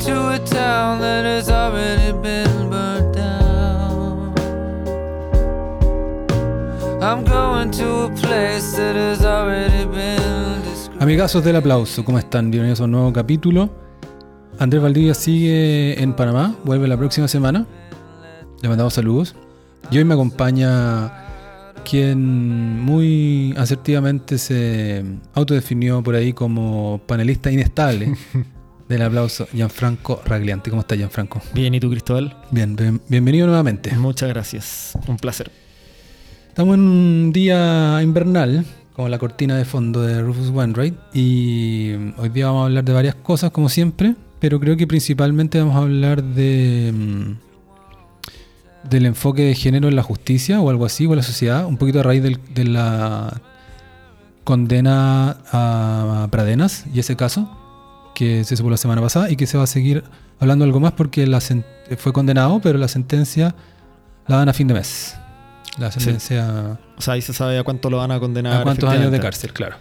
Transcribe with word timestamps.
to 0.00 0.32
a 0.32 0.38
town 0.38 0.98
that 1.00 1.26
has 1.26 1.50
already 1.50 2.12
been 2.22 2.70
burnt 2.70 3.14
down. 3.14 4.32
I'm 7.02 7.22
going 7.24 7.70
to 7.72 8.04
a 8.04 8.08
place 8.16 8.76
that 8.76 8.96
has 8.96 9.24
already 9.24 9.84
been 9.84 10.62
described. 10.64 11.02
Amigazos 11.02 11.44
del 11.44 11.56
aplauso, 11.56 12.02
¿cómo 12.02 12.18
están? 12.18 12.50
Bienvenidos 12.50 12.80
a 12.80 12.84
un 12.84 12.92
nuevo 12.92 13.12
capítulo. 13.12 13.68
Andrés 14.58 14.82
Valdivia 14.82 15.12
sigue 15.12 16.02
en 16.02 16.14
Panamá, 16.14 16.54
vuelve 16.64 16.88
la 16.88 16.96
próxima 16.96 17.28
semana. 17.28 17.66
Le 18.62 18.68
mandamos 18.70 18.94
saludos. 18.94 19.34
Y 19.90 19.98
hoy 19.98 20.04
me 20.04 20.14
acompaña 20.14 21.12
quien 21.84 22.80
muy 22.80 23.54
asertivamente 23.58 24.38
se 24.38 25.04
autodefinió 25.34 26.02
por 26.02 26.14
ahí 26.14 26.32
como 26.32 27.00
panelista 27.06 27.50
inestable 27.50 28.14
del 28.90 29.02
aplauso, 29.02 29.46
Gianfranco 29.54 30.20
Raglianti. 30.26 30.68
¿Cómo 30.70 30.80
está 30.82 30.96
Gianfranco? 30.96 31.40
Bien, 31.54 31.72
¿y 31.74 31.80
tú, 31.80 31.88
Cristóbal? 31.90 32.36
Bien, 32.50 32.74
bien- 32.76 33.00
bienvenido 33.08 33.46
nuevamente. 33.46 33.94
Muchas 33.96 34.28
gracias. 34.28 34.92
Un 35.06 35.16
placer. 35.16 35.50
Estamos 36.48 36.74
en 36.74 36.80
un 36.80 37.32
día 37.32 38.00
invernal, 38.02 38.64
como 38.94 39.08
la 39.08 39.18
cortina 39.18 39.56
de 39.56 39.64
fondo 39.64 40.02
de 40.02 40.20
Rufus 40.20 40.48
Wainwright, 40.50 40.94
y 41.14 41.92
hoy 42.18 42.28
día 42.30 42.46
vamos 42.46 42.62
a 42.62 42.64
hablar 42.66 42.84
de 42.84 42.92
varias 42.92 43.14
cosas, 43.14 43.52
como 43.52 43.68
siempre, 43.68 44.16
pero 44.40 44.58
creo 44.58 44.76
que 44.76 44.86
principalmente 44.88 45.60
vamos 45.60 45.76
a 45.76 45.78
hablar 45.78 46.22
de 46.24 46.92
mm, 46.92 48.88
del 48.90 49.06
enfoque 49.06 49.42
de 49.42 49.54
género 49.54 49.88
en 49.88 49.94
la 49.94 50.02
justicia 50.02 50.60
o 50.60 50.68
algo 50.68 50.84
así, 50.84 51.06
o 51.06 51.10
en 51.10 51.16
la 51.18 51.22
sociedad, 51.22 51.64
un 51.66 51.76
poquito 51.76 52.00
a 52.00 52.02
raíz 52.02 52.22
del- 52.24 52.40
de 52.54 52.64
la 52.64 53.40
condena 54.42 55.36
a 55.52 56.26
Pradenas 56.32 56.86
y 56.92 56.98
ese 56.98 57.14
caso 57.14 57.56
que 58.20 58.44
se 58.44 58.54
supo 58.54 58.68
la 58.68 58.76
semana 58.76 59.00
pasada 59.00 59.30
y 59.30 59.36
que 59.36 59.46
se 59.46 59.56
va 59.56 59.64
a 59.64 59.66
seguir 59.66 60.04
hablando 60.38 60.66
algo 60.66 60.78
más 60.78 60.92
porque 60.92 61.26
la 61.26 61.40
fue 61.96 62.12
condenado, 62.12 62.60
pero 62.60 62.76
la 62.76 62.86
sentencia 62.86 63.54
la 64.26 64.36
dan 64.36 64.50
a 64.50 64.52
fin 64.52 64.66
de 64.66 64.74
mes. 64.74 65.16
La 65.78 65.90
Sí. 65.90 66.00
sentencia 66.00 66.78
O 66.98 67.00
sea, 67.00 67.14
ahí 67.14 67.22
se 67.22 67.32
sabe 67.32 67.58
a 67.58 67.64
cuánto 67.64 67.88
lo 67.88 67.96
van 67.96 68.10
a 68.10 68.20
condenar. 68.20 68.60
a 68.60 68.62
cuántos 68.62 68.90
años 68.90 69.10
de 69.10 69.20
cárcel, 69.20 69.54
claro. 69.54 69.76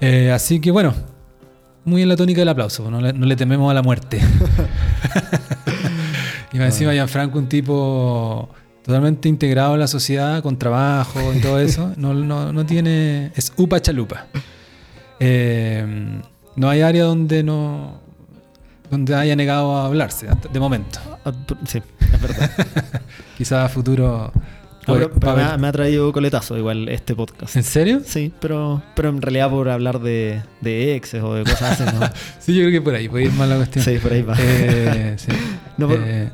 Eh, 0.00 0.30
así 0.30 0.60
que 0.60 0.70
bueno, 0.70 0.94
muy 1.84 2.02
en 2.02 2.08
la 2.10 2.14
tónica 2.14 2.42
del 2.42 2.48
aplauso, 2.48 2.88
no 2.92 3.00
le, 3.00 3.12
no 3.12 3.26
le 3.26 3.34
tememos 3.34 3.68
a 3.68 3.74
la 3.74 3.82
muerte. 3.82 4.20
y 6.52 6.58
más 6.58 6.66
encima 6.66 6.92
Gianfranco, 6.92 7.40
un 7.40 7.48
tipo 7.48 8.50
totalmente 8.84 9.28
integrado 9.28 9.74
en 9.74 9.80
la 9.80 9.88
sociedad, 9.88 10.44
con 10.44 10.56
trabajo 10.60 11.34
y 11.34 11.40
todo 11.40 11.58
eso, 11.58 11.92
no, 11.96 12.14
no, 12.14 12.52
no 12.52 12.66
tiene... 12.66 13.32
es 13.34 13.52
upa 13.56 13.80
chalupa. 13.80 14.26
Eh, 15.18 16.20
no 16.58 16.68
hay 16.68 16.80
área 16.82 17.04
donde 17.04 17.42
no... 17.42 18.00
donde 18.90 19.14
haya 19.14 19.36
negado 19.36 19.76
a 19.76 19.86
hablarse, 19.86 20.26
de 20.52 20.60
momento. 20.60 20.98
Ah, 21.24 21.32
Sí, 21.66 21.80
es 22.00 22.20
verdad. 22.22 22.50
Quizás 23.36 23.64
a 23.66 23.68
futuro... 23.68 24.32
Pero- 24.86 25.10
me, 25.36 25.42
ha, 25.42 25.58
me 25.58 25.66
ha 25.68 25.72
traído 25.72 26.10
coletazo 26.14 26.56
igual 26.56 26.88
este 26.88 27.14
podcast. 27.14 27.54
¿En 27.56 27.62
serio? 27.62 28.00
Sí, 28.06 28.32
pero, 28.40 28.82
pero 28.96 29.10
en 29.10 29.20
realidad 29.20 29.50
por 29.50 29.68
hablar 29.68 30.00
de, 30.00 30.40
de 30.62 30.96
exes 30.96 31.22
o 31.22 31.34
de 31.34 31.42
cosas 31.44 31.78
así, 31.78 31.94
¿no? 31.94 32.06
Sí, 32.38 32.54
yo 32.54 32.62
creo 32.62 32.70
que 32.72 32.80
por 32.80 32.94
ahí 32.94 33.06
puede 33.06 33.24
ir 33.26 33.32
más 33.32 33.50
la 33.50 33.56
cuestión. 33.56 33.84
Sí, 33.84 33.98
por 33.98 34.12
ahí 34.14 34.22
va. 34.22 34.34
Eh, 34.38 35.14
sí. 35.18 35.28
No, 35.76 35.88
por- 35.88 35.98
Eh, 36.02 36.30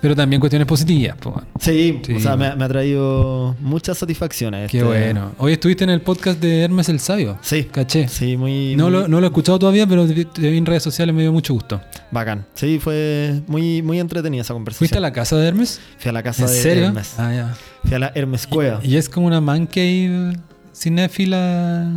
pero 0.00 0.14
también 0.14 0.40
cuestiones 0.40 0.66
positivas. 0.66 1.16
bueno. 1.22 1.46
Sí, 1.60 2.00
sí. 2.04 2.14
o 2.14 2.20
sea, 2.20 2.36
me, 2.36 2.54
me 2.56 2.64
ha 2.64 2.68
traído 2.68 3.56
muchas 3.60 3.98
satisfacciones. 3.98 4.70
Qué 4.70 4.78
este- 4.78 4.88
bueno. 4.88 5.32
Hoy 5.38 5.52
estuviste 5.52 5.84
en 5.84 5.90
el 5.90 6.00
podcast 6.00 6.40
de 6.40 6.62
Hermes 6.62 6.88
el 6.88 7.00
Sabio. 7.00 7.38
Sí, 7.42 7.64
Caché. 7.64 8.08
sí, 8.08 8.36
muy, 8.36 8.76
No 8.76 8.84
muy 8.84 8.92
lo, 8.92 9.08
no 9.08 9.20
lo 9.20 9.26
he 9.26 9.28
escuchado 9.28 9.58
todavía, 9.58 9.86
pero 9.86 10.06
te 10.06 10.50
vi 10.50 10.56
en 10.58 10.66
redes 10.66 10.82
sociales, 10.82 11.14
me 11.14 11.22
dio 11.22 11.32
mucho 11.32 11.52
gusto. 11.54 11.80
bacán. 12.10 12.46
Sí, 12.54 12.78
fue 12.78 13.40
muy, 13.48 13.82
muy 13.82 13.98
entretenida 14.00 14.42
esa 14.42 14.54
conversación. 14.54 14.78
¿Fuiste 14.80 14.98
a 14.98 15.00
la 15.00 15.12
casa 15.12 15.36
de 15.36 15.48
Hermes? 15.48 15.80
Fui 15.98 16.08
a 16.08 16.12
la 16.12 16.22
casa 16.22 16.42
¿En 16.44 16.48
de 16.50 16.54
serio? 16.54 16.86
Hermes. 16.86 17.14
Ah, 17.18 17.32
ya. 17.34 17.56
Fui 17.84 17.94
a 17.94 17.98
la 17.98 18.12
Hermes 18.14 18.46
Cueva. 18.46 18.80
Y 18.82 18.96
es 18.96 19.08
como 19.08 19.26
una 19.26 19.40
man 19.40 19.66
cave 19.66 20.34
cinéfila. 20.74 21.88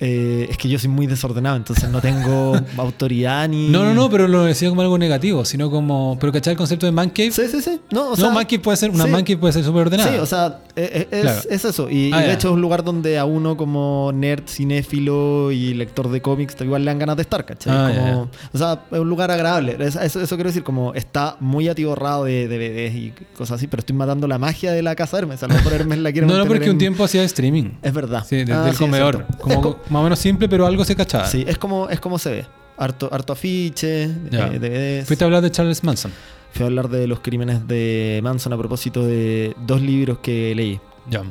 Eh, 0.00 0.46
es 0.50 0.56
que 0.58 0.68
yo 0.68 0.78
soy 0.78 0.88
muy 0.88 1.06
desordenado, 1.06 1.56
entonces 1.56 1.88
no 1.90 2.00
tengo 2.00 2.54
autoridad 2.76 3.48
ni. 3.48 3.68
No, 3.68 3.84
no, 3.84 3.94
no, 3.94 4.10
pero 4.10 4.26
lo 4.28 4.44
decía 4.44 4.68
como 4.68 4.82
algo 4.82 4.98
negativo, 4.98 5.44
sino 5.44 5.70
como. 5.70 6.16
Pero 6.20 6.32
¿cachai 6.32 6.52
el 6.52 6.58
concepto 6.58 6.86
de 6.86 6.92
man 6.92 7.10
cave? 7.10 7.30
Sí, 7.30 7.42
sí, 7.50 7.60
sí. 7.62 7.80
No, 7.90 8.06
o 8.08 8.10
no, 8.10 8.16
sea, 8.16 8.30
man 8.30 8.44
cave 8.44 8.58
puede 8.60 8.76
ser. 8.76 8.90
Una 8.90 9.04
sí. 9.04 9.10
man 9.10 9.22
cave 9.24 9.36
puede 9.38 9.52
ser 9.52 9.64
súper 9.64 9.82
ordenada. 9.82 10.10
Sí, 10.10 10.16
o 10.18 10.26
sea, 10.26 10.60
eh, 10.76 10.90
eh, 10.92 11.08
es, 11.10 11.20
Claro. 11.22 11.40
es 11.48 11.64
eso. 11.64 11.88
Y, 11.90 12.12
Ah, 12.12 12.22
y 12.24 12.28
de 12.28 12.32
hecho 12.34 12.48
es 12.48 12.54
un 12.54 12.60
lugar 12.60 12.82
donde 12.84 13.18
a 13.18 13.24
uno 13.24 13.56
como 13.56 14.10
nerd, 14.12 14.44
cinéfilo 14.48 15.50
y 15.52 15.74
lector 15.74 16.10
de 16.10 16.20
cómics 16.20 16.56
igual 16.60 16.84
le 16.84 16.90
dan 16.90 16.98
ganas 16.98 17.16
de 17.16 17.22
estar, 17.22 17.44
¿cachai? 17.44 17.72
Ah, 17.74 17.92
Como- 17.94 18.30
O 18.52 18.58
sea, 18.58 18.80
es 18.90 18.98
un 18.98 19.08
lugar 19.08 19.30
agradable. 19.30 19.76
Es- 19.78 19.96
Eso, 19.96 20.20
eso 20.20 20.36
quiero 20.36 20.50
decir, 20.50 20.62
como 20.62 20.92
está 20.94 21.36
muy 21.40 21.68
atiborrado 21.68 22.24
de 22.24 22.46
DVDs 22.48 22.94
y 22.94 23.12
cosas 23.36 23.56
así, 23.56 23.66
pero 23.66 23.80
estoy 23.80 23.96
matando 23.96 24.26
la 24.28 24.38
magia 24.38 24.72
de 24.72 24.82
la 24.82 24.94
casa 24.94 25.18
Hermes. 25.18 25.42
A 25.42 25.46
lo 25.48 25.54
mejor 25.54 25.72
Hermes 25.72 25.98
la 25.98 26.12
quiere 26.12 26.26
no, 26.26 26.36
no, 26.36 26.46
porque 26.46 26.70
un 26.70 26.78
tiempo 26.78 27.04
hacía 27.04 27.22
streaming. 27.24 27.70
Es 27.82 27.92
verdad. 27.92 28.24
Sí, 28.28 28.36
desde 28.36 28.52
Ah, 28.52 28.64
el 28.64 28.64
sí, 28.64 28.70
es 28.72 28.78
comedor. 28.78 29.26
como 29.40 29.78
más 29.94 30.00
o 30.00 30.04
menos 30.04 30.18
simple, 30.18 30.48
pero 30.48 30.66
algo 30.66 30.84
se 30.84 30.94
cachaba. 30.94 31.26
Sí, 31.26 31.44
es 31.46 31.56
como, 31.56 31.88
es 31.88 32.00
como 32.00 32.18
se 32.18 32.30
ve. 32.30 32.46
Harto, 32.76 33.08
harto 33.12 33.32
afiche, 33.32 34.02
eh, 34.04 34.10
DVDs. 34.30 35.06
Fuiste 35.06 35.24
a 35.24 35.26
hablar 35.26 35.42
de 35.42 35.50
Charles 35.50 35.82
Manson. 35.84 36.12
Fui 36.52 36.62
a 36.64 36.66
hablar 36.66 36.88
de 36.88 37.06
los 37.06 37.20
crímenes 37.20 37.66
de 37.66 38.20
Manson 38.22 38.52
a 38.52 38.58
propósito 38.58 39.04
de 39.04 39.54
dos 39.66 39.80
libros 39.80 40.18
que 40.18 40.54
leí. 40.54 40.80
Ya. 41.08 41.22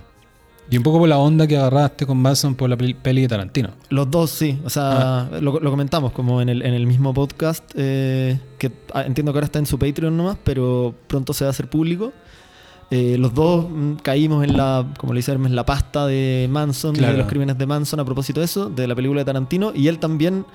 Y 0.69 0.77
un 0.77 0.83
poco 0.83 0.99
por 0.99 1.09
la 1.09 1.17
onda 1.17 1.45
que 1.45 1.57
agarraste 1.57 2.05
con 2.05 2.17
Manson 2.17 2.55
por 2.55 2.69
la 2.69 2.77
pel- 2.77 2.95
peli 2.95 3.21
de 3.23 3.27
Tarantino. 3.27 3.69
Los 3.89 4.09
dos, 4.09 4.29
sí. 4.31 4.57
O 4.63 4.69
sea, 4.69 5.19
Ah. 5.23 5.29
lo, 5.41 5.59
lo 5.59 5.69
comentamos 5.69 6.13
como 6.13 6.41
en 6.41 6.47
el, 6.47 6.61
en 6.61 6.73
el 6.73 6.87
mismo 6.87 7.13
podcast, 7.13 7.65
eh, 7.75 8.39
que 8.57 8.71
ah, 8.93 9.03
entiendo 9.03 9.33
que 9.33 9.37
ahora 9.39 9.45
está 9.45 9.59
en 9.59 9.65
su 9.65 9.77
Patreon 9.77 10.15
nomás, 10.15 10.37
pero 10.43 10.95
pronto 11.07 11.33
se 11.33 11.43
va 11.43 11.49
a 11.49 11.51
hacer 11.51 11.67
público. 11.69 12.13
Eh, 12.95 13.17
los 13.17 13.33
dos 13.33 13.65
mm, 13.69 13.93
caímos 14.03 14.43
en 14.43 14.55
la, 14.55 14.85
como 14.99 15.13
le 15.13 15.19
dice 15.19 15.31
Hermes, 15.31 15.51
la 15.51 15.65
pasta 15.65 16.05
de 16.05 16.47
Manson 16.51 16.93
Claro. 16.95 17.13
de 17.13 17.17
los 17.19 17.27
crímenes 17.27 17.57
de 17.57 17.65
Manson 17.65 17.99
a 17.99 18.05
propósito 18.05 18.39
de 18.41 18.45
eso, 18.45 18.69
de 18.69 18.85
la 18.87 18.93
película 18.93 19.21
de 19.21 19.25
Tarantino, 19.25 19.71
y 19.73 19.87
él 19.87 19.97
también 19.97 20.45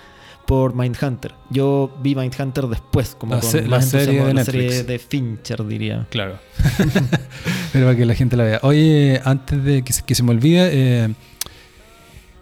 por 0.47 0.75
Mindhunter. 0.77 1.35
Yo 1.51 1.91
vi 2.03 2.15
Mindhunter 2.15 2.67
después, 2.69 3.17
como 3.19 3.35
La 3.35 3.41
con 3.41 3.51
se- 3.51 3.63
la 3.63 3.69
más 3.79 3.87
serie 3.89 4.05
entusiasmo, 4.21 4.27
de 4.29 4.35
la 4.35 4.45
serie 4.45 4.83
de 4.85 4.99
Fincher, 5.01 5.67
diría. 5.67 6.07
Claro. 6.11 6.39
Pero 7.73 7.87
para 7.87 7.97
que 7.97 8.07
la 8.07 8.15
gente 8.15 8.37
la 8.37 8.45
vea. 8.45 8.61
Oye, 8.63 9.21
antes 9.25 9.63
de 9.65 9.83
que 9.83 9.93
se, 9.93 10.03
que 10.03 10.15
se 10.15 10.23
me 10.23 10.31
olvide, 10.31 10.71
eh, 10.73 11.15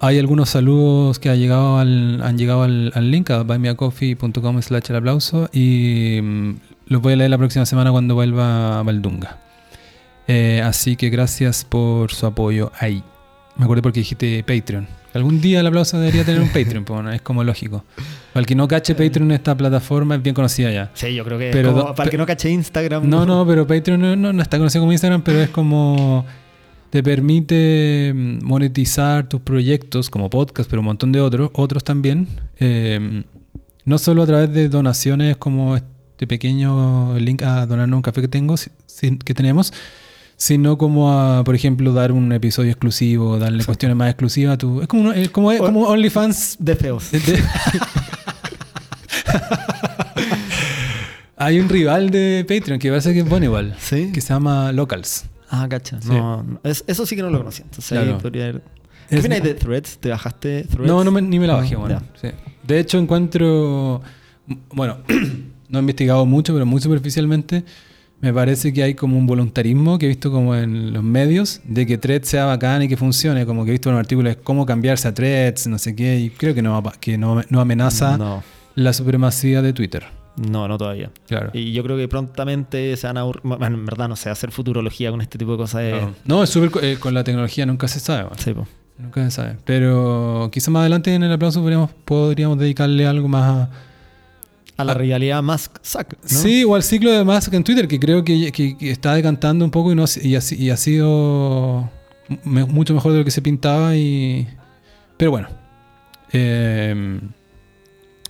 hay 0.00 0.18
algunos 0.18 0.50
saludos 0.50 1.18
que 1.18 1.30
ha 1.30 1.34
llegado 1.36 1.78
al- 1.78 2.20
han 2.22 2.36
llegado 2.38 2.62
al, 2.64 2.92
al 2.94 3.10
link 3.10 3.30
a 3.30 3.42
buymeacoffee.com 3.44 4.60
slash 4.62 4.84
el 4.90 4.96
aplauso 4.96 5.48
y 5.52 6.20
mm, 6.22 6.50
los 6.88 7.00
voy 7.02 7.14
a 7.14 7.16
leer 7.16 7.30
la 7.30 7.38
próxima 7.38 7.64
semana 7.66 7.90
cuando 7.90 8.14
vuelva 8.14 8.78
a 8.78 8.82
Valdunga. 8.82 9.40
Eh, 10.28 10.60
así 10.64 10.97
que 10.97 11.09
gracias 11.10 11.64
por 11.64 12.12
su 12.12 12.26
apoyo 12.26 12.72
ahí. 12.78 13.03
Me 13.56 13.64
acuerdo 13.64 13.82
porque 13.82 14.00
dijiste 14.00 14.42
Patreon. 14.42 14.87
Algún 15.14 15.41
día 15.41 15.60
el 15.60 15.66
aplauso 15.66 15.98
debería 15.98 16.25
tener 16.25 16.42
un 16.42 16.48
Patreon, 16.48 17.09
es 17.14 17.22
como 17.22 17.42
lógico. 17.42 17.84
Para 18.34 18.41
el 18.42 18.47
que 18.47 18.54
no 18.54 18.69
cache 18.69 18.94
Patreon, 18.94 19.31
esta 19.32 19.56
plataforma 19.56 20.16
es 20.16 20.22
bien 20.22 20.34
conocida 20.34 20.70
ya. 20.70 20.91
Sí, 20.92 21.15
yo 21.15 21.25
creo 21.25 21.38
que 21.38 21.50
Pero 21.53 21.72
como- 21.72 21.94
para 21.94 22.04
el 22.04 22.10
que 22.10 22.19
no 22.19 22.26
caché 22.26 22.50
Instagram. 22.50 23.09
No, 23.09 23.25
no, 23.25 23.47
pero 23.47 23.66
Patreon 23.66 23.98
no, 24.00 24.15
no- 24.16 24.32
no 24.34 24.42
está 24.42 24.59
conocido 24.59 24.82
como 24.82 24.92
Instagram, 24.92 25.22
pero 25.22 25.41
es 25.41 25.48
como 25.48 26.26
te 26.91 27.03
permite 27.03 28.12
mm, 28.15 28.44
monetizar 28.44 29.26
tus 29.28 29.41
proyectos 29.41 30.10
como 30.10 30.28
podcast, 30.28 30.69
pero 30.69 30.81
un 30.81 30.86
montón 30.86 31.12
de 31.12 31.20
otros, 31.20 31.50
otros 31.54 31.82
también. 31.82 32.28
eh, 32.60 33.22
no 33.86 33.98
solo 33.98 34.22
a 34.25 34.26
través 34.26 34.53
de 34.53 34.69
donaciones 34.69 35.36
como 35.36 35.76
este 35.76 36.26
pequeño 36.26 37.16
link 37.20 37.42
a 37.42 37.65
donarnos 37.66 37.97
un 37.98 38.03
café 38.03 38.20
que 38.20 38.28
tengo, 38.28 38.56
que 39.25 39.34
tenemos, 39.34 39.72
sino 40.36 40.76
como 40.78 41.12
a, 41.12 41.42
por 41.44 41.54
ejemplo, 41.54 41.92
dar 41.92 42.12
un 42.12 42.30
episodio 42.32 42.70
exclusivo, 42.70 43.38
darle 43.38 43.65
cuestiones 43.65 43.97
más 43.97 44.09
exclusivas 44.10 44.54
a 44.54 44.59
tu. 44.59 44.80
Es 44.83 44.86
como, 44.88 45.12
es 45.12 45.30
como, 45.30 45.50
es 45.53 45.60
como 45.60 45.83
OnlyFans 45.88 46.56
De 46.59 46.77
feos. 46.77 47.10
de- 47.10 47.21
de- 47.21 47.42
Hay 51.38 51.60
un 51.60 51.68
rival 51.68 52.10
de 52.10 52.44
Patreon 52.48 52.78
que 52.78 52.88
parece 52.88 53.12
que 53.12 53.21
es 53.21 53.28
bueno 53.28 53.44
igual. 53.47 53.77
Sí. 53.78 54.10
Que 54.12 54.21
se 54.21 54.28
llama 54.33 54.72
Locals. 54.72 55.27
Ah, 55.50 55.66
cacha. 55.68 56.00
Sí. 56.00 56.09
No, 56.09 56.42
no. 56.42 56.60
Es- 56.65 56.83
eso 56.86 57.04
sí 57.06 57.15
que 57.15 57.22
no 57.22 57.30
lo 57.30 57.38
conocía. 57.38 57.65
Entonces 57.66 57.92
ahí 57.92 58.04
Claro. 58.04 58.18
podría 58.18 58.44
haber- 58.44 58.62
¿Qué 59.10 59.18
opináis 59.21 59.42
de 59.42 59.54
Threads? 59.54 59.98
¿Te 59.98 60.09
bajaste 60.09 60.65
Threads? 60.65 60.86
No, 60.88 61.04
no 61.04 61.10
me- 61.12 61.22
ni 61.22 61.38
me 61.38 61.47
la 61.47 61.54
bajé, 61.54 61.74
No, 61.74 61.80
bueno. 61.80 62.03
Sí. 62.21 62.28
De 62.66 62.80
hecho, 62.80 62.98
encuentro. 62.98 64.00
Bueno, 64.72 64.98
no 65.68 65.78
he 65.78 65.80
investigado 65.80 66.24
mucho, 66.27 66.53
pero 66.54 66.65
muy 66.66 66.80
superficialmente. 66.80 67.65
Me 68.21 68.33
parece 68.33 68.72
que 68.72 68.83
hay 68.83 68.95
como 68.95 69.18
un 69.18 69.27
voluntarismo 69.27 69.98
que 69.98 70.07
he 70.07 70.09
visto 70.09 70.30
como 70.33 70.54
en 70.54 70.92
los 70.92 71.03
medios 71.03 71.60
de 71.65 71.86
que 71.86 71.98
Threads 71.98 72.28
sea 72.28 72.47
bacán 72.47 72.83
y 72.83 72.89
que 72.89 72.97
funcione. 72.97 73.45
Como 73.45 73.65
que 73.65 73.71
he 73.71 73.72
visto 73.72 73.89
en 73.91 73.95
un 73.97 74.01
artículo 74.01 74.28
de 74.30 74.36
cómo 74.36 74.65
cambiarse 74.65 75.07
a 75.09 75.15
Threads, 75.15 75.66
no 75.66 75.78
sé 75.78 75.95
qué. 75.95 76.18
Y 76.18 76.30
creo 76.30 76.54
que 76.54 76.63
no, 76.63 76.83
que 77.01 77.18
no, 77.18 77.42
no 77.51 77.60
amenaza 77.60 78.16
No, 78.16 78.42
la 78.74 78.92
supremacía 78.95 79.60
de 79.63 79.72
Twitter. 79.74 80.04
no, 80.36 80.66
no 80.66 80.78
todavía. 80.78 81.10
Claro. 81.28 81.51
Y 81.53 81.72
yo 81.72 81.83
creo 81.83 81.97
que 81.98 82.09
prontamente 82.09 82.97
se 82.97 83.07
van 83.07 83.18
a. 83.18 83.24
Bueno, 83.24 83.66
en 83.66 83.84
verdad, 83.84 84.09
no 84.09 84.16
sé, 84.16 84.30
hacer 84.30 84.51
futurología 84.51 85.10
con 85.10 85.21
este 85.21 85.36
tipo 85.39 85.53
de 85.53 85.59
cosas. 85.59 85.83
es-. 85.83 86.03
No, 86.24 86.42
es 86.42 86.48
súper. 86.51 86.84
eh, 86.84 86.97
con 86.98 87.12
la 87.12 87.22
tecnología 87.22 87.66
nunca 87.66 87.86
se 87.86 88.01
sabe. 88.01 88.22
bueno. 88.22 88.36
Sí, 88.42 88.54
po. 88.54 88.66
Nunca 88.98 89.22
se 89.24 89.30
sabe. 89.30 89.57
Pero 89.66 90.48
quizá 90.51 90.71
más 90.71 90.80
adelante 90.80 91.15
en 91.15 91.22
el 91.22 91.30
aplauso 91.33 91.60
podríamos, 91.60 91.91
podríamos 92.07 92.59
dedicarle 92.59 93.07
algo 93.07 93.28
más 93.28 93.45
a, 93.45 93.71
a 94.76 94.84
la 94.84 94.94
rivalidad 94.94 95.42
Musk-Zack. 95.42 96.18
¿no? 96.22 96.28
Sí, 96.28 96.64
o 96.64 96.74
al 96.74 96.82
ciclo 96.82 97.10
de 97.10 97.24
Musk 97.24 97.52
en 97.54 97.64
Twitter, 97.64 97.88
que 97.88 97.98
creo 97.98 98.22
que, 98.24 98.52
que- 98.52 98.76
que 98.76 98.90
está 98.90 99.14
decantando 99.14 99.64
un 99.64 99.70
poco 99.70 99.90
y, 99.92 99.94
no, 99.94 100.04
ha- 100.04 100.22
y, 100.22 100.36
ha, 100.36 100.40
y 100.50 100.70
ha 100.70 100.76
sido 100.76 101.90
me- 102.44 102.64
mucho 102.66 102.92
mejor 102.94 103.12
de 103.12 103.18
lo 103.18 103.24
que 103.24 103.30
se 103.30 103.40
pintaba. 103.42 103.96
Y, 103.96 104.46
pero 105.16 105.30
bueno, 105.30 105.48
eh, 106.32 107.20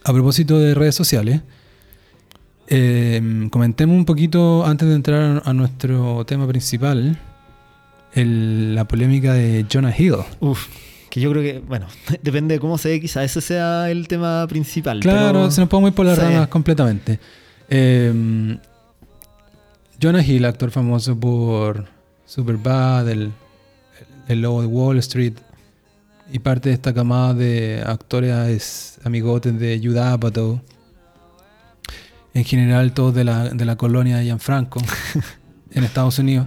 a 0.04 0.12
propósito 0.12 0.58
de 0.60 0.74
redes 0.74 0.94
sociales, 0.94 1.40
eh, 2.68 3.48
comentemos 3.50 3.96
un 3.96 4.04
poquito 4.04 4.64
antes 4.66 4.88
de 4.88 4.94
entrar 4.94 5.42
a 5.44 5.52
nuestro 5.52 6.24
tema 6.26 6.46
principal, 6.46 7.18
el- 8.12 8.74
la 8.74 8.86
polémica 8.86 9.34
de 9.34 9.66
Jonah 9.72 9.94
Hill. 9.96 10.14
Uf, 10.40 10.66
que 11.16 11.20
yo 11.22 11.30
creo 11.30 11.42
que, 11.42 11.60
bueno, 11.60 11.86
depende 12.22 12.56
de 12.56 12.60
cómo 12.60 12.76
se 12.76 12.90
ve, 12.90 13.00
quizá 13.00 13.24
ese 13.24 13.40
sea 13.40 13.90
el 13.90 14.06
tema 14.06 14.46
principal. 14.46 15.00
Claro, 15.00 15.32
pero- 15.40 15.50
se 15.50 15.62
nos 15.62 15.70
podemos 15.70 15.88
ir 15.88 15.94
por 15.94 16.04
las 16.04 16.18
ramas 16.18 16.48
completamente. 16.48 17.18
Eh, 17.70 18.58
Jonah 20.00 20.22
Hill, 20.22 20.44
actor 20.44 20.70
famoso 20.70 21.18
por 21.18 21.86
Superbad, 22.26 23.08
el, 23.08 23.32
el 24.28 24.42
lobo 24.42 24.60
de 24.60 24.66
Wall 24.66 24.98
Street 24.98 25.32
y 26.30 26.38
parte 26.38 26.68
de 26.68 26.74
esta 26.74 26.92
camada 26.92 27.32
de 27.32 27.82
actores 27.86 28.98
amigotes 29.02 29.58
de 29.58 29.80
Judd 29.82 29.96
Apatow. 29.96 30.60
En 32.34 32.44
general, 32.44 32.92
todos 32.92 33.14
de 33.14 33.24
la, 33.24 33.48
de 33.48 33.64
la 33.64 33.76
colonia 33.76 34.18
de 34.18 34.24
Gianfranco 34.24 34.82
en 35.70 35.82
Estados 35.84 36.18
Unidos. 36.18 36.46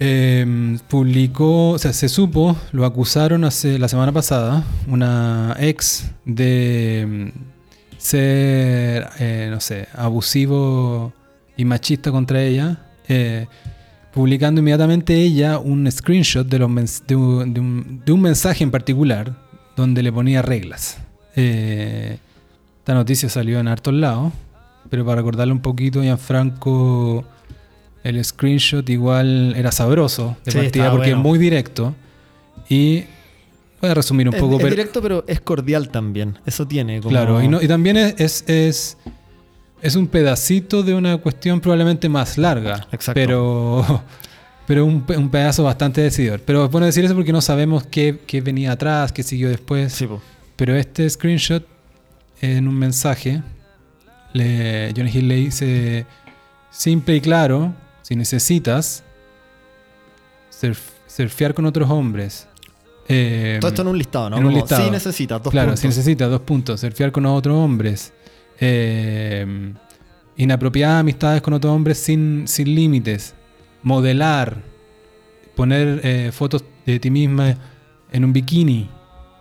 Eh, 0.00 0.78
publicó, 0.88 1.70
o 1.70 1.78
sea, 1.78 1.92
se 1.92 2.08
supo, 2.08 2.56
lo 2.72 2.84
acusaron 2.84 3.44
hace 3.44 3.78
la 3.78 3.88
semana 3.88 4.12
pasada, 4.12 4.64
una 4.86 5.56
ex 5.58 6.10
de 6.24 7.32
mm, 7.34 7.38
ser, 7.98 9.08
eh, 9.18 9.48
no 9.50 9.60
sé, 9.60 9.88
abusivo 9.94 11.12
y 11.56 11.64
machista 11.64 12.12
contra 12.12 12.40
ella, 12.42 12.78
eh, 13.08 13.46
publicando 14.12 14.60
inmediatamente 14.60 15.14
ella 15.14 15.58
un 15.58 15.90
screenshot 15.90 16.46
de, 16.46 16.64
un, 17.14 18.22
mensaje 18.22 18.64
en 18.64 18.70
particular 18.70 19.34
donde 19.76 20.02
le 20.02 20.12
ponía 20.12 20.40
reglas. 20.40 20.98
Eh, 21.34 22.18
esta 22.78 22.94
noticia 22.94 23.28
salió 23.28 23.58
en 23.58 23.68
hartos 23.68 23.94
lados, 23.94 24.32
pero 24.88 25.04
para 25.04 25.16
recordarle 25.16 25.52
un 25.52 25.60
poquito, 25.60 26.02
Gianfranco, 26.02 27.24
el 28.04 28.24
screenshot 28.24 28.88
igual 28.88 29.54
era 29.56 29.72
sabroso 29.72 30.36
de 30.44 30.52
Sí, 30.52 30.58
partida 30.58 30.90
porque 30.90 31.08
bueno. 31.10 31.18
es 31.18 31.22
muy 31.22 31.38
directo. 31.38 31.94
Y 32.68 33.04
voy 33.80 33.90
a 33.90 33.94
resumir 33.94 34.28
un 34.28 34.34
Es, 34.34 34.40
poco, 34.40 34.54
es 34.56 34.58
pero 34.62 34.70
directo, 34.70 35.02
pero 35.02 35.24
es 35.26 35.40
cordial 35.40 35.88
también. 35.90 36.38
Eso 36.46 36.66
tiene 36.66 36.98
como... 37.00 37.10
Claro, 37.10 37.42
y, 37.42 37.48
no- 37.48 37.60
y 37.62 37.68
también 37.68 37.96
es, 37.96 38.14
es, 38.18 38.44
es, 38.48 38.96
es 39.82 39.96
un 39.96 40.06
pedacito 40.06 40.82
de 40.82 40.94
una 40.94 41.18
cuestión 41.18 41.60
probablemente 41.60 42.08
más 42.08 42.36
larga. 42.38 42.86
Exacto. 42.92 43.12
Pero, 43.14 44.02
pero 44.66 44.84
un, 44.84 45.04
un 45.16 45.30
pedazo 45.30 45.64
bastante 45.64 46.00
decidor. 46.02 46.40
Pero 46.44 46.64
es 46.66 46.70
bueno 46.70 46.86
decir 46.86 47.04
eso 47.04 47.14
porque 47.14 47.32
no 47.32 47.40
sabemos 47.40 47.84
qué, 47.86 48.20
qué 48.26 48.40
venía 48.40 48.72
atrás, 48.72 49.12
qué 49.12 49.22
siguió 49.22 49.48
después. 49.48 49.92
Sí, 49.92 50.06
po. 50.06 50.20
Pero 50.56 50.74
este 50.76 51.08
screenshot 51.08 51.64
en 52.40 52.68
un 52.68 52.74
mensaje, 52.74 53.42
le, 54.32 54.92
Johnny 54.96 55.10
Hill 55.12 55.28
le 55.28 55.34
dice 55.36 56.06
simple 56.70 57.16
y 57.16 57.20
claro, 57.20 57.72
si 58.08 58.16
necesitas 58.16 59.04
surf- 60.50 60.92
surfear 61.06 61.52
con 61.52 61.66
otros 61.66 61.90
hombres. 61.90 62.48
eh, 63.06 63.58
Todo 63.60 63.68
esto 63.70 63.82
en 63.82 63.88
un 63.88 63.98
listado, 63.98 64.30
¿no? 64.30 64.38
en 64.38 64.46
un 64.46 64.54
listado. 64.54 64.82
Sí 64.84 64.90
necesitas, 64.90 65.42
dos 65.42 65.50
claro, 65.50 65.68
puntos. 65.68 65.80
si 65.80 65.88
necesitas 65.88 66.30
dos 66.30 66.40
puntos, 66.40 66.80
surfear 66.80 67.12
con 67.12 67.26
otros 67.26 67.54
hombres, 67.54 68.12
eh, 68.60 69.74
inapropiadas 70.38 71.00
amistades 71.00 71.42
con 71.42 71.52
otros 71.52 71.70
hombres 71.74 71.98
sin, 71.98 72.48
sin 72.48 72.74
límites, 72.74 73.34
modelar, 73.82 74.62
poner 75.54 76.00
eh, 76.02 76.30
fotos 76.32 76.64
de 76.86 76.98
ti 77.00 77.10
misma 77.10 77.56
en 78.10 78.24
un 78.24 78.32
bikini, 78.32 78.88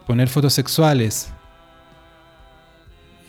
poner 0.06 0.28
fotos 0.28 0.52
sexuales 0.54 1.30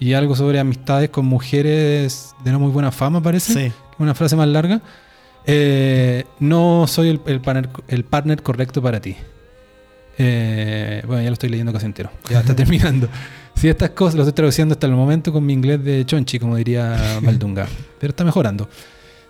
y 0.00 0.14
algo 0.14 0.34
sobre 0.36 0.58
amistades 0.60 1.10
con 1.10 1.26
mujeres 1.26 2.34
de 2.44 2.52
no 2.52 2.58
muy 2.60 2.70
buena 2.70 2.90
fama, 2.92 3.20
parece 3.22 3.52
Sí. 3.52 3.72
una 3.98 4.14
frase 4.14 4.34
más 4.36 4.48
larga. 4.48 4.80
Eh, 5.50 6.24
no 6.40 6.86
soy 6.86 7.08
el, 7.08 7.20
el 7.26 7.40
partner, 7.40 7.70
el 7.88 8.04
partner 8.04 8.42
correcto 8.42 8.82
para 8.82 9.00
ti. 9.00 9.16
Eh, 10.18 11.02
bueno, 11.06 11.22
ya 11.22 11.28
lo 11.30 11.32
estoy 11.32 11.48
leyendo 11.48 11.72
casi 11.72 11.86
entero. 11.86 12.10
Ya 12.28 12.40
está 12.40 12.54
terminando. 12.56 13.08
Si 13.54 13.66
estas 13.68 13.90
cosas 13.90 14.14
lo 14.16 14.22
estoy 14.22 14.34
traduciendo 14.34 14.74
hasta 14.74 14.86
el 14.86 14.92
momento 14.92 15.32
con 15.32 15.44
mi 15.46 15.52
inglés 15.54 15.82
de 15.82 16.04
chonchi, 16.04 16.38
como 16.38 16.54
diría 16.56 17.18
Maldunga. 17.22 17.66
Pero 17.98 18.10
está 18.10 18.24
mejorando. 18.24 18.68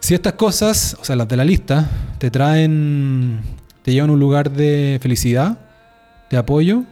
Si 0.01 0.15
estas 0.15 0.33
cosas, 0.35 0.97
o 1.01 1.05
sea, 1.05 1.15
las 1.17 1.29
de 1.29 1.37
la 1.37 1.45
lista, 1.45 1.89
te 2.19 2.31
traen, 2.31 3.41
te 3.83 3.93
llevan 3.93 4.11
a 4.11 4.13
un 4.15 4.21
lugar 4.21 4.51
de 4.51 4.99
felicidad, 5.01 5.59
de 6.31 6.37
apoyo, 6.37 6.83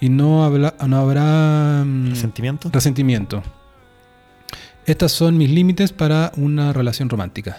y 0.00 0.08
no, 0.08 0.44
habla- 0.44 0.74
no 0.86 0.96
habrá 0.98 1.82
mm, 1.84 2.14
¿Sentimiento? 2.14 2.70
resentimiento. 2.72 3.42
Estas 4.86 5.12
son 5.12 5.36
mis 5.38 5.48
límites 5.50 5.92
para 5.92 6.32
una 6.36 6.72
relación 6.72 7.08
romántica. 7.08 7.58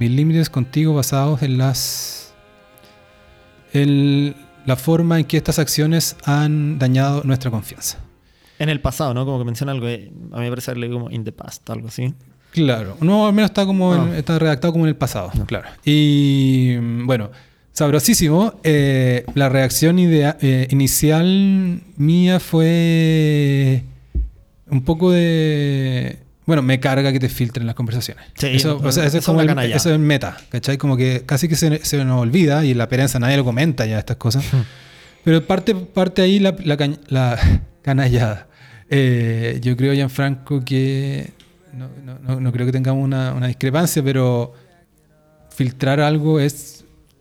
Mis 0.00 0.10
límites 0.10 0.50
contigo 0.50 0.94
basados 0.94 1.42
en 1.42 1.58
las. 1.58 2.34
en 3.72 4.34
la 4.66 4.76
forma 4.76 5.18
en 5.18 5.24
que 5.26 5.36
estas 5.36 5.58
acciones 5.58 6.16
han 6.24 6.78
dañado 6.78 7.22
nuestra 7.24 7.50
confianza. 7.50 7.98
En 8.58 8.68
el 8.68 8.80
pasado, 8.80 9.14
¿no? 9.14 9.24
Como 9.24 9.38
que 9.38 9.44
menciona 9.44 9.72
algo, 9.72 9.86
eh, 9.88 10.10
a 10.32 10.36
mí 10.38 10.42
me 10.44 10.48
parece 10.50 10.74
leído 10.74 10.94
como 10.98 11.10
in 11.10 11.24
the 11.24 11.32
past, 11.32 11.68
algo 11.70 11.88
así. 11.88 12.12
Claro, 12.52 12.96
no, 13.00 13.26
al 13.26 13.32
menos 13.32 13.50
está 13.50 13.64
como 13.64 13.94
en- 13.94 14.00
Ah. 14.12 14.18
está 14.18 14.38
redactado 14.38 14.72
como 14.72 14.84
en 14.84 14.88
el 14.90 14.96
pasado, 14.96 15.30
No. 15.34 15.46
claro. 15.46 15.68
Y 15.84 16.76
mm, 16.80 17.06
bueno, 17.06 17.30
sabrosísimo. 17.72 18.54
eh, 18.64 19.24
la 19.34 19.48
reacción 19.48 19.98
idea- 19.98 20.36
eh, 20.40 20.66
inicial 20.70 21.80
mía 21.96 22.40
fue 22.40 23.84
un 24.68 24.82
poco 24.82 25.10
de. 25.12 26.18
Bueno, 26.46 26.62
me 26.62 26.80
carga 26.80 27.12
que 27.12 27.20
te 27.20 27.28
filtren 27.28 27.66
las 27.66 27.74
conversaciones. 27.76 28.24
Sí, 28.34 28.48
eso, 28.48 28.80
o 28.82 28.92
sea, 28.92 29.04
eso 29.06 29.18
es 29.18 29.24
como 29.24 29.40
el, 29.40 29.48
eso 29.72 29.92
es 29.92 29.98
meta, 30.00 30.36
¿cachai? 30.48 30.78
Como 30.78 30.96
que 30.96 31.22
casi 31.26 31.48
que 31.48 31.54
se, 31.56 31.84
se 31.84 32.04
nos 32.04 32.20
olvida 32.20 32.64
y 32.64 32.72
en 32.72 32.78
la 32.78 32.88
prensa 32.88 33.18
nadie 33.18 33.36
lo 33.36 33.44
comenta 33.44 33.86
ya 33.86 33.98
estas 33.98 34.16
cosas. 34.16 34.44
Pero 35.22 35.46
parte, 35.46 35.74
parte 35.74 36.22
ahí 36.22 36.38
la, 36.38 36.56
la, 36.64 36.76
la 37.08 37.60
canallada. 37.82 38.48
Eh, 38.88 39.58
yo 39.62 39.76
creo, 39.76 39.92
Gianfranco, 39.94 40.64
que 40.64 41.30
no, 41.72 41.88
no- 42.04 42.18
no- 42.18 42.40
no 42.40 42.52
creo 42.52 42.66
que 42.66 42.72
tengamos 42.72 43.04
una, 43.04 43.32
una 43.34 43.46
discrepancia, 43.46 44.02
pero 44.02 44.52
filtrar 45.54 46.00
algo 46.00 46.40
es 46.40 46.79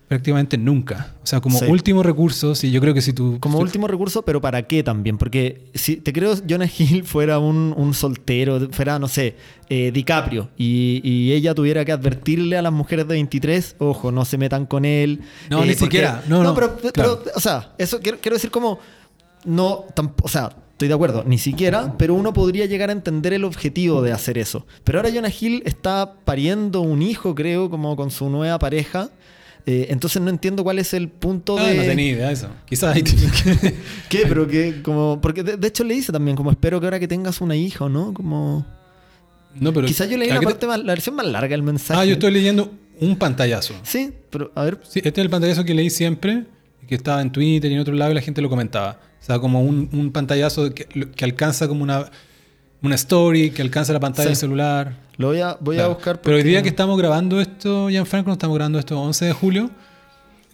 prácticamente 0.09 0.57
nunca. 0.57 1.13
O 1.23 1.25
sea, 1.27 1.39
como 1.39 1.57
Sí. 1.59 1.65
último 1.65 2.03
recurso, 2.03 2.55
si 2.55 2.71
yo 2.71 2.81
creo 2.81 2.93
que 2.93 3.01
si 3.01 3.13
tú... 3.13 3.37
Como 3.39 3.59
último 3.59 3.87
recurso, 3.87 4.23
pero 4.23 4.41
¿para 4.41 4.63
qué 4.63 4.83
también? 4.83 5.17
Porque 5.17 5.69
si 5.75 5.97
te 5.97 6.11
creo 6.11 6.33
Jonah 6.49 6.67
Hill 6.77 7.03
fuera 7.05 7.39
un, 7.39 7.73
un 7.77 7.93
soltero, 7.93 8.69
fuera, 8.71 8.97
no 8.99 9.07
sé, 9.07 9.35
eh, 9.69 9.91
DiCaprio, 9.93 10.49
y, 10.57 10.99
y 11.03 11.31
ella 11.33 11.53
tuviera 11.55 11.85
que 11.85 11.91
advertirle 11.91 12.57
a 12.57 12.61
las 12.63 12.73
mujeres 12.73 13.07
de 13.07 13.13
23, 13.13 13.75
ojo, 13.77 14.11
no 14.11 14.25
se 14.25 14.37
metan 14.37 14.65
con 14.65 14.83
él. 14.83 15.21
No, 15.49 15.59
eh, 15.63 15.67
ni 15.67 15.73
porque- 15.73 15.75
siquiera. 15.85 16.23
No, 16.27 16.43
no, 16.43 16.53
pero, 16.55 16.75
pero, 16.77 16.91
claro. 16.91 17.23
o 17.35 17.39
sea, 17.39 17.73
eso 17.77 17.99
quiero, 18.01 18.17
quiero 18.19 18.35
decir 18.35 18.49
como, 18.49 18.79
no, 19.45 19.85
o 20.23 20.27
sea, 20.27 20.49
estoy 20.71 20.87
de 20.87 20.93
acuerdo, 20.95 21.23
ni 21.27 21.37
siquiera, 21.37 21.93
pero 21.99 22.15
uno 22.15 22.33
podría 22.33 22.65
llegar 22.65 22.89
a 22.89 22.93
entender 22.93 23.33
el 23.33 23.43
objetivo 23.43 24.01
de 24.01 24.11
hacer 24.11 24.39
eso. 24.39 24.65
Pero 24.83 24.97
ahora 24.99 25.11
Jonah 25.13 25.29
Hill 25.39 25.61
está 25.65 26.13
pariendo 26.25 26.81
un 26.81 27.03
hijo, 27.03 27.35
creo, 27.35 27.69
como 27.69 27.95
con 27.95 28.09
su 28.09 28.27
nueva 28.29 28.57
pareja. 28.57 29.09
Eh, 29.65 29.87
entonces 29.89 30.21
no 30.21 30.29
entiendo 30.29 30.63
cuál 30.63 30.79
es 30.79 30.93
el 30.93 31.09
punto 31.09 31.57
Ah, 31.57 31.63
de... 31.67 31.75
no 31.75 31.83
tenía 31.83 32.07
idea 32.11 32.27
de 32.27 32.33
eso. 32.33 32.49
Quizás 32.65 32.95
ahí 32.95 33.03
¿Qué? 34.09 34.23
Pero 34.27 34.47
que 34.47 34.81
como... 34.81 35.19
Porque 35.21 35.43
de, 35.43 35.57
de 35.57 35.67
hecho 35.67 35.83
le 35.83 35.93
dice 35.95 36.11
también, 36.11 36.35
como 36.37 36.51
espero 36.51 36.79
que 36.79 36.87
ahora 36.87 36.99
que 36.99 37.07
tengas 37.07 37.41
una 37.41 37.55
hija, 37.55 37.85
¿o 37.85 37.89
¿no? 37.89 38.13
Como... 38.13 38.65
No, 39.55 39.73
pero... 39.73 39.87
Quizás 39.87 40.09
yo 40.09 40.17
leí 40.17 40.29
¿a 40.29 40.35
la, 40.35 40.39
te- 40.39 40.45
parte 40.45 40.67
más- 40.67 40.79
la 40.79 40.93
versión 40.93 41.15
más 41.15 41.25
larga 41.27 41.49
del 41.49 41.63
mensaje. 41.63 41.99
Ah, 41.99 42.05
yo 42.05 42.13
estoy 42.13 42.31
leyendo 42.31 42.71
un 42.99 43.15
pantallazo. 43.17 43.73
Sí, 43.83 44.11
pero 44.29 44.51
a 44.55 44.63
ver... 44.63 44.79
Sí, 44.87 44.99
este 45.03 45.09
es 45.21 45.25
el 45.25 45.29
pantallazo 45.29 45.63
que 45.65 45.73
leí 45.73 45.89
siempre, 45.89 46.45
que 46.87 46.95
estaba 46.95 47.21
en 47.21 47.31
Twitter 47.31 47.69
y 47.71 47.73
en 47.75 47.79
otro 47.79 47.93
lado 47.95 48.11
y 48.11 48.15
la 48.15 48.21
gente 48.21 48.41
lo 48.41 48.49
comentaba. 48.49 48.99
O 49.21 49.25
sea, 49.25 49.39
como 49.39 49.61
un, 49.61 49.89
un 49.91 50.11
pantallazo 50.11 50.73
que, 50.73 50.85
que 50.85 51.25
alcanza 51.25 51.67
como 51.67 51.83
una, 51.83 52.09
una 52.81 52.95
story, 52.95 53.51
que 53.51 53.61
alcanza 53.61 53.91
la 53.93 53.99
pantalla 53.99 54.23
Sí. 54.27 54.29
del 54.29 54.35
celular. 54.37 54.95
Lo 55.17 55.27
voy 55.27 55.41
a, 55.41 55.57
voy 55.59 55.75
a 55.75 55.79
Claro. 55.79 55.93
buscar... 55.95 56.21
Pero 56.21 56.37
hoy 56.37 56.43
día 56.43 56.61
que 56.61 56.69
estamos 56.69 56.97
grabando 56.97 57.41
esto, 57.41 57.89
Gianfranco, 57.89 58.27
no 58.29 58.33
estamos 58.33 58.55
grabando 58.55 58.79
esto 58.79 58.99
11 58.99 59.25
de 59.25 59.33
julio, 59.33 59.69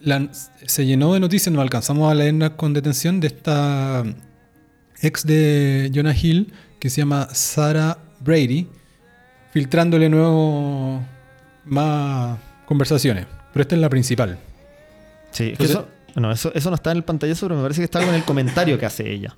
la- 0.00 0.28
se 0.66 0.84
llenó 0.86 1.14
de 1.14 1.20
noticias, 1.20 1.54
no 1.54 1.60
alcanzamos 1.60 2.10
a 2.10 2.14
leerlas 2.14 2.50
con 2.50 2.72
detención, 2.72 3.20
de 3.20 3.28
esta 3.28 4.02
ex 5.02 5.24
de 5.24 5.90
Jonah 5.94 6.14
Hill, 6.20 6.52
que 6.80 6.90
se 6.90 7.00
llama 7.02 7.28
Sarah 7.32 7.98
Brady, 8.20 8.66
filtrándole 9.52 10.08
nuevo 10.08 11.02
más 11.64 12.38
conversaciones. 12.66 13.26
Pero 13.52 13.62
esta 13.62 13.74
es 13.76 13.80
la 13.80 13.88
principal. 13.88 14.38
Sí, 15.30 15.50
Entonces- 15.50 15.76
eso, 15.76 15.88
no, 16.16 16.32
eso, 16.32 16.50
eso 16.54 16.70
no 16.70 16.74
está 16.76 16.90
en 16.90 16.98
el 16.98 17.04
pantallazo, 17.04 17.46
pero 17.46 17.56
me 17.56 17.62
parece 17.62 17.80
que 17.80 17.84
está 17.84 18.04
con 18.04 18.14
el 18.14 18.24
comentario 18.24 18.78
que 18.78 18.86
hace 18.86 19.10
ella. 19.10 19.34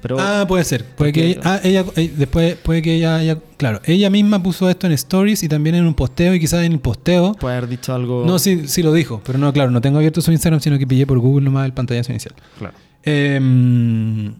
Pero 0.00 0.16
ah, 0.18 0.44
puede 0.48 0.64
ser. 0.64 0.84
Puede 0.84 1.12
que 1.12 1.26
ella, 1.26 1.40
ah, 1.44 1.60
ella- 1.62 1.84
eh, 1.96 2.12
después 2.16 2.56
puede 2.56 2.82
que 2.82 2.94
ella, 2.96 3.22
ella- 3.22 3.38
claro, 3.56 3.80
ella 3.84 4.10
misma 4.10 4.42
puso 4.42 4.68
esto 4.68 4.86
en 4.88 4.92
stories 4.94 5.42
y 5.44 5.48
también 5.48 5.76
en 5.76 5.86
un 5.86 5.94
posteo 5.94 6.34
y 6.34 6.40
quizás 6.40 6.64
en 6.64 6.72
el 6.72 6.80
posteo. 6.80 7.34
puede 7.34 7.56
haber 7.56 7.68
dicho 7.70 7.94
algo. 7.94 8.24
No, 8.26 8.38
sí, 8.40 8.62
sí 8.66 8.82
lo 8.82 8.92
dijo, 8.92 9.20
pero 9.24 9.38
no, 9.38 9.52
claro, 9.52 9.70
no 9.70 9.80
tengo 9.80 9.98
abierto 9.98 10.20
su 10.20 10.32
Instagram, 10.32 10.60
sino 10.60 10.78
que 10.78 10.86
pillé 10.86 11.06
por 11.06 11.18
Google 11.20 11.44
nomás 11.44 11.66
el 11.66 11.72
pantallazo 11.72 12.10
inicial. 12.10 12.34
Claro. 12.58 12.74
Em, 13.04 14.34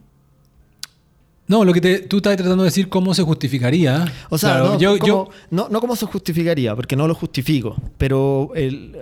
no, 1.53 1.63
lo 1.65 1.71
que 1.73 1.81
te- 1.81 1.99
tú 1.99 2.17
estás 2.17 2.35
tratando 2.35 2.63
de 2.63 2.69
decir 2.69 2.89
cómo 2.89 3.13
se 3.13 3.21
justificaría. 3.23 4.05
O 4.29 4.37
sea, 4.37 4.49
Claro, 4.55 4.73
no, 4.73 4.79
yo, 4.79 4.97
como- 4.97 5.07
yo- 5.07 5.29
no, 5.51 5.67
no 5.69 5.79
cómo 5.79 5.95
se 5.95 6.05
justificaría, 6.07 6.75
porque 6.75 6.95
no 6.95 7.07
lo 7.07 7.13
justifico, 7.15 7.75
pero 7.97 8.51
el, 8.55 8.95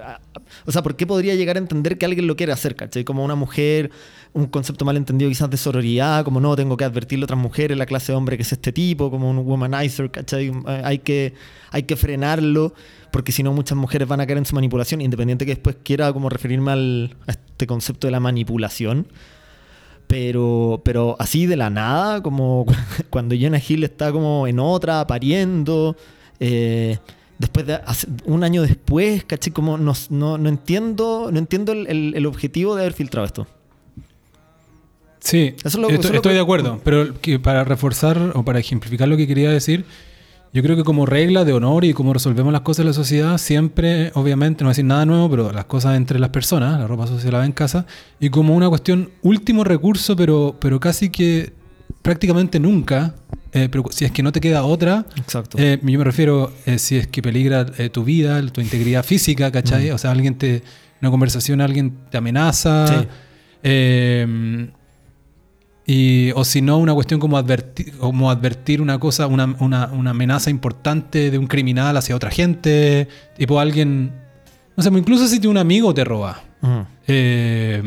o 0.65 0.71
sea, 0.71 0.83
¿por 0.83 0.95
qué 0.95 1.07
podría 1.07 1.33
llegar 1.35 1.55
a 1.55 1.59
entender 1.59 1.97
que 1.97 2.05
alguien 2.05 2.27
lo 2.27 2.35
quiere 2.35 2.51
hacer, 2.51 2.75
¿cachai? 2.75 3.03
Como 3.03 3.23
una 3.23 3.35
mujer, 3.35 3.89
un 4.33 4.47
concepto 4.47 4.83
mal 4.85 4.97
entendido 4.97 5.29
quizás 5.29 5.49
de 5.49 5.57
sororidad, 5.57 6.23
como 6.25 6.39
no, 6.41 6.55
tengo 6.55 6.75
que 6.77 6.83
advertirle 6.83 7.23
a 7.23 7.25
otras 7.25 7.39
mujeres 7.39 7.77
la 7.77 7.85
clase 7.85 8.11
de 8.11 8.17
hombre 8.17 8.35
que 8.37 8.43
es 8.43 8.51
este 8.51 8.71
tipo, 8.71 9.09
como 9.09 9.29
un 9.29 9.37
womanizer, 9.39 10.11
¿cachai? 10.11 10.47
Eh, 10.49 10.81
Hay 10.83 10.99
que, 10.99 11.33
hay 11.71 11.83
que 11.83 11.95
frenarlo, 11.95 12.73
porque 13.11 13.31
si 13.31 13.43
no 13.43 13.53
muchas 13.53 13.77
mujeres 13.77 14.07
van 14.07 14.19
a 14.21 14.25
caer 14.25 14.37
en 14.39 14.45
su 14.45 14.55
manipulación, 14.55 14.99
independiente 15.01 15.45
que 15.45 15.53
después 15.55 15.77
quiera 15.83 16.11
como 16.13 16.29
referirme 16.29 16.71
al, 16.71 17.15
a 17.27 17.31
este 17.31 17.65
concepto 17.67 18.07
de 18.07 18.11
la 18.11 18.19
manipulación. 18.19 19.07
Pero, 20.11 20.81
pero 20.83 21.15
así 21.19 21.45
de 21.45 21.55
la 21.55 21.69
nada, 21.69 22.21
como 22.21 22.65
cuando 23.09 23.33
Jonah 23.39 23.61
Hill 23.65 23.85
está 23.85 24.11
como 24.11 24.45
en 24.45 24.59
otra, 24.59 25.07
pariendo, 25.07 25.95
eh, 26.41 26.97
después 27.39 27.65
de 27.65 27.79
un 28.25 28.43
año 28.43 28.61
después, 28.61 29.23
caché, 29.23 29.51
como 29.51 29.77
no, 29.77 29.93
no, 30.09 30.37
no 30.37 30.49
entiendo, 30.49 31.29
no 31.31 31.39
entiendo 31.39 31.71
el, 31.71 31.87
el- 31.87 32.13
el 32.15 32.25
objetivo 32.25 32.75
de 32.75 32.81
haber 32.81 32.93
filtrado 32.93 33.25
esto. 33.25 33.47
Sí, 35.19 35.53
Eso 35.59 35.67
es 35.67 35.75
lo- 35.75 35.81
estoy, 35.83 35.93
eso 35.99 36.07
es 36.07 36.09
lo 36.11 36.15
estoy 36.17 36.31
que- 36.31 36.35
de 36.35 36.41
acuerdo, 36.41 36.81
pero 36.83 37.13
que 37.21 37.39
para 37.39 37.63
reforzar 37.63 38.31
o 38.35 38.43
para 38.43 38.59
ejemplificar 38.59 39.07
lo 39.07 39.15
que 39.17 39.27
quería 39.27 39.49
decir, 39.51 39.85
yo 40.53 40.61
creo 40.61 40.75
que 40.75 40.83
como 40.83 41.05
regla 41.05 41.45
de 41.45 41.53
honor 41.53 41.85
y 41.85 41.93
como 41.93 42.13
resolvemos 42.13 42.51
las 42.51 42.61
cosas 42.61 42.81
en 42.81 42.87
la 42.87 42.93
sociedad, 42.93 43.37
siempre, 43.37 44.11
obviamente, 44.15 44.63
no 44.63 44.67
voy 44.67 44.71
a 44.71 44.73
decir 44.73 44.85
nada 44.85 45.05
nuevo, 45.05 45.29
pero 45.29 45.51
las 45.51 45.65
cosas 45.65 45.95
entre 45.95 46.19
las 46.19 46.29
personas, 46.29 46.77
la 46.79 46.87
ropa 46.87 47.07
sucia 47.07 47.23
se 47.23 47.31
lava 47.31 47.45
en 47.45 47.53
casa, 47.53 47.85
y 48.19 48.29
como 48.29 48.55
una 48.55 48.67
cuestión 48.67 49.11
último 49.21 49.63
recurso, 49.63 50.15
pero, 50.15 50.57
pero 50.59 50.79
casi 50.79 51.09
que 51.09 51.53
prácticamente 52.01 52.59
nunca, 52.59 53.15
eh, 53.53 53.69
pero 53.71 53.85
si 53.91 54.03
es 54.03 54.11
que 54.11 54.23
no 54.23 54.33
te 54.33 54.41
queda 54.41 54.63
otra, 54.63 55.05
Exacto. 55.15 55.57
eh, 55.57 55.79
yo 55.81 55.99
me 55.99 56.03
refiero 56.03 56.51
eh, 56.65 56.79
si 56.79 56.97
es 56.97 57.07
que 57.07 57.21
peligra 57.21 57.65
eh, 57.77 57.89
tu 57.89 58.03
vida, 58.03 58.45
tu 58.47 58.59
integridad 58.59 59.05
física, 59.05 59.51
¿cachai? 59.51 59.89
Mm. 59.89 59.93
O 59.93 59.97
sea, 59.97 60.11
alguien 60.11 60.35
te, 60.37 60.63
una 61.01 61.11
conversación, 61.11 61.61
alguien 61.61 61.93
te 62.09 62.17
amenaza. 62.17 62.87
Sí. 62.87 63.07
Y, 65.85 66.31
o 66.35 66.43
si 66.45 66.61
no, 66.61 66.77
una 66.77 66.93
cuestión 66.93 67.19
como 67.19 67.37
advertir, 67.37 67.97
como 67.97 68.29
advertir 68.29 68.81
una 68.81 68.99
cosa, 68.99 69.27
una, 69.27 69.55
una- 69.59 69.87
una 69.91 70.11
amenaza 70.11 70.49
importante 70.49 71.31
de 71.31 71.37
un 71.37 71.47
criminal 71.47 71.97
hacia 71.97 72.15
otra 72.15 72.29
gente. 72.31 73.07
Tipo 73.37 73.59
alguien. 73.59 74.11
No 74.77 74.83
sé, 74.83 74.89
incluso 74.89 75.27
si 75.27 75.45
un 75.47 75.57
amigo 75.57 75.93
te 75.93 76.03
roba. 76.03 76.41
Eh, 77.07 77.81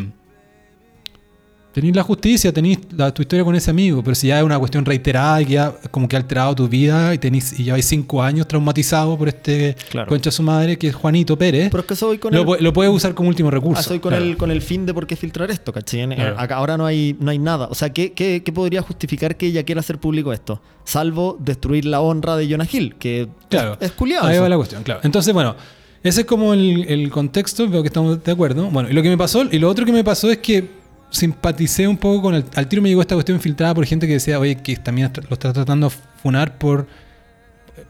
tenéis 1.75 1.95
la 1.97 2.03
justicia, 2.05 2.53
tenéis 2.53 2.79
la- 2.97 3.13
tu 3.13 3.21
historia 3.21 3.45
con 3.45 3.55
ese 3.55 3.69
amigo, 3.71 4.03
pero 4.03 4.15
si 4.15 4.29
ya 4.29 4.39
es 4.39 4.45
una 4.45 4.59
cuestión 4.59 4.85
reiterada 4.85 5.43
y 5.43 5.47
que 5.47 5.53
ya 5.55 5.75
como 5.91 6.09
que 6.09 6.15
ha 6.17 6.21
alterado 6.21 6.55
tu 6.55 6.69
vida 6.69 7.13
y, 7.13 7.19
tenés, 7.19 7.59
y 7.59 7.65
lleváis 7.65 7.85
cinco 7.85 8.23
años 8.23 8.47
traumatizado 8.49 9.19
por 9.19 9.29
este 9.29 9.77
Claro. 9.91 10.09
concha 10.09 10.31
de 10.31 10.33
su 10.33 10.43
madre, 10.45 10.79
que 10.79 10.87
es 10.89 10.95
Juanito 10.95 11.37
Pérez, 11.37 11.69
Pero 11.71 11.81
es 11.81 11.87
que 11.87 11.95
eso 11.95 12.07
voy 12.07 12.19
con 12.19 12.33
lo, 12.33 12.55
el- 12.57 12.63
lo 12.65 12.73
puedes 12.73 12.93
usar 12.93 13.13
como 13.15 13.29
último 13.29 13.51
recurso. 13.51 13.81
Ah, 13.81 13.83
soy 13.83 13.99
con, 13.99 14.11
claro. 14.13 14.25
el, 14.25 14.37
con 14.37 14.51
el 14.51 14.63
fin 14.63 14.87
de 14.87 14.95
por 14.95 15.07
qué 15.07 15.17
filtrar 15.17 15.51
esto, 15.51 15.73
¿cachai? 15.73 16.07
Claro. 16.15 16.39
acá 16.39 16.55
ahora 16.57 16.77
no 16.77 16.87
hay, 16.87 17.17
no 17.19 17.31
hay 17.31 17.39
nada. 17.39 17.67
O 17.69 17.75
sea, 17.75 17.93
¿qué, 17.93 18.13
qué, 18.13 18.43
qué 18.45 18.53
podría 18.53 18.81
justificar 18.81 19.37
que 19.37 19.47
ella 19.47 19.65
quiera 19.65 19.81
hacer 19.81 19.99
público 19.99 20.33
esto? 20.33 20.63
Salvo 20.85 21.37
destruir 21.41 21.85
la 21.87 22.01
honra 22.01 22.37
de 22.37 22.49
Jonah 22.49 22.69
Hill, 22.71 22.95
que 22.97 23.29
Claro. 23.51 23.77
es, 23.81 23.89
es 23.89 23.93
culiado. 23.93 24.27
Ahí 24.27 24.35
eso. 24.35 24.43
va 24.43 24.49
la 24.49 24.57
cuestión, 24.57 24.83
claro. 24.85 25.01
Entonces, 25.03 25.35
bueno, 25.35 25.57
ese 26.03 26.21
es 26.21 26.27
como 26.27 26.53
el, 26.55 26.85
el 26.89 27.11
contexto, 27.11 27.69
veo 27.69 27.83
que 27.83 27.89
estamos 27.89 28.23
de 28.23 28.31
acuerdo. 28.33 28.69
Bueno, 28.71 28.89
y 28.91 28.93
lo 28.93 29.03
que 29.03 29.09
me 29.09 29.17
pasó, 29.19 29.43
y 29.51 29.59
lo 29.59 29.69
otro 29.69 29.85
que 29.85 29.93
me 29.93 30.05
pasó 30.05 30.31
es 30.31 30.39
que 30.39 30.84
simpaticé 31.15 31.87
un 31.89 31.97
poco 31.97 32.23
con 32.23 32.35
el. 32.35 32.45
Al 32.55 32.67
tiro 32.69 32.83
me 32.83 32.89
llegó 32.89 33.01
esta 33.01 33.15
cuestión 33.15 33.41
filtrada 33.41 33.75
por 33.75 33.87
gente 33.87 34.07
que 34.07 34.15
decía, 34.15 34.39
oye, 34.39 34.57
que 34.57 34.77
también 34.77 35.11
lo 35.29 35.35
está 35.35 35.53
tratando 35.53 35.89
de 35.89 35.95
funar 36.23 36.59
por 36.59 36.87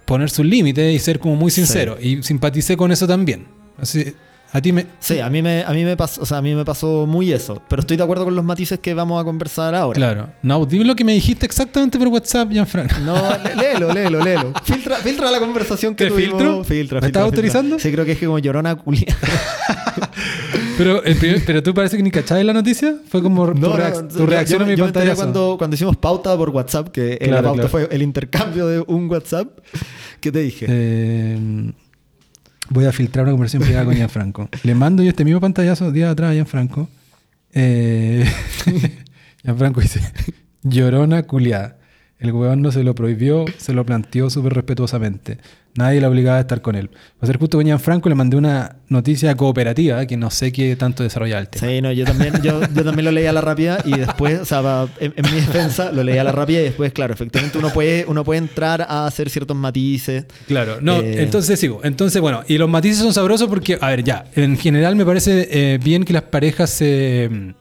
poner 0.05 0.31
sus 0.31 0.45
límites 0.45 0.95
y 0.95 0.99
ser 0.99 1.19
como 1.19 1.35
muy 1.37 1.51
sincero. 1.51 1.97
Y 2.01 2.23
simpaticé 2.23 2.77
con 2.77 2.93
eso 2.93 3.07
también. 3.07 3.47
Así, 3.79 4.15
a 4.53 4.61
ti 4.61 4.73
me. 4.73 4.87
Sí, 5.01 5.19
a 5.21 5.29
mí 5.31 5.43
me, 5.43 5.65
a 5.65 5.71
mí 5.71 5.83
me 5.85 5.97
pasó, 5.97 6.23
o 6.23 6.27
sea, 6.27 6.39
a 6.39 6.43
mí 6.43 6.55
me 6.55 6.65
pasó 6.65 7.07
muy 7.07 7.33
eso. 7.33 7.61
Pero 7.69 7.81
estoy 7.81 7.97
de 7.97 8.03
acuerdo 8.05 8.25
con 8.25 8.37
los 8.37 8.45
matices 8.45 8.79
que 8.79 8.95
vamos 8.95 9.21
a 9.21 9.25
conversar 9.25 9.75
ahora. 9.75 9.97
Claro. 9.97 10.29
No, 10.43 10.65
dime 10.67 10.85
lo 10.85 10.95
que 10.95 11.05
me 11.05 11.13
dijiste 11.15 11.45
exactamente 11.47 11.99
por 11.99 12.09
WhatsApp, 12.09 12.51
Gianfranco. 12.53 12.95
No, 13.01 13.17
lé- 13.39 13.57
léelo, 13.57 13.93
léelo, 13.93 14.23
léelo. 14.23 14.53
Filtra, 14.65 14.97
filtra 14.99 15.31
la 15.31 15.41
conversación 15.41 15.95
que 15.97 16.05
¿Te 16.05 16.11
tuvimos. 16.11 16.39
filtro? 16.39 16.65
Filtra, 16.65 16.67
¿Me 16.67 16.75
filtra, 16.75 16.99
estás 16.99 17.07
filtra. 17.07 17.23
autorizando? 17.23 17.79
Sí, 17.81 17.91
creo 17.91 18.05
que 18.05 18.13
es 18.13 18.19
que 18.19 18.27
como 18.27 18.39
llorona 18.39 18.77
culia. 18.77 19.17
Pero, 20.77 21.03
el 21.05 21.17
primer- 21.17 21.45
pero 21.45 21.63
tú 21.63 21.73
parece 21.75 21.97
que 21.97 22.03
ni 22.03 22.11
cachabas 22.11 22.45
la 22.45 22.53
noticia. 22.53 22.97
Fue 23.09 23.23
como 23.23 23.47
tu, 23.53 23.61
reac- 23.61 24.09
tu 24.13 24.27
reacción 24.27 24.61
yo, 24.61 24.65
a 24.65 24.69
mi 24.69 24.77
yo 24.77 24.87
me 24.87 24.93
pantalla. 24.93 25.15
cuando, 25.15 25.57
cuando 25.59 25.75
hicimos 25.75 25.97
pauta 25.97 26.37
por 26.37 26.51
WhatsApp, 26.51 26.89
que 26.89 27.13
en 27.21 27.31
la 27.31 27.39
Claro, 27.41 27.43
pauta 27.45 27.69
claro. 27.69 27.69
fue 27.69 27.89
el 27.95 28.03
intercambio 28.03 28.67
de 28.67 28.81
un 28.87 29.09
WhatsApp. 29.11 29.59
¿Qué 30.21 30.33
te 30.33 30.41
dije? 30.41 30.67
Eh, 30.69 31.73
voy 32.71 32.85
a 32.87 32.93
filtrar 32.93 33.25
una 33.25 33.33
conversación 33.33 33.63
privada 33.63 33.85
con 33.85 33.95
Gianfranco. 33.95 34.49
Le 34.63 34.75
mando 34.75 35.03
yo 35.03 35.11
este 35.11 35.25
mismo 35.25 35.41
pantallazo 35.41 35.93
días 35.93 36.11
atrás 36.11 36.31
a 36.31 36.35
Gianfranco. 36.35 36.89
Eh, 37.53 38.25
Gianfranco 39.45 39.81
dice: 39.81 40.01
Llorona 40.63 41.23
culiada. 41.25 41.79
El 42.25 42.33
huevón 42.33 42.63
no 42.63 42.73
se 42.73 42.83
lo 42.83 42.95
prohibió, 42.95 43.45
se 43.59 43.75
lo 43.75 43.85
planteó 43.85 44.31
súper 44.31 44.55
respetuosamente. 44.55 45.37
Nadie 45.77 46.01
la 46.01 46.09
obligaba 46.09 46.39
a 46.39 46.41
estar 46.41 46.63
con 46.63 46.75
él. 46.75 46.89
Para 47.19 47.27
ser 47.27 47.39
justo 47.39 47.59
con 47.59 47.67
Gianfranco, 47.67 48.09
le 48.09 48.15
mandé 48.15 48.39
una 48.39 48.77
noticia 48.89 49.35
cooperativa 49.37 50.07
que 50.07 50.17
no 50.17 50.31
sé 50.31 50.51
qué 50.51 50.75
tanto 50.77 51.03
desarrolla 51.03 51.39
el 51.39 51.49
tema. 51.49 51.67
Sí, 51.67 51.83
no, 51.83 51.93
yo 51.93 52.07
también, 52.07 52.33
yo, 52.43 52.63
yo 52.63 52.83
también 52.83 53.05
lo 53.05 53.11
leí 53.11 53.27
a 53.27 53.33
la 53.35 53.43
rápida 53.43 53.79
y 53.85 53.99
después, 53.99 54.41
o 54.41 54.45
sea, 54.47 54.87
en 55.01 55.13
mi 55.17 55.33
defensa, 55.41 55.93
lo 55.93 56.03
leí 56.03 56.17
a 56.17 56.25
la 56.25 56.33
rápida 56.33 56.61
y 56.61 56.65
después, 56.65 56.95
claro, 56.95 57.13
efectivamente 57.13 57.59
uno 57.59 57.69
puede, 57.71 58.07
uno 58.09 58.25
puede 58.25 58.39
entrar 58.39 58.87
a 58.89 59.07
hacer 59.07 59.29
ciertos 59.29 59.57
matices. 59.57 60.25
Claro, 60.47 60.79
no, 60.81 61.01
Eh, 61.03 61.23
entonces 61.23 61.61
sigo. 61.61 61.81
Entonces, 61.85 62.23
bueno, 62.23 62.43
y 62.49 62.57
los 62.57 62.71
matices 62.71 63.01
son 63.01 63.13
sabrosos 63.13 63.49
porque, 63.49 63.77
a 63.79 63.89
ver, 63.91 64.03
ya, 64.03 64.25
en 64.35 64.57
general 64.57 64.97
me 64.97 65.05
parece 65.05 65.49
eh, 65.51 65.79
bien 65.83 66.05
que 66.05 66.15
las 66.15 66.23
parejas 66.23 66.71
se... 66.71 67.55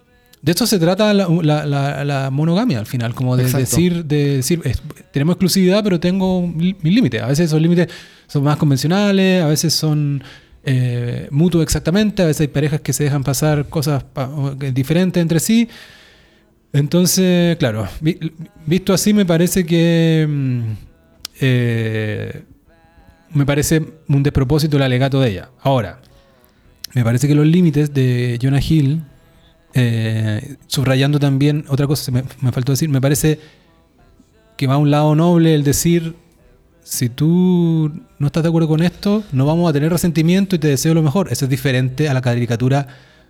de 0.44 0.52
esto 0.52 0.68
se 0.68 0.78
trata 0.78 1.12
la, 1.14 1.28
la- 1.42 1.66
la- 1.66 2.04
la 2.06 2.30
monogamia 2.30 2.78
al 2.78 2.86
final, 2.86 3.16
como 3.16 3.36
de 3.36 3.44
Exacto. 3.44 3.60
decir, 3.66 4.06
de 4.06 4.36
decir 4.38 4.62
es- 4.66 4.82
tenemos 5.12 5.34
exclusividad, 5.34 5.84
pero 5.84 6.00
tengo 6.00 6.46
mis 6.46 6.76
límites. 6.84 7.22
A 7.24 7.28
veces 7.28 7.46
esos 7.48 7.60
límites 7.62 7.88
son 8.28 8.44
más 8.44 8.58
convencionales, 8.58 9.42
a 9.42 9.48
veces 9.48 9.74
son 9.74 10.22
eh, 10.66 11.28
mutuos 11.32 11.64
exactamente, 11.64 12.22
a 12.24 12.26
veces 12.26 12.42
hay 12.42 12.48
parejas 12.48 12.82
que 12.82 12.94
se 12.94 13.04
dejan 13.06 13.24
pasar 13.24 13.68
cosas 13.70 14.04
pa- 14.04 14.30
diferentes 14.74 15.22
entre 15.22 15.40
sí. 15.40 15.68
Entonces, 16.72 17.56
claro, 17.58 17.88
vi- 18.02 18.20
visto 18.66 18.94
así 18.94 19.14
me 19.14 19.26
parece 19.26 19.66
que... 19.66 20.26
mm, 20.30 20.62
eh, 21.42 22.44
me 23.32 23.46
parece 23.46 23.82
un 24.08 24.22
despropósito 24.24 24.78
el 24.78 24.84
alegato 24.84 25.20
de 25.20 25.30
ella. 25.32 25.50
Ahora, 25.62 26.00
me 26.94 27.04
parece 27.04 27.28
que 27.28 27.34
los 27.36 27.48
límites 27.48 27.94
de 27.94 28.38
Jonah 28.42 28.60
Hill, 28.62 29.02
eh, 29.74 30.56
subrayando 30.68 31.20
también 31.20 31.66
otra 31.68 31.88
cosa, 31.88 32.12
me, 32.12 32.24
me 32.42 32.52
faltó 32.52 32.72
decir, 32.74 32.90
me 32.90 33.02
parece 33.02 33.40
que 34.58 34.68
va 34.68 34.76
a 34.76 34.78
un 34.78 34.92
lado 34.92 35.16
noble 35.16 35.56
el 35.56 35.64
decir, 35.64 36.16
si 36.84 37.10
tú 37.10 37.92
no 38.20 38.28
estás 38.28 38.44
de 38.44 38.50
acuerdo 38.50 38.68
con 38.68 38.82
esto, 38.84 39.24
no 39.32 39.46
vamos 39.46 39.70
a 39.70 39.74
tener 39.74 39.92
resentimiento 39.92 40.56
y 40.56 40.60
te 40.60 40.68
deseo 40.68 40.94
lo 40.94 41.02
mejor. 41.02 41.32
Eso 41.32 41.46
es 41.46 41.50
diferente 41.50 42.10
a 42.10 42.14
la 42.14 42.22
caricatura 42.22 42.88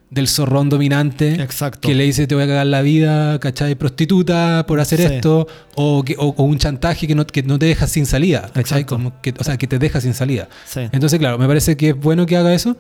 del 0.10 0.28
zorrón 0.28 0.70
dominante 0.70 1.42
Exacto. 1.42 1.88
que 1.88 1.96
le 1.96 2.04
dice 2.04 2.28
te 2.28 2.36
voy 2.36 2.44
a 2.44 2.48
cagar 2.48 2.68
la 2.68 2.82
vida, 2.84 3.40
¿cachai? 3.40 3.74
Prostituta 3.74 4.64
por 4.68 4.80
hacer 4.80 5.00
Sí. 5.00 5.06
esto, 5.06 5.48
o, 5.76 6.04
que- 6.04 6.16
o- 6.20 6.36
o 6.38 6.44
un 6.44 6.58
chantaje 6.60 7.08
que 7.08 7.16
no, 7.16 7.26
que 7.26 7.42
no 7.42 7.58
te 7.58 7.66
deja 7.66 7.88
sin 7.88 8.06
salida. 8.06 8.52
Como 8.86 9.20
que, 9.22 9.34
o 9.40 9.44
sea, 9.44 9.58
que 9.58 9.66
te 9.66 9.80
deja 9.80 10.02
sin 10.02 10.14
salida. 10.14 10.50
Sí. 10.68 10.82
Entonces, 10.92 11.18
claro, 11.20 11.40
me 11.40 11.48
parece 11.48 11.78
que 11.78 11.90
es 11.90 11.96
bueno 12.00 12.26
que 12.28 12.38
haga 12.38 12.54
eso. 12.54 12.78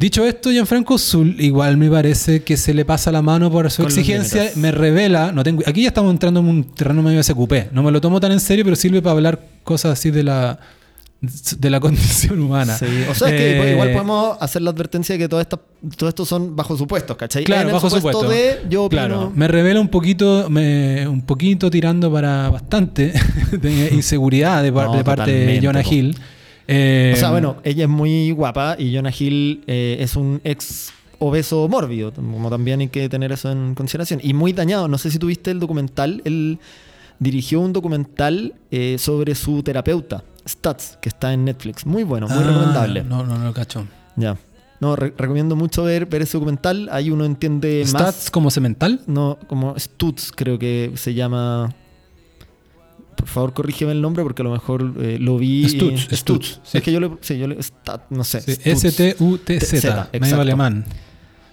Dicho 0.00 0.24
esto, 0.24 0.50
Gianfranco 0.50 0.96
Zul 0.96 1.36
igual 1.40 1.76
me 1.76 1.90
parece 1.90 2.42
que 2.42 2.56
se 2.56 2.72
le 2.72 2.86
pasa 2.86 3.12
la 3.12 3.20
mano 3.20 3.50
por 3.52 3.70
su 3.70 3.82
Con 3.82 3.90
exigencia. 3.92 4.50
Me 4.56 4.70
revela, 4.70 5.30
no 5.30 5.42
tengo, 5.42 5.62
aquí 5.66 5.82
ya 5.82 5.88
estamos 5.88 6.10
entrando 6.10 6.40
en 6.40 6.46
un 6.46 6.64
terreno 6.64 7.02
medio 7.02 7.22
SQP. 7.22 7.70
No 7.72 7.82
me 7.82 7.90
lo 7.92 8.00
tomo 8.00 8.18
tan 8.18 8.32
en 8.32 8.40
serio, 8.40 8.64
pero 8.64 8.76
sirve 8.76 9.02
para 9.02 9.12
hablar 9.12 9.38
cosas 9.62 9.92
así 9.92 10.10
de 10.10 10.22
la, 10.22 10.58
de 11.58 11.68
la 11.68 11.80
condición 11.84 12.40
humana. 12.40 12.78
Sí, 12.78 12.86
O 13.10 13.14
sea, 13.14 13.28
es 13.28 13.34
que 13.34 13.50
Eh, 13.50 13.54
igual- 13.56 13.70
igual 13.72 13.92
podemos 13.92 14.38
hacer 14.40 14.62
la 14.62 14.70
advertencia 14.70 15.16
de 15.16 15.18
que 15.18 15.28
todo 15.28 15.38
esto, 15.42 15.60
todo 15.98 16.08
esto 16.08 16.24
son 16.24 16.56
bajo 16.56 16.78
supuestos, 16.78 17.14
¿cachai? 17.18 17.44
Claro, 17.44 17.68
En 17.68 17.74
bajo 17.74 17.90
supuesto. 17.90 18.26
de, 18.26 18.60
yo 18.70 18.84
opino, 18.84 19.02
Claro, 19.02 19.32
me 19.36 19.48
revela 19.48 19.82
un 19.82 19.88
poquito, 19.88 20.48
me, 20.48 21.06
un 21.06 21.20
poquito 21.20 21.70
tirando 21.70 22.10
para 22.10 22.48
bastante 22.48 23.12
de 23.52 23.90
inseguridad 23.92 24.62
de, 24.62 24.72
No, 24.72 24.94
de 24.96 25.04
parte 25.04 25.30
de 25.30 25.60
Jonah 25.62 25.82
po. 25.82 25.90
Eh, 26.72 27.12
O 27.14 27.18
sea, 27.18 27.30
bueno, 27.30 27.56
ella 27.64 27.84
es 27.84 27.90
muy 27.90 28.30
guapa 28.30 28.76
y 28.78 28.94
Jonah 28.94 29.12
Hill 29.18 29.64
eh, 29.66 29.96
es 30.00 30.14
un 30.16 30.40
ex 30.44 30.92
obeso 31.18 31.68
mórbido, 31.68 32.12
como 32.12 32.48
también 32.48 32.80
hay 32.80 32.88
que 32.88 33.08
tener 33.08 33.32
eso 33.32 33.50
en 33.50 33.74
consideración. 33.74 34.20
Y 34.22 34.32
muy 34.32 34.52
dañado, 34.52 34.88
no 34.88 34.96
sé 34.96 35.10
si 35.10 35.18
tuviste 35.18 35.50
el 35.50 35.60
documental, 35.60 36.22
él 36.24 36.58
dirigió 37.18 37.60
un 37.60 37.72
documental 37.72 38.54
eh, 38.70 38.96
sobre 38.98 39.34
su 39.34 39.62
terapeuta, 39.62 40.22
Stats, 40.48 40.96
que 41.02 41.08
está 41.10 41.32
en 41.34 41.44
Netflix. 41.44 41.84
Muy 41.84 42.04
bueno, 42.04 42.26
muy 42.28 42.38
Ah, 42.42 42.46
recomendable. 42.46 43.02
No, 43.04 43.24
no, 43.26 43.36
no 43.36 43.44
lo 43.44 43.52
cacho. 43.52 43.86
Ya. 44.16 44.38
No, 44.80 44.96
re- 44.96 45.12
recomiendo 45.18 45.56
mucho 45.56 45.82
ver, 45.84 46.06
ver 46.06 46.22
ese 46.22 46.38
documental. 46.38 46.88
Ahí 46.90 47.10
uno 47.10 47.26
entiende 47.26 47.82
¿Stats 47.84 48.02
más. 48.16 48.30
como 48.30 48.50
cemental? 48.50 49.02
No, 49.06 49.38
como 49.46 49.78
Stutz, 49.78 50.32
creo 50.34 50.58
que 50.58 50.92
se 50.94 51.12
llama. 51.12 51.74
Por 53.20 53.28
favor, 53.28 53.52
corrígeme 53.54 53.92
el 53.92 54.00
nombre 54.02 54.22
porque 54.22 54.42
a 54.42 54.44
lo 54.44 54.50
mejor 54.52 54.92
eh, 55.00 55.16
lo 55.20 55.38
vi. 55.38 55.68
Stutz, 55.68 56.08
Stutz, 56.12 56.60
sí. 56.64 56.78
Es 56.78 56.82
que 56.84 56.92
yo 56.92 57.00
le. 57.00 57.10
Sí, 57.20 57.38
yo 57.38 57.46
le. 57.46 57.62
Stat, 57.62 58.02
no 58.10 58.24
sé. 58.24 58.40
Sí, 58.40 58.54
Stutz. 58.54 59.20
Medio 60.20 60.40
alemán. 60.40 60.84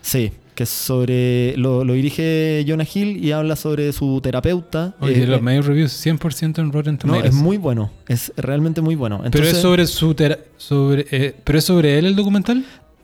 Sí, 0.02 0.32
que 0.56 0.64
es 0.64 0.70
sobre. 0.70 1.56
Lo, 1.58 1.84
lo 1.84 1.94
dirige 1.94 2.64
Jonah 2.68 2.86
Hill 2.92 3.24
y 3.24 3.32
habla 3.32 3.56
sobre 3.56 3.92
su 3.94 4.20
terapeuta. 4.22 4.96
Oye, 5.00 5.24
Eh, 5.24 5.28
los 5.28 5.40
eh, 5.40 5.44
medios 5.44 5.66
reviews 5.66 5.92
100% 6.06 6.60
en 6.60 6.72
Rotten 6.72 6.94
no, 6.94 7.00
Tomatoes. 7.00 7.30
es 7.30 7.36
muy 7.36 7.58
bueno. 7.58 7.92
Es 8.08 8.32
realmente 8.38 8.82
muy 8.82 8.96
bueno. 8.96 9.22
pero 9.32 9.46
es 9.46 9.58
sobre 9.58 9.86
su 9.88 10.14
tera- 10.14 10.40
sobre 10.58 11.06
eh, 11.12 11.36
pero 11.44 11.60
es 11.60 11.66
sobre 11.66 11.98
él 12.00 12.06
el 12.06 12.16
documental? 12.16 12.64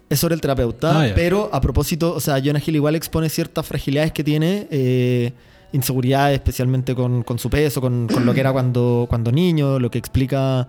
Es 0.09 0.19
sobre 0.19 0.35
el 0.35 0.41
terapeuta, 0.41 1.01
Ah, 1.01 1.07
pero 1.15 1.49
a 1.51 1.59
propósito, 1.59 2.13
o 2.13 2.19
sea, 2.19 2.39
Jonah 2.43 2.61
Hill 2.63 2.75
igual 2.75 2.95
expone 2.95 3.29
ciertas 3.29 3.65
fragilidades 3.65 4.11
que 4.11 4.23
tiene, 4.23 4.67
eh, 4.69 5.33
inseguridades, 5.73 6.35
especialmente 6.35 6.95
con, 6.95 7.23
con 7.23 7.37
su 7.39 7.49
peso, 7.49 7.81
con, 7.81 8.07
con 8.07 8.25
lo 8.25 8.33
que 8.33 8.39
era 8.39 8.51
cuando, 8.53 9.05
cuando 9.09 9.31
niño, 9.31 9.79
lo 9.79 9.91
que 9.91 9.97
explica, 9.97 10.67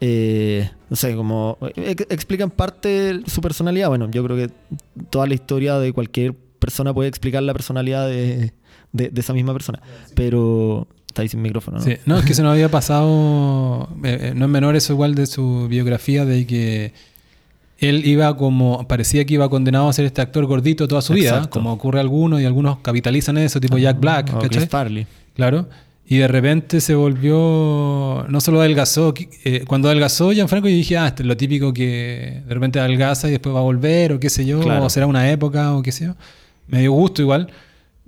eh, 0.00 0.70
no 0.88 0.96
sé, 0.96 1.16
como 1.16 1.58
ex- 1.74 2.06
explica 2.10 2.44
en 2.44 2.50
parte 2.50 3.20
su 3.26 3.40
personalidad. 3.40 3.88
Bueno, 3.88 4.10
yo 4.10 4.22
creo 4.24 4.36
que 4.36 4.50
toda 5.10 5.26
la 5.26 5.34
historia 5.34 5.78
de 5.78 5.92
cualquier 5.92 6.34
persona 6.34 6.92
puede 6.94 7.08
explicar 7.08 7.42
la 7.42 7.52
personalidad 7.52 8.06
de, 8.08 8.52
de- 8.92 9.08
de 9.10 9.20
esa 9.20 9.32
misma 9.32 9.52
persona, 9.52 9.80
pero 10.14 10.86
está 11.06 11.22
ahí 11.22 11.28
sin 11.28 11.40
micrófono, 11.42 11.78
¿no? 11.78 11.84
Sí, 11.84 11.96
no, 12.06 12.18
es 12.18 12.24
que 12.24 12.34
se 12.34 12.42
nos 12.42 12.52
había 12.52 12.70
pasado, 12.70 13.88
eh, 14.04 14.18
eh, 14.20 14.32
no 14.34 14.44
es 14.46 14.50
menor 14.50 14.76
eso 14.76 14.92
igual 14.92 15.14
de 15.14 15.26
su 15.26 15.66
biografía, 15.68 16.24
de 16.24 16.46
que 16.46 16.92
él 17.78 18.06
iba 18.06 18.36
como, 18.36 18.86
parecía 18.88 19.24
que 19.24 19.34
iba 19.34 19.48
condenado 19.48 19.88
a 19.88 19.92
ser 19.92 20.04
este 20.06 20.20
actor 20.22 20.46
gordito 20.46 20.88
toda 20.88 21.02
su 21.02 21.12
vida, 21.12 21.28
Exacto. 21.30 21.50
como 21.50 21.72
ocurre 21.72 21.98
a 21.98 22.02
algunos, 22.02 22.40
y 22.40 22.44
algunos 22.44 22.78
capitalizan 22.78 23.36
eso, 23.38 23.60
tipo 23.60 23.76
Jack 23.78 24.00
Black, 24.00 24.32
O. 24.34 24.38
Chris 24.40 24.68
Farley. 24.68 25.06
Claro. 25.34 25.68
Y 26.08 26.18
de 26.18 26.28
repente 26.28 26.80
se 26.80 26.94
volvió, 26.94 28.24
no 28.28 28.40
solo 28.40 28.60
adelgazó, 28.60 29.12
eh, 29.44 29.64
cuando 29.66 29.88
adelgazó 29.88 30.32
Gianfranco 30.32 30.68
yo 30.68 30.74
dije, 30.76 30.96
ah, 30.96 31.08
esto 31.08 31.22
es 31.22 31.26
lo 31.26 31.36
típico 31.36 31.72
que 31.72 32.42
de 32.46 32.54
repente 32.54 32.78
adelgaza 32.80 33.28
y 33.28 33.32
después 33.32 33.54
va 33.54 33.58
a 33.60 33.62
volver, 33.62 34.12
o 34.12 34.20
qué 34.20 34.30
sé 34.30 34.46
yo, 34.46 34.60
Claro. 34.60 34.84
o 34.84 34.90
será 34.90 35.06
una 35.06 35.30
época, 35.30 35.74
o 35.74 35.82
qué 35.82 35.92
sé 35.92 36.06
yo. 36.06 36.14
Me 36.68 36.80
dio 36.80 36.92
gusto 36.92 37.22
igual. 37.22 37.48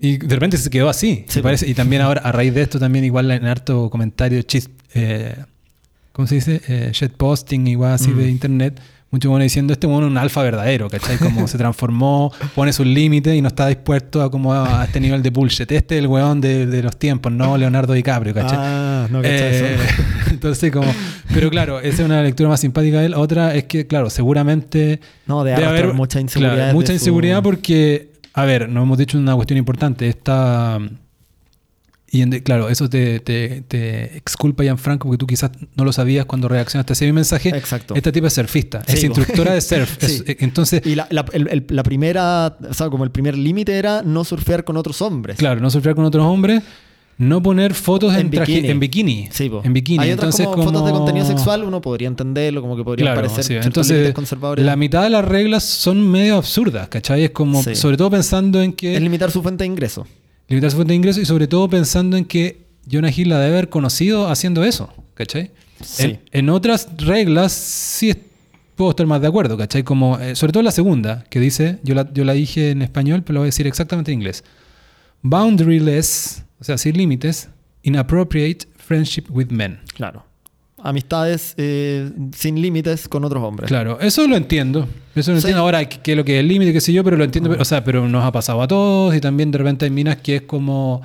Y 0.01 0.17
de 0.19 0.35
repente 0.35 0.57
se 0.59 0.71
quedó 0.71 0.89
así. 0.89 1.25
Sí, 1.29 1.43
parece. 1.43 1.69
Y 1.69 1.75
también 1.75 2.03
ahora, 2.03 2.21
a 2.23 2.31
raíz 2.31 2.55
de 2.55 2.63
esto, 2.63 2.79
también 2.79 3.05
igual 3.05 3.31
en 3.33 3.45
harto 3.47 3.91
comentario, 3.91 4.41
chis, 4.43 4.71
eh, 4.95 5.35
¿cómo 6.13 6.29
se 6.29 6.37
dice? 6.37 6.61
Eh, 6.69 6.91
shitposting, 6.93 7.67
igual 7.67 7.93
así 7.95 8.11
Mm. 8.11 8.17
de 8.19 8.29
internet. 8.31 8.81
Mucho 9.11 9.31
bueno 9.31 9.43
diciendo, 9.43 9.73
este 9.73 9.87
bueno 9.87 10.07
es 10.07 10.11
un 10.11 10.19
alfa 10.19 10.43
verdadero, 10.43 10.91
¿cachai? 10.91 11.17
Como 11.17 11.49
se 11.49 11.57
transformó, 11.57 12.31
pone 12.55 12.75
sus 12.75 12.87
límites 12.87 13.35
y 13.35 13.41
no 13.41 13.49
está 13.49 13.67
dispuesto 13.67 14.21
a 14.23 14.31
como 14.31 14.53
a 14.53 14.85
este 14.85 15.01
nivel 15.01 15.23
de 15.23 15.31
bullshit. 15.31 15.73
Este 15.73 15.95
es 15.97 16.01
el 16.01 16.09
weón 16.09 16.43
de, 16.43 16.67
de 16.67 16.83
los 16.83 16.95
tiempos, 16.99 17.33
no 17.33 17.57
Leonardo 17.57 17.95
DiCaprio, 17.95 18.35
¿cachai? 18.35 18.59
Ah, 18.61 19.07
no, 19.11 19.23
¿cachai 19.23 19.39
Eh, 19.39 19.75
eso? 19.77 19.93
entonces 20.31 20.71
como, 20.71 20.93
pero 21.33 21.49
claro, 21.49 21.81
esa 21.81 22.03
es 22.03 22.07
una 22.07 22.23
lectura 22.23 22.51
más 22.51 22.61
simpática 22.61 23.01
de 23.01 23.07
él. 23.07 23.15
Otra 23.15 23.55
es 23.55 23.65
que, 23.65 23.87
claro, 23.87 24.11
seguramente 24.11 25.01
No, 25.27 25.43
de 25.43 25.53
debe 25.53 25.65
haber 25.65 25.95
mucha 25.95 26.21
inseguridad. 26.21 26.55
claro, 26.57 26.73
mucha 26.75 26.89
su- 26.89 26.93
inseguridad 26.95 27.43
porque, 27.43 28.11
a 28.35 28.45
ver, 28.45 28.69
nos 28.69 28.83
hemos 28.83 28.99
dicho 28.99 29.17
una 29.17 29.35
cuestión 29.35 29.57
importante. 29.57 30.07
Esta, 30.07 30.79
y 32.11 32.23
en- 32.23 32.31
claro, 32.41 32.69
eso 32.69 32.89
te, 32.89 33.21
te, 33.21 33.63
te 33.69 34.17
exculpa, 34.17 34.63
Gianfranco, 34.63 35.09
porque 35.09 35.19
tú 35.19 35.27
quizás 35.27 35.51
no 35.77 35.85
lo 35.85 35.93
sabías 35.93 36.25
cuando 36.27 36.49
reaccionaste 36.49 36.93
a 36.93 36.95
ese 36.95 37.13
mensaje. 37.13 37.51
Exacto. 37.51 37.95
Esta 37.95 38.11
tipa 38.13 38.29
es 38.29 38.33
surfista, 38.35 38.83
es 38.87 39.01
Sí, 39.01 39.07
instructora 39.07 39.53
de 39.55 39.61
surf. 39.61 39.97
Sí. 40.01 40.07
Es- 40.07 40.25
eh, 40.29 40.37
entonces, 40.41 40.83
Y 40.87 40.95
la, 40.95 41.07
la- 41.11 41.25
el- 41.33 41.49
el- 41.49 41.67
la 41.69 41.83
primera, 41.83 42.57
o 42.69 42.75
sea, 42.75 42.89
como 42.91 43.05
el 43.05 43.11
primer 43.11 43.37
límite 43.37 43.73
era 43.79 44.03
no 44.03 44.25
surfear 44.25 44.65
con 44.65 44.77
otros 44.77 45.03
hombres. 45.03 45.37
claro, 45.37 45.61
no 45.61 45.71
surfear 45.71 45.95
con 45.95 46.05
otros 46.05 46.25
hombres, 46.25 46.63
no 47.19 47.43
poner 47.43 47.75
fotos 47.75 48.15
en, 48.15 48.21
En 48.21 48.31
traje- 48.31 48.53
bikini. 48.55 48.69
en 48.71 48.79
bikini. 48.81 49.29
Sí, 49.33 49.49
po. 49.49 49.61
en 49.65 49.73
bikini. 49.73 49.99
Hay 50.05 50.13
otras 50.13 50.39
entonces, 50.39 50.47
como, 50.47 50.63
fotos 50.63 50.85
de 50.85 50.93
como- 50.93 51.05
contenido 51.05 51.27
sexual, 51.27 51.65
uno 51.65 51.81
podría 51.81 52.07
entenderlo, 52.07 52.61
como 52.63 52.77
que 52.77 52.85
podría 52.85 53.05
Claro, 53.07 53.23
parecer 53.23 53.43
sí. 53.45 53.55
Entonces, 53.67 54.15
conservadores. 54.15 54.65
la 54.65 54.77
mitad 54.77 55.03
de 55.03 55.11
las 55.11 55.25
reglas 55.25 55.65
son 55.65 56.09
medio 56.09 56.37
absurdas, 56.37 56.89
¿cachai? 56.89 57.25
Es 57.25 57.31
como, 57.33 57.61
sobre 57.63 57.97
todo 57.97 58.09
pensando 58.11 58.63
en 58.63 58.73
que... 58.73 58.95
Es 58.95 59.03
limitar 59.03 59.31
su 59.33 59.43
fuente 59.43 59.65
de 59.65 59.67
ingreso. 59.67 60.07
Limitar 60.49 60.71
su 60.71 60.77
fuente 60.77 60.93
de 60.93 60.97
ingreso 60.97 61.21
y 61.21 61.27
sobre 61.27 61.47
todo 61.47 61.69
pensando 61.69 62.17
en 62.17 62.25
que 62.25 62.67
Jonah 62.91 63.11
Hill 63.15 63.29
la 63.29 63.39
debe 63.39 63.53
haber 63.57 63.69
conocido 63.69 64.29
haciendo 64.29 64.65
eso, 64.65 64.93
¿cachai? 65.15 65.51
Sí. 65.83 66.05
En, 66.05 66.21
en 66.33 66.49
otras 66.49 66.89
reglas 66.97 67.53
sí 67.53 68.15
puedo 68.79 68.91
estar 68.91 69.07
más 69.07 69.21
de 69.21 69.27
acuerdo, 69.27 69.59
¿cachai? 69.59 69.83
Como, 69.83 70.19
eh, 70.19 70.37
sobre 70.37 70.53
todo 70.53 70.63
la 70.63 70.71
segunda, 70.71 71.25
que 71.29 71.41
dice, 71.41 71.81
yo 71.83 71.95
la, 71.95 72.11
yo 72.13 72.25
la 72.25 72.33
dije 72.33 72.71
en 72.71 72.81
español, 72.81 73.23
pero 73.25 73.35
lo 73.35 73.41
voy 73.41 73.47
a 73.47 73.49
decir 73.49 73.67
exactamente 73.67 74.13
en 74.13 74.21
inglés. 74.21 74.45
Boundaryless, 75.23 76.45
o 76.61 76.65
sea, 76.65 76.79
sin 76.79 76.97
límites, 76.97 77.49
inappropriate 77.83 78.67
friendship 78.77 79.25
with 79.31 79.49
men. 79.51 79.81
Claro. 79.95 80.25
Amistades 80.83 81.55
eh, 81.57 82.11
sin 82.37 82.61
límites 82.63 83.09
con 83.09 83.25
otros 83.25 83.43
hombres. 83.43 83.69
Claro, 83.69 83.99
eso 84.01 84.27
lo 84.29 84.37
entiendo. 84.37 84.87
Eso 85.15 85.33
lo 85.33 85.39
Sí. 85.41 85.47
entiendo 85.47 85.63
ahora, 85.63 85.85
qué 85.89 85.99
qué 86.01 86.13
es 86.13 86.17
lo 86.17 86.25
que 86.25 86.37
es 86.37 86.41
el 86.41 86.49
límite, 86.49 86.73
qué 86.73 86.81
sé 86.81 86.93
yo, 86.93 87.03
pero 87.03 87.17
lo 87.17 87.25
entiendo. 87.25 87.51
pero- 87.51 87.63
o 87.63 87.65
sea, 87.65 87.83
pero 87.83 88.09
nos 88.09 88.25
ha 88.25 88.31
pasado 88.33 88.63
a 88.63 88.69
todos 88.69 89.15
y 89.15 89.21
también 89.21 89.51
de 89.51 89.59
repente 89.59 89.85
hay 89.87 89.91
minas 89.91 90.17
que 90.19 90.37
es 90.37 90.43
como. 90.43 91.03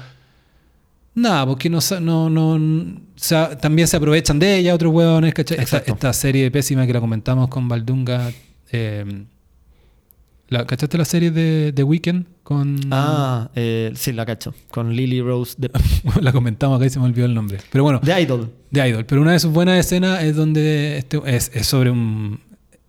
Nada, 1.16 1.46
porque 1.46 1.70
no, 1.70 1.80
no, 2.02 2.30
no, 2.30 2.54
o 2.56 3.00
sea, 3.16 3.56
también 3.58 3.88
se 3.88 3.98
aprovechan 3.98 4.40
de 4.40 4.58
ella 4.58 4.74
otros 4.74 4.92
huevones, 4.94 5.34
¿cachai? 5.34 5.60
Esta, 5.60 5.78
esta 5.86 6.12
serie 6.14 6.50
pésima 6.50 6.88
que 6.88 6.94
la 6.94 7.00
comentamos 7.00 7.48
con 7.50 7.68
Valdunga. 7.68 8.32
eh, 8.72 9.06
la, 10.54 10.66
¿Cachaste 10.66 10.98
la 10.98 11.06
serie 11.06 11.32
de 11.32 11.74
The 11.76 11.84
Weeknd? 11.84 12.26
Con, 12.44 12.80
Ah, 12.92 13.50
eh, 13.56 13.92
sí, 13.96 14.14
la 14.14 14.26
cacho. 14.26 14.54
Con 14.72 14.94
Lily 14.96 15.22
Rose 15.22 15.56
de, 15.58 15.70
la 16.22 16.32
comentamos 16.32 16.78
acá 16.78 16.86
y 16.86 16.90
se 16.90 17.00
me 17.00 17.06
olvidó 17.06 17.26
el 17.26 17.34
nombre. 17.34 17.58
Pero 17.72 17.84
bueno, 17.84 18.00
de 18.02 18.22
Idol. 18.22 18.52
de 18.72 18.90
Idol. 18.90 19.06
Pero 19.06 19.22
una 19.22 19.34
de 19.34 19.40
sus 19.40 19.52
buenas 19.52 19.78
escenas 19.80 20.24
es 20.24 20.36
donde 20.36 20.98
este, 20.98 21.20
es, 21.26 21.52
es 21.54 21.68
sobre 21.68 21.90
un. 21.92 22.40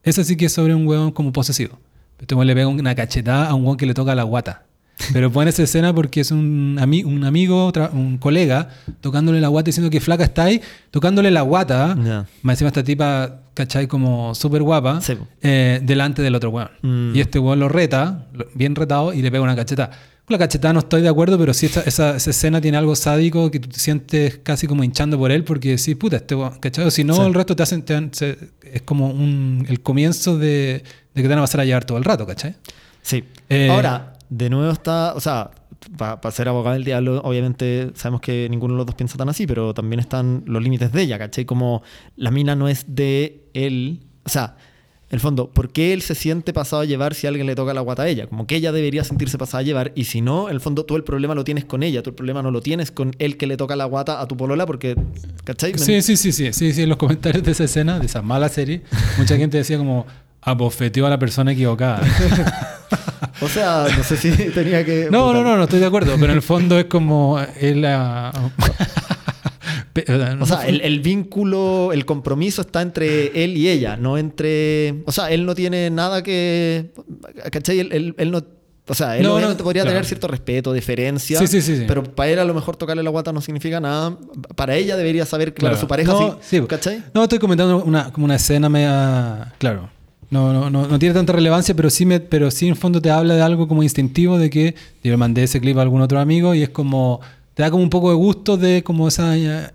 Esa 0.03 0.23
sí 0.23 0.37
que 0.37 0.47
es 0.47 0.53
sobre 0.53 0.75
un 0.75 0.87
huevón 0.87 1.11
como 1.11 1.33
posesivo. 1.33 1.79
Este 2.21 2.35
le 2.37 2.55
pega 2.55 2.69
una 2.69 2.95
cachetada 2.95 3.49
a 3.49 3.55
un 3.55 3.63
huevón 3.63 3.77
que 3.77 3.87
le 3.87 3.95
toca 3.95 4.15
la 4.15 4.23
guata. 4.23 4.67
Pero 5.13 5.31
pone 5.31 5.51
esa 5.51 5.63
escena 5.65 5.93
porque 5.95 6.21
es 6.21 6.31
un, 6.31 6.77
ami- 6.81 7.05
un 7.05 7.25
amigo, 7.25 7.73
un 7.93 8.17
colega, 8.19 8.69
tocándole 9.01 9.41
la 9.41 9.49
guata 9.49 9.67
diciendo 9.67 9.91
que 9.91 10.01
flaca 10.01 10.25
está 10.25 10.45
ahí, 10.45 10.61
tocándole 10.91 11.31
la 11.31 11.43
guata. 11.43 11.97
Ya. 12.03 12.27
Más 12.43 12.55
encima 12.55 12.69
esta 12.69 12.85
tipa, 12.85 13.41
¿cachai? 13.55 13.87
Como 13.89 14.35
súper 14.35 14.63
guapa, 14.63 15.01
Sí. 15.01 15.15
eh, 15.43 15.81
delante 15.83 16.23
del 16.23 16.35
otro 16.37 16.51
huevón. 16.51 16.71
Mm. 16.83 17.17
Y 17.17 17.21
este 17.21 17.39
huevón 17.39 17.59
lo 17.61 17.69
reta, 17.69 18.27
bien 18.55 18.75
retado, 18.77 19.13
y 19.13 19.21
le 19.23 19.31
pega 19.31 19.43
una 19.43 19.57
cachetada. 19.57 19.91
Con 20.25 20.35
la 20.35 20.39
cachetada 20.39 20.73
no 20.73 20.79
estoy 20.81 21.03
de 21.03 21.09
acuerdo, 21.09 21.37
pero 21.39 21.53
sí 21.53 21.67
esta- 21.67 21.83
esa, 21.83 22.17
esa 22.17 22.31
escena 22.31 22.61
tiene 22.61 22.79
algo 22.79 22.95
sádico 22.97 23.51
que 23.51 23.61
tú 23.61 23.69
te 23.69 23.79
sientes 23.79 24.39
casi 24.43 24.67
como 24.67 24.83
hinchando 24.85 25.19
por 25.19 25.31
él, 25.33 25.45
porque 25.45 25.71
decís, 25.71 25.97
puta, 25.97 26.17
este 26.17 26.35
huevón", 26.37 26.59
¿cachai? 26.61 26.87
O 26.87 26.91
si 26.91 27.05
no, 27.05 27.15
Sí. 27.17 27.21
el 27.23 27.35
resto 27.35 27.55
te 27.57 27.63
hacen, 27.65 27.83
te 27.83 28.09
se- 28.13 28.39
es 28.73 28.83
como 28.83 29.09
un, 29.11 29.67
el 29.69 29.81
comienzo 29.83 30.39
de, 30.39 30.83
de 31.15 31.23
que 31.23 31.23
te 31.23 31.29
van 31.29 31.39
a 31.39 31.43
pasar 31.43 31.61
a 31.61 31.65
llevar 31.67 31.85
todo 31.85 31.99
el 31.99 32.05
rato, 32.05 32.27
¿cachai? 32.27 32.55
Sí. 33.03 33.23
Eh, 33.51 33.69
Ahora, 33.71 34.14
de 34.37 34.51
nuevo 34.51 34.73
está, 34.73 35.15
o 35.15 35.21
sea, 35.21 35.53
para 35.97 36.31
ser 36.33 36.49
abogado 36.49 36.75
del 36.75 36.85
diablo, 36.85 37.21
obviamente 37.23 37.91
sabemos 37.95 38.21
que 38.21 38.49
ninguno 38.51 38.75
de 38.75 38.79
los 38.79 38.87
dos 38.87 38.95
piensa 38.97 39.17
tan 39.17 39.29
así, 39.29 39.47
pero 39.47 39.75
también 39.75 40.01
están 40.01 40.43
los 40.47 40.63
límites 40.63 40.91
de 40.93 41.03
ella, 41.03 41.19
¿cachai? 41.19 41.45
Como 41.45 41.83
la 42.17 42.33
mina 42.33 42.57
no 42.57 42.69
es 42.69 42.85
de 42.89 43.45
él, 43.55 44.01
o 44.25 44.29
sea, 44.29 44.57
en 45.11 45.17
el 45.17 45.21
fondo, 45.21 45.51
¿por 45.51 45.71
qué 45.71 45.93
él 45.93 46.03
se 46.03 46.17
siente 46.17 46.53
pasado 46.53 46.83
a 46.83 46.85
llevar 46.85 47.15
si 47.15 47.29
alguien 47.29 47.47
le 47.47 47.55
toca 47.55 47.73
la 47.75 47.81
guata 47.81 48.03
a 48.03 48.09
ella? 48.09 48.27
Como 48.27 48.49
que 48.49 48.57
ella 48.57 48.73
debería 48.73 49.05
sentirse 49.05 49.39
pasada 49.39 49.61
a 49.61 49.63
llevar 49.63 49.93
y 49.95 50.05
si 50.05 50.21
no, 50.21 50.49
en 50.49 50.55
el 50.55 50.61
fondo 50.61 50.85
tú 50.85 50.97
el 50.97 51.05
problema 51.05 51.37
lo 51.37 51.45
tienes 51.45 51.65
con 51.65 51.85
ella, 51.85 52.03
tú 52.03 52.11
el 52.11 52.17
problema 52.17 52.43
no 52.43 52.51
lo 52.51 52.61
tienes 52.61 52.91
con 52.91 53.15
el 53.21 53.37
que 53.37 53.47
le 53.47 53.57
toca 53.57 53.77
la 53.77 53.85
guata 53.85 54.21
a 54.21 54.27
tu 54.27 54.37
polola 54.37 54.67
porque, 54.67 54.97
¿cachai? 55.45 55.79
Sí, 55.79 56.03
sí, 56.03 56.17
sí, 56.17 56.33
sí, 56.33 56.53
sí, 56.53 56.73
sí, 56.73 56.83
en 56.83 56.89
los 56.89 56.99
comentarios 56.99 57.45
de 57.45 57.53
esa 57.53 57.65
escena, 57.65 58.01
de 58.01 58.07
esa 58.07 58.23
mala 58.23 58.49
serie, 58.49 58.83
mucha 59.17 59.37
gente 59.37 59.59
decía 59.59 59.79
como, 59.79 60.07
abofeteó 60.41 61.07
a 61.07 61.11
la 61.11 61.19
persona 61.19 61.53
equivocada. 61.53 62.03
O 63.41 63.49
sea, 63.49 63.87
no 63.97 64.05
sé 64.05 64.17
si 64.17 64.31
tenía 64.55 64.85
que... 64.85 65.09
No, 65.11 65.33
no, 65.33 65.43
no, 65.43 65.57
no 65.57 65.65
estoy 65.65 65.81
de 65.81 65.87
acuerdo, 65.87 66.13
pero 66.19 66.27
en 66.33 66.37
el 66.39 66.43
fondo 66.43 66.79
es 66.79 66.85
como 66.87 67.39
él... 67.61 67.85
ah, 67.87 68.33
pe- 69.93 70.05
o 70.41 70.47
sea, 70.47 70.67
el, 70.67 70.81
el 70.81 71.01
vínculo, 71.01 71.93
el 71.93 72.05
compromiso 72.05 72.63
está 72.63 72.83
entre 72.83 73.45
él 73.45 73.57
y 73.57 73.69
ella, 73.69 73.97
no 73.97 74.19
entre... 74.19 75.03
O 75.07 75.13
sea, 75.13 75.31
él 75.31 75.47
no 75.47 75.55
tiene 75.55 75.91
nada 75.91 76.23
que... 76.23 76.93
¿Cachai? 77.51 77.81
Él, 77.81 77.93
él- 77.93 78.15
él 78.19 78.31
no... 78.31 78.45
O 78.87 78.93
sea, 78.93 79.17
él 79.17 79.23
No, 79.23 79.31
no, 79.31 79.35
obviamente 79.37 79.63
podría 79.63 79.83
claro. 79.83 79.95
tener 79.95 80.05
cierto 80.07 80.29
respeto, 80.29 80.71
deferencia. 80.75 81.39
Sí, 81.39 81.47
sí, 81.47 81.63
sí. 81.63 81.85
Pero 81.89 82.03
para 82.05 82.31
él 82.31 82.39
a 82.39 82.45
lo 82.45 82.53
mejor 82.53 82.77
tocarle 82.77 83.03
la 83.03 83.09
guata 83.09 83.33
no 83.33 83.41
significa 83.41 83.81
nada. 83.81 84.15
Para 84.57 84.77
ella 84.77 84.95
debería 84.99 85.25
saber 85.25 85.55
Claro. 85.55 85.79
su 85.79 85.89
pareja 85.89 86.13
No, 86.13 86.39
sí. 86.43 86.59
sí. 86.61 86.67
¿Cachai? 86.67 87.03
No, 87.15 87.23
estoy 87.23 87.39
comentando 87.39 87.83
una, 87.83 88.13
como 88.13 88.27
una 88.27 88.35
escena 88.37 88.69
media... 88.69 89.55
Claro. 89.57 89.89
No, 90.35 90.53
no, 90.53 90.69
no, 90.69 90.89
no 90.89 90.99
tiene 90.99 91.15
tanta 91.15 91.33
relevancia, 91.33 91.75
pero 91.77 91.91
sí, 91.91 92.05
me, 92.07 92.19
pero 92.21 92.51
sí 92.51 92.67
en 92.67 92.75
fondo 92.77 93.01
te 93.01 93.11
habla 93.11 93.35
de 93.37 93.43
algo 93.43 93.69
como 93.69 93.83
instintivo 93.83 94.37
de 94.37 94.51
que 94.51 94.75
yo 95.03 95.11
le 95.13 95.17
mandé 95.17 95.45
ese 95.45 95.61
clip 95.61 95.79
a 95.79 95.83
algún 95.83 96.01
otro 96.03 96.19
amigo 96.19 96.55
y 96.55 96.63
es 96.63 96.71
como, 96.71 97.21
te 97.55 97.63
da 97.63 97.71
como 97.71 97.83
un 97.83 97.91
poco 97.91 98.11
de 98.11 98.17
gusto 98.17 98.57
de 98.57 98.83
como 98.83 99.07
esa... 99.09 99.37
eh, 99.37 99.71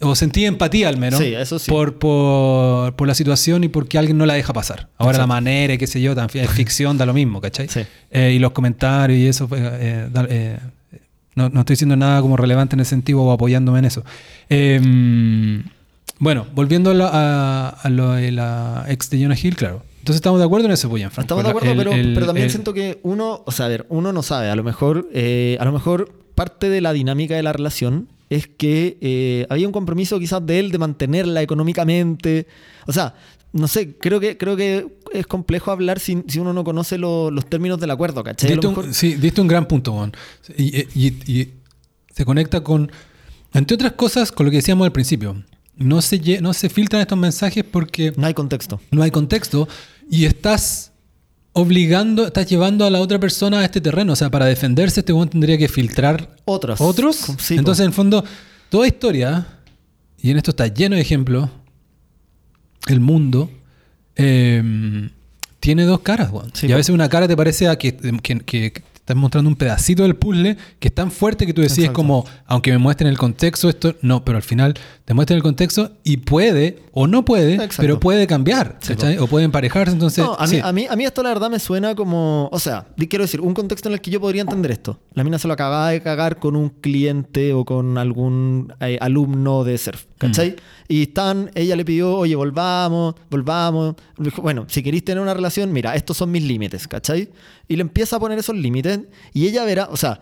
o 0.00 0.14
sentí 0.14 0.44
empatía 0.44 0.88
al 0.88 0.96
menos 0.98 1.20
Sí, 1.20 1.26
eso 1.34 1.58
sí. 1.58 1.70
Por, 1.70 1.98
por, 1.98 2.94
por 2.96 3.06
la 3.08 3.14
situación 3.14 3.64
y 3.64 3.68
porque 3.68 3.96
alguien 3.96 4.18
no 4.18 4.26
la 4.26 4.34
deja 4.34 4.52
pasar. 4.52 4.88
Ahora 4.98 5.18
la 5.18 5.26
manera 5.26 5.74
y 5.74 5.78
qué 5.78 5.86
sé 5.86 6.00
yo, 6.00 6.14
también 6.14 6.44
es 6.44 6.50
ficción, 6.50 6.98
da 6.98 7.06
lo 7.06 7.14
mismo, 7.14 7.40
¿cachai? 7.40 7.68
Sí. 7.68 7.80
Eh, 8.10 8.32
y 8.34 8.38
los 8.38 8.52
comentarios 8.52 9.18
y 9.18 9.26
eso, 9.26 9.48
eh, 9.56 10.08
da- 10.12 10.26
eh, 10.28 10.58
no, 11.36 11.48
no 11.48 11.60
estoy 11.60 11.74
diciendo 11.74 11.96
nada 11.96 12.20
como 12.20 12.36
relevante 12.36 12.76
en 12.76 12.80
ese 12.80 12.90
sentido 12.90 13.20
o 13.22 13.32
apoyándome 13.32 13.78
en 13.78 13.84
eso. 13.86 14.04
Eh, 14.48 14.80
bueno, 16.18 16.46
volviendo 16.54 16.90
a, 16.90 16.94
la- 16.94 17.10
a- 17.12 17.68
a 17.70 17.90
lo 17.90 18.12
de 18.12 18.30
la 18.32 18.84
ex 18.88 19.10
de 19.10 19.20
Jonah 19.22 19.36
Hill, 19.40 19.56
claro. 19.56 19.82
Entonces 19.98 20.16
estamos 20.16 20.38
de 20.38 20.44
acuerdo 20.46 20.66
en 20.66 20.72
eso, 20.72 20.88
pues, 20.90 21.00
Gianfranco. 21.00 21.22
Estamos 21.24 21.44
de 21.44 21.50
acuerdo, 21.50 21.70
el- 21.70 21.76
pero, 21.78 21.92
el- 21.92 22.14
pero 22.14 22.26
también 22.26 22.44
el- 22.46 22.50
siento 22.50 22.74
que 22.74 23.00
uno, 23.02 23.42
o 23.46 23.52
sea, 23.52 23.66
a 23.66 23.68
ver, 23.68 23.86
uno 23.88 24.12
no 24.12 24.22
sabe. 24.22 24.50
A 24.50 24.56
lo 24.56 24.62
mejor, 24.62 25.08
eh, 25.14 25.56
a 25.60 25.64
lo 25.64 25.72
mejor 25.72 26.12
parte 26.34 26.68
de 26.68 26.80
la 26.80 26.92
dinámica 26.92 27.34
de 27.36 27.42
la 27.42 27.52
relación 27.52 28.08
es 28.28 28.46
que 28.46 28.98
eh, 29.00 29.46
había 29.48 29.66
un 29.66 29.72
compromiso 29.72 30.18
quizás 30.18 30.44
de 30.44 30.58
él 30.60 30.70
de 30.72 30.78
mantenerla 30.78 31.40
económicamente. 31.42 32.46
O 32.86 32.92
sea, 32.92 33.14
no 33.52 33.68
sé, 33.68 33.96
creo 33.96 34.18
que, 34.20 34.36
creo 34.36 34.56
que 34.56 34.86
es 35.12 35.26
complejo 35.26 35.70
hablar 35.70 36.00
si, 36.00 36.22
si 36.26 36.38
uno 36.38 36.52
no 36.52 36.64
conoce 36.64 36.98
lo- 36.98 37.30
los 37.30 37.46
términos 37.46 37.78
del 37.80 37.90
acuerdo, 37.90 38.22
¿cachai? 38.24 38.50
Diste 38.50 38.66
un, 38.66 38.92
sí, 38.94 39.14
diste 39.14 39.40
un 39.40 39.46
gran 39.48 39.66
punto, 39.66 39.92
Juan. 39.92 40.12
Y, 40.56 40.80
y- 41.00 41.22
y 41.26 41.48
se 42.14 42.24
conecta 42.24 42.62
con, 42.62 42.90
entre 43.54 43.74
otras 43.76 43.92
cosas, 43.92 44.32
con 44.32 44.44
lo 44.46 44.50
que 44.50 44.56
decíamos 44.58 44.84
al 44.84 44.92
principio. 44.92 45.42
No 45.76 46.00
se, 46.02 46.20
lle- 46.20 46.40
no 46.40 46.52
se 46.54 46.68
filtran 46.68 47.02
estos 47.02 47.18
mensajes 47.18 47.64
porque 47.64 48.12
no 48.16 48.26
hay 48.26 48.34
contexto. 48.34 48.80
no 48.90 49.02
hay 49.02 49.10
contexto 49.10 49.68
y 50.10 50.24
estás 50.24 50.92
obligando, 51.52 52.26
estás 52.26 52.46
llevando 52.48 52.84
a 52.84 52.90
la 52.90 53.00
otra 53.00 53.18
persona 53.18 53.60
a 53.60 53.64
este 53.64 53.80
terreno. 53.80 54.12
O 54.12 54.16
sea, 54.16 54.30
para 54.30 54.46
defenderse, 54.46 55.00
este 55.00 55.12
weón 55.12 55.28
tendría 55.30 55.56
que 55.58 55.68
filtrar 55.68 56.36
Otros. 56.44 56.80
otros. 56.80 57.16
Sí, 57.38 57.56
Entonces, 57.56 57.82
en 57.84 57.88
el 57.88 57.94
fondo, 57.94 58.24
toda 58.68 58.86
historia, 58.86 59.46
y 60.20 60.30
en 60.30 60.36
esto 60.36 60.50
está 60.50 60.66
lleno 60.68 60.96
de 60.96 61.02
ejemplos, 61.02 61.48
el 62.88 63.00
mundo 63.00 63.50
eh, 64.16 65.10
tiene 65.60 65.84
dos 65.84 66.00
caras, 66.00 66.30
weón. 66.30 66.50
Sí, 66.54 66.66
y 66.66 66.72
a 66.72 66.76
veces 66.76 66.94
una 66.94 67.08
cara 67.08 67.26
te 67.28 67.36
parece 67.36 67.68
a 67.68 67.76
que, 67.76 67.96
que, 68.22 68.40
que 68.40 68.70
te 68.70 68.93
estás 69.04 69.16
mostrando 69.18 69.50
un 69.50 69.56
pedacito 69.56 70.02
del 70.02 70.16
puzzle 70.16 70.56
que 70.78 70.88
es 70.88 70.94
tan 70.94 71.10
fuerte 71.10 71.44
que 71.46 71.52
tú 71.52 71.60
decides 71.60 71.90
Exacto. 71.90 71.96
como, 71.96 72.24
aunque 72.46 72.72
me 72.72 72.78
muestren 72.78 73.10
el 73.10 73.18
contexto, 73.18 73.68
esto 73.68 73.94
no, 74.00 74.24
pero 74.24 74.36
al 74.36 74.42
final 74.42 74.72
te 75.04 75.12
muestran 75.12 75.36
el 75.36 75.42
contexto 75.42 75.92
y 76.04 76.16
puede, 76.16 76.82
o 76.90 77.06
no 77.06 77.22
puede, 77.22 77.56
Exacto. 77.56 77.76
pero 77.82 78.00
puede 78.00 78.26
cambiar. 78.26 78.78
O 79.20 79.26
puede 79.26 79.44
emparejarse, 79.44 79.92
entonces... 79.92 80.24
No, 80.24 80.34
a 80.38 80.44
mí, 80.44 80.48
sí. 80.48 80.60
a, 80.64 80.72
mí, 80.72 80.86
a 80.88 80.96
mí 80.96 81.04
esto 81.04 81.22
la 81.22 81.28
verdad 81.28 81.50
me 81.50 81.58
suena 81.58 81.94
como. 81.94 82.48
O 82.50 82.58
sea, 82.58 82.86
quiero 82.96 83.24
decir, 83.24 83.42
un 83.42 83.52
contexto 83.52 83.90
en 83.90 83.92
el 83.92 84.00
que 84.00 84.10
yo 84.10 84.20
podría 84.22 84.40
entender 84.40 84.70
esto. 84.70 84.98
La 85.12 85.22
mina 85.22 85.38
se 85.38 85.48
lo 85.48 85.52
acababa 85.52 85.90
de 85.90 86.00
cagar 86.00 86.38
con 86.38 86.56
un 86.56 86.70
cliente 86.70 87.52
o 87.52 87.66
con 87.66 87.98
algún 87.98 88.72
eh, 88.80 88.96
alumno 89.02 89.64
de 89.64 89.76
surf, 89.76 90.04
¿cachai? 90.26 90.50
Mm. 90.50 90.54
Y 90.88 91.02
están, 91.02 91.50
ella 91.54 91.76
le 91.76 91.84
pidió, 91.84 92.14
oye, 92.16 92.34
volvamos, 92.36 93.14
volvamos. 93.30 93.94
Dijo, 94.18 94.42
Bueno, 94.42 94.66
si 94.68 94.82
queréis 94.82 95.04
tener 95.04 95.22
una 95.22 95.34
relación, 95.34 95.72
mira, 95.72 95.94
estos 95.94 96.16
son 96.16 96.30
mis 96.30 96.42
límites, 96.42 96.86
¿cachai? 96.88 97.30
Y 97.68 97.76
le 97.76 97.82
empieza 97.82 98.16
a 98.16 98.20
poner 98.20 98.38
esos 98.38 98.56
límites 98.56 99.00
y 99.32 99.46
ella 99.46 99.64
verá, 99.64 99.88
o 99.90 99.96
sea, 99.96 100.20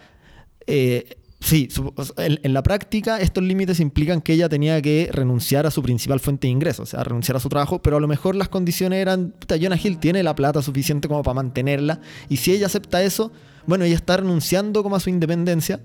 eh, 0.66 1.16
sí, 1.40 1.68
su- 1.70 1.92
en, 2.18 2.38
en 2.42 2.52
la 2.54 2.62
práctica 2.62 3.18
estos 3.20 3.42
límites 3.42 3.80
implican 3.80 4.20
que 4.20 4.34
ella 4.34 4.48
tenía 4.48 4.80
que 4.80 5.08
renunciar 5.12 5.66
a 5.66 5.70
su 5.72 5.82
principal 5.82 6.20
fuente 6.20 6.46
de 6.46 6.52
ingresos, 6.52 6.88
o 6.88 6.90
sea, 6.90 7.02
renunciar 7.02 7.36
a 7.36 7.40
su 7.40 7.48
trabajo, 7.48 7.82
pero 7.82 7.96
a 7.96 8.00
lo 8.00 8.06
mejor 8.06 8.36
las 8.36 8.48
condiciones 8.48 9.00
eran, 9.00 9.34
Jonah 9.48 9.78
Hill 9.82 9.98
tiene 9.98 10.22
la 10.22 10.34
plata 10.36 10.62
suficiente 10.62 11.08
como 11.08 11.22
para 11.24 11.34
mantenerla, 11.34 12.00
y 12.28 12.36
si 12.36 12.52
ella 12.52 12.66
acepta 12.66 13.02
eso, 13.02 13.32
bueno, 13.66 13.84
ella 13.84 13.96
está 13.96 14.16
renunciando 14.16 14.82
como 14.84 14.96
a 14.96 15.00
su 15.00 15.10
independencia. 15.10 15.80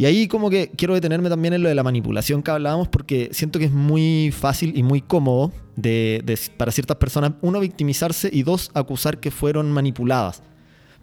Y 0.00 0.06
ahí 0.06 0.28
como 0.28 0.48
que 0.48 0.70
quiero 0.74 0.94
detenerme 0.94 1.28
también 1.28 1.52
en 1.52 1.62
lo 1.62 1.68
de 1.68 1.74
la 1.74 1.82
manipulación 1.82 2.42
que 2.42 2.50
hablábamos 2.50 2.88
porque 2.88 3.28
siento 3.32 3.58
que 3.58 3.66
es 3.66 3.70
muy 3.70 4.32
fácil 4.32 4.72
y 4.74 4.82
muy 4.82 5.02
cómodo 5.02 5.52
de, 5.76 6.38
para 6.56 6.72
ciertas 6.72 6.96
personas, 6.96 7.32
uno, 7.42 7.60
victimizarse 7.60 8.30
y 8.32 8.42
dos, 8.42 8.70
acusar 8.72 9.20
que 9.20 9.30
fueron 9.30 9.70
manipuladas. 9.70 10.42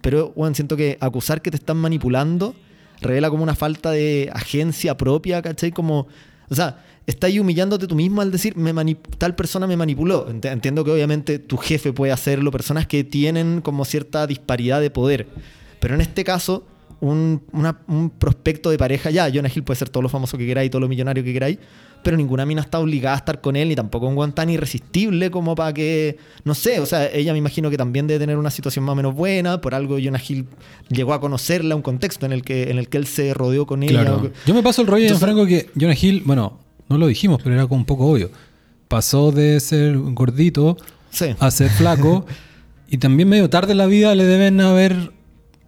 Pero, 0.00 0.32
bueno, 0.34 0.52
siento 0.56 0.76
que 0.76 0.98
acusar 1.00 1.42
que 1.42 1.52
te 1.52 1.56
están 1.58 1.76
manipulando 1.76 2.56
revela 3.00 3.30
como 3.30 3.44
una 3.44 3.54
falta 3.54 3.92
de 3.92 4.30
agencia 4.32 4.96
propia, 4.96 5.42
¿cachai? 5.42 5.70
Como, 5.70 6.08
o 6.48 6.54
sea, 6.56 6.84
estás 7.06 7.32
humillándote 7.38 7.86
tú 7.86 7.94
mismo 7.94 8.20
al 8.20 8.32
decir, 8.32 8.56
me 8.56 8.72
tal 9.16 9.36
persona 9.36 9.68
me 9.68 9.76
manipuló. 9.76 10.28
Ent- 10.28 10.50
Entiendo 10.50 10.82
que 10.84 10.90
obviamente 10.90 11.38
tu 11.38 11.56
jefe 11.56 11.92
puede 11.92 12.10
hacerlo, 12.10 12.50
personas 12.50 12.88
que 12.88 13.04
tienen 13.04 13.60
como 13.60 13.84
cierta 13.84 14.26
disparidad 14.26 14.80
de 14.80 14.90
poder. 14.90 15.28
Pero 15.78 15.94
en 15.94 16.00
este 16.00 16.24
caso, 16.24 16.66
un, 17.00 17.42
una- 17.52 17.78
un 17.88 18.10
prospecto 18.10 18.70
de 18.70 18.78
pareja, 18.78 19.10
ya, 19.10 19.30
Jonah 19.32 19.50
Hill 19.54 19.62
puede 19.62 19.78
ser 19.78 19.88
todo 19.88 20.02
lo 20.02 20.08
famoso 20.08 20.36
que 20.38 20.46
queráis, 20.46 20.70
todo 20.70 20.80
lo 20.80 20.88
millonario 20.88 21.22
que 21.22 21.32
queráis, 21.32 21.58
pero 22.02 22.16
ninguna 22.16 22.46
mina 22.46 22.60
está 22.60 22.78
obligada 22.78 23.14
a 23.16 23.18
estar 23.18 23.40
con 23.40 23.56
él, 23.56 23.68
ni 23.68 23.74
tampoco 23.76 24.06
un 24.06 24.14
guan 24.14 24.32
tan 24.32 24.48
irresistible 24.50 25.30
como 25.30 25.54
para 25.54 25.72
que, 25.74 26.16
no 26.44 26.54
sé, 26.54 26.78
o 26.80 26.86
sea, 26.86 27.06
ella 27.12 27.32
me 27.32 27.38
imagino 27.38 27.70
que 27.70 27.76
también 27.76 28.06
debe 28.06 28.20
tener 28.20 28.36
una 28.36 28.50
situación 28.50 28.84
más 28.84 28.92
o 28.92 28.96
menos 28.96 29.14
buena, 29.14 29.60
por 29.60 29.74
algo 29.74 29.98
Jonah 30.02 30.20
Hill 30.26 30.46
llegó 30.88 31.12
a 31.12 31.20
conocerla, 31.20 31.74
un 31.76 31.82
contexto 31.82 32.24
en 32.26 32.32
el 32.32 32.42
que, 32.42 32.70
en 32.70 32.78
el 32.78 32.88
que 32.88 32.98
él 32.98 33.06
se 33.06 33.34
rodeó 33.34 33.66
con 33.66 33.82
ella. 33.82 34.02
Claro. 34.02 34.30
Yo 34.46 34.54
me 34.54 34.62
paso 34.62 34.82
el 34.82 34.88
rollo, 34.88 35.04
Entonces- 35.06 35.24
Franco, 35.24 35.46
que 35.46 35.70
Jonah 35.78 35.96
Hill, 36.00 36.22
bueno, 36.24 36.58
no 36.88 36.98
lo 36.98 37.06
dijimos, 37.08 37.40
pero 37.42 37.54
era 37.54 37.66
como 37.66 37.80
un 37.80 37.84
poco 37.86 38.06
obvio. 38.06 38.30
Pasó 38.88 39.32
de 39.32 39.60
ser 39.60 39.98
gordito 39.98 40.76
Sí. 41.10 41.26
a 41.38 41.50
ser 41.50 41.68
flaco 41.70 42.26
y 42.88 42.98
también 42.98 43.28
medio 43.28 43.50
tarde 43.50 43.72
en 43.72 43.78
la 43.78 43.86
vida 43.86 44.14
le 44.14 44.24
deben 44.24 44.60
haber 44.60 45.12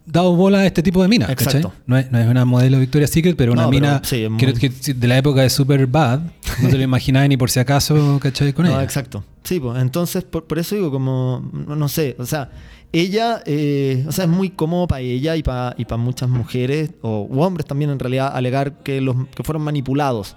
dado 0.05 0.35
bola 0.35 0.59
a 0.59 0.65
este 0.65 0.81
tipo 0.83 1.01
de 1.01 1.07
minas. 1.07 1.29
Exacto. 1.29 1.73
No 1.85 1.97
es, 1.97 2.11
no 2.11 2.17
es 2.19 2.27
una 2.27 2.43
modelo 2.45 2.79
Victoria's 2.79 3.11
Secret, 3.11 3.35
pero 3.35 3.53
una 3.53 3.63
No, 3.63 3.69
pero 3.69 3.81
mina 3.81 4.01
sí, 4.03 4.23
es 4.23 4.29
que- 4.37 4.47
muy- 4.47 4.53
que 4.81 4.93
de 4.93 5.07
la 5.07 5.17
época 5.17 5.41
de 5.41 5.49
Super 5.49 5.85
Bad, 5.87 6.21
no 6.61 6.69
te 6.69 6.77
lo 6.77 6.83
imaginabas 6.83 7.29
ni 7.29 7.37
por 7.37 7.49
si 7.49 7.59
acaso, 7.59 8.19
¿cachai? 8.21 8.53
Con 8.53 8.65
No, 8.65 8.71
ella. 8.71 8.83
exacto. 8.83 9.23
Sí, 9.43 9.59
pues 9.59 9.81
entonces 9.81 10.23
por, 10.23 10.45
por 10.45 10.59
eso 10.59 10.75
digo 10.75 10.91
como, 10.91 11.49
no, 11.53 11.75
no 11.75 11.87
sé, 11.87 12.15
o 12.19 12.25
sea, 12.25 12.49
ella, 12.93 13.41
eh, 13.45 14.03
o 14.07 14.11
sea, 14.11 14.25
es 14.25 14.29
muy 14.29 14.49
cómodo 14.49 14.85
para 14.87 14.99
ella 15.01 15.35
y 15.37 15.43
para 15.43 15.73
y 15.77 15.85
pa 15.85 15.95
muchas 15.97 16.27
mujeres 16.29 16.91
o 17.01 17.25
u 17.29 17.41
hombres 17.41 17.65
también 17.65 17.89
en 17.89 17.99
realidad 17.99 18.31
alegar 18.35 18.73
que, 18.83 18.99
los, 19.01 19.15
que 19.33 19.43
fueron 19.43 19.61
manipulados. 19.63 20.35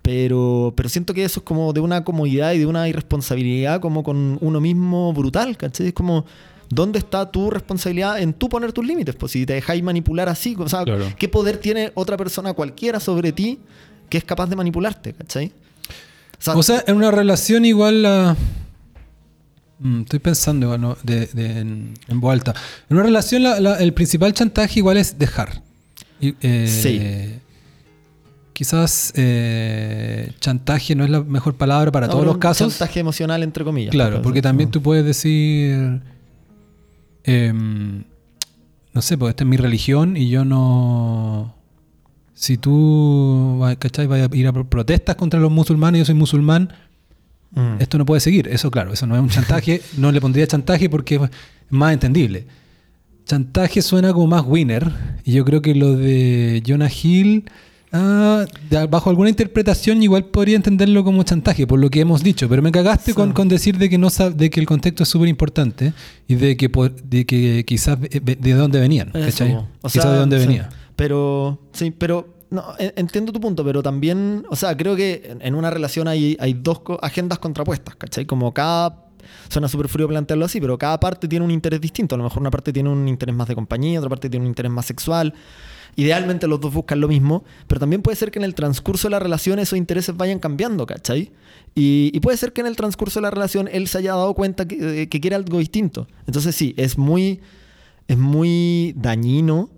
Pero, 0.00 0.72
pero 0.76 0.88
siento 0.88 1.14
que 1.14 1.22
eso 1.24 1.40
es 1.40 1.44
como 1.44 1.72
de 1.72 1.78
una 1.80 2.02
comodidad 2.02 2.52
y 2.54 2.58
de 2.58 2.66
una 2.66 2.88
irresponsabilidad 2.88 3.80
como 3.80 4.02
con 4.02 4.36
uno 4.40 4.60
mismo 4.60 5.12
brutal, 5.12 5.56
¿cachai? 5.56 5.88
Es 5.88 5.92
como, 5.92 6.24
¿dónde 6.74 6.98
está 6.98 7.30
tu 7.30 7.50
responsabilidad 7.50 8.18
en 8.20 8.32
tú 8.32 8.48
poner 8.48 8.72
tus 8.72 8.86
límites? 8.86 9.14
Pues 9.14 9.32
si 9.32 9.44
te 9.44 9.52
dejáis 9.52 9.82
manipular 9.82 10.28
así, 10.28 10.56
o 10.58 10.68
sea, 10.68 10.84
Claro. 10.84 11.04
¿qué 11.18 11.28
poder 11.28 11.58
tiene 11.58 11.92
otra 11.94 12.16
persona 12.16 12.54
cualquiera 12.54 12.98
sobre 12.98 13.32
ti 13.32 13.58
que 14.08 14.16
es 14.18 14.24
capaz 14.24 14.46
de 14.48 14.56
manipularte, 14.56 15.12
¿cachai? 15.12 15.52
O 16.54 16.62
sea, 16.62 16.82
en 16.86 16.96
una 16.96 17.10
relación 17.10 17.64
igual 17.64 18.04
a... 18.06 18.36
Mm, 19.78 20.02
estoy 20.02 20.18
pensando 20.18 20.66
igual, 20.66 20.80
¿no? 20.80 20.96
de, 21.02 21.26
de- 21.26 21.58
en, 21.60 21.94
en 22.08 22.20
voz 22.20 22.32
alta. 22.32 22.54
En 22.88 22.96
una 22.96 23.04
relación 23.04 23.42
la- 23.42 23.58
la- 23.60 23.78
el 23.78 23.92
principal 23.92 24.32
chantaje 24.32 24.80
igual 24.80 24.96
es 24.96 25.18
dejar. 25.18 25.62
Y, 26.20 26.34
eh, 26.40 26.68
Sí. 26.68 27.38
Quizás 28.52 29.12
eh, 29.16 30.30
chantaje 30.38 30.94
no 30.94 31.04
es 31.04 31.10
la 31.10 31.20
mejor 31.22 31.54
palabra 31.54 31.90
para 31.90 32.06
No, 32.06 32.12
todos 32.12 32.26
los 32.26 32.36
casos. 32.38 32.68
Chantaje 32.76 33.00
emocional, 33.00 33.42
entre 33.42 33.64
comillas. 33.64 33.90
Claro, 33.92 34.20
porque 34.20 34.42
también 34.42 34.68
no. 34.68 34.72
tú 34.72 34.82
puedes 34.82 35.04
decir, 35.06 36.00
em, 37.24 38.04
no 38.94 39.02
sé, 39.02 39.16
porque 39.18 39.30
esta 39.30 39.44
es 39.44 39.48
mi 39.50 39.56
religión 39.56 40.16
y 40.16 40.28
yo 40.28 40.44
no... 40.44 41.54
Si 42.34 42.56
tú, 42.56 43.60
¿cachai? 43.78 44.06
Vas 44.06 44.28
a 44.30 44.36
ir 44.36 44.46
a 44.48 44.52
pro- 44.52 44.68
protestas 44.68 45.14
contra 45.16 45.38
los 45.38 45.50
musulmanes, 45.52 46.00
yo 46.00 46.04
soy 46.04 46.14
musulmán, 46.14 46.72
Mm. 47.54 47.76
esto 47.80 47.98
no 47.98 48.06
puede 48.06 48.20
seguir. 48.22 48.48
Eso, 48.48 48.70
claro, 48.70 48.94
eso 48.94 49.06
no 49.06 49.14
es 49.14 49.20
un 49.20 49.28
chantaje. 49.28 49.82
no 49.98 50.10
le 50.10 50.22
pondría 50.22 50.46
chantaje 50.46 50.88
porque 50.88 51.16
es 51.16 51.20
más 51.68 51.92
entendible. 51.92 52.46
Chantaje 53.26 53.82
suena 53.82 54.12
como 54.14 54.26
más 54.26 54.42
winner. 54.46 54.90
Y 55.22 55.32
yo 55.32 55.44
creo 55.44 55.60
que 55.60 55.74
lo 55.74 55.94
de 55.94 56.62
Jonah 56.66 56.88
Hill, 56.90 57.44
ah, 57.92 58.44
bajo 58.88 59.10
alguna 59.10 59.28
interpretación, 59.28 60.02
igual 60.02 60.24
podría 60.26 60.56
entenderlo 60.56 61.04
como 61.04 61.22
chantaje, 61.22 61.66
por 61.66 61.78
lo 61.78 61.90
que 61.90 62.00
hemos 62.00 62.22
dicho. 62.22 62.48
Pero 62.48 62.62
me 62.62 62.72
cagaste 62.72 63.12
Sí. 63.12 63.14
con, 63.14 63.32
con 63.32 63.48
decir 63.48 63.78
de 63.78 63.88
que, 63.90 63.98
no 63.98 64.08
sab- 64.08 64.34
de 64.34 64.50
que 64.50 64.60
el 64.60 64.66
contexto 64.66 65.02
es 65.02 65.08
súper 65.08 65.28
importante 65.28 65.92
y 66.28 66.34
de 66.36 66.56
que, 66.56 66.70
de 67.04 67.26
que 67.26 67.64
quizás 67.66 68.00
de, 68.00 68.20
de 68.40 68.52
dónde 68.54 68.80
venían. 68.80 69.08
O 69.10 69.12
quizás 69.12 69.34
sea, 69.92 70.10
de 70.10 70.18
dónde 70.18 70.40
sí. 70.40 70.46
venía. 70.46 70.68
Pero, 70.96 71.58
sí, 71.72 71.90
pero 71.90 72.28
no, 72.50 72.64
en- 72.78 72.92
entiendo 72.96 73.32
tu 73.32 73.40
punto, 73.40 73.64
pero 73.64 73.82
también, 73.82 74.44
o 74.50 74.56
sea, 74.56 74.76
creo 74.76 74.94
que 74.94 75.36
en- 75.40 75.54
una 75.54 75.70
relación 75.70 76.06
hay, 76.08 76.36
hay 76.38 76.52
dos 76.54 76.80
agendas 77.00 77.38
contrapuestas, 77.38 77.96
¿cachai? 77.96 78.26
Como 78.26 78.52
cada, 78.52 79.01
suena 79.48 79.68
súper 79.68 79.88
frío 79.88 80.08
plantearlo 80.08 80.44
así, 80.44 80.60
pero 80.60 80.78
cada 80.78 80.98
parte 81.00 81.28
tiene 81.28 81.44
un 81.44 81.50
interés 81.50 81.80
distinto. 81.80 82.14
A 82.14 82.18
lo 82.18 82.24
mejor 82.24 82.40
una 82.40 82.50
parte 82.50 82.72
tiene 82.72 82.88
un 82.88 83.08
interés 83.08 83.34
más 83.34 83.48
de 83.48 83.54
compañía, 83.54 83.98
otra 83.98 84.10
parte 84.10 84.28
tiene 84.28 84.44
un 84.44 84.50
interés 84.50 84.70
más 84.70 84.86
sexual. 84.86 85.34
Idealmente 85.94 86.46
los 86.46 86.58
dos 86.60 86.72
buscan 86.72 87.00
lo 87.00 87.08
mismo, 87.08 87.44
pero 87.66 87.78
también 87.78 88.00
puede 88.00 88.16
ser 88.16 88.30
que 88.30 88.38
en 88.38 88.44
el 88.44 88.54
transcurso 88.54 89.08
de 89.08 89.12
la 89.12 89.18
relación 89.18 89.58
esos 89.58 89.76
intereses 89.76 90.16
vayan 90.16 90.38
cambiando, 90.38 90.86
¿cachai? 90.86 91.32
Y, 91.74 92.18
puede 92.20 92.36
ser 92.36 92.52
que 92.52 92.62
en 92.62 92.66
el 92.66 92.76
transcurso 92.76 93.20
de 93.20 93.22
la 93.22 93.30
relación 93.30 93.68
él 93.70 93.88
se 93.88 93.98
haya 93.98 94.12
dado 94.12 94.34
cuenta 94.34 94.66
que, 94.66 95.08
que 95.08 95.20
quiere 95.20 95.36
algo 95.36 95.58
distinto. 95.58 96.06
Entonces 96.26 96.54
sí, 96.56 96.74
es 96.76 96.96
muy, 96.96 97.40
es 98.08 98.16
muy 98.16 98.94
dañino 98.96 99.70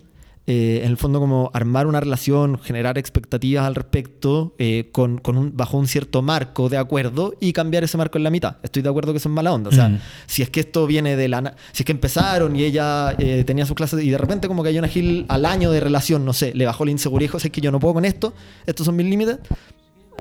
eh, 0.47 0.81
en 0.83 0.91
el 0.91 0.97
fondo 0.97 1.19
como 1.19 1.49
armar 1.53 1.87
una 1.87 1.99
relación, 1.99 2.59
generar 2.59 2.97
expectativas 2.99 3.65
al 3.65 3.73
respecto 3.73 4.53
eh, 4.59 4.89
con, 4.91 5.17
con 5.17 5.37
un, 5.37 5.57
bajo 5.57 5.77
un 5.77 5.87
cierto 5.87 6.21
marco 6.21 6.69
de 6.69 6.77
acuerdo 6.77 7.33
y 7.39 7.51
cambiar 7.53 7.83
ese 7.83 7.97
marco 7.97 8.17
en 8.19 8.23
la 8.23 8.29
mitad. 8.29 8.57
Estoy 8.61 8.83
de 8.83 8.89
acuerdo 8.89 9.11
que 9.11 9.17
eso 9.17 9.27
es 9.29 9.33
mala 9.33 9.51
onda. 9.53 9.69
O 9.69 9.73
sea, 9.73 9.89
Mm. 9.89 9.99
si 10.27 10.41
es 10.43 10.49
que 10.51 10.59
esto 10.59 10.85
viene 10.85 11.15
de 11.15 11.27
la... 11.27 11.55
Si 11.71 11.81
es 11.81 11.85
que 11.85 11.91
empezaron 11.91 12.55
y 12.55 12.63
ella 12.63 13.15
eh, 13.17 13.43
tenía 13.45 13.65
sus 13.65 13.75
clases 13.75 14.03
y 14.03 14.09
de 14.09 14.17
repente 14.17 14.47
como 14.47 14.61
que 14.61 14.69
hay 14.69 14.77
una 14.77 14.87
Gil 14.87 15.25
al 15.29 15.45
año 15.45 15.71
de 15.71 15.79
relación, 15.79 16.23
no 16.25 16.33
sé, 16.33 16.53
le 16.53 16.65
bajó 16.65 16.85
la 16.85 16.91
inseguridad 16.91 17.25
y 17.25 17.27
dijo, 17.29 17.39
"Sé 17.39 17.49
que 17.49 17.61
yo 17.61 17.71
no 17.71 17.79
puedo 17.79 17.95
con 17.95 18.05
esto, 18.05 18.33
estos 18.67 18.85
son 18.85 18.95
mis 18.95 19.07
límites, 19.07 19.39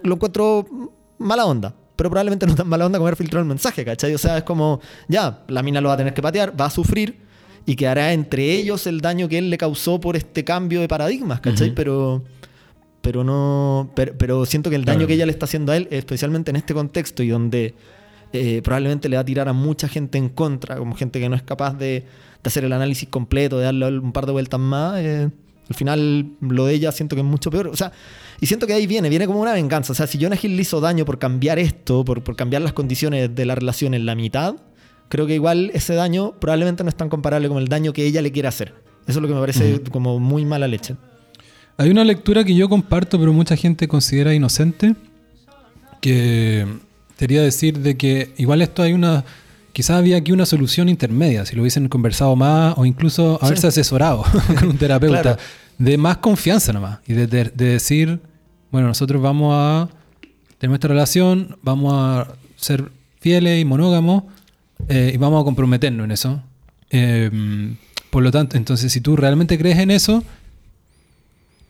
lo 0.03 0.15
encuentro 0.15 0.67
mala 1.19 1.45
onda. 1.47 1.75
Pero 1.97 2.11
probablemente 2.11 2.45
no 2.47 2.55
tan 2.57 2.67
mala 2.67 2.87
onda 2.87 2.99
como 2.99 3.07
haber 3.07 3.17
filtrado 3.17 3.43
el 3.43 3.49
mensaje, 3.49 3.85
¿cachai? 3.85 4.13
O 4.15 4.19
sea, 4.19 4.39
es 4.39 4.43
como, 4.43 4.81
ya, 5.07 5.45
la 5.49 5.63
mina 5.63 5.81
lo 5.81 5.89
va 5.89 5.95
a 5.95 5.97
tener 5.97 6.13
que 6.13 6.23
patear, 6.23 6.59
va 6.61 6.67
a 6.67 6.71
sufrir 6.71 7.24
y 7.66 7.77
quedará 7.77 8.12
entre 8.12 8.53
ellos 8.53 8.87
el 8.87 9.00
daño 9.00 9.29
que 9.29 9.38
él 9.38 9.50
le 9.50 9.59
causó 9.59 10.00
por 10.00 10.16
este 10.16 10.44
cambio 10.44 10.81
de 10.81 10.88
paradigmas, 10.88 11.40
¿cachai? 11.40 11.74
Pero 11.74 12.22
pero 13.00 13.22
no 13.24 13.90
pero, 13.94 14.14
pero 14.16 14.46
siento 14.46 14.70
que 14.70 14.77
el 14.77 14.85
daño 14.85 14.98
Claro. 15.00 15.09
que 15.09 15.14
ella 15.14 15.27
le 15.27 15.33
está 15.33 15.44
haciendo 15.44 15.72
a 15.72 15.77
él, 15.77 15.88
especialmente 15.90 16.50
en 16.50 16.57
este 16.57 16.74
contexto 16.74 17.22
y 17.22 17.29
donde 17.29 17.74
eh, 18.33 18.61
probablemente 18.62 19.09
le 19.09 19.16
va 19.16 19.22
a 19.22 19.24
tirar 19.24 19.48
a 19.48 19.53
mucha 19.53 19.88
gente 19.88 20.18
en 20.18 20.29
contra, 20.29 20.77
como 20.77 20.94
gente 20.94 21.20
que 21.20 21.29
no 21.29 21.37
es 21.37 21.42
capaz 21.42 21.74
de, 21.74 21.87
de 22.00 22.05
hacer 22.48 22.64
el 22.64 22.72
análisis 22.72 23.09
completo, 23.09 23.59
de 23.59 23.64
darle 23.64 23.98
un 23.98 24.12
par 24.12 24.27
de 24.27 24.33
vueltas 24.33 24.59
más, 24.59 24.98
eh, 25.00 25.31
al 25.68 25.74
final 25.77 26.27
lo 26.40 26.66
de 26.66 26.74
ella 26.74 26.92
siento 26.92 27.14
que 27.16 27.20
es 27.20 27.27
mucho 27.27 27.50
peor. 27.50 27.68
O 27.68 27.77
sea, 27.77 27.92
y 28.40 28.46
siento 28.46 28.66
que 28.66 28.72
ahí 28.74 28.87
viene, 28.87 29.09
viene 29.09 29.27
como 29.27 29.40
una 29.40 29.53
venganza. 29.53 29.92
O 29.92 29.94
sea, 29.94 30.07
si 30.07 30.18
Jonah 30.20 30.37
Hill 30.40 30.57
le 30.57 30.62
hizo 30.62 30.81
daño 30.81 31.05
por 31.05 31.18
cambiar 31.18 31.59
esto, 31.59 32.05
por, 32.05 32.22
por 32.24 32.37
cambiar 32.37 32.61
las 32.62 32.72
condiciones 32.72 33.35
de 33.35 33.46
la 33.46 33.55
relación 33.55 33.94
en 33.94 34.05
la 34.05 34.14
mitad, 34.14 34.57
creo 35.09 35.27
que 35.27 35.35
igual 35.35 35.71
ese 35.75 35.95
daño 35.95 36.33
probablemente 36.40 36.83
no 36.83 36.88
es 36.88 36.97
tan 36.97 37.09
comparable 37.09 37.49
como 37.49 37.61
el 37.61 37.69
daño 37.69 37.93
que 37.93 38.05
ella 38.07 38.23
le 38.23 38.33
quiere 38.33 38.49
hacer. 38.49 38.75
Eso 39.07 39.19
es 39.19 39.23
lo 39.23 39.29
que 39.29 39.35
me 39.35 39.40
parece 39.40 39.81
como 39.90 40.19
muy 40.19 40.45
mala 40.45 40.67
leche. 40.67 40.97
Hay 41.77 41.90
una 41.90 42.05
lectura 42.05 42.45
que 42.45 42.55
yo 42.55 42.69
comparto, 42.69 43.19
pero 43.19 43.33
mucha 43.33 43.57
gente 43.57 43.87
considera 43.88 44.33
inocente, 44.35 44.95
que 46.01 46.67
sería 47.19 47.43
decir 47.43 47.79
de 47.81 47.97
que 47.97 48.33
igual 48.37 48.62
esto 48.62 48.83
hay 48.83 48.93
una, 48.93 49.25
quizás 49.73 49.97
había 49.99 50.17
aquí 50.17 50.33
una 50.33 50.47
solución 50.47 50.88
intermedia, 50.88 51.45
si 51.47 51.55
lo 51.57 51.62
hubiesen 51.62 51.88
conversado 51.88 52.37
más 52.37 52.75
o 52.77 52.85
incluso 52.85 53.38
haberse 53.43 53.62
Sí. 53.62 53.67
asesorado 53.69 54.25
con 54.59 54.69
un 54.71 54.79
terapeuta, 54.79 55.23
Claro. 55.23 55.38
de 55.79 55.99
más 55.99 56.19
confianza 56.19 56.73
nomás, 56.73 56.99
y 57.07 57.14
de, 57.14 57.27
de- 57.27 57.45
de 57.55 57.64
decir, 57.67 58.21
bueno, 58.71 58.88
nosotros 58.88 59.23
vamos 59.23 59.53
a 59.55 59.88
tener 60.59 60.71
nuestra 60.71 60.88
relación, 60.88 61.57
vamos 61.62 61.93
a 61.95 62.29
ser 62.57 62.90
fieles 63.21 63.61
y 63.61 63.64
monógamos, 63.64 64.25
eh, 64.89 65.13
y 65.15 65.17
vamos 65.17 65.41
a 65.41 65.45
comprometernos 65.45 66.05
en 66.05 66.11
eso. 66.11 66.43
Eh, 66.91 67.75
por 68.11 68.23
lo 68.23 68.31
tanto, 68.31 68.57
entonces, 68.57 68.93
si 68.93 69.01
tú 69.01 69.17
realmente 69.17 69.59
crees 69.59 69.79
en 69.79 69.91
eso, 69.91 70.23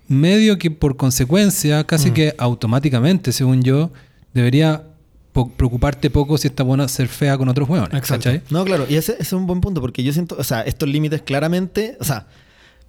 medio 0.09 0.59
que 0.59 0.71
por 0.71 0.97
consecuencia, 0.97 1.85
casi 1.85 2.11
Mm. 2.11 2.15
que 2.15 2.35
automáticamente, 2.39 3.33
según 3.33 3.63
yo, 3.63 3.91
debería 4.35 4.83
po- 5.33 5.49
preocuparte 5.51 6.11
poco 6.11 6.37
si 6.37 6.49
está 6.49 6.63
buena 6.63 6.87
ser 6.89 7.09
fea 7.09 7.39
con 7.39 7.49
otros 7.49 7.69
hueones. 7.69 8.03
¿cachai? 8.07 8.43
No, 8.51 8.65
claro, 8.65 8.87
y 8.89 8.97
ese, 8.97 9.13
ese 9.13 9.23
es 9.23 9.33
un 9.33 9.47
buen 9.47 9.61
punto, 9.61 9.81
porque 9.81 10.03
yo 10.03 10.13
siento, 10.13 10.37
o 10.39 10.45
sea, 10.45 10.61
estos 10.63 10.89
límites 10.89 11.23
claramente, 11.23 11.97
o 12.01 12.05
sea, 12.05 12.27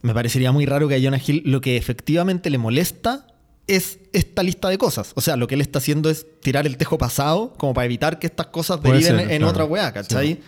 me 0.01 0.13
parecería 0.13 0.51
muy 0.51 0.65
raro 0.65 0.87
que 0.87 0.95
a 0.95 0.99
Jonah 1.01 1.19
Hill 1.25 1.41
lo 1.45 1.61
que 1.61 1.77
efectivamente 1.77 2.49
le 2.49 2.57
molesta 2.57 3.25
es 3.67 3.99
esta 4.13 4.43
lista 4.43 4.69
de 4.69 4.77
cosas. 4.77 5.11
O 5.15 5.21
sea, 5.21 5.35
lo 5.35 5.47
que 5.47 5.55
él 5.55 5.61
está 5.61 5.79
haciendo 5.79 6.09
es 6.09 6.25
tirar 6.41 6.65
el 6.65 6.77
tejo 6.77 6.97
pasado 6.97 7.53
como 7.57 7.73
para 7.73 7.85
evitar 7.85 8.19
que 8.19 8.27
estas 8.27 8.47
cosas 8.47 8.81
deriven 8.81 9.17
ser, 9.17 9.19
en 9.19 9.27
claro. 9.27 9.47
otra 9.47 9.65
weá, 9.65 9.91
¿cachai? 9.91 10.39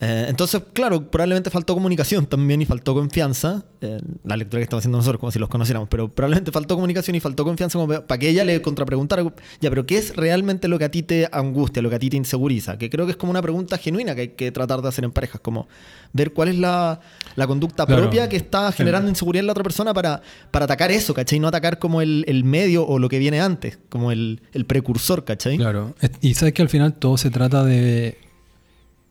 Eh, 0.00 0.26
entonces, 0.28 0.60
claro, 0.72 1.08
probablemente 1.10 1.50
faltó 1.50 1.72
comunicación 1.72 2.26
también 2.26 2.60
y 2.60 2.66
faltó 2.66 2.94
confianza. 2.94 3.64
eh, 3.80 4.00
la 4.24 4.36
lectura 4.36 4.58
que 4.60 4.64
estamos 4.64 4.80
haciendo 4.82 4.98
nosotros, 4.98 5.20
como 5.20 5.30
si 5.30 5.38
los 5.38 5.48
conociéramos, 5.48 5.88
pero 5.88 6.08
probablemente 6.12 6.50
faltó 6.50 6.74
comunicación 6.74 7.14
y 7.16 7.20
faltó 7.20 7.44
confianza 7.44 7.78
como 7.78 7.92
para 8.02 8.18
que 8.18 8.28
ella 8.28 8.44
le 8.44 8.60
contrapreguntara, 8.60 9.22
ya, 9.60 9.70
pero 9.70 9.86
¿qué 9.86 9.98
es 9.98 10.16
realmente 10.16 10.68
lo 10.68 10.78
que 10.78 10.84
a 10.86 10.90
ti 10.90 11.02
te 11.02 11.28
angustia, 11.30 11.80
lo 11.82 11.90
que 11.90 11.96
a 11.96 11.98
ti 11.98 12.10
te 12.10 12.16
inseguriza? 12.16 12.76
Que 12.76 12.90
creo 12.90 13.06
que 13.06 13.12
es 13.12 13.16
como 13.16 13.30
una 13.30 13.40
pregunta 13.42 13.78
genuina 13.78 14.14
que 14.14 14.20
hay 14.22 14.28
que 14.28 14.50
tratar 14.52 14.82
de 14.82 14.88
hacer 14.88 15.04
en 15.04 15.12
parejas, 15.12 15.40
como 15.40 15.68
ver 16.12 16.32
cuál 16.32 16.48
es 16.48 16.58
la, 16.58 17.00
la 17.36 17.46
conducta 17.46 17.86
Claro. 17.86 18.02
propia 18.02 18.28
que 18.28 18.36
está 18.36 18.72
generando 18.72 19.08
inseguridad 19.08 19.40
en 19.40 19.46
la 19.46 19.52
otra 19.52 19.64
persona 19.64 19.94
para, 19.94 20.22
para 20.50 20.64
atacar 20.64 20.90
eso, 20.90 21.14
¿cachai? 21.14 21.38
No 21.38 21.48
atacar 21.48 21.78
como 21.78 22.00
el, 22.02 22.24
el 22.26 22.42
medio 22.44 22.86
o 22.86 22.98
lo 22.98 23.08
que 23.08 23.18
viene 23.18 23.40
antes, 23.40 23.78
como 23.90 24.12
el, 24.12 24.42
el 24.52 24.64
precursor, 24.66 25.24
¿cachai? 25.24 25.56
Claro. 25.56 25.94
Y 26.20 26.34
sabes 26.34 26.52
que 26.54 26.62
al 26.62 26.68
final 26.68 26.94
todo 26.94 27.16
se 27.18 27.30
trata 27.30 27.64
de, 27.64 28.16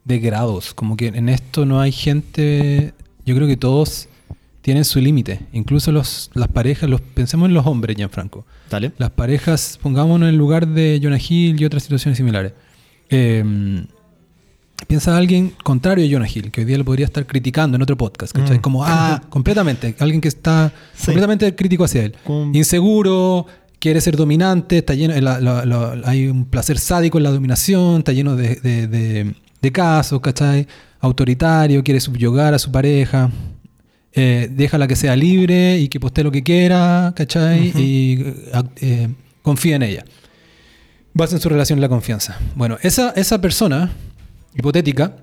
de 0.05 0.19
grados. 0.19 0.73
Como 0.73 0.97
que 0.97 1.07
en 1.07 1.29
esto 1.29 1.65
no 1.65 1.79
hay 1.81 1.91
gente. 1.91 2.93
Yo 3.25 3.35
creo 3.35 3.47
que 3.47 3.57
todos 3.57 4.07
tienen 4.61 4.85
su 4.85 4.99
límite. 4.99 5.39
Incluso 5.53 5.91
los, 5.91 6.31
las 6.33 6.47
parejas, 6.47 6.89
los, 6.89 7.01
pensemos 7.01 7.47
en 7.47 7.53
los 7.53 7.65
hombres, 7.65 7.95
Gianfranco. 7.97 8.45
Dale. 8.69 8.91
Las 8.97 9.09
parejas, 9.11 9.77
pongámonos 9.81 10.27
en 10.27 10.33
el 10.33 10.37
lugar 10.37 10.67
de 10.67 10.99
Jonah 11.03 11.17
Hill 11.19 11.61
y 11.61 11.65
otras 11.65 11.83
situaciones 11.83 12.17
similares. 12.17 12.53
Eh, 13.09 13.83
piensa 14.87 15.15
alguien 15.17 15.53
contrario 15.63 16.05
a 16.05 16.11
Jonah 16.11 16.27
Hill, 16.33 16.51
que 16.51 16.61
hoy 16.61 16.65
día 16.65 16.77
lo 16.77 16.85
podría 16.85 17.05
estar 17.05 17.25
criticando 17.25 17.75
en 17.75 17.81
otro 17.81 17.97
podcast, 17.97 18.33
¿cachai? 18.35 18.57
Mm. 18.57 18.61
Como, 18.61 18.83
ah, 18.85 19.21
completamente. 19.29 19.95
Alguien 19.99 20.21
que 20.21 20.27
está 20.27 20.73
Sí. 20.93 21.05
completamente 21.07 21.55
crítico 21.55 21.83
hacia 21.83 22.03
él. 22.03 22.15
Con- 22.23 22.55
Inseguro, 22.55 23.45
quiere 23.79 24.01
ser 24.01 24.15
dominante, 24.15 24.77
está 24.79 24.93
lleno, 24.93 25.13
la- 25.19 25.39
la- 25.39 25.65
la- 25.65 26.01
hay 26.05 26.27
un 26.27 26.45
placer 26.45 26.77
sádico 26.79 27.17
en 27.17 27.23
la 27.25 27.31
dominación, 27.31 27.99
está 27.99 28.11
lleno 28.13 28.35
de, 28.35 28.55
de- 28.55 28.87
de- 28.87 29.35
de 29.63 29.71
casos, 29.71 30.19
¿cachai? 30.19 30.67
Autoritario, 30.99 31.83
quiere 31.83 31.99
subyugar 31.99 32.53
a 32.53 32.59
su 32.59 32.69
pareja. 32.69 33.31
Eh, 34.11 34.49
déjala 34.51 34.87
que 34.87 34.95
sea 34.95 35.15
libre 35.15 35.79
y 35.79 35.87
que 35.87 35.99
postee 35.99 36.23
lo 36.23 36.31
que 36.31 36.43
quiera, 36.43 37.13
¿cachai? 37.15 37.71
Y 37.75 38.21
eh, 38.21 38.63
eh, 38.81 39.07
confía 39.41 39.77
en 39.77 39.83
ella. 39.83 40.05
Basa 41.13 41.35
en 41.35 41.41
su 41.41 41.49
relación 41.49 41.79
la 41.79 41.87
confianza. 41.89 42.37
Bueno, 42.55 42.77
esa, 42.81 43.11
esa 43.11 43.39
persona 43.39 43.89
hipotética 44.53 45.15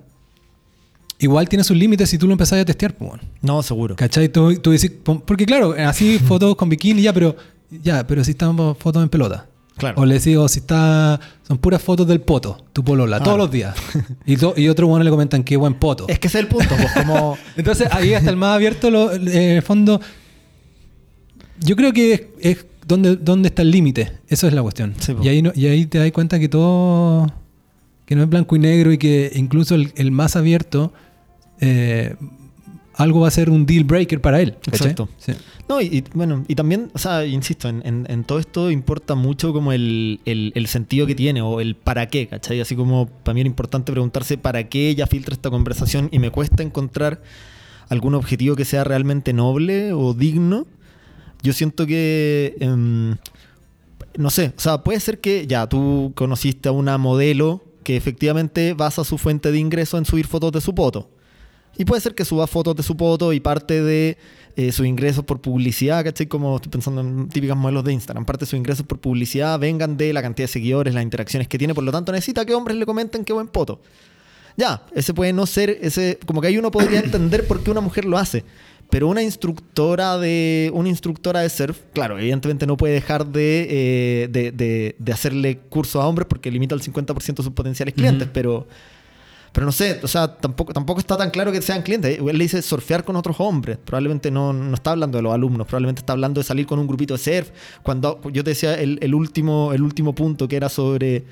igual 1.19 1.47
tiene 1.47 1.63
sus 1.63 1.77
límites 1.77 2.09
si 2.09 2.17
tú 2.17 2.25
lo 2.25 2.33
empezás 2.33 2.59
a 2.59 2.65
testear, 2.65 2.95
pues, 2.95 3.11
bueno. 3.11 3.23
No, 3.41 3.61
seguro. 3.61 3.95
¿Cachai? 3.95 4.27
Tú, 4.29 4.55
tú 4.55 4.71
decís, 4.71 4.91
porque 5.03 5.45
claro, 5.45 5.75
así 5.77 6.17
fotos 6.27 6.55
con 6.55 6.67
bikini 6.67 7.03
ya, 7.03 7.13
pero 7.13 7.35
ya, 7.69 8.07
pero 8.07 8.23
si 8.23 8.31
están 8.31 8.57
fotos 8.57 9.03
en 9.03 9.09
pelota. 9.09 9.45
Claro. 9.77 10.01
O 10.01 10.05
les 10.05 10.23
digo, 10.25 10.47
si 10.47 10.59
está, 10.59 11.19
son 11.47 11.57
puras 11.57 11.81
fotos 11.81 12.07
del 12.07 12.21
poto, 12.21 12.65
tu 12.73 12.83
polola, 12.83 13.17
Ah. 13.17 13.23
todos 13.23 13.37
los 13.37 13.49
días. 13.49 13.75
y, 14.25 14.35
to- 14.37 14.53
y 14.55 14.67
otro 14.67 14.85
bueno 14.87 15.03
le 15.03 15.09
comentan 15.09 15.43
qué 15.43 15.57
buen 15.57 15.73
poto. 15.75 16.05
Es 16.07 16.19
que 16.19 16.27
ese 16.27 16.37
es 16.39 16.43
el 16.43 16.49
punto, 16.49 16.75
pues 16.75 16.91
como... 16.91 17.37
Entonces 17.57 17.87
ahí 17.91 18.13
hasta 18.13 18.29
el 18.29 18.35
más 18.37 18.55
abierto, 18.55 18.91
lo, 18.91 19.11
eh, 19.11 19.17
en 19.51 19.55
el 19.57 19.61
fondo, 19.63 19.99
yo 21.59 21.75
creo 21.75 21.93
que 21.93 22.13
es, 22.13 22.21
es 22.57 22.65
donde, 22.87 23.15
donde 23.15 23.47
está 23.49 23.61
el 23.61 23.71
límite. 23.71 24.11
Eso 24.27 24.47
es 24.47 24.53
la 24.53 24.61
cuestión. 24.61 24.93
Sí, 24.99 25.13
po. 25.13 25.23
y, 25.23 25.29
ahí 25.29 25.41
no- 25.41 25.51
y 25.55 25.65
ahí 25.67 25.85
te 25.85 25.97
das 25.99 26.11
cuenta 26.11 26.39
que 26.39 26.49
todo, 26.49 27.31
que 28.05 28.15
no 28.15 28.23
es 28.23 28.29
blanco 28.29 28.55
y 28.55 28.59
negro 28.59 28.91
y 28.91 28.97
que 28.97 29.31
incluso 29.35 29.75
el, 29.75 29.93
el 29.95 30.11
más 30.11 30.35
abierto, 30.35 30.91
eh, 31.59 32.15
algo 32.95 33.21
va 33.21 33.27
a 33.29 33.31
ser 33.31 33.49
un 33.49 33.65
deal 33.65 33.83
breaker 33.85 34.19
para 34.21 34.41
él. 34.41 34.57
Exacto. 34.67 35.07
Sí. 35.17 35.33
No, 35.69 35.79
y, 35.81 35.85
y, 35.85 36.03
bueno, 36.13 36.43
y 36.47 36.55
también, 36.55 36.91
o 36.93 36.97
sea, 36.99 37.25
insisto, 37.25 37.69
en, 37.69 37.81
en- 37.85 38.05
en 38.09 38.23
todo 38.25 38.39
esto 38.39 38.69
importa 38.69 39.15
mucho 39.15 39.53
como 39.53 39.71
el, 39.71 40.19
el- 40.25 40.51
el 40.55 40.67
sentido 40.67 41.07
que 41.07 41.15
tiene 41.15 41.41
o 41.41 41.61
el 41.61 41.75
para 41.75 42.07
qué, 42.07 42.27
¿cachai? 42.27 42.59
Así 42.59 42.75
como 42.75 43.07
para 43.07 43.33
mí 43.33 43.39
era 43.41 43.47
importante 43.47 43.91
preguntarse 43.91 44.37
para 44.37 44.67
qué 44.67 44.89
ella 44.89 45.07
filtra 45.07 45.33
esta 45.33 45.49
conversación 45.49 46.09
y 46.11 46.19
me 46.19 46.29
cuesta 46.31 46.63
encontrar 46.63 47.21
algún 47.89 48.13
objetivo 48.15 48.55
que 48.55 48.65
sea 48.65 48.83
realmente 48.83 49.31
noble 49.33 49.93
o 49.93 50.13
digno. 50.13 50.65
Yo 51.43 51.53
siento 51.53 51.87
que, 51.87 52.55
em, 52.59 53.15
no 54.17 54.29
sé, 54.29 54.53
o 54.57 54.59
sea, 54.59 54.83
puede 54.83 54.99
ser 54.99 55.19
que 55.21 55.47
ya 55.47 55.67
tú 55.67 56.11
conociste 56.15 56.69
a 56.69 56.71
una 56.73 56.97
modelo 56.97 57.63
que 57.83 57.95
efectivamente 57.97 58.73
basa 58.73 59.03
su 59.03 59.17
fuente 59.17 59.51
de 59.51 59.57
ingreso 59.59 59.97
en 59.97 60.05
subir 60.05 60.27
fotos 60.27 60.51
de 60.51 60.61
su 60.61 60.75
poto. 60.75 61.09
Y 61.77 61.85
puede 61.85 62.01
ser 62.01 62.13
que 62.15 62.25
suba 62.25 62.47
fotos 62.47 62.75
de 62.75 62.83
su 62.83 62.95
poto 62.97 63.33
y 63.33 63.39
parte 63.39 63.81
de 63.81 64.17
eh, 64.55 64.71
sus 64.71 64.85
ingresos 64.85 65.23
por 65.23 65.39
publicidad, 65.41 66.03
¿cachai? 66.03 66.27
Como 66.27 66.57
estoy 66.57 66.69
pensando 66.71 67.01
en 67.01 67.29
típicas 67.29 67.55
modelos 67.57 67.83
de 67.83 67.93
Instagram. 67.93 68.25
Parte 68.25 68.45
de 68.45 68.49
sus 68.49 68.57
ingresos 68.59 68.85
por 68.85 68.99
publicidad 68.99 69.57
vengan 69.57 69.95
de 69.97 70.11
la 70.13 70.21
cantidad 70.21 70.43
de 70.47 70.51
seguidores, 70.51 70.93
las 70.93 71.03
interacciones 71.03 71.47
que 71.47 71.57
tiene. 71.57 71.73
Por 71.73 71.83
lo 71.83 71.91
tanto, 71.91 72.11
necesita 72.11 72.45
que 72.45 72.53
hombres 72.53 72.77
le 72.77 72.85
comenten 72.85 73.23
qué 73.23 73.33
buen 73.33 73.47
poto. 73.47 73.81
Ya, 74.57 74.83
ese 74.93 75.13
puede 75.13 75.31
no 75.31 75.45
ser, 75.45 75.77
ese 75.81 76.19
como 76.25 76.41
que 76.41 76.47
ahí 76.47 76.57
uno 76.57 76.69
podría 76.71 76.99
entender 77.03 77.47
por 77.47 77.63
qué 77.63 77.71
una 77.71 77.81
mujer 77.81 78.03
lo 78.05 78.17
hace. 78.17 78.43
pero 78.89 79.07
una 79.07 79.23
instructora 79.23 80.17
de 80.17 80.69
una 80.73 80.89
instructora 80.89 81.39
de 81.39 81.49
surf, 81.49 81.79
claro, 81.93 82.19
evidentemente 82.19 82.67
no 82.67 82.75
puede 82.75 82.93
dejar 82.95 83.25
de, 83.25 83.67
eh, 83.69 84.27
de, 84.29 84.51
de- 84.51 84.95
de 84.99 85.13
hacerle 85.13 85.57
cursos 85.69 86.03
a 86.03 86.05
hombres 86.05 86.27
porque 86.29 86.51
limita 86.51 86.75
el 86.75 86.81
50% 86.81 87.37
de 87.37 87.43
sus 87.43 87.53
potenciales 87.53 87.93
clientes, 87.95 88.27
pero 88.33 88.67
pero 89.51 89.65
no 89.65 89.71
sé, 89.71 89.99
o 90.01 90.07
sea, 90.07 90.37
tampoco, 90.37 90.71
tampoco 90.71 90.99
está 90.99 91.17
tan 91.17 91.29
claro 91.29 91.51
que 91.51 91.61
sean 91.61 91.81
clientes. 91.81 92.19
Él 92.19 92.37
le 92.37 92.43
dice 92.43 92.61
surfear 92.61 93.03
con 93.03 93.15
otros 93.17 93.35
hombres. 93.39 93.77
Probablemente 93.83 94.31
no, 94.31 94.53
no 94.53 94.73
está 94.73 94.91
hablando 94.91 95.17
de 95.17 95.21
los 95.23 95.33
alumnos, 95.33 95.67
probablemente 95.67 95.99
está 95.99 96.13
hablando 96.13 96.39
de 96.39 96.45
salir 96.45 96.65
con 96.65 96.79
un 96.79 96.87
grupito 96.87 97.15
de 97.15 97.19
surf. 97.19 97.49
Cuando 97.83 98.21
yo 98.31 98.43
te 98.43 98.51
decía 98.51 98.75
el, 98.75 98.97
el 99.01 99.13
último, 99.13 99.73
el 99.73 99.81
último 99.81 100.15
punto 100.15 100.47
que 100.47 100.55
era 100.55 100.69
sobre 100.69 101.25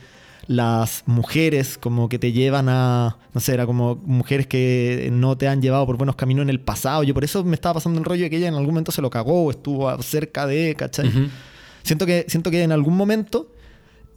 las 0.47 1.03
mujeres 1.05 1.77
como 1.77 2.09
que 2.09 2.17
te 2.17 2.31
llevan 2.31 2.69
a, 2.69 3.17
no 3.33 3.39
sé, 3.39 3.53
era 3.53 3.65
como 3.65 3.97
mujeres 4.03 4.47
que 4.47 5.09
no 5.13 5.37
te 5.37 5.47
han 5.47 5.61
llevado 5.61 5.85
por 5.85 5.95
buenos 5.95 6.15
caminos 6.15 6.43
en 6.43 6.49
el 6.49 6.59
pasado. 6.59 7.03
Yo 7.03 7.13
por 7.13 7.23
eso 7.23 7.43
me 7.43 7.53
estaba 7.53 7.75
pasando 7.75 7.99
el 7.99 8.05
rollo 8.05 8.23
de 8.23 8.29
que 8.29 8.37
ella 8.37 8.47
en 8.47 8.55
algún 8.55 8.71
momento 8.71 8.91
se 8.91 9.01
lo 9.01 9.09
cagó 9.09 9.45
o 9.45 9.51
estuvo 9.51 10.01
cerca 10.01 10.45
de, 10.45 10.75
¿cachai? 10.75 11.07
Ujú. 11.07 11.27
Siento 11.83 12.05
que, 12.05 12.25
siento 12.27 12.51
que 12.51 12.63
en 12.63 12.71
algún 12.71 12.97
momento 12.97 13.51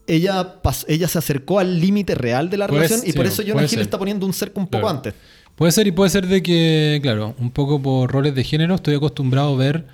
ella, 0.06 0.54
ella 0.88 1.08
se 1.08 1.18
acercó 1.18 1.58
al 1.58 1.80
límite 1.80 2.14
real 2.14 2.50
de 2.50 2.56
la 2.56 2.66
relación 2.66 3.00
y 3.04 3.12
por 3.12 3.26
eso 3.26 3.42
Jonah 3.46 3.62
Hill 3.62 3.68
ser. 3.68 3.80
está 3.80 3.98
poniendo 3.98 4.26
un 4.26 4.32
cerco 4.32 4.60
un 4.60 4.66
poco 4.66 4.82
Claro. 4.82 4.96
antes. 4.96 5.14
Puede 5.56 5.72
ser 5.72 5.86
y 5.86 5.92
puede 5.92 6.10
ser 6.10 6.26
de 6.26 6.42
que, 6.42 6.98
claro, 7.02 7.34
un 7.38 7.50
poco 7.50 7.80
por 7.80 8.10
roles 8.10 8.34
de 8.34 8.42
género 8.42 8.74
estoy 8.74 8.94
acostumbrado 8.94 9.54
a 9.54 9.56
ver 9.56 9.84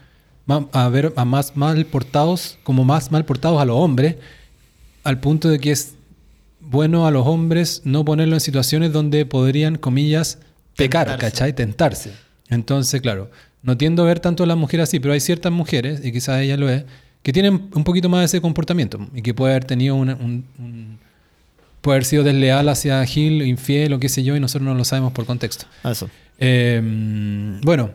a 0.73 0.88
ver 0.88 1.12
a 1.16 1.27
más 1.27 1.57
mal 1.57 1.85
portados, 1.85 2.59
como 2.62 2.83
más 2.85 3.12
mal 3.12 3.27
portados 3.27 3.61
a 3.61 3.66
los 3.66 3.77
hombres, 3.77 4.16
al 5.05 5.21
punto 5.21 5.51
de 5.51 5.59
que 5.59 5.73
es 5.73 5.92
bueno 6.61 7.07
a 7.07 7.11
los 7.11 7.27
hombres 7.27 7.83
no 7.85 8.03
ponerlo 8.05 8.35
en 8.35 8.40
situaciones 8.40 8.92
donde 8.92 9.27
podrían, 9.27 9.77
comillas, 9.77 10.38
pecar, 10.77 11.07
Tentarse. 11.09 11.31
¿cachai? 11.31 11.53
Tentarse. 11.55 12.12
Entonces, 12.49 13.01
claro, 13.03 13.31
no 13.62 13.77
tiendo 13.77 14.03
a 14.03 14.07
ver 14.07 14.21
tanto 14.21 14.42
a 14.44 14.47
las 14.47 14.57
mujeres 14.57 14.85
así, 14.85 15.01
pero 15.01 15.12
hay 15.12 15.21
ciertas 15.21 15.53
mujeres, 15.53 16.01
y 16.03 16.12
quizás 16.12 16.40
ella 16.40 16.57
lo 16.57 16.71
es, 16.71 16.85
que 17.22 17.33
tienen 17.33 17.68
un 17.74 17.85
poquito 17.85 18.09
más 18.09 18.20
de 18.20 18.26
ese 18.26 18.40
comportamiento 18.40 18.98
y 19.14 19.22
que 19.22 19.35
puede 19.35 19.52
haber 19.54 19.64
tenido 19.64 19.94
una- 19.96 20.14
un, 20.14 20.44
un- 20.59 20.98
puede 21.81 21.96
haber 21.96 22.04
sido 22.04 22.22
desleal 22.24 22.68
hacia 22.68 23.04
Gil, 23.07 23.42
infiel 23.42 23.92
o 23.92 23.98
qué 24.00 24.09
sé 24.09 24.22
yo, 24.24 24.35
y 24.37 24.40
nosotros 24.40 24.66
no 24.68 24.74
lo 24.74 24.85
sabemos 24.85 25.12
por 25.12 25.26
contexto. 25.26 25.66
A 25.83 25.90
eso. 25.92 26.09
Eh, 26.38 26.81
bueno, 27.62 27.90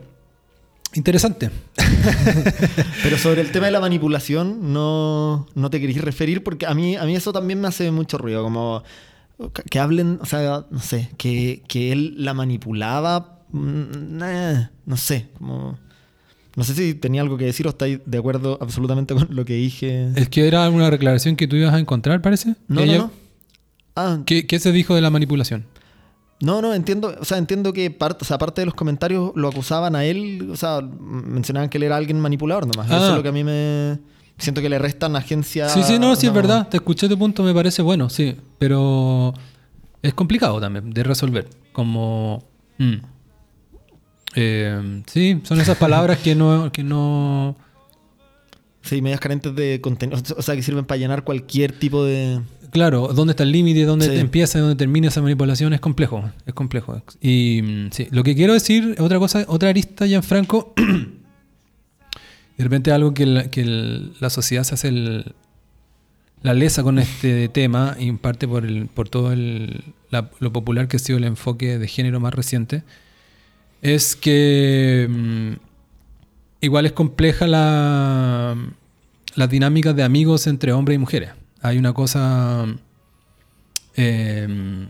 interesante. 0.94 1.50
Pero 3.02 3.18
sobre 3.18 3.40
el 3.40 3.50
tema 3.52 3.66
de 3.66 3.72
la 3.72 3.80
manipulación, 3.80 4.72
no, 4.72 5.46
no 5.54 5.70
te 5.70 5.80
queréis 5.80 6.00
referir 6.02 6.42
porque 6.42 6.66
a 6.66 6.74
mí, 6.74 6.96
a 6.96 7.04
mí 7.04 7.14
eso 7.16 7.32
también 7.32 7.60
me 7.60 7.68
hace 7.68 7.90
mucho 7.90 8.18
ruido. 8.18 8.42
Como 8.42 8.82
que 9.70 9.78
hablen, 9.78 10.18
o 10.22 10.26
sea, 10.26 10.64
no 10.70 10.80
sé, 10.80 11.10
que, 11.16 11.62
que 11.68 11.92
él 11.92 12.14
la 12.18 12.34
manipulaba. 12.34 13.40
mm, 13.50 14.18
no 14.86 14.96
sé, 14.96 15.28
como. 15.38 15.78
No 16.56 16.62
sé 16.64 16.74
si 16.74 16.94
tenía 16.94 17.20
algo 17.22 17.36
que 17.36 17.44
decir 17.46 17.66
o 17.66 17.70
estáis 17.70 17.98
de 18.06 18.18
acuerdo 18.18 18.58
absolutamente 18.60 19.14
con 19.14 19.26
lo 19.30 19.44
que 19.44 19.54
dije. 19.54 20.10
Es 20.14 20.28
que 20.28 20.46
era 20.46 20.68
una 20.70 20.88
declaración 20.90 21.34
que 21.36 21.48
tú 21.48 21.56
ibas 21.56 21.74
a 21.74 21.78
encontrar, 21.78 22.22
parece. 22.22 22.54
No, 22.68 22.84
no, 22.86 22.98
no. 22.98 23.10
Ah, 23.96 24.18
¿Qué, 24.26 24.46
qué 24.46 24.58
se 24.58 24.72
dijo 24.72 24.94
de 24.94 25.00
la 25.00 25.10
manipulación? 25.10 25.66
No, 26.40 26.60
no, 26.60 26.74
entiendo, 26.74 27.14
o 27.20 27.24
sea, 27.24 27.38
entiendo 27.38 27.72
que 27.72 27.90
parte, 27.90 28.18
o 28.22 28.26
sea, 28.26 28.36
aparte 28.36 28.60
de 28.60 28.66
los 28.66 28.74
comentarios 28.74 29.32
lo 29.34 29.48
acusaban 29.48 29.94
a 29.96 30.04
él, 30.04 30.48
o 30.52 30.56
sea, 30.56 30.80
mencionaban 30.82 31.68
que 31.70 31.78
él 31.78 31.84
era 31.84 31.96
alguien 31.96 32.20
manipulador 32.20 32.66
nomás. 32.66 32.86
Eso 32.88 32.96
Ah. 33.04 33.08
es 33.10 33.14
lo 33.16 33.22
que 33.22 33.28
a 33.28 33.32
mí 33.32 33.44
me 33.44 33.98
siento 34.36 34.60
que 34.60 34.68
le 34.68 34.78
restan 34.78 35.14
agencia. 35.16 35.68
Sí, 35.68 35.82
sí, 35.84 35.98
no, 35.98 36.16
sí, 36.16 36.26
es 36.26 36.32
verdad. 36.32 36.68
Te 36.68 36.76
escuché 36.78 37.08
tu 37.08 37.16
punto, 37.16 37.42
me 37.44 37.54
parece 37.54 37.82
bueno, 37.82 38.10
sí. 38.10 38.36
Pero 38.58 39.32
es 40.02 40.12
complicado 40.14 40.60
también 40.60 40.90
de 40.92 41.02
resolver. 41.04 41.48
Como. 41.72 42.44
mm. 42.78 42.94
Eh, 44.36 45.02
sí, 45.06 45.40
son 45.44 45.60
esas 45.60 45.76
palabras 45.78 46.18
que 46.18 46.34
no. 46.34 46.70
Que 46.72 46.82
no 46.84 47.56
Sí, 48.82 49.00
medias 49.00 49.18
carentes 49.20 49.54
de 49.56 49.80
contenido, 49.80 50.20
o 50.36 50.42
sea, 50.42 50.54
que 50.54 50.62
sirven 50.62 50.84
para 50.84 50.98
llenar 50.98 51.24
cualquier 51.24 51.72
tipo 51.72 52.04
de 52.04 52.40
Claro, 52.70 53.08
dónde 53.14 53.30
está 53.30 53.44
el 53.44 53.52
límite, 53.52 53.84
dónde 53.84 54.08
Sí. 54.10 54.16
empieza 54.18 54.58
y 54.58 54.60
dónde 54.60 54.76
termina 54.76 55.08
esa 55.08 55.22
manipulación 55.22 55.72
es 55.72 55.80
complejo, 55.80 56.30
es 56.44 56.52
complejo. 56.52 57.00
Y 57.20 57.62
mm, 57.62 57.92
sí, 57.92 58.08
lo 58.10 58.22
que 58.24 58.34
quiero 58.34 58.52
decir, 58.52 58.96
otra 58.98 59.18
cosa, 59.18 59.44
otra 59.48 59.70
arista, 59.70 60.06
Gianfranco, 60.06 60.74
de 62.58 62.64
repente 62.64 62.92
algo 62.92 63.14
que, 63.14 63.26
la, 63.26 63.50
que 63.50 63.62
el- 63.62 64.12
la 64.20 64.28
sociedad 64.30 64.64
se 64.64 64.74
hace 64.74 64.88
el- 64.88 65.34
la 66.42 66.52
lesa 66.52 66.82
con 66.82 66.98
este 66.98 67.48
tema, 67.48 67.96
y 67.98 68.08
en 68.08 68.18
parte 68.18 68.46
por, 68.46 68.66
el, 68.66 68.86
por 68.88 69.08
todo 69.08 69.32
el- 69.32 69.82
la- 70.10 70.30
lo 70.40 70.52
popular 70.52 70.88
que 70.88 70.96
ha 70.96 71.00
sido 71.00 71.16
el 71.18 71.24
enfoque 71.24 71.78
de 71.78 71.88
género 71.88 72.20
más 72.20 72.34
reciente, 72.34 72.82
es 73.84 74.16
que 74.16 75.06
mm, 75.08 75.52
igual 76.62 76.86
es 76.86 76.92
compleja 76.92 77.46
la, 77.46 78.56
las 79.36 79.48
dinámicas 79.50 79.94
de 79.94 80.02
amigos 80.02 80.46
entre 80.48 80.72
hombres 80.72 80.96
y 80.96 80.98
mujeres. 80.98 81.30
Hay 81.60 81.78
una 81.78 81.92
cosa... 81.92 82.66
eh, 83.96 84.86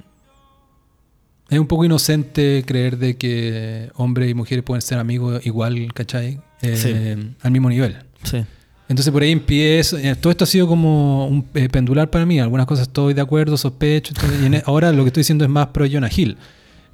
es 1.50 1.58
un 1.58 1.66
poco 1.66 1.84
inocente 1.84 2.64
creer 2.66 2.96
de 2.98 3.16
que 3.16 3.90
hombres 3.96 4.30
y 4.30 4.34
mujeres 4.34 4.64
pueden 4.64 4.80
ser 4.82 4.98
amigos 4.98 5.44
igual, 5.44 5.92
¿cachai? 5.92 6.40
Eh, 6.62 6.76
Sí. 6.76 7.34
Al 7.42 7.50
mismo 7.50 7.68
nivel. 7.68 7.96
Sí. 8.22 8.42
Entonces 8.88 9.12
por 9.12 9.22
ahí 9.22 9.30
empiezo, 9.32 9.98
eh, 9.98 10.14
todo 10.16 10.30
esto 10.30 10.44
ha 10.44 10.46
sido 10.46 10.66
como 10.66 11.26
un 11.26 11.46
eh, 11.54 11.68
pendular 11.68 12.10
para 12.10 12.26
mí, 12.26 12.38
algunas 12.40 12.66
cosas 12.66 12.86
estoy 12.88 13.14
de 13.14 13.20
acuerdo, 13.20 13.56
sospecho, 13.56 14.12
entonces, 14.14 14.42
y 14.42 14.46
en- 14.46 14.62
ahora 14.66 14.92
lo 14.92 15.04
que 15.04 15.08
estoy 15.08 15.20
diciendo 15.22 15.44
es 15.44 15.50
más 15.50 15.68
pro 15.68 15.86
Jonah 15.90 16.10
Hill. 16.14 16.36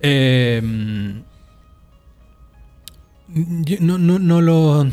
Eh, 0.00 0.62
yo 3.34 3.76
no, 3.80 3.98
no, 3.98 4.18
no 4.18 4.40
lo, 4.40 4.84
no, 4.84 4.90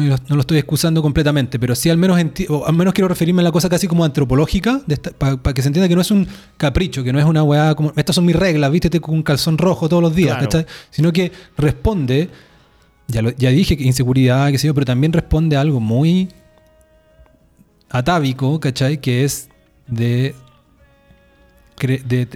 lo- 0.00 0.16
no 0.28 0.34
lo 0.36 0.40
estoy 0.40 0.58
excusando 0.58 1.00
completamente, 1.02 1.58
pero 1.58 1.74
sí 1.74 1.88
al 1.90 1.96
menos, 1.98 2.20
o 2.48 2.66
al 2.66 2.74
menos 2.74 2.92
quiero 2.94 3.08
referirme 3.08 3.40
a 3.42 3.44
la 3.44 3.52
cosa 3.52 3.68
casi 3.68 3.86
como 3.86 4.04
antropológica, 4.04 4.80
para 5.18 5.38
que 5.54 5.62
se 5.62 5.68
entienda 5.68 5.88
que 5.88 5.94
no 5.94 6.00
es 6.00 6.10
un 6.10 6.26
capricho, 6.56 7.02
que 7.04 7.12
no 7.12 7.18
es 7.18 7.24
una 7.24 7.42
weá 7.42 7.74
como, 7.74 7.92
estas 7.96 8.16
son 8.16 8.24
mis 8.26 8.36
reglas, 8.36 8.70
vístete 8.70 9.00
con 9.00 9.14
un 9.14 9.22
calzón 9.22 9.56
rojo 9.58 9.88
todos 9.88 10.02
los 10.02 10.14
días, 10.14 10.36
sino 10.90 11.12
que 11.12 11.32
responde, 11.56 12.28
ya, 13.08 13.22
lo- 13.22 13.30
ya 13.30 13.50
dije 13.50 13.76
que 13.76 13.84
inseguridad, 13.84 14.50
qué 14.50 14.58
sé 14.58 14.66
yo, 14.66 14.74
pero 14.74 14.84
también 14.86 15.12
responde 15.12 15.56
a 15.56 15.60
algo 15.60 15.80
muy 15.80 16.28
atávico, 17.90 18.58
¿cachai? 18.60 19.00
Que 19.00 19.24
es 19.24 19.48
de, 19.86 20.34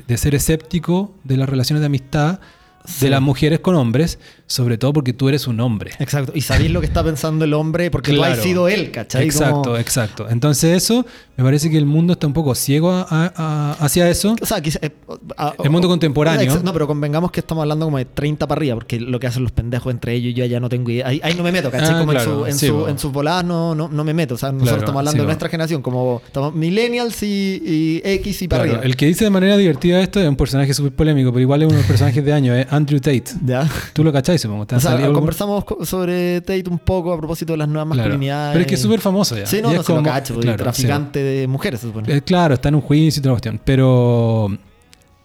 de 0.07 0.17
ser 0.17 0.35
escéptico 0.35 1.15
de 1.25 1.37
las 1.37 1.49
relaciones 1.49 1.81
de 1.81 1.87
amistad 1.87 2.41
Sí. 2.89 3.05
de 3.05 3.11
las 3.11 3.21
mujeres 3.21 3.61
con 3.61 3.75
hombres, 3.75 4.19
sobre 4.47 4.79
todo 4.79 4.93
porque 4.95 5.13
tú 5.13 5.29
eres 5.29 5.47
un 5.47 5.61
hombre. 5.61 5.91
Exacto. 5.99 6.33
Y 6.35 6.41
sabéis 6.41 6.71
lo 6.71 6.81
que 6.81 6.87
está 6.87 7.05
pensando 7.05 7.45
el 7.45 7.53
hombre 7.53 7.91
porque 7.91 8.13
tú 8.15 8.23
has 8.25 8.29
Claro. 8.31 8.43
sido 8.43 8.69
él, 8.69 8.91
¿cachai? 8.91 9.25
Exacto, 9.27 9.63
Como- 9.63 9.77
exacto. 9.77 10.27
Entonces 10.31 10.75
eso, 10.77 11.05
me 11.37 11.45
parece 11.45 11.69
que 11.71 11.77
el 11.77 11.85
mundo 11.85 12.15
está 12.15 12.27
un 12.27 12.33
poco 12.33 12.55
ciego 12.55 12.91
a- 12.91 13.07
a- 13.11 13.73
hacia 13.85 14.09
eso. 14.09 14.35
O 14.41 14.47
sea, 14.47 14.61
quizá- 14.63 14.79
eh, 14.83 14.91
a- 15.37 15.53
El 15.63 15.69
mundo 15.71 15.87
contemporáneo. 15.89 16.61
No, 16.65 16.73
pero 16.73 16.87
convengamos 16.87 17.31
que 17.31 17.41
estamos 17.41 17.61
hablando 17.63 17.85
como 17.85 17.99
de 17.99 18.07
30 18.07 18.47
para 18.49 18.59
arriba, 18.59 18.77
porque 18.77 18.99
lo 18.99 19.21
que 19.21 19.27
hacen 19.27 19.43
los 19.43 19.53
pendejos 19.53 19.93
entre 19.93 20.15
ellos, 20.15 20.35
yo 20.35 20.45
ya 20.47 20.59
no 20.59 20.69
tengo 20.71 20.91
idea. 20.91 21.07
Ahí, 21.09 21.21
ahí 21.23 21.35
no 21.35 21.43
me 21.43 21.53
meto, 21.53 21.71
¿cachai? 21.71 21.95
Ah, 21.95 21.99
como 22.01 22.13
claro, 22.13 22.31
en, 22.33 22.39
su- 22.39 22.47
en, 22.47 22.59
sí, 22.59 22.67
su- 22.69 22.89
en 22.89 22.99
sus 22.99 23.13
voladas 23.13 23.45
no, 23.45 23.75
no, 23.75 23.89
no 23.89 24.03
me 24.05 24.15
meto. 24.15 24.35
O 24.35 24.39
sea, 24.39 24.49
nosotros 24.51 24.69
Claro, 24.71 24.79
estamos 24.83 24.99
hablando 25.01 25.17
sí, 25.17 25.21
de 25.21 25.27
nuestra 25.27 25.49
generación, 25.51 25.83
como 25.83 26.23
estamos 26.25 26.55
millennials 26.55 27.23
y, 27.23 27.63
y 27.65 28.01
X 28.03 28.43
y 28.43 28.49
para 28.49 28.63
Claro, 28.65 28.79
arriba. 28.79 28.87
el 28.87 28.97
que 28.97 29.07
dice 29.07 29.25
de 29.25 29.31
manera 29.31 29.57
divertida 29.59 30.01
esto 30.01 30.21
es 30.21 30.29
un 30.29 30.37
personaje 30.37 30.73
súper 30.73 30.93
polémico, 30.93 31.31
pero 31.33 31.43
igual 31.43 31.61
es 31.63 31.67
uno 31.67 31.75
de 31.77 31.81
los 31.83 31.87
personajes 31.87 32.25
de 32.25 32.33
año, 32.33 32.55
es 32.55 32.67
Andrew 32.79 32.99
Tate. 33.01 33.25
¿Ya? 33.45 33.69
Tú 33.93 34.03
lo 34.03 34.13
cacháis, 34.13 34.41
supongo. 34.41 34.67
¿Te 34.67 34.75
O 34.75 34.77
han 34.77 34.81
sea, 34.81 34.91
salido 34.93 35.07
algún- 35.09 35.21
conversamos 35.21 35.65
co- 35.65 35.85
sobre 35.85 36.41
Tate 36.41 36.65
un 36.71 36.79
poco 36.79 37.13
a 37.13 37.19
propósito 37.19 37.53
de 37.53 37.59
las 37.59 37.69
nuevas 37.69 37.87
Claro. 37.93 38.09
masculinidades. 38.09 38.53
Pero 38.55 38.61
es 38.63 38.67
que 38.69 38.75
es 38.77 38.81
súper 38.83 39.01
famoso 39.01 39.37
ya. 39.37 39.45
Sí, 39.47 39.61
no, 39.63 39.71
Y 39.71 39.75
no 39.75 39.81
es 39.81 39.87
se 39.87 39.93
lo 39.93 39.99
como- 39.99 40.09
cacho, 40.11 40.39
claro, 40.41 40.57
traficante 40.57 41.23
de 41.23 41.47
mujeres, 41.47 41.81
se 41.81 41.87
supone. 41.89 42.13
Eh, 42.13 42.23
claro, 42.23 42.55
está 42.55 42.71
en 42.71 42.77
un 42.77 42.81
juicio 42.81 43.21
y 43.21 43.23
toda 43.23 43.33
la 43.33 43.35
cuestión. 43.35 43.61
Pero 43.65 44.49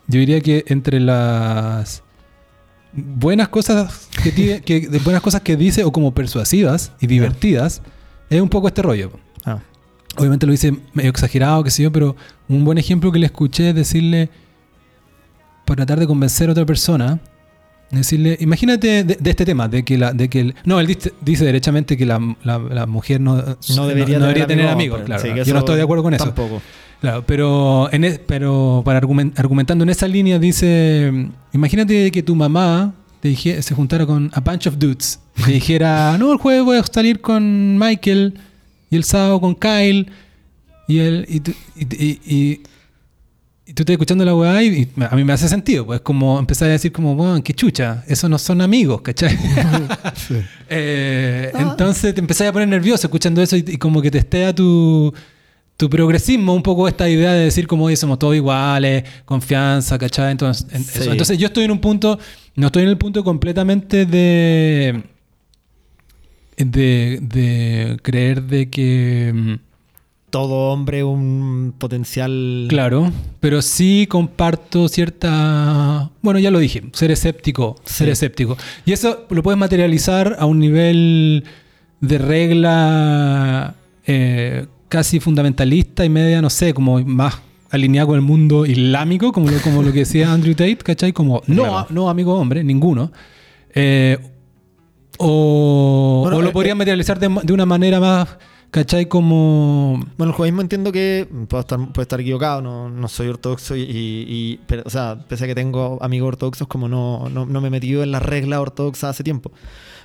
yo 0.07 0.19
diría 0.19 0.41
que 0.41 0.65
entre 0.67 0.99
las 0.99 2.03
buenas 2.93 3.47
cosas 3.49 4.07
que, 4.23 4.31
tiene- 4.31 4.61
que 4.61 4.87
de 4.87 4.99
buenas 4.99 5.21
cosas 5.21 5.41
que 5.41 5.55
dice 5.55 5.83
o 5.83 5.91
como 5.91 6.13
persuasivas 6.13 6.91
y 6.99 7.07
divertidas 7.07 7.81
es 8.29 8.41
un 8.41 8.49
poco 8.49 8.67
este 8.67 8.81
rollo. 8.81 9.11
Ah. 9.45 9.59
Obviamente 10.17 10.45
lo 10.45 10.51
dice 10.51 10.75
medio 10.93 11.09
exagerado, 11.09 11.63
qué 11.63 11.71
sé 11.71 11.83
yo, 11.83 11.91
pero 11.91 12.15
un 12.47 12.63
buen 12.65 12.77
ejemplo 12.77 13.11
que 13.11 13.17
le 13.19 13.25
escuché 13.25 13.69
es 13.69 13.75
decirle, 13.75 14.29
para 15.65 15.77
tratar 15.77 15.99
de 15.99 16.07
convencer 16.07 16.49
a 16.49 16.51
otra 16.51 16.65
persona, 16.65 17.19
decirle, 17.91 18.37
imagínate 18.39 19.03
de, 19.03 19.15
de 19.19 19.29
este 19.29 19.45
tema, 19.45 19.67
de 19.67 19.83
que 19.83 19.97
la, 19.97 20.13
de 20.13 20.29
que 20.29 20.39
el- 20.39 20.55
no, 20.65 20.79
él 20.79 20.87
dice, 20.87 21.13
dice 21.21 21.45
derechamente 21.45 21.95
que 21.97 22.05
la, 22.05 22.19
la- 22.43 22.57
la 22.59 22.85
mujer 22.85 23.21
no, 23.21 23.35
No 23.75 23.87
debería, 23.87 24.47
tener, 24.47 24.67
amigos, 24.67 25.01
claro. 25.05 25.21
sí, 25.21 25.29
yo 25.45 25.53
no 25.53 25.59
estoy 25.59 25.75
de 25.77 25.83
acuerdo 25.83 26.03
con 26.03 26.13
eso. 26.13 26.25
Tampoco. 26.25 26.61
Claro, 27.01 27.23
pero, 27.25 27.91
en 27.91 28.05
e- 28.05 28.19
pero 28.25 28.81
para 28.85 28.99
argumen- 29.01 29.33
argumentando 29.35 29.83
en 29.83 29.89
esa 29.89 30.07
línea 30.07 30.39
dice, 30.39 31.11
imagínate 31.51 32.09
que 32.11 32.23
tu 32.23 32.35
mamá 32.35 32.93
te 33.19 33.27
dije- 33.29 33.61
se 33.61 33.75
juntara 33.75 34.05
con 34.05 34.31
a 34.33 34.39
bunch 34.39 34.67
of 34.67 34.77
dudes, 34.79 35.19
te 35.45 35.51
dijera, 35.51 36.17
no, 36.19 36.31
el 36.31 36.37
jueves 36.39 36.63
voy 36.63 36.77
a 36.77 36.83
salir 36.83 37.19
con 37.21 37.77
Michael 37.77 38.33
y 38.89 38.95
el 38.95 39.03
sábado 39.03 39.39
con 39.41 39.53
Kyle 39.55 40.09
y 40.87 40.99
el 40.99 41.25
y- 41.29 42.19
y- 42.25 42.61
y- 43.65 43.73
tú 43.73 43.83
estás 43.83 43.93
escuchando 43.93 44.25
la 44.25 44.35
weá 44.35 44.61
y, 44.63 44.87
a 45.09 45.15
mí 45.15 45.23
me 45.23 45.33
hace 45.33 45.47
sentido, 45.47 45.85
pues 45.85 46.01
como 46.01 46.37
empezar 46.39 46.69
a 46.69 46.71
decir 46.73 46.91
como, 46.91 47.13
weón, 47.13 47.41
qué 47.41 47.53
chucha, 47.53 48.03
esos 48.07 48.29
no 48.29 48.37
son 48.37 48.61
amigos, 48.61 49.01
¿cachai? 49.01 49.37
Eh, 50.69 51.51
Entonces 51.55 52.13
te 52.15 52.19
empezás 52.21 52.47
a 52.47 52.51
poner 52.53 52.67
nervioso 52.67 53.07
escuchando 53.07 53.41
eso 53.41 53.55
y, 53.55 53.63
y 53.67 53.77
como 53.77 54.01
que 54.01 54.09
testea 54.09 54.53
tu, 54.53 55.13
tu 55.77 55.89
progresismo, 55.89 56.53
un 56.55 56.63
poco 56.63 56.87
esta 56.87 57.07
idea 57.09 57.31
de 57.33 57.45
decir 57.45 57.67
como, 57.67 57.85
oye, 57.85 57.95
somos 57.95 58.17
todos 58.19 58.35
iguales, 58.35 59.03
confianza, 59.25 59.97
¿cachai? 59.99 60.31
Entonces, 60.31 60.65
en- 60.71 60.83
Sí. 60.83 60.99
eso. 61.01 61.11
Entonces 61.11 61.37
yo 61.37 61.47
estoy 61.47 61.65
en 61.65 61.71
un 61.71 61.79
punto, 61.79 62.17
no 62.55 62.67
estoy 62.67 62.83
en 62.83 62.89
el 62.89 62.97
punto 62.97 63.23
completamente 63.23 64.05
de... 64.05 65.03
De, 66.57 67.19
de 67.21 67.97
creer 68.03 68.43
de 68.43 68.69
que... 68.69 69.59
Todo 70.33 70.71
hombre 70.71 71.03
un 71.03 71.75
potencial. 71.77 72.65
Claro, 72.67 73.11
pero 73.39 73.61
sí 73.61 74.07
comparto 74.09 74.87
cierta... 74.87 76.09
Bueno, 76.23 76.39
ya 76.39 76.49
lo 76.49 76.57
dije, 76.57 76.81
ser 76.93 77.11
escéptico, 77.11 77.75
ser 77.85 78.09
escéptico. 78.09 78.57
Y 78.83 78.93
eso 78.93 79.27
lo 79.29 79.43
puedes 79.43 79.59
materializar 79.59 80.35
a 80.39 80.47
un 80.47 80.57
nivel 80.57 81.43
de 82.01 82.17
regla 82.17 83.75
eh, 84.07 84.65
casi 84.89 85.19
fundamentalista 85.19 86.03
y 86.03 86.09
media, 86.09 86.41
no 86.41 86.49
sé, 86.49 86.73
como 86.73 86.99
más 87.01 87.39
alineado 87.69 88.07
con 88.07 88.15
el 88.15 88.23
mundo 88.23 88.65
islámico, 88.65 89.31
como 89.33 89.51
lo, 89.51 89.59
como 89.61 89.83
lo 89.83 89.93
que 89.93 89.99
decía 89.99 90.31
Andrew 90.33 90.55
Tate, 90.55 90.77
¿cachai? 90.77 91.13
Como, 91.13 91.43
no, 91.45 91.61
Claro. 91.63 91.87
no 91.91 92.09
amigo 92.09 92.33
hombre, 92.33 92.63
ninguno. 92.63 93.11
Eh, 93.75 94.17
o, 95.19 96.21
Bueno, 96.23 96.37
o 96.37 96.41
lo 96.41 96.49
eh, 96.49 96.53
podrías 96.53 96.73
eh, 96.73 96.77
materializar 96.79 97.19
de, 97.19 97.29
de 97.43 97.53
una 97.53 97.67
manera 97.67 97.99
más, 97.99 98.29
¿cachai? 98.73 99.05
Como... 99.05 100.03
Bueno, 100.17 100.31
el 100.31 100.35
judaísmo 100.35 100.61
entiendo 100.61 100.91
que 100.91 101.27
puedo 101.47 101.61
estar, 101.61 101.77
puedo 101.77 102.01
estar 102.01 102.19
equivocado, 102.19 102.61
no, 102.61 102.89
no 102.89 103.07
soy 103.07 103.27
ortodoxo 103.27 103.75
y, 103.77 104.59
pero, 104.65 104.81
o 104.83 104.89
sea, 104.89 105.19
pese 105.29 105.45
a 105.45 105.47
que 105.47 105.53
tengo 105.55 105.99
amigos 106.01 106.29
ortodoxos, 106.29 106.67
como 106.67 106.89
no, 106.89 107.29
no, 107.29 107.45
no 107.45 107.61
me 107.61 107.67
he 107.67 107.71
metido 107.71 108.01
en 108.01 108.11
las 108.11 108.23
reglas 108.23 108.59
ortodoxas 108.59 109.11
hace 109.11 109.23
tiempo. 109.23 109.51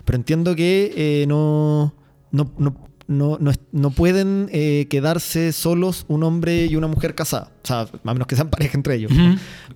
Pero 0.04 0.16
entiendo 0.16 0.54
que 0.54 0.92
eh, 0.94 1.26
no, 1.26 1.94
no, 2.30 2.87
no, 3.08 3.38
no 3.40 3.52
no 3.72 3.90
pueden 3.90 4.48
eh, 4.52 4.86
quedarse 4.88 5.52
solos 5.52 6.04
un 6.08 6.22
hombre 6.22 6.66
y 6.66 6.76
una 6.76 6.86
mujer 6.86 7.14
casada. 7.14 7.50
O 7.64 7.66
sea, 7.66 7.80
a 8.04 8.12
menos 8.12 8.26
que 8.28 8.36
sean 8.36 8.50
pareja 8.50 8.76
entre 8.76 8.94
ellos. 8.96 9.10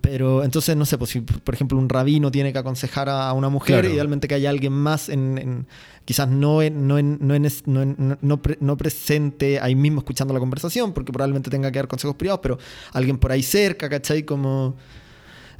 Pero 0.01 0.43
entonces, 0.43 0.77
no 0.77 0.85
sé, 0.85 0.97
pues 0.97 1.09
si 1.11 1.21
por 1.21 1.53
ejemplo 1.53 1.77
un 1.77 1.89
rabino 1.89 2.29
tiene 2.31 2.53
que 2.53 2.59
aconsejar 2.59 3.09
a 3.09 3.33
una 3.33 3.49
mujer, 3.49 3.81
Claro. 3.81 3.93
idealmente 3.93 4.27
que 4.27 4.35
haya 4.35 4.49
alguien 4.49 4.73
más 4.73 5.09
en, 5.09 5.37
en- 5.37 5.67
quizás 6.05 6.27
no 6.29 6.61
en, 6.61 6.87
no, 6.87 6.97
en- 6.97 7.17
no, 7.21 7.33
en 7.33 7.47
no, 7.65 7.81
en- 7.81 8.17
no 8.21 8.41
pre- 8.41 8.57
no 8.61 8.77
presente 8.77 9.59
ahí 9.59 9.73
mismo 9.75 9.99
escuchando 9.99 10.33
la 10.33 10.39
conversación, 10.39 10.93
porque 10.93 11.11
probablemente 11.11 11.49
tenga 11.49 11.71
que 11.71 11.79
dar 11.79 11.87
consejos 11.87 12.15
privados, 12.15 12.41
pero 12.43 12.57
alguien 12.91 13.17
por 13.17 13.31
ahí 13.31 13.41
cerca, 13.41 13.89
¿cachai? 13.89 14.23
Como 14.23 14.75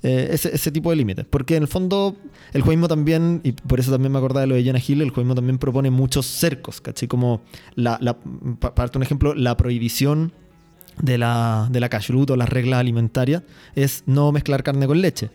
eh, 0.03 0.29
ese, 0.31 0.53
ese 0.53 0.71
tipo 0.71 0.89
de 0.89 0.95
límites. 0.97 1.25
Porque 1.29 1.55
en 1.55 1.63
el 1.63 1.67
fondo 1.67 2.15
el 2.53 2.61
judaísmo 2.61 2.87
también, 2.87 3.41
y 3.43 3.53
por 3.53 3.79
eso 3.79 3.91
también 3.91 4.11
me 4.11 4.17
acordaba 4.19 4.41
de 4.41 4.47
lo 4.47 4.55
de 4.55 4.63
Jenna 4.63 4.79
Hill, 4.85 5.01
el 5.01 5.09
judaísmo 5.09 5.35
también 5.35 5.57
propone 5.57 5.89
muchos 5.89 6.25
cercos, 6.25 6.81
¿cachai? 6.81 7.07
Como, 7.07 7.41
la, 7.75 7.97
la, 8.01 8.13
pa- 8.15 8.75
para 8.75 8.85
darte 8.87 8.97
un 8.99 9.03
ejemplo, 9.03 9.33
la 9.33 9.57
prohibición 9.57 10.31
de 11.01 11.17
la, 11.17 11.67
de 11.71 11.79
la 11.79 11.89
kashrut 11.89 12.29
o 12.29 12.35
las 12.35 12.49
reglas 12.49 12.79
alimentarias 12.79 13.41
es 13.75 14.03
no 14.05 14.31
mezclar 14.31 14.61
carne 14.61 14.85
con 14.85 15.01
leche. 15.01 15.31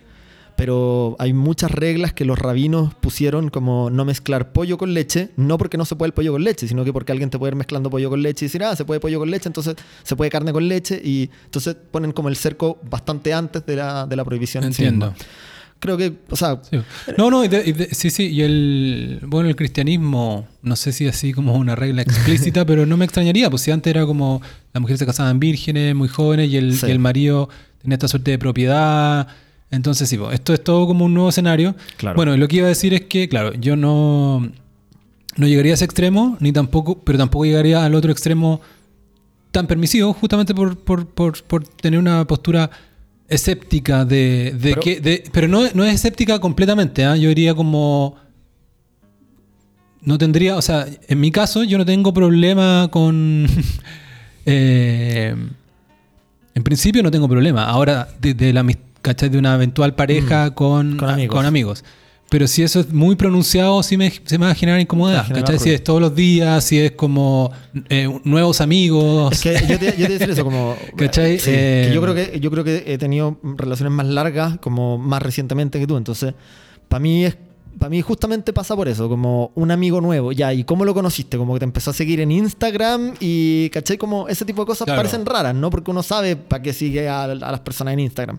Pero 0.59 1.15
hay 1.21 1.33
muchas 1.33 1.71
reglas 1.71 2.13
que 2.13 2.25
los 2.25 2.37
rabinos 2.37 2.93
pusieron 2.93 3.49
como 3.49 3.91
no 3.91 4.05
mezclar 4.05 4.53
pollo 4.53 4.77
con 4.77 4.93
leche, 4.93 5.31
no 5.37 5.57
porque 5.57 5.79
no 5.79 5.85
se 5.85 5.95
puede 5.95 6.09
el 6.09 6.15
pollo 6.15 6.33
con 6.33 6.43
leche, 6.43 6.67
sino 6.67 6.85
que 6.85 6.93
porque 6.93 7.13
alguien 7.13 7.31
te 7.31 7.39
puede 7.39 7.53
ir 7.53 7.57
mezclando 7.57 7.91
pollo 7.91 8.11
con 8.11 8.21
leche 8.21 8.45
y 8.45 8.49
decir, 8.49 8.65
ah, 8.65 8.75
se 8.75 8.85
puede 8.85 8.99
pollo 8.99 9.21
con 9.21 9.31
leche, 9.31 9.49
entonces 9.49 9.77
se 10.03 10.17
puede 10.17 10.33
carne 10.33 10.53
con 10.53 10.67
leche, 10.67 11.01
y 11.03 11.31
entonces 11.45 11.77
ponen 11.93 12.11
como 12.11 12.29
el 12.29 12.35
cerco 12.35 12.77
bastante 12.91 13.33
antes 13.33 13.65
de 13.67 13.77
la, 13.77 14.05
de 14.07 14.17
la 14.17 14.25
prohibición. 14.25 14.65
en 14.65 14.73
sí 14.75 14.83
Entiendo. 14.83 15.15
Creo 15.79 15.97
que, 15.97 16.13
o 16.29 16.35
sea, 16.35 16.61
Sí. 16.69 16.77
No, 17.17 17.31
no, 17.31 17.45
y 17.45 17.49
de- 17.49 17.63
y 17.65 17.71
de- 17.73 17.95
sí, 17.95 18.11
sí, 18.11 18.27
y 18.27 18.43
el, 18.43 19.21
bueno, 19.29 19.49
el 19.49 19.55
cristianismo, 19.55 20.49
no 20.63 20.75
sé 20.75 20.91
si 20.91 21.07
así 21.07 21.33
como 21.33 21.55
una 21.55 21.77
regla 21.77 22.03
explícita, 22.03 22.65
pero 22.67 22.85
no 22.85 22.97
me 22.97 23.05
extrañaría, 23.05 23.49
pues 23.49 23.63
si 23.63 23.71
antes 23.71 23.89
era 23.93 24.05
como 24.05 24.43
las 24.73 24.81
mujeres 24.81 24.99
se 24.99 25.07
casaban 25.07 25.39
vírgenes, 25.39 25.95
muy 25.95 26.09
jóvenes, 26.09 26.51
y 26.51 26.57
el, 26.57 26.75
Sí. 26.77 26.87
y 26.89 26.91
el 26.91 26.99
marido 26.99 27.49
tenía 27.81 27.95
esta 27.95 28.09
suerte 28.09 28.33
de 28.33 28.39
propiedad, 28.41 29.29
entonces 29.71 30.09
sí, 30.09 30.17
pues, 30.17 30.35
esto 30.35 30.53
es 30.55 30.63
todo 30.65 30.87
como 30.87 31.05
un 31.05 31.15
nuevo 31.15 31.29
escenario. 31.29 31.75
Claro. 31.97 32.17
Bueno, 32.17 32.37
lo 32.37 32.49
que 32.49 32.57
iba 32.57 32.67
a 32.67 32.71
decir 32.71 32.95
es 32.95 33.03
que, 33.03 33.29
claro, 33.29 33.53
yo 33.55 33.77
no, 33.77 34.51
no 35.37 35.47
llegaría 35.47 35.73
a 35.73 35.75
ese 35.75 35.85
extremo, 35.85 36.37
ni 36.41 36.53
tampoco, 36.53 36.99
pero 37.01 37.19
tampoco 37.19 37.45
llegaría 37.45 37.85
al 37.85 37.95
otro 37.95 38.11
extremo 38.13 38.61
tan 39.51 39.67
permisivo, 39.67 40.13
justamente 40.13 40.55
por, 40.55 40.79
por, 40.79 41.07
por, 41.07 41.43
por 41.45 41.67
tener 41.67 41.99
una 41.99 42.27
postura 42.27 42.71
escéptica 43.29 44.05
de, 44.05 44.55
de 44.59 44.71
Pero- 44.71 44.81
que. 44.81 45.01
de- 45.01 45.25
pero 45.33 45.49
no, 45.49 45.63
no 45.75 45.85
es 45.85 45.95
escéptica 45.95 46.39
completamente, 46.39 47.05
¿ah? 47.05 47.17
yo 47.17 47.29
diría 47.29 47.55
como. 47.55 48.17
No 50.01 50.17
tendría, 50.17 50.57
o 50.57 50.63
sea, 50.63 50.87
en 51.09 51.21
mi 51.21 51.31
caso 51.31 51.65
yo 51.65 51.77
no 51.77 51.85
tengo 51.85 52.15
problema 52.15 52.89
con. 52.91 53.47
eh, 54.47 55.35
en 56.55 56.63
principio 56.63 57.03
no 57.03 57.11
tengo 57.11 57.29
problema. 57.29 57.65
Ahora, 57.65 58.09
de, 58.21 58.35
de 58.35 58.53
la, 58.53 58.63
mis- 58.63 58.79
¿cachai? 59.09 59.29
de 59.31 59.39
una 59.39 59.55
eventual 59.55 59.95
pareja 59.95 60.55
con, 60.55 60.95
Mm. 60.95 60.97
Con 60.99 61.09
amigos. 61.11 61.35
con 61.37 61.47
amigos. 61.47 61.85
Pero 62.31 62.47
si 62.47 62.63
eso 62.63 62.81
es 62.81 62.93
muy 62.93 63.17
pronunciado, 63.17 63.83
sí 63.83 63.97
me, 63.97 64.11
se 64.11 64.39
me 64.39 64.45
va 64.45 64.53
a 64.53 64.55
generar 64.55 64.79
incomodidad. 64.81 65.27
¿cachai? 65.33 65.59
Si 65.59 65.71
es 65.71 65.83
todos 65.83 65.99
los 65.99 66.15
días, 66.15 66.63
si 66.63 66.79
es 66.79 66.93
como 66.93 67.51
eh, 67.89 68.07
nuevos 68.25 68.61
amigos. 68.61 69.33
Es 69.33 69.41
que 69.41 69.55
yo 69.67 69.79
te, 69.79 69.95
yo 69.97 70.07
te 70.07 70.13
decir 70.13 70.31
eso, 70.31 70.45
como. 70.45 70.77
¿Cachai? 70.97 71.39
Sí, 71.39 71.51
Eh, 71.51 71.85
que 71.89 71.95
yo, 71.95 72.03
creo 72.03 72.15
que, 72.15 72.39
yo 72.39 72.51
creo 72.51 72.65
que 72.65 72.85
he 72.87 72.99
tenido 72.99 73.39
relaciones 73.57 73.93
más 73.95 74.07
largas, 74.07 74.59
como 74.59 74.99
más 74.99 75.23
recientemente 75.23 75.79
que 75.81 75.87
tú. 75.87 75.97
Entonces, 75.97 76.35
para 76.89 77.01
mí 77.01 77.25
es. 77.25 77.37
Para 77.79 77.91
mí 77.91 78.03
justamente 78.03 78.53
pasa 78.53 78.75
por 78.75 78.89
eso, 78.89 79.09
como 79.09 79.53
un 79.55 79.71
amigo 79.71 80.01
nuevo, 80.01 80.33
ya, 80.33 80.53
¿y 80.53 80.65
cómo 80.65 80.85
lo 80.85 80.95
conociste? 80.95 81.37
Como 81.39 81.55
que 81.55 81.61
te 81.61 81.65
empezó 81.65 81.91
a 81.91 81.95
seguir 81.95 82.19
en 82.21 82.31
Instagram 82.33 83.15
y, 83.21 83.71
¿cachai? 83.71 83.97
Como 83.99 84.27
ese 84.29 84.45
tipo 84.45 84.63
de 84.63 84.67
cosas 84.67 84.87
Claro. 84.87 84.99
parecen 84.99 85.25
raras, 85.25 85.55
¿no? 85.55 85.71
Porque 85.71 85.91
uno 85.91 86.03
sabe 86.03 86.35
para 86.37 86.63
qué 86.63 86.73
sigue 86.73 87.09
a, 87.09 87.25
a 87.25 87.35
las 87.35 87.61
personas 87.61 87.95
en 87.95 88.01
Instagram. 88.01 88.39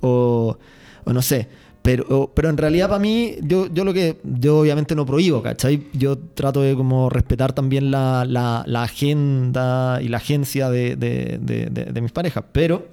O, 0.00 0.56
o 1.04 1.12
no 1.12 1.22
sé. 1.22 1.48
Pero, 1.82 2.04
o- 2.08 2.30
pero 2.34 2.48
en 2.50 2.56
realidad 2.56 2.88
para 2.88 2.98
mí, 2.98 3.36
yo, 3.42 3.66
yo 3.72 3.84
lo 3.84 3.92
que, 3.94 4.20
yo 4.24 4.58
obviamente 4.58 4.94
no 4.96 5.06
prohíbo, 5.06 5.40
¿cachai? 5.42 5.86
Yo 5.92 6.18
trato 6.18 6.60
de 6.62 6.74
como 6.74 7.08
respetar 7.10 7.52
también 7.52 7.90
la, 7.92 8.24
la- 8.24 8.64
la 8.66 8.82
agenda 8.84 10.00
y 10.02 10.08
la 10.08 10.16
agencia 10.16 10.68
de, 10.70 10.96
de- 10.96 11.38
de- 11.40 11.66
de- 11.70 11.84
de 11.92 12.00
mis 12.00 12.12
parejas. 12.12 12.44
Pero 12.52 12.88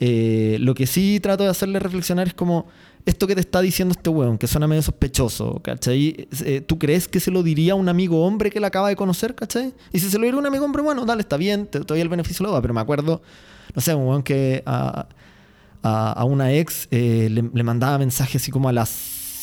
eh, 0.00 0.56
lo 0.60 0.74
que 0.74 0.86
sí 0.86 1.20
trato 1.20 1.44
de 1.44 1.50
hacerle 1.50 1.78
reflexionar 1.78 2.26
es 2.28 2.34
como 2.34 2.66
esto 3.04 3.26
que 3.26 3.34
te 3.34 3.40
está 3.40 3.60
diciendo 3.60 3.92
este 3.92 4.10
weón, 4.10 4.38
que 4.38 4.46
suena 4.46 4.66
medio 4.66 4.82
sospechoso, 4.82 5.60
¿cachai? 5.62 6.28
Eh, 6.44 6.60
¿Tú 6.60 6.78
crees 6.78 7.08
que 7.08 7.20
se 7.20 7.30
lo 7.30 7.42
diría 7.42 7.72
a 7.72 7.76
un 7.76 7.88
amigo 7.88 8.24
hombre 8.24 8.50
que 8.50 8.60
la 8.60 8.68
acaba 8.68 8.88
de 8.88 8.96
conocer, 8.96 9.34
¿cachai? 9.34 9.74
Y 9.92 9.98
si 9.98 10.08
se 10.08 10.18
lo 10.18 10.24
diría 10.24 10.36
a 10.36 10.40
un 10.40 10.46
amigo 10.46 10.64
hombre, 10.64 10.82
bueno, 10.82 11.04
dale, 11.04 11.22
está 11.22 11.36
bien, 11.36 11.66
te, 11.66 11.80
doy 11.80 12.00
el 12.00 12.08
beneficio 12.08 12.44
de 12.44 12.48
la 12.48 12.50
duda, 12.50 12.62
pero 12.62 12.74
me 12.74 12.80
acuerdo, 12.80 13.22
no 13.74 13.80
sé, 13.80 13.94
un 13.94 14.06
weón 14.06 14.22
que 14.22 14.62
a, 14.66 15.06
a, 15.82 16.12
a 16.12 16.24
una 16.24 16.52
ex 16.52 16.88
eh, 16.90 17.28
le, 17.30 17.42
le 17.52 17.62
mandaba 17.62 17.98
mensajes 17.98 18.40
así 18.42 18.50
como 18.50 18.68
a 18.68 18.72
las 18.72 18.90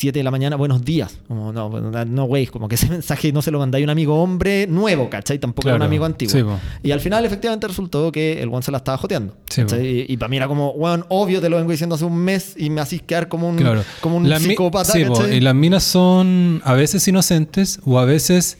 7 0.00 0.18
de 0.18 0.22
la 0.24 0.30
mañana, 0.30 0.56
buenos 0.56 0.82
días. 0.82 1.18
Como, 1.28 1.52
no, 1.52 1.68
no, 2.06 2.24
güey, 2.24 2.46
como 2.46 2.68
que 2.68 2.76
ese 2.76 2.88
mensaje 2.90 3.32
no 3.32 3.42
se 3.42 3.50
lo 3.50 3.58
mandáis 3.58 3.82
a 3.82 3.84
un 3.84 3.90
amigo 3.90 4.22
hombre 4.22 4.66
nuevo, 4.66 5.10
¿cachai? 5.10 5.38
Tampoco 5.38 5.68
a 5.68 5.74
un 5.74 5.82
amigo 5.82 6.06
antiguo. 6.06 6.32
Sí. 6.32 6.78
Y 6.82 6.90
al 6.92 7.00
final, 7.00 7.22
efectivamente, 7.26 7.68
resultó 7.68 8.10
que 8.10 8.40
el 8.42 8.48
one 8.48 8.62
se 8.62 8.70
la 8.70 8.78
estaba 8.78 8.96
joteando. 8.96 9.36
Sí, 9.50 9.60
y, 9.78 10.10
y 10.10 10.16
para 10.16 10.30
mí 10.30 10.38
era 10.38 10.48
como, 10.48 10.70
weón, 10.70 11.04
obvio 11.10 11.42
te 11.42 11.50
lo 11.50 11.58
vengo 11.58 11.70
diciendo 11.70 11.96
hace 11.96 12.06
un 12.06 12.16
mes 12.16 12.54
y 12.56 12.70
me 12.70 12.80
hacís 12.80 13.02
quedar 13.02 13.28
como 13.28 13.46
un, 13.46 13.56
Claro. 13.56 13.84
como 14.00 14.16
un 14.16 14.26
psicópata. 14.38 14.90
sí, 14.94 15.04
y 15.32 15.40
las 15.40 15.54
minas 15.54 15.84
son 15.84 16.62
a 16.64 16.72
veces 16.72 17.06
inocentes 17.06 17.78
o 17.84 17.98
a 17.98 18.06
veces 18.06 18.56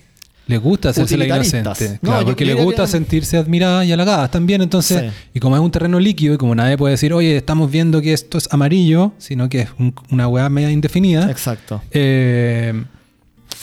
les 0.50 0.60
gusta 0.60 0.90
hacerse 0.90 1.16
la 1.16 1.26
inocente. 1.26 1.98
No, 2.02 2.10
Claro, 2.10 2.26
porque 2.26 2.44
diría 2.44 2.62
gusta 2.62 2.82
que- 2.82 2.88
sentirse 2.88 3.36
admiradas 3.38 3.86
y 3.86 3.92
halagadas 3.92 4.30
también. 4.30 4.60
Entonces, 4.62 5.00
Sí. 5.00 5.16
y 5.34 5.40
como 5.40 5.56
es 5.56 5.62
un 5.62 5.70
terreno 5.70 5.98
líquido 5.98 6.34
y 6.34 6.38
como 6.38 6.54
nadie 6.54 6.76
puede 6.76 6.92
decir, 6.92 7.12
oye, 7.12 7.36
estamos 7.36 7.70
viendo 7.70 8.02
que 8.02 8.12
esto 8.12 8.36
es 8.38 8.48
amarillo, 8.52 9.12
sino 9.18 9.48
que 9.48 9.60
es 9.62 9.68
un- 9.78 9.94
una 10.10 10.28
weá 10.28 10.48
media 10.50 10.70
indefinida, 10.70 11.30
Exacto. 11.30 11.80
eh, 11.92 12.84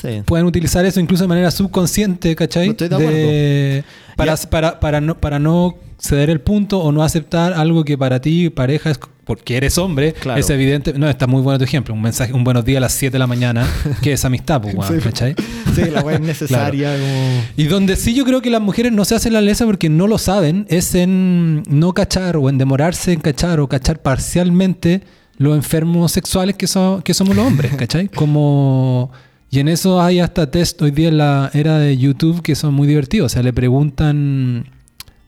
Sí. 0.02 0.22
pueden 0.26 0.46
utilizar 0.46 0.86
eso 0.86 1.00
incluso 1.00 1.24
de 1.24 1.28
manera 1.28 1.50
subconsciente, 1.52 2.36
¿cachai? 2.36 2.68
No 2.68 2.72
estoy 2.72 2.88
de 2.90 3.84
para, 4.16 4.36
Ya. 4.36 4.50
para, 4.50 4.80
para, 4.80 5.02
no, 5.02 5.18
para 5.20 5.40
no 5.40 5.76
ceder 6.00 6.30
el 6.30 6.40
punto 6.42 6.80
o 6.80 6.92
no 6.92 7.04
aceptar 7.04 7.54
algo 7.54 7.84
que 7.84 7.98
para 7.98 8.20
ti, 8.22 8.50
pareja, 8.50 8.92
es 8.92 9.00
porque 9.26 9.58
eres 9.58 9.78
hombre, 9.78 10.14
Claro. 10.14 10.40
es 10.40 10.50
evidente. 10.50 10.94
No, 10.94 11.10
está 11.10 11.28
muy 11.28 11.42
bueno 11.42 11.58
tu 11.58 11.66
ejemplo. 11.66 11.94
Un 11.94 12.02
mensaje, 12.02 12.32
un 12.32 12.44
buenos 12.46 12.64
días 12.64 12.78
a 12.78 12.82
las 12.82 12.94
7 12.94 13.12
de 13.14 13.20
la 13.20 13.28
mañana, 13.28 13.68
que 14.02 14.14
es 14.14 14.24
amistad, 14.24 14.62
pues, 14.62 14.74
Sí. 14.88 14.94
¿cachai? 15.04 15.36
Sí, 15.76 15.86
la 15.92 16.02
weá 16.02 16.16
es 16.16 16.22
necesaria. 16.22 16.94
como- 16.94 17.42
Y 17.58 17.66
donde 17.66 17.96
sí 17.98 18.14
yo 18.14 18.24
creo 18.24 18.42
que 18.42 18.50
las 18.50 18.62
mujeres 18.62 18.92
no 18.94 19.04
se 19.04 19.16
hacen 19.16 19.34
la 19.34 19.42
lesa 19.42 19.66
porque 19.66 19.90
no 19.90 20.08
lo 20.08 20.18
saben, 20.18 20.66
es 20.70 20.96
en 20.96 21.64
no 21.70 21.94
cachar 21.94 22.38
o 22.38 22.50
en 22.50 22.58
demorarse 22.58 23.12
en 23.12 23.20
cachar 23.20 23.60
o 23.60 23.68
cachar 23.68 24.02
parcialmente 24.02 25.02
los 25.40 25.56
enfermos 25.56 26.12
sexuales 26.12 26.56
que, 26.56 26.68
son, 26.68 27.02
que 27.02 27.14
somos 27.14 27.36
los 27.36 27.46
hombres, 27.48 27.76
¿cachai? 27.76 28.08
Como... 28.10 29.12
Y 29.50 29.60
en 29.60 29.68
eso 29.70 30.02
hay 30.02 30.20
hasta 30.20 30.52
test 30.52 30.82
hoy 30.82 30.92
día 30.92 31.08
en 31.08 31.18
la 31.18 31.50
era 31.54 31.78
de 31.80 31.98
YouTube 31.98 32.42
que 32.42 32.56
son 32.56 32.74
muy 32.74 32.88
divertidos. 32.88 33.32
O 33.32 33.34
sea, 33.34 33.44
le 33.44 33.54
preguntan... 33.54 34.66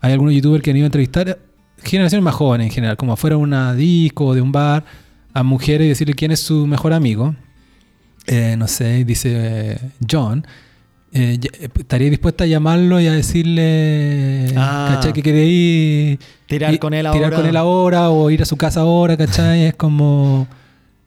Hay 0.01 0.13
algunos 0.13 0.33
youtubers 0.33 0.63
que 0.63 0.71
han 0.71 0.77
ido 0.77 0.85
a 0.85 0.87
entrevistar 0.87 1.39
generaciones 1.83 2.23
más 2.23 2.35
jóvenes 2.35 2.67
en 2.67 2.71
general, 2.73 2.95
como 2.97 3.13
afuera 3.13 3.35
de 3.35 3.41
una 3.41 3.73
disco 3.73 4.27
o 4.27 4.33
de 4.35 4.41
un 4.41 4.51
bar, 4.51 4.85
a 5.33 5.43
mujeres 5.43 5.85
y 5.85 5.89
decirle 5.89 6.13
quién 6.13 6.31
es 6.31 6.39
su 6.39 6.65
mejor 6.67 6.93
amigo. 6.93 7.35
Eh, 8.27 8.55
no 8.57 8.67
sé, 8.67 9.03
dice 9.05 9.31
eh, 9.33 9.77
John. 10.09 10.45
eh, 11.11 11.37
eh, 11.41 11.69
estaría 11.79 12.09
dispuesta 12.09 12.43
a 12.43 12.47
llamarlo 12.47 12.99
y 13.01 13.07
a 13.07 13.11
decirle 13.13 14.53
Ah. 14.55 14.91
¿cachai? 14.95 15.11
que 15.13 15.21
quiere 15.23 15.45
ir 15.45 16.19
Tirar 16.47 16.73
y- 16.73 16.77
con 16.77 16.93
él 16.93 17.07
tirar 17.11 17.25
ahora. 17.25 17.37
con 17.37 17.45
él 17.47 17.55
ahora 17.57 18.09
o 18.09 18.29
ir 18.29 18.41
a 18.41 18.45
su 18.45 18.55
casa 18.57 18.81
ahora 18.81 19.17
¿cachai? 19.17 19.63
es 19.65 19.75
como 19.75 20.47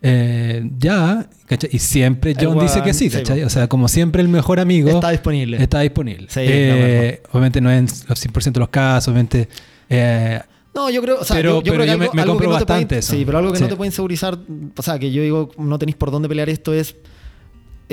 eh, 0.02 0.68
ya 0.78 1.28
¿cachai? 1.46 1.70
y 1.72 1.78
siempre 1.78 2.34
John 2.40 2.58
dice 2.58 2.82
que 2.82 2.92
sí 2.92 3.08
¿cachai? 3.08 3.42
o 3.44 3.48
sea 3.50 3.68
como 3.68 3.86
siempre 3.88 4.20
el 4.20 4.28
mejor 4.28 4.58
amigo 4.60 4.90
Está 4.90 5.10
disponible. 5.10 5.62
está 5.62 5.80
disponible 5.80 6.26
Sí, 6.28 6.40
Eh, 6.42 7.22
obviamente 7.30 7.60
no 7.60 7.70
en 7.70 7.84
los 7.84 8.26
100% 8.26 8.52
de 8.52 8.60
los 8.60 8.68
casos 8.68 9.08
obviamente 9.08 9.48
eh, 9.88 10.40
No, 10.74 10.88
yo 10.90 11.02
creo, 11.02 11.20
o 11.20 11.24
sea, 11.24 11.36
Pero- 11.36 11.50
yo, 11.60 11.62
yo 11.62 11.72
pero 11.72 11.74
creo 11.74 11.84
que 11.84 11.92
yo 11.92 11.98
me- 11.98 12.04
algo, 12.06 12.14
me 12.14 12.22
algo 12.22 12.32
que 12.34 12.38
compro 12.44 12.52
no 12.54 12.58
te 12.60 12.64
puede- 12.66 12.78
bastante 12.80 12.98
eso. 12.98 13.12
Sí, 13.12 13.24
pero 13.26 13.36
algo 13.38 13.52
que 13.52 13.58
Sí. 13.58 13.62
no 13.64 13.68
te 13.68 13.76
puede 13.76 13.88
insegurizar, 13.88 14.38
o 14.74 14.82
sea, 14.82 14.98
que 14.98 15.12
yo 15.12 15.22
digo, 15.22 15.50
no 15.58 15.78
tenéis 15.78 15.96
por 15.96 16.10
dónde 16.10 16.28
pelear 16.30 16.48
esto 16.48 16.72
es, 16.72 16.96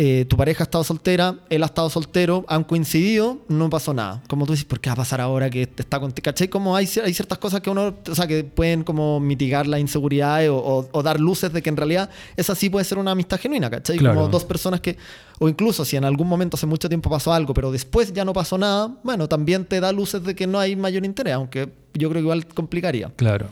eh, 0.02 0.24
tu 0.30 0.38
pareja 0.38 0.64
ha 0.64 0.66
estado 0.66 0.82
soltera, 0.86 1.36
él 1.50 1.62
ha 1.62 1.66
estado 1.66 1.90
soltero, 1.90 2.46
han 2.48 2.64
coincidido, 2.64 3.40
no 3.50 3.70
pasó 3.70 3.94
nada. 3.94 4.24
Como 4.30 4.46
tú 4.46 4.54
dices, 4.54 4.64
¿por 4.64 4.80
qué 4.80 4.90
va 4.90 4.94
a 4.94 4.96
pasar 4.96 5.20
ahora 5.20 5.50
que 5.50 5.64
está 5.64 6.00
contigo? 6.00 6.24
¿Cachai? 6.24 6.48
Como 6.48 6.74
hay, 6.74 6.88
hay 7.04 7.14
ciertas 7.14 7.38
cosas 7.38 7.60
que 7.60 7.70
uno, 7.70 7.94
o 8.10 8.16
sea, 8.16 8.26
que 8.26 8.46
pueden 8.46 8.86
como 8.86 9.20
mitigar 9.20 9.68
la 9.68 9.78
inseguridad 9.78 10.48
o, 10.50 10.56
o- 10.56 10.90
o 10.90 11.04
dar 11.04 11.20
luces 11.20 11.52
de 11.52 11.62
que 11.62 11.68
en 11.68 11.76
realidad 11.76 12.10
esa 12.38 12.56
sí 12.56 12.70
puede 12.70 12.86
ser 12.86 12.98
una 12.98 13.12
amistad 13.12 13.38
genuina, 13.42 13.70
¿cachai? 13.70 13.98
Claro. 13.98 14.16
Como 14.16 14.30
dos 14.30 14.46
personas 14.46 14.80
que, 14.80 14.96
o 15.38 15.50
incluso 15.50 15.84
si 15.84 15.98
en 15.98 16.06
algún 16.06 16.30
momento 16.30 16.56
hace 16.56 16.66
mucho 16.66 16.88
tiempo 16.88 17.10
pasó 17.10 17.34
algo, 17.34 17.54
pero 17.54 17.70
después 17.70 18.14
ya 18.14 18.24
no 18.24 18.32
pasó 18.32 18.58
nada, 18.58 18.96
bueno, 19.04 19.28
también 19.28 19.66
te 19.66 19.82
da 19.82 19.92
luces 19.92 20.24
de 20.24 20.34
que 20.34 20.48
no 20.48 20.60
hay 20.60 20.78
mayor 20.78 21.04
interés, 21.04 21.34
aunque 21.34 21.68
yo 21.94 22.08
creo 22.10 22.22
que 22.22 22.26
igual 22.26 22.46
complicaría. 22.48 23.12
Claro. 23.18 23.48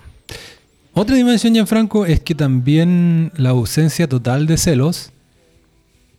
Otra 0.93 1.15
dimensión, 1.17 1.53
Gianfranco, 1.53 2.05
es 2.05 2.21
que 2.21 2.33
también 2.35 3.31
la 3.35 3.49
ausencia 3.49 4.07
total 4.07 4.47
de 4.47 4.55
celos 4.57 5.11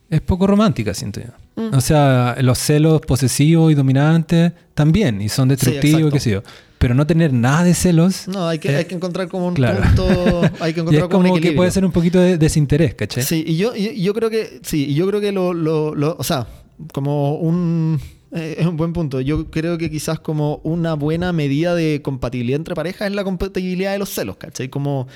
es 0.09 0.21
poco 0.21 0.47
romántica, 0.47 0.93
siento 0.93 1.21
yo. 1.21 1.27
Mm. 1.63 1.75
O 1.75 1.81
sea, 1.81 2.37
los 2.41 2.57
celos 2.57 3.01
posesivos 3.01 3.71
y 3.71 3.75
dominantes 3.75 4.53
también, 4.73 5.21
y 5.21 5.29
son 5.29 5.49
destructivos, 5.49 5.99
exacto. 5.99 6.13
qué 6.13 6.19
sé 6.19 6.31
yo. 6.31 6.43
Pero 6.77 6.93
no 6.95 7.05
tener 7.05 7.33
nada 7.33 7.65
de 7.65 7.73
celos. 7.73 8.27
No, 8.29 8.47
hay 8.47 8.57
que, 8.57 8.71
eh, 8.71 8.75
hay 8.77 8.85
que 8.85 8.95
encontrar 8.95 9.27
como 9.27 9.47
un 9.47 9.53
claro. 9.53 9.81
punto, 9.83 10.41
hay 10.61 10.73
que 10.73 10.79
y 10.79 10.81
encontrar 10.81 11.03
es 11.03 11.09
como 11.09 11.33
un 11.33 11.41
que 11.41 11.51
puede 11.51 11.71
ser 11.71 11.83
un 11.83 11.91
poquito 11.91 12.19
de 12.19 12.37
desinterés, 12.37 12.95
¿cachai? 12.95 13.23
Sí, 13.23 13.43
y 13.45 13.57
yo, 13.57 13.75
y- 13.75 13.87
y 13.89 14.01
yo 14.03 14.13
creo 14.13 14.29
que, 14.29 14.61
sí, 14.63 14.85
y 14.89 14.93
yo 14.95 15.05
creo 15.07 15.19
que 15.19 15.31
lo, 15.33 15.53
lo- 15.53 15.93
lo- 15.93 16.15
o 16.17 16.23
sea, 16.23 16.47
como 16.93 17.35
un, 17.35 17.99
eh, 18.31 18.55
es 18.59 18.65
un 18.65 18.77
buen 18.77 18.93
punto. 18.93 19.19
Yo 19.19 19.51
creo 19.51 19.77
que 19.77 19.91
quizás 19.91 20.19
como 20.21 20.61
una 20.63 20.93
buena 20.93 21.33
medida 21.33 21.75
de 21.75 22.01
compatibilidad 22.01 22.55
entre 22.57 22.75
parejas 22.75 23.09
es 23.09 23.13
la 23.15 23.25
compatibilidad 23.25 23.91
de 23.91 23.99
los 23.99 24.09
celos, 24.09 24.37
¿cachai? 24.37 24.69
Como, 24.69 25.07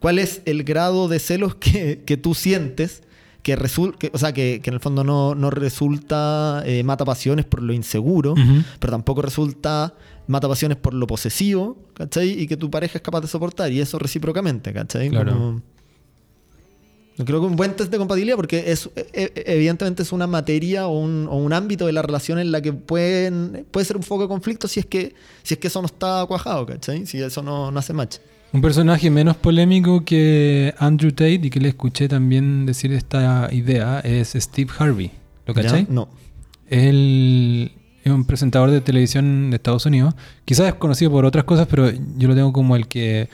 ¿cuál 0.00 0.18
es 0.18 0.42
el 0.44 0.62
grado 0.64 1.08
de 1.08 1.18
celos 1.20 1.54
que, 1.54 2.02
que 2.04 2.18
tú 2.18 2.34
sientes? 2.34 3.02
Que 3.42 3.56
resulta, 3.56 4.08
o 4.12 4.18
sea, 4.18 4.32
que, 4.32 4.60
que 4.62 4.68
en 4.70 4.74
el 4.74 4.80
fondo 4.80 5.04
no, 5.04 5.34
no 5.34 5.50
resulta 5.50 6.62
eh, 6.66 6.82
mata 6.82 7.04
pasiones 7.04 7.44
por 7.46 7.62
lo 7.62 7.72
inseguro, 7.72 8.34
pero 8.78 8.90
tampoco 8.90 9.22
resulta 9.22 9.94
mata 10.26 10.48
pasiones 10.48 10.76
por 10.76 10.92
lo 10.92 11.06
posesivo, 11.06 11.78
¿cachai? 11.94 12.28
Y 12.42 12.46
que 12.46 12.56
tu 12.56 12.70
pareja 12.70 12.98
es 12.98 13.02
capaz 13.02 13.20
de 13.22 13.28
soportar, 13.28 13.72
y 13.72 13.80
eso 13.80 13.98
recíprocamente, 13.98 14.72
¿cachai? 14.72 15.08
Claro. 15.08 15.32
Como- 15.32 15.62
creo 17.24 17.40
que 17.40 17.46
un 17.46 17.56
buen 17.56 17.74
test 17.74 17.90
de 17.90 17.98
compatibilidad, 17.98 18.36
porque 18.36 18.70
es 18.70 18.90
e- 18.94 19.08
e- 19.12 19.42
evidentemente 19.46 20.02
es 20.04 20.12
una 20.12 20.26
materia 20.28 20.86
o 20.86 20.98
un, 21.00 21.26
o 21.28 21.36
un 21.36 21.52
ámbito 21.52 21.86
de 21.86 21.92
la 21.92 22.02
relación 22.02 22.38
en 22.38 22.52
la 22.52 22.60
que 22.62 22.72
pueden, 22.72 23.66
puede 23.70 23.84
ser 23.86 23.96
un 23.96 24.04
foco 24.04 24.22
de 24.22 24.28
conflicto 24.28 24.68
si 24.68 24.78
es 24.80 24.86
que, 24.86 25.14
si 25.42 25.54
es 25.54 25.60
que 25.60 25.66
eso 25.66 25.80
no 25.80 25.86
está 25.86 26.24
cuajado, 26.26 26.64
¿cachai? 26.66 27.06
Si 27.06 27.20
eso 27.20 27.42
no, 27.42 27.70
no 27.72 27.78
hace 27.80 27.92
match. 27.92 28.18
Un 28.52 28.62
personaje 28.62 29.10
menos 29.10 29.36
polémico 29.36 30.04
que 30.04 30.74
Andrew 30.78 31.12
Tate 31.12 31.40
y 31.42 31.50
que 31.50 31.60
le 31.60 31.68
escuché 31.68 32.08
también 32.08 32.64
decir 32.64 32.92
esta 32.92 33.48
idea 33.52 34.00
es 34.00 34.32
Steve 34.34 34.70
Harvey. 34.78 35.10
¿Lo 35.46 35.54
cachai? 35.54 35.84
¿Ya? 35.86 35.92
No. 35.92 36.08
Él 36.68 37.72
es 38.04 38.12
un 38.12 38.24
presentador 38.24 38.70
de 38.70 38.80
televisión 38.80 39.50
de 39.50 39.56
Estados 39.56 39.84
Unidos. 39.86 40.14
Quizás 40.44 40.68
es 40.68 40.74
conocido 40.74 41.10
por 41.10 41.24
otras 41.24 41.44
cosas, 41.44 41.66
pero 41.68 41.90
yo 41.90 42.28
lo 42.28 42.34
tengo 42.34 42.52
como 42.52 42.74
el 42.74 42.88
que 42.88 43.28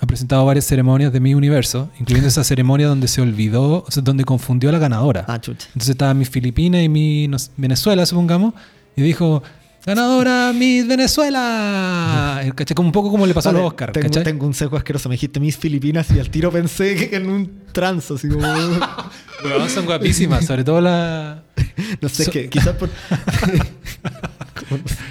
ha 0.00 0.06
presentado 0.06 0.44
varias 0.44 0.66
ceremonias 0.66 1.12
de 1.12 1.20
mi 1.20 1.34
universo, 1.34 1.90
incluyendo 1.98 2.28
esa 2.28 2.44
ceremonia 2.44 2.86
donde 2.86 3.08
se 3.08 3.20
olvidó, 3.22 3.84
o 3.86 3.90
sea, 3.90 4.02
donde 4.02 4.24
confundió 4.24 4.68
a 4.70 4.72
la 4.72 4.78
ganadora. 4.78 5.24
Ah, 5.28 5.40
chucha. 5.40 5.66
Entonces 5.68 5.90
estaba 5.90 6.12
Miss 6.14 6.30
Filipinas 6.30 6.82
y 6.82 6.88
mi 6.88 7.28
no 7.28 7.36
Venezuela, 7.56 8.04
supongamos, 8.04 8.54
y 8.94 9.02
dijo, 9.02 9.42
ganadora 9.86 10.52
Miss 10.52 10.86
Venezuela. 10.86 12.42
¿Cachai? 12.54 12.74
Como 12.74 12.88
un 12.88 12.92
poco 12.92 13.10
como 13.10 13.26
le 13.26 13.32
pasó 13.34 13.48
a 13.50 13.52
los 13.52 13.60
Vale, 13.60 13.68
Oscar, 13.68 13.92
tengo, 13.92 14.06
¿cachai? 14.08 14.24
tengo 14.24 14.46
un 14.46 14.54
seco 14.54 14.76
asqueroso. 14.76 15.08
Me 15.08 15.14
dijiste 15.14 15.40
mis 15.40 15.56
Filipinas 15.56 16.10
y 16.10 16.18
al 16.20 16.28
tiro 16.28 16.50
pensé 16.50 16.96
que 16.96 17.16
en 17.16 17.30
un 17.30 17.50
transo, 17.72 18.16
así 18.16 18.28
como. 18.28 18.46
Son 19.68 19.84
guapísimas, 19.86 20.44
sobre 20.44 20.64
todo 20.64 20.80
la... 20.80 21.42
No 22.00 22.08
sé, 22.08 22.24
So- 22.24 22.30
que 22.32 22.48
quizás 22.48 22.74
por. 22.74 22.88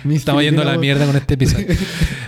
Miss 0.04 0.20
Estamos 0.20 0.44
yendo 0.44 0.62
a 0.62 0.66
la 0.66 0.78
mierda 0.78 1.06
con 1.06 1.16
este 1.16 1.36
episodio. 1.36 1.68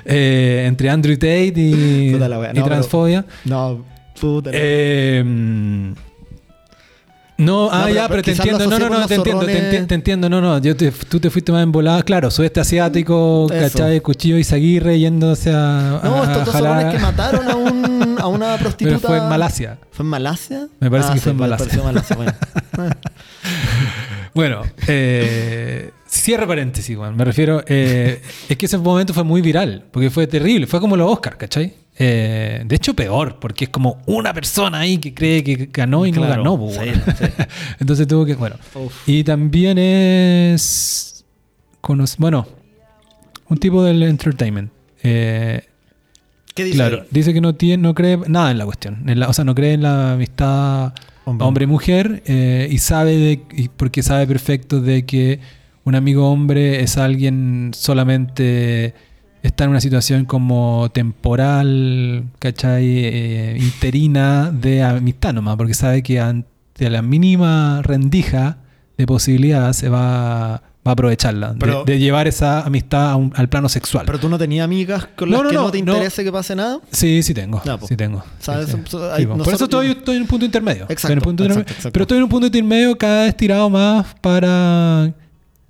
Eh, 0.06 0.66
entre 0.68 0.90
Andrew 0.90 1.16
Tate 1.16 1.54
y, 1.56 2.12
No, 2.18 2.40
pero- 2.54 2.66
transfobia. 2.66 3.26
No, 3.46 3.84
puta. 4.20 4.52
Eh, 4.54 5.94
no, 7.38 7.70
ah, 7.72 7.90
ya, 7.92 8.08
pero 8.08 8.22
pero 8.22 8.24
te 8.24 8.32
entiendo. 8.32 8.68
No, 8.68 8.80
no, 8.80 8.90
no, 8.90 9.08
te 9.08 9.16
entiendo, 9.16 9.46
te, 9.46 9.54
zorrones. 9.54 9.74
enti- 9.84 9.88
te 9.88 9.96
entiendo. 9.96 10.30
No, 10.30 10.42
no, 10.42 10.58
yo 10.60 10.76
te- 10.76 10.92
tú 10.92 11.20
te 11.20 11.30
fuiste 11.30 11.52
más 11.52 11.64
embolada. 11.64 12.02
Claro, 12.04 12.32
sudeste 12.32 12.60
asiático, 12.60 13.48
Eso. 13.52 13.78
¿cachai? 13.78 14.00
Cuchillo 14.02 14.38
Izaguirre 14.38 14.98
yéndose 15.00 15.52
a. 15.52 16.00
No, 16.04 16.22
a 16.24 16.26
estos 16.26 16.46
dos 16.46 16.56
jalar- 16.56 16.92
que 16.92 17.00
mataron 17.00 17.48
a, 17.50 17.56
un, 17.56 18.16
a 18.20 18.28
una 18.28 18.58
prostituta. 18.58 18.98
Pero 19.02 19.08
fue 19.08 19.18
en 19.18 19.30
Malasia. 19.30 19.78
¿Fue 19.92 20.04
en 20.04 20.10
Malasia? 20.10 20.68
Me 20.80 20.90
parece 20.90 21.10
Ah, 21.10 21.14
que 21.14 21.20
fue 21.22 21.32
en 21.32 21.38
Malasia. 21.38 21.84
Malasia, 21.84 22.16
bueno. 22.16 22.34
Bueno, 24.34 24.62
eh, 24.88 25.92
cierre 26.06 26.46
paréntesis, 26.46 26.96
Juan. 26.96 27.16
Me 27.16 27.26
refiero. 27.26 27.64
eh, 27.68 28.22
es 28.48 28.58
que 28.58 28.68
ese 28.68 28.78
momento 28.78 29.14
fue 29.14 29.24
muy 29.24 29.42
viral, 29.42 29.86
porque 29.92 30.10
fue 30.12 30.28
terrible. 30.28 30.68
Fue 30.68 30.80
como 30.80 30.96
los 30.96 31.12
Oscars, 31.12 31.38
¿cachai? 31.38 31.74
Eh, 32.00 32.62
de 32.66 32.76
hecho, 32.76 32.94
peor, 32.94 33.40
porque 33.40 33.66
es 33.66 33.70
como 33.70 33.98
una 34.06 34.34
persona 34.34 34.80
ahí 34.80 35.00
que 35.00 35.14
cree 35.14 35.44
que 35.44 35.70
ganó 35.74 36.06
y 36.06 36.12
no 36.12 36.22
Claro, 36.22 36.44
ganó. 36.44 36.70
sí, 36.72 36.78
weón. 36.80 36.96
sí. 37.18 37.26
Entonces 37.80 38.08
tuvo 38.08 38.26
que. 38.26 38.36
Bueno. 38.36 38.56
Uf. 38.76 39.08
Y 39.10 39.24
también 39.24 39.78
es. 39.80 41.26
Bueno, 42.18 42.46
un 43.50 43.58
tipo 43.58 43.82
del 43.84 44.04
entertainment. 44.04 44.72
Eh, 45.04 45.62
¿Qué 46.54 46.64
dice? 46.66 46.76
claro, 46.76 47.06
dice 47.12 47.34
que 47.34 47.40
no 47.42 47.56
tiene, 47.56 47.82
no 47.82 47.94
cree 47.96 48.18
nada 48.28 48.52
en 48.52 48.58
la 48.58 48.66
cuestión. 48.66 49.10
En 49.10 49.20
la- 49.20 49.30
o 49.30 49.34
sea, 49.34 49.46
no 49.46 49.56
cree 49.56 49.74
en 49.74 49.84
la 49.84 50.14
amistad 50.14 50.94
Hombre. 51.26 51.46
hombre-mujer 51.48 52.24
eh, 52.26 52.68
y 52.70 52.78
sabe 52.80 53.16
de, 53.16 53.42
y 53.54 53.70
porque 53.70 54.02
sabe 54.04 54.26
perfecto 54.28 54.82
de 54.82 55.06
que 55.06 55.40
un 55.86 55.96
amigo 55.96 56.30
hombre 56.32 56.82
es 56.82 56.98
alguien 56.98 57.72
solamente 57.74 58.94
está 59.44 59.64
en 59.66 59.70
una 59.72 59.82
situación 59.82 60.26
como 60.26 60.90
temporal, 60.94 62.26
¿cachai? 62.40 62.86
Eh, 62.86 63.58
interina 63.60 64.52
de 64.52 64.84
amistad 64.84 65.34
nomás, 65.34 65.56
porque 65.58 65.74
sabe 65.74 66.04
que 66.04 66.20
ante 66.20 66.90
la 66.90 67.02
mínima 67.02 67.82
rendija 67.84 68.58
de 68.98 69.06
posibilidad 69.06 69.72
se 69.74 69.90
va, 69.90 70.62
va 70.86 70.92
a 70.92 70.92
aprovecharla, 70.92 71.54
de- 71.54 71.60
Pero- 71.60 71.84
de, 71.86 72.00
llevar 72.00 72.28
esa 72.28 72.62
amistad 72.62 73.16
un- 73.16 73.32
al 73.36 73.48
plano 73.50 73.70
sexual. 73.70 74.06
Pero 74.06 74.20
tú 74.20 74.28
no 74.30 74.38
tenías 74.38 74.64
amigas 74.66 75.08
con 75.16 75.30
No, 75.30 75.38
las 75.38 75.44
no, 75.44 75.50
que 75.50 75.56
no, 75.56 75.64
no, 75.66 75.72
te 75.72 75.78
interese 75.78 76.24
que 76.24 76.32
pase 76.32 76.56
nada. 76.56 76.80
Sí, 76.92 77.22
sí 77.24 77.34
tengo. 77.34 77.62
Po. 77.62 77.88
sí 77.88 77.96
tengo. 77.96 78.24
¿Sabes? 78.40 78.68
Sí, 78.70 78.76
sí. 78.76 78.82
So- 78.90 79.00
Sí, 79.16 79.22
hay- 79.22 79.26
po. 79.28 79.38
Por 79.38 79.54
eso 79.54 79.66
estoy, 79.66 79.88
estoy 79.92 80.16
en 80.16 80.22
un 80.24 80.28
punto 80.28 80.46
intermedio. 80.46 80.82
Estoy 80.84 80.94
Exacto, 80.94 81.22
punto 81.22 81.44
exacto, 81.44 81.60
intermedio. 81.60 81.76
exacto. 81.78 81.94
Pero 81.94 82.04
estoy 82.04 82.18
en 82.18 82.24
un 82.24 82.30
punto 82.30 82.48
intermedio 82.48 82.98
cada 82.98 83.24
vez 83.26 83.38
tirado 83.38 83.70
más 83.70 84.08
para 84.22 85.14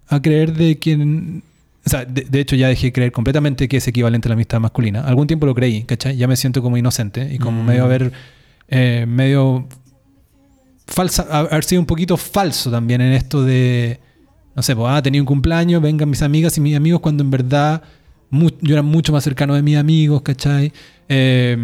a 0.09 0.21
creer 0.21 0.53
de 0.53 0.77
que... 0.79 1.41
O 1.87 1.89
sea, 1.89 2.03
de, 2.05 2.21
de 2.29 2.39
hecho 2.41 2.55
ya 2.57 2.67
dejé 2.67 2.87
de 2.87 2.93
creer 2.93 3.11
completamente 3.13 3.67
que 3.69 3.77
es 3.77 3.87
equivalente 3.87 4.27
a 4.27 4.29
la 4.29 4.33
amistad 4.33 4.59
masculina. 4.59 5.01
Algún 5.01 5.25
tiempo 5.25 5.45
lo 5.45 5.55
creí, 5.55 5.83
¿cachai? 5.83 6.17
Ya 6.17 6.27
me 6.27 6.35
siento 6.35 6.61
como 6.61 6.75
inocente 6.77 7.33
y 7.33 7.37
como 7.39 7.63
Mm. 7.63 7.65
medio 7.65 7.83
haber... 7.85 8.11
eh, 8.67 9.05
medio... 9.07 9.67
Falsa, 10.85 11.23
haber 11.31 11.63
sido 11.63 11.81
un 11.81 11.85
poquito 11.85 12.15
falso 12.17 12.69
también 12.71 13.01
en 13.01 13.13
esto 13.13 13.43
de... 13.43 13.99
No 14.55 14.61
sé, 14.63 14.75
pues, 14.75 14.87
ah, 14.89 15.01
tenía 15.01 15.21
un 15.21 15.25
cumpleaños, 15.25 15.81
vengan 15.81 16.09
mis 16.09 16.21
amigas 16.21 16.57
y 16.57 16.61
mis 16.61 16.75
amigos 16.75 16.99
cuando 17.01 17.23
en 17.23 17.29
verdad 17.31 17.81
yo 18.31 18.73
era 18.73 18.81
mucho 18.81 19.13
más 19.13 19.23
cercano 19.23 19.53
de 19.55 19.61
mis 19.61 19.77
amigos, 19.77 20.21
¿cachai? 20.21 20.73
Eh, 21.07 21.57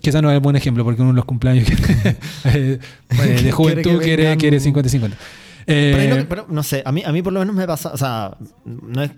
quizá 0.00 0.22
no 0.22 0.30
es 0.30 0.34
el 0.34 0.40
buen 0.40 0.56
ejemplo 0.56 0.82
porque 0.84 1.02
uno 1.02 1.10
de 1.10 1.16
los 1.16 1.24
cumpleaños 1.26 1.68
eh, 2.44 2.78
eh, 3.10 3.42
de 3.42 3.52
juventud 3.52 4.00
quiere, 4.00 4.34
quiere 4.38 4.58
50-50. 4.58 5.12
Eh, 5.70 5.92
Pero, 5.94 5.98
ahí 6.14 6.20
no, 6.22 6.28
pero 6.28 6.46
no 6.48 6.62
sé, 6.62 6.82
a 6.86 6.92
mí, 6.92 7.02
a 7.04 7.12
mí 7.12 7.20
por 7.20 7.32
lo 7.34 7.40
menos 7.40 7.54
me 7.54 7.66
pasa, 7.66 7.90
o 7.92 7.96
sea, 7.98 8.34
no 8.64 9.02
es, 9.02 9.10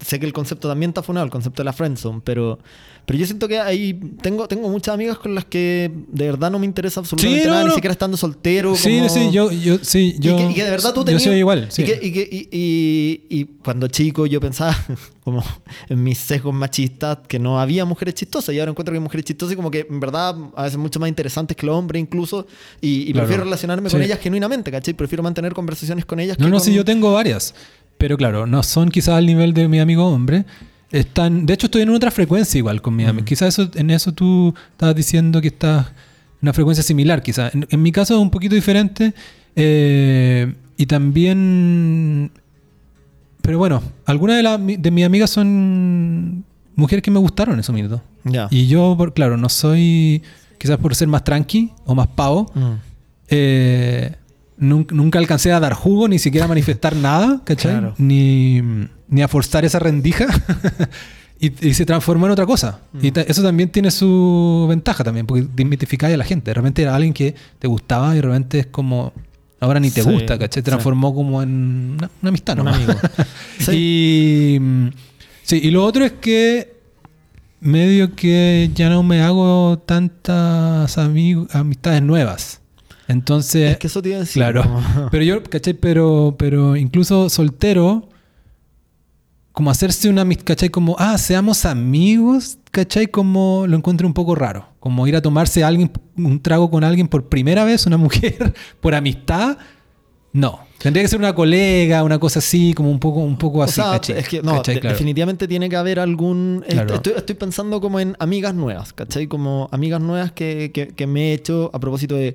sé 0.00 0.18
que 0.20 0.26
el 0.26 0.32
concepto 0.32 0.68
también 0.68 0.90
está 0.90 1.02
funado, 1.02 1.24
el 1.24 1.30
concepto 1.30 1.62
de 1.62 1.64
la 1.64 1.72
friendzone, 1.72 2.20
pero, 2.24 2.58
pero 3.06 3.18
yo 3.18 3.26
siento 3.26 3.48
que 3.48 3.58
ahí 3.58 3.94
tengo, 4.22 4.46
tengo 4.48 4.68
muchas 4.68 4.94
amigas 4.94 5.18
con 5.18 5.34
las 5.34 5.44
que 5.44 5.90
de 6.08 6.24
verdad 6.26 6.50
no 6.50 6.58
me 6.58 6.66
interesa 6.66 7.00
absolutamente 7.00 7.40
Sí, 7.42 7.46
no, 7.46 7.52
nada, 7.52 7.62
no. 7.64 7.68
ni 7.70 7.74
siquiera 7.74 7.92
estando 7.92 8.16
soltero. 8.16 8.74
Sí, 8.76 8.96
como- 8.98 9.08
sí, 9.08 9.30
yo, 9.32 9.50
yo, 9.52 9.78
sí, 9.82 10.16
yo. 10.18 10.34
y, 10.34 10.36
que, 10.36 10.50
y 10.50 10.54
que 10.54 10.64
de 10.64 10.70
verdad 10.70 10.92
tú 10.92 11.00
Yo 11.00 11.04
tenías... 11.06 11.22
soy 11.22 11.36
igual, 11.36 11.66
sí. 11.70 11.82
Y, 11.82 11.84
que- 11.86 12.00
y 12.02 12.12
que- 12.12 12.28
y- 13.30 13.44
cuando 13.64 13.88
chico 13.88 14.26
yo 14.26 14.40
pensaba, 14.40 14.76
como 15.24 15.42
en 15.88 16.02
mis 16.02 16.18
sesgos 16.18 16.54
machistas, 16.54 17.18
que 17.26 17.38
no 17.38 17.58
había 17.60 17.84
mujeres 17.84 18.14
chistosas. 18.14 18.54
Y 18.54 18.58
ahora 18.60 18.70
encuentro 18.72 18.92
que 18.92 18.98
hay 18.98 19.02
mujeres 19.02 19.24
chistosas 19.24 19.54
y 19.54 19.56
como 19.56 19.70
que 19.70 19.86
en 19.88 20.00
verdad 20.00 20.36
a 20.54 20.64
veces 20.64 20.78
mucho 20.78 21.00
más 21.00 21.08
interesantes 21.08 21.56
que 21.56 21.64
los 21.66 21.74
hombres 21.76 22.00
incluso. 22.02 22.46
Y, 22.80 23.06
Claro. 23.12 23.20
prefiero 23.26 23.44
relacionarme 23.44 23.88
con 23.90 24.00
Sí. 24.00 24.06
ellas 24.06 24.18
genuinamente, 24.20 24.70
¿cachai? 24.70 24.92
Prefiero 24.94 25.22
mantener 25.22 25.54
conversaciones 25.54 26.04
con 26.04 26.20
ellas 26.20 26.38
No, 26.38 26.46
que 26.46 26.50
no, 26.50 26.56
con- 26.58 26.64
sí, 26.66 26.74
yo 26.74 26.84
tengo 26.84 27.12
varias. 27.12 27.54
Pero 27.98 28.16
claro, 28.16 28.46
no 28.46 28.62
son 28.62 28.88
quizás 28.90 29.14
al 29.14 29.26
nivel 29.26 29.54
de 29.54 29.68
mi 29.68 29.80
amigo 29.80 30.06
hombre. 30.06 30.44
Están, 30.90 31.46
de 31.46 31.54
hecho, 31.54 31.66
estoy 31.66 31.82
en 31.82 31.90
otra 31.90 32.10
frecuencia 32.10 32.58
igual 32.58 32.80
con 32.82 32.94
mi 32.94 33.04
Mm. 33.04 33.08
amigo. 33.08 33.24
Quizás 33.24 33.58
eso, 33.58 33.70
en 33.74 33.90
eso 33.90 34.12
tú 34.12 34.54
estabas 34.72 34.94
diciendo 34.94 35.40
que 35.40 35.48
estás 35.48 35.86
en 35.88 35.92
una 36.42 36.52
frecuencia 36.52 36.82
similar, 36.84 37.22
quizás. 37.22 37.54
En, 37.54 37.66
en 37.70 37.82
mi 37.82 37.90
caso 37.92 38.14
es 38.14 38.20
un 38.20 38.30
poquito 38.30 38.54
diferente. 38.54 39.12
eh, 39.56 40.52
y 40.76 40.86
también. 40.86 42.30
Pero 43.42 43.58
bueno, 43.58 43.82
algunas 44.06 44.42
de, 44.66 44.76
de 44.78 44.90
mis 44.90 45.04
amigas 45.04 45.30
son 45.30 46.44
mujeres 46.74 47.02
que 47.02 47.10
me 47.10 47.18
gustaron 47.20 47.54
en 47.54 47.60
esos 47.60 47.74
minutos. 47.74 48.00
Ya. 48.24 48.48
Y 48.50 48.66
yo, 48.66 48.94
por, 48.96 49.12
claro, 49.14 49.36
no 49.36 49.48
soy. 49.48 50.22
Quizás 50.58 50.78
por 50.78 50.94
ser 50.94 51.08
más 51.08 51.22
tranqui 51.24 51.70
o 51.84 51.94
más 51.94 52.06
pavo. 52.08 52.50
Mm. 52.54 52.72
Eh, 53.28 54.12
nun- 54.58 54.86
nunca 54.90 55.18
alcancé 55.18 55.52
a 55.52 55.60
dar 55.60 55.74
jugo, 55.74 56.08
ni 56.08 56.18
siquiera 56.18 56.44
a 56.46 56.48
manifestar 56.48 56.94
nada, 56.96 57.40
¿cachai? 57.44 57.72
Claro. 57.72 57.94
Ni, 57.98 58.60
ni 59.08 59.22
a 59.22 59.28
forzar 59.28 59.64
esa 59.64 59.78
rendija. 59.78 60.26
y, 61.40 61.68
y 61.68 61.74
se 61.74 61.84
transformó 61.84 62.26
en 62.26 62.32
otra 62.32 62.46
cosa. 62.46 62.80
Mm. 62.92 63.04
Y 63.06 63.10
ta- 63.12 63.22
eso 63.22 63.42
también 63.42 63.68
tiene 63.70 63.90
su 63.90 64.66
ventaja 64.68 65.02
también, 65.04 65.26
porque 65.26 65.46
desmitificáis 65.54 66.14
a 66.14 66.16
la 66.18 66.24
gente. 66.24 66.50
De 66.50 66.54
repente 66.54 66.82
era 66.82 66.94
alguien 66.94 67.12
que 67.12 67.34
te 67.58 67.66
gustaba 67.68 68.12
y 68.12 68.16
de 68.16 68.22
repente 68.22 68.58
es 68.60 68.66
como... 68.66 69.12
Ahora 69.60 69.80
ni 69.80 69.90
te 69.90 70.02
Sí, 70.02 70.10
gusta, 70.10 70.34
¿cachai? 70.38 70.48
Te 70.48 70.60
sí. 70.60 70.64
transformó 70.64 71.14
como 71.14 71.42
en 71.42 71.94
una, 71.96 72.10
una 72.20 72.28
amistad, 72.28 72.58
Un 72.58 72.66
¿no? 72.66 72.74
amigo. 72.74 72.92
Y, 73.72 74.58
mm, 74.60 74.88
sí, 75.42 75.60
y 75.62 75.70
lo 75.70 75.84
otro 75.84 76.04
es 76.04 76.12
que 76.12 76.74
medio 77.60 78.14
que 78.14 78.70
ya 78.74 78.90
no 78.90 79.02
me 79.02 79.22
hago 79.22 79.78
tantas 79.86 80.98
amistades 80.98 82.02
nuevas. 82.02 82.60
Entonces, 83.08 83.72
Es 83.72 83.78
que 83.78 83.86
eso 83.88 84.00
te 84.02 84.08
iba 84.10 84.18
a 84.18 84.20
decir. 84.20 84.40
claro. 84.42 84.62
como- 84.62 85.08
Pero 85.10 85.24
yo, 85.24 85.42
¿cachai? 85.42 85.74
Pero, 85.74 86.36
pero 86.38 86.76
incluso 86.76 87.28
soltero, 87.28 88.08
como 89.52 89.70
hacerse 89.70 90.08
una 90.08 90.22
amistad, 90.22 90.44
¿cachai? 90.46 90.68
Como, 90.70 90.96
ah, 90.98 91.16
seamos 91.18 91.64
amigos, 91.64 92.58
¿cachai? 92.70 93.06
Como 93.06 93.66
lo 93.68 93.76
encuentro 93.76 94.06
un 94.06 94.14
poco 94.14 94.34
raro. 94.34 94.66
Como 94.80 95.06
ir 95.06 95.14
a 95.16 95.22
tomarse 95.22 95.62
a 95.62 95.68
alguien, 95.68 95.90
un 96.16 96.40
trago 96.42 96.70
con 96.70 96.82
alguien 96.82 97.06
por 97.08 97.28
primera 97.28 97.64
vez, 97.64 97.86
una 97.86 97.96
mujer, 97.98 98.54
por 98.80 98.94
amistad. 98.94 99.58
No. 100.32 100.60
Tendría 100.78 101.02
que 101.04 101.08
ser 101.08 101.20
una 101.20 101.34
colega, 101.34 102.02
una 102.02 102.18
cosa 102.18 102.40
así, 102.40 102.74
como 102.74 102.90
un 102.90 102.98
poco, 102.98 103.20
un 103.20 103.38
poco 103.38 103.58
O 103.60 103.62
así, 103.62 103.74
sea, 103.76 103.92
¿cachai? 103.92 104.18
es 104.18 104.28
que 104.28 104.42
no, 104.42 104.56
¿Cachai? 104.56 104.80
Claro. 104.80 104.94
definitivamente 104.94 105.46
tiene 105.46 105.68
que 105.68 105.76
haber 105.76 106.00
algún... 106.00 106.62
est- 106.66 106.72
Claro. 106.74 106.94
Estoy, 106.96 107.12
estoy 107.16 107.34
pensando 107.36 107.80
como 107.80 108.00
en 108.00 108.16
amigas 108.18 108.54
nuevas, 108.54 108.92
¿cachai? 108.92 109.28
Como 109.28 109.68
amigas 109.70 110.00
nuevas 110.00 110.32
que, 110.32 110.72
que- 110.74 110.88
que 110.88 111.06
me 111.06 111.30
he 111.30 111.34
hecho 111.34 111.70
a 111.72 111.78
propósito 111.78 112.16
de... 112.16 112.34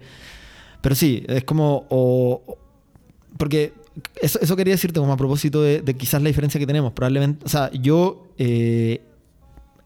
Pero 0.81 0.95
sí, 0.95 1.23
es 1.27 1.43
como... 1.43 1.85
o- 1.89 2.57
porque 3.37 3.73
eso, 4.21 4.39
eso 4.41 4.55
quería 4.55 4.73
decirte 4.73 4.99
como 4.99 5.13
a 5.13 5.17
propósito 5.17 5.61
de, 5.61 5.81
de 5.81 5.93
quizás 5.95 6.21
la 6.21 6.27
diferencia 6.27 6.59
que 6.59 6.67
tenemos. 6.67 6.93
Probablemente... 6.93 7.45
O 7.45 7.49
sea, 7.49 7.69
yo... 7.71 8.27
eh, 8.37 9.01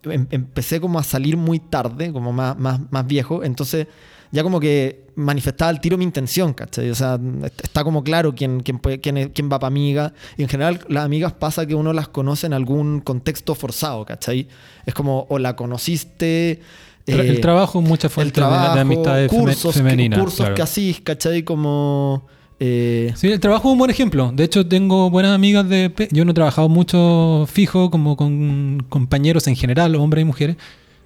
em- 0.03 0.27
empecé 0.31 0.79
como 0.79 0.99
a 0.99 1.03
salir 1.03 1.37
muy 1.37 1.59
tarde, 1.59 2.11
como 2.11 2.31
más, 2.33 2.57
más, 2.57 2.79
más 2.91 3.07
viejo, 3.07 3.43
entonces 3.43 3.87
ya 4.31 4.41
como 4.43 4.59
que 4.59 5.05
manifestaba 5.15 5.69
al 5.69 5.79
tiro 5.79 5.95
mi 5.97 6.03
intención, 6.03 6.53
¿cachai? 6.53 6.89
O 6.89 6.95
sea, 6.95 7.19
est- 7.43 7.63
está 7.63 7.83
como 7.83 8.03
claro 8.03 8.33
quién, 8.35 8.61
quién, 8.61 8.79
puede- 8.79 8.99
quién, 8.99 9.29
quién 9.29 9.47
va 9.51 9.59
para 9.59 9.67
amiga. 9.67 10.13
Y 10.37 10.43
en 10.43 10.49
general 10.49 10.79
las 10.89 11.05
amigas 11.05 11.33
pasa 11.33 11.65
que 11.65 11.75
uno 11.75 11.93
las 11.93 12.07
conoce 12.07 12.47
en 12.47 12.53
algún 12.53 12.99
contexto 13.01 13.55
forzado, 13.55 14.05
¿cachai? 14.05 14.47
Es 14.85 14.93
como, 14.93 15.25
o 15.29 15.39
la 15.39 15.55
conociste... 15.55 16.61
Eh, 17.05 17.27
el 17.29 17.41
trabajo 17.41 17.81
es 17.81 17.87
mucha 17.87 18.07
el 18.07 18.11
fuente 18.13 18.31
de- 18.31 18.35
trabajo, 18.47 18.75
de, 18.75 18.81
amistades 18.81 19.29
cursos, 19.29 19.75
que- 19.75 20.09
cursos 20.11 20.35
claro. 20.37 20.55
que 20.55 20.61
hacís, 20.61 21.01
¿cachai? 21.01 21.43
Como... 21.43 22.23
eh, 22.59 23.11
Sí, 23.15 23.27
el 23.31 23.39
trabajo 23.39 23.67
es 23.69 23.73
un 23.73 23.79
buen 23.79 23.91
ejemplo. 23.91 24.31
De 24.33 24.43
hecho, 24.45 24.65
tengo 24.65 25.09
buenas 25.09 25.33
amigas 25.35 25.67
de... 25.67 25.91
Yo 26.11 26.23
no 26.23 26.31
he 26.31 26.33
trabajado 26.33 26.69
mucho 26.69 27.45
fijo 27.51 27.91
como 27.91 28.15
con 28.15 28.85
compañeros 28.89 29.47
en 29.47 29.55
general, 29.55 29.95
hombres 29.95 30.21
y 30.21 30.25
mujeres, 30.25 30.55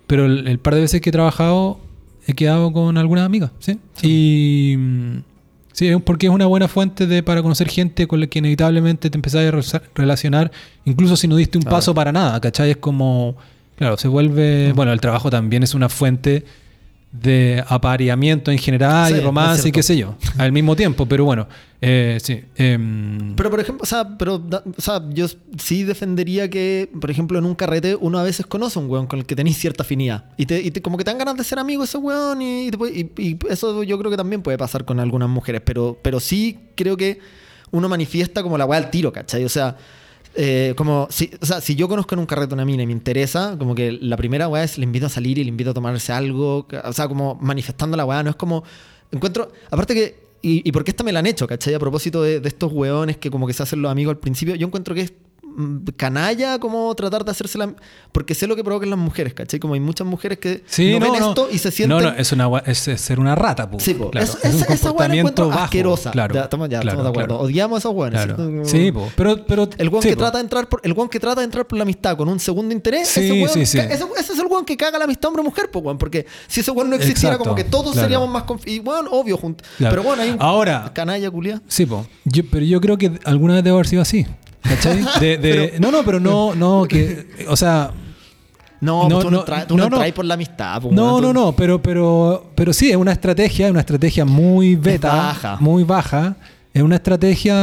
pero 0.05 0.25
el, 0.25 0.47
el 0.47 0.59
par 0.59 0.75
de 0.75 0.81
veces 0.81 1.01
que 1.01 1.09
he 1.09 1.13
trabajado 1.13 1.79
he 2.27 2.33
quedado 2.33 2.71
con 2.73 2.97
algunas 2.97 3.25
amigas, 3.25 3.51
¿sí? 3.59 3.79
Y... 4.01 4.75
mm, 4.77 5.17
Sí, 5.73 5.91
porque 6.03 6.25
es 6.25 6.33
una 6.33 6.47
buena 6.47 6.67
fuente 6.67 7.05
de, 7.05 7.21
para 7.21 7.43
conocer 7.43 7.69
gente 7.69 8.07
con 8.07 8.19
la 8.19 8.25
que 8.25 8.39
inevitablemente 8.39 9.11
te 9.11 9.15
empezás 9.17 9.45
a 9.45 9.51
re- 9.51 9.81
relacionar, 9.93 10.51
incluso 10.85 11.15
si 11.15 11.27
no 11.27 11.35
diste 11.35 11.59
un 11.59 11.63
paso 11.65 11.93
para 11.93 12.11
nada, 12.11 12.41
¿cachai? 12.41 12.71
Es 12.71 12.77
como... 12.77 13.35
Claro, 13.77 13.95
se 13.97 14.07
vuelve... 14.07 14.73
Bueno, 14.73 14.91
el 14.91 14.99
trabajo 14.99 15.29
también 15.29 15.63
es 15.63 15.73
una 15.73 15.87
fuente 15.89 16.43
de 17.11 17.63
apareamiento 17.67 18.51
en 18.51 18.57
general 18.57 19.11
Sí, 19.13 19.17
y 19.19 19.21
romance 19.21 19.69
y 19.69 19.71
qué 19.71 19.81
sé 19.81 19.95
yo, 19.97 20.15
al 20.37 20.51
mismo 20.51 20.75
tiempo, 20.75 21.05
pero 21.05 21.23
bueno, 21.23 21.47
eh, 21.81 22.17
sí. 22.21 22.43
em, 22.57 23.33
Pero 23.35 23.49
por 23.49 23.59
ejemplo, 23.61 23.81
o 23.83 23.85
sea, 23.85 24.17
pero, 24.17 24.35
o 24.35 24.81
sea, 24.81 25.01
yo 25.13 25.25
sí 25.57 25.83
defendería 25.83 26.49
que, 26.49 26.89
por 26.99 27.09
ejemplo, 27.09 27.39
en 27.39 27.45
un 27.45 27.55
carrete 27.55 27.95
uno 27.95 28.19
a 28.19 28.23
veces 28.23 28.45
conoce 28.45 28.77
a 28.77 28.81
un 28.81 28.89
weón 28.89 29.07
con 29.07 29.19
el 29.19 29.25
que 29.25 29.35
tenéis 29.35 29.57
cierta 29.57 29.83
afinidad. 29.83 30.25
Y, 30.35 30.45
te, 30.47 30.61
y 30.61 30.69
te- 30.69 30.81
como 30.81 30.97
que 30.97 31.05
te 31.05 31.11
dan 31.11 31.17
ganas 31.17 31.37
de 31.37 31.43
ser 31.45 31.59
amigo 31.59 31.83
ese 31.85 31.97
weón 31.97 32.41
y, 32.41 32.67
y- 32.67 33.11
y 33.17 33.37
eso 33.49 33.83
yo 33.83 33.97
creo 33.97 34.11
que 34.11 34.17
también 34.17 34.41
puede 34.41 34.57
pasar 34.57 34.83
con 34.83 34.99
algunas 34.99 35.29
mujeres. 35.29 35.61
Pero, 35.63 35.97
pero 36.01 36.19
sí 36.19 36.59
creo 36.75 36.97
que 36.97 37.19
uno 37.71 37.87
manifiesta 37.87 38.43
como 38.43 38.57
la 38.57 38.65
weá 38.65 38.79
al 38.79 38.89
tiro, 38.91 39.13
¿cachai? 39.13 39.45
O 39.45 39.49
sea, 39.49 39.77
eh, 40.39 40.75
como 40.77 41.07
si, 41.09 41.31
o 41.41 41.45
sea, 41.47 41.61
si 41.61 41.75
yo 41.75 41.87
conozco 41.87 42.13
en 42.13 42.19
un 42.19 42.27
carrete 42.27 42.53
una 42.53 42.63
mina 42.63 42.83
y 42.83 42.85
me 42.85 42.91
interesa, 42.91 43.55
como 43.57 43.73
que 43.73 43.91
la 43.91 44.15
primera 44.17 44.47
weá 44.47 44.63
es 44.63 44.77
le 44.77 44.83
invito 44.83 45.07
a 45.07 45.09
salir 45.09 45.39
y 45.39 45.43
le 45.43 45.49
invito 45.49 45.71
a 45.71 45.73
tomarse 45.73 46.13
algo. 46.13 46.67
O 46.83 46.93
sea, 46.93 47.07
como 47.07 47.35
manifestando 47.41 47.97
la 47.97 48.05
weá, 48.05 48.21
no 48.21 48.29
es 48.29 48.35
como. 48.35 48.63
Encuentro. 49.11 49.51
Aparte 49.71 49.95
que. 49.95 50.27
Y, 50.43 50.67
y 50.67 50.71
porque 50.71 50.91
esta 50.91 51.03
me 51.03 51.11
la 51.11 51.19
han 51.19 51.25
hecho, 51.25 51.47
¿cachai? 51.47 51.73
A 51.73 51.79
propósito 51.79 52.21
de, 52.21 52.39
de 52.39 52.47
estos 52.47 52.71
weones 52.71 53.17
que 53.17 53.31
como 53.31 53.47
que 53.47 53.53
se 53.53 53.63
hacen 53.63 53.81
los 53.81 53.91
amigos 53.91 54.11
al 54.11 54.19
principio, 54.19 54.53
yo 54.53 54.67
encuentro 54.67 54.93
que 54.93 55.01
es 55.01 55.13
canalla 55.95 56.59
como 56.59 56.93
tratar 56.95 57.25
de 57.25 57.31
hacerse 57.31 57.57
la... 57.57 57.73
Porque 58.11 58.35
sé 58.35 58.47
lo 58.47 58.55
que 58.55 58.63
provocan 58.63 58.89
las 58.89 58.99
mujeres, 58.99 59.33
¿cachai? 59.33 59.59
Como 59.59 59.73
hay 59.73 59.79
muchas 59.79 60.05
mujeres 60.07 60.37
que 60.39 60.63
Sí, 60.67 60.91
no, 60.93 60.99
no, 61.05 61.11
ven 61.11 61.21
no. 61.21 61.29
esto 61.29 61.49
y 61.51 61.57
se 61.57 61.71
sienten... 61.71 61.97
No, 61.97 62.03
no, 62.11 62.17
es, 62.17 62.31
una, 62.31 62.47
es, 62.65 62.87
es 62.87 63.01
ser 63.01 63.19
una 63.19 63.35
rata, 63.35 63.69
pu. 63.69 63.79
Sí, 63.79 63.93
po. 63.93 64.11
Claro, 64.11 64.25
Es- 64.25 64.35
es 64.45 64.55
un 64.55 64.61
esa, 64.73 64.91
bajo. 65.49 65.59
asquerosa. 65.63 66.11
Claro, 66.11 66.35
ya, 66.35 66.43
estamos, 66.43 66.69
ya, 66.69 66.79
claro, 66.79 66.99
estamos 66.99 67.03
de 67.17 67.23
acuerdo. 67.23 67.39
Odiamos 67.43 67.85
a 67.85 67.89
esos. 68.13 68.33
Como- 68.35 68.65
Sí, 68.65 68.91
po. 68.91 69.09
pero, 69.15 69.45
pero 69.45 69.69
El 69.77 69.89
sí, 70.01 70.09
que 70.09 70.15
po. 70.15 70.21
trata 70.23 70.37
de 70.37 70.43
entrar 70.43 70.69
por, 70.69 70.81
el 70.83 70.93
que 71.09 71.19
trata 71.19 71.41
de 71.41 71.45
entrar 71.45 71.65
por 71.67 71.77
la 71.77 71.83
amistad 71.83 72.17
con 72.17 72.27
un 72.29 72.39
segundo 72.39 72.73
interés, 72.73 73.07
Sí, 73.07 73.43
ese, 73.43 73.65
sí, 73.65 73.77
ese, 73.79 74.03
ese 74.17 74.33
es 74.33 74.39
el 74.39 74.45
weón 74.47 74.65
que 74.65 74.77
caga 74.77 74.97
la 74.97 75.05
amistad 75.05 75.29
hombre-mujer, 75.29 75.69
pues 75.71 75.83
weón, 75.85 75.97
porque 75.97 76.25
si 76.47 76.61
ese 76.61 76.71
weón 76.71 76.89
no 76.89 76.95
existiera, 76.95 77.35
Exacto, 77.35 77.43
como 77.43 77.55
que 77.55 77.63
todos 77.63 77.95
seríamos 77.95 78.29
más 78.29 78.43
confi- 78.43 78.67
y 78.67 78.79
weón, 78.79 79.07
obvio, 79.11 79.37
juntos. 79.37 79.67
Pero 79.77 80.03
bueno, 80.03 80.21
hay 80.23 80.29
un 80.31 80.37
Ahora- 80.41 80.91
canalla 80.93 81.29
culia. 81.31 81.61
Sí, 81.67 81.85
po. 81.85 82.05
Yo, 82.25 82.43
pero 82.51 82.65
yo 82.65 82.79
creo 82.81 82.97
que 82.97 83.11
alguna 83.25 83.55
vez 83.55 83.63
debo 83.63 83.77
haber 83.77 83.87
sido 83.87 84.01
así. 84.01 84.25
¿Cachai? 84.61 85.05
De, 85.19 85.37
de- 85.37 85.75
no, 85.79 85.91
no, 85.91 86.03
pero 86.03 86.19
no, 86.19 86.55
no, 86.55 86.85
que. 86.87 87.27
O 87.47 87.55
sea. 87.55 87.91
No, 88.79 89.09
No, 89.09 89.15
pues 89.15 89.25
tú 89.25 89.31
no, 89.31 89.37
no, 89.37 89.45
tra- 89.45 89.65
tú 89.65 89.75
no, 89.75 89.89
traes 89.89 90.13
por 90.13 90.23
la 90.23 90.35
amistad, 90.35 90.79
pues, 90.79 90.93
No, 90.93 91.19
no, 91.19 91.33
no, 91.33 91.51
pero, 91.53 91.81
pero, 91.81 92.51
pero 92.53 92.71
sí, 92.73 92.91
es 92.91 92.95
una 92.95 93.11
estrategia, 93.11 93.65
es 93.65 93.71
una 93.71 93.79
estrategia 93.79 94.23
muy 94.23 94.75
beta, 94.75 95.15
baja. 95.15 95.57
muy 95.59 95.83
baja. 95.83 96.35
Es 96.77 96.83
una 96.83 96.95
estrategia 96.97 97.55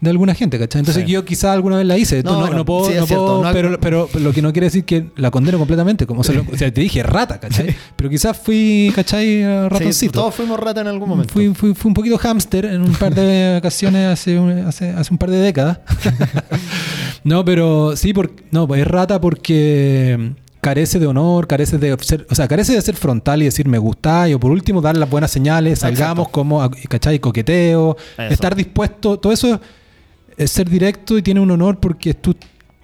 de 0.00 0.10
alguna 0.10 0.32
gente, 0.34 0.58
¿cachai? 0.60 0.78
Entonces 0.80 1.04
Sí. 1.04 1.10
yo 1.10 1.24
quizá 1.24 1.52
alguna 1.52 1.76
vez 1.78 1.86
la 1.86 1.98
hice. 1.98 2.22
No, 2.22 2.34
No, 2.34 2.40
bueno, 2.40 2.56
no 2.58 2.64
puedo, 2.64 2.84
sí, 2.88 2.94
no 2.96 3.06
puedo- 3.06 3.44
hay- 3.44 3.52
pero, 3.52 3.80
pero 3.80 4.08
lo 4.20 4.32
que 4.32 4.42
no 4.42 4.52
quiere 4.52 4.66
decir 4.66 4.84
que 4.84 5.06
la 5.16 5.30
condeno 5.32 5.58
completamente. 5.58 6.06
Como, 6.06 6.20
o, 6.20 6.24
sea, 6.24 6.36
lo- 6.36 6.44
o 6.52 6.56
sea, 6.56 6.72
te 6.72 6.80
dije 6.80 7.02
rata, 7.02 7.40
¿cachai? 7.40 7.74
Pero 7.96 8.08
quizás 8.08 8.36
fui, 8.36 8.92
¿cachai? 8.94 9.26
Sí, 9.26 9.44
Ratoncito. 9.68 10.12
todos 10.20 10.34
fuimos 10.36 10.60
rata 10.60 10.82
en 10.82 10.86
algún 10.86 11.08
momento. 11.08 11.32
Fui, 11.32 11.52
fui- 11.52 11.74
fui 11.74 11.88
un 11.88 11.94
poquito 11.94 12.16
hámster 12.16 12.66
en 12.66 12.82
un 12.82 12.92
par 12.92 13.12
de 13.14 13.56
ocasiones 13.58 14.06
hace 14.12 14.38
un, 14.38 14.50
hace, 14.66 14.90
hace 14.90 15.12
un 15.12 15.18
par 15.18 15.30
de 15.30 15.38
décadas. 15.38 15.80
no, 17.24 17.44
pero 17.44 17.96
sí, 17.96 18.12
por, 18.12 18.30
no, 18.50 18.66
pues 18.68 18.82
es 18.82 18.86
rata 18.86 19.20
porque 19.20 20.32
carece 20.60 20.98
de 20.98 21.06
honor, 21.06 21.46
carece 21.46 21.78
de 21.78 21.96
ser, 22.00 22.26
o 22.30 22.34
sea, 22.34 22.48
carece 22.48 22.72
de 22.74 22.82
ser 22.82 22.96
frontal 22.96 23.42
y 23.42 23.44
decir 23.46 23.68
me 23.68 23.78
gusta, 23.78 24.26
o 24.34 24.40
por 24.40 24.50
último 24.50 24.80
dar 24.80 24.96
las 24.96 25.08
buenas 25.08 25.30
señales, 25.30 25.78
salgamos 25.80 26.24
Exacto. 26.24 26.32
como, 26.32 26.62
a- 26.62 26.70
¿cachai? 26.88 27.18
Coqueteo, 27.20 27.96
Eso. 28.18 28.32
estar 28.34 28.54
dispuesto, 28.56 29.18
todo 29.18 29.32
eso 29.32 29.60
es 30.36 30.50
ser 30.50 30.68
directo 30.68 31.16
y 31.18 31.22
tiene 31.22 31.40
un 31.40 31.50
honor 31.50 31.78
porque 31.80 32.14
tú 32.14 32.34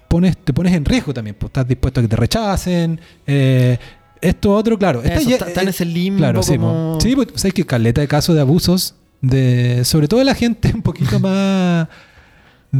pones, 0.07 0.37
te 0.37 0.53
pones 0.53 0.73
en 0.73 0.85
riesgo 0.85 1.13
también, 1.13 1.35
pues 1.39 1.49
estás 1.49 1.67
dispuesto 1.67 1.99
a 1.99 2.03
que 2.03 2.09
te 2.09 2.15
rechacen. 2.15 2.99
eh, 3.27 3.77
esto 4.21 4.53
otro, 4.55 4.77
claro. 4.79 5.03
Eso, 5.03 5.29
ya- 5.29 5.35
está- 5.35 5.47
está 5.49 5.61
en 5.61 5.67
ese 5.67 5.85
limbo 5.85 6.17
Claro, 6.19 6.41
sí, 6.41 6.55
como- 6.55 6.93
po. 6.93 7.01
sí, 7.01 7.15
pues 7.15 7.27
sabes 7.35 7.53
que 7.53 7.65
caleta 7.65 8.01
de 8.01 8.07
casos 8.07 8.33
de 8.33 8.41
abusos, 8.41 8.95
de 9.21 9.83
sobre 9.85 10.07
todo 10.07 10.19
de 10.19 10.25
la 10.25 10.33
gente 10.35 10.71
un 10.73 10.81
poquito 10.81 11.19
más 11.19 11.87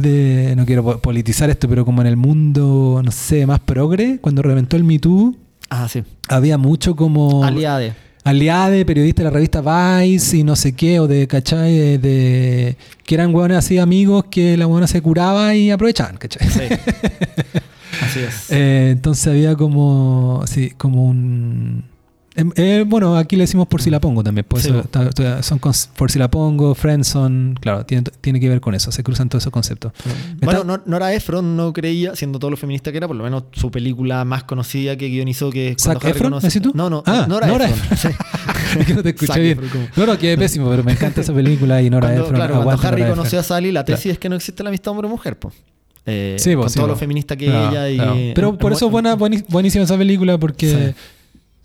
de, 0.00 0.54
no 0.56 0.64
quiero 0.66 0.82
po- 0.84 0.98
politizar 0.98 1.50
esto, 1.50 1.68
pero 1.68 1.84
como 1.84 2.00
en 2.02 2.06
el 2.08 2.16
mundo, 2.16 3.00
no 3.04 3.10
sé, 3.12 3.46
más 3.46 3.60
progre, 3.60 4.18
cuando 4.20 4.42
reventó 4.42 4.76
el 4.76 4.84
Me 4.84 4.98
Too, 4.98 5.36
Ah, 5.70 5.88
sí. 5.88 6.02
había 6.28 6.58
mucho 6.58 6.94
como 6.94 7.42
Aliade. 7.44 7.94
aliade, 8.24 8.84
periodista 8.84 9.22
de 9.22 9.24
la 9.24 9.30
revista 9.34 9.60
Vice 10.00 10.36
y 10.38 10.44
no 10.44 10.54
sé 10.56 10.72
qué, 10.74 11.00
o 11.00 11.06
de, 11.08 11.26
¿cachai? 11.26 11.74
De, 11.76 11.98
de- 11.98 12.76
que 13.04 13.14
eran 13.14 13.34
hueones 13.34 13.58
así 13.58 13.78
amigos 13.78 14.24
que 14.30 14.56
la 14.56 14.66
hueona 14.66 14.86
se 14.86 15.00
curaba 15.02 15.54
y 15.54 15.70
aprovechaban, 15.70 16.16
¿cachai? 16.16 16.48
Sí. 16.48 16.60
Así 18.02 18.20
es. 18.20 18.50
Eh, 18.50 18.90
entonces 18.92 19.26
había 19.26 19.54
como, 19.56 20.42
sí, 20.46 20.70
como 20.76 21.04
un... 21.06 21.84
em, 22.36 22.52
eh, 22.56 22.84
bueno, 22.86 23.16
aquí 23.16 23.34
le 23.36 23.42
decimos 23.44 23.66
por 23.66 23.82
si 23.82 23.90
la 23.90 24.00
pongo 24.00 24.22
también. 24.22 24.44
Pues 24.48 24.62
Sí, 24.64 24.68
eso, 24.70 25.42
son 25.42 25.60
por 25.96 26.10
si 26.10 26.18
la 26.18 26.30
pongo, 26.30 26.74
Friendson, 26.74 27.58
claro, 27.60 27.84
tiene, 27.84 28.04
tiene 28.20 28.38
que 28.40 28.48
ver 28.48 28.60
con 28.60 28.74
eso, 28.74 28.92
se 28.92 29.02
cruzan 29.02 29.28
todos 29.28 29.42
esos 29.42 29.52
conceptos. 29.52 29.92
Bueno, 30.40 30.60
Está- 30.60 30.72
Nor- 30.72 30.82
Nora 30.86 31.12
Ephron 31.14 31.56
no 31.56 31.72
creía, 31.72 32.14
siendo 32.14 32.38
todo 32.38 32.50
lo 32.50 32.56
feminista 32.56 32.90
que 32.92 32.98
era, 32.98 33.06
por 33.08 33.16
lo 33.16 33.24
menos 33.24 33.44
su 33.52 33.70
película 33.70 34.24
más 34.24 34.44
conocida 34.44 34.96
que 34.96 35.08
guionizó, 35.08 35.50
que 35.50 35.70
es 35.70 35.82
¿Zac 35.82 36.04
Efron, 36.04 36.32
conoce- 36.34 36.60
tú? 36.60 36.72
No, 36.74 36.88
no, 36.90 37.02
Ah, 37.06 37.26
Nora, 37.28 37.46
Nora 37.46 37.68
Ephron. 37.68 37.98
sí. 37.98 38.08
Es 38.80 38.86
que 38.86 38.94
no 38.94 39.02
te 39.02 39.08
escuché 39.10 39.32
Zac 39.32 39.40
bien. 39.42 39.58
Efron, 39.62 39.88
No, 39.96 40.06
no, 40.06 40.18
quedé 40.18 40.36
pésimo, 40.36 40.68
pero 40.68 40.84
me 40.84 40.92
encanta 40.92 41.20
esa 41.22 41.32
película 41.32 41.80
y 41.82 41.88
Nora 41.90 42.08
Cuando, 42.08 42.22
Ephron. 42.24 42.36
claro, 42.36 42.62
cuando 42.62 42.86
Harry 42.88 43.02
Nora 43.02 43.14
conoció 43.14 43.38
a 43.38 43.42
Ephron. 43.42 43.56
Sally, 43.56 43.72
la 43.72 43.84
tesis 43.84 44.02
Claro. 44.02 44.12
es 44.12 44.18
que 44.18 44.28
no 44.28 44.36
existe 44.36 44.62
la 44.62 44.68
amistad 44.68 44.92
hombre-mujer, 44.92 45.38
pues. 45.38 45.54
Eh, 46.08 46.36
Sí, 46.38 46.54
con 46.54 46.68
sí, 46.70 46.76
todo 46.76 46.86
po. 46.86 46.92
lo 46.92 46.96
feminista 46.96 47.36
que 47.36 47.46
Claro, 47.46 47.70
ella 47.70 47.90
y... 47.90 47.96
claro. 47.96 48.16
Pero 48.34 48.58
por 48.58 48.72
es 48.72 48.78
eso 48.78 48.90
buena, 48.90 49.14
buenísima 49.16 49.82
esa 49.84 49.96
película 49.98 50.38
porque... 50.38 50.94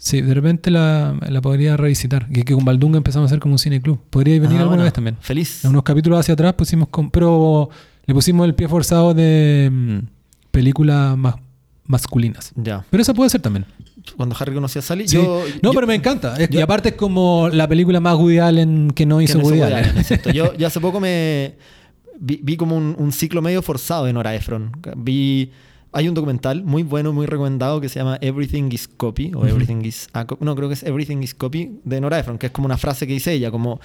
Sí. 0.04 0.22
de 0.22 0.34
repente 0.34 0.72
la, 0.72 1.16
la 1.30 1.41
podría 1.41 1.78
revisitar. 1.78 2.28
Que, 2.30 2.43
que 2.43 2.54
con 2.56 2.66
Baldunga 2.66 2.97
empezamos 2.97 3.28
a 3.28 3.30
hacer 3.32 3.39
como 3.39 3.54
un 3.54 3.60
cine 3.60 3.82
club. 3.82 3.99
Podría 4.10 4.34
venir 4.39 4.58
Ah, 4.58 4.62
alguna 4.62 4.68
bueno, 4.70 4.84
vez 4.84 4.93
también. 4.93 5.18
Feliz. 5.22 5.64
En 5.64 5.70
unos 5.72 5.84
capítulos 5.84 6.20
hacia 6.20 6.34
atrás 6.34 6.54
pusimos 6.54 6.88
con, 6.89 7.12
pero 7.12 7.70
le 8.06 8.14
pusimos 8.14 8.45
el 8.47 8.56
pie 8.56 8.68
forzado 8.68 9.14
de 9.14 9.70
mm, 9.72 9.97
películas 10.49 11.16
más 11.18 11.36
masculinas. 11.86 12.52
Ya. 12.56 12.84
Pero 12.89 13.02
eso 13.04 13.14
puede 13.14 13.30
ser 13.30 13.41
también. 13.41 13.66
Cuando 14.18 14.36
Harry 14.39 14.54
conoció 14.54 14.80
a 14.80 14.82
Sally, 14.82 15.08
Sí. 15.08 15.18
yo... 15.18 15.43
no, 15.62 15.70
yo- 15.70 15.74
pero 15.76 15.86
me 15.86 15.93
encanta. 15.95 16.36
Es- 16.38 16.49
y 16.52 16.60
aparte 16.62 16.89
es 16.89 16.95
como 16.95 17.49
la 17.49 17.68
película 17.68 17.99
más 17.99 18.16
Woody 18.16 18.39
Allen 18.39 18.91
que 18.95 19.06
no 19.06 19.20
que 19.20 19.26
hizo 19.26 19.38
no 19.38 19.41
hizo 19.43 19.49
Woody 19.49 19.62
Woody 19.62 19.74
Allen. 19.74 20.04
Yo, 20.34 20.56
yo 20.58 20.68
hace 20.68 20.80
poco 20.80 20.99
me 20.99 21.56
vi, 22.20 22.39
vi 22.41 22.58
como 22.58 22.76
un, 22.76 22.95
un 22.97 23.12
ciclo 23.12 23.41
medio 23.41 23.62
forzado 23.62 24.06
de 24.06 24.14
Nora 24.14 24.34
Ephron. 24.34 24.72
Vi 24.97 25.52
hay 25.94 26.08
un 26.08 26.14
documental 26.14 26.64
muy 26.64 26.84
bueno, 26.84 27.12
muy 27.14 27.26
recomendado 27.26 27.82
que 27.82 27.89
se 27.89 28.00
llama 28.00 28.18
Everything 28.22 28.70
is 28.72 28.88
Copy 28.88 29.32
o. 29.36 29.46
Everything 29.46 29.82
is 29.84 30.08
a 30.14 30.26
Co- 30.26 30.38
no 30.42 30.56
creo 30.56 30.68
que 30.70 30.74
es 30.76 30.84
Everything 30.84 31.18
is 31.22 31.34
Copy 31.34 31.80
de 31.84 32.00
Nora 32.02 32.20
Ephron, 32.20 32.38
que 32.38 32.48
es 32.48 32.52
como 32.52 32.66
una 32.66 32.78
frase 32.78 33.06
que 33.08 33.14
dice 33.14 33.34
ella, 33.34 33.52
como 33.52 33.80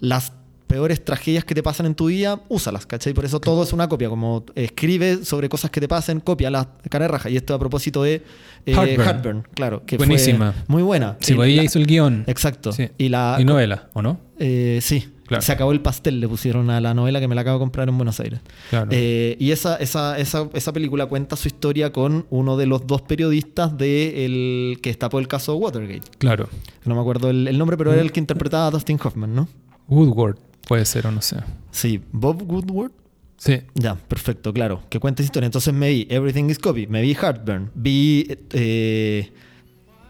las 0.00 0.32
peores 0.66 1.04
tragedias 1.04 1.44
que 1.44 1.52
te 1.52 1.64
pasan 1.64 1.86
en 1.86 1.96
tu 1.96 2.06
día, 2.06 2.40
úsalas, 2.48 2.86
¿cachai? 2.86 3.12
Por 3.12 3.24
eso 3.24 3.40
todo 3.40 3.64
es 3.64 3.72
una 3.72 3.88
copia, 3.88 4.08
como 4.08 4.44
escribe 4.54 5.24
sobre 5.24 5.48
cosas 5.48 5.72
que 5.72 5.80
te 5.80 5.88
pasen, 5.88 6.20
copia 6.20 6.48
la 6.48 6.68
cara 6.88 7.06
de 7.06 7.08
raja. 7.08 7.28
Y 7.28 7.36
esto 7.36 7.54
a 7.54 7.58
propósito 7.58 8.04
de 8.04 8.22
eh, 8.66 8.72
Heartburn. 8.72 9.00
Heartburn. 9.04 9.42
claro, 9.52 9.82
que 9.84 9.96
Buenísima. 9.96 10.52
fue 10.52 10.62
muy 10.68 10.82
buena. 10.84 11.16
Sí, 11.20 11.32
Y 11.32 11.36
pues 11.36 11.48
ella 11.48 11.56
la- 11.62 11.64
hizo 11.64 11.78
el 11.80 11.86
guion. 11.86 12.22
Exacto. 12.28 12.70
Sí. 12.70 12.88
Y 12.98 13.08
la 13.08 13.36
Y 13.40 13.44
novela, 13.44 13.88
¿o 13.94 14.02
no? 14.02 14.20
eh, 14.38 14.78
sí, 14.80 15.08
Claro. 15.30 15.42
se 15.42 15.52
acabó 15.52 15.70
el 15.72 15.80
pastel, 15.80 16.18
le 16.20 16.26
pusieron 16.28 16.70
a 16.70 16.80
la 16.80 16.92
novela 16.92 17.20
que 17.20 17.28
me 17.28 17.34
la 17.36 17.40
acabo 17.42 17.58
de 17.58 17.62
comprar 17.62 17.88
en 17.88 17.96
Buenos 17.96 18.18
Aires. 18.20 18.40
Claro. 18.68 18.88
Eh, 18.90 19.36
y 19.38 19.52
esa, 19.52 19.76
esa, 19.76 20.18
esa, 20.18 20.48
esa 20.52 20.72
película 20.72 21.06
cuenta 21.06 21.36
su 21.36 21.46
historia 21.46 21.92
con 21.92 22.26
uno 22.30 22.56
de 22.56 22.66
los 22.66 22.84
dos 22.86 23.02
periodistas 23.02 23.78
de 23.78 24.26
el, 24.26 24.78
que 24.82 24.90
destapó 24.90 25.20
el 25.20 25.28
caso 25.28 25.54
Watergate. 25.56 26.02
claro. 26.18 26.48
No 26.84 26.96
me 26.96 27.00
acuerdo 27.00 27.30
el, 27.30 27.46
el 27.46 27.56
nombre, 27.58 27.76
pero 27.76 27.92
era 27.92 28.02
el 28.02 28.10
que 28.10 28.18
interpretaba 28.20 28.66
a 28.66 28.70
Dustin 28.72 28.98
Hoffman, 29.02 29.32
¿no? 29.34 29.48
Woodward 29.88 30.36
puede 30.66 30.84
ser 30.84 31.06
o 31.06 31.12
no 31.12 31.22
sé. 31.22 31.36
Sí, 31.70 32.00
Bob 32.12 32.42
Woodward. 32.50 32.90
Sí. 33.36 33.60
Ya, 33.74 33.94
perfecto, 33.94 34.52
claro. 34.52 34.82
Que 34.90 34.98
cuenta 35.00 35.22
esa 35.22 35.26
historia. 35.28 35.46
Entonces 35.46 35.72
me 35.72 35.88
vi 35.90 36.06
Everything 36.10 36.44
is 36.50 36.58
Copy, 36.58 36.86
me 36.88 37.00
vi 37.02 37.14
Heartburn, 37.14 37.70
vi 37.74 38.26
eh, 38.52 39.32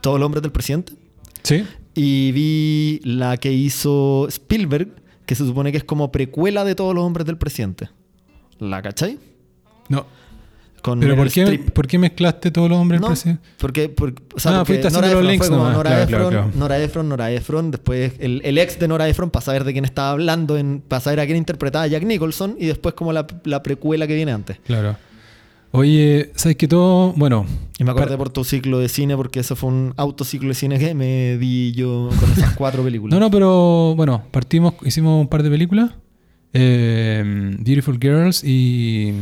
Todos 0.00 0.18
los 0.18 0.26
hombres 0.26 0.42
del 0.42 0.50
presidente 0.52 0.94
Sí. 1.42 1.64
y 1.94 2.32
vi 2.32 3.00
la 3.04 3.36
que 3.36 3.52
hizo 3.52 4.26
Spielberg, 4.28 4.88
que 5.30 5.36
se 5.36 5.46
supone 5.46 5.70
que 5.70 5.78
es 5.78 5.84
como 5.84 6.10
precuela 6.10 6.64
de 6.64 6.74
Todos 6.74 6.92
los 6.92 7.04
hombres 7.04 7.24
del 7.24 7.38
presidente. 7.38 7.88
¿La 8.58 8.82
cachai? 8.82 9.16
No. 9.88 10.04
Con 10.82 10.98
Pero 10.98 11.14
¿por 11.14 11.30
qué, 11.30 11.42
Streep. 11.42 11.70
¿por 11.70 11.86
qué 11.86 11.98
mezclaste 11.98 12.50
todos 12.50 12.68
los 12.68 12.76
hombres 12.80 13.00
del 13.00 13.02
No, 13.08 13.14
presidente? 13.14 13.42
porque, 13.58 13.88
porque, 13.90 14.20
o 14.34 14.40
sea, 14.40 14.58
Ah, 14.60 14.64
porque 14.66 14.90
Nora 14.90 15.20
links 15.22 15.46
fue 15.46 15.56
como. 15.56 15.70
Nora, 15.70 16.04
Claro, 16.08 16.30
claro. 16.30 16.50
Nora 16.56 16.78
Ephron, 16.82 17.08
Nora 17.08 17.30
Ephron, 17.30 17.70
después 17.70 18.14
el, 18.18 18.40
el 18.44 18.58
ex 18.58 18.80
de 18.80 18.88
Nora 18.88 19.08
Ephron 19.08 19.30
para 19.30 19.44
saber 19.44 19.62
de 19.62 19.72
quién 19.72 19.84
estaba 19.84 20.10
hablando, 20.10 20.58
en, 20.58 20.82
para 20.88 20.98
saber 20.98 21.20
a 21.20 21.26
quién 21.26 21.36
interpretaba 21.36 21.86
Jack 21.86 22.02
Nicholson 22.02 22.56
y 22.58 22.66
después 22.66 22.96
como 22.96 23.12
la, 23.12 23.24
la 23.44 23.62
precuela 23.62 24.08
que 24.08 24.16
viene 24.16 24.32
antes. 24.32 24.58
Claro. 24.66 24.96
Oye, 25.72 26.32
¿sabes 26.34 26.56
que 26.56 26.66
todo? 26.66 27.12
Bueno, 27.12 27.46
Y 27.78 27.84
me 27.84 27.92
acordé 27.92 28.06
Para- 28.08 28.18
por 28.18 28.30
tu 28.30 28.42
ciclo 28.44 28.78
de 28.80 28.88
cine 28.88 29.16
porque 29.16 29.40
eso 29.40 29.54
fue 29.54 29.68
un 29.70 29.94
autociclo 29.96 30.48
de 30.48 30.54
cine 30.54 30.78
que 30.78 30.94
me 30.94 31.38
di 31.38 31.72
yo 31.72 32.10
con 32.18 32.30
esas 32.32 32.54
cuatro 32.56 32.82
películas. 32.82 33.10
No, 33.18 33.20
no, 33.20 33.30
pero 33.30 33.94
bueno, 33.94 34.22
partimos, 34.32 34.74
hicimos 34.84 35.20
un 35.20 35.28
par 35.28 35.42
de 35.42 35.50
películas. 35.50 35.92
Eh, 36.52 37.54
Beautiful 37.60 37.98
Girls 38.00 38.42
y 38.44 39.12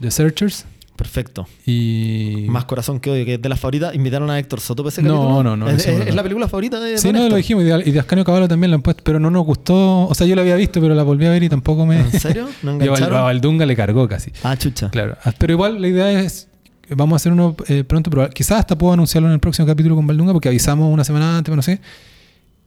The 0.00 0.10
Searchers. 0.10 0.66
Perfecto. 0.98 1.46
Y. 1.64 2.46
Más 2.48 2.64
corazón 2.64 2.98
que 2.98 3.08
odio, 3.08 3.24
que 3.24 3.34
es 3.34 3.40
de 3.42 3.48
las 3.48 3.60
favoritas. 3.60 3.94
Invitaron 3.94 4.28
a 4.30 4.38
Héctor 4.40 4.58
Soto 4.60 4.82
para 4.82 4.88
ese 4.92 5.00
No, 5.00 5.14
capítulo. 5.14 5.42
no, 5.44 5.56
no, 5.56 5.68
Es, 5.68 5.76
eso 5.82 5.92
es- 5.92 5.98
no. 5.98 6.04
es 6.06 6.14
la 6.16 6.22
película 6.24 6.48
favorita 6.48 6.80
de 6.80 6.98
Sí, 6.98 7.12
no, 7.12 7.20
lo 7.20 7.24
Héctor. 7.26 7.36
dijimos. 7.38 7.62
Y 7.86 7.90
de, 7.92 8.00
Ascanio 8.00 8.24
Caballo 8.24 8.48
también 8.48 8.72
la 8.72 8.74
han 8.74 8.82
puesto, 8.82 9.04
pero 9.04 9.20
no 9.20 9.30
nos 9.30 9.46
gustó. 9.46 10.08
O 10.08 10.14
sea, 10.16 10.26
yo 10.26 10.34
la 10.34 10.42
había 10.42 10.56
visto, 10.56 10.80
pero 10.80 10.96
la 10.96 11.04
volví 11.04 11.24
a 11.26 11.30
ver 11.30 11.44
y 11.44 11.48
tampoco 11.48 11.86
me. 11.86 12.00
¿En 12.00 12.10
serio? 12.18 12.48
¿No 12.64 12.72
engancharon? 12.72 13.16
a 13.16 13.20
Valdunga 13.22 13.64
le 13.64 13.76
cargó 13.76 14.08
casi. 14.08 14.32
Ah, 14.42 14.56
chucha. 14.56 14.90
Claro. 14.90 15.16
Ah, 15.24 15.32
Pero 15.38 15.52
igual 15.52 15.80
la 15.80 15.86
idea 15.86 16.20
es. 16.20 16.48
Vamos 16.90 17.12
a 17.12 17.16
hacer 17.16 17.30
uno 17.32 17.54
eh, 17.68 17.84
pronto, 17.84 18.10
pero 18.10 18.28
quizás 18.30 18.58
hasta 18.58 18.76
puedo 18.76 18.92
anunciarlo 18.94 19.28
en 19.28 19.34
el 19.34 19.40
próximo 19.40 19.68
capítulo 19.68 19.94
con 19.94 20.04
Valdunga, 20.04 20.32
porque 20.32 20.48
avisamos 20.48 20.92
una 20.92 21.04
semana 21.04 21.38
antes, 21.38 21.54
no 21.54 21.62
sé. 21.62 21.80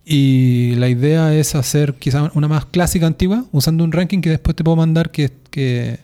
Y 0.05 0.75
la 0.75 0.87
idea 0.89 1.33
es 1.33 1.53
hacer 1.55 1.95
quizás 1.95 2.31
una 2.33 2.47
más 2.47 2.65
clásica 2.65 3.07
antigua, 3.07 3.43
usando 3.51 3.83
un 3.83 3.91
ranking 3.91 4.19
que 4.21 4.29
después 4.29 4.55
te 4.55 4.63
puedo 4.63 4.77
mandar 4.77 5.11
que, 5.11 5.31
que 5.49 5.99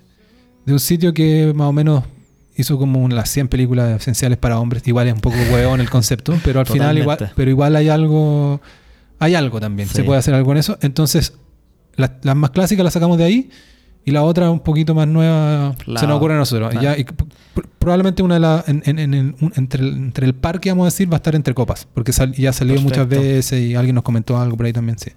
de 0.66 0.74
un 0.74 0.80
sitio 0.80 1.14
que 1.14 1.54
más 1.56 1.68
o 1.68 1.72
menos 1.74 2.04
hizo 2.58 2.78
como 2.78 3.02
unas 3.04 3.30
100 3.30 3.48
películas 3.48 4.02
esenciales 4.02 4.38
para 4.38 4.60
hombres. 4.60 4.86
Igual 4.88 5.08
es 5.08 5.14
un 5.14 5.22
poco 5.22 5.38
hueón 5.54 5.80
el 5.80 5.90
concepto, 5.90 6.38
pero 6.44 6.60
al 6.60 6.66
final 6.66 6.98
igual, 6.98 7.32
pero 7.36 7.50
igual 7.52 7.76
hay 7.76 7.90
algo, 7.90 8.60
hay 9.20 9.36
algo 9.36 9.60
también. 9.60 9.88
Sí. 9.88 9.96
Se 9.96 10.04
puede 10.04 10.20
hacer 10.20 10.34
algo 10.34 10.52
en 10.52 10.58
eso. 10.58 10.78
Entonces, 10.82 11.34
las, 11.96 12.12
las 12.24 12.36
más 12.36 12.50
clásicas 12.52 12.84
las 12.84 12.94
sacamos 12.94 13.18
de 13.18 13.24
ahí 13.26 13.50
y 14.06 14.12
la 14.12 14.24
otra 14.24 14.50
un 14.50 14.62
poquito 14.62 14.96
más 14.96 15.08
nueva 15.08 15.76
La- 15.86 16.00
se 16.00 16.08
nos 16.08 16.18
ocurre 16.18 16.34
a 16.34 16.38
nosotros. 16.38 16.74
Ya, 16.82 16.98
y 16.98 17.06
probablemente 17.78 18.24
una 18.24 18.36
de 18.36 18.40
las 18.40 18.68
en, 18.70 18.82
en- 18.86 19.00
en 19.00 19.14
el- 19.14 19.36
un- 19.42 19.54
entre, 19.56 19.84
el, 19.84 19.94
entre 19.96 20.26
el 20.26 20.34
par 20.34 20.60
que 20.60 20.70
vamos 20.70 20.84
a 20.84 20.88
decir 20.88 21.12
va 21.12 21.16
a 21.16 21.18
estar 21.18 21.36
entre 21.36 21.54
copas, 21.54 21.88
porque 21.94 22.14
sal- 22.14 22.34
ya 22.34 22.54
salió 22.54 22.82
muchas 22.82 23.06
Perfecto. 23.08 23.24
veces 23.24 23.62
y 23.62 23.76
alguien 23.76 23.96
nos 23.96 24.04
comentó 24.04 24.38
algo 24.40 24.56
por 24.58 24.66
ahí 24.66 24.74
también, 24.74 24.98
sí. 24.98 25.12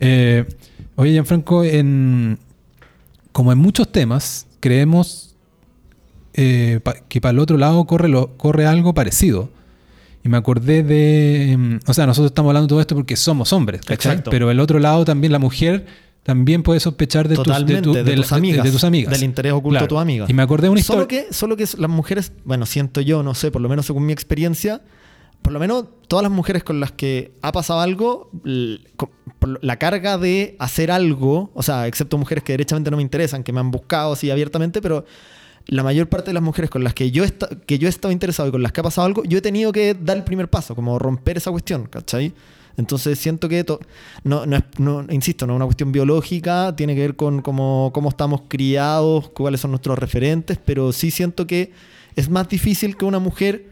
Eh, 0.00 0.44
oye, 0.96 1.12
Gianfranco, 1.12 1.62
en, 1.64 2.38
como 3.30 3.52
en 3.52 3.58
muchos 3.58 3.90
temas, 3.92 4.46
creemos 4.60 5.31
eh, 6.34 6.80
pa- 6.82 6.94
que 7.08 7.20
para 7.20 7.32
el 7.32 7.38
otro 7.38 7.56
lado 7.58 7.84
corre, 7.86 8.08
lo, 8.08 8.36
corre 8.36 8.66
algo 8.66 8.94
parecido. 8.94 9.50
Y 10.24 10.28
me 10.28 10.36
acordé 10.36 10.82
de. 10.84 11.56
mm, 11.58 11.78
O 11.86 11.94
sea, 11.94 12.06
nosotros 12.06 12.30
estamos 12.30 12.50
hablando 12.50 12.66
de 12.66 12.68
todo 12.68 12.80
esto 12.80 12.94
porque 12.94 13.16
somos 13.16 13.52
hombres, 13.52 13.80
¿cachai? 13.80 14.12
Exacto. 14.12 14.30
Pero 14.30 14.50
el 14.50 14.60
otro 14.60 14.78
lado 14.78 15.04
también, 15.04 15.32
la 15.32 15.40
mujer, 15.40 15.84
también 16.22 16.62
puede 16.62 16.78
sospechar 16.78 17.26
de, 17.28 17.34
tus, 17.36 17.66
de, 17.66 17.82
tu- 17.82 17.92
de, 17.92 18.04
de 18.04 18.14
tus 18.14 18.32
amigas, 18.32 18.64
de 18.64 18.70
tus 18.70 18.84
amigas. 18.84 19.12
Del 19.12 19.24
interés 19.24 19.52
oculto 19.52 19.70
Claro. 19.70 19.84
de 19.86 19.88
tus 19.88 19.98
amigas. 19.98 20.30
Y 20.30 20.32
me 20.32 20.42
acordé 20.42 20.64
de 20.66 20.68
una 20.70 20.78
historia. 20.80 20.98
Solo 21.00 21.08
que, 21.08 21.26
solo 21.32 21.56
que 21.56 21.64
las 21.76 21.90
mujeres, 21.90 22.32
bueno, 22.44 22.66
siento 22.66 23.00
yo, 23.00 23.24
no 23.24 23.34
sé, 23.34 23.50
por 23.50 23.60
lo 23.60 23.68
menos 23.68 23.86
según 23.86 24.06
mi 24.06 24.12
experiencia, 24.12 24.82
por 25.42 25.52
lo 25.52 25.58
menos 25.58 25.86
todas 26.06 26.22
las 26.22 26.30
mujeres 26.30 26.62
con 26.62 26.78
las 26.78 26.92
que 26.92 27.32
ha 27.42 27.50
pasado 27.50 27.80
algo, 27.80 28.30
la 29.60 29.76
carga 29.80 30.18
de 30.18 30.54
hacer 30.60 30.92
algo, 30.92 31.50
o 31.54 31.62
sea, 31.64 31.88
excepto 31.88 32.16
mujeres 32.16 32.44
que 32.44 32.52
derechamente 32.52 32.92
no 32.92 32.96
me 32.96 33.02
interesan, 33.02 33.42
que 33.42 33.52
me 33.52 33.58
han 33.58 33.72
buscado 33.72 34.12
así 34.12 34.30
abiertamente, 34.30 34.80
pero 34.80 35.04
la 35.66 35.82
mayor 35.82 36.08
parte 36.08 36.28
de 36.30 36.34
las 36.34 36.42
mujeres 36.42 36.70
con 36.70 36.82
las 36.84 36.94
que 36.94 37.10
yo, 37.10 37.24
que 37.66 37.78
yo 37.78 37.86
he 37.86 37.90
estado 37.90 38.10
interesado 38.12 38.48
y 38.48 38.52
con 38.52 38.62
las 38.62 38.72
que 38.72 38.80
ha 38.80 38.84
pasado 38.84 39.06
algo, 39.06 39.22
yo 39.24 39.38
he 39.38 39.42
tenido 39.42 39.72
que 39.72 39.94
dar 39.94 40.16
el 40.16 40.24
primer 40.24 40.48
paso, 40.48 40.74
como 40.74 40.98
romper 40.98 41.36
esa 41.38 41.50
cuestión, 41.50 41.86
¿cachai? 41.86 42.32
Entonces 42.76 43.18
siento 43.18 43.48
que, 43.50 43.64
no, 44.24 44.46
no, 44.46 44.56
es- 44.56 44.64
no- 44.78 45.04
insisto, 45.10 45.46
no 45.46 45.52
es 45.52 45.56
una 45.56 45.66
cuestión 45.66 45.92
biológica, 45.92 46.74
tiene 46.74 46.94
que 46.94 47.00
ver 47.02 47.16
con 47.16 47.42
cómo, 47.42 47.90
cómo 47.92 48.08
estamos 48.08 48.42
criados, 48.48 49.28
cuáles 49.30 49.60
son 49.60 49.72
nuestros 49.72 49.98
referentes, 49.98 50.58
pero 50.64 50.90
sí 50.92 51.10
siento 51.10 51.46
que 51.46 51.70
es 52.16 52.28
más 52.30 52.48
difícil 52.48 52.96
que 52.96 53.04
una 53.04 53.18
mujer 53.18 53.66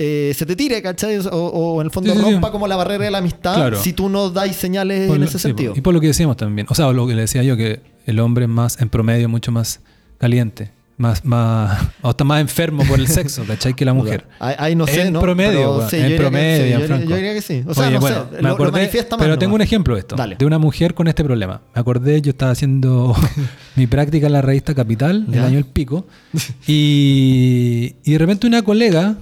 eh, 0.00 0.32
se 0.36 0.46
te 0.46 0.54
tire, 0.56 0.80
¿cachai? 0.80 1.18
O, 1.18 1.30
o 1.36 1.80
en 1.80 1.86
el 1.86 1.90
fondo 1.90 2.10
Sí, 2.12 2.18
sí, 2.18 2.24
sí. 2.24 2.30
rompa 2.32 2.52
como 2.52 2.68
la 2.68 2.76
barrera 2.76 3.04
de 3.04 3.10
la 3.10 3.18
amistad 3.18 3.54
Claro. 3.56 3.82
si 3.82 3.92
tú 3.92 4.08
no 4.08 4.30
dais 4.30 4.54
señales 4.56 5.10
en 5.10 5.22
ese 5.24 5.38
sentido. 5.40 5.74
Y 5.76 5.80
por 5.80 5.92
lo 5.92 6.00
que 6.00 6.06
decíamos 6.06 6.36
también. 6.36 6.66
O 6.70 6.74
sea, 6.74 6.92
lo 6.92 7.06
que 7.06 7.14
le 7.14 7.22
decía 7.22 7.42
yo, 7.42 7.56
que 7.56 7.80
el 8.06 8.20
hombre 8.20 8.44
es 8.44 8.48
más, 8.50 8.80
en 8.80 8.88
promedio, 8.90 9.28
mucho 9.28 9.50
más 9.52 9.80
caliente. 10.18 10.70
Más, 10.98 11.24
más, 11.24 11.88
o 12.02 12.10
está 12.10 12.24
más 12.24 12.40
enfermo 12.40 12.84
por 12.84 12.98
el 12.98 13.06
sexo, 13.08 13.44
¿cachai? 13.46 13.72
Que 13.74 13.84
la 13.84 13.94
mujer. 13.94 14.26
Ahí, 14.40 14.74
no 14.74 14.86
sé, 14.86 15.02
en 15.02 15.12
¿no? 15.12 15.20
promedio, 15.20 15.76
Pero 15.78 15.88
sí, 15.88 15.96
en 15.96 16.02
diría 16.02 16.16
que 16.16 16.22
promedio, 16.22 16.80
sí, 16.80 16.86
yo. 16.88 16.98
Yo 17.08 17.16
diría 17.16 17.34
que 17.34 17.40
sí. 17.40 17.62
O 17.66 17.72
sea, 17.72 17.84
Oye, 17.84 17.94
no 17.94 18.00
bueno, 18.00 18.16
sé. 18.16 18.22
me 18.36 18.42
lo- 18.42 18.48
lo 18.48 18.54
acordé, 18.54 18.90
más 18.92 19.06
pero 19.18 19.38
tengo 19.38 19.54
un 19.54 19.62
ejemplo 19.62 19.94
de 19.94 20.00
esto, 20.00 20.16
Dale. 20.16 20.36
de 20.36 20.44
una 20.44 20.58
mujer 20.58 20.94
con 20.94 21.06
este 21.08 21.22
problema. 21.24 21.62
Me 21.74 21.80
acordé, 21.80 22.20
yo 22.20 22.30
estaba 22.30 22.50
haciendo 22.52 23.14
mi 23.76 23.86
práctica 23.86 24.26
en 24.26 24.32
la 24.32 24.42
revista 24.42 24.74
Capital, 24.74 25.26
el 25.32 25.38
año 25.38 25.54
del 25.54 25.64
pico, 25.66 26.04
y, 26.66 27.94
y 28.04 28.12
de 28.12 28.18
repente 28.18 28.46
una 28.46 28.62
colega, 28.62 29.16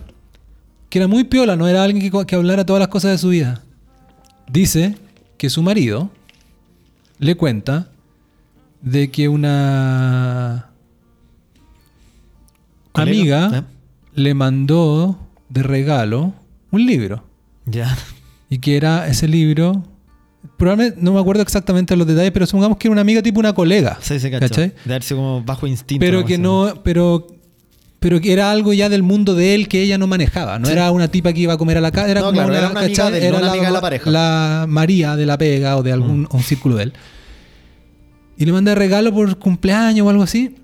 que 0.88 0.98
era 0.98 1.08
muy 1.08 1.24
piola, 1.24 1.56
no 1.56 1.68
era 1.68 1.82
alguien 1.84 2.10
que, 2.10 2.26
que 2.26 2.34
hablara 2.36 2.64
todas 2.64 2.80
las 2.80 2.88
cosas 2.88 3.10
de 3.12 3.18
su 3.18 3.28
vida, 3.28 3.62
dice 4.50 4.94
que 5.36 5.50
su 5.50 5.62
marido 5.62 6.10
le 7.18 7.34
cuenta 7.34 7.88
de 8.82 9.10
que 9.10 9.28
una 9.28 10.70
Colega, 12.96 13.44
amiga 13.46 13.58
¿eh? 13.58 13.62
le 14.14 14.34
mandó 14.34 15.18
de 15.48 15.62
regalo 15.62 16.32
un 16.70 16.84
libro. 16.86 17.24
Ya. 17.66 17.96
Y 18.50 18.58
que 18.58 18.76
era 18.76 19.08
ese 19.08 19.28
libro. 19.28 19.84
Probablemente 20.56 20.98
no 21.02 21.12
me 21.12 21.20
acuerdo 21.20 21.42
exactamente 21.42 21.96
los 21.96 22.06
detalles, 22.06 22.30
pero 22.32 22.46
supongamos 22.46 22.78
que 22.78 22.88
era 22.88 22.92
una 22.92 23.00
amiga 23.00 23.22
tipo 23.22 23.40
una 23.40 23.52
colega. 23.52 23.98
Sí, 24.00 24.18
sí, 24.20 24.30
cacho. 24.30 24.48
¿cachai? 24.48 24.72
De 24.84 24.92
haberse 24.92 25.14
como 25.14 25.42
bajo 25.42 25.66
instinto. 25.66 26.00
Pero 26.04 26.24
que 26.24 26.34
Así. 26.34 26.42
no, 26.42 26.72
pero, 26.84 27.26
pero 27.98 28.20
que 28.20 28.32
era 28.32 28.50
algo 28.52 28.72
ya 28.72 28.88
del 28.88 29.02
mundo 29.02 29.34
de 29.34 29.54
él 29.54 29.66
que 29.68 29.82
ella 29.82 29.98
no 29.98 30.06
manejaba. 30.06 30.58
No 30.58 30.66
Sí. 30.66 30.72
era 30.72 30.90
una 30.92 31.08
tipa 31.08 31.32
que 31.32 31.40
iba 31.40 31.54
a 31.54 31.58
comer 31.58 31.78
a 31.78 31.80
la 31.80 31.90
casa, 31.90 32.10
era 32.10 32.20
No, 32.20 32.26
como 32.26 32.34
claro, 32.36 32.48
una, 32.50 32.58
era 32.58 32.70
una 32.70 32.80
amiga 32.80 33.10
de 33.10 33.18
él, 33.18 33.24
Era 33.24 33.38
una 33.38 33.50
amiga 33.50 33.66
de 33.66 33.72
la 33.72 33.80
pareja. 33.80 34.08
Mm. 34.08 34.12
la 34.12 34.66
María 34.68 35.16
de 35.16 35.26
la 35.26 35.36
pega 35.36 35.76
o 35.76 35.82
de 35.82 35.92
algún 35.92 36.28
un 36.30 36.42
círculo 36.42 36.76
de 36.76 36.84
él. 36.84 36.92
Y 38.38 38.44
le 38.44 38.52
manda 38.52 38.74
regalo 38.74 39.12
por 39.12 39.36
cumpleaños 39.38 40.06
o 40.06 40.10
algo 40.10 40.22
así. 40.22 40.54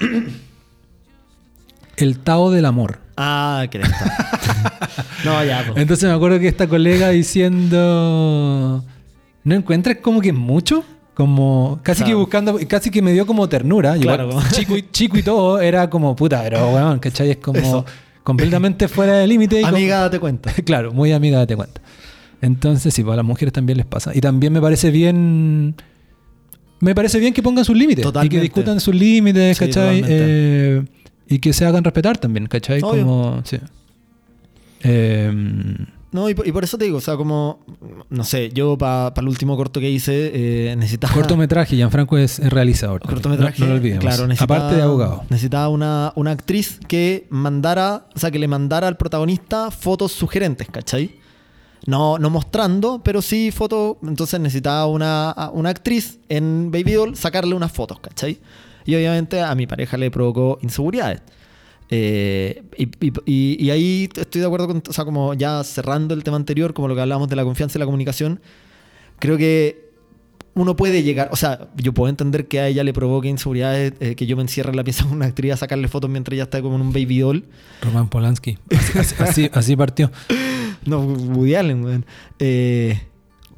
El 1.96 2.18
Tao 2.18 2.50
del 2.50 2.64
Amor. 2.66 2.98
Ah, 3.16 3.66
que 3.70 3.78
No, 5.24 5.44
ya, 5.44 5.64
pues. 5.66 5.78
Entonces 5.80 6.08
me 6.08 6.14
acuerdo 6.14 6.38
que 6.40 6.48
esta 6.48 6.66
colega 6.66 7.10
diciendo, 7.10 8.84
¿no 9.44 9.54
encuentras 9.54 9.98
como 10.02 10.20
que 10.20 10.32
mucho? 10.32 10.84
Como 11.14 11.78
casi 11.82 11.98
Claro. 12.02 12.10
que 12.10 12.14
buscando, 12.20 12.58
casi 12.68 12.90
que 12.90 13.02
me 13.02 13.12
dio 13.12 13.26
como 13.26 13.48
ternura. 13.48 13.94
Claro, 13.98 14.24
Igual, 14.24 14.42
como- 14.44 14.50
chico, 14.52 14.76
y, 14.76 14.88
chico 14.90 15.18
y 15.18 15.22
todo, 15.22 15.60
era 15.60 15.90
como 15.90 16.16
puta, 16.16 16.42
pero 16.42 16.70
weón, 16.72 16.98
¿cachai? 16.98 17.30
Es 17.32 17.36
como 17.36 17.58
Eso. 17.58 17.84
completamente 18.24 18.88
fuera 18.88 19.14
de 19.18 19.26
límite. 19.26 19.60
como- 19.60 19.76
Amiga, 19.76 20.00
date 20.00 20.18
cuenta. 20.20 20.52
claro, 20.64 20.92
muy 20.92 21.12
amiga, 21.12 21.38
date 21.38 21.54
cuenta. 21.54 21.80
Entonces, 22.40 22.92
sí, 22.94 23.02
pues 23.04 23.12
a 23.12 23.16
las 23.16 23.24
mujeres 23.26 23.52
también 23.52 23.76
les 23.76 23.86
pasa. 23.86 24.10
Y 24.14 24.20
también 24.20 24.52
me 24.52 24.60
parece 24.60 24.90
bien. 24.90 25.76
Me 26.80 26.94
parece 26.94 27.20
bien 27.20 27.32
que 27.32 27.42
pongan 27.42 27.64
sus 27.64 27.76
límites. 27.76 28.02
Totalmente. 28.02 28.34
Y 28.34 28.38
que 28.38 28.42
discutan 28.42 28.80
sus 28.80 28.94
límites, 28.94 29.56
¿cachai? 29.58 30.02
Y 31.32 31.38
que 31.38 31.52
se 31.54 31.64
hagan 31.64 31.82
respetar 31.82 32.18
también, 32.18 32.46
¿cachai? 32.46 32.82
Obvio. 32.82 33.04
Como. 33.04 33.42
Sí. 33.44 33.58
Em, 34.82 35.86
No, 36.10 36.28
y 36.28 36.34
por, 36.34 36.46
y 36.46 36.52
por 36.52 36.62
eso 36.62 36.76
te 36.76 36.84
digo, 36.84 36.98
o 36.98 37.00
sea, 37.00 37.16
como, 37.16 37.60
no 38.10 38.22
sé, 38.22 38.50
yo 38.52 38.76
para 38.76 39.14
el 39.16 39.28
último 39.28 39.56
corto 39.56 39.80
que 39.80 39.90
hice 39.90 40.30
eh, 40.34 40.76
necesitaba... 40.76 41.14
cortometraje, 41.14 41.74
Gianfranco 41.74 42.18
es, 42.18 42.38
realizador. 42.50 43.00
cortometraje. 43.00 43.60
No, 43.60 43.66
no 43.66 43.72
lo 43.72 43.76
olvidemos. 43.78 44.04
Claro, 44.04 44.28
Aparte 44.38 44.76
de 44.76 44.82
abogado. 44.82 45.24
Necesitaba 45.30 45.70
una, 45.70 46.12
una 46.16 46.32
actriz 46.32 46.78
que 46.86 47.26
mandara, 47.30 48.08
o 48.14 48.18
sea, 48.18 48.30
que 48.30 48.38
le 48.38 48.46
mandara 48.46 48.88
al 48.88 48.98
protagonista 48.98 49.70
fotos 49.70 50.12
sugerentes, 50.12 50.68
¿cachai? 50.70 51.16
No, 51.86 52.18
no 52.18 52.28
mostrando, 52.28 53.00
pero 53.02 53.22
sí 53.22 53.50
fotos. 53.50 53.96
Entonces 54.02 54.38
necesitaba 54.38 54.86
una, 54.86 55.34
una 55.54 55.70
actriz 55.70 56.18
en 56.28 56.70
Baby 56.70 56.92
Doll 56.92 57.16
sacarle 57.16 57.54
unas 57.54 57.72
fotos, 57.72 58.00
¿cachai? 58.00 58.38
Y 58.84 58.94
obviamente 58.96 59.40
a 59.40 59.54
mi 59.54 59.66
pareja 59.66 59.96
le 59.96 60.10
provocó 60.10 60.58
inseguridades. 60.62 61.22
Eh, 61.90 62.62
y, 62.78 62.88
y- 63.26 63.66
y- 63.66 63.70
ahí 63.70 64.08
estoy 64.16 64.40
de 64.40 64.46
acuerdo 64.46 64.66
con, 64.66 64.82
o 64.88 64.92
sea, 64.92 65.04
como 65.04 65.34
ya 65.34 65.62
cerrando 65.62 66.14
el 66.14 66.24
tema 66.24 66.36
anterior, 66.38 66.72
como 66.72 66.88
lo 66.88 66.94
que 66.94 67.02
hablábamos 67.02 67.28
de 67.28 67.36
la 67.36 67.44
confianza 67.44 67.76
y 67.76 67.80
la 67.80 67.84
comunicación, 67.84 68.40
creo 69.18 69.36
que 69.36 69.90
uno 70.54 70.74
puede 70.76 71.02
llegar, 71.02 71.28
o 71.32 71.36
sea, 71.36 71.68
yo 71.76 71.92
puedo 71.94 72.08
entender 72.10 72.46
que 72.46 72.60
a 72.60 72.68
ella 72.68 72.82
le 72.84 72.92
provoque 72.92 73.28
inseguridades, 73.28 73.92
eh, 74.00 74.14
que 74.14 74.26
yo 74.26 74.36
me 74.36 74.42
encierre 74.42 74.70
en 74.70 74.76
la 74.76 74.84
pieza 74.84 75.04
con 75.04 75.12
una 75.14 75.26
actriz 75.26 75.52
a 75.52 75.56
sacarle 75.58 75.88
fotos 75.88 76.08
mientras 76.10 76.34
ella 76.34 76.42
está 76.44 76.60
como 76.62 76.76
en 76.76 76.82
un 76.82 76.92
baby 76.92 77.18
doll. 77.20 77.44
Roman 77.82 78.08
Polanski. 78.08 78.58
Así, 78.70 78.98
así- 78.98 79.14
así- 79.18 79.50
así 79.52 79.76
partió. 79.76 80.10
No, 80.86 80.98
Woody 81.00 81.54
Allen, 81.54 81.84
weón. 81.84 82.06
Eh, 82.40 83.00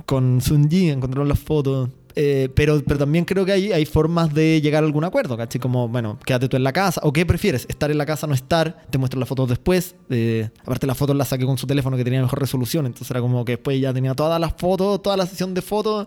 con 0.05 0.43
Sun 0.43 0.69
Ji 0.69 0.91
encontraron 0.91 1.27
las 1.29 1.39
fotos. 1.39 1.89
Eh, 2.17 2.49
pero, 2.55 2.81
pero 2.87 2.99
también 2.99 3.25
creo 3.25 3.45
que 3.45 3.51
hay, 3.53 3.73
hay 3.73 3.85
formas 3.87 4.33
de 4.33 4.61
llegar 4.61 4.85
a 4.85 4.87
algún 4.87 5.03
acuerdo, 5.03 5.37
¿cachai? 5.37 5.61
Como, 5.61 5.89
bueno, 5.89 6.19
quédate 6.25 6.49
tú 6.49 6.57
en 6.57 6.63
la 6.63 6.73
casa. 6.73 7.01
¿O 7.03 7.13
qué 7.13 7.27
prefieres? 7.27 7.67
¿Estar 7.69 7.91
en 7.91 7.99
la 7.99 8.07
casa 8.07 8.27
no 8.29 8.35
estar? 8.35 8.83
Te 8.91 8.99
muestro 8.99 9.19
las 9.19 9.29
fotos 9.29 9.49
después. 9.49 9.97
Eh, 10.11 10.49
aparte, 10.63 10.87
las 10.87 10.97
fotos 10.97 11.17
las 11.17 11.29
saqué 11.29 11.45
con 11.45 11.59
su 11.59 11.67
teléfono 11.67 11.97
que 11.97 12.05
tenía 12.05 12.23
mejor 12.23 12.39
resolución. 12.39 12.87
Entonces 12.87 13.11
era 13.11 13.21
como 13.21 13.45
que 13.45 13.53
después 13.53 13.81
ya 13.81 13.93
tenía 13.93 14.15
todas 14.15 14.41
las 14.41 14.53
fotos, 14.57 15.03
toda 15.03 15.17
la 15.17 15.27
sesión 15.27 15.55
de 15.55 15.63
fotos 15.63 16.07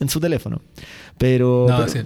en 0.00 0.08
su 0.08 0.18
teléfono. 0.18 0.62
Pero. 1.18 1.66
No, 1.68 1.76
pero- 1.76 1.88
sí. 1.88 1.98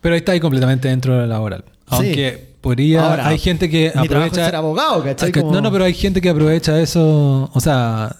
Pero 0.00 0.14
ahí 0.14 0.18
está 0.18 0.32
ahí 0.32 0.40
completamente 0.40 0.86
dentro 0.88 1.14
de 1.14 1.20
lo 1.22 1.26
laboral. 1.26 1.64
Aunque 1.86 2.54
podría. 2.60 3.10
Ahora, 3.10 3.26
hay 3.28 3.38
gente 3.38 3.68
que 3.68 3.90
aprovecha. 3.94 4.44
ser 4.44 4.54
abogado, 4.56 5.02
¿cachai? 5.02 5.32
Como- 5.32 5.50
No, 5.52 5.60
no, 5.60 5.72
pero 5.72 5.84
hay 5.84 5.94
gente 5.94 6.20
que 6.20 6.28
aprovecha 6.28 6.80
eso. 6.80 7.50
O 7.52 7.60
sea, 7.60 8.14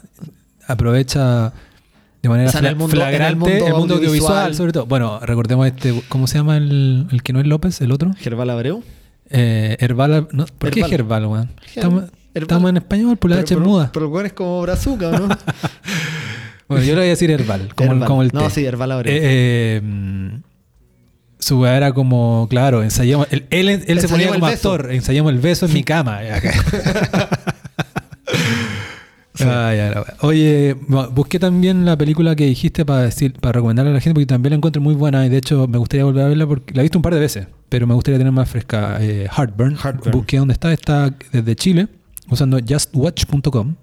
aprovecha 0.67 1.53
de 2.25 2.29
manera 2.31 2.49
O 2.49 2.53
sea, 2.53 2.61
en 2.61 2.67
el 2.67 2.75
fla- 2.75 2.79
mundo- 2.79 2.97
en 2.97 3.03
el 3.03 3.09
flagrante 3.09 3.37
mundo 3.39 3.67
el 3.67 3.73
mundo 3.75 3.95
audiovisual, 3.95 4.33
audiovisual. 4.33 4.55
sobre 4.57 4.73
todo. 4.73 4.87
Bueno, 4.87 5.21
recordemos 5.21 5.67
este. 5.67 6.03
¿Cómo 6.09 6.27
se 6.27 6.39
llama 6.39 6.57
el, 6.57 7.07
el 7.13 7.23
que 7.23 7.33
no 7.33 7.41
es 7.41 7.47
López? 7.47 7.81
¿El 7.81 7.93
otro? 7.93 8.13
Gerval 8.19 8.51
Abreu. 8.51 8.83
Eh, 9.31 9.77
Herbal. 9.81 10.29
no, 10.33 10.47
¿Por 10.59 10.71
qué. 10.71 10.81
Herbal, 10.81 11.27
weón? 11.27 11.51
Estamos, 12.35 12.69
en 12.71 12.77
español, 12.77 13.17
por 13.17 13.31
la 13.31 13.39
H 13.41 13.57
muda. 13.57 13.91
Pero 13.93 14.07
el 14.07 14.13
weón 14.13 14.27
es 14.27 14.33
como 14.33 14.61
brazuca, 14.63 15.11
¿no? 15.11 15.29
Bueno, 16.67 16.83
yo 16.85 16.95
le 16.95 17.01
voy 17.01 17.07
a 17.09 17.11
decir 17.11 17.31
Herbal, 17.31 17.75
como, 17.75 17.93
Herbal. 17.93 18.09
como 18.09 18.23
el 18.23 18.31
No, 18.33 18.45
té. 18.45 18.51
sí, 18.51 18.65
Herbal 18.65 18.91
Abreu. 18.93 19.13
Eh, 19.15 19.21
eh, 19.23 19.81
mm, 19.83 20.37
su 21.39 21.61
weá 21.61 21.77
era 21.77 21.93
como, 21.93 22.47
claro, 22.49 22.83
ensayamos. 22.83 23.27
Él, 23.31 23.45
él, 23.51 23.69
él 23.87 24.01
se 24.01 24.09
ponía 24.09 24.29
como 24.33 24.47
actor, 24.47 24.89
ensayamos 24.91 25.31
el 25.35 25.41
beso 25.41 25.67
en 25.67 25.75
mi 25.75 25.85
cama. 25.85 26.21
Ay. 29.41 29.81
Oye, 30.21 30.77
bu- 30.77 31.11
busqué 31.13 31.39
también 31.39 31.85
la 31.85 31.97
película 31.99 32.37
que 32.37 32.47
dijiste 32.47 32.85
para 32.85 33.03
decir, 33.03 33.33
para 33.35 33.53
recomendarle 33.53 33.91
a 33.91 33.95
la 33.95 34.01
gente, 34.01 34.15
porque 34.15 34.27
también 34.27 34.51
la 34.51 34.57
encuentro 34.59 34.81
muy 34.81 34.95
buena 34.95 35.27
y 35.27 35.29
de 35.29 35.39
hecho 35.39 35.67
me 35.67 35.79
gustaría 35.79 36.05
volver 36.05 36.25
a 36.25 36.29
verla 36.29 36.47
porque 36.47 36.73
la 36.75 36.83
he 36.83 36.85
visto 36.85 36.99
un 36.99 37.03
par 37.03 37.15
de 37.15 37.21
veces, 37.21 37.47
pero 37.69 37.87
me 37.87 37.95
gustaría 37.95 38.19
tener 38.19 38.33
más 38.33 38.49
fresca. 38.49 38.99
Eh, 39.01 39.27
Heartburn. 39.37 39.77
Heartburn. 39.77 40.13
Busqué 40.13 40.39
dónde 40.39 40.53
está, 40.53 40.73
está 40.73 41.13
desde 41.33 41.57
Chile, 41.57 41.89
usando 42.31 42.59
justwatch.com 42.65 43.75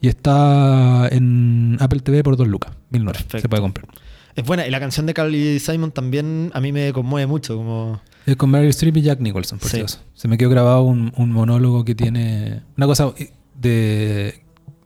y 0.00 0.08
está 0.08 1.08
en 1.10 1.76
Apple 1.80 2.00
TV 2.00 2.22
por 2.22 2.36
2 2.36 2.46
lucas, 2.48 2.72
1009. 2.90 3.18
Se 3.40 3.48
puede 3.48 3.62
comprar. 3.62 3.86
Es 4.34 4.44
buena. 4.44 4.66
Y 4.66 4.70
la 4.70 4.80
canción 4.80 5.06
de 5.06 5.14
Carly 5.14 5.58
Simon 5.60 5.92
también 5.92 6.50
a 6.54 6.60
mí 6.60 6.72
me 6.72 6.92
conmueve 6.92 7.26
mucho. 7.26 7.56
Como... 7.56 8.00
Es 8.26 8.36
con 8.36 8.50
Meryl 8.50 8.70
Streep 8.70 8.96
y 8.96 9.02
Jack 9.02 9.20
Nicholson, 9.20 9.58
por 9.58 9.68
Sí. 9.68 9.76
si 9.76 9.80
acaso. 9.82 10.00
Se 10.14 10.26
me 10.28 10.36
quedó 10.38 10.50
grabado 10.50 10.82
un, 10.82 11.12
un 11.16 11.30
monólogo 11.30 11.84
que 11.84 11.94
tiene 11.94 12.62
una 12.76 12.86
cosa 12.86 13.12
de 13.60 14.41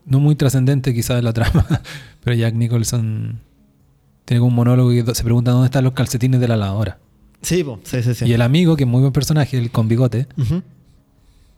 no 0.07 0.19
muy 0.19 0.35
trascendente 0.35 0.93
quizás 0.93 1.17
de 1.17 1.21
la 1.21 1.33
trama, 1.33 1.65
pero 2.23 2.35
Jack 2.35 2.55
Nicholson 2.55 3.39
tiene 4.25 4.39
como 4.39 4.49
un 4.49 4.55
monólogo 4.55 4.89
que 4.89 5.13
se 5.15 5.23
pregunta 5.23 5.51
dónde 5.51 5.65
están 5.67 5.83
los 5.83 5.93
calcetines 5.93 6.39
de 6.39 6.47
la 6.47 6.57
lavadora. 6.57 6.97
Sí, 7.41 7.63
sí, 7.83 8.01
sí. 8.01 8.13
sí. 8.15 8.25
Y 8.25 8.33
el 8.33 8.41
amigo, 8.41 8.75
que 8.75 8.83
es 8.83 8.89
muy 8.89 9.01
buen 9.01 9.13
personaje, 9.13 9.57
el 9.57 9.69
con 9.69 9.87
bigote, 9.87 10.27
Ujú. 10.37 10.63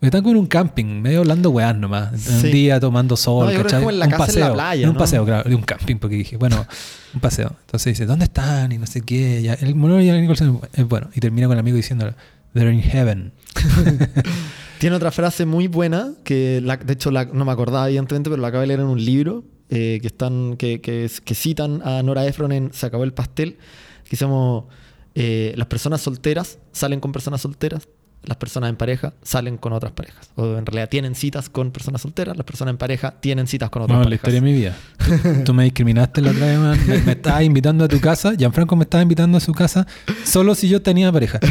están 0.01 0.21
como 0.21 0.31
en 0.33 0.37
un 0.41 0.45
camping, 0.47 1.01
medio 1.01 1.19
hablando 1.19 1.49
weás 1.51 1.75
nomás. 1.75 2.19
Sí. 2.21 2.33
Un 2.47 2.51
día 2.51 2.79
tomando 2.79 3.15
sol, 3.15 3.45
No, 3.47 3.51
yo 3.51 3.59
creo 3.59 3.61
que 3.63 3.67
es 3.67 3.71
¿cachai? 3.73 3.79
como 3.81 3.91
en 3.91 3.99
la 3.99 4.05
un 4.05 4.11
casa 4.11 4.23
en 4.23 4.27
paseo. 4.27 4.47
la 4.49 4.53
playa, 4.53 4.83
En 4.83 4.89
un 4.89 4.93
¿no? 4.95 4.99
paseo, 4.99 5.25
claro, 5.25 5.49
de 5.49 5.55
un 5.55 5.61
camping, 5.61 5.95
porque 5.95 6.15
dije, 6.17 6.37
bueno, 6.37 6.65
un 7.13 7.19
paseo. 7.21 7.55
Entonces 7.65 7.93
dice, 7.93 8.05
¿dónde 8.05 8.25
están? 8.25 8.71
Y 8.71 8.77
no 8.77 8.85
sé 8.87 9.01
qué. 9.01 9.39
El 9.61 9.75
monólogo 9.75 9.99
de 10.01 10.07
Jack 10.07 10.19
Nicholson 10.21 10.59
es 10.73 10.87
bueno. 10.87 11.07
Y 11.15 11.19
termina 11.21 11.47
con 11.47 11.53
el 11.55 11.59
amigo 11.59 11.77
diciendo, 11.77 12.13
they're 12.53 12.73
in 12.73 12.81
heaven. 12.81 13.31
Tiene 14.79 14.95
otra 14.95 15.11
frase 15.11 15.45
muy 15.45 15.67
buena 15.67 16.13
que, 16.23 16.61
de 16.61 16.93
hecho, 16.93 17.11
no 17.11 17.43
me 17.43 17.51
acordaba 17.51 17.87
evidentemente, 17.87 18.29
pero 18.29 18.41
la 18.41 18.47
acabo 18.47 18.61
de 18.61 18.67
leer 18.67 18.79
en 18.79 18.85
un 18.85 19.03
libro 19.03 19.43
eh, 19.67 19.99
que, 20.01 20.07
están, 20.07 20.55
que, 20.55 21.09
citan 21.33 21.81
a 21.85 22.01
Nora 22.01 22.25
Ephron 22.25 22.53
en 22.53 22.71
Se 22.71 22.85
acabó 22.85 23.03
el 23.03 23.11
pastel, 23.11 23.57
que 24.09 24.15
llama 24.15 24.63
eh, 25.15 25.53
Las 25.57 25.67
personas 25.67 25.99
solteras 25.99 26.59
salen 26.71 27.01
con 27.01 27.11
personas 27.11 27.41
solteras, 27.41 27.89
las 28.23 28.37
personas 28.37 28.69
en 28.69 28.75
pareja 28.75 29.13
salen 29.23 29.57
con 29.57 29.71
otras 29.73 29.93
parejas. 29.93 30.29
O 30.35 30.57
en 30.57 30.65
realidad 30.65 30.89
tienen 30.89 31.15
citas 31.15 31.49
con 31.49 31.71
personas 31.71 32.01
solteras, 32.01 32.35
las 32.35 32.45
personas 32.45 32.73
en 32.73 32.77
pareja 32.77 33.15
tienen 33.19 33.47
citas 33.47 33.69
con 33.69 33.83
otras 33.83 33.97
No, 33.97 34.03
la 34.03 34.09
parejas. 34.17 34.27
historia 34.33 34.41
de 34.41 34.45
mi 34.45 34.53
vida. 34.57 34.75
Tú, 35.37 35.43
tú 35.45 35.53
me 35.53 35.63
discriminaste 35.63 36.21
la 36.21 36.31
otra 36.31 36.45
vez, 36.47 36.59
man. 36.59 36.79
Me, 36.87 36.97
me 36.99 37.11
estabas 37.13 37.43
invitando 37.43 37.85
a 37.85 37.87
tu 37.87 37.99
casa. 37.99 38.33
Gianfranco 38.35 38.75
me 38.75 38.83
estaba 38.83 39.01
invitando 39.01 39.37
a 39.37 39.41
su 39.41 39.53
casa 39.53 39.87
solo 40.25 40.53
si 40.55 40.67
yo 40.69 40.81
tenía 40.81 41.11
pareja. 41.11 41.39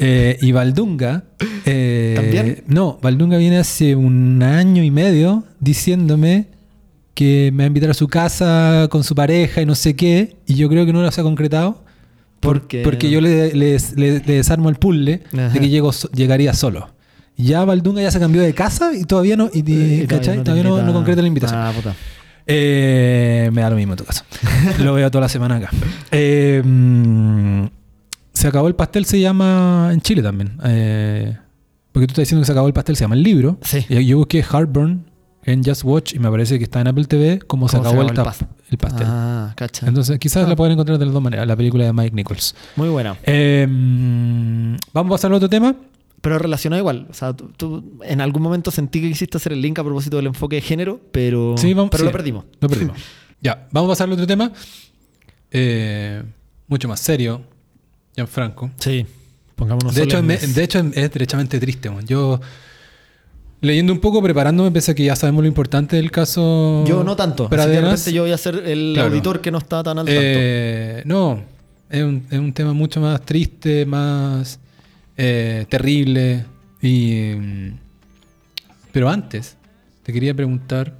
Eh, 0.00 0.38
y 0.40 0.52
Valdunga. 0.52 1.24
eh, 1.64 2.12
¿También? 2.16 2.64
No, 2.66 2.98
Valdunga 3.02 3.36
viene 3.38 3.58
hace 3.58 3.96
un 3.96 4.42
año 4.42 4.82
y 4.82 4.90
medio 4.90 5.44
diciéndome 5.60 6.48
que 7.14 7.50
me 7.52 7.58
va 7.58 7.64
a 7.64 7.66
invitar 7.68 7.90
a 7.90 7.94
su 7.94 8.06
casa 8.08 8.86
con 8.90 9.02
su 9.04 9.14
pareja 9.14 9.60
y 9.62 9.66
no 9.66 9.74
sé 9.74 9.96
qué. 9.96 10.36
Y 10.46 10.54
yo 10.54 10.68
creo 10.68 10.84
que 10.86 10.92
no 10.92 11.02
lo 11.02 11.10
se 11.10 11.20
ha 11.20 11.24
concretado. 11.24 11.84
Por- 12.40 12.60
Porque- 12.60 12.82
Porque 12.82 13.10
yo 13.10 13.20
le, 13.20 13.52
le- 13.54 13.76
le- 13.96 14.20
le 14.20 14.32
desarmo 14.34 14.68
el 14.68 14.76
puzzle 14.76 15.22
Ajá. 15.32 15.48
de 15.50 15.60
que 15.60 15.68
llego, 15.68 15.90
llegaría 16.14 16.52
solo. 16.54 16.90
ya 17.36 17.64
Valdunga 17.64 18.02
ya 18.02 18.10
se 18.10 18.18
cambió 18.18 18.42
de 18.42 18.52
casa 18.54 18.92
y 18.94 19.04
todavía 19.04 19.36
no, 19.36 19.48
y, 19.52 19.60
y- 19.70 20.06
¿cachai? 20.06 20.42
Todavía 20.42 20.64
no, 20.64 20.92
concreta 20.92 21.22
la 21.22 21.28
invitación. 21.28 21.60
Ah, 21.60 21.72
puta. 21.74 21.94
Eh, 22.50 23.50
me 23.52 23.60
da 23.62 23.70
lo 23.70 23.76
mismo 23.76 23.92
en 23.92 23.98
tu 23.98 24.04
caso. 24.04 24.24
lo 24.82 24.94
veo 24.94 25.10
toda 25.10 25.22
la 25.22 25.28
semana 25.28 25.56
acá. 25.56 25.70
Eh, 26.10 26.62
mm, 26.64 27.66
se 28.32 28.48
acabó 28.48 28.68
el 28.68 28.74
pastel, 28.74 29.04
se 29.04 29.20
llama 29.20 29.90
en 29.92 30.00
Chile 30.00 30.22
también. 30.22 30.52
Eh, 30.64 31.36
porque 31.92 32.06
tú 32.06 32.12
estás 32.12 32.22
diciendo 32.22 32.40
que 32.42 32.46
se 32.46 32.52
acabó 32.52 32.66
el 32.66 32.72
pastel, 32.72 32.96
se 32.96 33.04
llama 33.04 33.16
el 33.16 33.22
libro. 33.22 33.58
Sí. 33.62 33.84
Y 33.88 34.06
yo 34.06 34.16
busqué 34.18 34.42
Heartburn 34.42 35.04
en 35.44 35.62
Just 35.62 35.84
Watch 35.84 36.14
y 36.14 36.18
me 36.18 36.30
parece 36.30 36.56
que 36.58 36.64
está 36.64 36.80
en 36.80 36.88
Apple 36.88 37.04
TV 37.04 37.38
como 37.40 37.68
se 37.68 37.76
¿Cómo 37.76 37.88
se 37.90 37.94
acabó 37.96 38.02
el, 38.02 38.10
el 38.10 38.16
tap- 38.16 38.46
el 38.70 38.78
pastel. 38.78 39.06
Ah, 39.08 39.52
cacha. 39.56 39.86
Entonces 39.86 40.18
quizás 40.18 40.44
Ah. 40.44 40.48
la 40.48 40.56
pueden 40.56 40.72
encontrar 40.72 40.98
de 40.98 41.04
las 41.04 41.14
dos 41.14 41.22
maneras, 41.22 41.46
la 41.46 41.56
película 41.56 41.84
de 41.84 41.92
Mike 41.92 42.14
Nichols. 42.14 42.54
Muy 42.76 42.88
buena. 42.88 43.16
Eh, 43.24 43.66
mm, 43.68 44.76
Vamos 44.92 45.10
a 45.10 45.14
pasar 45.14 45.30
al 45.30 45.36
otro 45.36 45.48
tema. 45.48 45.74
Pero 46.20 46.38
relacionado 46.38 46.80
igual. 46.80 47.06
O 47.08 47.14
sea, 47.14 47.32
tú, 47.32 47.50
tú 47.56 48.00
en 48.02 48.20
algún 48.20 48.42
momento 48.42 48.70
sentí 48.72 49.00
que 49.00 49.08
quisiste 49.08 49.36
hacer 49.36 49.52
el 49.52 49.62
link 49.62 49.78
a 49.78 49.84
propósito 49.84 50.16
del 50.16 50.26
enfoque 50.26 50.56
de 50.56 50.62
género, 50.62 51.00
pero, 51.12 51.54
Sí, 51.56 51.72
vamos- 51.74 51.90
pero 51.92 52.00
sí. 52.02 52.06
lo 52.06 52.12
perdimos. 52.12 52.44
Lo 52.60 52.68
perdimos. 52.68 52.98
ya, 53.40 53.68
vamos 53.70 53.88
a 53.88 53.92
pasar 53.92 54.06
al 54.08 54.14
otro 54.14 54.26
tema. 54.26 54.50
Eh, 55.50 56.22
mucho 56.66 56.88
más 56.88 57.00
serio, 57.00 57.42
Gianfranco. 58.14 58.70
Sí. 58.78 59.06
Pongámonos 59.56 59.94
De 59.94 60.02
hecho, 60.04 60.20
de 60.22 60.62
hecho, 60.64 60.78
es 60.92 61.10
derechamente 61.12 61.58
triste. 61.58 61.90
man. 61.90 62.04
Yo, 62.06 62.40
leyendo 63.60 63.92
un 63.92 63.98
poco, 64.00 64.22
preparándome, 64.22 64.70
pensé 64.70 64.94
que 64.94 65.04
ya 65.04 65.16
sabemos 65.16 65.42
lo 65.42 65.48
importante 65.48 65.96
del 65.96 66.10
caso. 66.10 66.84
Yo 66.86 67.02
no 67.04 67.16
tanto. 67.16 67.48
Pradenas. 67.48 67.90
repente 68.00 68.12
yo 68.12 68.22
voy 68.22 68.32
a 68.32 68.38
ser 68.38 68.56
el 68.66 68.92
Claro. 68.94 69.08
auditor 69.10 69.40
que 69.40 69.50
no 69.50 69.58
está 69.58 69.82
tan 69.82 69.98
al 69.98 70.04
tanto. 70.06 70.20
Eh, 70.22 71.02
no, 71.04 71.40
es 71.90 72.02
un, 72.02 72.26
es 72.30 72.38
un 72.38 72.52
tema 72.52 72.72
mucho 72.72 73.00
más 73.00 73.20
triste, 73.22 73.84
más 73.86 74.58
eh, 75.16 75.66
terrible. 75.68 76.44
Y, 76.80 77.32
mm, 77.36 77.68
pero 78.92 79.08
antes, 79.08 79.56
te 80.02 80.12
quería 80.12 80.34
preguntar: 80.34 80.94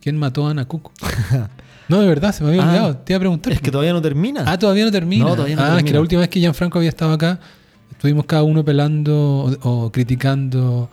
¿quién 0.00 0.16
mató 0.16 0.46
a 0.46 0.50
Ana 0.50 0.66
Cook? 0.66 0.90
no, 1.88 2.00
de 2.00 2.06
verdad, 2.06 2.32
se 2.32 2.44
me 2.44 2.50
había 2.50 2.62
Ah, 2.62 2.68
olvidado. 2.68 2.96
Te 2.98 3.12
iba 3.12 3.16
a 3.16 3.20
preguntar. 3.20 3.52
Es 3.52 3.60
que 3.60 3.70
todavía 3.70 3.92
no 3.92 4.00
termina. 4.02 4.44
Ah, 4.46 4.58
todavía 4.58 4.84
no 4.84 4.92
termina. 4.92 5.24
No, 5.24 5.34
todavía 5.34 5.56
no 5.56 5.62
ah, 5.62 5.78
es 5.78 5.84
que 5.84 5.92
la 5.92 6.00
última 6.00 6.20
vez 6.20 6.30
que 6.30 6.38
Gianfranco 6.40 6.78
había 6.78 6.90
estado 6.90 7.12
acá, 7.12 7.40
estuvimos 7.90 8.24
cada 8.26 8.44
uno 8.44 8.64
pelando 8.64 9.56
o, 9.62 9.84
o 9.86 9.92
criticando 9.92 10.88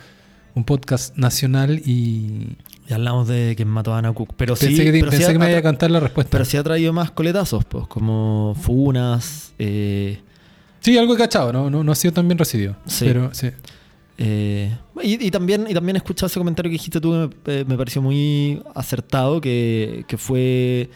un 0.59 0.65
podcast 0.65 1.17
nacional 1.17 1.81
y 1.85 2.55
Ya 2.87 2.95
hablamos 2.95 3.27
de 3.27 3.53
quién 3.55 3.67
mató 3.67 3.93
a 3.93 3.99
Ana 3.99 4.13
Cook. 4.13 4.33
Pero 4.37 4.55
sí, 4.55 4.67
pensé 4.67 4.83
que, 4.85 4.91
pero 4.91 5.09
pensé 5.11 5.25
sí 5.27 5.31
que 5.33 5.39
me 5.39 5.45
ha- 5.45 5.49
iba 5.51 5.59
a 5.59 5.63
cantar 5.63 5.91
la 5.91 5.99
respuesta. 5.99 6.31
Pero 6.31 6.45
sí 6.45 6.57
ha 6.57 6.63
traído 6.63 6.91
más 6.93 7.11
coletazos, 7.11 7.63
pues, 7.65 7.87
como 7.87 8.55
funas. 8.59 9.53
eh, 9.59 10.19
Sí, 10.81 10.97
algo 10.97 11.13
he 11.13 11.17
cachado, 11.17 11.51
no, 11.53 11.69
no, 11.69 11.83
no 11.83 11.91
ha 11.91 11.95
sido 11.95 12.13
tan 12.13 12.27
bien 12.27 12.37
recibido. 12.37 12.75
Sí. 12.85 13.05
Pero 13.05 13.33
sí. 13.33 13.49
eh, 14.17 14.75
y, 15.03 15.27
y 15.27 15.31
también 15.31 15.65
y 15.69 15.73
también 15.73 15.95
he 15.95 15.99
escuchado 15.99 16.27
ese 16.27 16.39
comentario 16.39 16.69
que 16.69 16.73
dijiste 16.73 16.99
tú 17.01 17.11
que 17.11 17.17
me, 17.51 17.55
eh, 17.59 17.65
me 17.67 17.77
pareció 17.77 18.01
muy 18.01 18.61
acertado, 18.75 19.39
que, 19.41 20.05
que 20.07 20.17
fue 20.17 20.89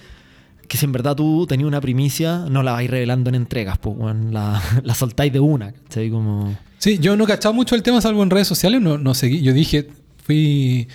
que 0.67 0.77
si 0.77 0.85
en 0.85 0.91
verdad 0.93 1.15
tú 1.15 1.45
tenías 1.47 1.67
una 1.67 1.79
primicia, 1.81 2.45
no 2.49 2.63
la 2.63 2.71
vais 2.71 2.89
revelando 2.89 3.29
en 3.29 3.35
entregas, 3.35 3.77
pues, 3.77 3.95
weón, 3.97 4.33
la, 4.33 4.61
la 4.83 4.95
soltáis 4.95 5.31
de 5.31 5.39
una, 5.39 5.71
¿cachai? 5.73 6.09
Como... 6.09 6.55
Sí, 6.83 6.97
yo 6.99 7.15
no 7.15 7.23
he 7.23 7.27
cachado 7.27 7.53
mucho 7.53 7.75
el 7.75 7.81
tema, 7.81 8.01
salvo 8.01 8.23
en 8.23 8.29
redes 8.29 8.45
sociales, 8.45 8.81
no, 8.81 8.97
no 8.97 9.13
seguí. 9.13 9.41
Yo 9.41 9.53
dije, 9.53 9.87
fui. 10.25 10.89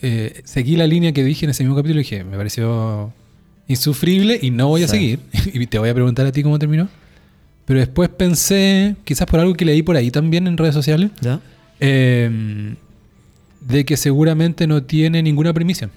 eh, 0.00 0.42
seguí 0.44 0.76
la 0.76 0.86
línea 0.86 1.10
que 1.12 1.24
dije 1.24 1.44
en 1.44 1.50
ese 1.50 1.64
mismo 1.64 1.74
capítulo 1.74 1.98
y 1.98 2.04
dije, 2.04 2.22
me 2.22 2.36
pareció 2.36 3.12
insufrible 3.66 4.38
y 4.40 4.50
no 4.52 4.68
voy 4.68 4.84
a 4.84 4.86
Sí. 4.86 4.92
seguir. 4.96 5.18
y 5.54 5.66
te 5.66 5.80
voy 5.80 5.88
a 5.88 5.94
preguntar 5.94 6.24
a 6.26 6.30
ti 6.30 6.44
cómo 6.44 6.56
terminó. 6.56 6.88
Pero 7.64 7.80
después 7.80 8.10
pensé, 8.10 8.94
quizás 9.02 9.26
por 9.26 9.40
algo 9.40 9.54
que 9.54 9.64
leí 9.64 9.82
por 9.82 9.96
ahí 9.96 10.12
también 10.12 10.46
en 10.46 10.56
redes 10.56 10.74
sociales, 10.74 11.10
¿Ya? 11.20 11.40
eh, 11.80 12.74
de 13.60 13.84
que 13.84 13.96
seguramente 13.96 14.68
no 14.68 14.84
tiene 14.84 15.20
ninguna 15.20 15.52
primicia. 15.52 15.90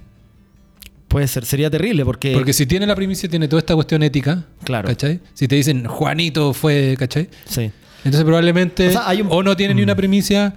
Puede 1.10 1.28
ser, 1.28 1.46
sería 1.46 1.70
terrible 1.70 2.04
porque... 2.06 2.34
Porque 2.34 2.54
si 2.54 2.66
tiene 2.66 2.88
la 2.88 2.96
primicia, 2.96 3.30
tiene 3.30 3.48
toda 3.48 3.60
esta 3.60 3.76
cuestión 3.76 4.02
ética. 4.02 4.46
Claro. 4.64 4.88
¿Cachai? 4.88 5.20
Si 5.36 5.48
te 5.48 5.56
dicen 5.58 5.86
Juanito 5.86 6.54
fue, 6.54 6.96
¿cachai? 6.98 7.30
Sí. 7.46 7.70
Entonces 8.06 8.24
probablemente 8.24 8.88
O 8.88 8.92
sea, 8.92 9.10
hay 9.10 9.22
un- 9.22 9.28
o 9.30 9.44
no 9.44 9.58
tiene 9.58 9.74
ni 9.74 9.82
una 9.84 9.94
Mm. 9.94 9.98
primicia 9.98 10.56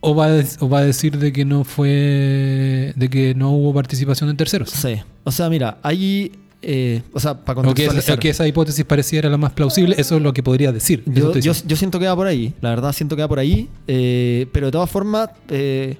o 0.00 0.14
va, 0.14 0.26
a, 0.26 0.30
de- 0.30 0.46
o 0.60 0.68
va 0.68 0.78
a 0.80 0.84
decir 0.84 1.18
de 1.18 1.32
que 1.32 1.44
no 1.44 1.62
fue 1.64 2.92
de 2.96 3.08
que 3.10 3.34
no 3.34 3.50
hubo 3.52 3.72
participación 3.74 4.28
de 4.30 4.34
terceros. 4.36 4.70
Sí. 4.70 4.96
O 5.24 5.30
sea, 5.32 5.48
mira, 5.48 5.78
hay... 5.82 6.32
eh, 6.62 7.02
o 7.12 7.20
sea, 7.20 7.34
para 7.34 7.60
O 7.60 7.62
que, 7.62 7.68
contextualizar... 7.86 8.12
esa, 8.14 8.14
o 8.14 8.18
que 8.20 8.28
esa 8.30 8.46
hipótesis 8.48 8.84
pareciera 8.84 9.28
la 9.28 9.36
más 9.36 9.52
plausible, 9.52 9.94
eso 9.98 10.16
es 10.16 10.22
lo 10.22 10.32
que 10.32 10.42
podría 10.42 10.72
decir. 10.72 11.04
Yo, 11.06 11.54
siento 11.76 11.98
que 12.00 12.06
va 12.06 12.16
por 12.16 12.26
ahí, 12.26 12.52
la 12.60 12.70
verdad 12.70 12.92
siento 12.92 13.14
que 13.16 13.22
va 13.22 13.28
por 13.28 13.38
ahí, 13.38 13.68
eh, 13.86 14.46
pero 14.52 14.66
de 14.66 14.72
todas 14.72 14.90
formas, 14.90 15.30
eh, 15.50 15.96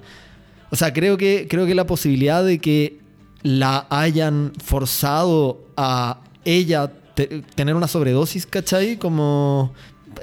o 0.69 0.75
sea, 0.75 0.91
creo 0.93 1.15
que, 1.17 1.47
creo 1.49 1.65
que 1.65 1.75
la 1.75 1.85
posibilidad 1.87 2.43
de 2.43 2.59
que 2.59 2.99
la 3.41 3.87
hayan 3.89 4.51
forzado 4.61 5.61
a 5.77 6.19
ella 6.45 6.91
te- 7.15 7.41
tener 7.55 7.75
una 7.75 7.87
sobredosis, 7.87 8.45
¿cachai? 8.45 8.97
Como, 8.97 9.73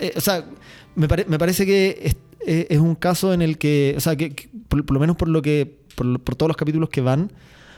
eh, 0.00 0.12
o 0.16 0.20
sea, 0.20 0.44
me, 0.94 1.08
pare- 1.08 1.24
me 1.28 1.38
parece 1.38 1.64
que 1.66 1.98
es, 2.02 2.16
eh, 2.46 2.66
es 2.70 2.78
un 2.78 2.94
caso 2.94 3.32
en 3.32 3.42
el 3.42 3.58
que, 3.58 3.94
o 3.96 4.00
sea, 4.00 4.16
que, 4.16 4.30
que 4.34 4.48
por, 4.68 4.84
por 4.84 4.94
lo 4.94 5.00
menos 5.00 5.16
por 5.16 5.28
lo 5.28 5.42
que, 5.42 5.78
por, 5.94 6.20
por 6.20 6.34
todos 6.34 6.48
los 6.48 6.56
capítulos 6.56 6.88
que 6.90 7.00
van, 7.00 7.32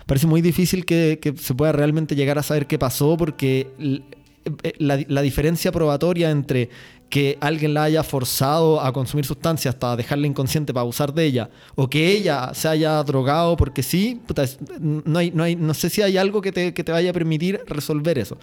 parece 0.06 0.26
muy 0.26 0.40
difícil 0.42 0.84
que, 0.84 1.18
que 1.20 1.34
se 1.36 1.54
pueda 1.54 1.72
realmente 1.72 2.14
llegar 2.16 2.38
a 2.38 2.42
saber 2.42 2.66
qué 2.66 2.78
pasó 2.78 3.16
porque 3.16 3.68
eh, 3.78 4.72
la, 4.78 4.98
la 5.08 5.22
diferencia 5.22 5.70
probatoria 5.72 6.30
entre 6.30 6.70
que 7.10 7.38
alguien 7.40 7.72
la 7.72 7.84
haya 7.84 8.02
forzado 8.02 8.82
a 8.82 8.92
consumir 8.92 9.24
sustancias 9.24 9.74
hasta 9.74 9.96
dejarla 9.96 10.26
inconsciente 10.26 10.74
para 10.74 10.82
abusar 10.82 11.14
de 11.14 11.24
ella 11.24 11.48
o 11.74 11.88
que 11.88 12.12
ella 12.12 12.50
se 12.52 12.68
haya 12.68 13.02
drogado 13.02 13.56
porque 13.56 13.82
sí, 13.82 14.20
puta, 14.26 14.44
no, 14.78 15.18
hay, 15.18 15.30
no, 15.30 15.42
hay, 15.42 15.56
no 15.56 15.72
sé 15.72 15.88
si 15.88 16.02
hay 16.02 16.18
algo 16.18 16.42
que 16.42 16.52
te, 16.52 16.74
que 16.74 16.84
te 16.84 16.92
vaya 16.92 17.08
a 17.08 17.12
permitir 17.14 17.60
resolver 17.66 18.18
eso. 18.18 18.36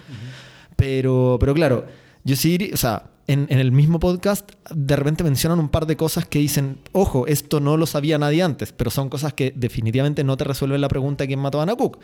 Pero, 0.76 1.36
pero 1.40 1.54
claro, 1.54 1.86
yo 2.24 2.36
sí, 2.36 2.70
o 2.72 2.76
sea, 2.76 3.04
en, 3.26 3.46
en 3.50 3.58
el 3.58 3.72
mismo 3.72 3.98
podcast 3.98 4.50
de 4.70 4.96
repente 4.96 5.24
mencionan 5.24 5.58
un 5.58 5.68
par 5.68 5.86
de 5.86 5.96
cosas 5.96 6.26
que 6.26 6.38
dicen, 6.38 6.78
ojo, 6.92 7.26
esto 7.26 7.60
no 7.60 7.76
lo 7.76 7.86
sabía 7.86 8.18
nadie 8.18 8.42
antes, 8.42 8.72
pero 8.72 8.90
son 8.90 9.08
cosas 9.08 9.34
que 9.34 9.52
definitivamente 9.56 10.24
no 10.24 10.36
te 10.36 10.44
resuelven 10.44 10.80
la 10.80 10.88
pregunta 10.88 11.24
de 11.24 11.28
quién 11.28 11.40
mató 11.40 11.60
a 11.60 11.64
Ana 11.64 11.74
Cook. 11.74 11.98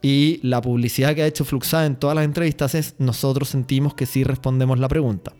Y 0.00 0.38
la 0.46 0.60
publicidad 0.60 1.14
que 1.14 1.22
ha 1.22 1.26
hecho 1.26 1.44
Fluxada 1.44 1.84
en 1.86 1.96
todas 1.96 2.14
las 2.14 2.24
entrevistas 2.24 2.74
es, 2.76 2.94
nosotros 2.98 3.48
sentimos 3.48 3.94
que 3.94 4.06
sí 4.06 4.22
respondemos 4.22 4.78
la 4.78 4.86
pregunta. 4.86 5.32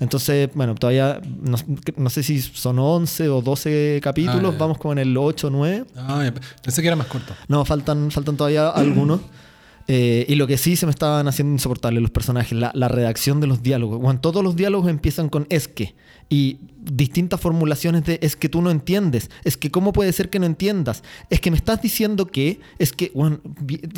Entonces, 0.00 0.48
bueno, 0.54 0.76
todavía 0.76 1.20
no, 1.42 1.56
no 1.96 2.10
sé 2.10 2.22
si 2.22 2.40
son 2.40 2.78
11 2.78 3.28
o 3.28 3.42
12 3.42 4.00
capítulos, 4.02 4.54
Ah, 4.54 4.58
vamos 4.58 4.78
como 4.78 4.92
en 4.92 4.98
el 4.98 5.16
8 5.16 5.48
o 5.48 5.50
9. 5.50 5.84
Ah, 5.96 6.30
pensé 6.62 6.80
que 6.80 6.86
era 6.86 6.96
más 6.96 7.08
corto. 7.08 7.34
No, 7.48 7.64
faltan, 7.64 8.10
faltan 8.12 8.36
todavía 8.36 8.68
algunos. 8.70 9.20
Eh, 9.90 10.26
y 10.28 10.34
lo 10.34 10.46
que 10.46 10.58
sí 10.58 10.76
se 10.76 10.84
me 10.84 10.90
estaban 10.90 11.26
haciendo 11.28 11.54
insoportables 11.54 12.02
los 12.02 12.10
personajes, 12.10 12.52
la, 12.52 12.70
la 12.74 12.88
redacción 12.88 13.40
de 13.40 13.46
los 13.46 13.62
diálogos. 13.62 14.00
Bueno, 14.00 14.20
todos 14.20 14.44
los 14.44 14.54
diálogos 14.54 14.88
empiezan 14.90 15.28
con 15.30 15.46
es 15.48 15.66
que. 15.66 15.94
Y 16.30 16.58
distintas 16.80 17.40
formulaciones 17.40 18.04
de 18.04 18.18
es 18.22 18.36
que 18.36 18.48
tú 18.48 18.60
no 18.62 18.70
entiendes. 18.70 19.30
Es 19.44 19.56
que 19.56 19.70
cómo 19.70 19.92
puede 19.92 20.12
ser 20.12 20.28
que 20.28 20.38
no 20.38 20.46
entiendas. 20.46 21.02
Es 21.30 21.40
que 21.40 21.50
me 21.50 21.56
estás 21.56 21.80
diciendo 21.80 22.26
que. 22.26 22.60
Es 22.78 22.92
que, 22.92 23.10
bueno, 23.14 23.40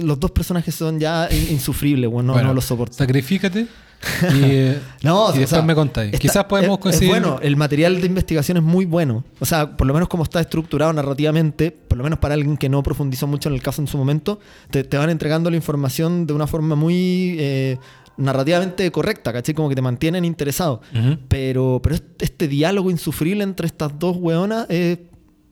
los 0.03 0.21
dos 0.21 0.31
personajes 0.31 0.75
son 0.75 1.01
ya 1.01 1.29
in- 1.31 1.49
insufribles, 1.55 2.09
bueno, 2.11 2.29
no, 2.29 2.33
Bueno, 2.35 2.49
no 2.49 2.55
los 2.55 2.65
soporto. 2.67 2.95
Sacrifícate 2.97 3.67
y, 4.33 4.43
eh, 4.45 4.79
No, 5.03 5.27
y 5.29 5.39
después 5.41 5.51
sea, 5.51 5.63
me 5.63 5.75
contáis. 5.75 6.13
está- 6.15 6.19
Quizás 6.23 6.45
podemos 6.45 6.71
es- 6.71 6.79
es 6.79 6.83
conseguir. 6.83 7.09
bueno, 7.11 7.39
el 7.43 7.57
material 7.57 8.01
de 8.01 8.07
investigación 8.07 8.57
es 8.59 8.63
muy 8.63 8.87
bueno. 8.87 9.25
O 9.41 9.45
sea, 9.45 9.77
por 9.77 9.87
lo 9.87 9.93
menos 9.93 10.09
como 10.09 10.23
está 10.23 10.41
estructurado 10.41 10.93
narrativamente, 10.93 11.71
por 11.73 11.99
lo 11.99 12.05
menos 12.05 12.19
para 12.21 12.35
alguien 12.35 12.57
que 12.57 12.69
no 12.69 12.83
profundizó 12.83 13.27
mucho 13.27 13.49
en 13.51 13.57
el 13.57 13.63
caso 13.63 13.83
en 13.83 13.89
su 13.89 13.99
momento, 13.99 14.39
te, 14.71 14.85
te 14.85 14.97
van 14.97 15.11
entregando 15.11 15.51
la 15.51 15.57
información 15.57 16.27
de 16.27 16.33
una 16.33 16.47
forma 16.47 16.77
muy 16.77 17.37
eh, 17.41 17.79
narrativamente 18.17 18.91
correcta, 18.91 19.33
¿cachai? 19.33 19.55
Como 19.55 19.69
que 19.69 19.75
te 19.75 19.83
mantienen 19.83 20.25
interesado. 20.25 20.81
Pero, 21.29 21.81
pero 21.83 21.97
este, 22.19 22.49
diálogo 22.49 22.91
insufrible 22.91 23.45
entre 23.45 23.67
estas 23.67 23.99
dos 23.99 24.17
weonas 24.17 24.67
es 24.69 24.99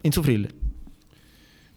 insufrible. 0.02 0.50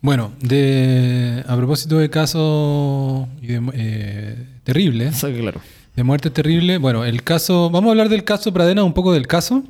Bueno, 0.02 0.32
de, 0.42 1.44
a 1.48 1.56
propósito 1.56 2.00
de 2.00 2.10
casos 2.10 3.28
eh, 3.44 4.48
terribles, 4.64 5.20
claro. 5.20 5.62
de 5.96 6.04
muerte 6.04 6.32
terrible, 6.32 6.80
bueno, 6.80 7.06
el 7.06 7.24
caso, 7.24 7.70
vamos 7.70 7.90
a 7.90 7.92
hablar 7.92 8.10
del 8.10 8.24
caso 8.24 8.52
Pradena, 8.52 8.84
un 8.84 8.94
poco 8.94 9.14
del 9.14 9.28
caso, 9.28 9.64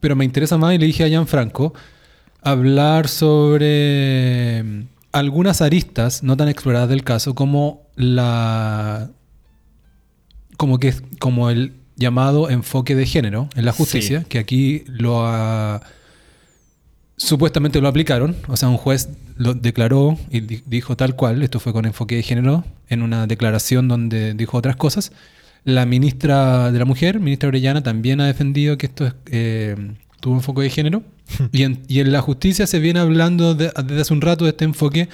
pero 0.00 0.14
me 0.14 0.26
interesa 0.26 0.58
más 0.58 0.74
y 0.74 0.78
le 0.78 0.84
dije 0.84 1.04
a 1.04 1.08
Gianfranco 1.08 1.72
hablar 2.42 3.08
sobre 3.08 4.62
mm, 4.62 4.82
algunas 5.12 5.62
aristas 5.62 6.22
no 6.22 6.36
tan 6.36 6.48
exploradas 6.48 6.90
del 6.90 7.02
caso 7.02 7.34
como 7.34 7.86
la 7.96 9.10
como 10.58 10.78
que 10.78 10.92
como 11.18 11.48
el 11.48 11.72
llamado 11.96 12.50
enfoque 12.50 12.94
de 12.94 13.06
género 13.06 13.48
en 13.56 13.64
la 13.64 13.72
justicia, 13.72 14.20
Sí. 14.20 14.26
que 14.28 14.38
aquí 14.38 14.84
lo 14.86 15.24
ha 15.26 15.80
supuestamente 17.16 17.80
lo 17.80 17.88
aplicaron, 17.88 18.36
o 18.46 18.56
sea, 18.56 18.68
un 18.68 18.76
juez 18.76 19.08
lo 19.36 19.54
declaró 19.54 20.16
y 20.30 20.40
di- 20.40 20.62
dijo 20.66 20.96
tal 20.96 21.16
cual, 21.16 21.42
esto 21.42 21.58
fue 21.58 21.72
con 21.72 21.84
enfoque 21.84 22.14
de 22.16 22.22
género, 22.22 22.64
en 22.88 23.02
una 23.02 23.26
declaración 23.26 23.88
donde 23.88 24.34
dijo 24.34 24.56
otras 24.56 24.76
cosas. 24.76 25.12
La 25.64 25.84
ministra 25.84 26.70
de 26.70 26.78
la 26.78 26.84
Mujer, 26.84 27.18
ministra 27.18 27.48
Orellana, 27.48 27.82
también 27.82 28.20
ha 28.20 28.26
defendido 28.26 28.78
que 28.78 28.86
esto 28.86 29.06
es, 29.06 29.14
eh, 29.32 29.76
tuvo 30.20 30.34
enfoque 30.36 30.62
de 30.62 30.70
género. 30.70 31.02
y, 31.52 31.64
en, 31.64 31.82
y 31.88 31.98
en 32.00 32.12
la 32.12 32.20
justicia 32.22 32.66
se 32.66 32.78
viene 32.78 33.00
hablando 33.00 33.54
de- 33.54 33.72
desde 33.84 34.00
hace 34.00 34.14
un 34.14 34.20
rato 34.20 34.44
de 34.44 34.50
este 34.50 34.64
enfoque. 34.64 35.08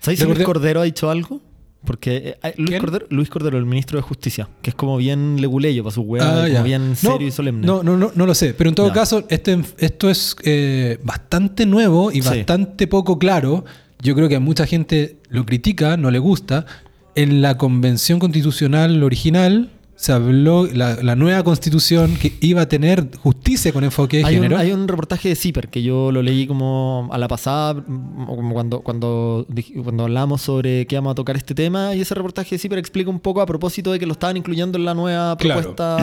¿Sabes 0.00 0.20
si 0.20 0.26
Cordero 0.44 0.80
ha 0.82 0.84
dicho 0.84 1.10
algo? 1.10 1.40
Porque 1.84 2.36
eh, 2.42 2.54
Luis. 2.56 2.78
Cordero, 2.80 3.06
Luis 3.10 3.30
Cordero, 3.30 3.56
el 3.56 3.64
ministro 3.64 3.98
de 3.98 4.02
Justicia, 4.02 4.48
que 4.62 4.70
es 4.70 4.76
como 4.76 4.96
bien 4.96 5.40
leguleyo 5.40 5.84
para 5.84 5.94
su 5.94 6.02
weá, 6.02 6.42
Ah, 6.44 6.62
bien 6.62 6.90
No, 6.90 6.96
serio 6.96 7.28
y 7.28 7.30
solemne. 7.30 7.66
No, 7.66 7.82
no, 7.82 7.96
no, 7.96 8.10
no 8.14 8.26
lo 8.26 8.34
sé. 8.34 8.52
Pero 8.52 8.68
en 8.68 8.74
todo 8.74 8.88
Ya. 8.88 8.94
caso, 8.94 9.24
este, 9.28 9.58
esto 9.78 10.10
es 10.10 10.34
eh, 10.42 10.98
bastante 11.04 11.66
nuevo 11.66 12.10
y 12.10 12.20
Sí. 12.22 12.28
bastante 12.28 12.86
poco 12.88 13.18
claro. 13.18 13.64
Yo 14.02 14.14
creo 14.14 14.28
que 14.28 14.36
a 14.36 14.40
mucha 14.40 14.66
gente 14.66 15.16
lo 15.28 15.46
critica, 15.46 15.96
no 15.96 16.10
le 16.10 16.18
gusta. 16.18 16.66
En 17.14 17.42
la 17.42 17.56
convención 17.58 18.18
constitucional 18.18 19.02
original 19.02 19.70
se 19.98 20.12
habló 20.12 20.68
la, 20.72 20.94
la 21.02 21.16
nueva 21.16 21.42
constitución 21.42 22.16
que 22.18 22.32
iba 22.40 22.62
a 22.62 22.68
tener 22.68 23.08
justicia 23.20 23.72
con 23.72 23.82
enfoque 23.82 24.18
de 24.18 24.26
hay, 24.26 24.36
un, 24.36 24.42
género. 24.44 24.60
hay 24.60 24.70
un 24.70 24.86
reportaje 24.86 25.30
de 25.30 25.34
Zipper 25.34 25.66
que 25.68 25.82
yo 25.82 26.12
lo 26.12 26.22
leí 26.22 26.46
como 26.46 27.08
a 27.10 27.18
la 27.18 27.26
pasada, 27.26 27.82
como 27.84 28.52
cuando, 28.54 28.80
cuando, 28.82 29.44
cuando 29.82 30.04
hablamos 30.04 30.40
sobre 30.40 30.86
que 30.86 30.94
íbamos 30.94 31.10
a 31.10 31.14
tocar 31.16 31.36
este 31.36 31.52
tema, 31.52 31.96
y 31.96 32.02
ese 32.02 32.14
reportaje 32.14 32.54
de 32.54 32.60
Zipper 32.60 32.78
explica 32.78 33.10
un 33.10 33.18
poco 33.18 33.40
a 33.40 33.46
propósito 33.46 33.90
de 33.90 33.98
que 33.98 34.06
lo 34.06 34.12
estaban 34.12 34.36
incluyendo 34.36 34.78
en 34.78 34.84
la 34.84 34.94
nueva 34.94 35.36
Claro. 35.36 35.62
propuesta 35.62 35.96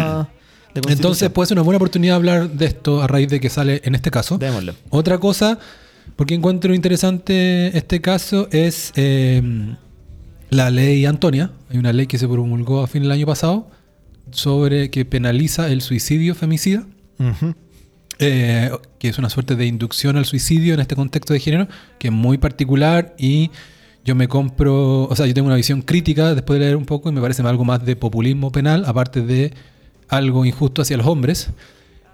de 0.74 0.82
constitución. 0.82 0.91
Entonces 0.91 1.30
puede 1.30 1.48
ser 1.48 1.56
una 1.58 1.64
buena 1.64 1.78
oportunidad 1.78 2.16
de 2.16 2.18
hablar 2.18 2.50
de 2.50 2.66
esto 2.66 3.02
a 3.02 3.08
raíz 3.08 3.30
de 3.30 3.39
que 3.39 3.50
sale 3.50 3.82
en 3.86 3.96
este 3.96 4.12
caso. 4.12 4.38
Démosle. 4.38 4.74
Otra 4.89 5.20
cosa, 5.20 5.58
porque 6.18 6.34
encuentro 6.34 6.74
interesante 6.76 7.78
este 7.78 8.02
caso, 8.02 8.50
es 8.52 8.91
eh, 8.98 9.41
la 10.50 10.70
ley 10.70 11.06
Antonia. 11.06 11.52
Hay 11.70 11.78
una 11.78 11.93
ley 11.93 12.08
que 12.08 12.18
se 12.18 12.28
promulgó 12.28 12.82
a 12.82 12.88
fin 12.88 13.04
del 13.04 13.12
año 13.12 13.26
pasado 13.26 13.70
sobre 14.36 14.90
que 14.90 15.06
penaliza 15.06 15.70
el 15.70 15.82
suicidio 15.82 16.36
femicida, 16.36 16.86
Ujú. 17.20 17.56
eh, 18.20 18.72
que 19.00 19.08
es 19.08 19.18
una 19.18 19.30
suerte 19.30 19.56
de 19.56 19.66
inducción 19.66 20.18
al 20.18 20.26
suicidio 20.26 20.74
en 20.74 20.80
este 20.80 20.96
contexto 20.96 21.34
de 21.34 21.40
género, 21.40 21.68
que 22.00 22.08
es 22.10 22.14
muy 22.14 22.38
particular 22.38 23.16
y 23.18 23.52
yo 24.06 24.14
me 24.14 24.28
compro, 24.28 25.06
o 25.06 25.16
sea, 25.16 25.26
yo 25.26 25.34
tengo 25.34 25.48
una 25.48 25.56
visión 25.56 25.82
crítica 25.82 26.36
después 26.36 26.60
de 26.60 26.66
leer 26.66 26.78
un 26.78 26.86
poco 26.86 27.10
y 27.10 27.12
me 27.12 27.22
parece 27.22 27.42
algo 27.42 27.66
más 27.66 27.84
de 27.84 27.96
populismo 27.96 28.52
penal, 28.52 28.84
aparte 28.86 29.22
de 29.22 29.52
algo 30.08 30.46
injusto 30.46 30.84
hacia 30.84 30.96
los 30.98 31.08
hombres. 31.08 31.50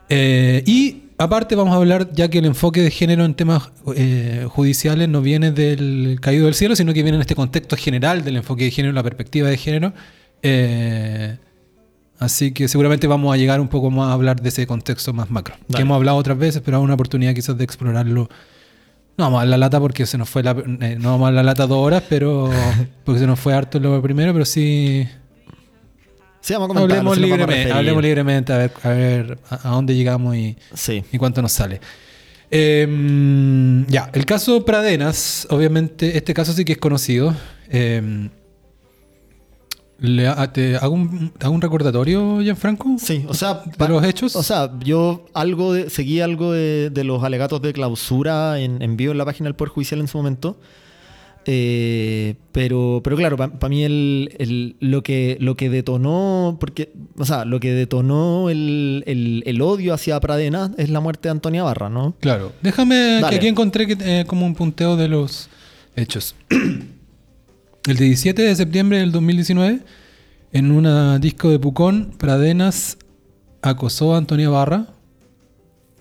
Eh, 0.08 0.64
y 0.66 1.04
aparte 1.18 1.56
vamos 1.56 1.74
a 1.74 1.78
hablar, 1.78 2.12
ya 2.14 2.30
que 2.30 2.40
el 2.40 2.46
enfoque 2.46 2.82
de 2.82 2.92
género 2.92 3.26
en 3.26 3.34
temas 3.34 3.72
eh, 3.96 4.48
judiciales 4.50 5.10
no 5.10 5.22
viene 5.22 5.52
del 5.52 6.20
caído 6.22 6.46
del 6.46 6.56
cielo, 6.56 6.78
sino 6.78 6.94
que 6.94 7.04
viene 7.04 7.18
en 7.18 7.22
este 7.22 7.36
contexto 7.36 7.76
general 7.76 8.24
del 8.24 8.38
enfoque 8.38 8.64
de 8.64 8.72
género, 8.72 8.94
la 8.94 9.04
perspectiva 9.04 9.50
de 9.50 9.58
género. 9.58 9.94
Eh, 10.44 11.38
así 12.22 12.54
que 12.54 12.70
seguramente 12.70 13.06
vamos 13.08 13.34
a 13.34 13.38
llegar 13.38 13.60
un 13.60 13.68
poco 13.68 13.92
más 13.92 14.08
a 14.10 14.14
hablar 14.14 14.42
de 14.42 14.48
ese 14.48 14.66
contexto 14.66 15.12
más 15.12 15.30
macro, 15.30 15.56
que 15.68 15.74
Dale. 15.74 15.82
hemos 15.84 15.96
hablado 15.96 16.18
otras 16.18 16.38
veces, 16.38 16.62
pero 16.64 16.78
hay 16.78 16.84
una 16.84 16.94
oportunidad 16.94 17.34
quizás 17.34 17.58
de 17.58 17.66
explorarlo. 17.66 18.30
No 19.18 19.26
vamos 19.26 19.42
a 19.42 19.46
la 19.46 19.58
lata 19.58 19.80
porque 19.82 20.06
se 20.06 20.18
nos 20.18 20.30
fue 20.30 20.42
la, 20.42 20.52
eh, 20.52 20.96
no 20.98 21.12
vamos 21.12 21.28
a 21.28 21.32
la 21.32 21.44
lata 21.44 21.68
dos 21.68 21.80
horas, 21.80 22.04
pero 22.08 22.50
porque 23.04 23.20
se 23.20 23.28
nos 23.28 23.38
fue 23.40 23.54
harto 23.54 23.78
lo 23.80 24.02
primero, 24.02 24.32
pero 24.32 24.46
sí 24.46 25.06
Sí, 26.44 26.54
vamos 26.54 26.66
a 26.66 26.74
comentarlo, 26.74 27.12
hablemos 27.12 27.18
a 27.18 27.20
libremente, 27.22 27.54
referir. 27.56 27.74
hablemos 27.74 28.02
libremente 28.04 28.54
a 28.54 28.58
ver, 28.58 28.72
a 28.82 28.90
ver 28.90 29.38
a, 29.50 29.68
a 29.68 29.72
dónde 29.74 29.94
llegamos 29.96 30.36
y, 30.36 30.58
Sí. 30.74 31.04
y 31.12 31.18
cuánto 31.20 31.42
nos 31.42 31.52
sale. 31.52 31.82
Eh, 32.50 33.86
ya, 33.88 34.10
el 34.14 34.26
caso 34.26 34.66
Pradenas, 34.66 35.48
obviamente, 35.50 36.18
este 36.18 36.34
caso 36.34 36.54
sí 36.54 36.66
que 36.66 36.74
es 36.74 36.78
conocido. 36.80 37.36
Eh, 37.70 38.30
le 40.02 40.28
te 40.52 40.76
hago 40.76 40.96
un, 40.96 41.32
hago 41.40 41.54
un 41.54 41.62
recordatorio, 41.62 42.42
Gianfranco? 42.42 42.96
Sí, 42.98 43.24
o 43.28 43.34
sea, 43.34 43.62
¿De 43.78 43.88
los 43.88 44.04
hechos? 44.04 44.36
O 44.36 44.44
sea, 44.44 44.72
yo 44.84 45.26
algo 45.34 45.74
de, 45.74 45.90
seguí 45.90 46.20
algo 46.22 46.52
de, 46.52 46.90
de 46.90 47.04
los 47.04 47.24
alegatos 47.24 47.62
de 47.62 47.72
clausura 47.72 48.60
en, 48.60 48.82
en 48.82 48.98
vivo 48.98 49.12
en 49.12 49.18
la 49.20 49.26
página 49.26 49.46
del 49.48 49.56
Poder 49.56 49.70
Judicial 49.72 50.00
en 50.00 50.08
su 50.08 50.18
momento. 50.18 50.58
Eh, 51.46 52.36
pero, 52.52 53.02
pero 53.04 53.16
claro, 53.16 53.36
para 53.36 53.70
mí 53.70 53.84
el, 53.84 54.36
el- 54.38 54.76
lo, 54.80 55.02
que, 55.02 55.38
lo 55.40 55.56
que 55.56 55.70
detonó, 55.72 56.58
porque, 56.60 56.92
o 57.18 57.26
sea, 57.26 57.46
lo 57.46 57.60
que 57.60 57.72
detonó 57.74 58.50
el, 58.52 59.04
el- 59.08 59.62
odio 59.62 59.94
hacia 59.94 60.20
Pradena 60.20 60.72
es 60.78 60.90
la 60.92 61.00
muerte 61.00 61.28
de 61.30 61.32
Antonia 61.32 61.64
Barra, 61.64 61.90
¿no? 61.90 62.16
Claro. 62.20 62.52
Déjame, 62.62 63.22
que 63.28 63.36
aquí 63.36 63.48
encontré 63.48 63.88
que, 63.88 63.98
eh, 64.00 64.26
como 64.28 64.46
un 64.46 64.54
punteo 64.56 64.96
de 64.98 65.08
los 65.08 65.50
hechos. 65.96 66.36
El 67.88 67.98
17 67.98 68.42
de 68.42 68.56
septiembre 68.56 69.00
del 69.00 69.12
2019, 69.12 69.80
en 70.54 70.72
una 70.72 71.18
disco 71.20 71.50
de 71.50 71.60
Pucón, 71.60 72.14
Pradenas 72.18 72.98
acosó 73.62 74.14
a 74.14 74.18
Antonia 74.18 74.50
Barra 74.50 74.88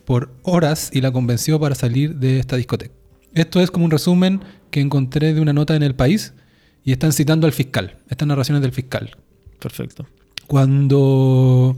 por 0.05 0.35
horas 0.43 0.91
y 0.93 1.01
la 1.01 1.11
convenció 1.13 1.59
para 1.59 1.75
salir 1.75 2.17
de 2.17 2.39
esta 2.39 2.57
discoteca. 2.57 2.93
Esto 3.33 3.61
es 3.61 3.71
como 3.71 3.85
un 3.85 3.91
resumen 3.91 4.41
que 4.71 4.81
encontré 4.81 5.33
de 5.33 5.41
una 5.41 5.53
nota 5.53 5.75
en 5.77 5.83
El 5.83 5.95
País 5.95 6.35
y 6.85 6.93
están 6.93 7.13
citando 7.13 7.47
al 7.47 7.53
fiscal, 7.53 7.97
estas 8.09 8.27
narraciones 8.29 8.63
del 8.63 8.73
fiscal. 8.73 9.17
Perfecto. 9.59 10.07
Cuando 10.47 11.77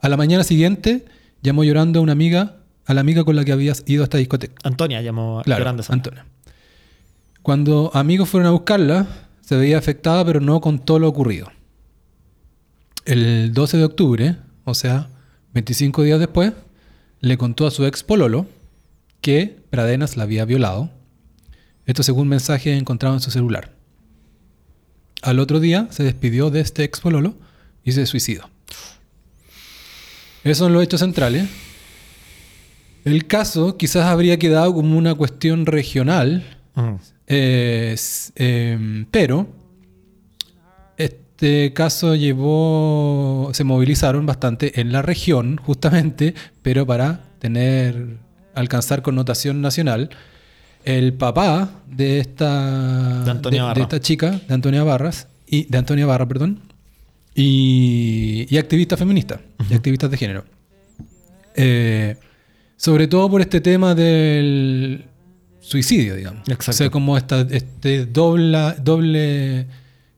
a 0.00 0.08
la 0.08 0.16
mañana 0.16 0.42
siguiente 0.42 1.04
llamó 1.42 1.64
llorando 1.64 2.00
a 2.00 2.02
una 2.02 2.12
amiga, 2.12 2.56
a 2.86 2.94
la 2.94 3.00
amiga 3.00 3.24
con 3.24 3.36
la 3.36 3.44
que 3.44 3.52
habías 3.52 3.84
ido 3.86 4.02
a 4.02 4.04
esta 4.04 4.18
discoteca. 4.18 4.54
Antonia 4.64 5.02
llamó 5.02 5.42
Claro, 5.44 5.60
llorando 5.60 5.82
esa- 5.82 5.92
Antonia. 5.92 6.24
Cuando 7.42 7.90
amigos 7.94 8.28
fueron 8.28 8.48
a 8.48 8.50
buscarla, 8.52 9.06
se 9.46 9.54
veía 9.56 9.78
afectada, 9.78 10.24
pero 10.24 10.40
no 10.40 10.60
contó 10.60 10.98
lo 10.98 11.08
ocurrido. 11.08 11.52
El 13.04 13.54
12 13.54 13.76
de 13.76 13.84
octubre, 13.84 14.36
o 14.64 14.74
sea, 14.74 15.08
25 15.54 16.02
días 16.02 16.18
después, 16.18 16.52
le 17.20 17.38
contó 17.38 17.64
a 17.64 17.70
su 17.70 17.86
ex 17.86 18.02
Pololo 18.02 18.46
que 19.20 19.56
Pradenas 19.70 20.16
la 20.16 20.24
había 20.24 20.44
violado. 20.44 20.90
Esto 21.86 22.02
según 22.02 22.26
mensaje 22.26 22.76
encontrado 22.76 23.14
en 23.14 23.20
su 23.20 23.30
celular. 23.30 23.72
Al 25.22 25.38
otro 25.38 25.60
día 25.60 25.86
se 25.90 26.02
despidió 26.02 26.50
de 26.50 26.58
este 26.58 26.82
ex 26.82 26.98
Pololo 26.98 27.36
y 27.84 27.92
se 27.92 28.04
suicidó. 28.06 28.50
Esos 30.42 30.58
son 30.58 30.72
los 30.72 30.82
hechos 30.82 30.98
centrales. 30.98 31.48
El 33.04 33.28
caso 33.28 33.76
quizás 33.76 34.06
habría 34.06 34.40
quedado 34.40 34.74
como 34.74 34.98
una 34.98 35.14
cuestión 35.14 35.66
regional, 35.66 36.58
Ujú. 36.74 36.98
Eh, 37.26 37.96
em, 38.36 39.06
pero 39.10 39.48
este 40.96 41.72
caso 41.74 42.14
llevó, 42.14 43.50
se 43.52 43.64
movilizaron 43.64 44.24
bastante 44.24 44.80
en 44.80 44.90
la 44.90 45.02
región, 45.02 45.58
justamente, 45.58 46.34
pero 46.62 46.86
para 46.86 47.20
tener, 47.38 48.16
alcanzar 48.54 49.02
connotación 49.02 49.60
nacional. 49.60 50.08
El 50.84 51.12
papá 51.12 51.82
de 51.86 52.20
esta, 52.20 53.24
De 53.24 53.30
Antonia 53.30 53.64
Barra. 53.64 53.82
esta 53.82 54.00
chica, 54.00 54.40
de 54.48 54.54
Antonia 54.54 54.82
Barras, 54.82 55.28
y 55.46 55.64
de 55.64 55.76
Antonia 55.76 56.06
Barra, 56.06 56.26
perdón, 56.26 56.60
y, 57.34 58.46
y 58.48 58.56
activista 58.56 58.96
feminista, 58.96 59.40
y 59.68 59.74
activistas 59.74 60.10
de 60.10 60.16
género. 60.16 60.44
Eh, 61.54 62.16
sobre 62.76 63.08
todo 63.08 63.30
por 63.30 63.40
este 63.40 63.60
tema 63.60 63.94
del 63.94 65.06
suicidio, 65.66 66.14
digamos. 66.14 66.42
Exacto. 66.48 66.70
O 66.70 66.74
sea, 66.74 66.90
como 66.90 67.16
esta, 67.16 67.40
este 67.50 68.06
doble, 68.06 68.74
doble 68.82 69.66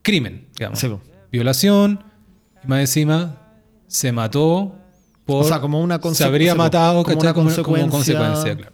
crimen, 0.01 0.45
digamos. 0.55 0.79
Sí. 0.79 0.87
Violación, 1.31 2.03
y 2.63 2.67
más 2.67 2.81
encima 2.81 3.41
se 3.87 4.11
mató 4.11 4.75
por... 5.25 5.45
O 5.45 5.47
sea, 5.47 5.59
como 5.59 5.81
una 5.81 5.95
Se 5.95 6.01
conse- 6.01 6.25
habría 6.25 6.53
matado, 6.55 7.03
como 7.03 7.19
una 7.19 7.33
como 7.33 7.49
consecuencia- 7.49 7.89
consecuencia, 7.89 8.55
claro. 8.55 8.73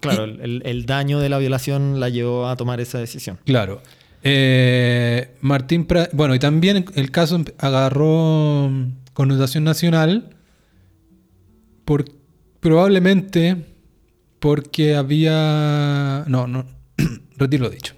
Claro, 0.00 0.24
el, 0.24 0.40
el- 0.40 0.62
el 0.64 0.86
daño 0.86 1.20
de 1.20 1.28
la 1.28 1.38
violación 1.38 2.00
la 2.00 2.08
llevó 2.08 2.48
a 2.48 2.56
tomar 2.56 2.80
esa 2.80 2.98
decisión. 2.98 3.38
Claro. 3.44 3.80
Eh, 4.24 5.36
Martín 5.42 5.86
Pra- 5.86 6.08
Bueno, 6.12 6.34
y 6.34 6.38
también 6.38 6.84
el 6.94 7.10
caso 7.10 7.40
agarró 7.58 8.70
connotación 9.12 9.64
nacional 9.64 10.30
por 11.84 12.06
probablemente 12.60 13.64
porque 14.44 14.94
había. 14.94 16.22
No, 16.26 16.46
no. 16.46 16.66
Retiro 17.38 17.64
lo 17.64 17.70
dicho. 17.70 17.94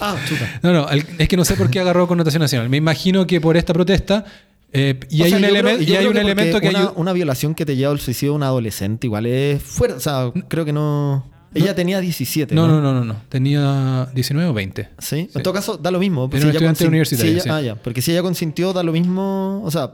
Ah, 0.00 0.14
chuta. 0.28 0.60
No, 0.62 0.74
no, 0.74 0.90
el- 0.90 1.02
es 1.18 1.28
que 1.28 1.36
no 1.38 1.46
sé 1.46 1.56
por 1.56 1.70
qué 1.70 1.80
agarró 1.80 2.06
connotación 2.06 2.42
nacional. 2.42 2.68
Me 2.68 2.76
imagino 2.76 3.26
que 3.26 3.40
por 3.40 3.56
esta 3.56 3.72
protesta. 3.72 4.26
eh, 4.70 5.00
y 5.08 5.22
hay 5.22 5.30
sea, 5.30 5.38
un, 5.38 5.44
creo- 5.44 5.80
y 5.80 5.96
hay 5.96 6.06
un 6.06 6.12
que 6.12 6.20
elemento 6.20 6.60
que 6.60 6.68
una, 6.68 6.80
ayu- 6.90 6.92
una 6.96 7.12
violación 7.14 7.54
que 7.54 7.64
te 7.64 7.74
lleva 7.74 7.90
al 7.92 8.00
suicidio 8.00 8.32
de 8.32 8.36
un 8.36 8.42
adolescente 8.42 9.06
igual 9.06 9.24
es 9.24 9.62
fuerte. 9.62 9.96
O 9.96 10.00
sea, 10.00 10.30
creo 10.48 10.66
que 10.66 10.74
no. 10.74 11.30
Ella 11.54 11.74
tenía 11.74 12.00
17. 12.00 12.54
No, 12.54 12.68
no, 12.68 12.80
no, 12.80 12.92
no, 12.92 13.04
no. 13.04 13.16
Tenía 13.28 14.08
19 14.14 14.50
o 14.50 14.52
20 14.52 14.88
¿Sí? 14.98 15.28
Sí. 15.30 15.30
En 15.34 15.42
todo 15.42 15.54
caso, 15.54 15.76
da 15.78 15.90
lo 15.90 15.98
mismo. 15.98 16.28
Era 16.32 16.44
un 16.44 16.50
estudiante 16.50 17.04
si 17.16 17.26
ella- 17.26 17.40
sí. 17.42 17.48
Ah, 17.50 17.60
ya. 17.62 17.74
Porque 17.74 18.02
si 18.02 18.12
ella 18.12 18.22
consintió, 18.22 18.72
da 18.72 18.82
lo 18.82 18.92
mismo. 18.92 19.62
O 19.64 19.70
sea, 19.70 19.92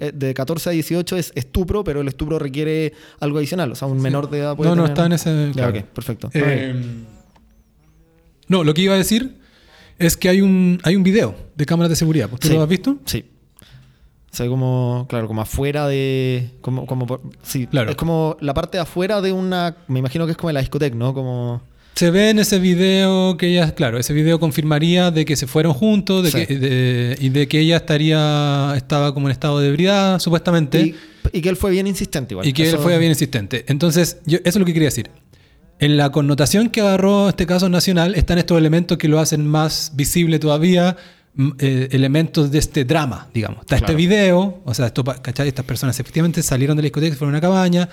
eh, 0.00 0.12
de 0.14 0.34
14 0.34 0.68
a 0.70 0.72
18 0.72 1.16
es 1.16 1.32
estupro, 1.34 1.84
pero 1.84 2.00
el 2.00 2.08
estupro 2.08 2.38
requiere 2.38 2.92
algo 3.20 3.38
adicional. 3.38 3.70
O 3.72 3.74
sea, 3.76 3.86
un 3.88 4.00
menor 4.02 4.28
de 4.30 4.38
edad 4.40 4.56
puede 4.56 4.70
No, 4.70 4.76
no, 4.76 4.84
está 4.86 5.06
en 5.06 5.12
ese. 5.12 5.52
Ya, 5.54 5.68
ok, 5.68 5.82
perfecto. 5.84 6.30
Eh, 6.34 6.74
no, 8.48 8.64
lo 8.64 8.74
que 8.74 8.82
iba 8.82 8.94
a 8.94 8.98
decir 8.98 9.36
es 9.98 10.16
que 10.16 10.28
hay 10.28 10.40
un, 10.40 10.80
hay 10.82 10.96
un 10.96 11.02
video 11.02 11.34
de 11.54 11.66
cámaras 11.66 11.90
de 11.90 11.96
seguridad. 11.96 12.28
¿Tú 12.38 12.48
lo 12.52 12.62
has 12.62 12.68
visto? 12.68 12.98
Sí. 13.04 13.24
O 14.36 14.38
sea, 14.38 14.48
como, 14.48 15.06
claro, 15.08 15.28
como 15.28 15.40
afuera 15.40 15.88
de. 15.88 16.50
Como, 16.60 16.84
como, 16.84 17.06
por- 17.06 17.22
sí, 17.42 17.66
Claro. 17.68 17.88
Es 17.88 17.96
como 17.96 18.36
la 18.40 18.52
parte 18.52 18.76
de 18.76 18.82
afuera 18.82 19.22
de 19.22 19.32
una. 19.32 19.76
Me 19.88 19.98
imagino 20.00 20.26
que 20.26 20.32
es 20.32 20.36
como 20.36 20.52
la 20.52 20.60
discoteca, 20.60 20.94
¿no? 20.94 21.14
Como. 21.14 21.62
Se 21.94 22.10
ve 22.10 22.28
en 22.28 22.38
ese 22.38 22.58
video 22.58 23.38
que 23.38 23.46
ella, 23.46 23.74
claro, 23.74 23.96
ese 23.98 24.12
video 24.12 24.38
confirmaría 24.38 25.10
de 25.10 25.24
que 25.24 25.36
se 25.36 25.46
fueron 25.46 25.72
juntos 25.72 26.22
de 26.24 26.30
Sí. 26.32 26.44
que, 26.46 26.58
de- 26.58 27.16
y 27.18 27.30
de 27.30 27.48
que 27.48 27.60
ella 27.60 27.76
estaría, 27.78 28.74
estaba 28.76 29.14
como 29.14 29.28
en 29.28 29.32
estado 29.32 29.58
de 29.58 29.68
ebriedad, 29.68 30.18
supuestamente. 30.18 30.82
Y, 30.82 30.94
y 31.32 31.40
que 31.40 31.48
él 31.48 31.56
fue 31.56 31.70
bien 31.70 31.86
insistente 31.86 32.34
igual. 32.34 32.46
Y 32.46 32.52
que 32.52 32.68
él 32.68 32.76
fue 32.76 32.98
bien 32.98 33.12
insistente. 33.12 33.64
Entonces, 33.68 34.18
yo, 34.26 34.36
eso 34.40 34.48
es 34.50 34.56
lo 34.56 34.66
que 34.66 34.74
quería 34.74 34.88
decir. 34.88 35.08
En 35.78 35.96
la 35.96 36.10
connotación 36.12 36.68
que 36.68 36.82
agarró 36.82 37.30
este 37.30 37.46
caso 37.46 37.70
nacional 37.70 38.14
están 38.14 38.36
estos 38.36 38.58
elementos 38.58 38.98
que 38.98 39.08
lo 39.08 39.18
hacen 39.18 39.46
más 39.48 39.92
visible 39.94 40.38
todavía, 40.38 40.98
eh, 41.58 41.88
elementos 41.92 42.50
de 42.50 42.58
este 42.58 42.84
drama, 42.84 43.28
digamos. 43.34 43.60
Está 43.60 43.76
este 43.76 43.86
Claro. 43.86 43.98
video, 43.98 44.62
o 44.64 44.74
sea, 44.74 44.86
esto, 44.86 45.04
¿cachai? 45.04 45.48
Estas 45.48 45.64
personas 45.64 45.98
efectivamente 46.00 46.42
salieron 46.42 46.76
de 46.76 46.82
la 46.82 46.86
discoteca, 46.86 47.14
fueron 47.16 47.34
a 47.34 47.38
una 47.38 47.40
cabaña. 47.40 47.88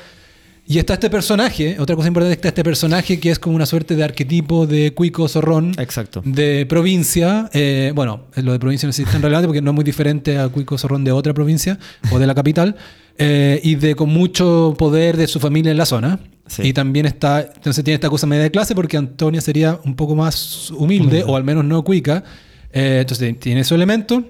Y 0.65 0.77
está 0.77 0.93
este 0.93 1.09
personaje, 1.09 1.75
otra 1.77 1.93
cosa 1.97 2.07
importante, 2.07 2.35
está 2.35 2.47
este 2.47 2.63
personaje 2.63 3.19
que 3.19 3.31
es 3.31 3.37
como 3.37 3.53
una 3.53 3.65
suerte 3.65 3.97
de 3.97 4.03
arquetipo 4.05 4.65
de 4.65 4.93
cuico 4.93 5.27
zorrón 5.27 5.73
Exacto. 5.77 6.21
de 6.23 6.65
provincia. 6.67 7.49
eh, 7.51 7.91
bueno, 7.93 8.27
lo 8.37 8.53
de 8.53 8.59
provincia 8.59 8.87
no 8.87 8.91
es 8.91 9.03
tan 9.11 9.21
relevante 9.21 9.45
porque 9.47 9.61
no 9.61 9.71
es 9.71 9.75
muy 9.75 9.83
diferente 9.83 10.37
a 10.37 10.47
Cuico 10.47 10.77
Zorrón 10.77 11.03
de 11.03 11.11
otra 11.11 11.33
provincia 11.33 11.77
o 12.11 12.17
de 12.19 12.27
la 12.27 12.33
capital. 12.33 12.77
eh, 13.17 13.59
y 13.61 13.75
de 13.75 13.93
con 13.95 14.09
mucho 14.09 14.73
poder 14.77 15.17
de 15.17 15.27
su 15.27 15.39
familia 15.41 15.69
en 15.71 15.77
la 15.77 15.85
zona. 15.85 16.17
Sí. 16.47 16.63
Y 16.63 16.73
también 16.73 17.05
está, 17.05 17.41
entonces 17.41 17.83
tiene 17.83 17.95
esta 17.95 18.09
cosa 18.09 18.25
media 18.25 18.43
de 18.43 18.49
clase 18.51 18.73
porque 18.73 18.95
Antonia 18.97 19.39
sería 19.41 19.79
un 19.83 19.95
poco 19.95 20.15
más 20.15 20.71
humilde, 20.71 21.23
o 21.27 21.35
al 21.35 21.43
menos 21.43 21.63
no 21.65 21.83
cuica. 21.83 22.23
Eh, 22.73 22.99
entonces 23.01 23.39
tiene 23.39 23.61
ese 23.61 23.75
elemento, 23.75 24.23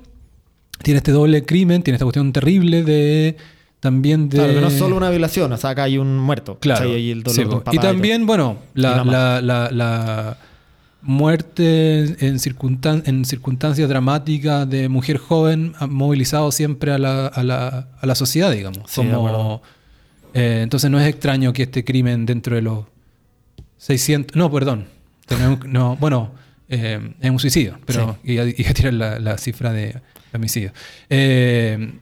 tiene 0.81 0.97
este 0.97 1.11
doble 1.11 1.43
crimen, 1.45 1.81
tiene 1.81 1.95
esta 1.95 2.05
cuestión 2.05 2.31
terrible 2.33 2.83
de 2.83 3.37
también 3.79 4.29
de... 4.29 4.37
Claro, 4.37 4.53
que 4.53 4.61
no 4.61 4.67
es 4.67 4.73
solo 4.77 4.95
una 4.97 5.09
violación, 5.09 5.51
o 5.51 5.57
sea, 5.57 5.71
acá 5.71 5.83
hay 5.83 5.97
un 5.97 6.17
muerto. 6.17 6.57
Claro. 6.59 6.89
Ahí 6.91 7.11
el 7.11 7.23
dolor 7.23 7.35
Sí, 7.35 7.41
de 7.41 7.45
un 7.47 7.51
po. 7.55 7.63
papá 7.63 7.75
y 7.75 7.79
también, 7.79 8.25
bueno, 8.25 8.57
la, 8.75 9.03
la, 9.03 9.41
la, 9.41 9.69
la 9.71 10.37
muerte 11.01 12.25
en, 12.25 12.39
circunstan- 12.39 13.03
en 13.05 13.25
circunstancias 13.25 13.87
dramáticas 13.89 14.69
de 14.69 14.87
mujer 14.89 15.17
joven 15.17 15.73
ha 15.79 15.87
movilizado 15.87 16.51
siempre 16.51 16.91
a 16.93 16.97
la, 16.97 17.27
a 17.27 17.43
la, 17.43 17.87
a 17.99 18.05
la 18.05 18.15
sociedad, 18.15 18.51
digamos. 18.51 18.89
Sí, 18.89 19.01
Como, 19.01 19.61
eh, 20.33 20.61
entonces 20.63 20.89
no 20.89 20.99
es 20.99 21.07
extraño 21.07 21.51
que 21.53 21.63
este 21.63 21.83
crimen 21.83 22.25
dentro 22.25 22.55
de 22.55 22.61
los 22.61 22.85
600... 23.77 24.35
No, 24.37 24.49
perdón. 24.51 24.85
Tenemos- 25.27 25.65
no, 25.65 25.97
bueno, 25.97 26.31
eh, 26.73 27.13
es 27.21 27.29
un 27.29 27.39
suicidio, 27.39 27.77
pero 27.85 28.17
iba, 28.23 28.43
iba 28.57 28.69
a 28.69 28.73
tirar 28.73 28.93
la, 28.93 29.19
la 29.19 29.37
cifra 29.37 29.71
de 29.71 29.95
homicidio. 30.33 30.71
Eh, 31.09 31.93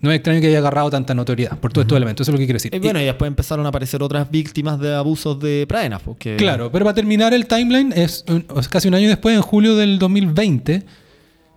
no 0.00 0.10
es 0.10 0.16
extraño 0.16 0.40
que 0.40 0.48
haya 0.48 0.58
agarrado 0.58 0.90
tanta 0.90 1.14
notoriedad 1.14 1.58
por 1.58 1.72
todos 1.72 1.84
estos 1.84 1.96
elementos. 1.96 2.24
Eso 2.24 2.30
es 2.30 2.34
lo 2.34 2.38
que 2.38 2.44
quiero 2.44 2.56
decir. 2.56 2.74
Y 2.74 2.78
bueno, 2.78 3.00
y 3.00 3.04
después 3.04 3.26
empezaron 3.28 3.64
a 3.64 3.70
aparecer 3.70 4.02
otras 4.02 4.30
víctimas 4.30 4.78
de 4.78 4.94
abusos 4.94 5.40
de 5.40 5.64
Pradenas. 5.66 6.02
Porque, 6.02 6.36
Claro, 6.36 6.70
pero 6.70 6.84
para 6.84 6.94
terminar 6.94 7.32
el 7.32 7.46
timeline, 7.46 7.92
es, 7.96 8.24
un- 8.28 8.42
casi 8.70 8.88
un 8.88 8.94
año 8.94 9.08
después, 9.08 9.34
en 9.34 9.42
julio 9.42 9.74
del 9.74 9.98
2020, 9.98 10.82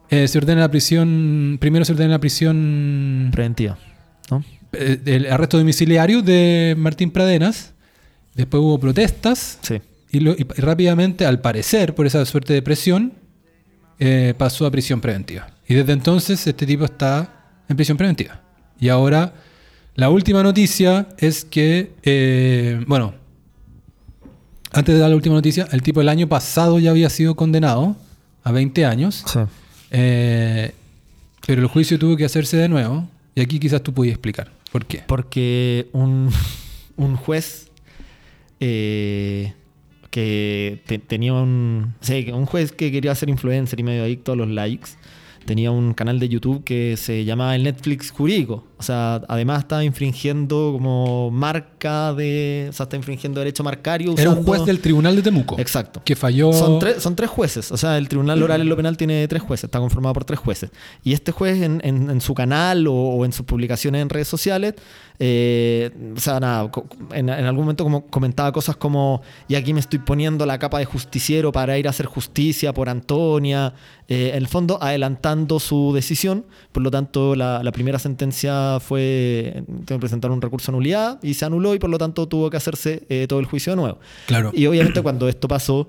eh, 0.09 0.27
se 0.27 0.37
ordena 0.37 0.61
la 0.61 0.71
prisión, 0.71 1.57
primero 1.59 1.83
se 1.85 1.91
ordena 1.91 2.11
la 2.11 2.19
prisión, 2.19 3.29
Preventiva. 3.31 3.77
¿no? 4.31 4.43
eh, 4.73 4.99
el 5.05 5.31
arresto 5.31 5.57
domiciliario 5.57 6.21
de 6.21 6.75
Martín 6.77 7.11
Pradenas, 7.11 7.73
después 8.35 8.61
hubo 8.61 8.79
protestas 8.79 9.59
Sí. 9.61 9.81
Y, 10.11 10.19
lo- 10.21 10.33
y 10.37 10.43
rápidamente, 10.57 11.25
al 11.25 11.39
parecer, 11.41 11.95
por 11.95 12.05
esa 12.07 12.25
suerte 12.25 12.53
de 12.53 12.61
presión, 12.61 13.13
eh, 13.99 14.33
pasó 14.37 14.65
a 14.65 14.71
prisión 14.71 15.01
preventiva. 15.01 15.49
Y 15.67 15.73
desde 15.75 15.93
entonces 15.93 16.45
este 16.47 16.65
tipo 16.65 16.85
está 16.85 17.51
en 17.67 17.75
prisión 17.75 17.97
preventiva. 17.97 18.41
Y 18.79 18.89
ahora, 18.89 19.33
la 19.95 20.09
última 20.09 20.41
noticia 20.41 21.07
es 21.17 21.43
que, 21.45 21.91
eh, 22.03 22.83
bueno, 22.87 23.13
antes 24.71 24.95
de 24.95 25.01
dar 25.01 25.09
la 25.09 25.15
última 25.15 25.35
noticia, 25.35 25.67
el 25.71 25.81
tipo 25.81 25.99
el 26.01 26.09
año 26.09 26.27
pasado 26.27 26.79
ya 26.79 26.91
había 26.91 27.09
sido 27.09 27.35
condenado 27.35 27.95
a 28.43 28.51
20 28.51 28.85
años, 28.85 29.23
Sí. 29.27 29.39
eh, 29.91 30.73
pero 31.45 31.61
el 31.61 31.67
juicio 31.67 31.97
tuvo 31.99 32.15
que 32.15 32.25
hacerse 32.25 32.55
de 32.57 32.69
nuevo. 32.69 33.07
Y 33.35 33.41
aquí 33.41 33.59
quizás 33.59 33.81
tú 33.81 33.93
podías 33.93 34.13
explicar 34.13 34.51
por 34.71 34.85
qué. 34.85 35.03
Porque 35.07 35.87
un, 35.93 36.29
un 36.97 37.15
juez 37.15 37.67
eh, 38.59 39.53
que 40.09 40.81
te- 40.85 40.99
tenía 40.99 41.33
un. 41.33 41.93
Un 42.33 42.45
juez 42.45 42.71
que 42.71 42.91
quería 42.91 43.13
ser 43.15 43.29
influencer 43.29 43.79
y 43.79 43.83
medio 43.83 44.03
adicto 44.03 44.31
a 44.31 44.35
los 44.35 44.47
likes. 44.47 44.89
Tenía 45.45 45.71
un 45.71 45.93
canal 45.93 46.19
de 46.19 46.29
YouTube 46.29 46.63
que 46.63 46.95
se 46.97 47.25
llamaba 47.25 47.55
el 47.55 47.63
Netflix 47.63 48.11
jurídico. 48.11 48.65
O 48.79 48.83
sea, 48.83 49.21
además 49.27 49.59
estaba 49.59 49.83
infringiendo 49.83 50.69
como 50.71 51.29
marca 51.31 52.13
de. 52.13 52.67
O 52.69 52.73
sea, 52.73 52.85
está 52.85 52.95
infringiendo 52.95 53.39
derecho 53.41 53.61
marcario. 53.63 54.13
Era 54.17 54.29
un 54.29 54.37
usando- 54.37 54.45
juez 54.47 54.65
del 54.65 54.79
tribunal 54.79 55.15
de 55.17 55.21
Temuco. 55.21 55.59
Exacto. 55.59 56.01
Que 56.05 56.15
falló. 56.15 56.53
Son, 56.53 56.79
tres, 56.79 57.03
son 57.03 57.15
tres 57.15 57.29
jueces. 57.29 57.71
O 57.73 57.77
sea, 57.77 57.97
el 57.97 58.07
Tribunal 58.07 58.41
Oral 58.41 58.61
en 58.61 58.69
lo 58.69 58.77
Penal 58.77 58.95
tiene 58.95 59.27
tres 59.27 59.41
jueces. 59.41 59.65
Está 59.65 59.79
conformado 59.79 60.13
por 60.13 60.23
tres 60.23 60.39
jueces. 60.39 60.71
Y 61.03 61.11
este 61.13 61.31
juez 61.33 61.61
en, 61.61 61.81
en- 61.83 62.09
en 62.09 62.21
su 62.21 62.33
canal 62.33 62.87
o, 62.87 62.93
o 62.93 63.25
en 63.25 63.33
sus 63.33 63.45
publicaciones 63.45 64.01
en 64.01 64.09
redes 64.09 64.29
sociales, 64.29 64.75
eh, 65.21 65.91
o 66.15 66.19
sea, 66.19 66.39
nada, 66.39 66.71
en, 67.13 67.27
en 67.29 67.45
algún 67.45 67.63
momento 67.65 67.83
como 67.83 68.05
comentaba 68.07 68.51
cosas 68.53 68.77
como, 68.77 69.21
y 69.49 69.55
aquí 69.55 69.73
me 69.73 69.81
estoy 69.81 69.99
poniendo 69.99 70.45
la 70.45 70.57
capa 70.57 70.79
de 70.79 70.85
justiciero 70.85 71.51
para 71.51 71.77
ir 71.77 71.87
a 71.87 71.89
hacer 71.89 72.05
justicia 72.05 72.73
por 72.73 72.87
Antonia. 72.87 73.73
Eh, 74.07 74.29
en 74.31 74.37
el 74.37 74.47
fondo, 74.47 74.81
adelantando 74.81 75.59
su 75.59 75.91
decisión. 75.93 76.45
Por 76.71 76.81
lo 76.83 76.89
tanto, 76.89 77.35
la, 77.35 77.61
la 77.63 77.71
primera 77.71 77.99
sentencia 77.99 78.68
fue, 78.79 79.63
tengo 79.85 79.85
que 79.85 79.99
presentar 79.99 80.29
un 80.31 80.41
recurso 80.41 80.71
de 80.71 80.77
nulidad 80.77 81.19
y 81.23 81.33
se 81.33 81.45
anuló 81.45 81.73
y 81.75 81.79
por 81.79 81.89
lo 81.89 81.97
tanto 81.97 82.27
tuvo 82.27 82.49
que 82.49 82.57
hacerse 82.57 83.03
eh, 83.09 83.25
todo 83.27 83.39
el 83.39 83.45
juicio 83.45 83.71
de 83.73 83.77
nuevo. 83.77 83.99
Claro. 84.27 84.51
Y 84.53 84.65
obviamente 84.67 85.01
cuando 85.01 85.27
esto 85.27 85.47
pasó, 85.47 85.87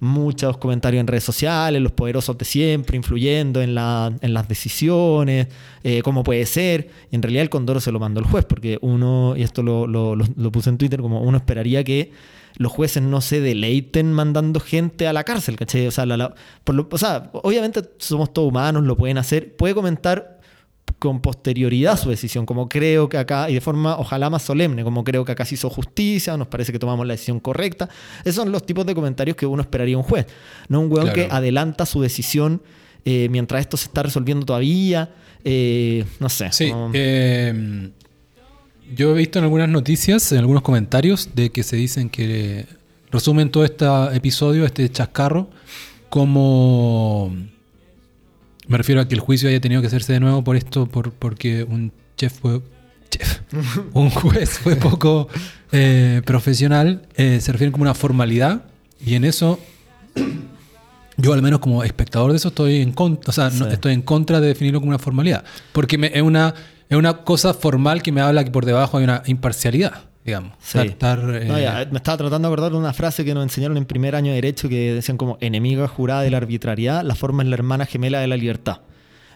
muchos 0.00 0.56
comentarios 0.56 1.00
en 1.00 1.06
redes 1.06 1.22
sociales, 1.22 1.80
los 1.80 1.92
poderosos 1.92 2.36
de 2.36 2.44
siempre, 2.44 2.96
influyendo 2.96 3.62
en, 3.62 3.74
la- 3.76 4.12
en 4.20 4.34
las 4.34 4.48
decisiones, 4.48 5.46
eh, 5.84 6.02
cómo 6.02 6.24
puede 6.24 6.44
ser. 6.46 6.88
Y 7.12 7.14
en 7.16 7.22
realidad 7.22 7.42
el 7.42 7.50
condoro 7.50 7.78
se 7.80 7.92
lo 7.92 8.00
mandó 8.00 8.18
el 8.18 8.26
juez, 8.26 8.44
porque 8.44 8.78
uno, 8.80 9.34
y 9.36 9.42
esto 9.42 9.62
lo, 9.62 9.86
lo- 9.86 10.16
lo- 10.16 10.24
lo 10.36 10.50
puse 10.52 10.70
en 10.70 10.78
Twitter, 10.78 11.00
como 11.00 11.20
uno 11.22 11.36
esperaría 11.36 11.84
que 11.84 12.10
los 12.56 12.72
jueces 12.72 13.02
no 13.02 13.20
se 13.20 13.40
deleiten 13.40 14.12
mandando 14.12 14.58
gente 14.60 15.06
a 15.06 15.12
la 15.12 15.22
cárcel, 15.24 15.54
¿cachai? 15.56 15.86
O 15.86 15.90
sea, 15.92 16.04
la- 16.04 16.16
la- 16.16 16.34
por 16.64 16.74
lo- 16.74 16.88
o 16.90 16.98
sea, 16.98 17.30
obviamente 17.34 17.82
somos 17.98 18.32
todos 18.32 18.48
humanos, 18.48 18.82
lo 18.82 18.96
pueden 18.96 19.18
hacer. 19.18 19.54
Puede 19.56 19.72
comentar 19.74 20.40
con 21.02 21.20
posterioridad 21.20 21.98
su 21.98 22.10
decisión, 22.10 22.46
como 22.46 22.68
creo 22.68 23.08
que 23.08 23.18
acá, 23.18 23.50
y 23.50 23.54
de 23.54 23.60
forma 23.60 23.98
ojalá 23.98 24.30
más 24.30 24.42
solemne, 24.42 24.84
como 24.84 25.02
creo 25.02 25.24
que 25.24 25.32
acá 25.32 25.44
se 25.44 25.56
hizo 25.56 25.68
justicia, 25.68 26.36
nos 26.36 26.46
parece 26.46 26.70
que 26.70 26.78
tomamos 26.78 27.04
la 27.04 27.14
decisión 27.14 27.40
correcta. 27.40 27.88
Esos 28.20 28.36
son 28.36 28.52
los 28.52 28.64
tipos 28.64 28.86
de 28.86 28.94
comentarios 28.94 29.36
que 29.36 29.44
uno 29.44 29.62
esperaría 29.62 29.96
un 29.98 30.04
juez, 30.04 30.26
no 30.68 30.78
un 30.78 30.92
weón 30.92 31.08
Claro. 31.10 31.28
que 31.28 31.34
adelanta 31.34 31.86
su 31.86 32.00
decisión 32.00 32.62
eh, 33.04 33.26
mientras 33.32 33.62
esto 33.62 33.76
se 33.76 33.86
está 33.86 34.04
resolviendo 34.04 34.46
todavía. 34.46 35.10
eh, 35.42 36.04
no 36.20 36.28
sé. 36.28 36.52
Sí, 36.52 36.72
eh, 36.92 37.90
yo 38.94 39.10
he 39.10 39.18
visto 39.18 39.40
en 39.40 39.44
algunas 39.44 39.68
noticias, 39.68 40.30
en 40.30 40.38
algunos 40.38 40.62
comentarios, 40.62 41.30
de 41.34 41.50
que 41.50 41.64
se 41.64 41.74
dicen 41.74 42.08
que 42.08 42.64
resumen 43.10 43.50
todo 43.50 43.64
este 43.64 43.86
episodio, 44.14 44.64
este 44.64 44.88
chascarro, 44.88 45.50
como... 46.08 47.34
Me 48.72 48.78
refiero 48.78 49.00
a 49.02 49.06
que 49.08 49.14
el 49.14 49.20
juicio 49.20 49.48
haya 49.48 49.60
tenido 49.60 49.80
que 49.82 49.86
hacerse 49.86 50.14
de 50.14 50.20
nuevo 50.20 50.42
por 50.42 50.56
esto, 50.56 50.86
por, 50.86 51.12
porque 51.12 51.62
un 51.62 51.92
chef 52.16 52.32
fue... 52.40 52.60
chef, 53.10 53.40
un 53.92 54.08
juez 54.10 54.58
fue 54.58 54.76
poco 54.76 55.28
eh, 55.72 56.22
profesional, 56.24 57.02
eh, 57.16 57.38
se 57.40 57.52
refieren 57.52 57.72
como 57.72 57.82
una 57.82 57.94
formalidad, 57.94 58.64
y 59.04 59.14
en 59.14 59.24
eso 59.24 59.58
yo 61.18 61.32
al 61.34 61.42
menos 61.42 61.60
como 61.60 61.84
espectador 61.84 62.30
de 62.30 62.38
eso 62.38 62.48
estoy 62.48 62.76
en 62.80 62.92
contra, 62.92 63.28
o 63.30 63.32
sea, 63.32 63.50
no- 63.50 63.66
estoy 63.68 63.92
en 63.92 64.02
contra 64.02 64.40
de 64.40 64.48
definirlo 64.48 64.80
como 64.80 64.90
una 64.90 64.98
formalidad, 64.98 65.44
porque 65.72 65.98
me- 65.98 66.10
es 66.14 66.22
una 66.22 66.54
es 66.88 66.96
una 66.98 67.18
cosa 67.24 67.54
formal 67.54 68.02
que 68.02 68.12
me 68.12 68.20
habla 68.20 68.44
que 68.44 68.50
por 68.50 68.66
debajo 68.66 68.98
hay 68.98 69.04
una 69.04 69.22
imparcialidad, 69.26 70.02
digamos. 70.24 70.52
Sí. 70.60 70.78
Estar, 70.78 71.18
eh, 71.34 71.44
No, 71.46 71.58
ya, 71.58 71.86
me 71.90 71.98
estaba 71.98 72.16
tratando 72.18 72.48
de 72.48 72.52
acordar 72.52 72.72
de 72.72 72.78
una 72.78 72.92
frase 72.92 73.24
que 73.24 73.34
nos 73.34 73.42
enseñaron 73.42 73.76
en 73.76 73.84
primer 73.84 74.14
año 74.14 74.28
de 74.28 74.36
Derecho 74.36 74.68
que 74.68 74.94
decían 74.94 75.16
como 75.16 75.38
enemiga 75.40 75.88
jurada 75.88 76.22
de 76.22 76.30
la 76.30 76.36
arbitrariedad, 76.36 77.02
la 77.02 77.14
forma 77.14 77.42
es 77.42 77.48
la 77.48 77.54
hermana 77.54 77.86
gemela 77.86 78.20
de 78.20 78.26
la 78.26 78.36
libertad. 78.36 78.80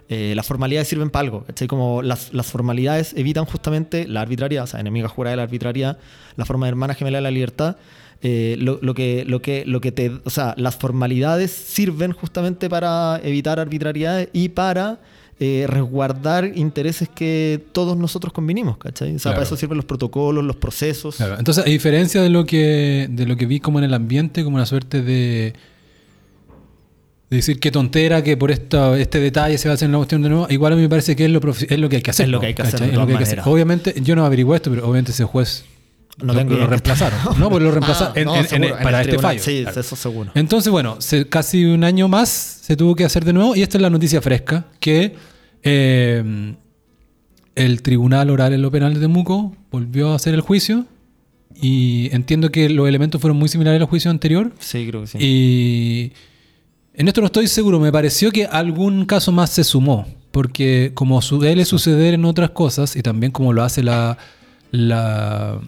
Eh, 0.09 0.35
las 0.37 0.47
formalidades 0.47 0.87
sirven 0.87 1.11
para 1.11 1.25
algo, 1.25 1.45
¿cachai? 1.45 1.67
Como 1.67 2.01
las, 2.01 2.33
las 2.33 2.47
formalidades 2.47 3.13
evitan 3.17 3.45
justamente 3.45 4.07
la 4.07 4.21
arbitrariedad, 4.21 4.65
o 4.65 4.67
sea, 4.69 4.79
enemiga 4.79 5.09
jurada 5.09 5.33
de 5.33 5.37
la 5.39 5.43
arbitrariedad, 5.43 5.99
la 6.37 6.45
forma 6.45 6.67
de 6.67 6.71
hermana 6.71 6.95
gemela 6.95 7.19
de 7.19 7.23
la 7.23 7.31
libertad. 7.31 7.77
Eh, 8.23 8.57
lo, 8.59 8.79
lo 8.81 8.95
que, 8.95 9.25
lo, 9.27 9.43
que, 9.43 9.65
lo 9.67 9.81
que 9.81 9.93
te. 9.93 10.11
O 10.25 10.31
sea, 10.31 10.55
las 10.57 10.77
formalidades 10.77 11.51
sirven 11.51 12.13
justamente 12.13 12.71
para 12.71 13.21
evitar 13.23 13.61
arbitrariedades 13.61 14.31
y 14.33 14.49
para 14.49 15.01
eh, 15.39 15.67
resguardar 15.69 16.53
intereses 16.57 17.09
que 17.09 17.63
todos 17.73 17.97
nosotros 17.97 18.33
convinimos, 18.33 18.79
¿cachai? 18.79 19.09
O 19.15 19.19
sea, 19.19 19.23
Claro. 19.31 19.35
para 19.37 19.45
eso 19.47 19.57
sirven 19.57 19.77
los 19.77 19.85
protocolos, 19.85 20.43
los 20.43 20.57
procesos. 20.57 21.17
Claro, 21.17 21.39
Entonces, 21.39 21.65
a 21.65 21.69
diferencia 21.69 22.23
de 22.23 22.31
lo 22.31 22.47
que 22.47 23.07
de 23.11 23.27
lo 23.27 23.37
que 23.37 23.45
vi 23.47 23.61
como 23.61 23.79
en 23.79 23.85
el 23.85 23.93
ambiente, 23.95 24.45
como 24.45 24.57
una 24.57 24.67
suerte 24.67 25.03
de 25.03 25.53
de 27.29 27.37
decir 27.39 27.59
qué 27.59 27.73
tontera 27.73 28.23
que 28.23 28.37
por 28.37 28.53
esta, 28.53 28.97
este 28.99 29.19
detalle 29.19 29.59
se 29.59 29.69
va 29.69 29.73
a 29.73 29.75
hacer 29.75 29.87
en 29.87 29.93
la 29.93 29.99
cuestión 29.99 30.23
de 30.23 30.29
nuevo, 30.29 30.47
igual 30.49 30.73
a 30.73 30.77
mí 30.77 30.83
me 30.83 30.89
parece 30.89 31.17
que 31.17 31.25
es 31.25 31.31
lo, 31.31 31.41
es 31.41 31.79
lo 31.79 31.89
que 31.89 31.97
hay 31.97 32.03
que 32.03 32.11
hacer. 32.13 32.27
Es 32.27 32.31
lo 32.31 32.41
que 32.41 32.47
hay 32.47 32.55
que 32.55 32.63
hacer. 32.63 33.41
Obviamente, 33.47 33.95
yo 34.01 34.15
no 34.15 34.25
averigué 34.25 34.55
esto, 34.55 34.71
pero 34.71 34.85
obviamente 34.85 35.11
ese 35.11 35.25
juez 35.25 35.65
No 36.19 36.33
lo, 36.33 36.39
tengo 36.39 36.55
lo 36.55 36.67
reemplazaron. 36.67 37.19
no, 37.39 37.51
pues 37.51 37.63
lo 37.63 37.71
reemplazaron 37.71 38.13
Ah, 38.17 38.21
en- 38.21 38.25
no, 38.27 38.35
en- 38.35 38.41
en- 38.41 38.49
seguro, 38.49 38.77
en 38.77 38.83
para 38.83 39.03
este 39.03 39.19
fallo. 39.19 39.41
Sí, 39.43 39.63
claro. 39.63 39.81
eso 39.81 39.97
seguro. 39.97 40.31
Entonces, 40.35 40.71
bueno, 40.71 40.97
se- 41.01 41.29
casi 41.29 41.65
un 41.65 41.85
año 41.85 42.09
más 42.09 42.29
se 42.29 42.77
tuvo 42.77 42.95
que 42.95 43.05
hacer 43.05 43.25
de 43.25 43.33
nuevo 43.33 43.55
y 43.55 43.63
esta 43.63 43.77
es 43.79 43.83
la 43.83 43.91
noticia 43.91 44.21
fresca, 44.23 44.67
que 44.81 45.15
eh, 45.63 46.55
el 47.55 47.83
Tribunal 47.83 48.31
Oral 48.31 48.53
en 48.55 48.63
lo 48.63 48.71
Penal 48.71 48.95
de 48.95 49.01
Temuco 49.01 49.55
volvió 49.71 50.13
a 50.13 50.17
hacer 50.17 50.35
el 50.35 50.41
juicio 50.41 50.85
y 51.55 52.09
entiendo 52.13 52.51
que 52.51 52.69
los 52.69 52.87
elementos 52.89 53.21
fueron 53.21 53.39
muy 53.39 53.49
similares 53.49 53.81
al 53.81 53.87
juicio 53.87 54.11
anterior 54.11 54.53
Sí, 54.59 54.87
creo 54.89 55.03
que 55.03 55.07
sí. 55.07 55.19
y 55.21 56.13
en 56.95 57.09
esto 57.09 57.21
no 57.21 57.27
estoy 57.27 57.47
seguro, 57.47 57.79
me 57.81 57.91
pareció 57.93 58.31
que 58.31 58.45
algún 58.47 59.05
caso 59.07 59.33
más 59.33 59.51
se 59.51 59.65
sumó, 59.65 60.07
porque 60.33 60.93
como 60.95 61.21
suele 61.23 61.65
suceder 61.65 62.15
en 62.15 62.25
otras 62.25 62.51
cosas 62.51 62.95
y 62.97 63.03
también 63.03 63.33
como 63.33 63.53
lo 63.53 63.63
hace 63.63 63.83
la, 63.83 64.17
la, 64.71 65.59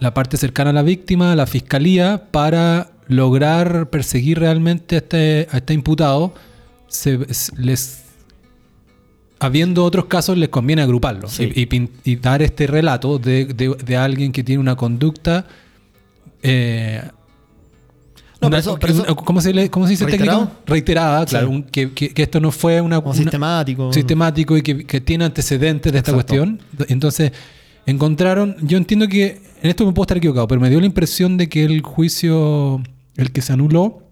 la 0.00 0.12
parte 0.14 0.36
cercana 0.36 0.70
a 0.70 0.72
la 0.72 0.82
víctima, 0.82 1.36
la 1.36 1.46
fiscalía, 1.46 2.24
para 2.30 2.90
lograr 3.06 3.90
perseguir 3.90 4.38
realmente 4.38 4.96
a 4.96 4.98
este, 4.98 5.48
a 5.50 5.58
este 5.58 5.74
imputado, 5.74 6.34
se, 6.88 7.18
les, 7.56 8.02
habiendo 9.38 9.84
otros 9.84 10.06
casos, 10.06 10.36
les 10.36 10.48
conviene 10.48 10.82
agruparlos 10.82 11.32
Sí. 11.32 11.50
y, 11.54 11.62
y 11.62 11.66
pin- 11.66 11.90
y 12.04 12.16
dar 12.16 12.42
este 12.42 12.66
relato 12.66 13.18
de, 13.18 13.46
de- 13.46 13.74
de 13.84 13.96
alguien 13.96 14.32
que 14.32 14.42
tiene 14.44 14.60
una 14.60 14.76
conducta. 14.76 15.46
eh, 16.42 17.02
No, 18.40 18.48
una- 18.48 18.56
pero 18.56 18.58
eso- 18.60 18.78
pero 18.80 18.92
eso- 18.94 19.02
una- 19.04 19.14
¿cómo, 19.14 19.40
se 19.42 19.52
le, 19.52 19.68
¿Cómo 19.70 19.86
se 19.86 19.90
dice 19.90 20.06
¿Reiterado? 20.06 20.40
técnico? 20.46 20.62
Reiterada, 20.66 21.26
claro. 21.26 21.48
Sí. 21.48 21.52
un- 21.54 21.62
que, 21.64 21.92
que- 21.92 22.08
que 22.14 22.22
esto 22.22 22.40
no 22.40 22.50
fue 22.50 22.80
una, 22.80 22.96
Como 23.00 23.10
una- 23.10 23.18
sistemático. 23.22 23.92
sistemático 23.92 24.56
y 24.56 24.62
que, 24.62 24.86
que 24.86 25.00
tiene 25.02 25.24
antecedentes 25.26 25.92
de 25.92 25.98
esta 25.98 26.12
Exacto. 26.12 26.34
cuestión. 26.36 26.62
Entonces, 26.88 27.32
encontraron, 27.86 28.56
yo 28.62 28.78
entiendo 28.78 29.08
que, 29.08 29.42
en 29.62 29.70
esto 29.70 29.84
me 29.86 29.92
puedo 29.92 30.04
estar 30.04 30.16
equivocado, 30.16 30.46
pero 30.48 30.60
me 30.60 30.70
dio 30.70 30.80
la 30.80 30.86
impresión 30.86 31.36
de 31.36 31.48
que 31.48 31.64
el 31.64 31.82
juicio, 31.82 32.82
el 33.16 33.32
que 33.32 33.42
se 33.42 33.52
anuló, 33.52 34.02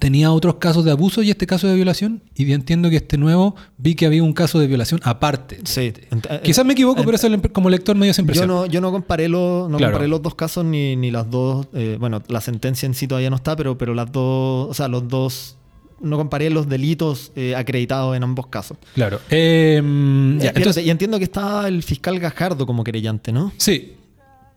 tenía 0.00 0.32
otros 0.32 0.56
casos 0.56 0.84
de 0.84 0.90
abuso 0.90 1.22
y 1.22 1.30
este 1.30 1.46
caso 1.46 1.68
de 1.68 1.74
violación. 1.76 2.20
Y 2.34 2.44
yo 2.46 2.54
entiendo 2.54 2.90
que 2.90 2.96
este 2.96 3.16
nuevo 3.16 3.54
vi 3.78 3.94
que 3.94 4.06
había 4.06 4.22
un 4.22 4.32
caso 4.32 4.58
de 4.58 4.66
violación 4.66 5.00
aparte. 5.04 5.60
Sí. 5.64 5.92
Eh, 6.28 6.40
Quizás 6.42 6.64
me 6.66 6.72
equivoco, 6.72 7.02
pero 7.04 7.16
eso 7.16 7.28
como 7.52 7.70
lector 7.70 7.96
me 7.96 8.06
dio 8.06 8.10
esa 8.10 8.20
Yo 8.20 8.24
impresión. 8.24 8.48
no, 8.48 8.66
yo 8.66 8.80
no 8.80 8.90
comparé, 8.90 9.28
los, 9.28 9.70
no 9.70 9.78
Claro. 9.78 9.92
comparé 9.92 10.08
los 10.08 10.20
dos 10.20 10.34
casos 10.34 10.64
ni, 10.64 10.96
ni 10.96 11.10
las 11.10 11.30
dos. 11.30 11.68
eh, 11.74 11.96
bueno, 12.00 12.22
la 12.28 12.40
sentencia 12.40 12.86
en 12.86 12.94
sí 12.94 13.06
todavía 13.06 13.30
no 13.30 13.36
está, 13.36 13.54
pero, 13.56 13.78
pero 13.78 13.94
las 13.94 14.10
dos. 14.10 14.68
O 14.70 14.74
sea, 14.74 14.88
los 14.88 15.06
dos. 15.08 15.56
No 16.00 16.16
comparé 16.18 16.50
los 16.50 16.68
delitos 16.68 17.30
eh, 17.36 17.54
acreditados 17.54 18.14
en 18.16 18.24
ambos 18.24 18.48
casos. 18.48 18.76
Claro. 18.94 19.20
Eh, 19.30 19.80
ya, 19.80 20.34
espérate, 20.48 20.58
entonces, 20.58 20.84
y 20.86 20.90
entiendo 20.90 21.18
que 21.18 21.24
está 21.24 21.66
el 21.68 21.82
fiscal 21.84 22.18
Gajardo 22.18 22.66
como 22.66 22.82
querellante, 22.84 23.32
¿no? 23.32 23.52
Sí. 23.56 23.92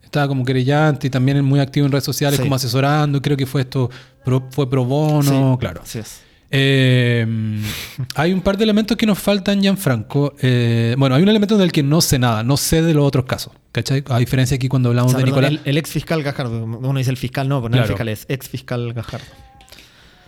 Estaba 0.07 0.27
como 0.29 0.45
querellante 0.45 1.07
y 1.07 1.09
también 1.09 1.43
muy 1.43 1.59
activo 1.59 1.85
en 1.85 1.91
redes 1.91 2.05
sociales, 2.05 2.37
Sí. 2.37 2.43
como 2.43 2.55
asesorando. 2.55 3.21
Creo 3.21 3.35
que 3.35 3.45
fue 3.45 3.61
esto, 3.61 3.89
pro- 4.23 4.47
fue 4.51 4.69
pro 4.69 4.85
bono, 4.85 5.53
Sí, 5.55 5.59
claro. 5.59 5.81
Así 5.83 5.99
es. 5.99 6.21
Eh, 6.49 7.27
hay 8.15 8.31
un 8.31 8.39
par 8.41 8.57
de 8.57 8.63
elementos 8.63 8.95
que 8.95 9.05
nos 9.05 9.19
faltan, 9.19 9.61
Gianfranco. 9.61 10.33
Eh, 10.41 10.95
bueno, 10.97 11.13
hay 11.15 11.21
un 11.23 11.27
elemento 11.27 11.57
del 11.57 11.73
que 11.73 11.83
no 11.83 11.99
sé 11.99 12.17
nada, 12.19 12.41
no 12.41 12.55
sé 12.55 12.81
de 12.81 12.93
los 12.93 13.05
otros 13.05 13.25
casos. 13.25 13.51
¿Cachai? 13.73 14.01
A 14.09 14.17
diferencia 14.19 14.55
aquí 14.55 14.69
cuando 14.69 14.87
O 14.89 14.91
hablamos 14.91 15.11
sea, 15.11 15.19
de 15.19 15.25
perdón, 15.25 15.41
Nicolás. 15.43 15.61
el, 15.65 15.69
el 15.71 15.77
ex 15.77 15.89
fiscal 15.91 16.23
Gajardo. 16.23 16.63
Uno 16.63 16.97
dice 16.97 17.11
el 17.11 17.17
fiscal, 17.17 17.49
no, 17.49 17.61
pero 17.61 17.69
no 17.69 17.75
el 17.75 17.81
Claro. 17.81 17.87
fiscal 17.95 18.07
es 18.09 18.25
ex 18.29 18.47
fiscal 18.49 18.93
Gajardo. 18.93 19.25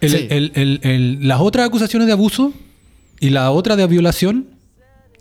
El- 0.01 0.10
sí. 0.11 0.27
el- 0.30 0.51
el- 0.56 0.80
el- 0.84 1.27
las 1.27 1.39
otras 1.39 1.65
acusaciones 1.68 2.06
de 2.06 2.11
abuso 2.14 2.53
y 3.22 3.30
la 3.31 3.49
otra 3.51 3.76
de 3.77 3.88
violación, 3.88 4.47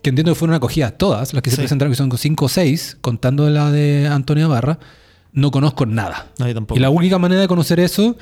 que 0.01 0.09
entiendo 0.09 0.31
que 0.31 0.35
fueron 0.35 0.55
acogidas 0.55 0.97
todas, 0.97 1.33
las 1.33 1.43
que 1.43 1.49
se 1.49 1.57
Sí. 1.57 1.61
presentaron, 1.63 1.91
que 1.91 1.97
son 1.97 2.11
5 2.15 2.45
o 2.45 2.49
6, 2.49 2.97
contando 3.01 3.49
la 3.49 3.71
de 3.71 4.07
Antonio 4.07 4.47
Barra, 4.49 4.79
no 5.33 5.51
conozco 5.51 5.85
nada. 5.85 6.27
No, 6.39 6.47
yo 6.47 6.53
tampoco. 6.53 6.77
Y 6.77 6.81
la 6.81 6.89
única 6.89 7.17
manera 7.19 7.41
de 7.41 7.47
conocer 7.47 7.79
eso 7.79 8.17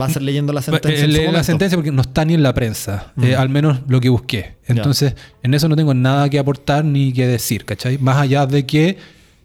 Va 0.00 0.06
a 0.06 0.08
ser 0.10 0.22
leyendo 0.22 0.52
la 0.52 0.62
sentencia. 0.62 1.00
Eh, 1.00 1.04
en 1.04 1.12
leer 1.12 1.32
la 1.32 1.42
sentencia 1.42 1.76
porque 1.76 1.90
no 1.90 2.00
está 2.02 2.24
ni 2.24 2.34
en 2.34 2.44
la 2.44 2.54
prensa, 2.54 3.12
eh, 3.20 3.34
Mm. 3.36 3.40
al 3.40 3.48
menos 3.48 3.80
lo 3.88 4.00
que 4.00 4.08
busqué. 4.08 4.56
Entonces, 4.66 5.14
en 5.42 5.52
eso 5.52 5.68
no 5.68 5.74
tengo 5.74 5.92
nada 5.94 6.30
que 6.30 6.38
aportar 6.38 6.84
ni 6.84 7.12
que 7.12 7.26
decir, 7.26 7.64
¿cachai? 7.64 7.98
Más 7.98 8.16
allá 8.16 8.46
de 8.46 8.64
que 8.64 8.98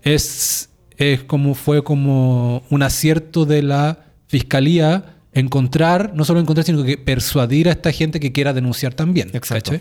es, 0.03 0.69
es 0.97 1.23
como 1.23 1.55
fue 1.55 1.83
como 1.83 2.63
un 2.69 2.83
acierto 2.83 3.45
de 3.45 3.63
la 3.63 3.97
fiscalía 4.27 5.14
encontrar, 5.35 6.13
no 6.15 6.25
solo 6.25 6.39
encontrar, 6.39 6.65
sino 6.65 6.83
que 6.83 6.97
persuadir 6.97 7.67
a 7.69 7.71
esta 7.73 7.91
gente 7.91 8.19
que 8.19 8.31
quiera 8.31 8.53
denunciar 8.53 8.93
también. 8.93 9.29
Exacto. 9.33 9.73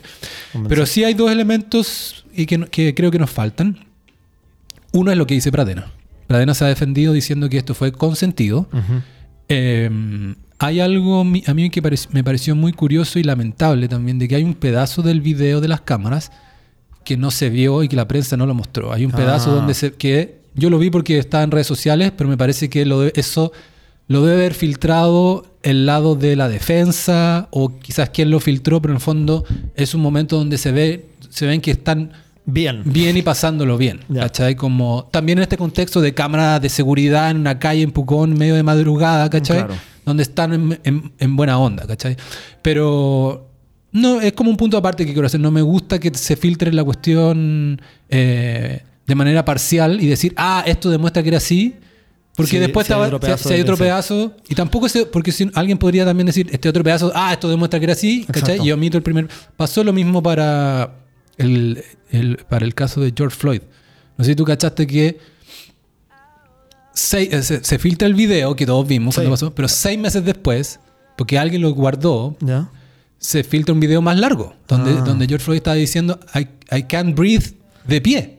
Pero 0.69 0.85
sí 0.85 1.05
hay 1.05 1.15
dos 1.15 1.31
elementos 1.31 2.25
y 2.35 2.45
que, 2.47 2.61
que 2.67 2.95
creo 2.95 3.11
que 3.11 3.19
nos 3.19 3.31
faltan. 3.31 3.79
Uno 4.93 5.11
es 5.11 5.17
lo 5.17 5.27
que 5.27 5.35
dice 5.35 5.51
Pradena. 5.51 5.91
Pradena 6.27 6.55
se 6.55 6.65
ha 6.65 6.69
defendido 6.69 7.13
diciendo 7.13 7.49
que 7.49 7.57
esto 7.57 7.75
fue 7.75 7.93
consentido. 7.93 8.69
Ujú. 8.73 9.01
Eh, 9.49 10.35
hay 10.59 10.81
algo 10.81 11.21
a 11.21 11.55
mí 11.55 11.71
que 11.71 11.83
me 12.11 12.25
pareció 12.25 12.55
muy 12.57 12.73
curioso 12.73 13.19
y 13.19 13.23
lamentable 13.25 13.89
también, 13.89 14.19
de 14.19 14.29
que 14.29 14.37
hay 14.37 14.45
un 14.45 14.55
pedazo 14.55 15.03
del 15.03 15.21
video 15.21 15.61
de 15.61 15.69
las 15.69 15.81
cámaras 15.83 16.31
que 17.05 17.17
no 17.17 17.31
se 17.31 17.51
vio 17.51 17.83
y 17.83 17.89
que 17.89 17.97
la 17.97 18.09
prensa 18.09 18.37
no 18.37 18.47
lo 18.47 18.55
mostró. 18.55 18.93
Hay 18.93 19.05
un 19.05 19.13
pedazo 19.13 19.51
Ah. 19.51 19.55
donde 19.57 19.75
se 19.75 19.93
que 19.93 20.39
yo 20.55 20.71
lo 20.71 20.79
vi 20.79 20.91
porque 20.91 21.19
estaba 21.19 21.43
en 21.45 21.51
redes 21.51 21.67
sociales, 21.67 22.13
pero 22.17 22.31
me 22.31 22.37
parece 22.39 22.71
que 22.71 22.87
lo 22.87 23.01
de- 23.01 23.13
eso 23.17 23.53
lo 24.09 24.23
debe 24.23 24.37
haber 24.43 24.55
filtrado 24.55 25.47
el 25.63 25.87
lado 25.87 26.15
de 26.15 26.37
la 26.37 26.49
defensa 26.49 27.49
o 27.51 27.79
quizás 27.79 28.11
quien 28.11 28.31
lo 28.31 28.39
filtró, 28.41 28.81
pero 28.83 28.93
en 28.93 28.97
el 28.97 29.01
fondo 29.03 29.45
es 29.75 29.95
un 29.95 30.03
momento 30.03 30.37
donde 30.37 30.59
se 30.59 30.73
ve 30.73 31.07
se 31.31 31.47
ven 31.47 31.61
que 31.61 31.71
están 31.73 32.13
Bien. 32.47 32.83
bien 32.85 33.17
y 33.17 33.23
pasándolo 33.23 33.79
bien. 33.79 34.01
Como 34.59 35.09
también 35.11 35.39
en 35.39 35.43
este 35.45 35.57
contexto 35.57 36.03
de 36.03 36.13
cámara 36.13 36.61
de 36.61 36.69
seguridad 36.69 37.31
en 37.31 37.39
una 37.39 37.59
calle 37.59 37.81
en 37.83 37.91
Pucón, 37.91 38.35
medio 38.35 38.55
de 38.55 38.63
madrugada, 38.63 39.31
¿cachai? 39.31 39.59
Claro. 39.65 39.75
Donde 40.05 40.23
están 40.25 40.53
en, 40.53 40.79
en- 40.85 41.13
en 41.19 41.37
buena 41.37 41.59
onda, 41.59 41.87
¿cachai? 41.87 42.17
Pero 42.61 43.49
no, 43.93 44.21
es 44.21 44.35
como 44.35 44.51
un 44.51 44.57
punto 44.59 44.77
aparte 44.77 45.07
que 45.07 45.13
quiero 45.13 45.27
hacer. 45.27 45.41
No 45.41 45.51
me 45.51 45.63
gusta 45.63 45.99
que 45.99 46.11
se 46.15 46.37
filtre 46.37 46.71
la 46.73 46.85
cuestión 46.85 47.81
eh, 48.11 48.83
de 49.07 49.15
manera 49.15 49.45
parcial 49.45 50.03
y 50.03 50.07
decir, 50.07 50.35
ah, 50.37 50.63
esto 50.67 50.91
demuestra 50.91 51.23
que 51.23 51.29
era 51.31 51.39
así. 51.39 51.75
Porque 52.37 52.51
Sí, 52.53 52.59
después 52.59 52.87
si 52.87 52.93
hay 52.93 52.97
estaba- 52.97 53.07
otro 53.07 53.19
si- 53.19 53.27
pedazo 53.27 53.49
si 53.49 53.55
hay 53.55 53.61
otro 53.61 53.77
pedazo, 53.77 54.37
y 54.49 54.55
tampoco 54.57 54.87
porque 55.13 55.31
si 55.31 55.49
alguien 55.55 55.79
podría 55.79 56.05
también 56.05 56.27
decir, 56.27 56.49
este 56.51 56.69
otro 56.69 56.83
pedazo, 56.83 57.13
ah, 57.15 57.33
esto 57.33 57.49
demuestra 57.49 57.79
que 57.79 57.85
era 57.85 57.93
así, 57.93 58.25
¿cachai? 58.31 58.61
Y 58.67 58.73
omito 58.73 58.97
el 58.97 59.03
primer. 59.05 59.29
Pasó 59.57 59.85
lo 59.85 59.93
mismo 59.93 60.21
para 60.23 60.97
el, 61.37 61.85
el- 62.11 62.39
para 62.49 62.65
el 62.67 62.75
caso 62.75 63.01
de 63.01 63.13
George 63.17 63.37
Floyd. 63.37 63.61
No 64.17 64.25
sé 64.25 64.33
si 64.33 64.37
tú 64.37 64.45
cachaste 64.45 64.87
que 64.87 65.19
seis- 66.93 67.29
eh, 67.33 67.43
se, 67.43 67.63
se 67.65 67.79
filtra 67.79 68.07
el 68.07 68.15
video 68.15 68.55
que 68.57 68.67
todos 68.67 68.87
vimos 68.87 69.15
cuando 69.15 69.31
Sí. 69.37 69.43
pasó, 69.45 69.55
pero 69.55 69.69
seis 69.69 69.99
meses 69.99 70.25
después, 70.25 70.81
porque 71.17 71.39
alguien 71.39 71.63
lo 71.63 71.71
guardó, 71.73 72.37
¿Ya? 72.41 72.69
se 73.19 73.43
filtra 73.45 73.73
un 73.73 73.81
video 73.81 74.03
más 74.03 74.19
largo, 74.19 74.55
donde, 74.69 74.93
Ah. 74.93 75.03
donde 75.03 75.27
George 75.27 75.45
Floyd 75.45 75.59
estaba 75.59 75.77
diciendo, 75.77 76.19
I, 76.35 76.49
I 76.77 76.83
can't 76.85 77.17
breathe 77.17 77.55
de 77.87 78.01
pie. 78.01 78.39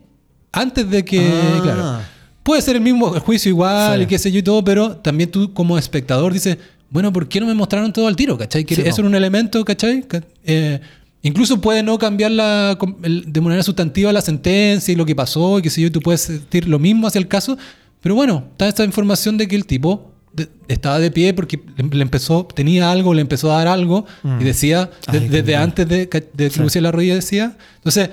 Antes 0.52 0.90
de 0.90 1.04
que, 1.04 1.20
Ah. 1.32 1.60
claro. 1.64 2.00
Puede 2.46 2.62
ser 2.62 2.76
el 2.76 2.82
mismo 2.84 3.10
juicio 3.22 3.50
igual 3.50 3.98
Sí. 3.98 4.04
y 4.04 4.06
qué 4.06 4.20
sé 4.20 4.32
yo 4.32 4.38
y 4.40 4.44
todo, 4.44 4.64
pero 4.64 4.98
también 4.98 5.32
tú 5.32 5.52
como 5.52 5.80
espectador 5.80 6.32
dices, 6.32 6.58
bueno, 6.92 7.12
¿por 7.12 7.28
qué 7.28 7.40
no 7.40 7.48
me 7.48 7.56
mostraron 7.56 7.92
todo 7.92 8.08
al 8.08 8.16
tiro? 8.16 8.38
¿Cachai? 8.38 8.64
Que 8.64 8.76
Sí, 8.76 8.82
eso 8.82 8.98
po. 8.98 9.02
era 9.02 9.10
un 9.10 9.16
elemento, 9.16 9.66
¿cachai? 9.66 10.06
Eh, 10.44 10.80
incluso 11.24 11.60
puede 11.60 11.82
no 11.82 11.98
cambiar 11.98 12.30
la, 12.30 12.78
de 13.02 13.42
manera 13.42 13.64
sustantiva 13.64 14.14
la 14.14 14.22
sentencia 14.22 14.92
y 14.92 14.96
lo 14.96 15.06
que 15.08 15.16
pasó 15.16 15.58
y 15.58 15.64
qué 15.64 15.72
sé 15.72 15.82
yo, 15.82 15.88
y 15.88 15.90
tú 15.90 16.02
puedes 16.02 16.22
sentir 16.22 16.68
lo 16.68 16.78
mismo 16.78 17.08
hacia 17.08 17.18
el 17.18 17.28
caso, 17.28 17.58
pero 18.00 18.14
bueno, 18.14 18.46
está 18.52 18.68
esta 18.68 18.84
información 18.86 19.38
de 19.38 19.48
que 19.48 19.56
el 19.56 19.66
tipo 19.66 20.12
de- 20.32 20.48
estaba 20.68 21.00
de 21.00 21.10
pie 21.10 21.34
porque 21.34 21.60
le, 21.92 22.02
empezó, 22.04 22.46
tenía 22.46 22.92
algo, 22.92 23.16
le 23.16 23.22
empezó 23.22 23.52
a 23.52 23.58
dar 23.58 23.68
algo 23.70 24.06
Mm. 24.22 24.42
y 24.42 24.44
decía, 24.44 24.92
de- 25.12 25.18
Ay, 25.18 25.28
desde 25.30 25.56
antes 25.56 25.88
de, 25.90 25.98
de 26.06 26.50
que 26.52 26.70
Sí. 26.70 26.80
la 26.80 26.92
rodilla 26.92 27.16
decía, 27.16 27.58
entonces... 27.78 28.10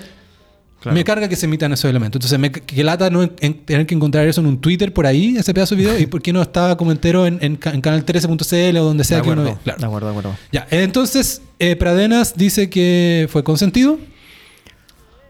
Claro. 0.83 0.95
Me 0.97 1.05
carga 1.05 1.29
que 1.29 1.37
se 1.37 1.47
emitan 1.47 1.73
esos 1.73 1.89
elementos. 1.89 2.19
Entonces, 2.19 2.39
me, 2.39 2.51
que 2.51 2.83
lata 2.85 3.09
no 3.09 3.23
en- 3.23 3.33
en 3.41 3.55
tener 3.65 3.87
que 3.87 3.95
encontrar 3.95 4.27
eso 4.27 4.41
en 4.41 4.49
un 4.49 4.61
Twitter 4.61 4.93
por 4.93 5.07
ahí, 5.07 5.37
ese 5.39 5.55
pedazo 5.55 5.77
de 5.77 5.83
video, 5.83 5.99
y 5.99 6.07
por 6.07 6.21
qué 6.21 6.33
no 6.33 6.43
estaba 6.43 6.77
como 6.77 6.91
entero 6.91 7.25
en, 7.27 7.35
en, 7.41 7.59
en 7.63 7.81
canal 7.81 8.05
13.cl 8.05 8.77
o 8.79 8.85
donde 8.85 9.05
sea 9.05 9.19
de 9.19 9.23
que 9.23 9.31
uno 9.31 9.45
ve. 9.45 9.55
Claro. 9.63 9.79
de 9.79 9.87
acuerdo, 9.87 10.07
de 10.09 10.11
acuerdo. 10.19 10.37
Ya, 10.51 10.67
entonces, 10.73 11.41
eh, 11.61 11.77
Pradenas 11.77 12.35
dice 12.37 12.69
que 12.69 13.29
fue 13.31 13.45
consentido. 13.45 13.99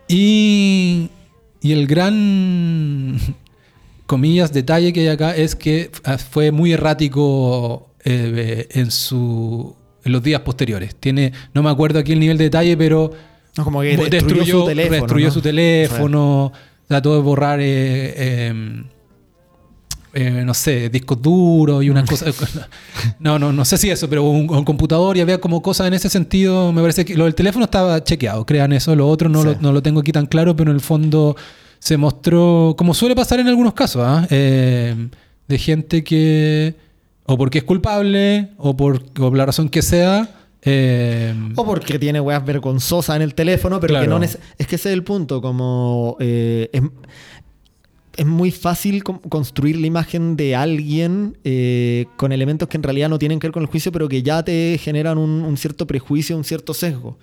Y, 0.08 1.10
y 1.60 1.72
el 1.72 1.86
gran, 1.86 3.18
comillas, 4.06 4.52
detalle 4.52 4.92
que 4.92 5.00
hay 5.00 5.08
acá 5.08 5.34
es 5.36 5.54
que 5.54 5.90
ah, 6.04 6.18
fue 6.18 6.50
muy 6.50 6.72
errático 6.72 7.88
eh, 8.04 8.68
en, 8.70 8.90
su, 8.90 9.74
en 10.04 10.12
los 10.12 10.22
días 10.22 10.40
posteriores. 10.42 10.94
Tiene, 10.96 11.32
no 11.54 11.62
me 11.62 11.70
acuerdo 11.70 11.98
aquí 11.98 12.12
el 12.12 12.20
nivel 12.20 12.36
de 12.38 12.44
detalle, 12.44 12.76
pero 12.76 13.12
No, 13.56 13.64
como 13.64 13.82
que 13.82 13.96
destruyó, 13.96 14.60
su 14.60 14.66
teléfono. 14.66 14.96
destruyó 15.00 15.26
¿no? 15.26 15.32
su 15.32 15.40
teléfono, 15.42 16.52
trató 16.88 17.14
de 17.14 17.20
borrar 17.20 17.60
eh, 17.60 18.14
eh, 18.16 18.82
eh, 20.14 20.42
no 20.44 20.52
sé, 20.52 20.90
discos 20.90 21.20
duros 21.22 21.82
y 21.82 21.88
unas 21.90 22.08
cosas. 22.08 22.34
No, 23.18 23.38
no, 23.38 23.52
no 23.52 23.64
sé 23.64 23.78
si 23.78 23.90
eso, 23.90 24.08
pero 24.08 24.24
un, 24.24 24.50
un 24.50 24.64
computador 24.64 25.16
y 25.16 25.20
había 25.20 25.38
como 25.40 25.62
cosas 25.62 25.86
en 25.86 25.94
ese 25.94 26.08
sentido. 26.08 26.72
Me 26.72 26.80
parece 26.82 27.04
que 27.04 27.14
lo 27.16 27.24
del 27.24 27.34
teléfono 27.34 27.64
estaba 27.64 28.02
chequeado, 28.04 28.44
crean 28.44 28.72
eso. 28.72 28.94
Lo 28.94 29.08
otro 29.08 29.28
no, 29.28 29.42
Sí. 29.42 29.48
lo, 29.48 29.54
no 29.60 29.72
lo 29.72 29.82
tengo 29.82 30.00
aquí 30.00 30.12
tan 30.12 30.26
claro, 30.26 30.54
pero 30.56 30.70
en 30.70 30.76
el 30.76 30.82
fondo 30.82 31.36
se 31.78 31.96
mostró, 31.96 32.74
como 32.76 32.94
suele 32.94 33.14
pasar 33.16 33.40
en 33.40 33.48
algunos 33.48 33.72
casos, 33.74 34.02
¿ah? 34.04 34.26
Eh, 34.30 34.94
de 35.48 35.58
gente 35.58 36.04
que, 36.04 36.74
o 37.26 37.36
porque 37.38 37.58
es 37.58 37.64
culpable, 37.64 38.50
o 38.58 38.76
por, 38.76 38.96
o 38.96 39.02
por 39.30 39.36
la 39.36 39.46
razón 39.46 39.68
que 39.68 39.82
sea. 39.82 40.28
Eh, 40.64 41.34
O 41.56 41.64
porque 41.64 41.98
tiene 41.98 42.20
weas 42.20 42.44
vergonzosas 42.44 43.16
en 43.16 43.22
el 43.22 43.34
teléfono, 43.34 43.80
pero 43.80 43.94
que 44.00 44.06
no 44.06 44.18
neces- 44.20 44.38
Es 44.58 44.66
que 44.66 44.76
ese 44.76 44.90
es 44.90 44.94
el 44.94 45.02
punto, 45.04 45.40
como... 45.42 46.16
eh, 46.20 46.68
es, 46.72 46.82
es 48.16 48.26
muy 48.26 48.50
fácil 48.50 49.02
construir 49.02 49.80
la 49.80 49.86
imagen 49.86 50.36
de 50.36 50.54
alguien 50.54 51.38
eh, 51.44 52.04
con 52.18 52.30
elementos 52.30 52.68
que 52.68 52.76
en 52.76 52.82
realidad 52.82 53.08
no 53.08 53.18
tienen 53.18 53.38
que 53.40 53.46
ver 53.46 53.52
con 53.52 53.62
el 53.62 53.68
juicio, 53.68 53.90
pero 53.90 54.06
que 54.08 54.22
ya 54.22 54.44
te 54.44 54.78
generan 54.78 55.16
un, 55.16 55.30
un 55.42 55.56
cierto 55.56 55.86
prejuicio, 55.86 56.36
un 56.36 56.44
cierto 56.44 56.74
sesgo. 56.74 57.18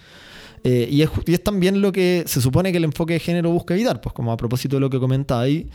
Eh, 0.64 0.90
es, 0.92 1.10
y 1.28 1.34
es 1.34 1.44
también 1.44 1.82
lo 1.82 1.92
que 1.92 2.24
se 2.26 2.42
supone 2.42 2.72
que 2.72 2.80
el 2.80 2.84
enfoque 2.86 3.14
de 3.14 3.20
género 3.20 3.52
busca 3.52 3.76
evitar, 3.76 4.02
pues 4.02 4.14
como 4.14 4.32
a 4.32 4.38
propósito 4.38 4.78
de 4.78 4.80
lo 4.82 4.90
que 4.90 5.00
comentaba 5.00 5.42
ahí. 5.42 5.70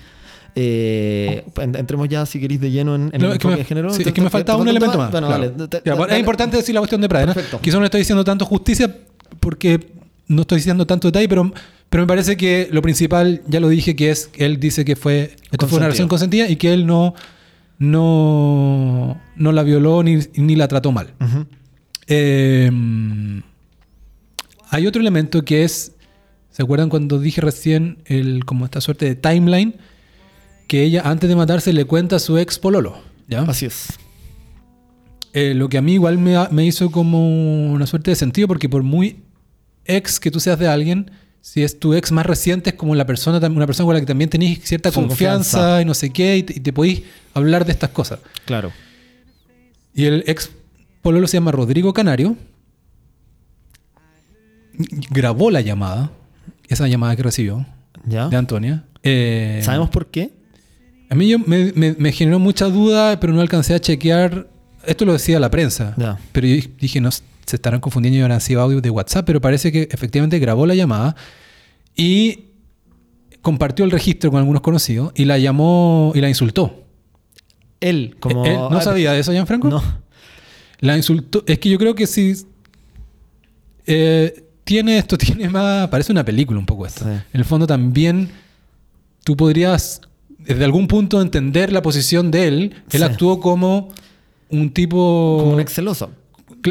Eh, 0.56 1.44
en- 1.56 1.74
entremos 1.76 2.08
ya, 2.08 2.24
si 2.26 2.38
queréis, 2.40 2.60
de 2.60 2.70
lleno 2.70 2.94
en, 2.94 3.10
en 3.12 3.20
No, 3.20 3.26
el 3.28 3.32
es 3.32 3.38
que 3.38 3.46
enfoque 3.48 3.50
me, 3.52 3.56
de 3.58 3.64
género. 3.64 3.90
sí, 3.90 4.02
¿Te- 4.04 4.10
es 4.10 4.14
que 4.14 4.20
me 4.20 4.26
te 4.30 4.36
un 4.36 4.44
falta 4.44 4.70
elemento 4.70 4.98
más. 4.98 5.10
Bueno, 5.10 5.26
claro. 5.28 5.50
dale. 5.50 5.68
te- 5.68 5.76
Ya, 5.78 5.82
te- 5.82 5.98
bueno, 5.98 6.12
es 6.12 6.18
importante 6.20 6.56
decir 6.56 6.74
la 6.74 6.80
cuestión 6.80 7.00
de. 7.00 7.08
Perfecto. 7.08 7.60
Quizás 7.60 7.74
no 7.74 7.80
le 7.80 7.86
estoy 7.86 8.00
diciendo 8.00 8.24
tanto 8.24 8.44
justicia 8.44 8.94
porque 9.40 9.80
no 10.28 10.42
estoy 10.42 10.56
diciendo 10.58 10.86
tanto 10.86 11.08
detalle, 11.08 11.28
pero, 11.28 11.52
pero 11.90 12.02
me 12.04 12.06
parece 12.06 12.36
que 12.36 12.68
lo 12.70 12.80
principal, 12.82 13.42
ya 13.46 13.60
lo 13.60 13.68
dije, 13.68 13.94
que 13.96 14.10
es 14.10 14.28
que 14.28 14.44
él 14.46 14.58
dice 14.60 14.84
que 14.84 14.96
fue, 14.96 15.36
esto 15.50 15.66
fue 15.68 15.78
una 15.78 15.86
relación 15.86 16.08
consentida 16.08 16.48
y 16.48 16.56
que 16.56 16.72
él 16.72 16.86
no, 16.86 17.14
no, 17.78 19.20
no 19.36 19.52
la 19.52 19.62
violó 19.62 20.02
ni, 20.02 20.18
ni 20.36 20.56
la 20.56 20.68
trató 20.68 20.92
mal. 20.92 21.12
Eh, 22.06 22.70
hay 24.70 24.86
otro 24.86 25.00
elemento 25.00 25.44
que 25.44 25.64
es, 25.64 25.92
¿se 26.50 26.62
acuerdan 26.62 26.88
cuando 26.88 27.18
dije 27.18 27.40
recién 27.40 27.98
el, 28.06 28.44
como 28.44 28.64
esta 28.64 28.80
suerte 28.80 29.06
de 29.06 29.14
timeline? 29.14 29.74
Que 30.66 30.82
ella 30.82 31.02
antes 31.04 31.28
de 31.28 31.36
matarse 31.36 31.72
le 31.72 31.84
cuenta 31.84 32.16
a 32.16 32.18
su 32.18 32.38
ex 32.38 32.58
pololo. 32.58 32.96
¿ya? 33.28 33.42
Así 33.42 33.66
es. 33.66 33.88
Eh, 35.32 35.52
lo 35.54 35.68
que 35.68 35.78
a 35.78 35.82
mí 35.82 35.94
igual 35.94 36.18
me, 36.18 36.36
me 36.50 36.64
hizo 36.64 36.90
como 36.90 37.72
una 37.72 37.86
suerte 37.86 38.10
de 38.10 38.16
sentido, 38.16 38.46
porque 38.46 38.68
por 38.68 38.82
muy 38.82 39.24
ex 39.84 40.20
que 40.20 40.30
tú 40.30 40.40
seas 40.40 40.58
de 40.58 40.68
alguien, 40.68 41.10
si 41.40 41.62
es 41.62 41.78
tu 41.78 41.92
ex 41.92 42.12
más 42.12 42.24
reciente, 42.24 42.70
es 42.70 42.76
como 42.76 42.94
la 42.94 43.04
persona, 43.04 43.44
una 43.48 43.66
persona 43.66 43.86
con 43.86 43.94
la 43.94 44.00
que 44.00 44.06
también 44.06 44.30
tenés 44.30 44.60
cierta 44.62 44.90
confianza, 44.92 45.58
confianza. 45.58 45.82
y 45.82 45.84
no 45.84 45.94
sé 45.94 46.10
qué, 46.10 46.38
y 46.38 46.42
te, 46.42 46.54
y 46.56 46.60
te 46.60 47.04
hablar 47.34 47.66
de 47.66 47.72
estas 47.72 47.90
cosas. 47.90 48.20
Claro. 48.46 48.72
Y 49.94 50.04
el 50.04 50.24
ex 50.26 50.50
pololo 51.02 51.26
se 51.26 51.36
llama 51.36 51.52
Rodrigo 51.52 51.92
Canario. 51.92 52.36
Grabó 55.10 55.50
la 55.50 55.60
llamada, 55.60 56.10
esa 56.68 56.88
llamada 56.88 57.14
que 57.14 57.22
recibió 57.22 57.66
¿Ya? 58.06 58.28
de 58.28 58.36
Antonia. 58.36 58.84
Eh, 59.02 59.60
¿Sabemos 59.62 59.90
por 59.90 60.06
qué? 60.06 60.30
A 61.10 61.14
mí 61.14 61.28
yo, 61.28 61.38
me, 61.38 61.72
me- 61.74 61.94
me 61.98 62.12
generó 62.12 62.38
mucha 62.38 62.66
duda, 62.66 63.20
pero 63.20 63.32
no 63.32 63.40
alcancé 63.40 63.74
a 63.74 63.80
chequear. 63.80 64.48
Esto 64.86 65.04
lo 65.04 65.12
decía 65.12 65.38
la 65.40 65.50
prensa. 65.50 65.94
Pero 66.32 66.46
yo 66.46 66.62
dije, 66.80 67.00
no, 67.00 67.10
se 67.10 67.22
estarán 67.56 67.80
confundiendo 67.80 68.18
y 68.18 68.22
habrán 68.22 68.40
sido 68.40 68.60
audios 68.60 68.82
de 68.82 68.90
WhatsApp, 68.90 69.24
pero 69.26 69.40
parece 69.40 69.70
que 69.72 69.88
efectivamente 69.90 70.38
grabó 70.38 70.66
la 70.66 70.74
llamada 70.74 71.14
y 71.94 72.46
compartió 73.42 73.84
el 73.84 73.90
registro 73.90 74.30
con 74.30 74.38
algunos 74.40 74.62
conocidos 74.62 75.12
y 75.14 75.26
la 75.26 75.38
llamó 75.38 76.12
y 76.14 76.20
la 76.20 76.28
insultó. 76.28 76.82
Él, 77.80 78.16
como. 78.18 78.44
¿Él 78.46 78.54
¿No 78.54 78.78
ah, 78.78 78.80
sabía 78.80 79.12
de 79.12 79.20
eso, 79.20 79.32
Gianfranco? 79.32 79.68
No. 79.68 79.82
La 80.80 80.96
insultó. 80.96 81.44
Es 81.46 81.58
que 81.58 81.68
yo 81.68 81.78
creo 81.78 81.94
que 81.94 82.06
si. 82.06 82.34
eh, 83.86 84.44
tiene 84.64 84.96
esto, 84.98 85.18
tiene 85.18 85.48
más. 85.48 85.88
Parece 85.88 86.12
una 86.12 86.24
película 86.24 86.58
un 86.58 86.66
poco 86.66 86.86
esto. 86.86 87.04
Sí. 87.04 87.10
En 87.10 87.22
el 87.40 87.44
fondo 87.44 87.66
también. 87.66 88.30
Tú 89.22 89.36
podrías. 89.36 90.00
Desde 90.44 90.64
algún 90.64 90.86
punto 90.88 91.20
entender 91.22 91.72
la 91.72 91.82
posición 91.82 92.30
de 92.30 92.48
él. 92.48 92.74
Él 92.90 92.98
Sí. 93.00 93.02
actuó 93.02 93.40
como 93.40 93.90
un 94.50 94.70
tipo. 94.72 95.38
Como 95.40 95.54
un 95.54 95.60
exceloso. 95.60 96.10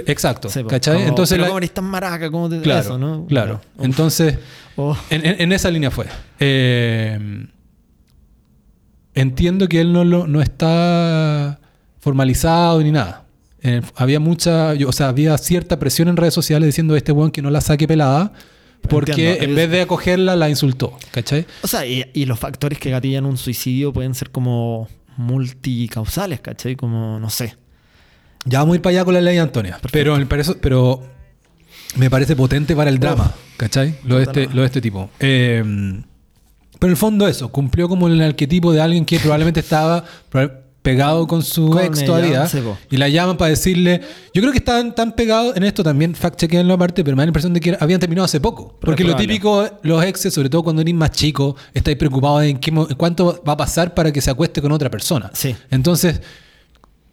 Exacto. 0.07 0.49
Sí. 0.49 0.63
¿Cachai? 0.63 0.95
Como, 0.95 1.07
Entonces. 1.07 1.33
pero 1.35 1.43
la- 1.43 1.47
¿cómo 1.49 1.57
eres 1.59 1.71
tan 1.73 1.85
maraca? 1.85 2.31
¿Cómo 2.31 2.49
te 2.49 2.61
claro. 2.61 2.79
eso, 2.81 2.97
no? 2.97 3.25
Claro. 3.27 3.61
Uf. 3.77 3.85
Entonces. 3.85 4.37
Oh. 4.75 4.97
En, 5.09 5.25
en- 5.25 5.41
en 5.41 5.51
esa 5.51 5.69
línea 5.69 5.91
fue. 5.91 6.05
Eh, 6.39 7.45
entiendo 9.13 9.67
que 9.67 9.81
él 9.81 9.93
no, 9.93 10.03
lo, 10.03 10.27
no 10.27 10.41
está 10.41 11.59
formalizado 11.99 12.81
ni 12.81 12.91
nada. 12.91 13.25
Eh, 13.61 13.81
había 13.95 14.19
mucha, 14.19 14.73
yo- 14.73 14.89
o 14.89 14.91
sea, 14.91 15.09
había 15.09 15.37
cierta 15.37 15.79
presión 15.79 16.07
en 16.09 16.17
redes 16.17 16.33
sociales 16.33 16.67
diciendo 16.67 16.95
a 16.95 16.97
este 16.97 17.11
weón 17.11 17.31
que 17.31 17.41
no 17.41 17.49
la 17.49 17.61
saque 17.61 17.87
pelada 17.87 18.33
porque 18.89 19.11
Entiendo, 19.11 19.43
en 19.43 19.55
vez 19.55 19.69
de 19.69 19.81
acogerla 19.81 20.35
la 20.35 20.49
insultó. 20.49 20.97
¿Cachai? 21.11 21.45
O 21.61 21.67
sea, 21.67 21.85
y, 21.85 22.05
y 22.13 22.25
los 22.25 22.39
factores 22.39 22.79
que 22.79 22.89
gatillan 22.89 23.25
un 23.25 23.37
suicidio 23.37 23.93
pueden 23.93 24.13
ser 24.13 24.29
como 24.29 24.87
multicausales, 25.17 26.41
¿cachai? 26.41 26.75
Como, 26.75 27.19
no 27.19 27.29
sé. 27.29 27.55
Ya 28.45 28.59
vamos 28.59 28.73
a 28.73 28.75
ir 28.75 28.81
para 28.81 28.91
allá 28.91 29.05
con 29.05 29.13
la 29.13 29.21
ley 29.21 29.37
Antonia. 29.37 29.79
Pero, 29.91 30.17
pero 30.61 31.03
me 31.95 32.09
parece 32.09 32.35
potente 32.35 32.75
para 32.75 32.89
el 32.89 32.99
drama, 32.99 33.33
¿cachai? 33.57 33.95
Lo 34.03 34.17
de, 34.17 34.23
este, 34.23 34.47
lo 34.47 34.61
de 34.61 34.67
este 34.67 34.81
tipo. 34.81 35.09
Eh, 35.19 35.63
pero 36.79 36.89
en 36.89 36.91
el 36.91 36.97
fondo 36.97 37.27
eso, 37.27 37.49
cumplió 37.49 37.87
como 37.87 38.07
el 38.07 38.21
arquetipo 38.21 38.73
de 38.73 38.81
alguien 38.81 39.05
que 39.05 39.19
probablemente 39.19 39.61
estaba 39.61 40.03
pegado 40.83 41.25
con 41.27 41.41
su 41.41 41.69
Con 41.69 41.81
ex 41.83 42.05
todavía. 42.05 42.45
y 42.91 42.97
la 42.97 43.09
llaman 43.09 43.37
para 43.37 43.49
decirle... 43.49 44.01
Yo 44.33 44.41
creo 44.41 44.51
que 44.51 44.59
estaban 44.59 44.93
tan 44.93 45.13
pegados 45.13 45.55
en 45.57 45.63
esto 45.63 45.81
también, 45.83 46.13
fact 46.13 46.39
chequeenlo 46.39 46.73
aparte, 46.75 47.03
pero 47.03 47.15
me 47.15 47.21
da 47.21 47.25
la 47.25 47.29
impresión 47.29 47.53
de 47.53 47.59
que 47.61 47.75
habían 47.79 47.99
terminado 47.99 48.25
hace 48.25 48.39
poco. 48.39 48.77
Porque 48.81 49.03
lo 49.03 49.15
típico, 49.15 49.65
los 49.81 50.03
exes, 50.03 50.33
sobre 50.33 50.49
todo 50.49 50.61
cuando 50.63 50.81
eres 50.81 50.93
más 50.93 51.11
chico, 51.11 51.55
estáis 51.73 51.97
preocupados 51.97 52.43
en, 52.43 52.57
qué, 52.59 52.69
en 52.69 52.95
cuánto 52.95 53.41
va 53.47 53.53
a 53.53 53.57
pasar 53.57 53.93
para 53.95 54.11
que 54.11 54.21
se 54.21 54.29
acueste 54.29 54.61
con 54.61 54.71
otra 54.71 54.89
persona. 54.91 55.31
Sí. 55.33 55.55
Entonces, 55.71 56.21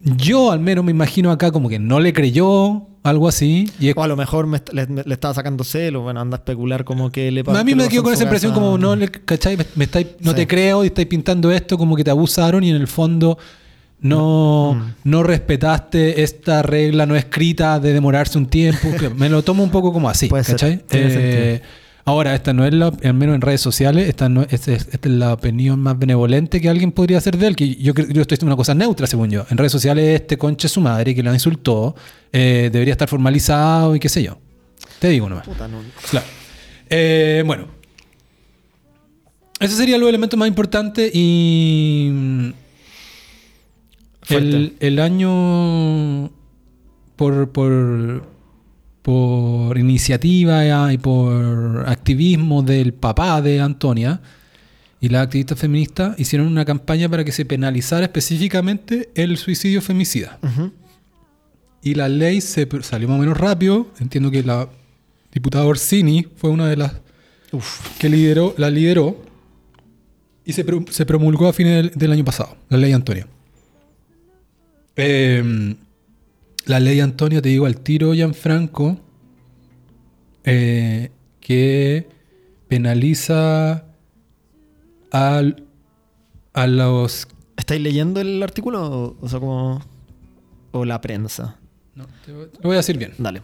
yo 0.00 0.50
al 0.50 0.60
menos 0.60 0.84
me 0.84 0.90
imagino 0.90 1.30
acá 1.30 1.52
como 1.52 1.68
que 1.68 1.78
no 1.78 2.00
le 2.00 2.12
creyó, 2.12 2.86
algo 3.02 3.28
así. 3.28 3.70
Y 3.78 3.92
O 3.96 4.02
a 4.02 4.08
lo 4.08 4.16
mejor 4.16 4.46
me 4.46 4.60
le, 4.72 4.86
estaba 5.12 5.34
sacando 5.34 5.62
celo, 5.64 6.00
bueno, 6.02 6.20
anda 6.20 6.36
a 6.36 6.38
especular 6.38 6.84
como 6.84 7.10
que 7.10 7.30
le 7.30 7.44
a 7.46 7.64
mí 7.64 7.74
me 7.74 7.88
quedo 7.88 8.02
pasó 8.02 8.02
con 8.04 8.12
esa 8.14 8.22
impresión 8.24 8.52
como, 8.52 8.78
no, 8.78 8.96
le, 8.96 9.08
¿cachai? 9.10 9.56
Me, 9.56 9.66
me 9.76 9.84
estáis- 9.86 10.16
no 10.20 10.30
Sí. 10.32 10.36
te 10.36 10.46
creo 10.46 10.84
y 10.84 10.88
estáis 10.88 11.06
pintando 11.06 11.50
esto 11.50 11.76
como 11.78 11.96
que 11.96 12.04
te 12.04 12.10
abusaron 12.10 12.64
y 12.64 12.70
en 12.70 12.76
el 12.76 12.86
fondo 12.88 13.38
no, 14.02 14.74
Mm. 14.74 14.92
no 15.10 15.22
respetaste 15.22 16.22
esta 16.22 16.62
regla 16.62 17.06
no 17.06 17.16
escrita 17.16 17.78
de 17.80 17.92
demorarse 17.92 18.38
un 18.38 18.46
tiempo. 18.46 18.88
que 18.98 19.08
me 19.10 19.28
lo 19.28 19.42
tomo 19.42 19.62
un 19.62 19.70
poco 19.70 19.92
como 19.92 20.08
así, 20.08 20.28
Puede 20.28 20.44
¿cachai? 20.44 20.82
Eh, 20.90 21.60
ahora, 22.04 22.34
esta 22.34 22.52
no 22.52 22.64
es 22.66 22.72
la, 22.72 22.86
al 23.04 23.14
menos 23.14 23.34
en 23.34 23.40
redes 23.42 23.60
sociales, 23.60 24.08
esta, 24.08 24.28
no, 24.28 24.42
esta 24.48 24.72
es, 24.72 24.88
esta 24.90 25.08
es 25.08 25.14
la 25.14 25.34
opinión 25.34 25.80
más 25.80 25.98
benevolente 25.98 26.60
que 26.60 26.68
alguien 26.68 26.92
podría 26.92 27.18
hacer 27.18 27.36
de 27.36 27.46
él, 27.46 27.56
que 27.56 27.74
yo, 27.76 27.92
creo- 27.94 28.06
yo 28.08 28.22
estoy 28.22 28.36
diciendo 28.36 28.46
una 28.52 28.56
cosa 28.56 28.74
neutra, 28.74 29.06
según 29.06 29.30
yo. 29.30 29.44
En 29.50 29.58
redes 29.58 29.72
sociales, 29.72 30.20
este 30.20 30.36
conche 30.38 30.68
su 30.68 30.80
madre 30.80 31.14
que 31.14 31.22
lo 31.22 31.32
insultó, 31.32 31.94
eh, 32.32 32.70
debería 32.72 32.92
estar 32.92 33.08
formalizado 33.08 33.94
y 33.94 34.00
qué 34.00 34.08
sé 34.08 34.22
yo. 34.22 34.38
Te 34.98 35.08
digo 35.08 35.28
nomás. 35.28 35.46
Puta, 35.46 35.68
no. 35.68 35.78
Claro. 36.10 36.26
Eh, 36.88 37.42
bueno. 37.46 37.66
Ese 39.60 39.76
sería 39.76 39.98
los 39.98 40.08
elementos 40.08 40.38
más 40.38 40.48
importantes 40.48 41.10
y 41.14 42.52
el, 44.28 44.98
año 44.98 46.30
por, 47.16 47.50
por, 47.50 48.24
por 49.02 49.78
iniciativa 49.78 50.92
y 50.92 50.98
por 50.98 51.88
activismo 51.88 52.62
del 52.62 52.92
papá 52.94 53.40
de 53.42 53.60
Antonia 53.60 54.20
y 55.00 55.08
las 55.08 55.24
activistas 55.24 55.58
feministas 55.58 56.18
hicieron 56.20 56.46
una 56.46 56.64
campaña 56.66 57.08
para 57.08 57.24
que 57.24 57.32
se 57.32 57.46
penalizara 57.46 58.04
específicamente 58.04 59.10
el 59.14 59.38
suicidio 59.38 59.80
femicida. 59.80 60.38
Y 61.82 61.94
la 61.94 62.10
ley 62.10 62.42
se 62.42 62.68
salió 62.82 63.08
más 63.08 63.16
o 63.16 63.20
menos 63.20 63.38
rápido. 63.38 63.88
Entiendo 63.98 64.30
que 64.30 64.42
la 64.42 64.68
diputada 65.32 65.64
Orsini 65.64 66.26
fue 66.36 66.50
una 66.50 66.68
de 66.68 66.76
las 66.76 66.92
Uf. 67.52 67.96
que 67.98 68.10
lideró, 68.10 68.54
la 68.58 68.68
lideró. 68.68 69.24
Y 70.44 70.52
se 70.52 71.06
promulgó 71.06 71.48
a 71.48 71.52
fines 71.54 71.76
del, 71.76 71.92
del 71.98 72.12
año 72.12 72.24
pasado, 72.24 72.56
la 72.68 72.76
ley 72.76 72.92
Antonia. 72.92 73.26
Eh, 75.02 75.76
la 76.66 76.78
ley 76.78 77.00
Antonia, 77.00 77.40
te 77.40 77.48
digo 77.48 77.64
al 77.66 77.78
tiro, 77.80 78.12
Gianfranco, 78.12 78.98
eh, 80.44 81.10
que 81.40 82.06
penaliza 82.68 83.84
al- 85.10 85.64
a 86.52 86.66
los... 86.66 87.26
¿Estáis 87.56 87.80
leyendo 87.80 88.20
el 88.20 88.42
artículo? 88.42 89.16
O, 89.20 89.28
sea, 89.28 89.38
como. 89.40 89.80
O 90.72 90.84
la 90.84 91.00
prensa. 91.00 91.56
No, 91.94 92.06
te 92.24 92.32
voy- 92.32 92.48
lo 92.54 92.60
voy 92.62 92.74
a 92.74 92.76
decir 92.78 92.96
bien. 92.98 93.12
Dale. 93.18 93.42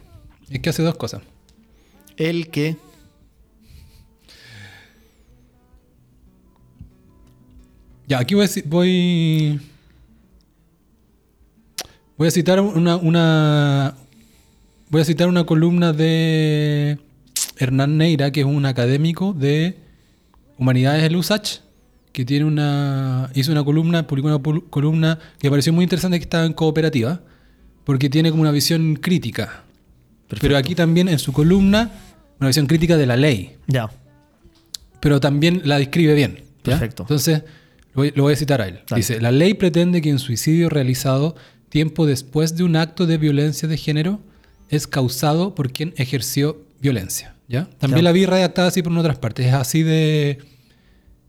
Es 0.49 0.59
que 0.59 0.69
hace 0.69 0.83
dos 0.83 0.95
cosas. 0.95 1.21
El 2.17 2.49
que. 2.49 2.77
Ya, 8.07 8.19
aquí 8.19 8.35
voy 8.35 8.47
voy... 8.65 9.59
Voy 12.17 12.27
a 12.27 12.31
citar 12.31 12.59
una, 12.59 12.97
una 12.97 13.95
voy 14.89 15.01
a 15.01 15.05
citar 15.05 15.27
una 15.27 15.45
columna 15.45 15.93
de 15.93 16.97
Hernán 17.57 17.97
Neira, 17.97 18.31
que 18.31 18.41
es 18.41 18.45
un 18.45 18.65
académico 18.65 19.33
de 19.33 19.77
Humanidades 20.57 21.03
del 21.03 21.15
USACH, 21.15 21.59
que 22.11 22.25
tiene 22.25 22.45
una 22.45 23.29
hizo 23.35 23.51
una 23.51 23.63
columna, 23.63 24.07
publicó 24.07 24.27
una 24.27 24.41
columna 24.71 25.19
que 25.37 25.47
me 25.47 25.51
pareció 25.51 25.71
muy 25.73 25.83
interesante 25.83 26.17
que 26.17 26.23
estaba 26.23 26.45
en 26.45 26.53
cooperativa, 26.53 27.21
porque 27.83 28.09
tiene 28.09 28.31
como 28.31 28.41
una 28.41 28.51
visión 28.51 28.95
crítica. 28.95 29.63
Pero 30.41 30.57
aquí 30.57 30.73
también 30.73 31.09
en 31.09 31.19
su 31.19 31.31
columna 31.31 31.91
una 32.39 32.47
visión 32.47 32.65
crítica 32.65 32.97
de 32.97 33.05
la 33.05 33.15
ley 33.15 33.55
Ya. 33.67 33.89
pero 34.99 35.19
también 35.19 35.61
la 35.65 35.77
describe 35.77 36.15
bien. 36.15 36.39
¿ya? 36.63 36.73
Perfecto. 36.73 37.03
Entonces, 37.03 37.43
lo 37.93 38.01
voy, 38.01 38.11
lo 38.15 38.23
voy 38.23 38.33
a 38.33 38.35
citar 38.35 38.61
a 38.61 38.67
él. 38.67 38.81
Dale. 38.89 38.99
Dice, 38.99 39.21
la 39.21 39.31
ley 39.31 39.53
pretende 39.53 40.01
que 40.01 40.11
un 40.11 40.19
suicidio 40.19 40.69
realizado 40.69 41.35
tiempo 41.69 42.05
después 42.05 42.55
de 42.55 42.63
un 42.63 42.75
acto 42.75 43.05
de 43.05 43.17
violencia 43.17 43.67
de 43.67 43.77
género 43.77 44.19
es 44.69 44.87
causado 44.87 45.55
por 45.55 45.71
quien 45.71 45.93
ejerció 45.97 46.61
violencia. 46.81 47.35
¿ya? 47.47 47.69
También 47.79 48.03
la 48.03 48.11
vi 48.11 48.25
redactada 48.25 48.67
así 48.69 48.81
por 48.81 48.91
en 48.91 48.97
otras 48.99 49.17
partes. 49.17 49.45
Es 49.47 49.53
así 49.53 49.83
de... 49.83 50.39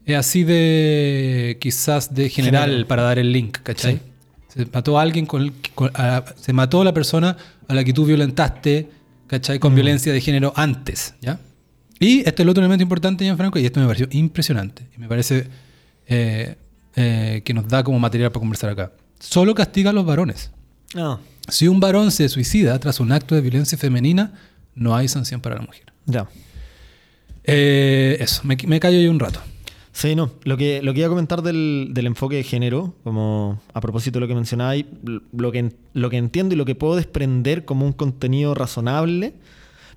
Es 0.05 0.17
así 0.17 0.43
de... 0.45 1.59
Quizás 1.61 2.15
de 2.15 2.29
general 2.31 2.87
para 2.87 3.03
dar 3.03 3.19
el 3.19 3.33
link, 3.33 3.59
¿cachai? 3.63 3.95
Sí. 3.97 4.01
Se 4.65 4.67
mató 4.73 4.99
a 4.99 5.03
alguien 5.03 5.27
con, 5.27 5.53
con- 5.75 5.91
a- 5.95 6.25
se 6.37 6.53
mató 6.53 6.81
a 6.81 6.85
la 6.85 6.95
persona 6.95 7.37
a 7.69 7.75
la 7.75 7.85
que 7.85 7.93
tú 7.93 8.07
violentaste, 8.07 8.89
¿cachai? 9.27 9.59
Mm. 9.59 9.61
Con 9.61 9.75
violencia 9.75 10.13
de 10.13 10.21
género 10.21 10.53
antes, 10.57 11.15
¿ya? 11.21 11.39
Y 12.01 12.21
este 12.21 12.31
es 12.31 12.41
el 12.41 12.49
otro 12.49 12.63
elemento 12.63 12.83
importante, 12.83 13.25
Gianfranco, 13.25 13.59
y 13.59 13.67
esto 13.67 13.81
me 13.81 13.87
pareció 13.87 14.09
impresionante. 14.13 14.87
Y 14.97 15.01
me 15.01 15.09
parece 15.09 15.47
eh, 16.07 16.55
eh, 16.97 17.43
que 17.45 17.53
nos 17.53 17.69
da 17.69 17.83
como 17.85 17.99
material 17.99 18.31
para 18.31 18.41
conversar 18.41 18.71
acá. 18.71 18.93
Solo 19.19 19.55
castiga 19.55 19.91
a 19.91 19.93
los 19.93 20.05
varones. 20.07 20.51
Ah, 20.95 21.19
Si 21.49 21.67
un 21.69 21.81
varón 21.81 22.11
se 22.11 22.29
suicida 22.29 22.79
tras 22.79 23.01
un 23.01 23.13
acto 23.13 23.35
de 23.35 23.41
violencia 23.41 23.77
femenina, 23.79 24.33
no 24.75 24.95
hay 24.95 25.09
sanción 25.09 25.41
para 25.41 25.57
la 25.57 25.63
mujer. 25.63 25.85
ya. 26.07 26.29
Eh, 27.45 28.19
eso, 28.21 28.43
me, 28.45 28.57
me 28.67 28.79
callo 28.79 29.01
yo 29.01 29.11
un 29.11 29.19
rato. 29.19 29.41
Sí, 29.93 30.15
no. 30.15 30.31
Lo 30.45 30.57
que, 30.57 30.83
lo 30.83 30.93
que 30.93 31.01
iba 31.01 31.07
a 31.07 31.11
comentar 31.11 31.43
del, 31.43 31.89
del 31.93 32.07
enfoque 32.07 32.37
de 32.37 32.43
género, 32.45 32.95
como 33.05 33.61
a 33.73 33.81
propósito 33.81 34.19
de 34.19 34.21
lo 34.21 34.29
que 34.29 34.35
mencionáis, 34.35 34.85
lo 35.33 35.51
que, 35.51 35.73
lo 35.95 36.11
que 36.11 36.19
entiendo 36.19 36.55
y 36.55 36.59
lo 36.59 36.65
que 36.65 36.75
puedo 36.75 36.95
desprender 36.95 37.65
como 37.65 37.87
un 37.87 37.93
contenido 37.93 38.55
razonable, 38.55 39.33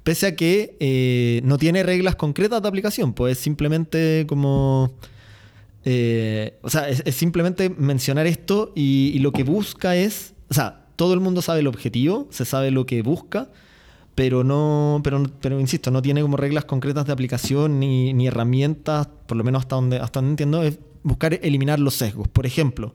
pese 0.03 0.27
a 0.27 0.35
que 0.35 0.76
eh, 0.80 1.41
no 1.43 1.57
tiene 1.57 1.84
reglas 1.84 2.15
concretas 2.15 2.61
de 2.61 2.68
aplicación, 2.69 3.14
pues 3.14 3.38
es 3.38 3.43
simplemente 3.43 4.26
como... 4.27 4.91
eh, 5.86 6.60
o 6.62 6.70
sea, 6.70 6.90
es, 6.90 7.03
simplemente 7.16 7.70
mencionar 7.70 8.28
esto 8.28 8.72
y, 8.76 9.12
y 9.14 9.20
lo 9.20 9.32
que 9.32 9.44
busca 9.44 9.95
es... 9.95 10.34
O 10.49 10.53
sea, 10.53 10.86
todo 10.95 11.14
el 11.14 11.20
mundo 11.20 11.41
sabe 11.41 11.62
el 11.62 11.68
objetivo, 11.68 12.28
se 12.30 12.45
sabe 12.45 12.70
lo 12.70 12.86
que 12.86 13.02
busca, 13.02 13.49
pero 14.16 14.44
no, 14.44 15.02
pero, 15.03 15.24
pero 15.41 15.60
insisto, 15.60 15.90
no 15.90 16.02
tiene 16.02 16.22
como 16.22 16.38
reglas 16.38 16.66
concretas 16.66 17.06
de 17.08 17.14
aplicación 17.14 17.80
ni, 17.80 18.14
ni 18.14 18.28
herramientas, 18.28 19.08
por 19.26 19.38
lo 19.38 19.44
menos 19.44 19.62
hasta 19.62 19.76
donde, 19.76 19.98
hasta 19.98 20.20
donde 20.20 20.32
entiendo, 20.34 20.64
es 20.64 20.78
buscar 21.03 21.34
eliminar 21.41 21.80
los 21.80 21.95
sesgos. 21.95 22.28
Por 22.28 22.45
ejemplo, 22.45 22.94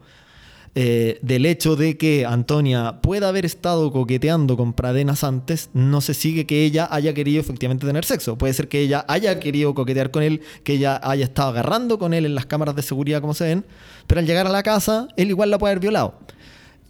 eh, 0.79 1.19
del 1.23 1.47
hecho 1.47 1.75
de 1.75 1.97
que 1.97 2.27
Antonia 2.27 3.01
pueda 3.01 3.31
haber 3.31 3.47
estado 3.47 3.91
coqueteando 3.91 4.59
con 4.59 4.75
Pradenas 4.75 5.25
antes, 5.25 5.71
no 5.73 6.03
se 6.03 6.13
sigue 6.13 6.45
que 6.45 6.67
ella 6.67 6.87
haya 6.91 7.15
querido 7.15 7.41
efectivamente 7.41 7.87
tener 7.87 8.05
sexo. 8.05 8.37
Puede 8.37 8.53
ser 8.53 8.69
que 8.69 8.81
ella 8.81 9.03
haya 9.09 9.41
querido 9.41 9.75
coquetear 9.75 10.11
con 10.11 10.23
él, 10.23 10.43
que 10.65 10.75
ella 10.75 11.01
haya 11.03 11.25
estado 11.25 11.49
agarrando 11.49 11.99
con 11.99 12.13
él 12.13 12.27
en 12.27 12.35
las 12.35 12.45
cámaras 12.45 12.77
de 12.77 12.83
seguridad, 12.83 13.23
como 13.23 13.33
se 13.33 13.45
ven, 13.45 13.65
pero 14.07 14.19
al 14.19 14.27
llegar 14.27 14.47
a 14.47 14.51
la 14.51 14.63
casa, 14.63 15.09
él 15.17 15.31
igual 15.31 15.51
la 15.51 15.57
puede 15.57 15.73
haber 15.73 15.81
violado. 15.81 16.19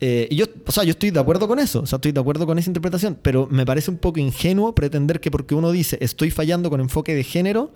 Eh, 0.01 0.27
y 0.33 0.35
yo, 0.35 0.47
o 0.67 0.73
sea, 0.73 0.83
yo 0.83 0.91
estoy 0.91 1.13
de 1.13 1.21
acuerdo 1.21 1.47
con 1.47 1.61
eso, 1.61 1.83
o 1.83 1.87
sea, 1.87 1.99
estoy 1.99 2.11
de 2.11 2.19
acuerdo 2.19 2.45
con 2.45 2.59
esa 2.59 2.69
interpretación, 2.69 3.17
pero 3.23 3.47
me 3.53 3.65
parece 3.65 3.93
un 3.93 3.99
poco 3.99 4.19
ingenuo 4.19 4.75
pretender 4.75 5.21
que 5.21 5.31
porque 5.31 5.55
uno 5.55 5.71
dice 5.71 5.97
estoy 6.01 6.33
fallando 6.33 6.71
con 6.71 6.81
enfoque 6.81 7.15
de 7.15 7.23
género, 7.23 7.71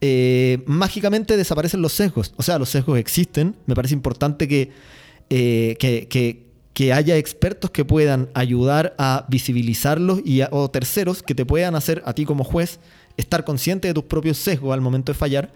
eh, 0.00 0.62
mágicamente 0.64 1.36
desaparecen 1.36 1.82
los 1.82 1.92
sesgos. 1.92 2.32
O 2.38 2.42
sea, 2.42 2.58
los 2.58 2.70
sesgos 2.70 2.98
existen, 2.98 3.56
me 3.66 3.74
parece 3.74 3.92
importante 3.92 4.48
que, 4.48 4.72
eh, 5.30 5.76
que, 5.78 6.06
que- 6.08 6.44
que 6.74 6.92
haya 6.92 7.16
expertos 7.16 7.70
que 7.70 7.84
puedan 7.84 8.28
ayudar 8.34 8.94
a 8.98 9.26
visibilizarlos 9.28 10.20
y 10.24 10.40
a- 10.40 10.48
o 10.50 10.68
terceros 10.70 11.22
que 11.22 11.32
te 11.34 11.46
puedan 11.46 11.76
hacer 11.76 12.02
a 12.04 12.14
ti 12.14 12.24
como 12.24 12.42
juez 12.42 12.80
estar 13.16 13.44
consciente 13.44 13.86
de 13.86 13.94
tus 13.94 14.02
propios 14.04 14.38
sesgos 14.38 14.74
al 14.74 14.80
momento 14.80 15.12
de 15.12 15.18
fallar. 15.18 15.52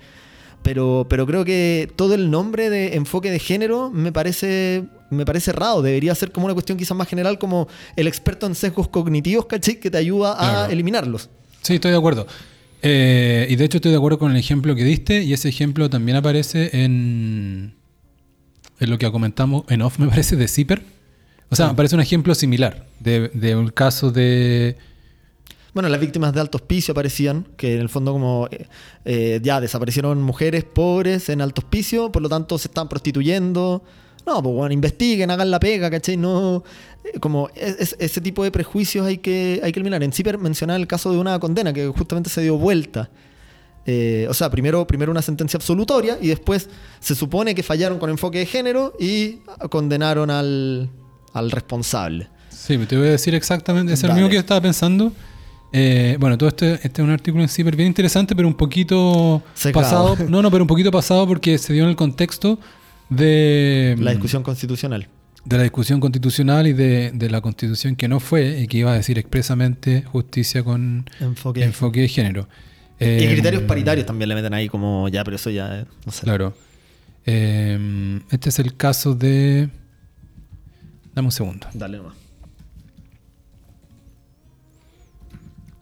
Pero, 0.62 1.07
pero 1.11 1.27
creo 1.27 1.45
que 1.45 1.90
todo 1.97 2.15
el 2.15 2.31
nombre 2.31 2.70
de 2.70 2.95
enfoque 2.95 3.31
de 3.32 3.39
género 3.40 3.90
me 3.90 4.12
parece, 4.12 4.85
me 5.11 5.24
parece 5.24 5.51
errado. 5.51 5.82
Debería 5.82 6.15
ser 6.15 6.31
como 6.31 6.47
una 6.47 6.55
cuestión 6.55 6.78
quizás 6.78 6.97
más 6.97 7.09
general, 7.09 7.39
como 7.39 7.66
el 7.97 8.07
experto 8.07 8.47
en 8.47 8.55
sesgos 8.55 8.86
cognitivos, 8.89 9.47
¿cachai? 9.47 9.81
Que 9.81 9.90
te 9.90 9.99
ayuda 9.99 10.32
a 10.35 10.36
Claro. 10.39 10.73
eliminarlos. 10.73 11.31
Sí, 11.62 11.74
estoy 11.74 11.90
de 11.93 11.97
acuerdo. 11.97 12.27
Eh, 12.82 13.47
y 13.51 13.57
de 13.57 13.65
hecho 13.65 13.78
estoy 13.78 13.90
de 13.90 13.97
acuerdo 13.99 14.20
con 14.20 14.31
el 14.31 14.36
ejemplo 14.36 14.74
que 14.77 14.85
diste 14.85 15.23
y 15.23 15.32
ese 15.32 15.49
ejemplo 15.49 15.90
también 15.90 16.16
aparece 16.16 16.70
en, 16.85 17.74
en 18.81 18.91
lo 18.91 18.99
que 18.99 19.11
comentamos 19.11 19.65
en 19.69 19.83
off, 19.83 19.99
me 19.99 20.07
parece, 20.09 20.37
de 20.37 20.49
Zipper. 20.49 20.83
O 21.51 21.57
sea, 21.57 21.69
me 21.69 21.75
parece 21.75 21.95
un 21.95 22.01
ejemplo 22.03 22.35
similar 22.35 22.87
de, 23.01 23.29
de 23.33 23.57
un 23.57 23.69
caso 23.71 24.11
de... 24.11 24.77
Bueno, 25.73 25.89
las 25.89 26.01
víctimas 26.01 26.33
de 26.35 26.41
alto 26.41 26.59
hospicio 26.59 26.93
aparecían, 26.93 27.47
que 27.57 27.75
en 27.77 27.81
el 27.81 27.89
fondo 27.89 28.13
como 28.13 28.49
eh, 28.51 28.67
eh, 29.05 29.41
ya 29.43 29.61
desaparecieron 29.61 30.21
mujeres 30.23 30.65
pobres 30.65 31.29
en 31.29 31.41
alto 31.41 31.61
hospicio, 31.63 32.11
por 32.11 32.21
lo 32.23 32.29
tanto 32.29 32.59
se 32.59 32.69
están 32.69 32.89
prostituyendo. 32.89 33.83
No, 34.27 34.43
pues 34.43 34.55
bueno, 34.55 34.73
investiguen, 34.75 35.31
hagan 35.31 35.51
la 35.51 35.61
pega, 35.61 35.89
¿cachai? 35.91 36.17
No, 36.17 36.65
eh, 37.05 37.19
como 37.21 37.49
es- 37.55 37.77
es- 37.79 37.97
ese 37.99 38.21
tipo 38.21 38.43
de 38.45 38.51
prejuicios 38.51 39.07
hay 39.07 39.19
que, 39.19 39.61
hay 39.63 39.73
que 39.73 39.79
eliminar. 39.79 40.03
En 40.03 40.13
Zipper 40.13 40.37
mencionaba 40.39 40.79
el 40.79 40.87
caso 40.87 41.13
de 41.13 41.19
una 41.19 41.39
condena 41.39 41.73
que 41.73 41.87
justamente 41.89 42.29
se 42.29 42.43
dio 42.43 42.59
vuelta. 42.59 43.09
Eh, 43.90 44.27
o 44.28 44.35
sea, 44.35 44.51
primero, 44.51 44.86
primero 44.86 45.10
una 45.10 45.23
sentencia 45.23 45.56
absolutoria 45.56 46.19
y 46.20 46.28
después 46.28 46.69
se 47.01 47.15
supone 47.15 47.55
que 47.55 47.62
fallaron 47.62 47.98
con 47.98 48.10
enfoque 48.10 48.39
de 48.40 48.44
género 48.47 48.93
y 49.01 49.39
condenaron 49.70 50.28
al, 50.31 50.90
al 51.32 51.51
responsable. 51.51 52.28
Sí, 52.51 52.77
te 52.86 52.98
voy 52.98 53.09
a 53.09 53.12
decir 53.12 53.35
exactamente, 53.35 53.94
es 53.94 54.02
el 54.02 54.09
Dale. 54.09 54.20
mismo 54.20 54.28
que 54.28 54.35
yo 54.35 54.40
estaba 54.40 54.60
pensando. 54.60 55.10
Eh, 55.73 56.16
bueno, 56.20 56.36
todo 56.36 56.51
este, 56.51 56.74
este 56.74 56.89
es 56.89 56.98
un 57.01 57.10
artículo 57.10 57.43
en 57.43 57.48
Zipper 57.48 57.77
bien 57.77 57.86
interesante, 57.86 58.36
pero 58.36 58.47
un 58.47 58.55
poquito 58.55 59.43
pasado. 59.73 60.16
No, 60.28 60.43
no, 60.43 60.51
pero 60.51 60.65
un 60.65 60.69
poquito 60.69 60.90
pasado 60.90 61.27
porque 61.27 61.56
se 61.56 61.73
dio 61.73 61.85
en 61.85 61.89
el 61.90 61.97
contexto 61.97 62.59
de 63.09 63.97
La 63.98 64.10
discusión 64.10 64.43
constitucional. 64.43 65.09
de 65.44 65.56
la 65.56 65.62
discusión 65.62 65.98
constitucional 66.01 66.66
y 66.66 66.73
de, 66.74 67.10
de 67.15 67.31
la 67.31 67.40
constitución 67.40 67.97
que 67.97 68.06
no 68.09 68.20
fue 68.20 68.60
y 68.60 68.66
que 68.66 68.78
iba 68.78 68.93
a 68.93 68.94
decir 68.97 69.19
expresamente 69.19 70.02
justicia 70.02 70.62
con 70.62 71.09
Enfoque. 71.20 71.65
enfoque 71.65 72.01
de 72.02 72.09
género. 72.09 72.48
Y 73.01 73.05
Eh, 73.05 73.29
criterios 73.33 73.62
paritarios 73.62 74.07
también 74.07 74.29
le 74.29 74.35
meten 74.35 74.55
ahí 74.55 74.69
como 74.69 75.09
ya, 75.09 75.23
pero 75.25 75.37
eso 75.37 75.51
ya, 75.51 75.81
eh, 75.81 75.85
no 76.05 76.12
sé. 76.12 76.23
Claro. 76.23 76.55
Eh, 77.27 78.20
este 78.31 78.49
es 78.49 78.59
el 78.59 78.77
caso 78.77 79.15
de... 79.15 79.69
Dame 81.15 81.27
un 81.29 81.33
segundo. 81.33 81.66
Dale 81.75 81.99
nomás. 81.99 82.15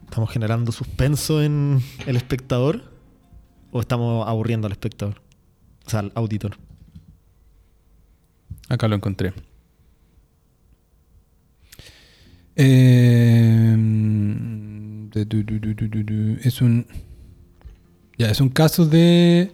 ¿Estamos 0.04 0.30
generando 0.30 0.72
suspenso 0.72 1.42
en 1.42 1.82
el 2.06 2.16
espectador? 2.16 2.90
¿O 3.70 3.80
estamos 3.80 4.26
aburriendo 4.26 4.66
al 4.66 4.72
espectador? 4.72 5.20
O 5.86 5.90
sea, 5.90 6.00
al 6.00 6.12
auditor. 6.14 6.56
Acá 8.68 8.88
lo 8.88 8.96
encontré. 8.96 9.32
Eh, 12.56 13.76
du. 15.24 16.38
es 16.42 16.60
un. 16.62 16.86
Ya, 18.18 18.30
es 18.30 18.40
un 18.40 18.48
caso 18.48 18.86
de. 18.86 19.52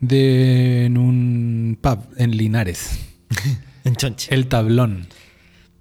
de. 0.00 0.86
en 0.86 0.96
un 0.98 1.78
pub 1.80 1.98
en 2.16 2.36
Linares. 2.36 2.90
En 3.82 3.96
Chonche. 3.96 4.34
El 4.34 4.46
Tablón. 4.46 5.06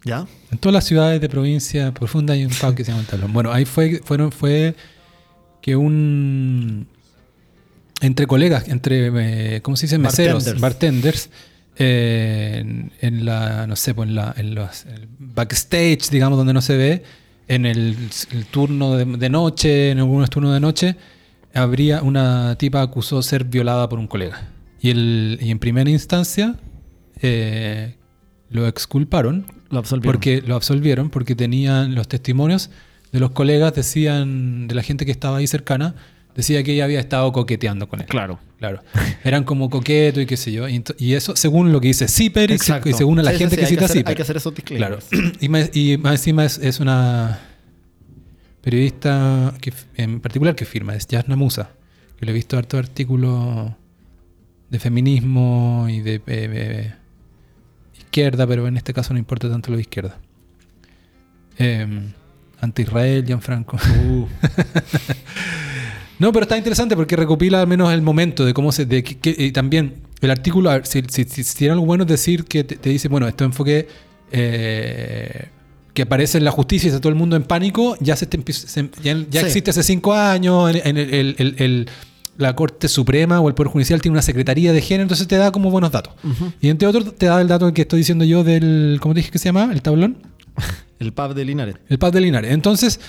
¿Ya? 0.06 0.26
En 0.52 0.58
todas 0.58 0.74
las 0.74 0.86
ciudades 0.86 1.20
de 1.20 1.28
provincia 1.28 1.94
profunda 1.94 2.34
hay 2.34 2.46
un 2.46 2.52
pub 2.52 2.74
que 2.74 2.86
se 2.86 2.92
llama 2.92 3.02
El 3.02 3.08
Tablón. 3.08 3.34
Bueno, 3.34 3.52
ahí 3.52 3.66
fue, 3.66 4.00
fueron, 4.06 4.32
fue 4.32 4.74
que 5.62 5.76
un. 5.76 6.88
Entre 8.00 8.26
colegas, 8.26 8.70
entre. 8.70 9.12
eh, 9.58 9.62
¿Cómo 9.62 9.76
se 9.76 9.88
dice? 9.88 9.98
Meseros, 9.98 10.46
Bartenders. 10.46 10.62
bartenders. 10.62 11.30
eh, 11.78 12.58
en, 12.62 12.92
en 13.02 13.26
la. 13.26 13.68
No 13.68 13.76
sé, 13.76 13.94
pues 13.94 14.08
en 14.08 14.16
la. 14.16 14.34
En 14.38 14.56
los, 14.56 14.86
el 14.86 15.10
backstage, 15.20 16.10
digamos, 16.10 16.38
donde 16.38 16.54
no 16.54 16.62
se 16.62 16.78
ve. 16.78 17.04
En 17.50 17.66
el, 17.66 17.98
el 18.32 18.46
turno 18.46 18.96
de, 18.96 19.04
de 19.04 19.30
noche, 19.30 19.92
en 19.92 19.98
algunos 20.00 20.30
turnos 20.30 20.54
de 20.54 20.60
noche. 20.62 20.96
Habría 21.54 22.02
una 22.04 22.56
tipa 22.58 22.82
acusó 22.82 23.22
ser 23.22 23.44
violada 23.46 23.90
por 23.90 24.00
un 24.00 24.08
colega. 24.08 24.50
Y, 24.82 24.92
el, 24.92 25.38
y 25.42 25.52
en 25.52 25.60
primera 25.60 25.90
instancia. 25.90 26.56
eh, 27.22 27.96
lo 28.52 28.66
exculparon 28.68 29.46
Lo 29.70 29.78
absolvieron. 29.80 30.12
porque 30.14 30.42
lo 30.42 30.56
absolvieron 30.56 31.10
porque 31.12 31.36
tenían 31.36 31.94
los 31.94 32.08
testimonios 32.08 32.72
de 33.12 33.20
los 33.20 33.30
colegas 33.32 33.76
decían 33.76 34.68
de 34.68 34.74
la 34.74 34.82
gente 34.82 35.06
que 35.06 35.12
estaba 35.12 35.38
ahí 35.38 35.46
cercana 35.46 35.94
decía 36.36 36.64
que 36.64 36.74
ella 36.74 36.86
había 36.86 37.00
estado 37.00 37.32
coqueteando 37.32 37.88
con 37.88 38.00
él. 38.02 38.08
Claro. 38.08 38.40
Claro. 38.58 38.82
Eran 39.24 39.44
como 39.44 39.70
coqueto 39.70 40.20
y 40.20 40.26
qué 40.26 40.36
sé 40.38 40.52
yo. 40.52 40.68
Y, 40.68 40.84
y 40.98 41.14
eso, 41.14 41.36
según 41.36 41.72
lo 41.72 41.80
que 41.80 41.90
dice 41.90 42.08
Zipper 42.08 42.50
y, 42.52 42.58
según 42.58 43.24
la 43.24 43.32
Sí, 43.32 43.38
gente 43.38 43.56
sí, 43.56 43.62
que 43.62 43.68
cita 43.68 43.88
Zipper. 43.88 44.10
Hay 44.10 44.16
que 44.16 44.22
hacer 44.24 44.38
esos 44.38 44.54
disclaimers. 44.56 45.06
Claro. 45.06 45.32
Y 45.42 45.50
más, 45.50 45.70
y 45.76 45.98
más 45.98 46.14
encima 46.14 46.46
es, 46.46 46.58
es 46.58 46.80
una 46.80 47.40
periodista 48.70 49.54
que, 49.62 49.74
en 49.96 50.20
particular 50.20 50.56
que 50.56 50.66
firma, 50.66 50.94
es 50.96 51.08
Jasna 51.10 51.36
Musa. 51.36 51.72
Que 52.18 52.26
le 52.26 52.32
he 52.32 52.36
visto 52.36 52.58
harto 52.58 52.78
artículos 52.78 53.72
de 54.70 54.80
feminismo 54.80 55.88
y 55.90 56.02
de 56.02 56.16
eh, 56.16 56.22
eh, 56.28 56.94
izquierda, 57.98 58.46
pero 58.46 58.68
en 58.68 58.78
este 58.78 58.94
caso 58.94 59.14
no 59.14 59.20
importa 59.20 59.50
tanto 59.50 59.72
lo 59.72 59.78
de 59.78 59.82
izquierda. 59.82 60.18
Eh, 61.58 61.88
Anti-Israel, 62.62 63.26
Gianfranco. 63.26 63.78
Uh, 64.06 64.28
No, 66.20 66.34
pero 66.34 66.44
está 66.44 66.58
interesante 66.58 66.98
porque 66.98 67.16
recopila 67.16 67.62
al 67.62 67.68
menos 67.68 67.94
el 67.94 68.02
momento 68.02 68.44
de 68.46 68.54
cómo 68.54 68.74
se. 68.74 68.86
De 68.86 69.02
que, 69.04 69.18
que- 69.18 69.36
y 69.46 69.52
también 69.54 70.02
el 70.20 70.30
artículo, 70.32 70.70
si, 70.84 71.02
si, 71.08 71.24
si- 71.24 71.44
si 71.46 71.58
tiene 71.58 71.72
algo 71.76 71.86
bueno 71.86 72.04
es 72.04 72.10
decir 72.10 72.44
que 72.44 72.66
te, 72.66 72.76
te 72.76 72.90
dice, 72.90 73.08
bueno, 73.08 73.26
esto 73.26 73.46
enfoque 73.46 73.88
eh, 74.30 75.48
que 75.94 76.04
aparece 76.04 76.38
en 76.38 76.44
la 76.46 76.52
justicia 76.52 76.88
y 76.88 76.90
está 76.90 77.00
todo 77.02 77.10
el 77.10 77.16
mundo 77.18 77.36
en 77.36 77.44
pánico, 77.44 77.98
ya, 78.00 78.16
se, 78.16 78.28
se- 78.52 78.90
ya, 79.04 79.18
ya 79.30 79.42
Sí. 79.42 79.46
existe 79.48 79.72
hace 79.72 79.84
cinco 79.84 80.14
años, 80.14 80.70
en, 80.76 80.82
en 80.88 80.98
el- 80.98 81.14
el- 81.14 81.36
el- 81.40 81.56
el- 81.58 81.90
la 82.38 82.56
Corte 82.56 82.88
Suprema 82.88 83.42
o 83.42 83.50
el 83.50 83.54
Poder 83.56 83.72
Judicial 83.72 84.02
tiene 84.02 84.14
una 84.14 84.22
Secretaría 84.22 84.72
de 84.72 84.82
Género, 84.82 85.04
entonces 85.04 85.28
te 85.28 85.36
da 85.36 85.52
como 85.52 85.70
buenos 85.72 85.92
datos. 85.92 86.14
Y 86.62 86.70
entre 86.70 86.88
otros 86.88 87.16
te 87.18 87.26
da 87.26 87.42
el 87.42 87.48
dato 87.50 87.74
que 87.74 87.82
estoy 87.82 88.00
diciendo 88.00 88.24
yo 88.24 88.44
del, 88.46 88.98
¿cómo 89.02 89.14
te 89.14 89.20
dije 89.20 89.32
que 89.32 89.40
se 89.40 89.46
llama? 89.50 89.70
El 89.74 89.82
tablón. 89.82 90.18
El 91.00 91.12
pub 91.14 91.34
de 91.34 91.44
Linares. 91.46 91.76
El 91.90 91.98
pub 92.00 92.12
de 92.12 92.22
Linares. 92.22 92.52
Entonces, 92.52 93.00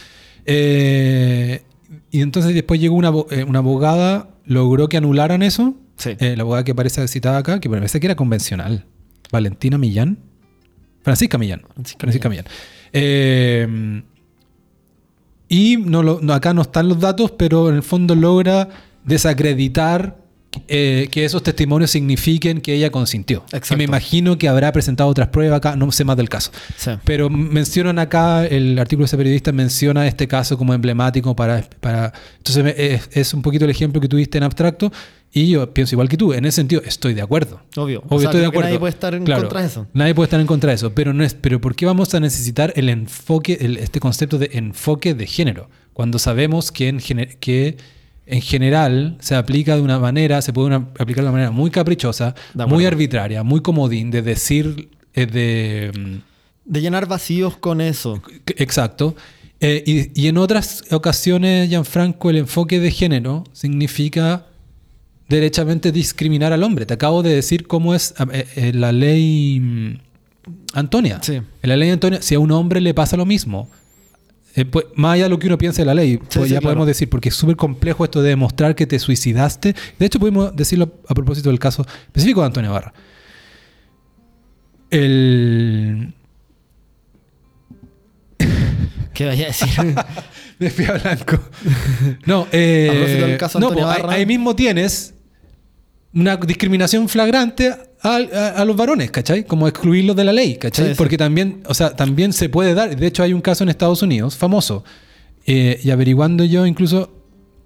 eh, 0.46 1.62
y 2.10 2.20
entonces 2.22 2.54
después 2.54 2.80
llegó 2.80 2.94
una, 2.96 3.12
eh, 3.30 3.44
una 3.44 3.60
abogada, 3.60 4.30
logró 4.44 4.88
que 4.88 4.96
anularan 4.96 5.42
eso. 5.42 5.74
Sí. 5.96 6.10
Eh, 6.18 6.34
la 6.36 6.42
abogada 6.42 6.64
que 6.64 6.72
aparece 6.72 7.06
citada 7.08 7.38
acá, 7.38 7.60
que 7.60 7.68
parece 7.70 8.00
que 8.00 8.06
era 8.06 8.16
convencional. 8.16 8.86
Valentina 9.30 9.78
Millán. 9.78 10.18
Francisca 11.02 11.38
Millán. 11.38 11.62
Francisca 11.74 11.98
Francisca, 12.00 12.28
Millán. 12.28 12.44
Eh, 12.92 14.02
y 15.48 15.76
no 15.78 16.02
lo- 16.02 16.20
no, 16.22 16.32
acá 16.32 16.54
no 16.54 16.62
están 16.62 16.88
los 16.88 17.00
datos, 17.00 17.32
pero 17.32 17.68
en 17.70 17.76
el 17.76 17.82
fondo 17.82 18.14
logra 18.14 18.68
desacreditar 19.04 20.16
eh, 20.66 21.06
que 21.12 21.24
esos 21.24 21.44
testimonios 21.44 21.92
signifiquen 21.92 22.60
que 22.60 22.74
ella 22.74 22.90
consintió. 22.90 23.44
Exacto. 23.52 23.74
Y 23.74 23.76
me 23.76 23.84
imagino 23.84 24.36
que 24.36 24.48
habrá 24.48 24.72
presentado 24.72 25.08
otras 25.08 25.28
pruebas 25.28 25.58
acá, 25.58 25.76
no 25.76 25.90
sé 25.92 26.04
más 26.04 26.16
del 26.16 26.28
caso. 26.28 26.50
Sí. 26.76 26.90
Pero 27.04 27.30
mencionan 27.30 28.00
acá, 28.00 28.44
el 28.46 28.76
artículo 28.80 29.04
de 29.04 29.06
ese 29.06 29.16
periodista 29.16 29.52
menciona 29.52 30.08
este 30.08 30.26
caso 30.26 30.58
como 30.58 30.74
emblemático 30.74 31.36
para... 31.36 31.62
para 31.80 32.12
entonces 32.38 32.64
me- 32.64 32.74
es, 32.76 33.08
es 33.12 33.32
un 33.32 33.42
poquito 33.42 33.64
el 33.64 33.70
ejemplo 33.70 34.00
que 34.00 34.08
tuviste 34.08 34.38
en 34.38 34.44
abstracto 34.44 34.92
y 35.32 35.48
yo 35.50 35.72
pienso 35.72 35.94
igual 35.94 36.08
que 36.08 36.16
tú. 36.16 36.32
En 36.32 36.44
ese 36.44 36.56
sentido, 36.56 36.82
estoy 36.84 37.14
de 37.14 37.22
acuerdo. 37.22 37.60
Obvio. 37.76 38.00
Obvio, 38.00 38.16
O 38.16 38.18
sea, 38.20 38.28
estoy 38.30 38.40
de 38.40 38.46
acuerdo. 38.46 38.68
nadie 38.68 38.78
puede 38.78 38.90
estar 38.92 39.14
en 39.14 39.24
Claro, 39.24 39.42
contra 39.42 39.60
de 39.60 39.66
eso. 39.66 39.86
Nadie 39.92 40.14
puede 40.14 40.26
estar 40.26 40.40
en 40.40 40.46
contra 40.46 40.68
de 40.70 40.74
eso. 40.74 40.92
Pero, 40.94 41.12
no 41.12 41.22
es, 41.24 41.34
pero 41.34 41.60
¿por 41.60 41.74
qué 41.76 41.86
vamos 41.86 42.12
a 42.14 42.20
necesitar 42.20 42.72
el 42.76 42.88
enfoque, 42.88 43.58
el- 43.60 43.76
este 43.76 44.00
concepto 44.00 44.38
de 44.38 44.50
enfoque 44.54 45.14
de 45.14 45.26
género? 45.26 45.68
Cuando 45.92 46.18
sabemos 46.18 46.72
que 46.72 46.88
en, 46.88 46.98
que 47.40 47.76
en 48.26 48.40
general 48.42 49.16
se 49.20 49.34
aplica 49.34 49.76
de 49.76 49.82
una 49.82 49.98
manera, 49.98 50.40
se 50.42 50.52
puede 50.52 50.68
una- 50.68 50.88
aplicar 50.98 51.16
de 51.24 51.28
una 51.28 51.32
manera 51.32 51.50
muy 51.50 51.70
caprichosa, 51.70 52.34
muy 52.54 52.86
arbitraria, 52.86 53.42
muy 53.42 53.60
comodín, 53.60 54.10
de 54.10 54.22
decir, 54.22 54.88
eh, 55.14 55.26
de... 55.26 56.20
De 56.64 56.80
llenar 56.80 57.06
vacíos 57.06 57.56
con 57.56 57.80
eso. 57.80 58.22
Exacto. 58.46 59.16
Eh, 59.60 59.82
y, 59.84 60.20
y 60.22 60.28
en 60.28 60.38
otras 60.38 60.84
ocasiones, 60.92 61.68
Gianfranco, 61.68 62.30
el 62.30 62.36
enfoque 62.36 62.78
de 62.80 62.90
género 62.92 63.44
significa 63.52 64.46
derechamente 65.30 65.92
discriminar 65.92 66.52
al 66.52 66.62
hombre. 66.62 66.84
Te 66.84 66.94
acabo 66.94 67.22
de 67.22 67.34
decir 67.34 67.66
cómo 67.66 67.94
es 67.94 68.14
eh, 68.32 68.46
eh, 68.56 68.72
la 68.74 68.90
ley 68.92 69.60
mm, 69.60 69.98
Antonia. 70.74 71.20
Sí. 71.22 71.34
En 71.34 71.68
la 71.68 71.76
ley 71.76 71.90
Antonia, 71.90 72.20
si 72.20 72.34
a 72.34 72.40
un 72.40 72.50
hombre 72.50 72.80
le 72.80 72.92
pasa 72.92 73.16
lo 73.16 73.24
mismo, 73.24 73.70
eh, 74.56 74.64
pues, 74.64 74.86
más 74.96 75.14
allá 75.14 75.24
de 75.24 75.30
lo 75.30 75.38
que 75.38 75.46
uno 75.46 75.56
piense 75.56 75.82
de 75.82 75.86
la 75.86 75.94
ley, 75.94 76.16
pues 76.18 76.48
sí, 76.48 76.52
ya 76.52 76.60
podemos 76.60 76.84
decir, 76.86 77.08
porque 77.08 77.28
es 77.28 77.36
súper 77.36 77.54
complejo 77.54 78.04
esto 78.04 78.20
de 78.20 78.30
demostrar 78.30 78.74
que 78.74 78.86
te 78.86 78.98
suicidaste. 78.98 79.76
De 79.98 80.06
hecho, 80.06 80.18
podemos 80.18 80.54
decirlo 80.54 80.92
a 81.08 81.14
propósito 81.14 81.48
del 81.48 81.60
caso 81.60 81.86
específico 82.06 82.40
de 82.40 82.46
Antonia 82.46 82.70
Barra. 82.70 82.92
El, 84.90 86.12
¿Qué 89.14 89.26
vaya 89.26 89.44
a 89.44 89.48
decir? 89.48 89.68
De 90.58 90.68
Fia 90.68 90.92
Blanco. 90.92 91.38
No, 92.26 92.48
eh, 92.52 92.88
A 92.90 92.92
propósito 92.92 93.26
del 93.26 93.38
caso 93.38 93.60
no, 93.60 93.68
Antonio 93.68 93.94
pues, 93.94 94.12
ahí 94.12 94.26
mismo 94.26 94.54
tienes 94.54 95.14
una 96.14 96.36
discriminación 96.36 97.08
flagrante 97.08 97.68
a, 97.68 97.78
a- 98.02 98.48
a 98.56 98.64
los 98.64 98.76
varones, 98.76 99.10
¿cachai? 99.10 99.44
Como 99.44 99.68
excluirlos 99.68 100.16
de 100.16 100.24
la 100.24 100.32
ley, 100.32 100.56
¿cachai? 100.56 100.86
Sí, 100.86 100.90
sí. 100.92 100.98
Porque 100.98 101.16
también, 101.16 101.62
o 101.66 101.74
sea, 101.74 101.94
también 101.94 102.32
se 102.32 102.48
puede 102.48 102.74
dar. 102.74 102.96
De 102.96 103.06
hecho, 103.06 103.22
hay 103.22 103.32
un 103.32 103.40
caso 103.40 103.62
en 103.64 103.70
Estados 103.70 104.02
Unidos 104.02 104.36
famoso. 104.36 104.84
eh, 105.46 105.80
y 105.82 105.90
averiguando 105.90 106.44
yo, 106.44 106.66
incluso 106.66 107.12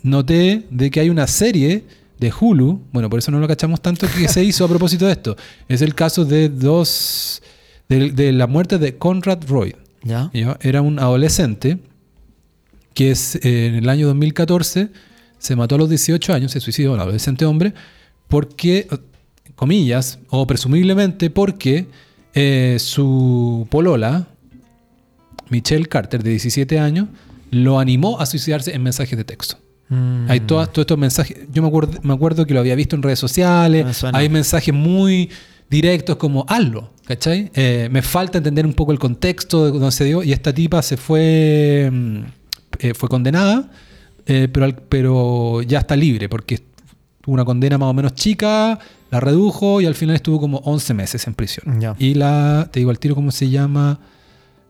noté 0.03 0.65
de 0.71 0.91
que 0.91 1.01
hay 1.01 1.11
una 1.11 1.27
serie 1.27 1.85
de 2.21 2.33
Hulu, 2.39 2.83
bueno, 2.93 3.11
por 3.11 3.19
eso 3.19 3.31
no 3.31 3.41
lo 3.41 3.49
cachamos 3.49 3.81
tanto, 3.81 4.07
que 4.17 4.29
se 4.29 4.45
hizo 4.45 4.65
a 4.65 4.69
propósito 4.69 5.07
de 5.07 5.13
esto. 5.13 5.37
Es 5.69 5.83
el 5.83 5.95
caso 5.95 6.25
de 6.25 6.49
dos. 6.49 7.43
de, 7.89 8.11
de 8.13 8.33
la 8.33 8.47
muerte 8.47 8.79
de 8.79 8.97
Conrad 8.97 9.41
Roy. 9.49 9.75
¿Ya? 10.03 10.31
Era 10.61 10.83
un 10.83 10.99
adolescente 10.99 11.79
que 12.93 13.11
es, 13.11 13.37
eh, 13.37 13.67
en 13.67 13.75
el 13.77 13.89
año 13.89 14.07
2014 14.09 14.89
se 15.39 15.57
mató 15.57 15.75
a 15.75 15.79
los 15.79 15.89
18 15.91 16.33
años, 16.33 16.53
se 16.53 16.61
suicidó, 16.61 16.93
un 16.93 17.01
adolescente 17.01 17.45
hombre, 17.45 17.75
porque, 18.35 18.89
comillas, 19.55 20.19
o 20.29 20.45
presumiblemente 20.45 21.31
porque 21.31 21.87
eh, 22.35 22.79
su 22.81 23.69
polola, 23.71 24.27
Michelle 25.51 25.87
Carter, 25.87 26.21
de 26.21 26.31
17 26.31 26.81
años, 26.81 27.07
lo 27.53 27.79
animó 27.79 28.19
a 28.19 28.27
suicidarse 28.27 28.75
en 28.75 28.83
mensajes 28.83 29.17
de 29.17 29.23
texto. 29.23 29.57
Mm. 29.89 30.29
Hay 30.29 30.41
todos 30.41 30.69
estos 30.77 30.99
mensajes. 30.99 31.47
Yo 31.53 31.63
me 31.63 31.69
acuerdo, 31.69 32.01
me 32.03 32.13
acuerdo 32.13 32.45
que 32.45 32.55
lo 32.55 32.59
había 32.59 32.75
visto 32.75 32.97
en 32.97 33.05
redes 33.05 33.21
sociales. 33.21 34.03
Hay 34.13 34.29
mensajes 34.29 34.75
muy 34.75 35.31
directos 35.71 36.17
como 36.17 36.45
hazlo, 36.49 36.91
¿cachai? 37.07 37.53
Eh, 37.55 37.89
me 37.93 38.03
falta 38.03 38.39
entender 38.39 38.67
un 38.67 38.75
poco 38.75 38.91
el 38.91 38.99
contexto 38.99 39.67
de 39.67 39.71
donde 39.71 39.93
se 39.93 40.07
dio. 40.07 40.25
Y 40.25 40.33
esta 40.33 40.53
tipa 40.53 40.83
se 40.83 40.97
fue. 40.97 41.89
mm, 41.89 42.19
eh, 42.81 42.95
fue 42.95 43.09
condenada, 43.09 43.71
eh, 44.27 44.49
pero, 44.53 44.75
pero 44.89 45.63
ya 45.63 45.79
está 45.79 45.95
libre 45.95 46.29
porque 46.29 46.74
tuvo 47.25 47.35
una 47.35 47.45
condena 47.45 47.79
más 47.79 47.89
o 47.89 47.95
menos 47.95 48.13
chica, 48.15 48.79
la 49.11 49.21
redujo 49.21 49.81
y 49.81 49.87
al 49.87 49.95
final 49.95 50.17
estuvo 50.17 50.39
como 50.39 50.59
11 50.59 50.93
meses 50.95 51.27
en 51.27 51.35
prisión. 51.35 51.81
Y 51.99 52.15
la. 52.15 52.69
Te 52.71 52.81
digo 52.81 52.91
al 52.91 52.99
tiro 52.99 53.15
cómo 53.15 53.31
se 53.31 53.49
llama 53.49 53.99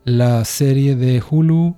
la 0.05 0.45
serie 0.45 0.95
de 0.95 1.21
Hulu. 1.29 1.75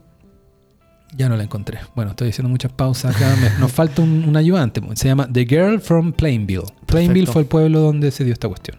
Ya 1.16 1.30
no 1.30 1.38
la 1.38 1.44
encontré. 1.44 1.80
Bueno, 1.96 2.12
estoy 2.12 2.30
haciendo 2.30 2.50
muchas 2.50 2.72
pausas 2.72 3.16
acá. 3.16 3.34
Nos 3.60 3.72
falta 3.72 4.02
un, 4.02 4.26
un 4.28 4.36
ayudante. 4.38 4.82
Se 4.96 5.08
llama 5.08 5.28
The 5.32 5.46
Girl 5.46 5.80
from 5.80 6.12
Plainville. 6.12 6.66
Plainville 6.86 7.26
Perfecto. 7.26 7.32
fue 7.34 7.42
el 7.44 7.48
pueblo 7.48 7.80
donde 7.80 8.12
se 8.12 8.24
dio 8.24 8.34
esta 8.34 8.48
cuestión. 8.50 8.78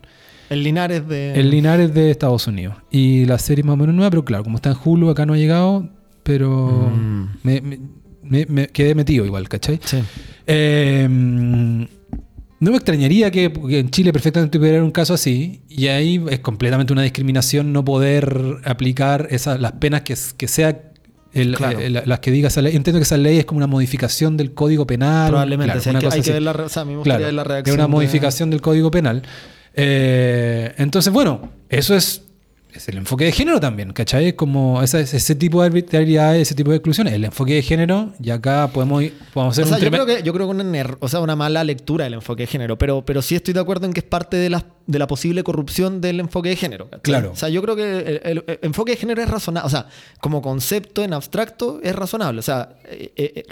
El 0.51 0.63
Linares 0.63 1.09
de. 1.09 1.33
El 1.35 1.51
Linares 1.51 1.93
de 1.95 2.11
Estados 2.11 2.47
Unidos. 2.47 2.77
Y 2.91 3.25
la 3.25 3.39
serie 3.39 3.65
más 3.65 3.75
o 3.75 3.77
menos 3.79 3.95
nueva, 3.95 4.11
pero 4.11 4.25
claro, 4.25 4.45
como 4.45 4.57
está 4.57 4.71
en 4.71 4.77
Hulu, 4.85 5.11
acá 5.11 5.27
no 5.27 5.33
ha 5.33 5.37
llegado. 5.39 5.89
Pero 6.23 6.91
Mm. 6.95 7.25
me, 7.43 7.61
me- 7.63 7.81
me- 8.29 8.47
me 8.47 8.69
quedé 8.69 8.95
metido 8.95 9.25
igual, 9.25 9.49
¿cachai? 9.49 9.81
Sí. 9.85 9.99
Eh, 10.47 11.07
no 12.61 12.71
me 12.73 12.77
extrañaría 12.77 13.31
que, 13.31 13.53
que 13.53 13.79
en 13.79 13.91
Chile 13.91 14.13
perfectamente 14.13 14.59
hubiera 14.59 14.83
un 14.83 14.91
caso 14.91 15.15
así, 15.15 15.63
y 15.69 15.87
ahí 15.89 16.21
es 16.29 16.41
completamente 16.41 16.93
una 16.93 17.03
discriminación 17.03 17.73
no 17.73 17.85
poder 17.85 18.57
aplicar 18.65 19.29
esas, 19.31 19.61
las 19.61 19.73
penas 19.73 20.03
que, 20.03 20.17
que 20.37 20.49
sea 20.49 20.83
el- 21.33 21.55
Claro. 21.55 21.79
eh, 21.79 21.91
la- 21.91 22.03
las 22.05 22.19
que 22.21 22.31
diga 22.33 22.49
esa 22.49 22.61
ley. 22.63 22.75
Entiendo 22.75 22.99
que 22.99 23.05
esa 23.05 23.17
ley 23.17 23.39
es 23.39 23.45
como 23.45 23.59
una 23.59 23.67
modificación 23.69 24.37
del 24.37 24.55
Código 24.55 24.87
Penal. 24.87 25.29
Probablemente. 25.29 25.67
claro, 25.73 25.81
sí, 25.81 25.89
hay 25.89 25.93
una 25.93 26.01
que, 26.01 26.07
cosa 26.07 26.17
hay 26.17 26.23
que 26.23 26.33
ver 26.33 26.43
la, 26.43 26.51
o 26.53 26.69
sea, 26.69 26.85
Claro, 27.05 27.31
la 27.33 27.43
es 27.43 27.47
reacción. 27.49 27.75
una 27.75 27.85
de- 27.85 27.89
modificación 27.91 28.51
del 28.51 28.61
Código 28.61 28.91
Penal. 28.91 29.23
Eh, 29.75 30.75
entonces, 30.79 31.13
bueno, 31.13 31.51
eso 31.69 31.95
es, 31.95 32.23
es 32.75 32.89
el 32.89 32.97
enfoque 32.99 33.25
de 33.25 33.33
género 33.33 33.59
también, 33.61 33.93
¿cachai? 33.93 34.29
Es 34.29 34.35
como 34.35 34.83
esa- 34.83 35.01
ese 35.01 35.35
tipo 35.35 35.61
de 35.63 35.67
arbitrariedad, 35.69 36.37
ese 36.37 36.55
tipo 36.55 36.71
de 36.71 36.77
exclusiones. 36.77 37.15
El 37.15 37.25
enfoque 37.25 37.55
de 37.55 37.63
género, 37.63 38.13
y 38.23 38.31
acá 38.31 38.69
podemos, 38.73 39.03
ir- 39.03 39.13
podemos 39.33 39.55
hacer 39.55 39.65
O 39.65 39.67
sea, 39.69 39.77
un 39.79 39.83
yo 39.83 39.91
creo, 39.91 40.07
que, 40.07 40.23
yo 40.23 40.33
creo 40.33 40.47
que 40.47 40.51
una, 40.55 40.97
o 41.01 41.09
sea, 41.09 41.21
una 41.21 41.35
mala 41.35 41.65
lectura 41.65 42.05
del 42.05 42.15
enfoque 42.15 42.43
de 42.43 42.47
género, 42.47 42.77
pero, 42.79 43.05
pero 43.05 43.23
sí 43.23 43.35
estoy 43.35 43.55
de 43.55 43.61
acuerdo 43.61 43.87
en 43.87 43.93
que 43.93 44.01
es 44.01 44.07
parte 44.07 44.37
de 44.37 44.51
la, 44.51 44.65
de 44.87 44.99
la 44.99 45.07
posible 45.07 45.43
corrupción 45.43 46.01
del 46.01 46.21
enfoque 46.21 46.51
de 46.51 46.57
género. 46.57 46.85
¿cachai? 46.91 47.01
Claro. 47.03 47.33
O 47.33 47.37
sea, 47.37 47.49
yo 47.49 47.63
creo 47.63 47.75
que 47.75 47.99
el, 47.99 48.21
el- 48.23 48.45
el 48.47 48.59
enfoque 48.63 48.93
de 48.93 48.97
género 48.99 49.23
es 49.23 49.29
razonable. 49.31 49.67
O 49.67 49.71
sea, 49.71 49.87
como 50.21 50.43
concepto 50.43 51.03
en 51.03 51.15
abstracto 51.15 51.81
es 51.83 51.95
razonable. 51.97 52.39
O 52.41 52.43
sea, 52.43 52.77
eh, 52.85 53.13
eh, 53.17 53.33
eh, 53.37 53.45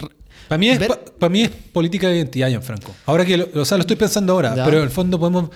Para 0.47 0.59
mí, 0.59 0.69
es, 0.69 0.79
ver- 0.79 0.89
pa- 0.89 0.99
para 1.19 1.29
mí 1.31 1.41
es 1.41 1.49
política 1.49 2.07
de 2.07 2.17
identidad, 2.17 2.47
Gianfranco. 2.49 2.93
Ahora 3.07 3.25
que 3.25 3.35
lo, 3.37 3.47
o 3.55 3.65
sea, 3.65 3.77
lo 3.77 3.81
estoy 3.81 3.95
pensando 3.95 4.33
ahora, 4.33 4.55
Ya. 4.55 4.63
pero 4.65 4.77
en 4.77 4.83
el 4.83 4.89
fondo 4.91 5.19
podemos. 5.19 5.49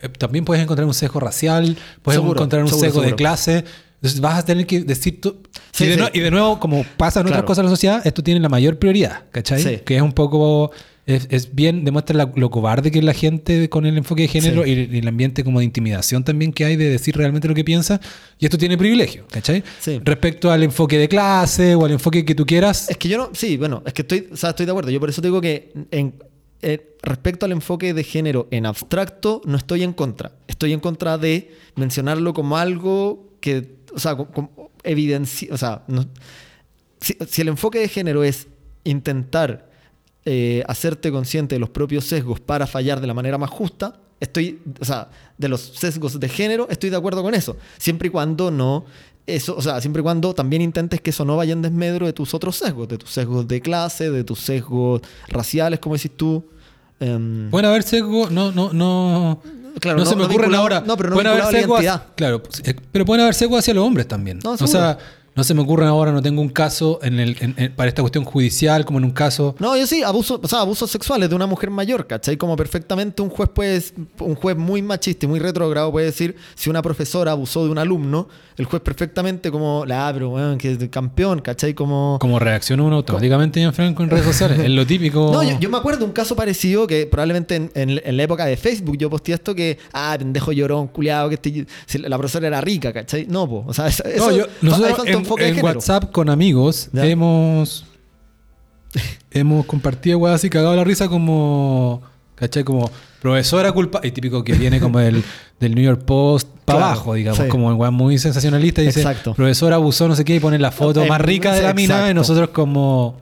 Eh, 0.00 0.08
también 0.08 0.44
puedes 0.44 0.62
encontrar 0.62 0.86
un 0.86 0.94
sesgo 0.94 1.20
racial, 1.20 1.76
puedes 2.02 2.18
Seguro, 2.18 2.38
encontrar 2.38 2.62
un 2.62 2.68
seguro, 2.68 2.86
sesgo 2.86 3.00
de 3.00 3.06
seguro. 3.08 3.16
clase. 3.16 3.64
Entonces 3.96 4.20
vas 4.20 4.38
a 4.38 4.44
tener 4.44 4.64
que 4.66 4.80
decir 4.82 5.20
tú... 5.20 5.38
Sí, 5.72 5.84
y, 5.84 5.86
de 5.88 5.94
sí. 5.94 6.00
nue- 6.00 6.10
y 6.14 6.20
de 6.20 6.30
nuevo, 6.30 6.60
como 6.60 6.84
pasa 6.96 7.18
en 7.20 7.26
otras 7.26 7.38
Claro. 7.38 7.46
cosas 7.46 7.62
en 7.62 7.64
la 7.66 7.70
sociedad, 7.70 8.06
esto 8.06 8.22
tiene 8.22 8.38
la 8.38 8.48
mayor 8.48 8.78
prioridad, 8.78 9.24
¿cachai? 9.32 9.60
Sí. 9.62 9.78
Que 9.84 9.96
es 9.96 10.02
un 10.02 10.12
poco... 10.12 10.70
Es, 11.04 11.26
es 11.30 11.54
bien, 11.54 11.86
demuestra 11.86 12.14
la- 12.14 12.30
lo 12.36 12.50
cobarde 12.50 12.90
que 12.90 12.98
es 12.98 13.04
la 13.04 13.14
gente 13.14 13.70
con 13.70 13.86
el 13.86 13.96
enfoque 13.96 14.22
de 14.22 14.28
género 14.28 14.66
y, 14.66 14.88
y 14.92 14.98
el 14.98 15.08
ambiente 15.08 15.42
como 15.42 15.58
de 15.60 15.64
intimidación 15.64 16.22
también 16.22 16.52
que 16.52 16.66
hay 16.66 16.76
de 16.76 16.90
decir 16.90 17.16
realmente 17.16 17.48
lo 17.48 17.54
que 17.54 17.64
piensa. 17.64 17.98
Y 18.38 18.44
esto 18.44 18.58
tiene 18.58 18.76
privilegio, 18.76 19.24
¿cachai? 19.30 19.64
Respecto 20.04 20.50
al 20.52 20.62
enfoque 20.62 20.98
de 20.98 21.08
clase 21.08 21.74
o 21.74 21.86
al 21.86 21.92
enfoque 21.92 22.26
que 22.26 22.34
tú 22.34 22.44
quieras. 22.44 22.90
Es 22.90 22.98
que 22.98 23.08
yo 23.08 23.16
no, 23.16 23.30
sí, 23.32 23.56
bueno, 23.56 23.82
es 23.86 23.94
que 23.94 24.02
estoy, 24.02 24.28
o 24.30 24.36
sea, 24.36 24.50
estoy 24.50 24.66
de 24.66 24.72
acuerdo. 24.72 24.90
Yo 24.90 25.00
por 25.00 25.08
eso 25.08 25.22
te 25.22 25.28
digo 25.28 25.40
que 25.40 25.72
en, 25.90 26.12
eh, 26.62 26.96
respecto 27.02 27.46
al 27.46 27.52
enfoque 27.52 27.94
de 27.94 28.04
género 28.04 28.48
en 28.50 28.66
abstracto, 28.66 29.40
no 29.44 29.56
estoy 29.56 29.82
en 29.82 29.92
contra. 29.92 30.32
Estoy 30.48 30.72
en 30.72 30.80
contra 30.80 31.18
de 31.18 31.54
mencionarlo 31.76 32.34
como 32.34 32.58
algo 32.58 33.28
que, 33.40 33.76
o 33.94 33.98
sea, 33.98 34.16
como, 34.16 34.70
evidencia, 34.82 35.52
o 35.52 35.56
sea, 35.56 35.84
si 37.00 37.42
el 37.42 37.48
enfoque 37.48 37.78
de 37.78 37.88
género 37.88 38.24
es 38.24 38.48
intentar 38.84 39.68
eh, 40.24 40.62
hacerte 40.66 41.10
consciente 41.10 41.54
de 41.54 41.58
los 41.58 41.70
propios 41.70 42.04
sesgos 42.04 42.40
para 42.40 42.66
fallar 42.66 43.00
de 43.00 43.06
la 43.06 43.14
manera 43.14 43.38
más 43.38 43.50
justa, 43.50 44.00
estoy, 44.20 44.60
o 44.80 44.84
sea, 44.84 45.10
de 45.36 45.48
los 45.48 45.60
sesgos 45.60 46.18
de 46.18 46.28
género, 46.28 46.66
estoy 46.70 46.90
de 46.90 46.96
acuerdo 46.96 47.22
con 47.22 47.34
eso. 47.34 47.56
Siempre 47.78 48.08
y 48.08 48.10
cuando 48.10 48.50
no, 48.50 48.84
eso, 49.36 49.54
o 49.56 49.62
sea, 49.62 49.80
siempre 49.80 50.00
y 50.00 50.02
cuando 50.02 50.34
también 50.34 50.62
intentes 50.62 51.00
que 51.00 51.10
eso 51.10 51.24
no 51.24 51.36
vaya 51.36 51.52
en 51.52 51.62
desmedro 51.62 52.06
de 52.06 52.12
tus 52.12 52.34
otros 52.34 52.56
sesgos, 52.56 52.88
de 52.88 52.98
tus 52.98 53.10
sesgos 53.10 53.46
de 53.46 53.60
clase, 53.60 54.10
de 54.10 54.24
tus 54.24 54.40
sesgos 54.40 55.02
raciales, 55.28 55.78
como 55.80 55.94
decís 55.96 56.12
tú. 56.16 56.44
Em, 57.00 57.50
Pueden 57.50 57.68
haber 57.70 57.82
sesgos, 57.84 58.30
no, 58.30 58.50
no, 58.52 58.72
no. 58.72 59.40
Claro, 59.80 59.98
no, 59.98 60.04
no- 60.04 60.10
se 60.10 60.16
me 60.16 60.22
no 60.22 60.28
ocurren 60.28 60.54
ahora. 60.54 60.82
no, 60.84 60.96
pero 60.96 61.10
no 61.10 61.14
pueden 61.16 61.30
haber 61.32 61.44
sesgos. 61.46 61.80
identidad. 61.82 62.06
Claro, 62.16 62.42
eh, 62.64 62.74
pero 62.90 63.04
pueden 63.04 63.22
haber 63.22 63.34
sesgos 63.34 63.60
hacia 63.60 63.74
los 63.74 63.86
hombres 63.86 64.08
también. 64.08 64.40
No, 64.42 64.52
o 64.52 64.66
sea. 64.66 64.98
No 65.38 65.44
se 65.44 65.54
me 65.54 65.62
ocurren 65.62 65.88
ahora, 65.88 66.10
no 66.12 66.20
tengo 66.20 66.42
un 66.42 66.48
caso 66.48 66.98
en 67.00 67.20
el, 67.20 67.36
en- 67.40 67.54
en- 67.56 67.72
para 67.74 67.88
esta 67.88 68.02
cuestión 68.02 68.24
judicial, 68.24 68.84
como 68.84 68.98
en 68.98 69.04
un 69.04 69.12
caso. 69.12 69.54
No, 69.60 69.76
yo 69.76 69.86
sí, 69.86 70.02
abuso, 70.02 70.40
o 70.42 70.48
sea, 70.48 70.60
abusos 70.60 70.90
sexuales 70.90 71.30
de 71.30 71.36
una 71.36 71.46
mujer 71.46 71.70
mayor, 71.70 72.06
¿cachai? 72.08 72.36
Como 72.36 72.56
perfectamente 72.56 73.22
un 73.22 73.30
juez 73.30 73.48
puede, 73.48 73.80
un 74.20 74.34
juez 74.34 74.56
muy 74.56 74.82
machista 74.82 75.26
y 75.26 75.28
muy 75.28 75.38
retrógrado 75.38 75.92
puede 75.92 76.06
decir, 76.06 76.34
si 76.56 76.68
una 76.68 76.82
profesora 76.82 77.30
abusó 77.32 77.64
de 77.64 77.70
un 77.70 77.78
alumno, 77.78 78.28
el 78.56 78.64
juez 78.64 78.82
perfectamente 78.82 79.50
como, 79.52 79.84
la 79.86 80.10
pero 80.12 80.30
weón, 80.30 80.58
que 80.58 80.72
es 80.72 80.78
campeón, 80.88 81.40
¿cachai? 81.40 81.72
Como... 81.74 82.18
Como 82.20 82.38
reacciona 82.40 82.82
uno 82.82 82.96
automáticamente, 82.96 83.60
Gianfranco, 83.60 84.02
en 84.02 84.10
redes 84.10 84.24
sociales. 84.24 84.58
es 84.58 84.70
lo 84.70 84.84
típico. 84.84 85.30
No, 85.32 85.42
yo, 85.44 85.56
yo 85.60 85.70
me 85.70 85.76
acuerdo 85.78 86.00
de 86.00 86.06
un 86.06 86.12
caso 86.12 86.34
parecido 86.34 86.86
que 86.88 87.06
probablemente 87.06 87.54
en, 87.54 87.70
en- 87.74 88.00
en 88.04 88.16
la 88.16 88.22
época 88.24 88.44
de 88.44 88.56
Facebook 88.56 88.96
yo 88.98 89.08
posteé 89.08 89.36
esto 89.36 89.54
que, 89.54 89.78
ah, 89.92 90.16
pendejo 90.18 90.50
llorón, 90.50 90.88
culiado, 90.88 91.28
que 91.28 91.36
este- 91.36 91.66
si 91.86 91.98
la 91.98 92.18
profesora 92.18 92.48
era 92.48 92.60
rica, 92.60 92.92
¿cachai? 92.92 93.26
No, 93.28 93.48
po, 93.48 93.64
o 93.66 93.72
sea, 93.72 93.86
eso, 93.86 94.02
No, 94.16 94.32
yo- 94.32 94.46
nosotros 94.62 95.06
en, 95.06 95.12
enfoque 95.28 95.42
de 95.44 95.48
en 95.50 95.54
género. 95.56 95.74
WhatsApp 95.74 96.10
con 96.12 96.28
amigos 96.30 96.88
Ya. 96.92 97.04
hemos 97.06 97.84
hemos 99.30 99.66
compartido 99.66 100.18
weas 100.18 100.36
así 100.36 100.48
cagado 100.50 100.74
la 100.76 100.84
risa 100.84 101.08
como 101.08 102.02
¿cachai? 102.34 102.64
como 102.64 102.90
profesora 103.20 103.72
culpa 103.72 104.00
y 104.02 104.10
típico 104.12 104.42
que 104.44 104.54
viene 104.54 104.80
como 104.80 104.98
del, 104.98 105.22
del 105.60 105.74
New 105.74 105.84
York 105.84 106.02
Post 106.04 106.48
para 106.64 106.78
Claro, 106.78 106.92
abajo 106.92 107.14
digamos 107.14 107.40
sí. 107.40 107.48
como 107.48 107.70
el 107.84 107.92
muy 107.92 108.18
sensacionalista 108.18 108.82
y 108.82 108.86
dice 108.86 109.00
Exacto. 109.00 109.34
profesora 109.34 109.76
abusó 109.76 110.08
no 110.08 110.16
sé 110.16 110.24
qué 110.24 110.36
y 110.36 110.40
pone 110.40 110.58
la 110.58 110.70
foto 110.70 111.02
Eh, 111.02 111.08
más 111.08 111.20
rica 111.20 111.52
de 111.52 111.62
la 111.62 111.74
mina 111.74 112.10
y 112.10 112.14
nosotros 112.14 112.50
como 112.50 113.20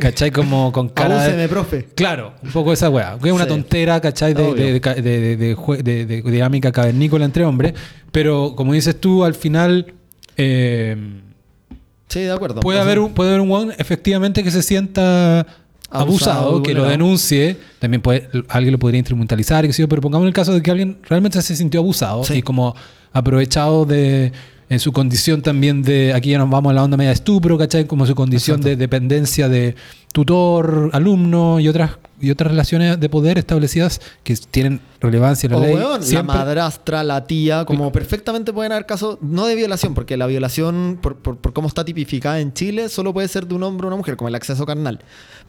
¿cachai? 0.00 0.30
como 0.30 0.72
con 0.72 0.88
cara 0.90 1.16
de- 1.16 1.20
Abúseme, 1.24 1.48
profe. 1.48 1.84
Claro, 1.96 2.32
un 2.44 2.52
poco 2.52 2.72
esa 2.72 2.88
weá. 2.90 3.18
Que 3.20 3.28
es 3.28 3.34
una 3.34 3.42
Sí. 3.44 3.48
tontera, 3.50 4.00
¿cachai? 4.00 4.32
De, 4.32 4.54
de, 4.54 4.78
de, 4.80 5.02
de- 5.02 5.36
de- 5.36 5.36
de 5.36 5.82
de- 6.06 6.22
de 6.22 6.30
dinámica 6.30 6.70
cavernícola 6.70 7.24
entre 7.24 7.44
hombres. 7.44 7.74
Pero 8.12 8.54
como 8.54 8.72
dices 8.72 9.00
tú, 9.00 9.24
al 9.24 9.34
final 9.34 9.94
eh, 10.36 10.96
Sí, 12.14 12.20
de 12.20 12.32
acuerdo. 12.32 12.60
puede, 12.60 12.80
haber 12.80 12.98
un, 13.00 13.12
puede 13.12 13.30
haber 13.30 13.40
un 13.42 13.50
weón 13.50 13.72
efectivamente 13.76 14.42
que 14.42 14.50
se 14.50 14.62
sienta 14.62 15.40
abusado, 15.90 16.40
Abusado, 16.40 16.62
que 16.62 16.72
lo 16.74 16.84
denuncie. 16.84 17.56
También 17.78 18.00
puede, 18.00 18.28
alguien 18.48 18.72
lo 18.72 18.78
podría 18.78 18.98
instrumentalizar, 18.98 19.64
sé 19.72 19.82
yo, 19.82 19.88
pero 19.88 20.00
pongamos 20.00 20.26
el 20.26 20.32
caso 20.32 20.52
de 20.54 20.62
que 20.62 20.70
alguien 20.70 20.98
realmente 21.08 21.40
se 21.42 21.54
sintió 21.56 21.80
abusado 21.80 22.24
Sí. 22.24 22.34
y 22.34 22.42
como 22.42 22.74
aprovechado 23.12 23.84
de 23.84 24.32
en 24.68 24.80
su 24.80 24.92
condición 24.92 25.42
también 25.42 25.82
de, 25.82 26.12
aquí 26.14 26.30
ya 26.30 26.38
nos 26.38 26.50
vamos 26.50 26.70
a 26.70 26.74
la 26.74 26.82
onda 26.84 26.96
media 26.96 27.10
de 27.10 27.14
estupro, 27.14 27.58
¿cachai? 27.58 27.86
Como 27.86 28.06
su 28.06 28.14
condición 28.14 28.56
Exacto. 28.56 28.68
de 28.70 28.76
dependencia 28.76 29.48
de 29.48 29.74
tutor, 30.12 30.90
alumno 30.92 31.58
y 31.60 31.68
otras 31.68 31.92
y 32.20 32.30
otras 32.30 32.52
relaciones 32.52 32.98
de 32.98 33.08
poder 33.08 33.36
establecidas 33.36 34.00
que 34.22 34.34
tienen 34.50 34.80
relevancia 35.00 35.46
en 35.48 35.52
la 35.52 35.58
O, 35.58 35.60
ley. 35.60 35.74
weón, 35.74 36.00
la 36.12 36.22
madrastra, 36.22 37.04
la 37.04 37.26
tía, 37.26 37.64
como 37.66 37.92
perfectamente 37.92 38.52
pueden 38.52 38.72
haber 38.72 38.86
casos, 38.86 39.18
no 39.20 39.46
de 39.46 39.54
violación, 39.56 39.92
porque 39.92 40.16
la 40.16 40.26
violación, 40.26 40.98
por, 41.02 41.16
por, 41.16 41.36
por 41.36 41.52
cómo 41.52 41.68
está 41.68 41.84
tipificada 41.84 42.40
en 42.40 42.54
Chile, 42.54 42.88
solo 42.88 43.12
puede 43.12 43.28
ser 43.28 43.46
de 43.46 43.54
un 43.54 43.62
hombre 43.64 43.86
o 43.86 43.88
una 43.88 43.96
mujer, 43.96 44.16
como 44.16 44.28
el 44.28 44.34
acceso 44.36 44.64
carnal. 44.64 45.00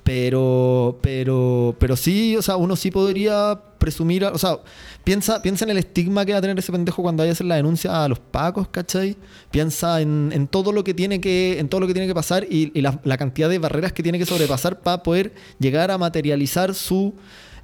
Pero, 0.05 0.99
pero, 1.01 1.75
pero 1.79 1.95
sí, 1.95 2.37
o 2.37 2.41
sea, 2.43 2.57
uno 2.57 2.75
sí 2.75 2.91
podría 2.91 3.59
presumir, 3.79 4.23
o 4.23 4.37
sea, 4.37 4.59
piensa, 5.03 5.41
piensa 5.41 5.65
en 5.65 5.71
el 5.71 5.79
estigma 5.79 6.23
que 6.23 6.31
va 6.31 6.37
a 6.37 6.41
tener 6.41 6.59
ese 6.59 6.71
pendejo 6.71 7.01
cuando 7.01 7.21
vaya 7.21 7.31
a 7.31 7.33
hacer 7.33 7.47
la 7.47 7.55
denuncia 7.55 8.03
a 8.03 8.07
los 8.07 8.19
pacos, 8.19 8.67
¿cachai? 8.67 9.17
Piensa 9.49 10.01
en, 10.01 10.29
en 10.31 10.47
todo 10.47 10.71
lo 10.71 10.83
que 10.83 10.93
tiene 10.93 11.19
que, 11.19 11.57
en 11.57 11.69
todo 11.69 11.81
lo 11.81 11.87
que 11.87 11.93
tiene 11.93 12.07
que 12.07 12.13
pasar 12.13 12.45
y, 12.47 12.71
y 12.77 12.81
la, 12.81 12.99
la 13.03 13.17
cantidad 13.17 13.49
de 13.49 13.57
barreras 13.57 13.93
que 13.93 14.03
tiene 14.03 14.19
que 14.19 14.27
sobrepasar 14.27 14.79
para 14.81 15.01
poder 15.01 15.33
llegar 15.57 15.89
a 15.89 15.97
materializar 15.97 16.75
su 16.75 17.15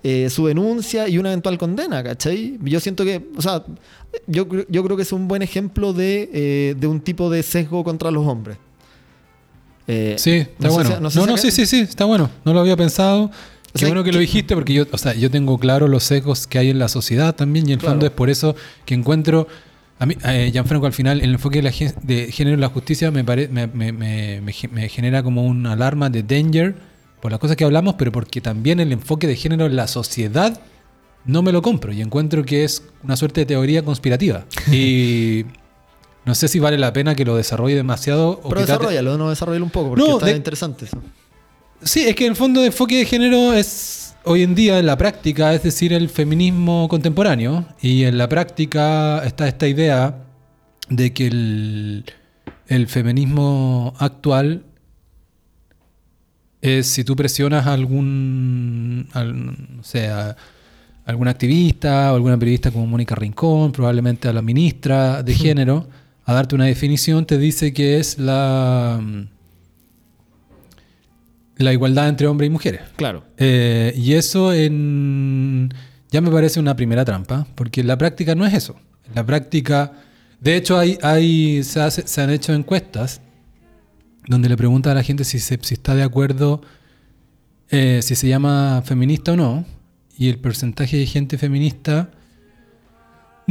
eh, 0.03 0.31
su 0.31 0.47
denuncia 0.47 1.07
y 1.07 1.19
una 1.19 1.29
eventual 1.29 1.59
condena, 1.59 2.03
¿cachai? 2.03 2.57
Yo 2.63 2.79
siento 2.79 3.05
que, 3.05 3.29
o 3.37 3.41
sea, 3.43 3.63
yo, 4.25 4.47
yo 4.67 4.83
creo 4.83 4.97
que 4.97 5.03
es 5.03 5.11
un 5.11 5.27
buen 5.27 5.43
ejemplo 5.43 5.93
de, 5.93 6.27
eh, 6.33 6.75
de 6.75 6.87
un 6.87 7.01
tipo 7.01 7.29
de 7.29 7.43
sesgo 7.43 7.83
contra 7.83 8.09
los 8.09 8.25
hombres. 8.25 8.57
Eh, 9.87 10.15
Sí, 10.17 10.31
está 10.31 10.53
no 10.59 10.69
sé 10.69 10.73
bueno. 10.75 10.89
si- 10.89 10.95
no, 10.95 10.99
no 11.01 11.09
sé 11.11 11.17
no, 11.19 11.23
acá- 11.25 11.37
sí, 11.37 11.51
sí, 11.51 11.65
sí, 11.65 11.79
está 11.81 12.05
bueno. 12.05 12.29
No 12.45 12.53
lo 12.53 12.59
había 12.59 12.77
pensado. 12.77 13.31
Qué 13.73 13.79
sea, 13.79 13.87
bueno 13.89 14.03
que 14.03 14.09
que- 14.09 14.15
lo 14.15 14.19
dijiste 14.19 14.53
porque 14.55 14.73
yo, 14.73 14.85
o 14.91 14.97
sea, 14.97 15.13
yo 15.13 15.31
tengo 15.31 15.57
claro 15.57 15.87
los 15.87 16.03
sesgos 16.03 16.45
que 16.47 16.59
hay 16.59 16.69
en 16.69 16.79
la 16.79 16.87
sociedad 16.89 17.33
también 17.35 17.65
y 17.67 17.69
en 17.69 17.73
el 17.73 17.79
Claro. 17.79 17.93
fondo 17.93 18.05
es 18.05 18.11
por 18.11 18.29
eso 18.29 18.55
que 18.85 18.93
encuentro 18.93 19.47
a 19.99 20.05
mí, 20.07 20.17
eh, 20.25 20.49
Gianfranco, 20.51 20.87
al 20.87 20.93
final, 20.93 21.21
el 21.21 21.31
enfoque 21.33 21.61
de, 21.61 21.63
la, 21.69 21.93
de 22.01 22.31
género 22.31 22.55
en 22.55 22.61
la 22.61 22.69
justicia 22.69 23.11
me, 23.11 23.23
pare- 23.23 23.47
me, 23.49 23.67
me- 23.67 24.41
me 24.41 24.89
genera 24.89 25.21
como 25.21 25.43
una 25.45 25.73
alarma 25.73 26.09
de 26.09 26.23
danger 26.23 26.75
por 27.21 27.29
las 27.31 27.39
cosas 27.39 27.55
que 27.55 27.63
hablamos, 27.63 27.93
pero 27.99 28.11
porque 28.11 28.41
también 28.41 28.79
el 28.79 28.91
enfoque 28.91 29.27
de 29.27 29.35
género 29.35 29.67
en 29.67 29.75
la 29.75 29.87
sociedad 29.87 30.59
no 31.23 31.43
me 31.43 31.51
lo 31.51 31.61
compro 31.61 31.93
y 31.93 32.01
encuentro 32.01 32.43
que 32.43 32.63
es 32.63 32.81
una 33.03 33.15
suerte 33.15 33.41
de 33.41 33.45
teoría 33.45 33.85
conspirativa. 33.85 34.45
Y 34.71 35.45
no 36.25 36.35
sé 36.35 36.47
si 36.47 36.59
vale 36.59 36.77
la 36.77 36.93
pena 36.93 37.15
que 37.15 37.25
lo 37.25 37.35
desarrolle 37.35 37.75
demasiado. 37.75 38.39
o 38.43 38.49
Pero 38.49 38.61
desarrollalo, 38.61 39.17
no 39.17 39.29
desarrollalo 39.29 39.65
un 39.65 39.71
poco, 39.71 39.89
porque 39.89 40.03
No, 40.03 40.13
está 40.17 40.27
de- 40.27 40.35
interesante 40.35 40.85
eso. 40.85 41.01
Sí, 41.83 42.01
es 42.07 42.15
que 42.15 42.25
en 42.25 42.31
el 42.31 42.35
fondo 42.35 42.61
de 42.61 42.67
enfoque 42.67 42.97
de 42.99 43.05
género 43.05 43.53
es 43.53 44.15
hoy 44.23 44.43
en 44.43 44.53
día 44.53 44.77
en 44.77 44.85
la 44.85 44.95
práctica, 44.97 45.51
es 45.53 45.63
decir, 45.63 45.93
el 45.93 46.09
feminismo 46.09 46.87
contemporáneo. 46.87 47.65
Y 47.81 48.03
en 48.03 48.17
la 48.19 48.29
práctica 48.29 49.23
está 49.25 49.47
esta 49.47 49.67
idea 49.67 50.15
de 50.89 51.11
que 51.11 51.25
el, 51.25 52.05
el 52.67 52.87
feminismo 52.87 53.95
actual 53.97 54.63
es 56.61 56.85
si 56.87 57.03
tú 57.03 57.15
presionas 57.15 57.65
a 57.65 57.73
algún, 57.73 59.07
al- 59.13 59.77
no 59.77 59.83
sé, 59.83 60.07
a 60.07 60.35
algún 61.05 61.27
activista 61.27 62.11
o 62.13 62.15
alguna 62.15 62.37
periodista 62.37 62.69
como 62.69 62.85
Mónica 62.85 63.15
Rincón, 63.15 63.71
probablemente 63.71 64.27
a 64.27 64.33
la 64.33 64.41
ministra 64.43 65.23
de 65.23 65.33
género, 65.33 65.87
a 66.31 66.35
darte 66.35 66.55
una 66.55 66.65
definición, 66.65 67.25
te 67.25 67.37
dice 67.37 67.73
que 67.73 67.99
es 67.99 68.17
la, 68.17 68.99
la 71.57 71.73
igualdad 71.73 72.09
entre 72.09 72.27
hombres 72.27 72.47
y 72.47 72.49
mujeres. 72.51 72.81
Claro. 72.95 73.23
Eh, 73.37 73.93
y 73.95 74.13
eso 74.13 74.53
en, 74.53 75.69
ya 76.09 76.21
me 76.21 76.31
parece 76.31 76.59
una 76.59 76.75
primera 76.75 77.05
trampa, 77.05 77.45
porque 77.55 77.81
en 77.81 77.87
la 77.87 77.97
práctica 77.97 78.35
no 78.35 78.45
es 78.45 78.53
eso. 78.53 78.75
En 79.07 79.15
la 79.15 79.25
práctica, 79.25 79.93
de 80.39 80.55
hecho, 80.55 80.77
hay, 80.77 80.97
hay, 81.01 81.63
se, 81.63 81.81
hace- 81.81 82.07
se 82.07 82.21
han 82.21 82.29
hecho 82.31 82.53
encuestas 82.53 83.21
donde 84.27 84.49
le 84.49 84.57
preguntan 84.57 84.93
a 84.93 84.95
la 84.95 85.03
gente 85.03 85.23
si, 85.23 85.39
se- 85.39 85.59
si 85.61 85.73
está 85.75 85.93
de 85.95 86.03
acuerdo, 86.03 86.61
eh, 87.69 87.99
si 88.01 88.15
se 88.15 88.27
llama 88.27 88.81
feminista 88.85 89.33
o 89.33 89.35
no, 89.35 89.65
y 90.17 90.29
el 90.29 90.39
porcentaje 90.39 90.97
de 90.97 91.05
gente 91.05 91.37
feminista, 91.37 92.11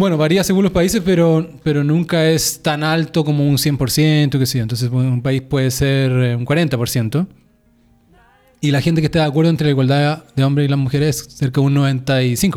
bueno, 0.00 0.16
varía 0.16 0.42
según 0.42 0.64
los 0.64 0.72
países, 0.72 1.00
pero, 1.04 1.48
pero 1.62 1.84
nunca 1.84 2.26
es 2.28 2.60
tan 2.62 2.82
alto 2.82 3.24
como 3.24 3.46
un 3.48 3.56
100%, 3.56 4.38
que 4.38 4.46
sé 4.46 4.58
yo. 4.58 4.62
Entonces, 4.62 4.90
un 4.90 5.22
país 5.22 5.42
puede 5.42 5.70
ser 5.70 6.10
eh, 6.10 6.34
un 6.36 6.44
40%. 6.44 7.26
Y 8.60 8.72
la 8.72 8.80
gente 8.80 9.00
que 9.00 9.06
está 9.06 9.20
de 9.20 9.24
acuerdo 9.26 9.50
entre 9.50 9.66
la 9.66 9.70
igualdad 9.70 10.24
de 10.36 10.44
hombres 10.44 10.66
y 10.66 10.68
las 10.70 10.78
mujeres 10.78 11.20
es 11.28 11.34
cerca 11.36 11.60
de 11.60 11.66
un 11.66 11.74
95%. 11.76 12.54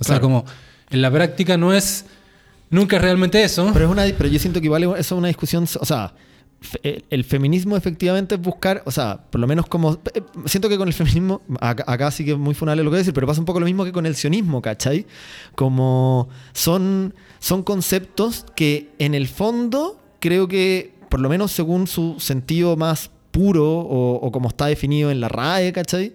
O 0.00 0.04
sea, 0.04 0.16
Claro. 0.16 0.20
como 0.22 0.44
en 0.90 1.02
la 1.02 1.10
práctica 1.10 1.56
no 1.56 1.72
es, 1.72 2.06
nunca 2.70 2.96
es 2.96 3.02
realmente 3.02 3.42
eso. 3.42 3.70
Pero, 3.72 3.84
es 3.86 3.90
una, 3.90 4.04
pero 4.16 4.28
yo 4.28 4.38
siento 4.38 4.60
que 4.60 4.66
igual 4.66 4.82
eso 4.82 4.96
es 4.98 5.12
una 5.12 5.28
discusión, 5.28 5.64
o 5.80 5.84
sea, 5.84 6.12
el, 6.82 7.04
el 7.10 7.24
feminismo 7.24 7.76
efectivamente 7.76 8.34
es 8.34 8.40
buscar, 8.40 8.82
o 8.86 8.90
sea, 8.90 9.24
por 9.30 9.40
lo 9.40 9.46
menos 9.46 9.66
como, 9.66 9.98
eh, 10.14 10.22
siento 10.46 10.68
que 10.68 10.76
con 10.76 10.88
el 10.88 10.94
feminismo, 10.94 11.42
acá, 11.60 12.10
sí 12.10 12.24
que 12.24 12.32
es 12.32 12.38
muy 12.38 12.54
funable 12.54 12.82
lo 12.82 12.90
que 12.90 12.94
voy 12.94 12.98
a 12.98 13.00
decir, 13.00 13.14
pero 13.14 13.26
pasa 13.26 13.40
un 13.40 13.46
poco 13.46 13.60
lo 13.60 13.66
mismo 13.66 13.84
que 13.84 13.92
con 13.92 14.06
el 14.06 14.14
sionismo, 14.14 14.62
¿cachai? 14.62 15.06
Como 15.54 16.28
son, 16.52 17.14
son 17.38 17.62
conceptos 17.62 18.46
que 18.56 18.90
en 18.98 19.14
el 19.14 19.28
fondo 19.28 20.00
creo 20.20 20.48
que, 20.48 20.94
por 21.08 21.20
lo 21.20 21.28
menos 21.28 21.52
según 21.52 21.86
su 21.86 22.16
sentido 22.18 22.76
más 22.76 23.10
puro 23.30 23.64
o, 23.64 24.14
o 24.16 24.32
como 24.32 24.48
está 24.48 24.66
definido 24.66 25.10
en 25.10 25.20
la 25.20 25.28
RAE, 25.28 25.72
¿cachai? 25.72 26.14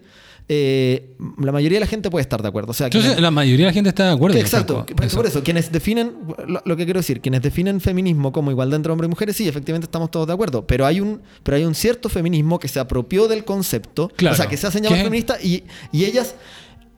Eh, 0.51 1.15
la 1.39 1.51
mayoría 1.51 1.75
de 1.75 1.81
la 1.81 1.85
gente 1.85 2.09
puede 2.09 2.23
estar 2.23 2.41
de 2.41 2.47
acuerdo. 2.47 2.71
O 2.71 2.73
sea, 2.73 2.89
quienes- 2.89 3.19
la 3.21 3.29
mayoría 3.29 3.67
de 3.67 3.69
la 3.69 3.73
gente 3.73 3.89
está 3.89 4.05
de 4.07 4.13
acuerdo. 4.13 4.33
que 4.35 4.41
exacto, 4.41 4.83
por, 4.95 5.05
eso. 5.05 5.23
eso, 5.23 5.43
quienes 5.43 5.71
definen, 5.71 6.13
lo, 6.47 6.59
lo 6.65 6.75
que 6.75 6.85
quiero 6.85 6.99
decir, 6.99 7.21
quienes 7.21 7.43
definen 7.43 7.79
feminismo 7.79 8.31
como 8.31 8.49
igualdad 8.49 8.77
entre 8.77 8.91
hombres 8.91 9.07
y 9.07 9.11
mujeres, 9.11 9.35
sí, 9.35 9.47
efectivamente 9.47 9.85
estamos 9.85 10.09
todos 10.09 10.25
de 10.25 10.33
acuerdo, 10.33 10.65
pero 10.65 10.87
hay 10.87 11.01
un, 11.01 11.21
pero 11.43 11.55
hay 11.57 11.65
un 11.65 11.75
cierto 11.75 12.09
feminismo 12.09 12.57
que 12.57 12.67
se 12.67 12.79
apropió 12.79 13.27
del 13.27 13.45
concepto, 13.45 14.11
Claro. 14.15 14.33
o 14.33 14.37
sea, 14.37 14.47
que 14.47 14.57
se 14.57 14.65
hacen 14.65 14.81
llamar 14.81 14.97
¿Qué? 14.97 15.03
feministas 15.05 15.45
y, 15.45 15.63
y 15.91 16.05
ellas 16.05 16.33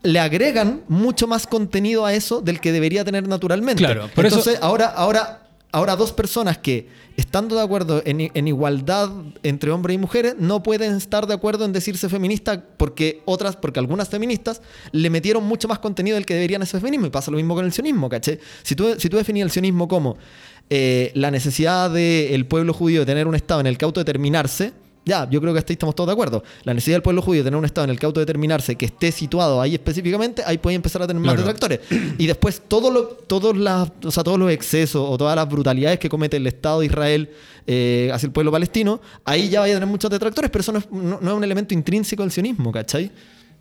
le 0.02 0.18
agregan 0.18 0.80
mucho 0.88 1.26
más 1.26 1.46
contenido 1.46 2.06
a 2.06 2.14
eso 2.14 2.40
del 2.40 2.58
que 2.58 2.72
debería 2.72 3.04
tener 3.04 3.28
naturalmente. 3.28 3.84
Claro, 3.84 4.08
por 4.14 4.24
eso- 4.24 4.38
Entonces, 4.38 4.62
ahora, 4.62 4.86
ahora, 4.86 5.41
ahora 5.72 5.96
dos 5.96 6.12
personas 6.12 6.58
que 6.58 6.86
estando 7.16 7.56
de 7.56 7.62
acuerdo 7.62 8.02
en, 8.04 8.46
igualdad 8.46 9.10
entre 9.42 9.70
hombres 9.70 9.94
y 9.94 9.98
mujeres 9.98 10.36
no 10.38 10.62
pueden 10.62 10.94
estar 10.94 11.26
de 11.26 11.34
acuerdo 11.34 11.64
en 11.64 11.72
decirse 11.72 12.08
feminista 12.08 12.64
porque 12.76 13.22
otras, 13.24 13.56
porque 13.56 13.80
algunas 13.80 14.08
feministas 14.08 14.62
le 14.92 15.10
metieron 15.10 15.44
mucho 15.44 15.68
más 15.68 15.78
contenido 15.78 16.14
del 16.14 16.26
que 16.26 16.34
deberían 16.34 16.62
a 16.62 16.64
ese 16.64 16.78
feminismo 16.78 17.06
y 17.06 17.10
pasa 17.10 17.30
lo 17.30 17.38
mismo 17.38 17.54
con 17.54 17.64
el 17.64 17.72
sionismo, 17.72 18.08
¿caché? 18.08 18.38
Si 18.62 18.76
tú, 18.76 18.94
si 18.98 19.08
tú 19.08 19.16
definías 19.16 19.46
el 19.46 19.50
sionismo 19.50 19.88
como 19.88 20.16
eh, 20.70 21.10
la 21.14 21.30
necesidad 21.30 21.90
del 21.90 22.46
pueblo 22.46 22.72
judío 22.72 23.00
de 23.00 23.06
tener 23.06 23.26
un 23.26 23.34
Estado 23.34 23.60
en 23.60 23.66
el 23.66 23.78
que 23.78 23.84
autodeterminarse, 23.84 24.72
ya, 25.04 25.28
yo 25.28 25.40
creo 25.40 25.52
que 25.52 25.58
hasta 25.58 25.72
ahí 25.72 25.74
estamos 25.74 25.94
todos 25.94 26.06
de 26.08 26.12
acuerdo. 26.12 26.42
La 26.64 26.74
necesidad 26.74 26.96
del 26.96 27.02
pueblo 27.02 27.22
judío 27.22 27.40
de 27.42 27.44
tener 27.48 27.58
un 27.58 27.64
Estado 27.64 27.84
en 27.84 27.90
el 27.90 27.98
que 27.98 28.06
autodeterminarse, 28.06 28.76
que 28.76 28.86
esté 28.86 29.10
situado 29.12 29.60
ahí 29.60 29.74
específicamente, 29.74 30.42
ahí 30.46 30.58
puede 30.58 30.76
empezar 30.76 31.02
a 31.02 31.06
tener 31.06 31.20
más 31.22 31.36
detractores. 31.36 31.80
Y 32.18 32.26
después 32.26 32.62
todo 32.68 32.90
lo, 32.90 33.04
todos, 33.06 33.56
las, 33.56 33.90
o 34.04 34.10
sea, 34.10 34.22
todos 34.22 34.38
los 34.38 34.50
excesos 34.50 35.04
o 35.08 35.18
todas 35.18 35.34
las 35.36 35.48
brutalidades 35.48 35.98
que 35.98 36.08
comete 36.08 36.36
el 36.36 36.46
Estado 36.46 36.80
de 36.80 36.86
Israel 36.86 37.30
eh, 37.66 38.10
hacia 38.12 38.26
el 38.26 38.32
pueblo 38.32 38.52
palestino, 38.52 39.00
ahí 39.24 39.48
ya 39.48 39.60
vaya 39.60 39.74
a 39.74 39.76
tener 39.76 39.88
muchos 39.88 40.10
detractores, 40.10 40.50
pero 40.50 40.60
eso 40.62 40.72
no 40.72 40.78
es, 40.78 40.90
no- 40.90 41.18
no 41.20 41.30
es 41.30 41.36
un 41.36 41.44
elemento 41.44 41.74
intrínseco 41.74 42.22
del 42.22 42.30
sionismo, 42.32 42.70
¿cachai? 42.72 43.10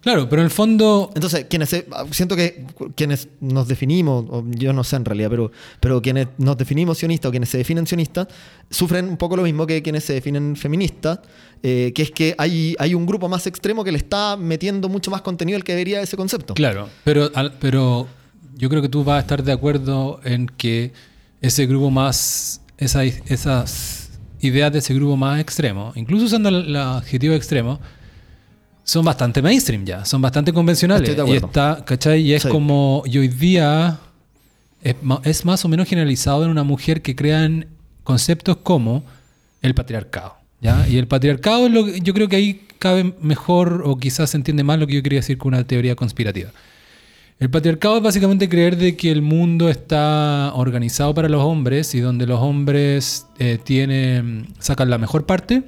Claro, 0.02 0.28
pero 0.28 0.42
en 0.42 0.46
el 0.46 0.52
fondo. 0.52 1.12
Entonces, 1.14 1.46
quienes 1.48 1.70
siento 2.12 2.36
que 2.36 2.66
quienes 2.96 3.28
nos 3.40 3.68
definimos, 3.68 4.26
o 4.30 4.44
yo 4.50 4.74
no 4.74 4.84
sé 4.84 4.96
en 4.96 5.06
realidad, 5.06 5.30
pero, 5.30 5.52
pero 5.80 6.02
quienes 6.02 6.28
nos 6.40 6.58
definimos 6.58 6.98
sionistas 6.98 7.30
o 7.30 7.32
quienes 7.32 7.50
se 7.50 7.60
definen 7.60 7.86
sionistas, 7.86 8.28
sufren 8.70 9.08
un 9.08 9.18
poco 9.18 9.36
lo 9.36 9.44
mismo 9.44 9.68
que 9.68 9.84
quienes 9.84 10.04
se 10.04 10.14
definen 10.14 10.56
feministas, 10.56 11.20
eh, 11.62 11.92
que 11.94 12.02
es 12.02 12.12
que 12.12 12.34
hay, 12.40 12.76
hay 12.80 12.96
un 12.96 13.06
grupo 13.06 13.30
más 13.30 13.46
extremo 13.46 13.84
que 13.84 13.92
le 13.92 14.00
está 14.00 14.38
metiendo 14.38 14.90
mucho 14.90 15.12
más 15.12 15.22
contenido 15.22 15.56
del 15.56 15.64
que 15.64 15.74
debería 15.74 16.02
ese 16.02 16.18
concepto. 16.18 16.56
Claro, 16.56 16.90
pero, 17.04 17.30
al- 17.36 17.54
pero 17.60 18.08
yo 18.56 18.70
creo 18.70 18.82
que 18.82 18.90
tú 18.90 19.04
vas 19.04 19.18
a 19.18 19.20
estar 19.22 19.44
de 19.44 19.52
acuerdo 19.52 20.20
en 20.24 20.48
que 20.48 20.94
ese 21.42 21.68
grupo 21.68 21.92
más, 21.92 22.62
esa- 22.80 23.04
esas 23.04 24.10
ideas 24.40 24.72
de 24.74 24.80
ese 24.80 24.96
grupo 24.96 25.16
más 25.16 25.40
extremo, 25.40 25.92
incluso 25.96 26.26
usando 26.26 26.50
el, 26.50 26.56
el 26.70 26.76
adjetivo 26.76 27.36
extremo, 27.36 27.80
son 28.92 29.06
bastante 29.06 29.42
mainstream 29.42 29.86
ya, 29.86 30.04
son 30.04 30.22
bastante 30.22 30.52
convencionales. 30.52 31.08
Estoy 31.08 31.26
de 31.26 31.32
y 31.34 31.38
está, 31.38 31.84
¿cachai? 31.86 32.22
Y 32.22 32.34
es 32.34 32.44
Sí. 32.44 32.50
como, 32.50 33.04
y 33.06 33.18
hoy 33.20 33.30
día 33.30 34.00
es, 34.84 34.96
es 35.24 35.46
más 35.46 35.64
o 35.64 35.70
menos 35.70 35.88
generalizado 35.88 36.44
en 36.44 36.50
una 36.50 36.64
mujer 36.64 37.02
que 37.02 37.16
crean 37.16 37.68
conceptos 38.04 38.58
como 38.58 39.04
el 39.62 39.74
patriarcado. 39.76 40.36
¿ya? 40.60 40.86
Y 40.90 40.98
el 40.98 41.08
patriarcado 41.08 41.68
es 41.68 41.72
lo 41.72 41.86
que- 41.86 42.02
yo 42.02 42.14
creo 42.14 42.28
que 42.28 42.36
ahí 42.36 42.62
cabe 42.80 43.16
mejor 43.22 43.84
o 43.86 43.98
quizás 43.98 44.32
se 44.32 44.38
entiende 44.38 44.64
más 44.66 44.78
lo 44.78 44.88
que 44.88 44.96
yo 44.96 45.04
quería 45.04 45.20
decir 45.20 45.38
con 45.38 45.54
una 45.54 45.64
teoría 45.64 45.96
conspirativa. 45.96 46.50
El 47.40 47.50
patriarcado 47.50 47.96
es 47.98 48.04
básicamente 48.04 48.50
creer 48.50 48.76
de 48.76 48.98
que 48.98 49.10
el 49.10 49.22
mundo 49.22 49.70
está 49.70 50.52
organizado 50.54 51.14
para 51.16 51.30
los 51.30 51.42
hombres 51.44 51.96
y 51.96 52.02
donde 52.02 52.28
los 52.28 52.42
hombres 52.42 53.26
eh, 53.40 53.58
tienen, 53.64 54.48
sacan 54.60 54.90
la 54.90 54.98
mejor 54.98 55.26
parte 55.26 55.64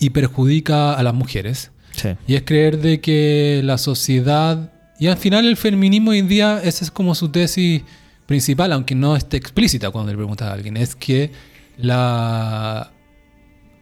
y 0.00 0.08
perjudica 0.10 0.94
a 0.94 1.02
las 1.02 1.12
mujeres. 1.14 1.70
Sí. 1.94 2.08
Y 2.26 2.34
es 2.34 2.42
creer 2.42 2.78
de 2.78 3.00
que 3.00 3.60
la 3.64 3.78
sociedad... 3.78 4.70
Y 4.98 5.08
al 5.08 5.16
final 5.16 5.46
el 5.46 5.56
feminismo 5.56 6.10
hoy 6.12 6.18
en 6.20 6.28
día, 6.28 6.60
esa 6.62 6.84
es 6.84 6.90
como 6.90 7.14
su 7.14 7.28
tesis 7.30 7.82
principal, 8.26 8.72
aunque 8.72 8.94
no 8.94 9.16
esté 9.16 9.36
explícita 9.36 9.90
cuando 9.90 10.12
le 10.12 10.16
preguntas 10.16 10.48
a 10.48 10.52
alguien, 10.52 10.76
es 10.76 10.94
que 10.94 11.30
la 11.76 12.90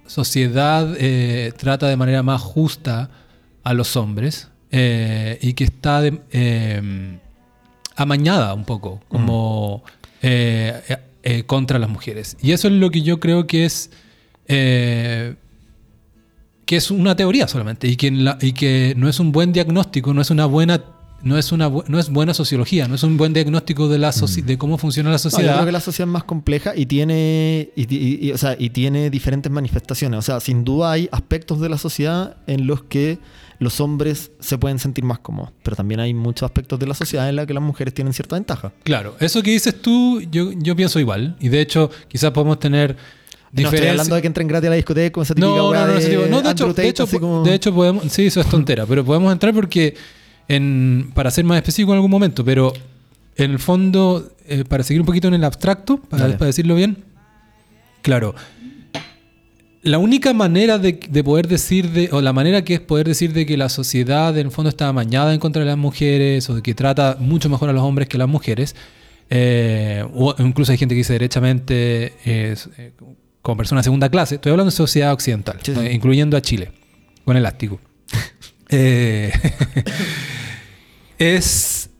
sociedad 0.07 0.95
eh, 0.99 1.53
trata 1.57 1.87
de 1.89 1.97
manera 1.97 2.23
más 2.23 2.41
justa 2.41 3.11
a 3.63 3.75
los 3.75 3.97
hombres 3.97 4.49
eh, 4.71 5.39
y 5.43 5.53
que 5.53 5.65
está 5.65 6.01
de- 6.01 6.21
eh, 6.33 7.19
amañada 7.95 8.53
un 8.55 8.65
poco 8.65 9.01
como 9.09 9.85
eh, 10.23 10.81
eh, 11.23 11.45
contra 11.45 11.79
las 11.79 11.91
mujeres. 11.91 12.37
Y 12.43 12.53
eso 12.53 12.69
es 12.69 12.75
lo 12.75 12.91
que 12.91 13.03
yo 13.03 13.21
creo 13.21 13.47
que 13.47 13.65
es... 13.67 13.91
que 16.67 16.77
es 16.77 16.91
una 16.91 17.17
teoría 17.17 17.49
solamente 17.49 17.89
y 17.89 17.97
que, 17.97 18.07
en 18.09 18.25
la- 18.25 18.39
y 18.41 18.53
que 18.53 18.95
no 18.97 19.09
es 19.09 19.21
un 19.21 19.33
buen 19.33 19.53
diagnóstico, 19.53 20.15
no 20.15 20.21
es 20.23 20.31
una 20.31 20.47
buena 20.47 20.83
no 21.25 21.39
es 21.39 21.53
una 21.53 21.71
no 21.87 22.01
es 22.01 22.11
buena 22.11 22.35
sociología, 22.35 22.89
no 22.89 22.97
es 22.97 23.03
un 23.05 23.17
buen 23.17 23.33
diagnóstico 23.33 23.87
de 23.89 23.97
la 23.97 24.11
soci- 24.11 24.43
de 24.43 24.59
cómo 24.59 24.77
funciona 24.77 25.09
la 25.09 25.15
No, 25.19 25.23
yo 25.23 25.31
sociedad. 25.31 25.53
creo 25.55 25.67
que 25.67 25.71
la 25.73 25.79
sociedad 25.81 26.09
es 26.09 26.13
más 26.13 26.25
compleja 26.25 26.73
y 26.75 26.87
tiene, 26.87 27.71
y, 27.77 27.83
y- 27.95 28.27
y- 28.29 28.33
o 28.33 28.39
sea, 28.39 28.57
y 28.59 28.71
tiene 28.71 29.09
diferentes 29.09 29.53
manifestaciones. 29.53 30.19
O 30.19 30.23
sea, 30.23 30.41
sin 30.41 30.65
duda 30.65 30.91
hay 30.91 31.09
aspectos 31.13 31.61
de 31.61 31.69
la 31.69 31.79
sociedad 31.79 32.39
en 32.49 32.67
los 32.67 32.83
que 32.83 33.21
los 33.61 33.81
hombres 33.81 34.33
se 34.41 34.59
pueden 34.59 34.81
sentir 34.81 35.05
más 35.05 35.21
cómodos, 35.21 35.53
pero 35.63 35.77
también 35.77 36.01
hay 36.01 36.13
muchos 36.13 36.43
aspectos 36.45 36.81
de 36.81 36.89
la 36.89 36.95
sociedad 36.95 37.29
en 37.29 37.37
los 37.37 37.47
que 37.47 37.55
las 37.55 37.63
mujeres 37.63 37.95
tienen 37.95 38.13
cierta 38.13 38.35
ventaja. 38.35 38.73
Claro, 38.83 39.15
eso 39.21 39.45
que 39.45 39.53
dices 39.53 39.81
tú, 39.81 40.21
yo, 40.23 40.51
yo 40.51 40.75
pienso 40.75 40.99
igual. 40.99 41.37
Y 41.39 41.51
de 41.51 41.61
hecho, 41.61 41.89
quizás 42.09 42.33
podemos 42.33 42.59
tener 42.59 42.97
No 43.53 43.69
estoy 43.69 43.87
hablando 43.87 44.15
de 44.15 44.21
que 44.23 44.27
entren 44.27 44.49
gratis 44.49 44.67
a 44.69 44.71
la 44.71 44.77
discoteca 44.77 45.13
con 45.13 45.23
esa 45.25 45.35
típica 45.35 45.49
No, 45.51 45.73
no, 45.73 45.87
no, 45.87 45.87
de 45.87 46.29
no, 46.29 46.43
de 46.43 46.51
hecho, 46.51 46.65
Andrew 46.65 46.69
de 46.69 46.75
Tate, 46.75 46.89
hecho, 46.89 47.03
así 47.03 47.19
como- 47.19 47.43
de 47.43 47.55
hecho 47.55 47.75
podemos, 47.75 48.05
sí, 48.11 48.27
eso 48.27 48.41
es 48.41 48.47
tontera, 48.49 48.87
pero 48.87 49.05
podemos 49.05 49.31
entrar 49.33 49.53
porque, 49.53 49.95
en, 50.49 51.11
para 51.15 51.31
ser 51.31 51.45
más 51.45 51.59
específico 51.59 51.93
en 51.93 51.97
algún 51.97 52.11
momento, 52.11 52.45
pero 52.45 52.73
en 53.37 53.51
el 53.51 53.59
fondo, 53.59 54.33
eh, 54.47 54.65
para 54.67 54.83
seguir 54.83 55.01
un 55.01 55.07
poquito 55.07 55.29
en 55.29 55.35
el 55.35 55.45
abstracto, 55.45 55.99
para, 55.99 56.29
decirlo 56.29 56.75
bien, 56.75 57.05
claro, 58.01 58.35
la 59.83 59.99
única 59.99 60.33
manera 60.33 60.79
de, 60.79 60.99
de 61.11 61.25
poder 61.25 61.49
decir, 61.49 61.91
de, 61.91 62.09
o 62.13 62.21
la 62.23 62.33
manera 62.33 62.63
que 62.63 62.75
es 62.75 62.81
poder 62.81 63.07
decir 63.07 63.33
de 63.33 63.45
que 63.45 63.57
la 63.57 63.69
sociedad 63.69 64.37
en 64.39 64.47
el 64.47 64.53
fondo 64.53 64.69
está 64.69 64.89
amañada 64.89 65.35
en 65.35 65.41
contra 65.41 65.61
de 65.61 65.67
las 65.67 65.77
mujeres 65.77 66.49
o 66.49 66.55
de 66.55 66.63
que 66.63 66.73
trata 66.75 67.17
mucho 67.19 67.49
mejor 67.49 67.69
a 67.69 67.73
los 67.73 67.83
hombres 67.83 68.09
que 68.09 68.17
a 68.17 68.21
las 68.21 68.29
mujeres, 68.29 68.77
eh, 69.29 70.05
o 70.15 70.35
incluso 70.39 70.73
hay 70.73 70.79
gente 70.79 70.95
que 70.95 70.99
dice 71.01 71.15
derechamente 71.15 72.13
eh, 72.25 72.55
como 73.43 73.57
persona 73.57 73.81
de 73.81 73.85
segunda 73.85 74.09
clase, 74.09 74.37
estoy 74.37 74.51
hablando 74.53 74.71
de 74.71 74.77
sociedad 74.77 75.13
occidental, 75.13 75.59
Sí, 75.63 75.75
sí. 75.75 75.81
eh, 75.81 75.93
incluyendo 75.93 76.37
a 76.37 76.41
Chile, 76.43 76.73
con 77.25 77.37
elástico. 77.37 77.81
Eh, 78.75 79.31
es 81.19 81.91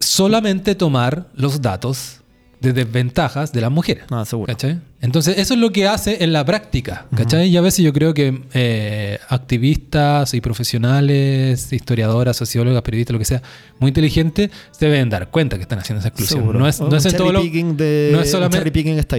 solamente 0.00 0.74
tomar 0.74 1.28
los 1.34 1.60
datos 1.60 2.22
de 2.60 2.72
desventajas 2.72 3.52
de 3.52 3.60
las 3.60 3.70
mujeres. 3.70 4.04
Ah, 4.10 4.24
seguro. 4.24 4.46
¿Cachai? 4.50 4.80
Entonces, 5.02 5.36
eso 5.38 5.54
es 5.54 5.60
lo 5.60 5.70
que 5.72 5.86
hace 5.86 6.24
en 6.24 6.32
la 6.32 6.44
práctica. 6.44 7.06
¿Cachai? 7.14 7.48
Y 7.48 7.56
a 7.56 7.60
veces 7.60 7.84
yo 7.84 7.92
creo 7.92 8.14
que 8.14 8.42
eh, 8.54 9.18
activistas 9.28 10.32
y 10.34 10.40
profesionales, 10.40 11.72
historiadoras, 11.72 12.36
sociólogas, 12.36 12.82
periodistas, 12.82 13.12
lo 13.12 13.18
que 13.18 13.24
sea, 13.24 13.42
muy 13.78 13.88
inteligentes, 13.88 14.50
se 14.70 14.86
deben 14.86 15.10
dar 15.10 15.30
cuenta 15.30 15.56
que 15.56 15.62
están 15.62 15.78
haciendo 15.78 16.00
esa 16.00 16.08
exclusión. 16.08 16.40
Seguro. 16.40 16.58
No 16.58 16.66
es, 16.68 16.80
no 16.80 16.94
es 16.96 17.16
todo 17.16 17.32
lo- 17.32 17.42
de- 17.42 18.10
no 18.12 18.20
es 18.20 18.30
solamente. 18.30 18.72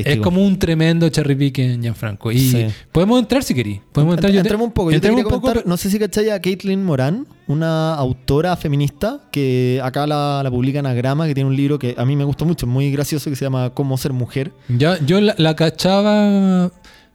Es 0.05 0.17
como 0.19 0.43
un 0.43 0.57
tremendo 0.59 1.07
cherry 1.09 1.35
picking, 1.35 1.81
Gianfranco. 1.81 2.31
Y 2.31 2.39
Sí. 2.39 2.65
podemos 2.91 3.19
entrar 3.19 3.43
si 3.43 3.53
querí. 3.53 3.81
Podemos 3.91 4.15
entrar. 4.15 4.31
Yo 4.31 4.37
te- 4.41 4.47
Entremos 4.47 4.67
un 4.67 4.73
poco. 4.73 4.91
Yo 4.91 5.01
te 5.01 5.11
un 5.11 5.23
poco, 5.23 5.53
no 5.65 5.77
sé 5.77 5.89
si 5.89 5.99
cachai 5.99 6.29
a 6.29 6.41
Caitlin 6.41 6.83
Moran, 6.83 7.27
una 7.47 7.93
autora 7.95 8.55
feminista 8.57 9.21
que 9.31 9.79
acá 9.83 10.05
la, 10.05 10.41
la 10.43 10.51
publica 10.51 10.79
en 10.79 10.85
Agrama, 10.85 11.27
que 11.27 11.33
tiene 11.33 11.49
un 11.49 11.55
libro 11.55 11.79
que 11.79 11.95
a 11.97 12.03
mí 12.05 12.15
me 12.15 12.23
gustó 12.23 12.45
mucho, 12.45 12.67
muy 12.67 12.91
gracioso, 12.91 13.29
que 13.29 13.35
se 13.35 13.45
llama 13.45 13.69
Cómo 13.73 13.97
ser 13.97 14.11
mujer. 14.13 14.51
Ya, 14.69 14.99
yo 15.05 15.21
la, 15.21 15.33
la 15.37 15.55
cachaba 15.72 16.72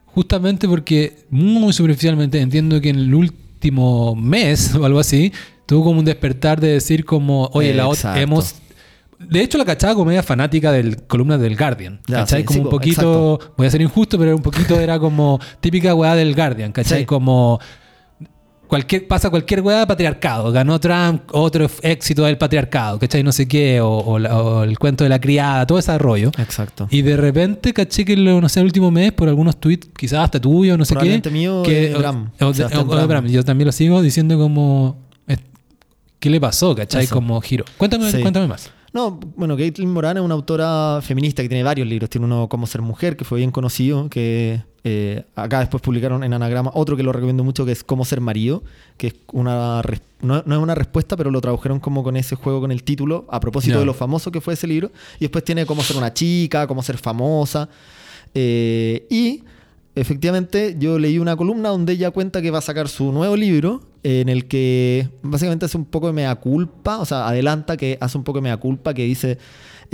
justamente 0.06 0.68
porque 0.68 1.24
muy 1.30 1.72
superficialmente 1.72 2.40
entiendo 2.40 2.80
que 2.80 2.90
en 2.90 2.96
el 2.96 3.14
último 3.14 4.14
mes 4.14 4.74
o 4.74 4.84
algo 4.84 4.98
así 4.98 5.32
tuvo 5.66 5.84
como 5.84 6.00
un 6.00 6.04
despertar 6.04 6.60
de 6.60 6.68
decir 6.68 7.04
como, 7.04 7.48
oye, 7.52 7.72
la 7.74 7.86
otra 7.86 8.10
Exacto. 8.10 8.20
hemos... 8.20 8.54
De 9.18 9.40
hecho, 9.40 9.56
la 9.56 9.64
cachaba 9.64 9.94
como 9.94 10.06
media 10.06 10.22
fanática 10.22 10.72
del 10.72 11.04
columna 11.04 11.38
del 11.38 11.56
Guardian. 11.56 12.00
Ya, 12.08 12.18
¿Cachai? 12.18 12.40
sí, 12.40 12.44
como 12.44 12.54
sí, 12.54 12.60
un 12.60 12.64
po, 12.64 12.70
poquito, 12.70 13.54
voy 13.56 13.66
a 13.68 13.70
ser 13.70 13.80
injusto, 13.80 14.18
pero 14.18 14.34
un 14.34 14.42
poquito 14.42 14.78
era 14.80 14.98
como 14.98 15.38
típica 15.60 15.94
weá 15.94 16.16
del 16.16 16.34
Guardian, 16.34 16.72
¿cachai? 16.72 17.00
Sí. 17.00 17.06
Como 17.06 17.60
cualquier, 18.72 19.06
pasa 19.06 19.28
cualquier 19.28 19.60
weá 19.60 19.80
de 19.80 19.86
patriarcado. 19.86 20.50
Ganó 20.50 20.80
Trump, 20.80 21.24
otro 21.32 21.68
éxito 21.82 22.24
del 22.24 22.38
patriarcado, 22.38 22.98
¿cachai? 22.98 23.22
No 23.22 23.30
sé 23.30 23.46
qué, 23.46 23.82
o, 23.82 23.98
o 23.98 24.18
la- 24.18 24.34
o 24.42 24.62
el 24.62 24.78
cuento 24.78 25.04
de 25.04 25.10
la 25.10 25.20
criada, 25.20 25.66
todo 25.66 25.78
ese 25.78 25.98
rollo. 25.98 26.30
Exacto. 26.38 26.88
Y 26.90 27.02
de 27.02 27.18
repente 27.18 27.74
caché 27.74 28.06
que, 28.06 28.16
lo- 28.16 28.40
no 28.40 28.48
sé, 28.48 28.60
el 28.60 28.66
último 28.66 28.90
mes, 28.90 29.12
por 29.12 29.28
algunos 29.28 29.60
tweets, 29.60 29.90
quizás 29.94 30.20
hasta 30.24 30.40
tuyo, 30.40 30.78
no 30.78 30.86
sé 30.86 30.96
qué. 30.96 31.20
Mío, 31.30 31.62
que, 31.62 31.90
de 31.90 31.94
Bram, 31.98 32.30
o- 32.40 32.46
o 32.46 32.52
de- 32.54 33.06
Bram. 33.06 33.26
Yo 33.26 33.44
también 33.44 33.66
lo 33.66 33.72
sigo 33.72 34.00
diciendo 34.00 34.38
como. 34.38 34.96
¿Qué 36.18 36.30
le 36.30 36.40
pasó, 36.40 36.74
cachai? 36.74 37.04
Eso. 37.04 37.14
Como 37.16 37.40
giro. 37.40 37.64
Cuéntame, 37.76 38.10
Sí. 38.10 38.20
cuéntame 38.22 38.46
más. 38.46 38.70
No, 38.92 39.18
bueno, 39.36 39.56
Caitlin 39.56 39.90
Moran 39.92 40.18
es 40.18 40.22
una 40.22 40.34
autora 40.34 41.00
feminista 41.02 41.42
que 41.42 41.48
tiene 41.48 41.64
varios 41.64 41.88
libros. 41.88 42.08
Tiene 42.10 42.26
uno 42.26 42.48
Cómo 42.48 42.66
ser 42.66 42.80
mujer, 42.80 43.16
que 43.16 43.24
fue 43.24 43.38
bien 43.38 43.50
conocido, 43.50 44.08
que 44.08 44.62
eh, 44.84 45.24
acá 45.36 45.60
después 45.60 45.80
publicaron 45.80 46.24
en 46.24 46.32
Anagrama. 46.32 46.70
Otro 46.74 46.96
que 46.96 47.02
lo 47.02 47.12
recomiendo 47.12 47.44
mucho, 47.44 47.64
que 47.64 47.72
es 47.72 47.84
Cómo 47.84 48.04
ser 48.04 48.20
marido, 48.20 48.62
que 48.96 49.08
es 49.08 49.14
una 49.32 49.82
no, 50.20 50.42
no 50.44 50.54
es 50.56 50.62
una 50.62 50.74
respuesta, 50.74 51.16
pero 51.16 51.30
lo 51.30 51.40
tradujeron 51.40 51.80
como 51.80 52.02
con 52.02 52.16
ese 52.16 52.36
juego 52.36 52.60
con 52.60 52.72
el 52.72 52.82
título, 52.82 53.26
a 53.30 53.40
propósito 53.40 53.78
de 53.78 53.84
lo 53.84 53.94
famoso 53.94 54.32
que 54.32 54.40
fue 54.40 54.54
ese 54.54 54.66
libro. 54.66 54.90
Y 55.18 55.20
después 55.20 55.44
tiene 55.44 55.66
Cómo 55.66 55.82
ser 55.82 55.96
una 55.96 56.12
chica, 56.12 56.66
Cómo 56.66 56.82
ser 56.82 56.98
famosa. 56.98 57.68
Eh, 58.34 59.06
y 59.10 59.44
efectivamente 59.94 60.76
yo 60.78 60.98
leí 60.98 61.18
una 61.18 61.36
columna 61.36 61.68
donde 61.68 61.92
ella 61.92 62.10
cuenta 62.10 62.40
que 62.40 62.50
va 62.50 62.58
a 62.58 62.62
sacar 62.62 62.88
su 62.88 63.12
nuevo 63.12 63.36
libro 63.36 63.82
en 64.02 64.28
el 64.28 64.46
que 64.46 65.08
básicamente 65.22 65.66
hace 65.66 65.76
un 65.76 65.84
poco 65.84 66.08
de 66.08 66.12
mea 66.12 66.34
culpa, 66.36 66.98
o 66.98 67.04
sea, 67.04 67.28
adelanta 67.28 67.76
que 67.76 67.98
hace 68.00 68.18
un 68.18 68.24
poco 68.24 68.38
de 68.38 68.42
mea 68.42 68.56
culpa 68.56 68.94
que 68.94 69.04
dice 69.04 69.38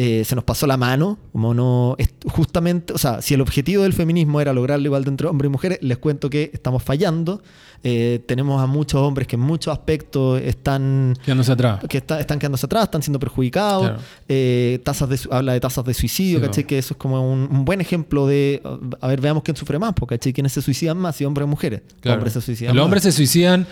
eh, 0.00 0.22
se 0.24 0.34
nos 0.36 0.44
pasó 0.44 0.66
la 0.68 0.76
mano, 0.76 1.18
como 1.32 1.52
no, 1.54 1.96
justamente, 2.30 2.92
o 2.92 2.98
sea, 2.98 3.20
si 3.20 3.34
el 3.34 3.40
objetivo 3.40 3.82
del 3.82 3.92
feminismo 3.92 4.40
era 4.40 4.52
lograr 4.52 4.78
la 4.80 4.86
igualdad 4.86 5.08
entre 5.08 5.26
hombres 5.26 5.48
y 5.48 5.52
mujeres, 5.52 5.78
les 5.82 5.98
cuento 5.98 6.30
que 6.30 6.50
estamos 6.54 6.82
fallando, 6.82 7.42
Eh, 7.84 8.18
tenemos 8.26 8.60
a 8.60 8.66
muchos 8.66 9.00
hombres 9.00 9.28
que 9.28 9.36
en 9.36 9.40
muchos 9.42 9.72
aspectos 9.72 10.40
están 10.40 11.14
Quedándose 11.24 11.52
atrás. 11.52 11.78
que 11.88 11.98
está- 11.98 12.18
están 12.18 12.40
quedándose 12.40 12.66
atrás, 12.66 12.82
están 12.84 13.02
siendo 13.04 13.20
perjudicados. 13.20 13.82
Claro. 13.90 14.00
Eh, 14.28 14.80
tasas 14.82 15.08
de, 15.08 15.20
habla 15.30 15.52
de 15.52 15.60
tasas 15.60 15.84
de 15.84 15.94
suicidio, 15.94 16.40
Sí, 16.40 16.44
¿cachai? 16.44 16.64
no. 16.64 16.68
Que 16.68 16.78
eso 16.78 16.94
es 16.94 16.98
como 16.98 17.32
un, 17.32 17.46
un 17.48 17.64
buen 17.64 17.80
ejemplo 17.80 18.26
de. 18.26 18.60
A 19.00 19.06
ver, 19.06 19.20
veamos 19.20 19.44
quién 19.44 19.56
sufre 19.56 19.78
más, 19.78 19.92
porque 19.94 20.16
¿cachai? 20.18 20.32
¿Quiénes 20.32 20.52
se 20.54 20.60
suicidan 20.60 20.96
más? 20.98 21.14
Si 21.14 21.24
hombres 21.24 21.44
o 21.44 21.46
mujeres. 21.46 21.82
Claro. 22.00 22.16
Hombres 22.18 22.32
se 22.32 22.40
suicidan 22.40 22.74
Los 22.74 22.82
más. 22.82 22.84
hombres 22.86 23.02
se 23.04 23.12
suicidan 23.12 23.64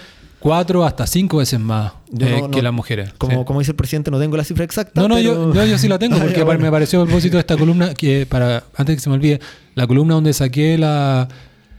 cuatro 0.47 0.85
hasta 0.85 1.07
cinco 1.07 1.39
veces 1.39 1.59
más 1.59 1.93
eh, 2.19 2.39
no- 2.41 2.51
que 2.51 2.57
no- 2.59 2.63
las 2.63 2.73
mujeres. 2.73 3.13
Como, 3.19 3.41
Sí. 3.41 3.45
como 3.45 3.59
dice 3.59 3.73
el 3.73 3.77
presidente, 3.77 4.11
no 4.11 4.19
tengo 4.21 4.37
la 4.37 4.45
cifra 4.45 4.65
exacta. 4.65 5.01
No, 5.01 5.09
no, 5.09 5.17
pero- 5.17 5.53
yo, 5.53 5.55
yo, 5.55 5.65
yo 5.67 5.79
sí 5.79 5.89
la 5.89 5.99
tengo, 5.99 6.17
Ah, 6.21 6.21
porque 6.23 6.43
bueno. 6.45 6.61
me 6.63 6.71
pareció 6.71 7.03
a 7.03 7.05
propósito 7.05 7.37
de 7.37 7.41
esta 7.41 7.57
columna, 7.57 7.95
que 7.95 8.27
para 8.27 8.65
antes 8.77 8.97
que 8.97 9.01
se 9.01 9.09
me 9.11 9.17
olvide, 9.17 9.41
la 9.75 9.87
columna 9.87 10.15
donde 10.15 10.33
saqué 10.33 10.79
la, 10.79 11.27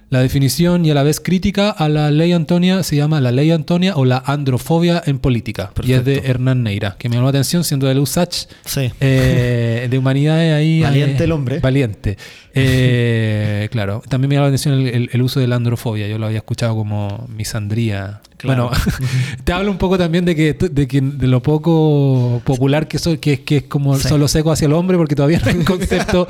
la 0.10 0.20
definición 0.22 0.86
y 0.86 0.92
a 0.92 0.94
la 0.94 1.04
vez 1.04 1.20
crítica 1.20 1.70
a 1.70 1.90
la 1.90 2.12
ley 2.12 2.32
Antonia 2.32 2.82
se 2.84 2.96
llama 2.96 3.20
La 3.20 3.32
ley 3.34 3.52
Antonia 3.52 3.96
o 3.98 4.06
la 4.06 4.24
androfobia 4.26 5.02
en 5.06 5.20
política. 5.20 5.72
Y 5.84 5.92
es 5.94 6.06
de. 6.06 6.20
Hernán 6.26 6.64
Neira, 6.64 6.96
que 6.98 7.10
me 7.10 7.16
llamó 7.16 7.26
la 7.26 7.32
atención 7.32 7.64
siendo 7.66 7.88
de 7.88 8.00
USACH. 8.00 8.48
Sí. 8.66 8.90
eh, 9.02 9.88
de 9.90 9.98
humanidades 9.98 10.54
ahí. 10.54 10.82
Valiente 10.84 11.24
eh, 11.24 11.26
el 11.26 11.32
hombre. 11.34 11.60
Valiente. 11.60 12.18
Eh, 12.60 13.68
claro, 13.72 14.02
también 14.10 14.30
me 14.30 14.36
llamó 14.36 14.46
la 14.46 14.50
atención 14.50 14.74
el, 14.76 14.88
el- 14.88 15.10
el 15.14 15.22
uso 15.22 15.40
de 15.40 15.46
la 15.48 15.56
androfobia. 15.58 16.08
Yo 16.08 16.18
lo 16.18 16.26
había 16.26 16.40
escuchado 16.40 16.76
como 16.76 17.28
misandría. 17.30 18.22
Claro. 18.38 18.70
Bueno, 18.70 18.82
te 19.44 19.52
hablo 19.52 19.72
un 19.72 19.78
poco 19.80 19.98
también 19.98 20.24
de 20.24 20.36
que, 20.36 20.54
de 20.54 20.88
que 20.88 21.02
de 21.02 21.28
lo 21.28 21.42
poco 21.42 22.42
popular 22.46 22.88
que 22.88 23.00
soy, 23.00 23.18
que, 23.18 23.34
es- 23.34 23.40
que 23.40 23.58
es 23.58 23.64
como 23.64 23.98
Sí. 23.98 24.08
solo 24.08 24.28
seco 24.28 24.52
hacia 24.52 24.68
el 24.68 24.74
hombre, 24.74 24.96
porque 24.96 25.16
todavía 25.16 25.40
no 25.40 25.50
hay 25.50 25.56
un 25.58 25.64
concepto, 25.66 26.28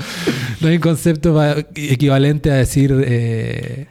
no 0.62 0.68
hay 0.70 0.76
un 0.76 0.82
concepto 0.82 1.38
equivalente 1.76 2.50
a 2.50 2.56
decir 2.56 2.94
eh, 3.06 3.88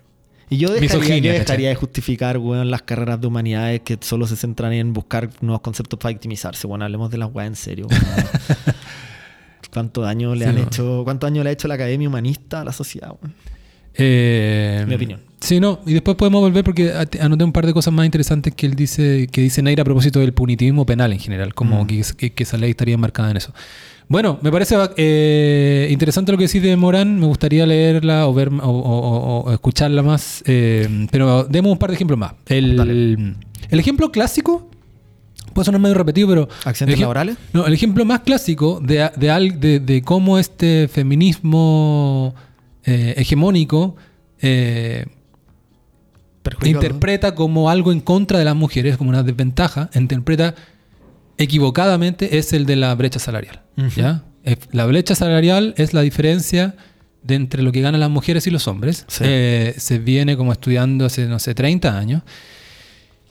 Y 0.48 0.56
yo 0.56 0.70
dejaría, 0.70 1.32
dejaría 1.34 1.68
de 1.68 1.74
justificar, 1.74 2.38
weón, 2.38 2.70
las 2.70 2.82
carreras 2.82 3.20
de 3.20 3.26
humanidades 3.26 3.80
que 3.82 3.98
solo 4.00 4.26
se 4.26 4.36
centran 4.36 4.72
en 4.72 4.94
buscar 4.94 5.28
nuevos 5.42 5.60
conceptos 5.60 5.98
para 5.98 6.12
victimizarse. 6.14 6.66
Bueno, 6.66 6.84
hablemos 6.86 7.10
de 7.10 7.18
las 7.18 7.30
weas 7.34 7.48
en 7.48 7.56
serio. 7.56 7.86
¿Cuánto 9.72 10.00
daño 10.00 10.34
le 10.34 10.44
Sí, 10.44 10.48
han 10.48 10.56
no. 10.56 10.62
hecho? 10.62 11.02
¿Cuánto 11.04 11.26
daño 11.26 11.42
le 11.44 11.50
ha 11.50 11.52
hecho 11.52 11.68
la 11.68 11.74
academia 11.74 12.08
humanista 12.08 12.62
a 12.62 12.64
la 12.64 12.72
sociedad? 12.72 13.12
Eh, 13.94 14.84
Mi 14.88 14.94
opinión. 14.94 15.20
Sí, 15.40 15.60
no, 15.60 15.80
y 15.86 15.92
después 15.92 16.16
podemos 16.16 16.40
volver 16.40 16.64
porque 16.64 16.92
anoté 17.20 17.44
un 17.44 17.52
par 17.52 17.66
de 17.66 17.72
cosas 17.74 17.92
más 17.92 18.06
interesantes 18.06 18.54
que 18.54 18.66
él 18.66 18.74
dice, 18.74 19.28
que 19.30 19.42
dice 19.42 19.60
Neira 19.62 19.82
a 19.82 19.84
propósito 19.84 20.18
del 20.20 20.32
punitivismo 20.32 20.86
penal 20.86 21.12
en 21.12 21.18
general, 21.18 21.54
como 21.54 21.84
Mm. 21.84 21.86
que, 21.86 22.02
que- 22.16 22.32
que 22.32 22.42
esa 22.42 22.56
ley 22.56 22.70
estaría 22.70 22.94
enmarcada 22.94 23.30
en 23.30 23.36
eso. 23.36 23.52
Bueno, 24.08 24.38
me 24.40 24.50
parece 24.50 24.76
eh, 24.96 25.88
interesante 25.90 26.32
lo 26.32 26.38
que 26.38 26.46
decís 26.46 26.62
de 26.62 26.74
Morán, 26.76 27.20
me 27.20 27.26
gustaría 27.26 27.66
leerla 27.66 28.26
o 28.28 28.32
ver 28.34 28.48
o, 28.48 28.54
o- 28.54 28.70
o- 28.70 29.40
o 29.40 29.52
escucharla 29.52 30.02
más, 30.02 30.42
eh, 30.46 31.06
pero 31.10 31.44
demos 31.44 31.72
un 31.72 31.78
par 31.78 31.90
de 31.90 31.96
ejemplos 31.96 32.18
más. 32.18 32.32
El, 32.46 33.36
ejemplo 33.70 34.10
clásico, 34.12 34.70
puede 35.52 35.66
sonar 35.66 35.80
medio 35.80 35.94
repetido, 35.96 36.28
pero... 36.28 36.48
¿Accidentes 36.64 37.00
laborales? 37.00 37.36
No, 37.52 37.66
el 37.66 37.72
ejemplo 37.74 38.04
más 38.04 38.20
clásico 38.20 38.80
de, 38.82 39.10
de, 39.16 39.52
de- 39.58 39.80
de 39.80 40.02
cómo 40.02 40.38
este 40.38 40.88
feminismo 40.88 42.34
eh, 42.84 43.14
hegemónico 43.18 43.96
eh. 44.40 45.04
Interpreta 46.70 47.34
como 47.34 47.70
algo 47.70 47.92
en 47.92 48.00
contra 48.00 48.38
de 48.38 48.44
las 48.44 48.56
mujeres, 48.56 48.96
como 48.96 49.10
una 49.10 49.22
desventaja, 49.22 49.90
interpreta 49.94 50.54
equivocadamente, 51.38 52.38
es 52.38 52.52
el 52.52 52.66
de 52.66 52.76
la 52.76 52.94
brecha 52.94 53.18
salarial. 53.18 53.62
¿ya? 53.96 54.24
La 54.72 54.86
brecha 54.86 55.14
salarial 55.14 55.74
es 55.76 55.92
la 55.92 56.00
diferencia 56.02 56.76
de 57.22 57.34
entre 57.34 57.62
lo 57.62 57.72
que 57.72 57.80
ganan 57.80 58.00
las 58.00 58.10
mujeres 58.10 58.46
y 58.46 58.50
los 58.50 58.68
hombres. 58.68 59.04
Sí. 59.08 59.24
Eh, 59.26 59.74
se 59.76 59.98
viene 59.98 60.36
como 60.36 60.52
estudiando 60.52 61.04
hace, 61.06 61.26
no 61.26 61.38
sé, 61.38 61.54
30 61.54 61.98
años. 61.98 62.22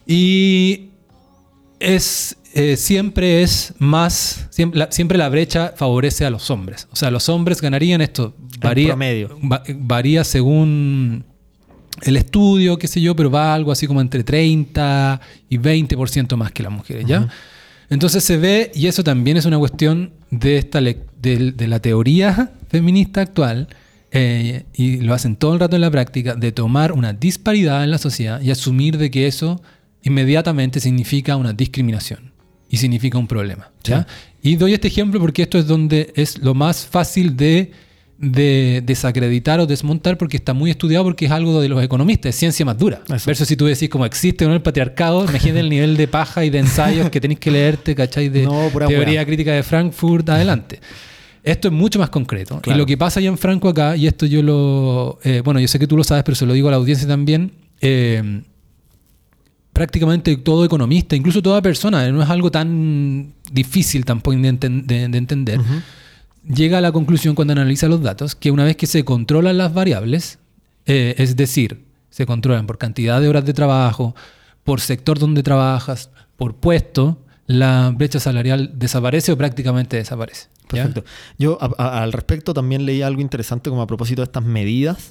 Y 0.05 0.89
es 1.79 2.37
eh, 2.53 2.77
siempre 2.77 3.41
es 3.41 3.73
más, 3.79 4.47
siempre 4.49 4.79
la, 4.79 4.91
siempre 4.91 5.17
la 5.17 5.27
brecha 5.29 5.73
favorece 5.75 6.25
a 6.25 6.29
los 6.29 6.49
hombres. 6.49 6.87
O 6.91 6.95
sea, 6.95 7.11
los 7.11 7.27
hombres 7.29 7.61
ganarían 7.61 8.01
esto. 8.01 8.35
Varía, 8.61 8.87
promedio. 8.89 9.37
va- 9.51 9.63
varía 9.75 10.23
según 10.23 11.25
el 12.01 12.17
estudio, 12.17 12.77
qué 12.77 12.87
sé 12.87 13.01
yo, 13.01 13.15
pero 13.15 13.31
va 13.31 13.53
algo 13.53 13.71
así 13.71 13.87
como 13.87 14.01
entre 14.01 14.23
30 14.23 15.21
y 15.49 15.57
20% 15.57 16.35
más 16.35 16.51
que 16.51 16.63
las 16.63 16.71
mujeres, 16.71 17.05
¿ya? 17.05 17.27
Entonces 17.89 18.23
se 18.23 18.37
ve, 18.37 18.71
y 18.73 18.87
eso 18.87 19.03
también 19.03 19.37
es 19.37 19.45
una 19.45 19.59
cuestión 19.59 20.11
de, 20.31 20.57
esta 20.57 20.81
de 20.81 21.67
la 21.67 21.79
teoría 21.79 22.51
feminista 22.69 23.21
actual, 23.21 23.67
eh, 24.17 24.63
y 24.73 25.01
lo 25.01 25.13
hacen 25.13 25.35
todo 25.35 25.53
el 25.53 25.59
rato 25.59 25.75
en 25.75 25.81
la 25.81 25.91
práctica, 25.91 26.35
de 26.35 26.53
tomar 26.53 26.93
una 26.93 27.11
disparidad 27.11 27.83
en 27.83 27.91
la 27.91 27.97
sociedad 27.97 28.39
y 28.39 28.49
asumir 28.49 28.97
de 28.97 29.11
que 29.11 29.27
eso 29.27 29.61
inmediatamente 30.03 30.79
significa 30.79 31.35
una 31.35 31.51
discriminación 31.51 32.31
y 32.69 32.77
significa 32.77 33.17
un 33.17 33.27
problema. 33.27 33.71
¿ya? 33.83 34.07
Y 34.41 34.55
doy 34.55 34.73
este 34.73 34.87
ejemplo 34.87 35.19
porque 35.19 35.41
esto 35.41 35.57
es 35.57 35.67
donde 35.67 36.13
es 36.15 36.37
lo 36.37 36.53
más 36.53 36.85
fácil 36.85 37.35
de, 37.35 37.73
de 38.17 38.81
desacreditar 38.85 39.59
o 39.59 39.65
desmontar 39.65 40.17
porque 40.17 40.37
está 40.37 40.53
muy 40.53 40.71
estudiado 40.71 41.03
porque 41.03 41.25
es 41.25 41.31
algo 41.31 41.59
de 41.61 41.67
los 41.69 41.83
economistas, 41.83 42.29
es 42.29 42.35
ciencia 42.35 42.65
más 42.65 42.77
dura. 42.77 43.01
Eso. 43.13 43.25
Versus 43.27 43.47
si 43.47 43.57
tú 43.57 43.65
decís 43.65 43.89
como 43.89 44.05
existe 44.05 44.45
o 44.45 44.47
no 44.47 44.53
el 44.53 44.61
patriarcado, 44.61 45.25
imagínate 45.25 45.59
el 45.59 45.69
nivel 45.69 45.97
de 45.97 46.07
paja 46.07 46.45
y 46.45 46.49
de 46.49 46.59
ensayos 46.59 47.09
que 47.09 47.19
tenéis 47.19 47.39
que 47.39 47.51
leerte, 47.51 47.93
¿cachai? 47.93 48.29
De 48.29 48.43
No, 48.45 48.69
teoría 48.87 49.25
crítica 49.25 49.51
de 49.51 49.63
Frankfurt 49.63 50.29
adelante. 50.29 50.79
Esto 51.43 51.67
es 51.67 51.73
mucho 51.73 51.99
más 51.99 52.09
concreto. 52.09 52.59
Claro. 52.61 52.75
Y 52.75 52.79
lo 52.79 52.85
que 52.85 52.97
pasa 52.97 53.19
allá 53.19 53.29
en 53.29 53.37
Franco 53.37 53.69
acá, 53.69 53.95
y 53.97 54.07
esto 54.07 54.25
yo 54.25 54.41
lo... 54.41 55.19
eh, 55.23 55.41
bueno, 55.43 55.59
yo 55.59 55.67
sé 55.67 55.77
que 55.77 55.85
tú 55.85 55.95
lo 55.97 56.03
sabes, 56.03 56.23
pero 56.23 56.35
se 56.35 56.45
lo 56.45 56.53
digo 56.53 56.69
a 56.69 56.71
la 56.71 56.77
audiencia 56.77 57.07
también. 57.07 57.51
eh, 57.81 58.41
prácticamente 59.73 60.37
todo 60.37 60.63
economista, 60.63 61.17
incluso 61.17 61.41
toda 61.41 61.61
persona, 61.61 62.09
no 62.09 62.23
es 62.23 62.29
algo 62.29 62.49
tan 62.49 63.33
difícil 63.51 64.05
tampoco 64.05 64.37
de, 64.37 64.49
enten- 64.53 64.85
de- 64.85 65.09
de 65.09 65.17
entender, 65.17 65.59
llega 66.47 66.77
a 66.77 66.81
la 66.81 66.91
conclusión 66.91 67.35
cuando 67.35 67.53
analiza 67.53 67.87
los 67.87 68.01
datos 68.01 68.35
que 68.35 68.51
una 68.51 68.63
vez 68.63 68.75
que 68.77 68.87
se 68.87 69.03
controlan 69.05 69.57
las 69.57 69.73
variables, 69.73 70.39
eh, 70.85 71.15
es 71.17 71.35
decir, 71.35 71.85
se 72.09 72.25
controlan 72.25 72.67
por 72.67 72.77
cantidad 72.77 73.19
de 73.21 73.27
horas 73.27 73.45
de 73.45 73.53
trabajo, 73.53 74.15
por 74.63 74.79
sector 74.81 75.19
donde 75.19 75.43
trabajas, 75.43 76.09
por 76.37 76.55
puesto, 76.55 77.21
la 77.47 77.91
brecha 77.95 78.19
salarial 78.19 78.71
desaparece 78.75 79.31
o 79.31 79.37
prácticamente 79.37 79.97
desaparece. 79.97 80.47
Perfecto. 80.67 81.03
Yo 81.37 81.59
a- 81.61 81.69
a- 81.77 82.01
al 82.03 82.11
respecto 82.11 82.53
también 82.55 82.87
leí 82.87 83.03
algo 83.03 83.21
interesante 83.21 83.69
como 83.69 83.83
a 83.83 83.87
propósito 83.87 84.21
de 84.21 84.25
estas 84.25 84.43
medidas, 84.43 85.09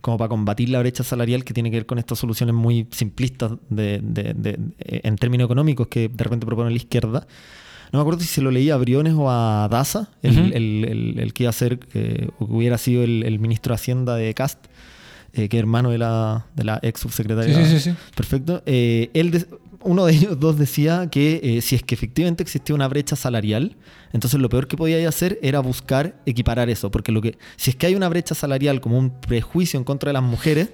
como 0.00 0.16
para 0.16 0.28
combatir 0.28 0.68
la 0.68 0.78
brecha 0.78 1.02
salarial 1.02 1.42
que 1.44 1.52
tiene 1.52 1.70
que 1.72 1.78
ver 1.78 1.86
con 1.86 1.98
estas 1.98 2.20
soluciones 2.20 2.54
muy 2.54 2.86
simplistas 2.92 3.50
de, 3.68 3.98
de- 4.00 4.32
de- 4.34 4.58
en 4.78 5.16
términos 5.16 5.46
económicos 5.46 5.88
que 5.88 6.08
de 6.08 6.22
repente 6.24 6.46
propone 6.46 6.70
la 6.70 6.76
izquierda. 6.76 7.26
No 7.92 7.98
me 7.98 8.00
acuerdo 8.00 8.20
si 8.20 8.26
se 8.26 8.40
lo 8.40 8.50
leí 8.50 8.70
a 8.70 8.76
Briones 8.78 9.12
o 9.16 9.30
a 9.30 9.68
Daza, 9.70 10.08
el, 10.22 10.38
Ujú. 10.38 10.50
el- 10.54 10.84
el- 10.84 11.18
el 11.18 11.32
que 11.34 11.42
iba 11.44 11.50
a 11.50 11.52
ser, 11.52 11.78
eh, 11.94 12.28
o 12.38 12.46
que 12.46 12.52
hubiera 12.52 12.78
sido 12.78 13.02
el, 13.04 13.38
ministro 13.38 13.72
de 13.72 13.74
Hacienda 13.74 14.16
de 14.16 14.32
Cast, 14.34 14.58
eh, 15.34 15.48
que 15.48 15.58
es 15.58 15.60
hermano 15.60 15.90
de 15.90 15.98
la, 15.98 16.46
de 16.56 16.64
la 16.64 16.78
ex 16.82 17.00
subsecretaria. 17.00 17.54
Sí, 17.54 17.64
sí, 17.64 17.78
sí, 17.80 17.90
sí. 17.90 17.96
Perfecto. 18.14 18.62
Eh, 18.66 19.10
él 19.14 19.30
de- 19.30 19.46
uno 19.84 20.06
de 20.06 20.12
ellos 20.14 20.38
dos 20.38 20.58
decía 20.58 21.08
que 21.10 21.40
eh, 21.42 21.60
si 21.60 21.74
es 21.74 21.82
que 21.82 21.94
efectivamente 21.94 22.42
existía 22.42 22.74
una 22.74 22.86
brecha 22.88 23.16
salarial, 23.16 23.76
entonces 24.12 24.38
lo 24.40 24.48
peor 24.48 24.68
que 24.68 24.76
podía 24.76 25.06
hacer 25.08 25.38
era 25.42 25.58
buscar 25.60 26.14
equiparar 26.24 26.70
eso, 26.70 26.90
porque 26.90 27.10
lo 27.12 27.20
que 27.20 27.36
si 27.56 27.70
es 27.70 27.76
que 27.76 27.86
hay 27.88 27.94
una 27.96 28.08
brecha 28.08 28.34
salarial 28.34 28.80
como 28.80 28.96
un 28.96 29.10
prejuicio 29.20 29.78
en 29.78 29.84
contra 29.84 30.10
de 30.10 30.12
las 30.14 30.22
mujeres, 30.22 30.70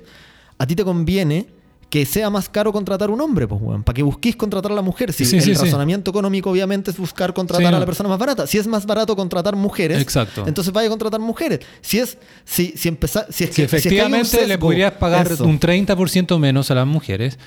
a 0.59 0.67
ti 0.67 0.77
te 0.77 0.85
conviene 0.85 1.47
que 1.91 2.05
sea 2.05 2.29
más 2.29 2.51
caro 2.51 2.71
contratar 2.71 3.11
un 3.11 3.19
hombre, 3.21 3.49
pues, 3.49 3.61
weón, 3.63 3.83
para 3.83 3.95
que 3.95 4.03
busquís 4.03 4.37
contratar 4.37 4.71
a 4.73 4.75
la 4.75 4.83
mujer. 4.83 5.11
Si 5.13 5.25
Sí, 5.25 5.37
el 5.37 5.43
sí, 5.43 5.55
sí. 5.55 5.65
razonamiento 5.65 6.11
económico 6.11 6.51
obviamente 6.51 6.91
es 6.91 6.99
buscar 6.99 7.33
contratar 7.33 7.75
a 7.75 7.79
la 7.79 7.87
persona 7.87 8.11
más 8.11 8.19
barata. 8.19 8.47
Si 8.47 8.59
es 8.59 8.67
más 8.67 8.85
barato 8.85 9.17
contratar 9.17 9.57
mujeres, 9.57 10.01
Exacto. 10.03 10.45
entonces 10.47 10.73
vaya 10.73 10.89
a 10.89 10.91
contratar 10.91 11.19
mujeres. 11.21 11.61
Si 11.81 11.99
es 11.99 12.19
si 12.45 12.75
si 12.77 12.89
empezar 12.89 13.27
si 13.31 13.45
es 13.45 13.51
Si 13.55 13.63
que 13.63 13.69
si 13.69 13.77
es 13.77 13.83
que 13.85 13.89
hay 14.01 14.07
un 14.07 14.15
efectivamente 14.17 14.47
le 14.47 14.59
podrías 14.59 14.93
pagar 14.93 15.33
eso. 15.33 15.45
un 15.45 15.59
30% 15.59 16.39
menos 16.39 16.71
a 16.71 16.75
las 16.75 16.87
mujeres, 16.87 17.39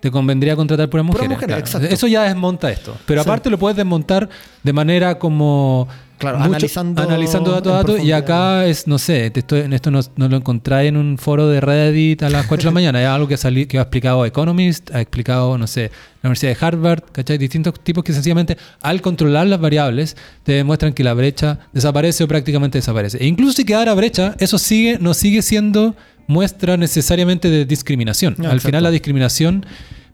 te 0.00 0.10
convendría 0.10 0.56
contratar 0.56 0.90
puras 0.90 1.06
mujeres. 1.06 1.28
mujeres, 1.28 1.46
claro. 1.46 1.60
exacto. 1.64 1.86
Eso 1.88 2.06
ya 2.08 2.24
desmonta 2.24 2.70
esto. 2.72 2.96
Pero 3.06 3.20
aparte 3.20 3.48
lo 3.48 3.58
puedes 3.58 3.76
desmontar 3.76 4.28
de 4.62 4.72
manera 4.72 5.18
como... 5.20 5.86
Claro, 6.16 6.38
analizando 6.38 7.02
analizando 7.02 7.50
dato 7.50 7.74
a 7.74 7.78
dato. 7.78 7.98
Y 7.98 8.12
acá 8.12 8.66
es, 8.66 8.86
no 8.86 8.98
sé, 8.98 9.30
te 9.30 9.40
estoy- 9.40 9.60
en 9.62 9.72
esto 9.72 9.90
no, 9.90 10.00
no 10.16 10.28
lo 10.28 10.36
encontráis 10.36 10.88
en 10.88 10.96
un 10.96 11.18
foro 11.18 11.48
de 11.48 11.60
Reddit 11.60 12.22
a 12.22 12.30
las 12.30 12.46
4 12.46 12.62
de 12.62 12.64
la 12.66 12.70
mañana. 12.80 13.02
Es 13.02 13.08
algo 13.08 13.26
que, 13.28 13.36
salí, 13.36 13.66
que 13.66 13.78
ha 13.78 13.82
explicado 13.82 14.24
Economist, 14.24 14.94
ha 14.94 15.00
explicado, 15.00 15.58
no 15.58 15.66
sé, 15.66 15.90
la 16.22 16.28
Universidad 16.28 16.56
de 16.56 16.64
Harvard, 16.66 17.02
¿cachai? 17.12 17.36
Distintos 17.36 17.74
tipos 17.82 18.04
que 18.04 18.12
sencillamente 18.12 18.56
al 18.80 19.02
controlar 19.02 19.46
las 19.48 19.60
variables 19.60 20.16
te 20.44 20.52
demuestran 20.52 20.92
que 20.92 21.02
la 21.04 21.14
brecha 21.14 21.58
desaparece 21.72 22.24
o 22.24 22.28
prácticamente 22.28 22.78
desaparece. 22.78 23.18
E 23.18 23.26
incluso 23.26 23.52
si 23.54 23.64
quedara 23.64 23.92
brecha, 23.94 24.36
eso 24.38 24.56
sigue, 24.58 24.98
no 25.00 25.14
sigue 25.14 25.42
siendo 25.42 25.96
muestra 26.26 26.76
necesariamente 26.76 27.50
de 27.50 27.66
discriminación. 27.66 28.34
No, 28.38 28.44
al 28.44 28.52
exacto. 28.52 28.68
final 28.68 28.82
la 28.84 28.90
discriminación, 28.90 29.66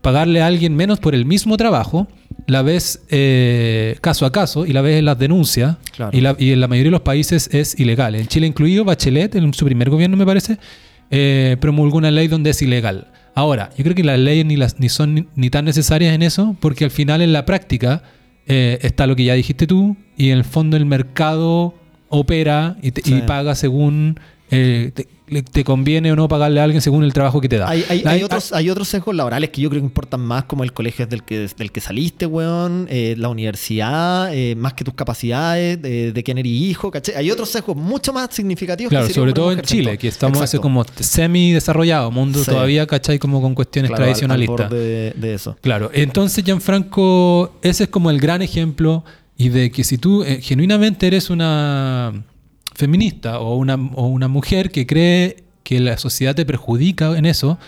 pagarle 0.03 0.41
a 0.43 0.47
alguien 0.47 0.75
menos 0.75 0.99
por 0.99 1.15
el 1.15 1.25
mismo 1.27 1.57
trabajo, 1.57 2.09
la 2.51 2.63
ves 2.63 3.01
eh, 3.11 3.97
caso 4.01 4.27
a 4.27 4.33
caso 4.33 4.67
y 4.67 4.73
la 4.73 4.81
ves 4.83 4.99
en 4.99 5.05
las 5.05 5.19
denuncias 5.19 5.77
Claro. 5.95 6.17
y, 6.17 6.21
la- 6.21 6.37
y 6.39 6.53
en 6.53 6.61
la 6.61 6.69
mayoría 6.69 6.89
de 6.89 6.93
los 6.93 7.01
países 7.03 7.49
es 7.53 7.79
ilegal. 7.79 8.15
En 8.15 8.27
Chile 8.27 8.47
incluido, 8.47 8.85
Bachelet, 8.85 9.35
en 9.37 9.53
su 9.55 9.65
primer 9.65 9.91
gobierno 9.91 10.17
me 10.17 10.27
parece, 10.27 10.59
eh, 11.11 11.57
promulgó 11.61 11.99
una 11.99 12.11
ley 12.11 12.29
donde 12.29 12.51
es 12.51 12.61
ilegal. 12.63 13.09
Ahora, 13.35 13.71
yo 13.77 13.85
creo 13.85 13.95
que 13.95 14.05
las 14.05 14.19
leyes 14.19 14.45
ni, 14.45 14.57
las, 14.57 14.79
ni 14.81 14.89
son 14.89 15.15
ni, 15.15 15.27
ni 15.37 15.51
tan 15.51 15.65
necesarias 15.65 16.15
en 16.15 16.23
eso, 16.23 16.57
porque 16.61 16.85
al 16.85 16.91
final 16.91 17.23
en 17.23 17.33
la 17.33 17.45
práctica 17.47 18.03
eh, 18.47 18.79
está 18.83 19.07
lo 19.07 19.15
que 19.17 19.25
ya 19.25 19.35
dijiste 19.35 19.67
tú, 19.67 19.97
y 20.17 20.31
en 20.31 20.39
el 20.39 20.45
fondo 20.45 20.77
el 20.77 20.85
mercado 20.87 21.75
opera 22.09 22.77
y, 22.83 22.91
te- 22.91 23.03
y 23.09 23.15
Sí. 23.15 23.23
paga 23.27 23.55
según 23.55 24.19
eh, 24.51 24.93
te, 25.53 25.63
conviene 25.65 26.11
o 26.11 26.17
no 26.17 26.27
pagarle 26.27 26.61
a 26.61 26.65
alguien 26.65 26.81
según 26.83 27.05
el 27.05 27.13
trabajo 27.13 27.41
que 27.41 27.49
te 27.49 27.57
da. 27.59 27.69
Hay, 27.69 27.85
hay- 27.89 28.03
La- 28.03 28.11
hay 28.11 28.23
otros, 28.25 28.53
hay 28.53 28.69
otros 28.69 28.89
sesgos 28.89 29.15
laborales 29.15 29.51
que 29.51 29.61
yo 29.61 29.71
creo 29.71 29.81
que 29.81 29.87
importan 29.87 30.21
más, 30.21 30.45
como 30.45 30.65
el 30.65 30.73
colegio 30.73 31.07
del 31.07 31.23
que, 31.23 31.47
del 31.57 31.71
que 31.71 31.81
saliste, 31.81 32.27
weón, 32.27 32.89
eh, 32.91 33.15
la 33.17 33.29
universidad, 33.29 34.35
eh, 34.35 34.57
más 34.57 34.75
que 34.75 34.83
tus 34.83 34.95
capacidades, 34.95 35.81
de, 35.81 36.13
de 36.13 36.23
quién 36.25 36.39
eres 36.39 36.51
hijo, 36.51 36.91
¿cachai? 36.91 37.15
Hay 37.15 37.31
otros 37.31 37.49
sesgos 37.49 37.77
mucho 37.77 38.13
más 38.13 38.29
significativos. 38.33 38.91
Claro, 38.91 39.07
que 39.07 39.15
sobre 39.15 39.33
todo 39.33 39.53
en 39.53 39.61
Chile, 39.63 39.97
que 39.99 40.09
estamos 40.09 40.41
así 40.41 40.59
como 40.59 40.85
semi-desarrollado, 40.99 42.11
mundo 42.11 42.41
Sí. 42.43 42.51
todavía, 42.51 42.87
¿cachai? 42.87 43.19
Como 43.21 43.41
con 43.41 43.55
cuestiones 43.55 43.91
Claro, 43.91 44.03
al- 44.03 44.09
al 44.09 44.15
tradicionalistas. 44.15 44.69
borde 44.71 44.85
de, 44.85 45.13
de 45.13 45.35
eso. 45.35 45.57
Claro, 45.61 45.91
entonces 45.93 46.43
Gianfranco, 46.45 47.55
ese 47.63 47.85
es 47.85 47.89
como 47.91 48.11
el 48.11 48.19
gran 48.21 48.43
ejemplo 48.43 49.05
y 49.37 49.49
de 49.51 49.71
que 49.71 49.85
si 49.85 49.97
tú 49.99 50.23
eh, 50.25 50.41
genuinamente 50.43 51.07
eres 51.07 51.31
una 51.31 52.25
feminista 52.81 53.39
o 53.39 53.55
una, 53.57 53.75
o 53.95 54.07
una 54.09 54.27
mujer 54.29 54.71
que 54.71 54.87
cree 54.87 55.37
que 55.63 55.79
la 55.79 55.97
sociedad 55.99 56.35
te 56.35 56.45
perjudica 56.45 57.17
en 57.17 57.27
eso, 57.27 57.59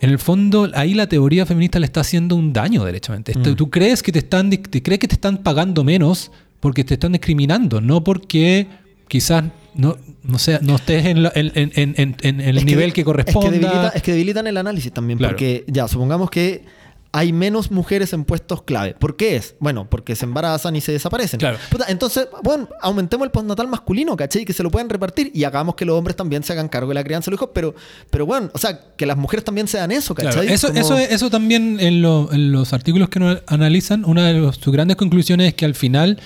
en 0.00 0.10
el 0.10 0.18
fondo 0.18 0.68
ahí 0.74 0.94
la 0.94 1.08
teoría 1.08 1.46
feminista 1.46 1.78
le 1.78 1.86
está 1.86 2.00
haciendo 2.00 2.34
un 2.36 2.52
daño 2.52 2.84
derechamente. 2.84 3.32
Esto- 3.32 3.50
Mm. 3.50 3.56
Tú 3.56 3.70
crees 3.70 4.02
que 4.02 4.10
te 4.12 4.18
están 4.20 4.50
te 4.50 4.82
crees 4.82 4.98
que 4.98 5.06
te 5.08 5.14
están 5.14 5.38
pagando 5.38 5.84
menos 5.84 6.30
porque 6.60 6.82
te 6.84 6.94
están 6.94 7.12
discriminando, 7.12 7.80
no 7.80 8.02
porque 8.02 8.66
quizás 9.08 9.44
no, 9.74 9.96
no, 10.24 10.38
sea, 10.38 10.58
no 10.62 10.74
estés 10.76 11.06
en, 11.06 11.22
la- 11.22 11.32
en- 11.34 12.40
el 12.40 12.58
Es 12.58 12.64
nivel 12.64 12.92
que, 12.92 13.02
Es 13.02 13.04
corresponda. 13.04 13.50
que, 13.50 13.58
debilita- 13.58 13.92
es 13.94 14.02
que 14.02 14.12
debilitan 14.12 14.46
el 14.48 14.56
análisis 14.56 14.92
también, 14.92 15.18
Claro. 15.18 15.32
porque 15.34 15.64
ya, 15.68 15.86
supongamos 15.86 16.30
que 16.30 16.64
hay 17.10 17.32
menos 17.32 17.70
mujeres 17.70 18.12
en 18.12 18.24
puestos 18.24 18.62
clave. 18.62 18.94
¿Por 18.98 19.16
qué 19.16 19.36
es? 19.36 19.54
Bueno, 19.60 19.88
porque 19.88 20.14
se 20.14 20.26
embarazan 20.26 20.76
y 20.76 20.80
se 20.82 20.92
desaparecen. 20.92 21.40
Claro. 21.40 21.56
Entonces, 21.88 22.28
bueno, 22.44 22.68
aumentemos 22.82 23.24
el 23.24 23.30
postnatal 23.30 23.66
masculino, 23.66 24.14
¿cachai? 24.16 24.44
Que 24.44 24.52
se 24.52 24.62
lo 24.62 24.70
puedan 24.70 24.90
repartir 24.90 25.30
y 25.34 25.44
hagamos 25.44 25.74
que 25.74 25.84
los 25.86 25.96
hombres 25.96 26.16
también 26.16 26.42
se 26.42 26.52
hagan 26.52 26.68
cargo 26.68 26.90
de 26.90 26.94
la 26.96 27.04
crianza 27.04 27.30
de 27.30 27.32
los 27.32 27.38
hijos, 27.38 27.50
pero, 27.54 27.74
pero 28.10 28.26
bueno, 28.26 28.50
o 28.52 28.58
sea, 28.58 28.78
que 28.96 29.06
las 29.06 29.16
mujeres 29.16 29.42
también 29.44 29.68
sean 29.68 29.90
eso, 29.90 30.14
Claro, 30.14 30.36
¿cachai? 30.36 30.52
eso, 30.52 30.68
Como- 30.68 30.80
eso, 30.80 30.98
eso 30.98 31.30
también 31.30 31.78
en, 31.80 32.02
lo- 32.02 32.30
en 32.32 32.52
los 32.52 32.72
artículos 32.74 33.08
que 33.08 33.20
nos 33.20 33.42
analizan, 33.46 34.04
una 34.04 34.26
de 34.26 34.34
los- 34.34 34.56
sus 34.56 34.72
grandes 34.72 34.96
conclusiones 34.98 35.48
es 35.48 35.54
que 35.54 35.64
al 35.64 35.74
final 35.74 36.20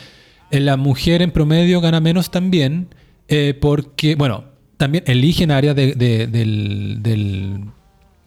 eh, 0.51 0.59
la 0.61 0.77
mujer 0.77 1.23
en 1.23 1.31
promedio 1.31 1.81
gana 1.81 2.01
menos 2.01 2.31
también 2.33 2.89
eh, 3.29 3.55
porque, 3.59 4.17
bueno, 4.17 4.45
también 4.79 5.05
eligen 5.07 5.53
áreas 5.53 5.77
de- 5.77 5.95
de- 5.95 6.27
del, 6.27 6.99
del 7.03 7.61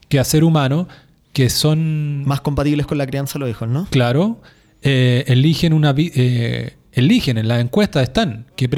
quehacer 0.07 0.44
humano 0.44 0.88
que 1.35 1.49
son, 1.49 2.23
Más 2.25 2.39
compatibles 2.41 2.85
con 2.87 2.97
la 2.97 3.05
crianza 3.05 3.33
de 3.33 3.39
los 3.41 3.49
hijos, 3.49 3.67
¿no? 3.69 3.87
claro, 3.91 4.41
eh, 4.81 5.25
eligen 5.27 5.73
una... 5.73 5.93
eh, 5.97 6.73
eligen, 6.93 7.37
en 7.37 7.47
la 7.49 7.59
encuesta 7.59 8.01
están, 8.01 8.45
que 8.55 8.69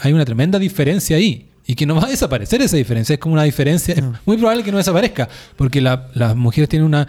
hay 0.00 0.12
una 0.12 0.24
tremenda 0.24 0.58
diferencia 0.58 1.16
ahí. 1.16 1.50
Y 1.66 1.74
que 1.74 1.84
no 1.86 1.94
va 1.96 2.04
a 2.04 2.10
desaparecer 2.10 2.60
esa 2.60 2.76
diferencia. 2.76 3.14
Es 3.14 3.18
como 3.18 3.32
una 3.32 3.42
diferencia. 3.44 3.94
Es 3.94 4.04
muy 4.26 4.36
probable 4.36 4.62
que 4.62 4.70
no 4.70 4.76
desaparezca. 4.76 5.28
Porque 5.56 5.80
la- 5.80 6.10
las 6.12 6.36
mujeres 6.36 6.68
tienen 6.68 6.84
una, 6.86 7.08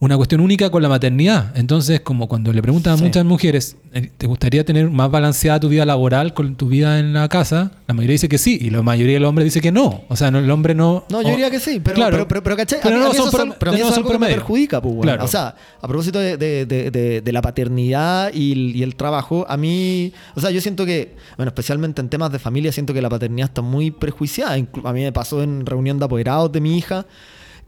una 0.00 0.16
cuestión 0.16 0.40
única 0.40 0.70
con 0.70 0.80
la 0.80 0.88
maternidad. 0.88 1.50
Entonces, 1.56 2.00
como 2.02 2.28
cuando 2.28 2.52
le 2.52 2.62
preguntan 2.62 2.92
a 2.92 2.96
Sí. 2.98 3.02
muchas 3.02 3.24
mujeres, 3.24 3.76
eh, 3.92 4.12
¿te 4.16 4.28
gustaría 4.28 4.64
tener 4.64 4.88
más 4.90 5.10
balanceada 5.10 5.58
tu 5.58 5.68
vida 5.68 5.84
laboral 5.84 6.34
con 6.34 6.54
tu 6.54 6.68
vida 6.68 7.00
en 7.00 7.12
la 7.12 7.28
casa? 7.28 7.72
La 7.88 7.94
mayoría 7.94 8.12
dice 8.12 8.28
que 8.28 8.38
sí. 8.38 8.58
Y 8.60 8.70
la 8.70 8.80
mayoría 8.82 9.14
de 9.14 9.20
los 9.20 9.28
hombres 9.28 9.46
dice 9.46 9.60
que 9.60 9.72
no. 9.72 10.02
O 10.08 10.14
sea, 10.14 10.30
no, 10.30 10.38
el 10.38 10.48
hombre 10.52 10.72
no. 10.76 11.04
No, 11.10 11.20
yo 11.20 11.28
o- 11.28 11.30
diría 11.32 11.50
que 11.50 11.58
sí, 11.58 11.80
pero, 11.82 11.96
Claro. 11.96 12.12
pero, 12.12 12.28
pero, 12.28 12.42
pero, 12.44 12.56
¿cachai? 12.56 12.78
Pero 12.80 12.94
a 12.94 12.98
mí, 12.98 13.04
no 13.04 13.10
a 13.10 13.12
mí 13.12 13.16
son 13.18 13.54
pero 13.58 13.70
a 13.72 13.74
mí 13.74 13.80
no 13.80 13.86
eso 13.86 13.88
es 13.88 13.94
son 13.94 13.98
algo 14.04 14.08
que 14.10 14.14
me 14.14 14.18
promedio. 14.18 14.36
perjudica, 14.36 14.80
pues, 14.80 14.92
weón. 14.92 15.02
Claro. 15.02 15.24
O 15.24 15.28
sea, 15.28 15.56
a 15.82 15.88
propósito 15.88 16.20
de, 16.20 16.36
de- 16.36 16.64
de- 16.66 17.20
de- 17.20 17.32
la 17.32 17.42
paternidad 17.42 18.32
y 18.32 18.52
el, 18.52 18.76
y 18.76 18.82
el 18.84 18.94
trabajo, 18.94 19.46
a 19.48 19.56
mí, 19.56 20.12
o 20.36 20.40
sea, 20.40 20.50
yo 20.52 20.60
siento 20.60 20.86
que, 20.86 21.16
bueno, 21.36 21.48
especialmente 21.48 22.00
en 22.00 22.08
temas 22.08 22.30
de 22.30 22.38
familia, 22.38 22.70
siento 22.70 22.94
que 22.94 23.02
la 23.02 23.08
paternidad 23.10 23.48
está 23.48 23.62
muy 23.62 23.90
prejuiciada. 23.90 24.54
A 24.54 24.92
mí 24.92 25.02
me 25.02 25.10
pasó 25.12 25.42
en 25.42 25.66
reunión 25.66 25.98
de 25.98 26.04
apoderados 26.04 26.52
de 26.52 26.60
mi 26.60 26.78
hija. 26.78 27.04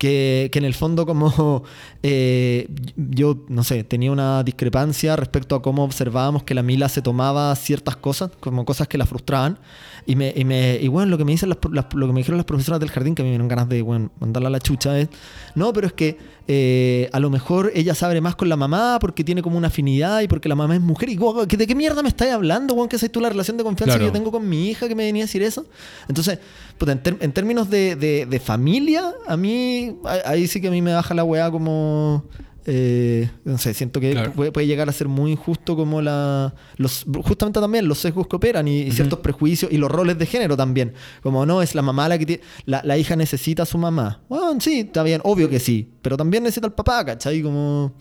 Que, 0.01 0.49
que 0.51 0.59
en 0.59 0.65
el 0.65 0.73
fondo 0.73 1.05
como 1.05 1.63
eh, 2.03 2.69
yo, 2.97 3.45
no 3.49 3.63
sé, 3.65 3.85
tenía 3.85 4.11
una 4.11 4.43
discrepancia 4.43 5.15
respecto 5.15 5.55
a 5.55 5.61
cómo 5.61 5.85
observábamos 5.85 6.43
que 6.43 6.55
la 6.55 6.63
Mila 6.63 6.89
se 6.89 7.03
tomaba 7.03 7.55
ciertas 7.55 7.97
cosas, 7.97 8.31
como 8.41 8.65
cosas 8.65 8.89
que 8.89 8.97
la 8.97 9.05
frustraban. 9.05 9.59
Y, 10.07 10.17
me, 10.17 10.33
y, 10.35 10.47
me, 10.47 10.79
y 10.81 10.89
bueno, 10.89 11.11
lo 11.11 11.19
que 11.19 11.27
me 11.27 11.33
dicen 11.33 11.51
las, 11.51 11.59
lo 11.71 12.07
que 12.07 12.13
me 12.15 12.21
dijeron 12.21 12.39
las 12.39 12.47
profesoras 12.47 12.81
del 12.81 12.89
jardín, 12.89 13.15
que 13.15 13.23
me 13.23 13.29
dieron 13.29 13.47
ganas 13.47 13.69
de 13.69 13.83
bueno, 13.83 14.11
mandarla 14.19 14.49
a 14.49 14.53
la 14.53 14.61
chucha, 14.61 14.99
es, 14.99 15.11
no, 15.55 15.71
pero 15.75 15.87
es 15.87 15.93
que 15.93 16.17
eh, 16.49 17.09
a 17.13 17.21
lo 17.21 17.29
mejor 17.29 17.71
ella 17.75 17.95
sabe 17.95 18.21
más 18.23 18.35
con 18.37 18.49
la 18.49 18.57
mamá 18.57 18.99
porque 19.01 19.23
tiene 19.23 19.43
como 19.43 19.59
una 19.59 19.69
afinidad 19.69 20.23
y 20.23 20.29
porque 20.29 20.49
la 20.49 20.55
mamá 20.57 20.75
es 20.75 20.81
mujer. 20.81 21.11
Y 21.11 21.17
¿de 21.57 21.67
qué 21.67 21.75
mierda 21.75 22.03
me 22.03 22.09
estás 22.09 22.31
hablando, 22.31 22.75
weón? 22.75 22.89
¿Qué 22.89 22.97
es 22.97 23.13
tú 23.13 23.21
la 23.21 23.29
relación 23.29 23.57
de 23.57 23.65
confianza 23.65 23.97
Claro. 23.97 24.01
que 24.01 24.07
yo 24.07 24.13
tengo 24.13 24.33
con 24.33 24.49
mi 24.49 24.71
hija 24.71 24.89
que 24.89 24.95
me 24.95 25.05
venía 25.05 25.25
a 25.25 25.27
decir 25.27 25.43
eso? 25.43 25.67
Entonces, 26.09 26.39
puta, 26.81 26.93
en, 26.93 27.03
ter- 27.03 27.19
en 27.21 27.33
términos 27.33 27.69
de, 27.69 27.95
de- 27.95 28.25
de 28.27 28.41
familia, 28.41 29.13
a 29.29 29.37
mí, 29.37 29.97
ahí- 30.25 30.47
sí 30.49 30.61
que 30.61 30.69
a 30.69 30.71
mí 30.71 30.81
me 30.81 30.95
baja 30.95 31.13
la 31.15 31.23
weá 31.25 31.51
como... 31.51 32.25
eh, 32.67 33.29
no 33.45 33.59
sé, 33.59 33.75
siento 33.75 34.01
que 34.01 34.13
Claro. 34.13 34.33
puede, 34.33 34.51
puede 34.53 34.67
llegar 34.67 34.89
a 34.89 34.93
ser 34.93 35.07
muy 35.09 35.33
injusto 35.33 35.77
como 35.77 36.01
la... 36.01 36.55
Los, 36.77 37.05
justamente 37.25 37.61
también 37.61 37.87
los 37.87 37.99
sesgos 37.99 38.27
que 38.29 38.37
operan 38.37 38.67
y, 38.67 38.81
y 38.81 38.93
ciertos 38.93 39.19
prejuicios 39.21 39.71
y 39.73 39.77
los 39.77 39.91
roles 39.91 40.19
de 40.19 40.25
género 40.27 40.57
también. 40.57 40.93
Como 41.23 41.45
no, 41.47 41.61
es 41.63 41.75
la 41.75 41.83
mamá 41.83 42.09
la 42.09 42.17
que 42.19 42.27
tiene... 42.27 42.43
La, 42.67 42.81
la 42.85 42.97
hija 42.97 43.15
necesita 43.17 43.63
a 43.65 43.67
su 43.67 43.77
mamá. 43.79 44.23
Bueno, 44.29 44.59
sí, 44.61 44.81
está 44.81 45.03
bien, 45.03 45.21
obvio 45.25 45.49
que 45.51 45.61
sí. 45.61 45.89
Pero 46.03 46.17
también 46.17 46.43
necesita 46.45 46.67
al 46.67 46.73
papá, 46.75 47.05
¿cachai? 47.05 47.43
Como... 47.43 47.93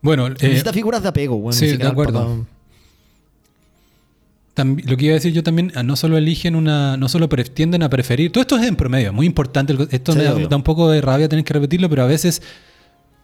Bueno, 0.00 0.26
eh, 0.28 0.34
necesita 0.40 0.72
figuras 0.72 1.02
de 1.02 1.08
apego, 1.08 1.38
bueno, 1.38 1.58
sí, 1.58 1.76
de 1.76 1.86
acuerdo. 1.86 2.46
Lo 4.56 4.96
que 4.96 5.04
iba 5.06 5.12
a 5.12 5.14
decir 5.14 5.32
yo 5.32 5.42
también, 5.42 5.72
ah, 5.74 5.82
no 5.82 5.96
solo 5.96 6.16
eligen 6.16 6.54
una, 6.54 6.96
no 6.96 7.08
solo 7.08 7.28
tienden 7.28 7.82
a 7.82 7.90
preferir, 7.90 8.30
todo 8.30 8.42
esto 8.42 8.56
es 8.56 8.66
en 8.66 8.76
promedio, 8.76 9.12
muy 9.12 9.26
importante, 9.26 9.76
esto 9.90 10.12
Sí, 10.12 10.18
me 10.18 10.24
da, 10.24 10.56
un 10.56 10.62
poco 10.62 10.88
de 10.90 11.00
rabia 11.00 11.28
tener 11.28 11.44
que 11.44 11.54
repetirlo, 11.54 11.90
pero 11.90 12.04
a 12.04 12.06
veces, 12.06 12.40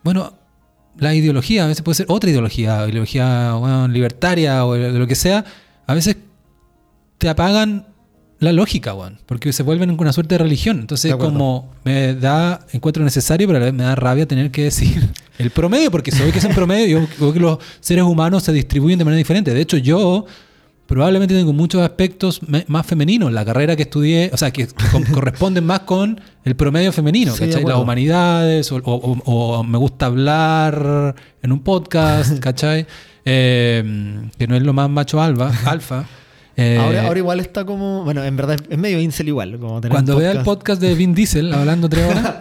bueno, 0.03 0.35
la 0.99 1.15
ideología, 1.15 1.65
a 1.65 1.69
veces 1.69 1.83
puede 1.83 1.95
ser 1.95 2.07
otra 2.09 2.31
ideología, 2.31 2.89
ideología 2.89 3.53
bueno, 3.55 3.87
libertaria 3.87 4.67
o 4.67 4.75
de 4.75 4.93
lo 4.93 5.07
que 5.07 5.15
sea, 5.15 5.45
a 5.87 5.95
veces 5.95 6.17
te 7.19 7.29
apagan 7.29 7.87
la 8.41 8.53
lógica, 8.53 8.95
weón, 8.95 9.19
porque 9.27 9.53
se 9.53 9.63
vuelven 9.63 9.91
una 9.91 10.13
suerte 10.13 10.35
de 10.35 10.39
religión. 10.39 10.81
Entonces, 10.81 11.13
De 11.13 11.19
como 11.19 11.75
me 11.85 12.15
da, 12.15 12.67
encuentro 12.73 13.05
necesario, 13.05 13.47
pero 13.47 13.59
a 13.59 13.61
la 13.61 13.67
vez 13.67 13.75
me 13.75 13.85
da 13.85 13.95
rabia 13.95 14.27
tener 14.27 14.51
que 14.51 14.65
decir 14.65 15.11
el 15.39 15.51
promedio, 15.51 15.91
porque 15.91 16.11
se 16.11 16.25
ve 16.25 16.33
que 16.33 16.39
es 16.39 16.45
en 16.45 16.55
promedio 16.55 16.87
y 16.87 16.91
yo 17.03 17.07
creo 17.19 17.33
que 17.33 17.41
los 17.41 17.59
seres 17.81 18.05
humanos 18.05 18.43
se 18.43 18.53
distribuyen 18.53 18.99
de 18.99 19.05
manera 19.05 19.19
diferente. 19.19 19.53
De 19.53 19.61
hecho, 19.61 19.77
yo 19.77 20.25
probablemente 20.91 21.35
tengo 21.37 21.53
muchos 21.53 21.81
aspectos 21.83 22.41
más 22.67 22.85
femeninos. 22.85 23.33
La 23.33 23.45
carrera 23.45 23.77
que 23.77 23.83
estudié, 23.83 24.29
o 24.33 24.37
sea, 24.37 24.51
que 24.51 24.67
corresponden 25.15 25.65
más 25.65 25.81
con 25.81 26.21
el 26.45 26.57
promedio 26.57 26.91
femenino, 26.93 27.33
Sí, 27.33 27.47
¿cachai? 27.47 27.63
Las 27.65 27.77
humanidades, 27.79 28.73
o, 28.73 28.77
o- 28.79 28.83
o- 29.25 29.59
o 29.59 29.63
me 29.63 29.79
gusta 29.79 30.07
hablar 30.07 31.15
en 31.43 31.53
un 31.53 31.61
podcast, 31.61 32.39
¿cachai? 32.41 32.87
Eh, 33.25 34.21
que 34.37 34.49
no 34.49 34.57
es 34.57 34.63
lo 34.65 34.73
más 34.73 34.91
macho 34.91 35.23
alfa. 35.23 35.53
alfa. 35.71 36.07
Eh, 36.57 36.77
Ahora, 36.79 37.07
ahora 37.07 37.19
igual 37.21 37.39
está 37.41 37.65
como... 37.65 38.03
Bueno, 38.03 38.25
en 38.25 38.37
verdad 38.37 38.57
es 38.69 38.77
medio 38.77 38.99
incel 39.01 39.29
igual. 39.29 39.59
Como 39.61 39.81
tener 39.81 39.93
cuando 39.95 40.17
vea 40.17 40.33
el 40.33 40.43
podcast 40.43 40.83
de 40.83 40.95
Vin 40.97 41.15
Diesel 41.15 41.55
hablando 41.55 41.89
tres 41.89 42.11
horas. 42.11 42.35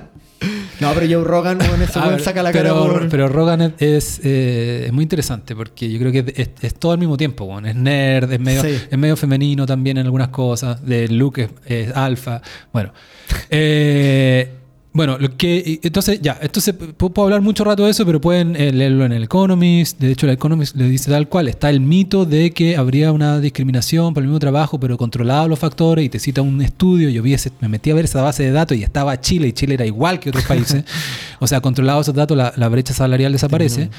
No, 0.79 0.93
pero 0.93 1.05
Joe 1.09 1.23
Rogan, 1.23 1.57
bueno, 1.57 1.77
ver, 2.09 2.21
saca 2.21 2.41
la 2.43 2.51
cara 2.51 2.69
pero, 2.69 2.87
por... 2.91 3.09
pero 3.09 3.27
Rogan 3.27 3.61
es, 3.61 3.73
es, 3.79 4.21
eh, 4.23 4.83
es 4.87 4.93
muy 4.93 5.03
interesante 5.03 5.55
porque 5.55 5.89
yo 5.91 5.99
creo 5.99 6.11
que 6.11 6.33
es, 6.35 6.49
es 6.61 6.75
todo 6.75 6.91
al 6.93 6.97
mismo 6.99 7.17
tiempo. 7.17 7.45
weón. 7.45 7.65
Es 7.65 7.75
nerd, 7.75 8.31
es 8.31 8.39
medio, 8.39 8.61
Sí. 8.61 8.79
es 8.89 8.97
medio 8.97 9.15
femenino 9.17 9.65
también 9.65 9.97
en 9.97 10.05
algunas 10.05 10.29
cosas. 10.29 10.85
De 10.85 11.07
Luke 11.09 11.49
es, 11.65 11.87
es 11.89 11.95
alfa. 11.95 12.41
Bueno. 12.73 12.93
Eh, 13.51 14.58
Bueno, 14.91 15.17
lo 15.19 15.37
que 15.37 15.79
entonces 15.83 16.19
ya, 16.19 16.39
pu- 16.41 16.95
puedo 17.13 17.23
hablar 17.25 17.41
mucho 17.41 17.63
rato 17.63 17.85
de 17.85 17.91
eso, 17.91 18.05
pero 18.07 18.19
pueden 18.19 18.55
eh, 18.55 18.71
leerlo 18.73 19.05
en 19.05 19.11
el 19.11 19.23
Economist. 19.23 19.99
De 19.99 20.11
hecho, 20.11 20.25
el 20.25 20.33
Economist 20.33 20.75
le 20.75 20.89
dice 20.89 21.11
tal 21.11 21.29
cual, 21.29 21.47
está 21.47 21.69
el 21.69 21.79
mito 21.79 22.25
de 22.25 22.49
que 22.51 22.75
habría 22.75 23.11
una 23.11 23.39
discriminación 23.39 24.15
por 24.15 24.23
el 24.23 24.27
mismo 24.29 24.39
trabajo, 24.39 24.79
pero 24.79 24.97
controlado 24.97 25.47
los 25.47 25.59
factores 25.59 26.03
y 26.05 26.09
te 26.09 26.17
cita 26.17 26.41
un 26.41 26.59
estudio. 26.63 27.09
Yo 27.09 27.21
vi 27.21 27.35
ese, 27.35 27.51
me 27.61 27.67
metí 27.69 27.91
a 27.91 27.93
ver 27.93 28.05
esa 28.05 28.23
base 28.23 28.41
de 28.43 28.51
datos 28.51 28.75
y 28.77 28.83
estaba 28.83 29.21
Chile 29.21 29.47
y 29.49 29.53
Chile 29.53 29.75
era 29.75 29.85
igual 29.85 30.19
que 30.19 30.29
otros 30.29 30.45
países. 30.45 30.83
o 31.39 31.45
sea, 31.45 31.61
controlados 31.61 32.05
esos 32.05 32.15
datos, 32.15 32.35
la, 32.35 32.51
la 32.55 32.67
brecha 32.67 32.93
salarial 32.93 33.31
desaparece. 33.31 33.89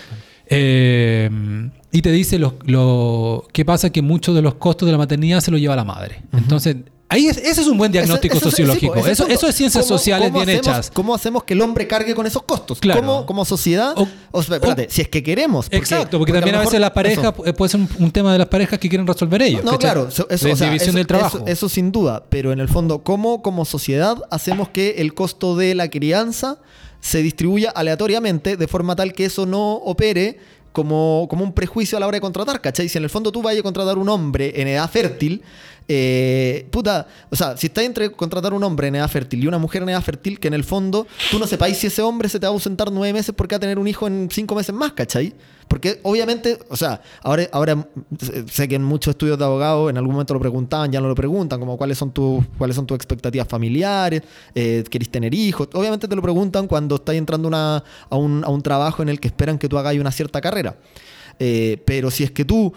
Eh, 0.53 1.31
y 1.93 2.03
te 2.03 2.11
dice 2.11 2.39
lo, 2.41 2.57
lo 2.65 3.47
que 3.53 3.65
pasa 3.65 3.91
que 3.91 4.03
muchos 4.03 4.35
de 4.35 4.43
los 4.43 4.55
costos 4.55 4.87
de 4.87 4.93
la 4.93 4.99
maternidad 4.99 5.41
se 5.41 5.53
lo 5.53 5.59
lleva 5.59 5.77
la 5.77 5.85
madre. 5.85 6.23
Entonces, 6.33 6.77
ahí 7.11 7.27
es- 7.27 7.37
ese 7.37 7.61
es 7.61 7.67
un 7.67 7.77
buen 7.77 7.93
diagnóstico 7.93 8.41
sociológico. 8.41 8.95
eso, 9.07 9.27
eso 9.27 9.47
es 9.47 9.55
ciencias 9.55 9.85
¿Cómo- 9.85 9.99
sociales 9.99 10.29
cómo 10.31 10.43
bien 10.45 10.59
hacemos- 10.59 10.77
hechas. 10.79 10.91
¿Cómo 10.91 11.15
hacemos 11.15 11.45
que 11.45 11.53
el 11.53 11.61
hombre 11.61 11.87
cargue 11.87 12.15
con 12.15 12.27
esos 12.27 12.43
costos? 12.45 12.79
Claro. 12.81 13.01
¿Cómo, 13.01 13.27
como 13.27 13.45
sociedad? 13.45 13.95
O- 14.33 14.41
espérate, 14.41 14.87
o- 14.89 14.91
si 14.91 15.03
es 15.03 15.09
que 15.09 15.23
queremos. 15.23 15.67
porque- 15.67 15.77
Exacto, 15.77 16.19
porque, 16.19 16.33
también 16.33 16.55
a, 16.55 16.61
veces 16.61 16.75
eso. 16.75 17.35
pu- 17.35 17.55
puede 17.55 17.69
ser 17.69 17.81
un, 17.81 17.89
un 17.99 18.11
tema 18.11 18.33
de 18.33 18.39
las 18.39 18.49
parejas 18.49 18.79
que 18.79 18.89
quieren 18.89 19.07
resolver 19.07 19.43
ellos. 19.43 19.63
No, 19.65 19.79
claro, 19.79 20.09
eso, 20.09 20.27
La 20.31 20.39
sea, 20.57 20.67
división 20.69 20.95
del 20.95 21.07
trabajo. 21.07 21.39
Eso, 21.39 21.47
eso 21.47 21.69
sin 21.69 21.93
duda, 21.93 22.25
pero 22.31 22.53
en 22.53 22.61
el 22.61 22.69
fondo, 22.69 23.03
¿cómo 23.03 23.43
como 23.43 23.65
sociedad 23.65 24.17
hacemos 24.31 24.69
que 24.71 24.97
el 24.99 25.13
costo 25.13 25.57
de 25.57 25.75
la 25.75 25.91
crianza 25.91 26.59
se 27.01 27.23
distribuya 27.23 27.71
aleatoriamente 27.71 28.57
de 28.57 28.69
forma 28.69 28.95
tal 28.95 29.13
que 29.13 29.25
eso 29.25 29.47
no 29.47 29.73
opere 29.75 30.39
como, 30.73 31.27
como 31.29 31.43
un 31.45 31.53
prejuicio 31.53 31.97
a 31.97 32.01
la 32.01 32.07
hora 32.07 32.17
de 32.17 32.21
contratar, 32.21 32.61
¿cachai? 32.61 32.89
Si 32.89 32.97
en 32.99 33.03
el 33.05 33.11
fondo 33.11 33.33
tú 33.33 33.43
vayas 33.43 33.61
a 33.61 33.63
contratar 33.65 33.99
un 33.99 34.09
hombre 34.09 34.53
en 34.61 34.69
edad 34.69 34.89
fértil, 34.89 35.43
eh, 35.93 36.69
puta, 36.71 37.09
o 37.31 37.35
sea, 37.35 37.57
si 37.57 37.67
estás 37.67 37.83
entre 37.83 38.13
contratar 38.13 38.55
un 38.55 38.63
hombre 38.63 38.87
en 38.87 38.95
edad 38.95 39.09
fértil 39.09 39.43
y 39.43 39.49
una 39.49 39.59
mujer 39.59 39.83
en 39.83 39.89
edad 39.89 40.01
fértil, 40.01 40.39
que 40.39 40.47
en 40.47 40.55
el 40.55 40.63
fondo 40.63 41.05
tú 41.33 41.41
no 41.41 41.49
sepáis 41.49 41.79
si 41.79 41.89
ese 41.89 42.01
hombre 42.01 42.29
se 42.29 42.39
te 42.39 42.47
va 42.47 42.51
a 42.51 42.55
ausentar 42.55 42.93
nueve 42.93 43.13
meses 43.13 43.35
porque 43.37 43.55
va 43.55 43.57
a 43.57 43.61
tener 43.61 43.77
un 43.77 43.89
hijo 43.89 44.07
en 44.07 44.29
cinco 44.31 44.55
meses 44.55 44.73
más, 44.73 44.93
¿cachai? 44.93 45.35
Porque 45.67 45.99
obviamente, 46.05 46.61
o 46.69 46.77
sea, 46.77 47.03
ahora, 47.25 47.49
ahora 47.51 47.89
sé 48.49 48.69
que 48.69 48.77
en 48.77 48.85
muchos 48.85 49.15
estudios 49.15 49.37
de 49.37 49.45
abogados 49.45 49.91
en 49.91 49.97
algún 49.97 50.13
momento 50.13 50.33
lo 50.33 50.39
preguntaban, 50.39 50.93
ya 50.93 51.01
no 51.01 51.09
lo 51.09 51.17
preguntan, 51.17 51.59
como 51.59 51.77
cuáles 51.77 51.99
son 51.99 52.13
tus, 52.13 52.45
cuáles 52.57 52.77
son 52.77 52.87
tus 52.87 52.95
expectativas 52.95 53.49
familiares, 53.49 54.23
eh, 54.55 54.85
querés 54.89 55.11
tener 55.11 55.35
hijos. 55.35 55.71
Obviamente 55.73 56.07
te 56.07 56.15
lo 56.15 56.23
preguntan 56.23 56.69
cuando 56.69 56.95
estás 56.95 57.17
entrando 57.17 57.51
a, 57.53 57.83
un, 58.11 58.45
a 58.45 58.49
un 58.49 58.63
trabajo 58.63 59.03
en 59.03 59.09
el 59.09 59.19
que 59.19 59.27
esperan 59.27 59.59
que 59.59 59.69
tú 59.69 59.77
hagas 59.77 59.97
una 59.97 60.13
cierta 60.13 60.41
carrera. 60.41 60.77
Eh, 61.41 61.83
pero 61.85 62.13
si 62.13 62.23
es 62.23 62.31
que 62.31 62.45
tú 62.45 62.73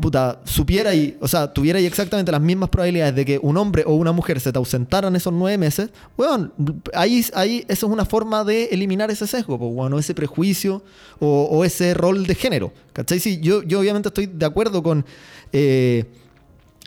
puta, 0.00 0.40
supiera 0.44 0.94
y, 0.94 1.16
o 1.20 1.28
sea, 1.28 1.52
tuviera 1.52 1.78
ahí 1.78 1.86
exactamente 1.86 2.32
las 2.32 2.40
mismas 2.40 2.68
probabilidades 2.70 3.14
de 3.14 3.24
que 3.24 3.38
un 3.42 3.56
hombre 3.56 3.84
o 3.86 3.94
una 3.94 4.12
mujer 4.12 4.40
se 4.40 4.52
te 4.52 4.58
ausentaran 4.58 5.14
esos 5.16 5.32
nueve 5.32 5.58
meses, 5.58 5.90
bueno, 6.16 6.50
ahí, 6.94 7.24
ahí 7.34 7.64
eso 7.68 7.86
es 7.86 7.92
una 7.92 8.04
forma 8.04 8.44
de 8.44 8.64
eliminar 8.66 9.10
ese 9.10 9.26
sesgo, 9.26 9.58
pues, 9.58 9.72
bueno, 9.74 9.98
ese 9.98 10.14
prejuicio 10.14 10.82
o, 11.18 11.44
o 11.50 11.64
ese 11.64 11.94
rol 11.94 12.26
de 12.26 12.34
género. 12.34 12.72
¿Cachai? 12.92 13.20
Sí, 13.20 13.38
yo, 13.40 13.62
yo 13.62 13.80
obviamente 13.80 14.08
estoy 14.08 14.26
de 14.26 14.46
acuerdo 14.46 14.82
con 14.82 15.04
eh, 15.52 16.04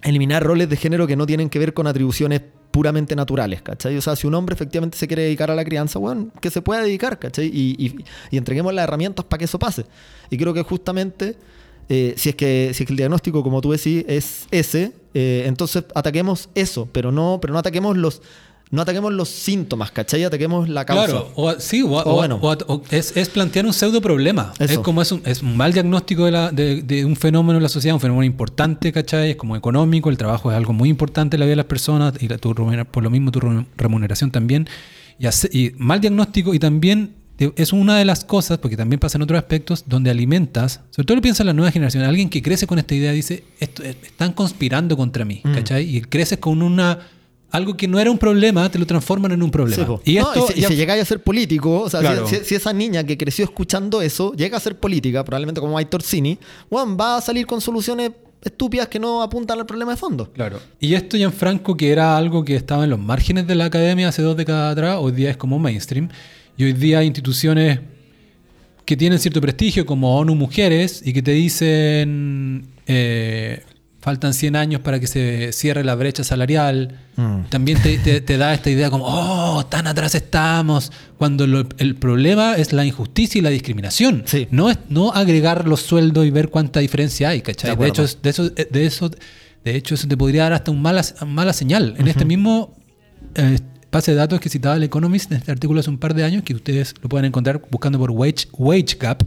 eliminar 0.04 0.44
roles 0.44 0.70
de 0.70 0.76
género 0.76 1.08
que 1.08 1.16
no 1.16 1.26
tienen 1.26 1.50
que 1.50 1.60
ver 1.60 1.74
con 1.74 1.88
atribuciones 1.88 2.42
puramente 2.72 3.16
naturales, 3.16 3.62
¿cachai? 3.62 3.96
O 3.98 4.02
sea, 4.02 4.16
si 4.16 4.26
un 4.26 4.34
hombre 4.34 4.56
efectivamente 4.56 4.98
se 4.98 5.08
quiere 5.08 5.22
dedicar 5.22 5.52
a 5.52 5.56
la 5.56 5.64
crianza, 5.64 6.00
bueno, 6.00 6.30
que 6.42 6.50
se 6.50 6.62
pueda 6.64 6.82
dedicar, 6.82 7.20
¿cachai? 7.20 7.46
Y- 7.54 7.96
y 8.32 8.38
entreguemos 8.38 8.74
las 8.74 8.84
herramientas 8.86 9.24
para 9.26 9.38
que 9.38 9.46
eso 9.46 9.60
pase. 9.60 9.86
Y 10.32 10.38
creo 10.38 10.56
que 10.56 10.64
justamente, 10.64 11.38
eh, 11.90 12.14
si, 12.18 12.30
es 12.30 12.36
que, 12.36 12.72
si 12.74 12.84
es 12.84 12.88
que 12.88 12.94
el 12.94 12.98
diagnóstico, 12.98 13.44
como 13.44 13.62
tú 13.62 13.72
decís, 13.72 14.04
es 14.08 14.48
ese, 14.52 14.92
eh, 15.14 15.44
entonces 15.46 15.84
ataquemos 15.96 16.50
eso, 16.56 16.88
pero 16.92 17.12
no, 17.12 17.40
pero 17.42 17.54
no 17.54 17.60
ataquemos 17.60 17.98
los... 17.98 18.22
No 18.72 18.82
ataquemos 18.82 19.14
los 19.14 19.30
síntomas, 19.30 19.92
¿cachai? 19.92 20.24
Ataquemos 20.24 20.68
la 20.68 20.84
causa. 20.84 21.06
Claro, 21.06 21.32
o, 21.36 21.54
sí, 21.60 21.84
o, 21.84 21.88
bueno. 22.16 22.40
o 22.42 22.82
es, 22.90 23.16
es 23.16 23.30
plantear 23.30 23.68
un 23.68 23.74
pseudo 23.74 24.02
problema. 24.02 24.52
Eso. 24.58 24.74
Es 24.74 24.80
como 24.80 25.04
es 25.04 25.12
un, 25.12 25.22
es 25.26 25.44
un 25.44 25.56
mal 25.56 25.74
diagnóstico 25.74 26.26
de, 26.26 26.32
la- 26.32 26.50
de- 26.52 26.82
de 26.82 27.06
un 27.06 27.16
fenómeno 27.16 27.58
en 27.58 27.62
la 27.64 27.70
sociedad, 27.70 27.94
un 27.94 28.02
fenómeno 28.02 28.24
importante, 28.24 28.92
¿cachai? 28.92 29.32
Es 29.32 29.36
como 29.36 29.56
económico, 29.56 30.10
el 30.10 30.18
trabajo 30.18 30.50
es 30.50 30.58
algo 30.58 30.74
muy 30.74 30.90
importante 30.90 31.36
en 31.36 31.42
la 31.42 31.46
vida 31.46 31.52
de 31.52 31.58
las 31.58 31.66
personas 31.68 32.16
y 32.20 32.28
la- 32.28 32.40
tu 32.40 32.52
por 32.90 33.04
lo 33.04 33.10
mismo 33.12 33.30
tu 33.32 33.42
re- 33.42 33.64
remuneración 33.78 34.32
también. 34.32 34.68
Y, 35.20 35.28
hace- 35.28 35.50
y 35.56 35.74
mal 35.78 36.02
diagnóstico 36.02 36.56
y 36.56 36.58
también 36.58 37.14
es 37.56 37.74
una 37.74 37.98
de 37.98 38.06
las 38.06 38.24
cosas, 38.26 38.58
porque 38.60 38.78
también 38.78 39.00
pasa 39.00 39.18
en 39.18 39.24
otros 39.24 39.38
aspectos, 39.38 39.84
donde 39.88 40.10
alimentas, 40.12 40.82
sobre 40.92 41.06
todo 41.06 41.16
lo 41.16 41.22
piensa 41.22 41.44
la 41.44 41.54
nueva 41.54 41.72
generación, 41.72 42.04
alguien 42.04 42.30
que 42.30 42.42
crece 42.42 42.68
con 42.68 42.80
esta 42.80 42.96
idea 42.96 43.12
dice, 43.12 43.44
Esto, 43.60 43.84
eh, 43.84 43.96
están 44.04 44.34
conspirando 44.34 44.96
contra 44.98 45.26
mí, 45.26 45.42
Mm. 45.44 45.54
¿cachai? 45.54 45.96
Y 45.98 46.02
creces 46.02 46.38
con 46.40 46.62
una... 46.62 47.00
Algo 47.52 47.78
que 47.78 47.88
no 47.88 48.00
era 48.00 48.10
un 48.10 48.18
problema, 48.18 48.68
te 48.72 48.80
lo 48.80 48.88
transforman 48.88 49.32
en 49.32 49.44
un 49.44 49.52
problema. 49.52 49.86
Sí, 50.04 50.12
y 50.14 50.16
No, 50.16 50.34
esto 50.34 50.48
y 50.50 50.54
si, 50.56 50.62
ya- 50.62 50.68
si 50.70 50.76
llegáis 50.76 51.04
a 51.04 51.06
ser 51.06 51.22
político, 51.22 51.82
o 51.82 51.90
sea, 51.90 52.00
si- 52.00 52.06
Claro. 52.08 52.28
si, 52.28 52.38
si 52.38 52.56
esa 52.56 52.74
niña 52.74 53.04
que 53.04 53.16
creció 53.16 53.46
escuchando 53.46 54.02
eso 54.02 54.34
llega 54.34 54.58
a 54.58 54.60
ser 54.60 54.80
política, 54.80 55.24
probablemente 55.24 55.62
como 55.62 55.76
Mike 55.78 55.90
Torsini, 55.92 56.40
bueno, 56.72 56.98
va 56.98 57.18
a 57.18 57.22
salir 57.22 57.46
con 57.46 57.62
soluciones 57.62 58.10
estúpidas 58.42 58.88
que 58.88 59.00
no 59.00 59.22
apuntan 59.22 59.60
al 59.60 59.68
problema 59.68 59.92
de 59.92 59.98
fondo. 59.98 60.32
Claro. 60.34 60.60
Y 60.80 60.96
esto, 60.96 61.16
Gianfranco, 61.16 61.78
que 61.78 61.92
era 61.92 62.18
algo 62.18 62.44
que 62.44 62.56
estaba 62.56 62.86
en 62.86 62.90
los 62.90 63.00
márgenes 63.00 63.46
de 63.46 63.54
la 63.54 63.66
academia 63.66 64.08
hace 64.10 64.24
dos 64.24 64.36
décadas 64.36 64.72
atrás, 64.74 64.98
hoy 65.00 65.12
día 65.12 65.30
es 65.30 65.38
como 65.38 65.60
mainstream. 65.60 66.10
Y 66.58 66.64
hoy 66.66 66.74
día 66.74 67.00
hay 67.00 67.08
instituciones 67.08 67.80
que 68.86 68.98
tienen 68.98 69.20
cierto 69.20 69.40
prestigio, 69.42 69.86
como 69.86 70.18
ONU 70.18 70.36
Mujeres, 70.36 71.02
y 71.06 71.14
que 71.14 71.22
te 71.22 71.32
dicen, 71.32 72.68
eh, 72.86 73.64
faltan 74.02 74.34
100 74.34 74.58
años 74.58 74.82
para 74.82 75.00
que 75.00 75.08
se 75.08 75.54
cierre 75.54 75.84
la 75.86 75.96
brecha 75.96 76.24
salarial. 76.26 77.00
Mm. 77.16 77.44
También 77.50 77.82
te, 77.82 77.98
te- 78.00 78.20
te 78.20 78.38
da 78.38 78.54
esta 78.54 78.70
idea 78.70 78.90
como, 78.90 79.06
oh, 79.08 79.66
tan 79.68 79.88
atrás 79.88 80.14
estamos, 80.16 80.92
cuando 81.18 81.48
lo- 81.48 81.66
el 81.78 81.96
problema 81.96 82.56
es 82.56 82.74
la 82.74 82.86
injusticia 82.86 83.40
y 83.40 83.42
la 83.42 83.50
discriminación. 83.50 84.24
Sí. 84.26 84.48
No 84.52 84.70
es 84.70 84.78
no 84.90 85.14
agregar 85.14 85.66
los 85.68 85.82
sueldos 85.82 86.26
y 86.26 86.32
ver 86.32 86.50
cuánta 86.50 86.82
diferencia 86.82 87.30
hay, 87.30 87.42
¿cachai? 87.42 87.76
De 87.78 87.82
De, 87.84 87.88
hecho, 87.90 88.06
de 88.22 88.30
eso, 88.30 88.50
de 88.50 88.86
eso, 88.86 89.10
de 89.64 89.76
hecho, 89.78 89.96
eso 89.96 90.08
te 90.10 90.18
podría 90.18 90.44
dar 90.44 90.54
hasta 90.54 90.72
un 90.72 90.82
mala, 90.82 91.02
mala 91.26 91.54
señal. 91.54 91.96
En 91.98 92.10
este 92.10 92.26
mismo 92.26 92.76
eh, 93.36 93.60
base 93.94 94.12
de 94.12 94.18
datos 94.18 94.40
que 94.40 94.50
citaba 94.50 94.76
el 94.76 94.84
Economist 94.84 95.32
en 95.32 95.38
este 95.38 95.52
artículo 95.52 95.80
hace 95.80 95.90
un 95.90 95.98
par 95.98 96.14
de 96.14 96.24
años, 96.24 96.44
que 96.44 96.54
ustedes 96.54 96.94
lo 97.02 97.08
pueden 97.10 97.26
encontrar 97.26 97.62
buscando 97.72 97.98
por 98.00 98.12
wage, 98.12 98.48
wage 98.54 98.98
gap, 99.00 99.24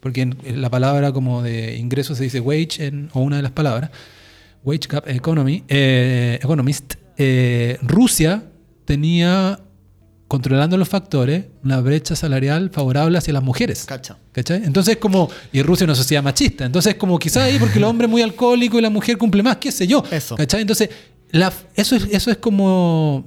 porque 0.00 0.22
en, 0.22 0.36
en 0.44 0.60
la 0.60 0.68
palabra 0.68 1.12
como 1.12 1.42
de 1.42 1.76
ingresos 1.76 2.18
se 2.18 2.24
dice 2.24 2.40
wage 2.40 2.84
en, 2.86 3.08
o 3.12 3.20
una 3.20 3.36
de 3.36 3.42
las 3.42 3.52
palabras, 3.52 3.90
wage 4.64 4.88
gap 4.88 5.08
economy, 5.08 5.64
eh, 5.68 6.38
economist, 6.42 6.94
eh, 7.16 7.78
Rusia 7.82 8.42
tenía 8.84 9.60
controlando 10.26 10.76
los 10.76 10.88
factores 10.88 11.44
una 11.64 11.80
brecha 11.80 12.14
salarial 12.14 12.70
favorable 12.70 13.18
hacia 13.18 13.32
las 13.32 13.42
mujeres. 13.42 13.84
Cacha. 13.84 14.16
¿Cachai? 14.32 14.62
Entonces 14.64 14.96
como, 14.98 15.28
y 15.52 15.62
Rusia 15.62 15.84
es 15.84 15.88
una 15.88 15.94
sociedad 15.96 16.22
machista, 16.22 16.64
entonces 16.64 16.94
como 16.94 17.18
quizás 17.18 17.44
ahí 17.44 17.58
porque 17.58 17.78
el 17.78 17.84
hombre 17.84 18.06
es 18.06 18.10
muy 18.10 18.22
alcohólico 18.22 18.78
y 18.78 18.82
la 18.82 18.90
mujer 18.90 19.18
cumple 19.18 19.42
más, 19.42 19.56
qué 19.56 19.72
sé 19.72 19.86
yo. 19.88 20.04
Eso. 20.10 20.36
¿Cachai? 20.36 20.60
Entonces, 20.60 20.88
la- 21.32 21.52
eso, 21.74 21.96
es, 21.96 22.06
eso 22.12 22.30
es 22.30 22.36
como, 22.36 23.26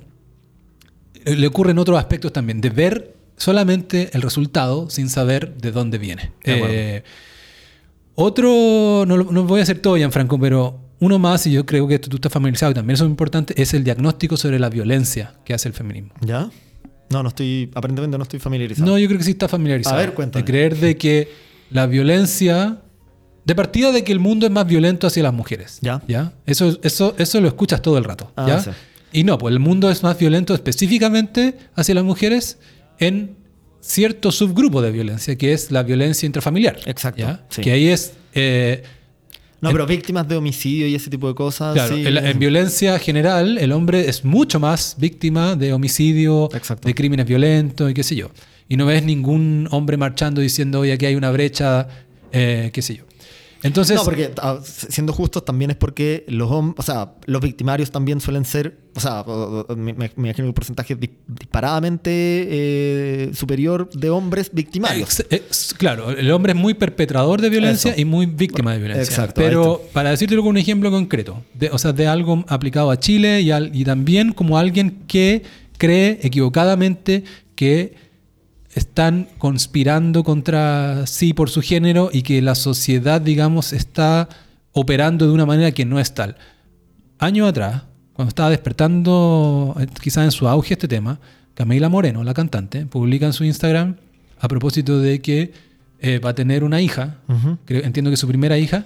le 1.26 1.48
ocurre 1.48 1.72
en 1.72 1.80
otros 1.80 1.98
aspectos 1.98 2.32
también, 2.34 2.62
de 2.62 2.70
ver 2.70 3.16
solamente 3.38 4.10
el 4.14 4.22
resultado 4.22 4.90
sin 4.90 5.10
saber 5.10 5.56
de 5.58 5.72
dónde 5.72 5.98
viene. 5.98 6.32
Eh, 6.44 7.04
otro, 8.16 9.06
no, 9.08 9.18
lo- 9.18 9.32
no 9.32 9.44
voy 9.44 9.60
a 9.60 9.64
hacer 9.64 9.80
todo, 9.80 9.96
Gianfranco, 9.98 10.40
pero 10.40 10.80
uno 11.00 11.20
más, 11.20 11.46
y 11.48 11.52
yo 11.52 11.66
creo 11.66 11.88
que 11.88 12.00
tú 12.00 12.16
estás 12.18 12.32
familiarizado 12.32 12.72
y 12.72 12.76
también 12.76 12.94
eso 12.96 13.06
es 13.06 13.10
importante, 13.10 13.60
es 13.62 13.74
el 13.74 13.84
diagnóstico 13.84 14.38
sobre 14.38 14.60
la 14.60 14.70
violencia 14.70 15.34
que 15.44 15.54
hace 15.54 15.68
el 15.68 15.74
feminismo. 15.74 16.14
¿Ya? 16.22 16.50
No, 17.10 17.22
no 17.24 17.30
estoy, 17.30 17.70
aparentemente 17.76 18.18
no 18.18 18.24
estoy 18.24 18.40
familiarizado. 18.40 18.90
No, 18.90 18.98
yo 18.98 19.08
creo 19.08 19.18
que 19.18 19.24
sí 19.26 19.32
está 19.32 19.48
familiarizado. 19.48 19.96
A 19.96 20.00
ver, 20.00 20.14
cuéntame. 20.14 20.44
De 20.44 20.52
creer 20.52 20.78
de 20.78 20.96
que 20.98 21.30
la 21.70 21.86
violencia. 21.88 22.80
De 23.46 23.56
partida 23.56 23.92
de 23.92 24.06
que 24.06 24.14
el 24.14 24.20
mundo 24.20 24.46
es 24.46 24.52
más 24.54 24.66
violento 24.66 25.06
hacia 25.06 25.22
las 25.22 25.34
mujeres. 25.34 25.78
Ya. 25.82 26.02
¿Ya? 26.08 26.32
Eso, 26.46 26.80
eso, 26.82 27.14
eso 27.18 27.42
lo 27.42 27.50
escuchas 27.50 27.82
todo 27.82 27.98
el 27.98 28.06
rato. 28.06 28.32
Ah, 28.38 28.46
¿ya? 28.48 28.60
sí. 28.62 28.70
Y 29.14 29.24
no, 29.24 29.38
pues 29.38 29.54
el 29.54 29.60
mundo 29.60 29.90
es 29.90 30.04
más 30.04 30.18
violento 30.18 30.54
específicamente 30.54 31.56
hacia 31.76 31.96
las 31.96 32.04
mujeres 32.04 32.58
en 33.00 33.36
cierto 33.80 34.32
subgrupo 34.32 34.82
de 34.82 34.92
violencia, 34.92 35.38
que 35.38 35.54
es 35.54 35.72
la 35.72 35.84
violencia 35.84 36.26
intrafamiliar. 36.26 36.80
Exacto. 36.86 37.40
Que 37.62 37.72
ahí 37.72 37.88
es. 37.88 38.14
eh, 38.34 38.84
No, 39.62 39.72
pero 39.72 39.86
víctimas 39.86 40.28
de 40.28 40.36
homicidio 40.36 40.88
y 40.88 40.96
ese 40.96 41.10
tipo 41.10 41.28
de 41.28 41.36
cosas. 41.36 41.74
Claro, 41.74 41.96
sí. 41.96 42.04
en, 42.06 42.40
violencia 42.40 42.98
general, 43.00 43.58
el 43.58 43.72
hombre 43.72 44.10
es 44.10 44.26
mucho 44.26 44.60
más 44.60 44.96
víctima 44.98 45.56
de 45.56 45.74
homicidio, 45.74 46.50
Exacto. 46.54 46.88
de 46.88 46.96
crímenes 46.96 47.26
violentos 47.28 47.92
y 47.92 47.94
qué 47.94 48.04
sé 48.04 48.16
yo. 48.16 48.32
Y 48.68 48.78
no 48.78 48.86
ves 48.86 49.04
ningún 49.04 49.68
hombre 49.72 49.98
marchando 49.98 50.42
diciendo, 50.42 50.80
oye, 50.80 50.94
aquí 50.94 51.06
hay 51.06 51.16
una 51.16 51.30
brecha, 51.32 51.88
eh, 52.32 52.72
qué 52.74 52.82
sé 52.82 52.96
yo. 52.96 53.04
Entonces, 53.64 53.96
no, 53.96 54.04
porque 54.04 54.32
ah, 54.42 54.60
siendo 54.64 55.14
justos 55.14 55.46
también 55.46 55.72
es 55.72 55.78
porque 55.78 56.26
los 56.28 56.50
o 56.52 56.76
sea, 56.82 57.14
los 57.26 57.42
victimarios 57.42 57.92
también 57.92 58.20
suelen 58.22 58.44
ser, 58.46 58.78
o 58.96 59.00
sea, 59.00 59.24
me, 59.76 59.92
imagino 59.92 60.34
que 60.34 60.42
el 60.42 60.54
porcentaje 60.54 60.94
es 60.94 61.00
disparadamente 61.28 62.12
eh, 62.12 63.32
superior 63.34 63.90
de 63.94 64.10
hombres 64.10 64.50
victimarios. 64.54 65.20
ex- 65.22 65.28
ex- 65.32 65.74
claro, 65.74 66.12
el 66.12 66.30
hombre 66.32 66.54
es 66.54 66.58
muy 66.60 66.74
perpetrador 66.74 67.42
de 67.42 67.50
violencia 67.50 67.92
Eso. 67.92 68.02
y 68.02 68.06
muy 68.06 68.26
víctima 68.26 68.74
de 68.74 68.80
violencia. 68.80 69.04
exacto, 69.04 69.42
Pero 69.42 69.82
para 69.94 70.10
decirte 70.12 70.36
con 70.36 70.48
un 70.48 70.58
ejemplo 70.58 70.92
concreto, 70.92 71.42
de- 71.54 71.70
o 71.70 71.78
sea, 71.78 71.94
de 71.94 72.08
algo 72.08 72.44
aplicado 72.48 72.92
a 72.92 73.00
Chile 73.00 73.42
y, 73.42 73.52
al- 73.52 73.74
y 73.76 73.86
también 73.86 74.34
como 74.34 74.58
alguien 74.58 75.04
que 75.08 75.44
cree 75.78 76.20
equivocadamente 76.22 77.24
que 77.56 77.96
están 78.76 79.28
conspirando 79.38 80.24
contra 80.24 81.06
sí 81.08 81.34
por 81.34 81.50
su 81.50 81.62
género 81.62 82.10
y 82.12 82.22
que 82.24 82.42
la 82.42 82.56
sociedad, 82.56 83.22
digamos, 83.22 83.74
está 83.74 84.30
operando 84.72 85.28
de 85.28 85.34
una 85.34 85.46
manera 85.46 85.72
que 85.72 85.86
no 85.86 86.00
es 86.00 86.14
tal. 86.14 86.36
Años 87.20 87.48
atrás, 87.50 87.84
cuando 88.14 88.30
estaba 88.30 88.50
despertando, 88.50 89.76
eh, 89.80 89.88
quizás 90.02 90.26
en 90.26 90.32
su 90.32 90.48
auge 90.48 90.74
este 90.74 90.88
tema, 90.88 91.20
Camila 91.54 91.90
Moreno, 91.90 92.24
la 92.24 92.34
cantante, 92.34 92.86
publica 92.86 93.26
en 93.26 93.34
su 93.34 93.44
Instagram 93.44 93.96
a 94.40 94.48
propósito 94.48 95.00
de 95.00 95.22
que 95.22 95.54
eh, 96.00 96.20
va 96.20 96.32
a 96.32 96.36
tener 96.36 96.64
una 96.64 96.82
hija, 96.82 97.18
Ujú. 97.30 97.58
creo- 97.66 97.84
entiendo 97.86 98.12
que 98.12 98.18
su 98.18 98.28
primera 98.28 98.58
hija, 98.58 98.86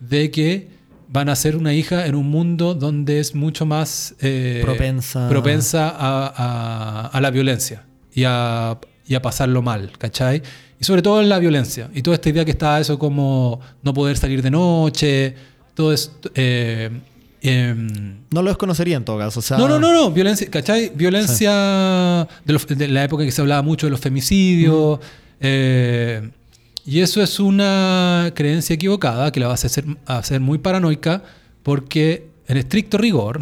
de 0.00 0.30
que 0.30 0.68
van 1.08 1.28
a 1.30 1.36
ser 1.36 1.56
una 1.56 1.72
hija 1.72 2.06
en 2.06 2.14
un 2.14 2.28
mundo 2.28 2.74
donde 2.74 3.18
es 3.20 3.34
mucho 3.34 3.64
más 3.64 4.14
eh, 4.20 4.60
Propensa. 4.62 5.28
propensa 5.30 5.88
a, 5.88 6.26
a- 6.36 7.06
a 7.06 7.20
la 7.20 7.30
violencia 7.30 7.84
y 8.12 8.24
a, 8.26 8.78
y 9.08 9.14
a 9.14 9.22
pasarlo 9.22 9.62
mal, 9.62 9.90
¿cachai? 9.98 10.42
Y 10.80 10.84
sobre 10.84 11.02
todo 11.02 11.20
en 11.22 11.28
la 11.28 11.38
violencia. 11.38 11.88
Y 11.94 12.02
toda 12.02 12.14
esta 12.16 12.28
idea 12.28 12.44
que 12.44 12.50
está 12.52 12.78
eso 12.78 12.98
como 12.98 13.58
no 13.82 13.92
poder 13.94 14.16
salir 14.16 14.42
de 14.42 14.50
noche, 14.50 15.34
todo 15.74 15.92
esto... 15.92 16.30
eh, 16.34 16.90
em, 17.40 18.16
No 18.30 18.42
lo 18.42 18.50
desconocería 18.50 18.96
en 18.96 19.04
todo 19.04 19.18
caso. 19.18 19.40
O 19.40 19.42
sea, 19.42 19.56
no, 19.58 19.66
no, 19.68 19.78
no, 19.78 19.92
no, 19.92 20.10
violencia, 20.12 20.48
¿cachai? 20.50 20.92
Violencia 20.94 22.28
de, 22.44 22.52
los- 22.52 22.66
de 22.66 22.88
la 22.88 23.04
época 23.04 23.22
en 23.22 23.28
que 23.28 23.32
se 23.32 23.40
hablaba 23.40 23.62
mucho 23.62 23.86
de 23.86 23.90
los 23.90 24.00
femicidios. 24.00 25.00
eh, 25.40 26.30
y 26.84 27.00
eso 27.00 27.22
es 27.22 27.38
una 27.38 28.32
creencia 28.34 28.72
equivocada 28.74 29.30
que 29.30 29.40
la 29.40 29.46
va 29.46 29.52
a 29.52 29.54
hacer, 29.56 29.84
a 30.06 30.18
hacer 30.18 30.40
muy 30.40 30.56
paranoica 30.58 31.22
porque 31.62 32.28
en 32.46 32.56
estricto 32.56 32.96
rigor 32.96 33.40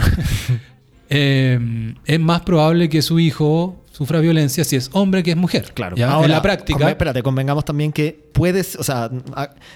eh, 1.10 1.94
es 2.04 2.20
más 2.20 2.40
probable 2.42 2.88
que 2.88 3.02
su 3.02 3.18
hijo 3.20 3.76
sufra 3.96 4.20
violencia 4.20 4.62
si 4.62 4.76
es 4.76 4.90
hombre 4.92 5.22
que 5.22 5.30
es 5.30 5.36
mujer. 5.38 5.72
Claro. 5.72 5.96
¿ya? 5.96 6.10
Ahora, 6.10 6.26
en 6.26 6.32
la 6.32 6.42
práctica... 6.42 6.90
espérate, 6.90 7.22
convengamos 7.22 7.64
también 7.64 7.92
que 7.92 8.28
puedes, 8.34 8.76
o 8.76 8.82
sea, 8.82 9.10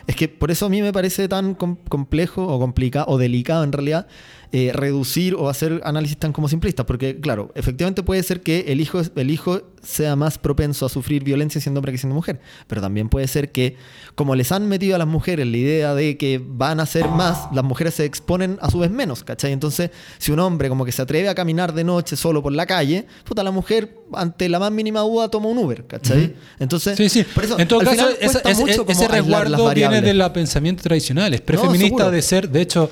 es 0.07 0.15
que 0.15 0.29
por 0.29 0.51
eso 0.51 0.67
a 0.67 0.69
mí 0.69 0.83
me 0.83 0.93
parece 0.93 1.27
tan 1.27 1.55
com- 1.55 1.79
complejo 1.89 2.47
o 2.47 2.59
complicado 2.59 3.07
o 3.09 3.17
delicado 3.17 3.65
en 3.65 3.73
realidad 3.73 4.07
eh, 4.53 4.73
reducir 4.75 5.37
o 5.37 5.49
hacer 5.49 5.81
análisis 5.85 6.17
tan 6.17 6.33
como 6.33 6.49
simplistas, 6.49 6.85
porque 6.85 7.21
claro, 7.21 7.53
efectivamente 7.55 8.03
puede 8.03 8.21
ser 8.25 8.41
que 8.41 8.65
el 8.69 8.81
hijo, 8.81 9.01
el 9.15 9.31
hijo 9.31 9.63
sea 9.81 10.17
más 10.17 10.39
propenso 10.39 10.85
a 10.85 10.89
sufrir 10.89 11.23
violencia 11.23 11.61
siendo 11.61 11.79
hombre 11.79 11.93
que 11.93 11.99
siendo 11.99 12.17
mujer, 12.17 12.41
pero 12.67 12.81
también 12.81 13.09
puede 13.09 13.29
ser 13.29 13.53
que 13.53 13.77
como 14.17 14.35
les 14.35 14.51
han 14.51 14.67
metido 14.69 14.97
a 14.97 14.99
las 14.99 15.07
mujeres 15.07 15.47
la 15.47 15.57
idea 15.57 15.95
de 15.95 16.17
que 16.19 16.41
van 16.45 16.81
a 16.81 16.87
ser 16.87 17.09
más, 17.09 17.47
las 17.55 17.63
mujeres 17.65 17.95
se 17.95 18.05
exponen 18.05 18.59
a 18.61 18.71
su 18.71 18.81
vez 18.81 18.91
menos, 18.91 19.23
¿cachai? 19.23 19.53
Entonces, 19.53 19.91
si 20.19 20.33
un 20.33 20.41
hombre 20.41 20.69
como 20.69 20.85
que 20.85 20.91
se 20.93 21.01
atreve 21.03 21.29
a 21.29 21.35
caminar 21.37 21.73
de 21.73 21.85
noche 21.85 22.17
solo 22.17 22.43
por 22.43 22.53
la 22.53 22.67
calle, 22.67 23.07
puta, 23.25 23.45
la 23.45 23.53
mujer 23.53 23.95
ante 24.15 24.49
la 24.49 24.59
más 24.59 24.73
mínima 24.73 25.01
duda 25.01 25.29
toma 25.29 25.47
un 25.47 25.59
Uber, 25.59 25.87
¿cachai? 25.87 26.35
Entonces, 26.59 26.97
Sí, 26.97 27.09
sí. 27.09 27.25
por 27.35 27.45
eso, 27.45 27.57
en 27.59 27.69
todo 27.69 27.81
caso, 27.81 28.09
esa- 28.21 28.41
ese, 28.41 28.65
ese 28.89 29.07
resguardo 29.09 29.73
viene 29.73 30.01
del 30.01 30.23
pensamiento 30.33 30.83
tradicional. 30.83 31.33
Es 31.35 31.41
prefeminista 31.41 31.87
seguro. 31.99 32.11
de 32.11 32.23
ser, 32.23 32.49
de 32.51 32.61
hecho, 32.63 32.91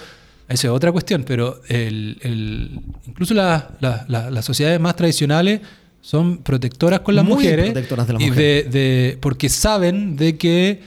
eso 0.48 0.68
es 0.68 0.72
otra 0.72 0.92
cuestión, 0.92 1.24
pero 1.24 1.60
el, 1.68 2.18
el- 2.22 2.80
incluso 3.06 3.34
la- 3.34 3.70
la- 3.80 4.04
la- 4.08 4.30
las 4.30 4.44
sociedades 4.44 4.80
más 4.80 4.96
tradicionales 4.96 5.60
son 6.00 6.38
protectoras 6.38 7.00
con 7.00 7.14
las 7.14 7.24
Muy 7.24 7.34
mujeres. 7.34 7.66
protectoras 7.66 8.06
de 8.06 8.12
las 8.14 8.22
y 8.22 8.26
mujeres. 8.28 8.70
de- 8.72 8.78
de- 8.78 9.18
porque 9.20 9.48
saben 9.48 10.16
de 10.16 10.36
que 10.38 10.80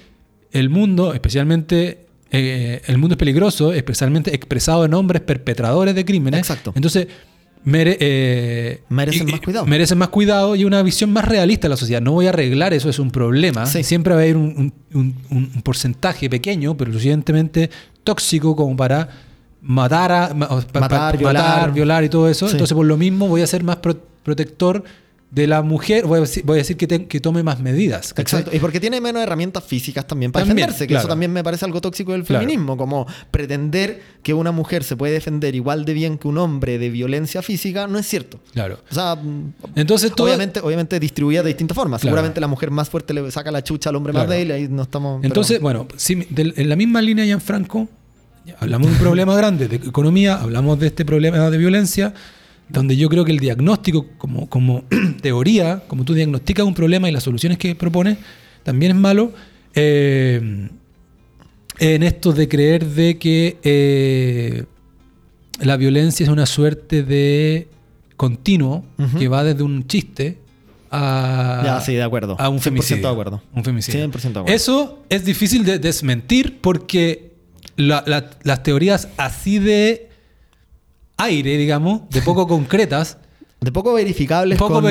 el 0.51 0.69
mundo, 0.69 1.13
especialmente 1.13 2.05
eh, 2.33 2.81
el 2.87 2.97
mundo 2.97 3.15
es 3.15 3.17
peligroso, 3.17 3.73
especialmente 3.73 4.33
expresado 4.33 4.85
en 4.85 4.93
hombres 4.93 5.21
perpetradores 5.21 5.93
de 5.95 6.05
crímenes. 6.05 6.39
Exacto. 6.39 6.71
Entonces, 6.75 7.07
mere- 7.65 7.97
eh, 7.99 8.81
Merecen 8.89 9.27
y- 9.27 9.31
más 9.33 9.41
cuidado. 9.41 9.65
Merecen 9.65 9.97
más 9.97 10.07
cuidado 10.09 10.55
y 10.55 10.63
una 10.63 10.81
visión 10.81 11.11
más 11.11 11.25
realista 11.25 11.67
de 11.67 11.69
la 11.71 11.77
sociedad. 11.77 12.01
No 12.01 12.13
voy 12.13 12.27
a 12.27 12.29
arreglar 12.29 12.73
eso, 12.73 12.89
es 12.89 12.99
un 12.99 13.11
problema. 13.11 13.65
Sí. 13.65 13.83
Siempre 13.83 14.13
va 14.13 14.21
a 14.21 14.23
haber 14.23 14.37
un, 14.37 14.73
un- 14.93 15.15
un- 15.29 15.51
un 15.55 15.61
porcentaje 15.61 16.29
pequeño, 16.29 16.75
pero 16.77 16.91
suficientemente 16.93 17.69
tóxico 18.05 18.55
como 18.55 18.75
para 18.77 19.09
matar, 19.61 20.11
a, 20.11 20.33
ma- 20.33 20.47
Matar, 20.73 21.17
violar. 21.17 21.43
matar, 21.43 21.73
violar 21.73 22.03
y 22.03 22.09
todo 22.09 22.27
eso. 22.29 22.47
Sí. 22.47 22.53
Entonces, 22.53 22.75
por 22.75 22.85
lo 22.85 22.97
mismo, 22.97 23.27
voy 23.27 23.41
a 23.41 23.47
ser 23.47 23.63
más 23.63 23.77
pro- 23.77 23.99
protector 24.23 24.83
de 25.29 25.47
la 25.47 25.61
mujer. 25.61 26.05
Voy 26.07 26.17
a 26.17 26.21
decir, 26.21 26.43
voy 26.45 26.55
a 26.55 26.57
decir 26.57 26.75
que, 26.75 26.87
te- 26.87 27.05
que 27.05 27.19
tome 27.21 27.41
más 27.41 27.61
medidas. 27.61 28.13
¿cachai? 28.13 28.39
Exacto. 28.41 28.57
Y 28.57 28.59
porque 28.59 28.79
tiene 28.81 28.99
menos 28.99 29.23
herramientas 29.23 29.63
físicas 29.63 30.05
también 30.05 30.31
para 30.31 30.43
También, 30.45 30.65
defenderse, 30.67 30.87
que 30.87 30.93
claro. 30.93 31.03
eso 31.03 31.07
también 31.07 31.31
me 31.31 31.41
parece 31.43 31.63
algo 31.63 31.79
tóxico 31.79 32.11
del 32.11 32.23
Claro. 32.25 32.41
feminismo, 32.41 32.75
como 32.75 33.07
pretender 33.29 34.01
que 34.23 34.33
una 34.33 34.51
mujer 34.51 34.83
se 34.83 34.97
puede 34.97 35.13
defender 35.13 35.55
igual 35.55 35.85
de 35.85 35.93
bien 35.93 36.17
que 36.17 36.27
un 36.27 36.37
hombre 36.37 36.77
de 36.79 36.89
violencia 36.89 37.41
física, 37.41 37.87
no 37.87 37.97
es 37.97 38.07
cierto. 38.07 38.39
Claro. 38.53 38.79
O 38.91 38.93
sea, 38.93 39.17
Entonces, 39.75 40.11
todo, 40.13 40.27
obviamente, 40.27 40.59
obviamente 40.59 40.99
distribuida 40.99 41.43
de 41.43 41.47
distintas 41.49 41.75
formas. 41.75 42.01
Claro. 42.01 42.11
Seguramente 42.11 42.41
la 42.41 42.47
mujer 42.47 42.71
más 42.71 42.89
fuerte 42.89 43.13
le 43.13 43.31
saca 43.31 43.51
la 43.51 43.63
chucha 43.63 43.89
al 43.89 43.95
hombre 43.95 44.11
más 44.11 44.27
débil, 44.27 44.51
ahí 44.51 44.67
no 44.69 44.81
estamos... 44.83 45.19
pero- 45.21 45.27
Entonces, 45.29 45.61
bueno, 45.61 45.87
en 46.09 46.67
la 46.67 46.75
misma 46.75 47.01
línea, 47.01 47.23
Gianfranco, 47.23 47.87
ya 47.87 48.00
hablamos 48.59 48.87
de 48.87 48.93
un 48.93 48.99
problema 48.99 49.35
grande 49.35 49.67
de 49.67 49.75
economía, 49.77 50.35
hablamos 50.35 50.79
de 50.79 50.87
este 50.87 51.05
problema 51.05 51.49
de 51.49 51.57
violencia, 51.57 52.13
donde 52.69 52.95
yo 52.95 53.09
creo 53.09 53.25
que 53.25 53.31
el 53.31 53.39
diagnóstico, 53.39 54.07
como, 54.17 54.49
como 54.49 54.83
teoría, 55.21 55.83
como 55.87 56.03
tú 56.05 56.13
diagnosticas 56.13 56.65
un 56.65 56.73
problema 56.73 57.09
y 57.09 57.11
las 57.11 57.23
soluciones 57.23 57.57
que 57.57 57.75
propones, 57.75 58.17
también 58.63 58.91
es 58.93 58.97
malo. 58.97 59.31
eh, 59.73 60.69
en 61.79 62.03
esto 62.03 62.31
de 62.31 62.47
creer 62.47 62.85
de 62.85 63.17
que 63.17 63.57
eh, 63.63 64.65
la 65.61 65.77
violencia 65.77 66.23
es 66.23 66.29
una 66.29 66.45
suerte 66.45 67.01
de 67.01 67.67
continuo 68.17 68.85
que 69.17 69.27
va 69.27 69.43
desde 69.43 69.63
un 69.63 69.87
chiste 69.87 70.37
a, 70.91 71.61
Ya, 71.65 71.81
sí, 71.81 71.93
de 71.95 72.03
acuerdo. 72.03 72.35
a 72.39 72.49
un 72.49 72.59
100% 72.59 72.61
femicidio. 72.61 73.01
de 73.01 73.07
acuerdo. 73.07 73.41
Un 73.53 73.63
femicidio. 73.63 74.05
100% 74.11 74.21
de 74.21 74.29
acuerdo. 74.29 74.53
Eso 74.55 74.99
es 75.09 75.25
difícil 75.25 75.63
de 75.65 75.79
desmentir 75.79 76.59
porque 76.61 77.30
la- 77.75 78.03
la- 78.07 78.29
las 78.43 78.63
teorías 78.63 79.07
así 79.17 79.59
de 79.59 80.09
aire, 81.17 81.57
digamos, 81.57 82.01
de 82.09 82.21
poco 82.21 82.47
concretas, 82.47 83.17
De 83.61 83.71
poco 83.71 83.93
verificables. 83.93 84.57
poco 84.57 84.81
con 84.81 84.83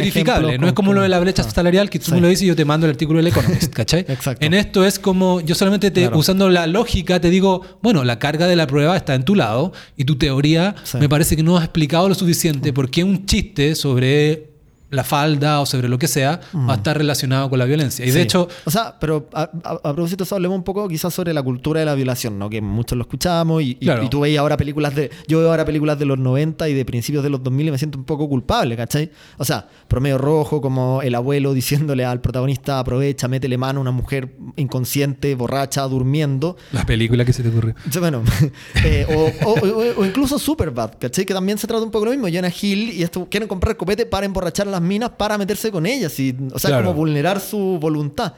No 0.61 0.67
es 0.69 0.73
como 0.75 0.93
lo 0.93 1.03
de 1.03 1.09
la 1.09 1.19
brecha 1.19 1.43
Ah. 1.45 1.51
salarial 1.51 1.91
que 1.91 1.99
tú 1.99 2.05
Sí. 2.07 2.13
me 2.13 2.21
lo 2.21 2.29
dices 2.29 2.45
y 2.45 2.47
yo 2.47 2.55
te 2.55 2.65
mando 2.65 2.87
el 2.87 2.91
artículo 2.93 3.17
del 3.17 3.27
Economist, 3.27 3.73
¿cachai? 3.75 4.01
Exacto. 4.09 4.47
En 4.47 4.55
esto 4.55 4.85
es 4.85 5.01
como, 5.01 5.41
yo 5.41 5.57
solamente 5.57 5.91
te, 5.91 6.03
Claro. 6.03 6.17
usando 6.19 6.49
la 6.51 6.69
lógica 6.69 7.21
te 7.21 7.31
digo, 7.31 7.63
bueno, 7.83 8.05
la 8.05 8.21
carga 8.21 8.47
de 8.47 8.55
la 8.55 8.69
prueba 8.69 8.97
está 8.97 9.17
en 9.17 9.25
tu 9.25 9.35
lado 9.35 9.73
y 9.97 10.05
tu 10.05 10.17
teoría 10.19 10.77
Sí. 10.85 10.99
me 10.99 11.09
parece 11.09 11.35
que 11.35 11.43
no 11.43 11.57
has 11.57 11.65
explicado 11.65 12.09
lo 12.09 12.15
suficiente 12.15 12.73
porque 12.73 13.03
un 13.03 13.27
chiste 13.27 13.75
sobre 13.75 14.50
la 14.91 15.05
falda 15.05 15.61
o 15.61 15.67
sobre 15.67 15.89
lo 15.89 15.99
que 15.99 16.09
sea 16.09 16.41
va 16.55 16.73
a 16.75 16.77
estar 16.77 16.97
relacionado 16.99 17.49
con 17.49 17.59
la 17.59 17.65
violencia. 17.65 18.05
Y 18.05 18.11
de 18.11 18.13
Mm. 18.13 18.17
Sí. 18.17 18.23
hecho, 18.23 18.49
O 18.65 18.71
sea, 18.71 18.97
pero 19.01 19.29
a, 19.33 19.43
a- 19.65 19.71
a 19.73 19.93
propósito 19.95 20.25
de 20.25 20.27
eso, 20.27 20.35
hablemos 20.35 20.57
un 20.59 20.65
poco 20.65 20.87
quizás 20.89 21.15
sobre 21.15 21.33
la 21.33 21.43
cultura 21.43 21.81
de 21.81 21.87
la 21.87 21.95
violación, 21.95 22.39
¿no? 22.39 22.51
Que 22.51 22.61
muchos 22.61 22.97
lo 22.99 23.03
escuchamos 23.03 23.63
y, 23.63 23.77
Claro. 23.77 24.03
y 24.05 24.09
tú 24.09 24.21
veis 24.21 24.39
ahora 24.39 24.57
películas 24.57 24.95
de... 24.95 25.11
Yo 25.29 25.39
veo 25.39 25.51
ahora 25.51 25.65
películas 25.65 25.99
de 25.99 26.05
los 26.07 26.19
90 26.19 26.69
y 26.69 26.75
de 26.75 26.85
principios 26.85 27.23
de 27.23 27.31
los 27.31 27.43
2000 27.43 27.69
y 27.69 27.71
me 27.71 27.79
siento 27.79 27.99
un 27.99 28.05
poco 28.05 28.29
culpable, 28.29 28.77
¿cachai? 28.77 29.11
O 29.39 29.45
sea, 29.45 29.67
promedio 29.89 30.19
rojo, 30.19 30.61
como 30.61 31.03
el 31.03 31.15
abuelo 31.15 31.55
diciéndole 31.55 32.05
al 32.05 32.21
protagonista, 32.21 32.79
aprovecha, 32.79 33.29
métele 33.29 33.57
mano 33.59 33.79
a 33.79 33.83
una 33.83 33.91
mujer 33.93 34.35
inconsciente, 34.57 35.35
borracha, 35.35 35.83
durmiendo. 35.83 36.57
la 36.73 36.85
película 36.87 37.25
que 37.25 37.33
se 37.33 37.43
te 37.43 37.49
ocurre. 37.49 37.75
Sí, 37.91 37.99
Bueno, 37.99 38.23
eh, 38.85 39.07
o, 39.09 39.49
o- 39.49 39.59
o- 39.61 40.01
o 40.01 40.05
incluso 40.05 40.39
Superbad, 40.39 40.93
¿cachai? 40.99 41.25
Que 41.25 41.35
también 41.35 41.59
se 41.59 41.67
trata 41.67 41.83
un 41.83 41.91
poco 41.91 42.05
lo 42.07 42.11
mismo. 42.13 42.29
Jonah 42.33 42.53
Hill 42.61 42.91
y 42.93 43.03
esto 43.03 43.27
quieren 43.31 43.49
comprar 43.49 43.77
copete 43.77 44.07
para 44.07 44.27
emborrachar 44.27 44.69
a 44.69 44.71
las 44.71 44.80
minas 44.81 45.11
para 45.11 45.37
meterse 45.39 45.71
con 45.71 45.87
ellas. 45.87 46.19
Y, 46.21 46.37
o 46.53 46.59
sea, 46.59 46.71
Claro. 46.71 46.87
como 46.87 46.95
vulnerar 46.99 47.41
su 47.41 47.79
voluntad. 47.81 48.35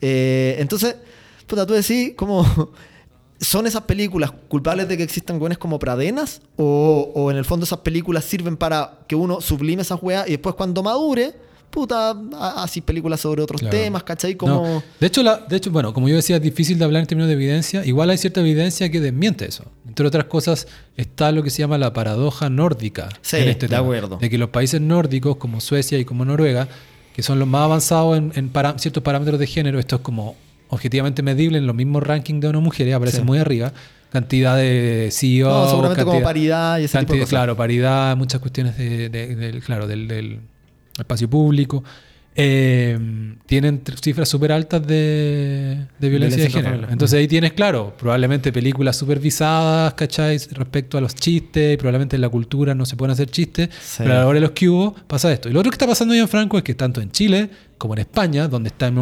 Eh, 0.00 0.56
entonces, 0.58 0.96
puta, 1.46 1.66
tú 1.66 1.74
decís, 1.74 2.12
como. 2.16 2.44
¿Son 3.42 3.66
esas 3.66 3.82
películas 3.84 4.32
culpables 4.48 4.86
de 4.86 4.98
que 4.98 5.02
existan 5.02 5.38
güeyes 5.38 5.56
como 5.56 5.78
pradenas? 5.78 6.42
O, 6.58 7.10
o 7.14 7.30
en 7.30 7.38
el 7.38 7.46
fondo 7.46 7.64
esas 7.64 7.78
películas 7.78 8.24
sirven 8.26 8.54
para 8.58 8.98
que 9.06 9.14
uno 9.14 9.40
sublime 9.40 9.80
esas 9.80 9.98
weas 10.02 10.28
y 10.28 10.32
después 10.32 10.54
cuando 10.56 10.82
madure, 10.82 11.32
puta, 11.70 12.14
así 12.56 12.80
películas 12.80 13.20
sobre 13.20 13.42
otros 13.42 13.60
Claro. 13.60 13.76
temas, 13.76 14.02
¿cachai? 14.02 14.34
Como. 14.34 14.54
No. 14.66 14.82
De, 14.98 15.06
hecho, 15.06 15.22
la, 15.22 15.38
de 15.38 15.56
hecho, 15.56 15.70
bueno, 15.70 15.92
como 15.94 16.08
yo 16.08 16.16
decía, 16.16 16.36
es 16.36 16.42
difícil 16.42 16.78
de 16.78 16.84
hablar 16.84 17.00
en 17.02 17.06
términos 17.06 17.28
de 17.28 17.34
evidencia. 17.34 17.84
Igual 17.84 18.10
hay 18.10 18.18
cierta 18.18 18.40
evidencia 18.40 18.90
que 18.90 19.00
desmiente 19.00 19.46
eso. 19.46 19.64
Entre 19.86 20.06
otras 20.06 20.24
cosas, 20.24 20.66
está 20.96 21.32
lo 21.32 21.42
que 21.42 21.50
se 21.50 21.58
llama 21.60 21.78
la 21.78 21.92
paradoja 21.92 22.50
nórdica. 22.50 23.08
Sí, 23.22 23.36
en 23.36 23.48
este 23.48 23.66
de 23.66 23.70
tema. 23.70 23.80
acuerdo. 23.82 24.16
De 24.18 24.28
que 24.30 24.38
los 24.38 24.50
países 24.50 24.80
nórdicos, 24.80 25.36
como 25.36 25.60
Suecia 25.60 25.98
y 25.98 26.04
como 26.04 26.24
Noruega, 26.24 26.68
que 27.14 27.22
son 27.22 27.38
los 27.38 27.48
más 27.48 27.62
avanzados 27.62 28.16
en, 28.18 28.32
en 28.36 28.48
para- 28.50 28.78
ciertos 28.78 29.02
parámetros 29.02 29.38
de 29.38 29.46
género, 29.46 29.78
esto 29.78 29.96
es 29.96 30.02
como 30.02 30.36
objetivamente 30.68 31.22
medible 31.22 31.58
en 31.58 31.66
los 31.66 31.74
mismos 31.74 32.02
rankings 32.04 32.40
de 32.40 32.46
hombres 32.48 32.62
mujeres, 32.64 32.94
aparece 32.94 33.18
Sí. 33.18 33.22
muy 33.24 33.38
arriba. 33.38 33.72
Cantidad 34.10 34.56
de 34.56 35.08
CEO. 35.12 35.48
No, 35.48 35.68
seguramente 35.70 36.04
como 36.04 36.20
paridad 36.22 36.78
y 36.78 36.84
ese 36.84 36.98
tipo 36.98 37.12
de 37.12 37.18
cantidad- 37.20 37.20
cosas. 37.22 37.28
Claro, 37.30 37.56
paridad, 37.56 38.16
muchas 38.16 38.40
cuestiones 38.40 38.76
de, 38.76 39.08
de- 39.08 39.36
del, 39.36 39.62
claro, 39.62 39.86
del, 39.86 40.08
del 40.08 40.40
espacio 41.00 41.28
público. 41.28 41.82
eh, 42.36 42.96
tienen 43.46 43.82
cifras 44.00 44.28
súper 44.28 44.52
altas 44.52 44.86
de, 44.86 45.84
de 45.98 46.08
violencia 46.08 46.42
de 46.44 46.48
Violencia 46.48 46.70
género. 46.70 46.88
Entonces 46.92 47.18
ahí 47.18 47.26
tienes, 47.28 47.52
claro, 47.54 47.92
probablemente 47.98 48.52
películas 48.52 48.96
supervisadas, 48.96 49.94
¿cachai? 49.94 50.38
Respecto 50.52 50.96
a 50.96 51.00
los 51.00 51.14
chistes, 51.14 51.74
y 51.74 51.76
probablemente 51.76 52.14
en 52.16 52.22
la 52.22 52.28
cultura 52.28 52.74
no 52.74 52.86
se 52.86 52.96
pueden 52.96 53.12
hacer 53.12 53.28
chistes, 53.30 53.68
Sí. 53.82 53.96
pero 54.04 54.12
a 54.12 54.14
la 54.18 54.26
hora 54.26 54.36
de 54.36 54.40
los 54.42 54.52
que 54.52 54.68
hubo 54.68 54.94
pasa 55.08 55.30
esto. 55.32 55.48
Y 55.48 55.52
lo 55.52 55.58
otro 55.60 55.70
que 55.70 55.74
está 55.74 55.86
pasando 55.88 56.14
hoy 56.14 56.20
en 56.20 56.28
Franco 56.28 56.56
es 56.56 56.62
que 56.62 56.74
tanto 56.74 57.00
en 57.00 57.10
Chile 57.10 57.50
como 57.76 57.94
en 57.94 58.00
España, 58.00 58.46
donde 58.46 58.68
están 58.68 58.94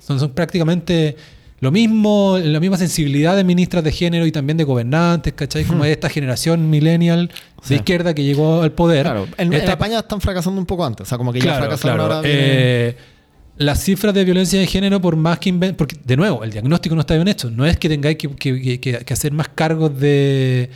son, 0.00 0.18
son 0.18 0.30
prácticamente 0.30 1.14
lo 1.60 1.70
mismo, 1.72 2.38
la 2.42 2.60
misma 2.60 2.76
sensibilidad 2.76 3.34
de 3.34 3.42
ministras 3.44 3.82
de 3.82 3.90
género 3.92 4.26
y 4.26 4.32
también 4.32 4.56
de 4.58 4.64
gobernantes, 4.64 5.32
¿cachai? 5.32 5.64
Como 5.64 5.84
Hmm. 5.84 5.86
esta 5.86 6.08
generación 6.10 6.68
millennial 6.68 7.28
de 7.28 7.34
Sí. 7.62 7.74
izquierda 7.76 8.14
que 8.14 8.22
llegó 8.24 8.62
al 8.62 8.72
poder. 8.72 9.04
Claro, 9.04 9.26
en, 9.38 9.52
España 9.54 10.00
están 10.00 10.20
fracasando 10.20 10.60
un 10.60 10.66
poco 10.66 10.84
antes. 10.84 11.06
O 11.06 11.08
sea, 11.08 11.16
como 11.18 11.32
que 11.32 11.40
ya 11.40 11.56
fracasaron 11.56 11.96
claro. 11.96 12.02
ahora. 12.14 12.20
viene- 12.20 12.38
Eh, 12.42 12.96
las 13.58 13.82
cifras 13.82 14.12
de 14.12 14.22
violencia 14.24 14.60
de 14.60 14.66
género, 14.66 15.00
por 15.00 15.16
más 15.16 15.38
que 15.38 15.50
inven- 15.50 15.74
porque 15.74 15.96
de 16.04 16.14
nuevo, 16.18 16.44
el 16.44 16.50
diagnóstico 16.50 16.94
no 16.94 17.00
está 17.00 17.14
bien 17.14 17.26
hecho. 17.26 17.50
No 17.50 17.64
es 17.64 17.78
que 17.78 17.88
tengáis 17.88 18.18
que, 18.18 18.28
que- 18.28 18.60
que- 18.60 18.80
que- 18.80 18.98
que 18.98 19.12
hacer 19.14 19.32
más 19.32 19.48
cargos 19.48 19.98
de, 19.98 20.68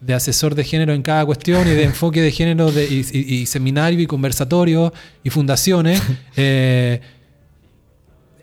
de 0.00 0.14
asesor 0.14 0.54
de 0.54 0.62
género 0.62 0.92
en 0.94 1.02
cada 1.02 1.26
cuestión 1.26 1.66
y 1.66 1.72
de 1.72 1.82
enfoque 1.82 2.22
de 2.22 2.30
género 2.30 2.70
de, 2.70 2.84
y, 2.84 3.04
y- 3.12 3.34
y 3.34 3.46
seminario 3.46 3.98
y 4.00 4.06
conversatorios 4.06 4.92
y 5.24 5.30
fundaciones. 5.30 6.00
eh, 6.36 7.00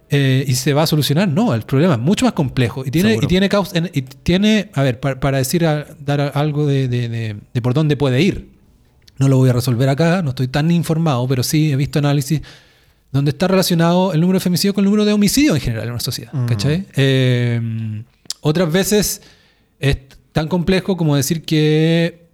eh, 0.09 0.45
y 0.47 0.55
se 0.55 0.73
va 0.73 0.83
a 0.83 0.87
solucionar. 0.87 1.27
No, 1.27 1.53
el 1.53 1.63
problema 1.63 1.93
es 1.95 1.99
mucho 1.99 2.25
más 2.25 2.33
complejo 2.33 2.83
y 2.85 2.91
tiene, 2.91 3.09
Seguro. 3.09 3.25
y 3.25 3.27
tiene 3.27 3.49
causa, 3.49 3.77
y 3.93 4.01
tiene, 4.01 4.69
a 4.73 4.83
ver, 4.83 4.99
para, 4.99 5.19
para 5.19 5.37
decir, 5.37 5.65
a- 5.65 5.85
dar 5.99 6.31
algo 6.35 6.65
de, 6.67 6.87
de- 6.87 7.09
de- 7.09 7.35
de 7.53 7.61
por 7.61 7.73
dónde 7.73 7.97
puede 7.97 8.21
ir. 8.21 8.49
No 9.17 9.27
lo 9.27 9.37
voy 9.37 9.49
a 9.49 9.53
resolver 9.53 9.89
acá, 9.89 10.21
no 10.21 10.29
estoy 10.29 10.47
tan 10.47 10.69
informado, 10.71 11.27
pero 11.27 11.41
sí 11.43 11.71
he 11.71 11.75
visto 11.75 11.99
análisis 11.99 12.41
donde 13.11 13.31
está 13.31 13.47
relacionado 13.47 14.13
el 14.13 14.21
número 14.21 14.37
de 14.37 14.43
femicidios 14.43 14.75
con 14.75 14.83
el 14.83 14.85
número 14.85 15.05
de 15.05 15.13
homicidios 15.13 15.55
en 15.55 15.61
general 15.61 15.85
en 15.85 15.91
una 15.91 15.99
sociedad. 15.99 16.31
Mm. 16.33 16.45
¿cachai? 16.45 16.85
Eh, 16.95 18.03
otras 18.41 18.71
veces 18.71 19.21
es 19.79 19.97
tan 20.33 20.47
complejo 20.47 20.95
como 20.97 21.15
decir 21.15 21.41
que 21.43 22.27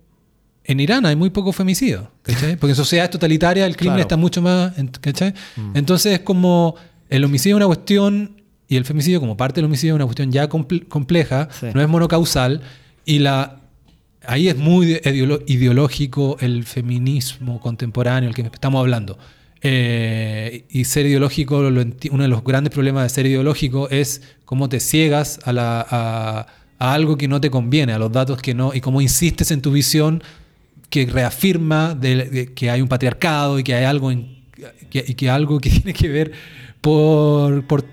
en 0.66 0.80
Irán 0.80 1.06
hay 1.06 1.16
muy 1.16 1.30
poco 1.30 1.52
femicidio, 1.54 2.12
¿cachai? 2.24 2.56
Porque 2.60 2.72
en 2.72 2.76
sociedades 2.76 3.12
totalitarias 3.12 3.68
el 3.68 3.76
crimen 3.78 3.96
Claro. 3.96 4.02
está 4.02 4.18
mucho 4.18 4.42
más, 4.42 4.74
¿cachai? 5.02 5.34
Mm. 5.56 5.78
Entonces 5.78 6.14
es 6.14 6.20
como 6.22 6.76
el 7.16 7.24
homicidio 7.24 7.56
es 7.56 7.58
una 7.58 7.68
cuestión 7.68 8.42
y 8.68 8.76
el 8.76 8.86
femicidio 8.86 9.20
como 9.20 9.38
parte 9.38 9.56
del 9.62 9.66
homicidio 9.66 9.94
es 9.94 9.96
una 9.98 10.06
cuestión 10.06 10.32
ya 10.32 10.50
comple- 10.50 10.88
compleja, 10.88 11.48
Sí. 11.60 11.68
no 11.74 11.82
es 11.82 11.88
monocausal 11.88 12.62
y 13.06 13.20
la 13.20 13.60
ahí 14.26 14.48
es 14.48 14.56
muy 14.58 15.00
ideológico 15.48 16.38
el 16.40 16.64
feminismo 16.64 17.60
contemporáneo, 17.60 18.30
el 18.30 18.36
que 18.36 18.42
estamos 18.44 18.80
hablando. 18.80 19.18
Eh, 19.62 20.66
y 20.70 20.84
ser 20.86 21.06
ideológico, 21.06 21.58
uno 21.60 22.24
de 22.24 22.28
los 22.28 22.44
grandes 22.44 22.74
problemas 22.74 23.04
de 23.04 23.10
ser 23.10 23.26
ideológico 23.26 23.90
es 23.90 24.22
cómo 24.46 24.68
te 24.70 24.80
ciegas 24.80 25.40
a, 25.46 25.54
la- 25.54 25.86
a- 25.90 26.48
a 26.80 26.94
algo 26.94 27.18
que 27.18 27.28
no 27.30 27.40
te 27.40 27.50
conviene, 27.50 27.94
a 27.94 27.98
los 28.00 28.12
datos 28.12 28.42
que 28.42 28.54
no, 28.54 28.74
y 28.74 28.82
cómo 28.82 29.00
insistes 29.02 29.52
en 29.52 29.62
tu 29.62 29.72
visión 29.72 30.22
que 30.90 31.06
reafirma 31.06 31.96
de- 31.96 32.26
de 32.30 32.54
que 32.54 32.70
hay 32.70 32.82
un 32.82 32.88
patriarcado 32.90 33.58
y 33.60 33.64
que 33.64 33.74
hay 33.74 33.86
algo 33.86 34.12
en, 34.12 34.44
que, 34.90 35.04
y 35.08 35.14
que 35.16 35.30
algo 35.30 35.60
que 35.60 35.70
tiene 35.82 35.94
que 35.94 36.08
ver 36.10 36.32
por, 36.84 37.66
por 37.66 37.86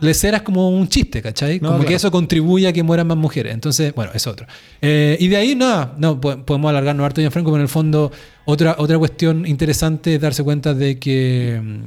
leceras 0.00 0.42
como 0.42 0.68
un 0.70 0.88
chiste, 0.88 1.20
¿cachai? 1.20 1.58
No, 1.60 1.68
como 1.68 1.80
que 1.80 1.86
claro. 1.86 1.96
eso 1.96 2.10
contribuye 2.12 2.68
a 2.68 2.72
que 2.72 2.82
mueran 2.84 3.06
más 3.08 3.16
mujeres. 3.16 3.52
Entonces, 3.52 3.92
bueno, 3.94 4.12
es 4.14 4.26
otro. 4.26 4.46
Eh, 4.80 5.16
y 5.18 5.26
de 5.28 5.36
ahí, 5.36 5.54
nada, 5.56 5.94
no, 5.98 6.20
po- 6.20 6.38
podemos 6.44 6.68
alargarnos 6.70 7.04
harto 7.04 7.20
ya, 7.20 7.30
Franco, 7.30 7.50
pero 7.50 7.56
en 7.56 7.62
el 7.62 7.68
fondo, 7.68 8.12
otra, 8.44 8.76
otra 8.78 8.98
cuestión 8.98 9.46
interesante 9.46 10.14
es 10.14 10.20
darse 10.20 10.44
cuenta 10.44 10.74
de 10.74 10.98
que 10.98 11.60
mm, 11.60 11.80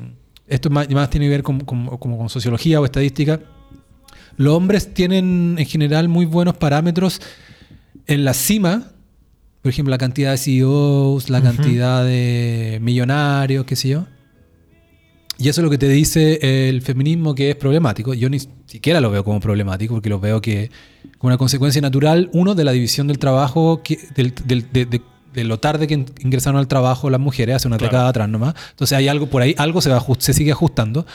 esto 0.48 0.70
más, 0.70 0.90
más 0.90 1.10
tiene 1.10 1.28
que 1.28 1.30
ver 1.30 1.44
con, 1.44 1.62
con- 1.62 1.98
como 1.98 2.18
con 2.18 2.28
sociología 2.30 2.82
o 2.82 2.86
estadística. 2.86 3.40
Los 4.36 4.54
hombres 4.54 4.94
tienen 4.94 5.56
en 5.58 5.66
general 5.66 6.10
muy 6.10 6.26
buenos 6.26 6.58
parámetros 6.58 7.22
en 8.08 8.26
la 8.26 8.34
cima, 8.34 8.92
por 9.62 9.70
ejemplo, 9.70 9.92
la 9.92 9.98
cantidad 9.98 10.32
de 10.32 10.38
CEOs, 10.38 11.30
la 11.30 11.40
Ujú. 11.40 11.48
cantidad 11.48 12.04
de 12.04 12.80
millonarios, 12.82 13.66
qué 13.66 13.76
sé 13.76 13.90
yo. 13.90 14.08
Y 15.42 15.48
eso 15.48 15.62
es 15.62 15.64
lo 15.64 15.70
que 15.72 15.78
te 15.78 15.88
dice 15.88 16.68
el 16.70 16.82
feminismo 16.82 17.34
que 17.34 17.52
es 17.52 17.56
problemático. 17.56 18.14
Yo 18.14 18.30
ni 18.30 18.40
siquiera 18.66 19.00
lo 19.00 19.10
veo 19.10 19.24
como 19.24 19.40
problemático, 19.40 19.94
porque 19.96 20.10
lo 20.10 20.20
veo 20.20 20.42
que 20.42 20.70
como 21.18 21.30
una 21.30 21.38
consecuencia 21.38 21.82
natural, 21.82 22.30
uno, 22.34 22.56
de 22.56 22.66
la 22.66 22.74
división 22.74 23.08
del 23.08 23.20
trabajo, 23.20 23.82
que, 23.82 23.98
del- 24.16 24.34
del- 24.46 24.72
de, 24.72 24.86
de- 24.86 25.02
de 25.34 25.44
lo 25.46 25.58
tarde 25.60 25.88
que 25.88 25.94
in- 25.94 26.06
ingresaron 26.20 26.60
al 26.60 26.68
trabajo 26.68 27.10
las 27.10 27.22
mujeres, 27.22 27.56
hace 27.56 27.68
una 27.70 27.78
Claro. 27.78 27.92
década 27.92 28.10
atrás 28.10 28.28
nomás. 28.30 28.54
Entonces 28.72 28.98
hay 28.98 29.08
algo 29.08 29.28
por 29.28 29.42
ahí, 29.42 29.56
algo 29.58 29.80
se, 29.82 29.90
va, 29.90 30.04
se 30.18 30.34
sigue 30.34 30.52
ajustando. 30.52 31.06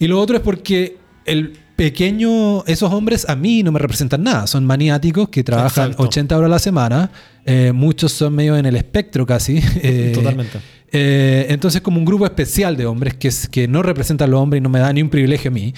Y 0.00 0.08
lo 0.08 0.20
otro 0.20 0.36
es 0.36 0.42
porque 0.42 0.96
el 1.24 1.56
pequeño, 1.76 2.64
esos 2.66 2.92
hombres 2.92 3.28
a 3.28 3.36
mí 3.36 3.62
no 3.62 3.72
me 3.72 3.78
representan 3.78 4.22
nada, 4.22 4.46
son 4.46 4.64
maniáticos 4.64 5.28
que 5.28 5.42
trabajan 5.44 5.86
Exacto. 5.90 6.04
80 6.04 6.36
horas 6.38 6.46
a 6.46 6.50
la 6.50 6.58
semana, 6.58 7.10
eh, 7.44 7.72
muchos 7.74 8.12
son 8.12 8.34
medio 8.34 8.56
en 8.56 8.66
el 8.66 8.76
espectro 8.76 9.26
casi. 9.26 9.60
eh, 9.82 10.12
Totalmente. 10.14 10.58
eh, 10.92 11.46
entonces 11.48 11.80
como 11.80 11.98
un 11.98 12.04
grupo 12.04 12.24
especial 12.24 12.76
de 12.76 12.86
hombres 12.86 13.14
que, 13.14 13.28
es- 13.28 13.48
que 13.48 13.66
no 13.68 13.82
representan 13.82 14.28
a 14.28 14.30
los 14.32 14.40
hombres 14.40 14.60
y 14.60 14.62
no 14.62 14.68
me 14.68 14.78
da 14.78 14.92
ni 14.92 15.02
un 15.02 15.10
privilegio 15.10 15.50
a 15.50 15.54
mí. 15.54 15.74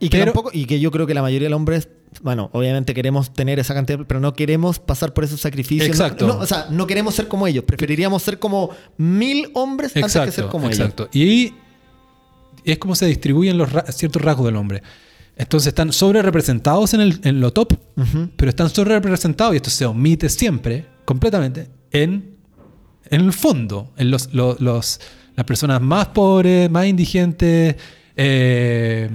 Y 0.00 0.08
que, 0.08 0.18
Pero- 0.18 0.32
tampoco- 0.32 0.50
y 0.52 0.66
que 0.66 0.80
yo 0.80 0.90
creo 0.90 1.06
que 1.06 1.14
la 1.14 1.22
mayoría 1.22 1.46
de 1.46 1.50
los 1.50 1.56
hombres, 1.56 1.88
bueno, 2.22 2.50
obviamente 2.52 2.92
queremos 2.92 3.32
tener 3.32 3.58
esa 3.58 3.72
cantidad, 3.74 4.00
pero 4.06 4.20
no 4.20 4.34
queremos 4.34 4.78
pasar 4.78 5.14
por 5.14 5.24
esos 5.24 5.40
sacrificios. 5.40 5.88
Exacto. 5.88 6.26
No- 6.26 6.34
no, 6.34 6.40
o 6.40 6.46
sea, 6.46 6.66
no 6.70 6.86
queremos 6.86 7.14
ser 7.14 7.28
como 7.28 7.46
ellos. 7.46 7.64
Preferiríamos 7.64 8.22
ser 8.22 8.38
como 8.38 8.70
mil 8.98 9.48
hombres 9.54 9.96
antes 9.96 10.20
que 10.20 10.30
ser 10.32 10.46
como 10.48 10.66
ellos. 10.66 10.80
exacto. 10.80 11.08
Y 11.12 11.54
es 12.64 12.78
como 12.78 12.94
se 12.94 13.06
distribuyen 13.06 13.56
los 13.56 13.72
ra- 13.72 13.84
ciertos 13.90 14.20
rasgos 14.20 14.46
del 14.46 14.56
hombre. 14.56 14.82
Entonces 15.36 15.68
están 15.68 15.92
sobre 15.92 16.22
representados 16.22 16.94
en, 16.94 17.00
el, 17.00 17.20
en 17.24 17.40
lo 17.40 17.52
top, 17.52 17.74
pero 18.36 18.48
están 18.48 18.70
sobre 18.70 18.90
representados, 18.94 19.54
y 19.54 19.56
esto 19.56 19.70
se 19.70 19.84
omite 19.84 20.28
siempre, 20.28 20.86
completamente, 21.04 21.68
en, 21.90 22.36
en 23.10 23.20
el 23.20 23.32
fondo, 23.32 23.92
en 23.96 24.10
los, 24.10 24.32
los- 24.32 24.60
los- 24.60 25.00
las 25.36 25.44
personas 25.46 25.80
más 25.80 26.06
pobres, 26.08 26.70
más 26.70 26.86
indigentes, 26.86 27.74
eh, 28.16 29.10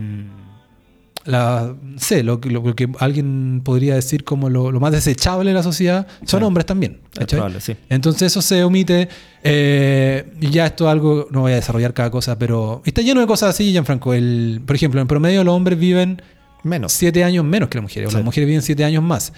la, 1.25 1.75
no 1.81 1.99
sé, 1.99 2.23
lo, 2.23 2.39
que- 2.41 2.49
lo 2.49 2.75
que 2.75 2.89
alguien 2.99 3.61
podría 3.63 3.95
decir 3.95 4.23
como 4.23 4.49
lo, 4.49 4.71
lo 4.71 4.79
más 4.79 4.91
desechable 4.91 5.49
de 5.49 5.53
la 5.53 5.63
sociedad, 5.63 6.07
son 6.25 6.39
Sí. 6.39 6.45
hombres 6.45 6.65
también. 6.65 6.99
Es 7.13 7.19
¿cachai? 7.19 7.37
probable, 7.37 7.61
sí. 7.61 7.75
Entonces 7.89 8.23
eso 8.23 8.41
se 8.41 8.63
omite. 8.63 9.09
eh, 9.43 10.31
y 10.41 10.49
ya 10.49 10.65
esto 10.65 10.85
es 10.85 10.91
algo, 10.91 11.27
no 11.31 11.41
voy 11.41 11.51
a 11.53 11.55
desarrollar 11.55 11.93
cada 11.93 12.11
cosa, 12.11 12.37
pero 12.37 12.81
está 12.85 13.01
lleno 13.01 13.21
de 13.21 13.27
cosas 13.27 13.49
así, 13.51 13.71
Gianfranco. 13.71 14.13
El, 14.13 14.61
por 14.65 14.75
ejemplo, 14.75 14.99
en 15.01 15.07
promedio 15.07 15.43
los 15.43 15.53
hombres 15.53 15.77
viven 15.79 16.21
Menos. 16.63 16.91
siete 16.93 17.23
años 17.23 17.45
menos 17.45 17.69
que 17.69 17.77
las 17.77 17.83
mujeres, 17.83 18.09
Sí. 18.09 18.15
las 18.15 18.25
mujeres 18.25 18.47
viven 18.47 18.61
siete 18.61 18.83
años 18.83 19.01
más. 19.03 19.31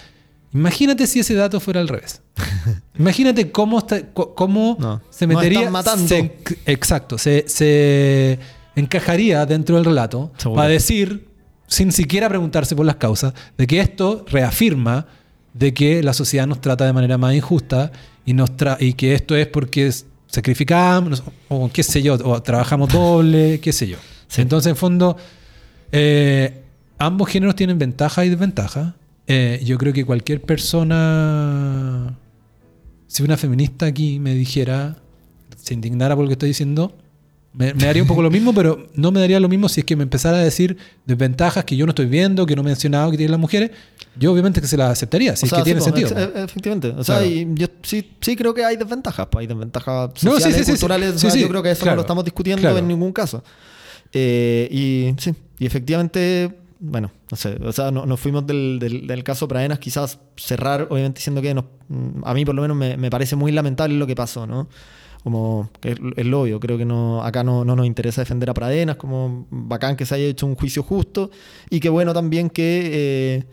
Imagínate 0.54 1.06
si 1.06 1.20
ese 1.20 1.34
dato 1.34 1.60
fuera 1.60 1.80
al 1.80 1.88
revés. 1.88 2.20
Imagínate 2.98 3.50
cómo, 3.50 3.78
está, 3.78 4.02
cómo 4.12 4.76
No. 4.80 5.00
se 5.10 5.26
metería. 5.26 5.58
están 5.60 5.72
matando. 5.72 6.08
se- 6.08 6.32
exacto, 6.66 7.16
se, 7.18 7.44
se 7.48 8.38
encajaría 8.76 9.44
dentro 9.46 9.76
del 9.76 9.84
relato 9.84 10.32
Seguro. 10.36 10.56
para 10.58 10.68
decir, 10.68 11.28
sin 11.72 11.90
siquiera 11.90 12.28
preguntarse 12.28 12.76
por 12.76 12.84
las 12.84 12.96
causas, 12.96 13.32
de 13.56 13.66
que 13.66 13.80
esto 13.80 14.26
reafirma 14.28 15.06
de 15.54 15.72
que 15.72 16.02
la 16.02 16.12
sociedad 16.12 16.46
nos 16.46 16.60
trata 16.60 16.84
de 16.84 16.92
manera 16.92 17.16
más 17.16 17.34
injusta 17.34 17.90
y, 18.26 18.34
nos 18.34 18.50
tra- 18.58 18.76
y 18.78 18.92
que 18.92 19.14
esto 19.14 19.34
es 19.34 19.46
porque 19.46 19.90
sacrificamos 20.26 21.22
o 21.48 21.70
qué 21.72 21.82
sé 21.82 22.02
yo, 22.02 22.14
o 22.14 22.42
trabajamos 22.42 22.90
doble, 22.92 23.58
qué 23.60 23.72
sé 23.72 23.88
yo. 23.88 23.96
Sí. 24.28 24.42
Entonces, 24.42 24.68
en 24.70 24.76
fondo, 24.76 25.16
eh, 25.92 26.62
ambos 26.98 27.30
géneros 27.30 27.56
tienen 27.56 27.78
ventaja 27.78 28.24
y 28.26 28.28
desventaja. 28.28 28.94
Eh, 29.26 29.62
yo 29.64 29.78
creo 29.78 29.94
que 29.94 30.04
cualquier 30.04 30.42
persona, 30.42 32.14
si 33.06 33.22
una 33.22 33.36
feminista 33.38 33.86
aquí 33.86 34.18
me 34.18 34.34
dijera, 34.34 34.98
se 35.56 35.72
indignara 35.72 36.14
por 36.16 36.24
lo 36.24 36.28
que 36.28 36.34
estoy 36.34 36.48
diciendo, 36.50 36.94
me, 37.54 37.74
me 37.74 37.84
daría 37.84 38.00
un 38.02 38.08
poco 38.08 38.22
lo 38.22 38.30
mismo, 38.30 38.54
pero 38.54 38.88
no 38.94 39.10
me 39.12 39.20
daría 39.20 39.38
lo 39.38 39.48
mismo 39.48 39.68
si 39.68 39.80
es 39.80 39.84
que 39.86 39.94
me 39.94 40.02
empezara 40.04 40.38
a 40.38 40.40
decir 40.40 40.76
desventajas 41.04 41.64
que 41.64 41.76
yo 41.76 41.84
no 41.86 41.90
estoy 41.90 42.06
viendo, 42.06 42.46
que 42.46 42.56
no 42.56 42.62
he 42.62 42.64
mencionado 42.64 43.10
que 43.10 43.16
tienen 43.18 43.30
las 43.32 43.40
mujeres. 43.40 43.70
Yo 44.18 44.32
obviamente 44.32 44.60
que 44.60 44.66
se 44.66 44.76
las 44.76 44.90
aceptaría, 44.90 45.36
si 45.36 45.44
O 45.44 45.46
es 45.46 45.50
sea, 45.50 45.58
que 45.58 45.64
tiene 45.64 45.80
sí, 45.80 45.90
pues, 45.90 46.00
sentido. 46.08 46.24
ex- 46.28 46.36
e- 46.36 46.44
efectivamente. 46.44 46.88
O 46.98 47.04
sea, 47.04 47.18
Claro. 47.18 47.30
y 47.30 47.48
yo 47.54 47.66
sí, 47.82 48.10
sí 48.20 48.36
creo 48.36 48.54
que 48.54 48.64
hay 48.64 48.76
desventajas. 48.76 49.26
pues, 49.30 49.42
hay 49.42 49.46
desventajas 49.46 50.10
No, 50.22 50.32
sociales, 50.32 50.56
sí, 50.58 50.64
sí, 50.64 50.70
culturales. 50.72 51.14
o 51.14 51.18
sea, 51.18 51.34
yo 51.34 51.48
creo 51.48 51.62
que 51.62 51.70
eso 51.70 51.80
no 51.80 51.84
claro, 51.84 51.96
lo 51.96 52.00
estamos 52.02 52.24
discutiendo 52.24 52.60
claro. 52.62 52.78
en 52.78 52.88
ningún 52.88 53.12
caso. 53.12 53.42
Eh, 54.12 54.68
y 54.70 55.14
sí, 55.20 55.34
y 55.58 55.66
efectivamente, 55.66 56.54
bueno, 56.80 57.10
no 57.30 57.36
sé, 57.36 57.56
o 57.62 57.72
sea, 57.72 57.90
no- 57.90 58.04
nos 58.06 58.20
fuimos 58.20 58.46
del, 58.46 58.78
del- 58.78 59.06
del 59.06 59.24
caso 59.24 59.48
Pradenas, 59.48 59.78
quizás 59.78 60.18
cerrar, 60.36 60.86
obviamente, 60.90 61.18
diciendo 61.18 61.40
que 61.40 61.54
nos- 61.54 61.64
a 62.24 62.34
mí 62.34 62.44
por 62.44 62.54
lo 62.54 62.62
menos 62.62 62.76
me, 62.76 62.96
me 62.96 63.10
parece 63.10 63.36
muy 63.36 63.52
lamentable 63.52 63.96
lo 63.96 64.06
que 64.06 64.14
pasó, 64.14 64.46
¿no? 64.46 64.68
Como 65.24 65.70
es 65.82 65.96
es 66.16 66.26
lo 66.26 66.40
obvio, 66.42 66.58
creo 66.58 66.76
que 66.78 66.84
no, 66.84 67.22
acá 67.22 67.44
no, 67.44 67.64
no 67.64 67.76
nos 67.76 67.86
interesa 67.86 68.22
defender 68.22 68.50
a 68.50 68.54
Pradenas, 68.54 68.96
como 68.96 69.46
bacán 69.50 69.94
que 69.96 70.04
se 70.04 70.16
haya 70.16 70.24
hecho 70.26 70.46
un 70.46 70.56
juicio 70.56 70.82
justo 70.82 71.30
y 71.70 71.78
que 71.80 71.88
bueno 71.88 72.12
también 72.12 72.50
que, 72.50 72.90
eh, 72.92 73.44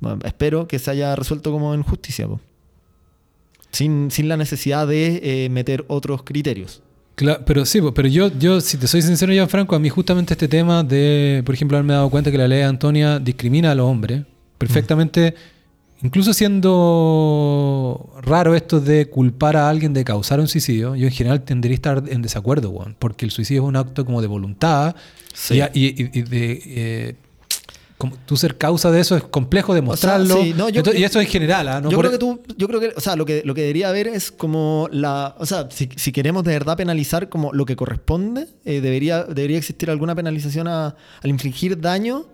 bueno, 0.00 0.18
espero 0.24 0.66
que 0.66 0.78
se 0.78 0.90
haya 0.90 1.14
resuelto 1.14 1.52
como 1.52 1.74
en 1.74 1.82
justicia, 1.82 2.26
po. 2.26 2.40
sin, 3.72 4.10
sin 4.10 4.28
la 4.28 4.36
necesidad 4.36 4.86
de 4.86 5.20
eh, 5.22 5.48
meter 5.50 5.84
otros 5.88 6.22
criterios. 6.22 6.82
Cla- 7.16 7.42
pero 7.44 7.64
sí, 7.66 7.80
pero 7.94 8.08
yo, 8.08 8.28
yo, 8.38 8.60
si 8.60 8.76
te 8.78 8.86
soy 8.86 9.02
sincero, 9.02 9.32
ya 9.32 9.46
Franco, 9.46 9.74
a 9.76 9.78
mí 9.78 9.88
justamente 9.88 10.34
este 10.34 10.48
tema 10.48 10.82
de, 10.82 11.42
por 11.44 11.54
ejemplo, 11.54 11.76
haberme 11.76 11.94
dado 11.94 12.10
cuenta 12.10 12.30
que 12.30 12.38
la 12.38 12.48
ley 12.48 12.58
de 12.58 12.64
Antonia 12.64 13.18
discrimina 13.18 13.70
a 13.72 13.74
los 13.74 13.86
hombres, 13.86 14.22
perfectamente, 14.58 15.34
incluso 16.02 16.32
siendo 17.00 18.10
raro 18.22 18.54
esto 18.54 18.80
de 18.80 19.08
culpar 19.08 19.56
a 19.56 19.68
alguien 19.68 19.92
de 19.94 20.04
causar 20.04 20.40
un 20.40 20.48
suicidio, 20.48 20.94
yo 20.94 21.06
en 21.06 21.12
general 21.12 21.42
tendría 21.42 21.72
a 21.72 21.76
estar 21.76 22.02
en 22.08 22.22
desacuerdo, 22.22 22.70
weón, 22.70 22.96
porque 22.98 23.24
el 23.24 23.30
suicidio 23.30 23.62
es 23.62 23.68
un 23.68 23.76
acto 23.76 24.04
como 24.04 24.20
de 24.20 24.28
voluntad 24.28 24.94
Sí. 25.34 25.60
y, 25.74 25.86
y- 25.86 26.10
y 26.18 26.22
de... 26.22 26.62
eh, 26.66 27.14
como 27.98 28.14
tú 28.26 28.36
ser 28.36 28.58
causa 28.58 28.90
de 28.90 29.00
eso 29.00 29.16
es 29.16 29.22
complejo 29.24 29.72
demostrarlo. 29.74 30.42
sí, 30.42 30.52
no, 30.54 30.68
yo- 30.68 30.80
Entonces- 30.80 31.00
y 31.00 31.04
eso 31.04 31.18
en 31.18 31.26
general, 31.26 31.66
¿ah? 31.68 31.80
No 31.80 31.90
yo 31.90 31.98
creo 31.98 32.10
que 32.10 32.18
tú, 32.18 32.42
yo 32.58 32.68
creo 32.68 32.78
que, 32.78 32.92
o 32.94 33.00
sea, 33.00 33.16
lo 33.16 33.24
que, 33.24 33.40
lo 33.46 33.54
que 33.54 33.62
debería 33.62 33.88
haber 33.88 34.06
es 34.08 34.30
como 34.30 34.86
la, 34.92 35.34
o 35.38 35.46
sea, 35.46 35.68
si, 35.70 35.88
si 35.96 36.12
queremos 36.12 36.44
de 36.44 36.52
verdad 36.52 36.76
penalizar 36.76 37.30
como 37.30 37.54
lo 37.54 37.64
que 37.64 37.74
corresponde, 37.74 38.48
eh, 38.66 38.82
debería, 38.82 39.24
debería 39.24 39.56
existir 39.56 39.88
alguna 39.90 40.14
penalización 40.14 40.68
a- 40.68 40.94
al 41.22 41.30
infligir 41.30 41.80
daño, 41.80 42.26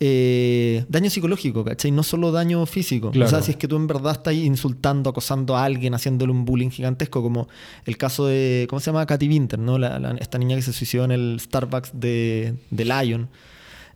eh, 0.00 0.84
daño 0.88 1.10
psicológico, 1.10 1.64
¿cachai? 1.64 1.90
No 1.90 2.02
solo 2.02 2.30
daño 2.30 2.64
físico. 2.66 3.10
O 3.26 3.28
sea, 3.28 3.42
si 3.42 3.50
es 3.52 3.56
que 3.56 3.66
tú 3.66 3.76
en 3.76 3.86
verdad 3.86 4.12
estás 4.12 4.34
insultando, 4.34 5.10
acosando 5.10 5.56
a 5.56 5.64
alguien, 5.64 5.94
haciéndole 5.94 6.30
un 6.32 6.44
bullying 6.44 6.70
gigantesco, 6.70 7.22
como 7.22 7.48
el 7.84 7.96
caso 7.96 8.26
de, 8.26 8.66
¿cómo 8.70 8.78
se 8.80 8.86
llama? 8.86 9.04
Katy 9.06 9.28
Winter, 9.28 9.58
¿no? 9.58 9.76
La- 9.78 9.98
la- 9.98 10.12
esta 10.12 10.38
niña 10.38 10.54
que 10.56 10.62
se 10.62 10.72
suicidó 10.72 11.04
en 11.04 11.10
el 11.10 11.38
Starbucks 11.40 11.90
de, 11.94 12.54
de 12.70 12.84
Lion. 12.84 13.28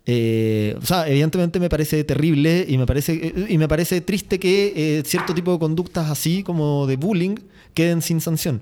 Eh, 0.05 0.75
o 0.81 0.85
sea, 0.85 1.07
evidentemente 1.07 1.59
me 1.61 1.69
parece 1.69 2.03
terrible 2.03 2.65
y 2.67 2.77
me 2.77 2.85
parece, 2.85 3.33
y 3.47 3.57
me 3.57 3.69
parece 3.69 4.01
triste 4.01 4.37
que 4.37 4.73
eh, 4.75 5.03
cierto 5.05 5.33
tipo 5.33 5.53
de 5.53 5.59
conductas 5.59 6.09
así 6.11 6.43
como 6.43 6.85
de 6.87 6.97
bullying 6.97 7.35
queden 7.73 8.01
sin 8.01 8.19
sanción. 8.19 8.61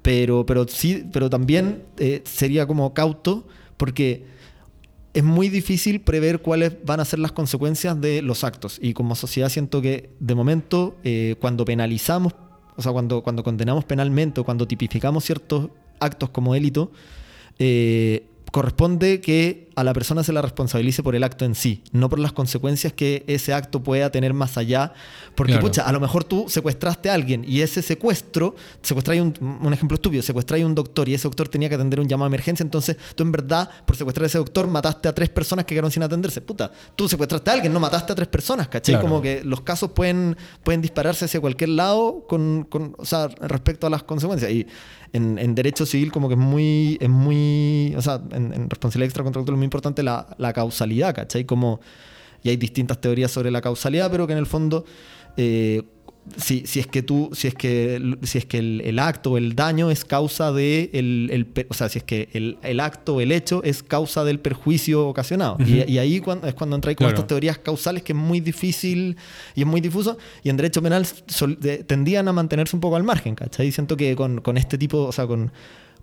Pero, 0.00 0.46
pero 0.46 0.66
sí, 0.66 1.04
pero 1.12 1.28
también 1.28 1.82
eh, 1.98 2.22
sería 2.24 2.66
como 2.66 2.94
cauto 2.94 3.46
porque 3.76 4.22
es 5.14 5.24
muy 5.24 5.48
difícil 5.48 6.00
prever 6.00 6.40
cuáles 6.40 6.76
van 6.84 7.00
a 7.00 7.04
ser 7.04 7.18
las 7.18 7.32
consecuencias 7.32 8.00
de 8.00 8.22
los 8.22 8.44
actos. 8.44 8.78
Y 8.80 8.92
como 8.92 9.14
sociedad 9.14 9.48
siento 9.48 9.80
que 9.80 10.10
de 10.20 10.34
momento, 10.34 10.96
eh, 11.02 11.36
cuando 11.40 11.64
penalizamos, 11.64 12.34
o 12.76 12.82
sea, 12.82 12.92
cuando, 12.92 13.22
cuando 13.22 13.42
condenamos 13.42 13.84
penalmente 13.84 14.40
o 14.40 14.44
cuando 14.44 14.68
tipificamos 14.68 15.24
ciertos 15.24 15.70
actos 15.98 16.30
como 16.30 16.54
delito, 16.54 16.92
eh, 17.58 18.26
corresponde 18.52 19.20
que 19.20 19.68
a 19.76 19.84
la 19.84 19.92
persona 19.92 20.24
se 20.24 20.32
la 20.32 20.42
responsabilice 20.42 21.02
por 21.02 21.14
el 21.14 21.22
acto 21.22 21.44
en 21.44 21.54
sí, 21.54 21.82
no 21.92 22.08
por 22.08 22.18
las 22.18 22.32
consecuencias 22.32 22.92
que 22.92 23.22
ese 23.28 23.52
acto 23.52 23.82
pueda 23.82 24.10
tener 24.10 24.34
más 24.34 24.56
allá. 24.58 24.92
Porque, 25.36 25.52
Claro. 25.52 25.66
pucha, 25.68 25.82
a 25.82 25.92
lo 25.92 26.00
mejor 26.00 26.24
tú 26.24 26.46
secuestraste 26.48 27.10
a 27.10 27.14
alguien 27.14 27.44
y 27.46 27.60
ese 27.60 27.82
secuestro, 27.82 28.56
secuestráis 28.82 29.20
un, 29.22 29.34
un 29.62 29.72
ejemplo 29.72 29.94
estúpido, 29.94 30.22
secuestráis 30.22 30.64
un 30.64 30.74
doctor 30.74 31.08
y 31.08 31.14
ese 31.14 31.24
doctor 31.28 31.48
tenía 31.48 31.68
que 31.68 31.76
atender 31.76 32.00
un 32.00 32.08
llamado 32.08 32.28
de 32.28 32.34
emergencia, 32.34 32.64
entonces 32.64 32.96
tú 33.14 33.22
en 33.22 33.30
verdad, 33.30 33.70
por 33.86 33.96
secuestrar 33.96 34.24
a 34.24 34.26
ese 34.26 34.38
doctor, 34.38 34.66
mataste 34.66 35.08
a 35.08 35.14
tres 35.14 35.28
personas 35.28 35.64
que 35.64 35.74
quedaron 35.74 35.90
sin 35.92 36.02
atenderse. 36.02 36.40
Puta, 36.40 36.72
tú 36.96 37.08
secuestraste 37.08 37.50
a 37.50 37.52
alguien, 37.54 37.72
no 37.72 37.78
mataste 37.78 38.12
a 38.12 38.16
tres 38.16 38.28
personas, 38.28 38.66
¿cachai? 38.68 38.94
Claro. 38.94 39.06
Como 39.08 39.22
que 39.22 39.44
los 39.44 39.60
casos 39.60 39.92
pueden, 39.92 40.36
pueden 40.64 40.80
dispararse 40.82 41.26
hacia 41.26 41.40
cualquier 41.40 41.70
lado 41.70 42.24
con, 42.28 42.64
con- 42.68 42.94
o 42.98 43.04
sea, 43.04 43.28
respecto 43.42 43.86
a 43.86 43.90
las 43.90 44.02
consecuencias. 44.02 44.50
Y 44.50 44.66
en, 45.12 45.54
derecho 45.54 45.86
civil 45.86 46.12
como 46.12 46.28
que 46.28 46.34
es 46.34 46.40
muy, 46.40 46.98
es 47.00 47.08
muy, 47.08 47.94
o 47.96 48.02
sea, 48.02 48.20
en, 48.32 48.52
en 48.52 48.70
responsabilidad 48.70 49.06
extracontractual 49.06 49.54
es 49.54 49.58
muy 49.58 49.64
importante 49.64 50.02
la, 50.02 50.26
la 50.38 50.52
causalidad, 50.52 51.14
¿cachai? 51.14 51.44
Como, 51.44 51.80
y 52.42 52.50
hay 52.50 52.56
distintas 52.56 53.00
teorías 53.00 53.30
sobre 53.30 53.50
la 53.50 53.60
causalidad, 53.60 54.10
pero 54.10 54.26
que 54.26 54.32
en 54.32 54.38
el 54.38 54.46
fondo, 54.46 54.84
eh, 55.36 55.82
si, 56.36 56.66
si 56.66 56.80
es 56.80 56.86
que 56.86 57.02
tú, 57.02 57.30
si 57.32 57.48
es 57.48 57.54
que, 57.54 58.00
si 58.22 58.38
es 58.38 58.44
que 58.46 58.58
el, 58.58 58.82
el 58.84 58.98
acto 58.98 59.32
o 59.32 59.38
el 59.38 59.54
daño 59.56 59.90
es 59.90 60.04
causa 60.04 60.52
de 60.52 60.90
el, 60.92 61.28
el 61.32 61.66
o 61.68 61.74
sea, 61.74 61.88
si 61.88 61.98
es 61.98 62.04
que 62.04 62.28
el, 62.32 62.58
el 62.62 62.80
acto 62.80 63.14
o 63.16 63.20
el 63.20 63.32
hecho 63.32 63.62
es 63.64 63.82
causa 63.82 64.24
del 64.24 64.38
perjuicio 64.40 65.06
ocasionado. 65.08 65.56
y, 65.64 65.90
y 65.90 65.98
ahí 65.98 66.20
cuan- 66.20 66.40
es 66.44 66.54
cuando 66.54 66.76
entra 66.76 66.92
con 66.94 66.96
Claro. 67.06 67.14
estas 67.14 67.26
teorías 67.26 67.58
causales 67.58 68.02
que 68.02 68.12
es 68.12 68.18
muy 68.18 68.40
difícil 68.40 69.16
y 69.54 69.60
es 69.62 69.66
muy 69.66 69.80
difuso. 69.80 70.18
Y 70.42 70.50
en 70.50 70.56
derecho 70.56 70.82
penal 70.82 71.06
sol- 71.26 71.58
de- 71.60 71.84
tendían 71.84 72.28
a 72.28 72.32
mantenerse 72.32 72.76
un 72.76 72.80
poco 72.80 72.96
al 72.96 73.02
margen, 73.04 73.34
¿cachai? 73.34 73.70
Siento 73.72 73.96
que 73.96 74.14
con, 74.16 74.40
con 74.40 74.56
este 74.58 74.76
tipo, 74.78 74.98
o 75.04 75.12
sea, 75.12 75.26
con, 75.26 75.50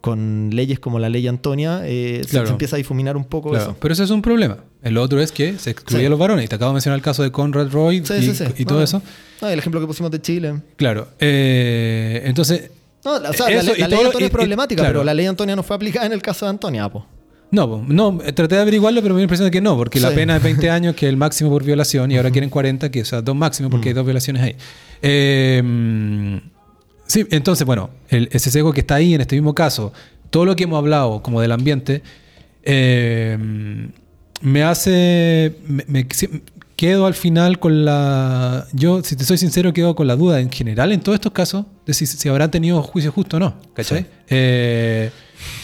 con 0.02 0.50
leyes 0.54 0.80
como 0.80 1.00
la 1.00 1.10
ley 1.10 1.28
Antonia, 1.28 1.82
eh, 1.84 2.22
se- 2.24 2.30
Claro. 2.30 2.48
se, 2.48 2.52
empieza 2.54 2.76
a 2.76 2.78
difuminar 2.78 3.18
un 3.18 3.26
poco 3.26 3.50
Claro, 3.50 3.64
eso. 3.66 3.78
pero 3.80 3.94
eso 3.94 4.04
es 4.04 4.10
un 4.12 4.22
problema. 4.22 4.58
El 4.84 4.98
otro 4.98 5.20
es 5.20 5.32
que 5.32 5.58
se 5.58 5.72
excluye 5.72 6.02
Sí. 6.02 6.06
a 6.06 6.10
los 6.10 6.20
varones. 6.20 6.46
Y 6.46 6.48
te 6.48 6.56
acabo 6.56 6.70
de 6.72 6.76
mencionar 6.76 6.98
el 7.00 7.04
caso 7.04 7.24
de 7.24 7.32
Conrad 7.32 7.72
Roy 7.72 8.04
Sí, 8.06 8.14
y, 8.14 8.22
sí, 8.22 8.36
sí. 8.36 8.44
y 8.58 8.66
todo 8.66 8.84
eso. 8.84 9.02
no, 9.42 9.50
el 9.50 9.58
ejemplo 9.60 9.82
que 9.82 9.88
pusimos 9.88 10.12
de 10.12 10.22
Chile. 10.22 10.62
Claro. 10.78 11.08
eh, 11.20 12.22
entonces, 12.26 12.70
No, 13.04 13.14
o 13.18 13.20
sea, 13.20 13.30
Eso, 13.30 13.44
la, 13.50 13.50
ley- 13.50 13.74
y 13.78 13.80
la 13.82 13.88
ley 13.88 13.98
todo- 13.98 14.06
Antonia 14.08 14.24
y- 14.26 14.28
es 14.28 14.30
y- 14.30 14.34
problemática, 14.34 14.82
claro. 14.82 14.94
pero 14.94 15.04
la 15.04 15.14
ley 15.14 15.26
Antonia 15.28 15.56
no 15.56 15.62
fue 15.62 15.76
aplicada 15.76 16.08
en 16.08 16.14
el 16.14 16.24
caso 16.24 16.46
de 16.48 16.50
Antonia, 16.50 16.90
po. 16.90 17.06
no, 17.52 17.86
no, 17.88 18.20
eh, 18.26 18.34
traté 18.34 18.56
de 18.56 18.62
averiguarlo, 18.62 19.00
pero 19.04 19.14
me 19.14 19.20
dio 19.20 19.24
la 19.24 19.26
impresión 19.26 19.46
de 19.46 19.52
que 19.52 19.62
no, 19.62 19.78
porque 19.78 20.00
la 20.00 20.10
pena 20.10 20.38
es 20.38 20.42
20 20.66 20.70
años, 20.72 20.96
que 20.96 21.06
es 21.06 21.10
el 21.12 21.16
máximo 21.18 21.52
por 21.52 21.64
violación, 21.64 22.12
y 22.12 22.18
ahora 22.18 22.32
quieren 22.32 22.50
40, 22.50 22.90
que 22.90 23.02
o 23.02 23.06
sea, 23.06 23.22
dos 23.22 23.36
máximos, 23.36 23.70
porque 23.72 23.90
hay 23.90 23.94
dos 23.94 24.06
violaciones 24.06 24.42
ahí. 24.42 24.56
Eh, 25.04 26.42
sí, 27.08 27.26
entonces, 27.32 27.66
bueno, 27.66 27.90
el- 28.10 28.30
ese 28.32 28.50
sesgo 28.52 28.74
que 28.74 28.82
está 28.82 28.96
ahí 28.96 29.14
en 29.14 29.22
este 29.22 29.36
mismo 29.36 29.54
caso, 29.56 29.94
todo 30.30 30.46
lo 30.46 30.56
que 30.56 30.64
hemos 30.66 30.78
hablado 30.78 31.22
como 31.22 31.42
del 31.42 31.52
ambiente, 31.52 32.02
eh, 32.64 33.38
me 34.42 34.64
hace. 34.64 35.56
Me, 35.68 35.84
me- 35.88 36.08
quedo 36.76 37.06
al 37.06 37.14
final 37.14 37.60
con 37.60 37.86
la. 37.86 38.68
Yo, 38.74 39.02
si 39.04 39.16
te 39.16 39.24
soy 39.24 39.38
sincero, 39.38 39.72
quedo 39.74 39.96
con 39.96 40.08
la 40.08 40.16
duda 40.16 40.42
en 40.42 40.52
general 40.52 40.92
en 40.92 41.00
todos 41.02 41.16
estos 41.16 41.32
casos 41.32 41.66
de 41.86 41.94
si, 41.94 42.06
si 42.06 42.28
habrán 42.30 42.52
tenido 42.52 42.82
juicio 42.84 43.12
justo 43.12 43.38
o 43.38 43.40
no. 43.40 43.56
¿Cachai? 43.74 44.02
Sí. 44.02 44.06
Eh, 44.30 45.12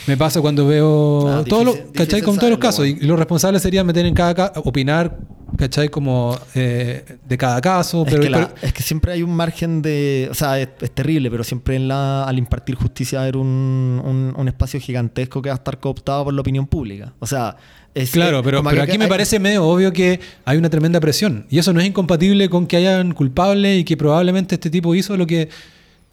me 0.08 0.18
pasa 0.18 0.42
cuando 0.42 0.66
veo 0.68 1.28
Ah, 1.30 1.44
todo 1.48 1.64
lo, 1.64 1.74
difícil- 1.74 1.92
¿cachai? 1.94 2.22
Con 2.22 2.36
todos 2.38 2.50
los 2.50 2.60
casos. 2.60 2.88
Y, 2.88 2.94
bueno. 2.94 3.08
lo 3.10 3.16
responsable 3.18 3.60
sería 3.60 3.84
meter 3.84 4.06
en 4.06 4.14
cada 4.14 4.34
ca- 4.34 4.54
opinar, 4.64 5.18
¿cachai? 5.58 5.90
Como 5.90 6.38
eh, 6.56 7.06
de 7.28 7.38
cada 7.38 7.62
caso. 7.62 8.06
Es, 8.08 8.16
que 8.20 8.30
la- 8.30 8.48
pero- 8.50 8.56
es 8.62 8.74
que 8.74 8.84
siempre 8.84 9.14
hay 9.14 9.24
un 9.24 9.36
margen 9.36 9.82
de. 9.82 10.28
O 10.32 10.34
sea, 10.34 10.60
es, 10.60 10.70
es 10.82 10.92
terrible, 10.92 11.30
pero 11.30 11.44
siempre 11.44 11.76
en 11.76 11.88
la, 11.88 12.24
al 12.26 12.38
impartir 12.38 12.76
justicia 12.76 13.18
va 13.20 13.24
a 13.24 13.26
haber 13.26 13.38
un, 13.38 14.02
un- 14.04 14.34
un 14.36 14.48
espacio 14.48 14.80
gigantesco 14.80 15.42
que 15.42 15.50
va 15.50 15.56
a 15.56 15.58
estar 15.58 15.80
cooptado 15.80 16.26
por 16.26 16.34
la 16.34 16.42
opinión 16.42 16.68
pública. 16.68 17.14
O 17.20 17.28
sea, 17.28 17.56
es. 17.94 18.12
Claro, 18.12 18.42
pero, 18.42 18.64
aquí 18.82 18.98
me 18.98 19.08
parece 19.08 19.40
medio 19.40 19.66
obvio 19.66 19.92
que 19.94 20.20
hay 20.46 20.58
una 20.58 20.70
tremenda 20.70 21.00
presión. 21.00 21.46
Y 21.50 21.60
eso 21.60 21.74
no 21.74 21.80
es 21.82 21.86
incompatible 21.88 22.50
con 22.50 22.66
que 22.66 22.78
hayan 22.78 23.14
culpables 23.14 23.82
y 23.82 23.84
que 23.84 23.98
probablemente 23.98 24.56
este 24.56 24.70
tipo 24.70 24.96
hizo 24.96 25.16
lo 25.18 25.28
que, 25.28 25.50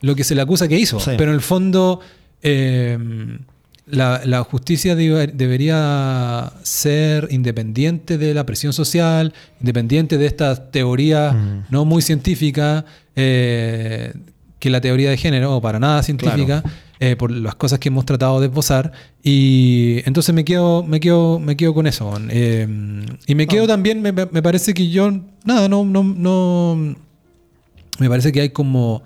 lo 0.01 0.13
que 0.15 0.23
se 0.23 0.35
le 0.35 0.41
acusa 0.41 0.67
que 0.67 0.77
hizo. 0.77 0.99
Sí. 0.99 1.11
Pero 1.17 1.31
en 1.31 1.35
el 1.35 1.41
fondo, 1.41 2.01
eh, 2.43 2.97
la, 3.89 4.21
la 4.25 4.43
justicia 4.43 4.95
debe- 4.95 5.27
debería 5.33 6.51
ser 6.63 7.27
independiente 7.31 8.17
de 8.17 8.33
la 8.33 8.45
presión 8.45 8.71
social, 8.73 9.33
independiente 9.61 10.17
de 10.17 10.25
estas 10.27 10.71
teorías 10.71 11.33
Mm. 11.35 11.59
no 11.69 11.85
muy 11.85 12.01
científicas, 12.01 12.83
eh, 13.15 14.13
que 14.59 14.69
la 14.69 14.81
teoría 14.81 15.09
de 15.09 15.17
género, 15.17 15.55
o 15.55 15.61
para 15.61 15.79
nada 15.79 16.03
científica, 16.03 16.63
eh, 16.99 17.15
por 17.15 17.31
las 17.31 17.55
cosas 17.55 17.79
que 17.79 17.87
hemos 17.87 18.05
tratado 18.05 18.39
de 18.41 18.47
esbozar. 18.47 18.91
Y 19.23 20.01
entonces 20.05 20.35
me 20.35 20.43
quedo, 20.43 20.83
me 20.83 20.99
quedo, 20.99 21.39
me 21.39 21.55
quedo 21.55 21.73
con 21.73 21.87
eso. 21.87 22.13
eh, 22.29 22.67
y 23.25 23.35
me 23.35 23.47
quedo 23.47 23.63
Ah. 23.63 23.67
también, 23.67 24.01
me, 24.01 24.11
me 24.11 24.41
parece 24.43 24.73
que 24.73 24.89
yo, 24.89 25.09
nada, 25.45 25.69
no, 25.69 25.85
no, 25.85 26.03
no. 26.03 26.95
Me 27.99 28.09
parece 28.09 28.31
que 28.31 28.41
hay 28.41 28.49
como. 28.49 29.01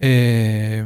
eh, 0.00 0.84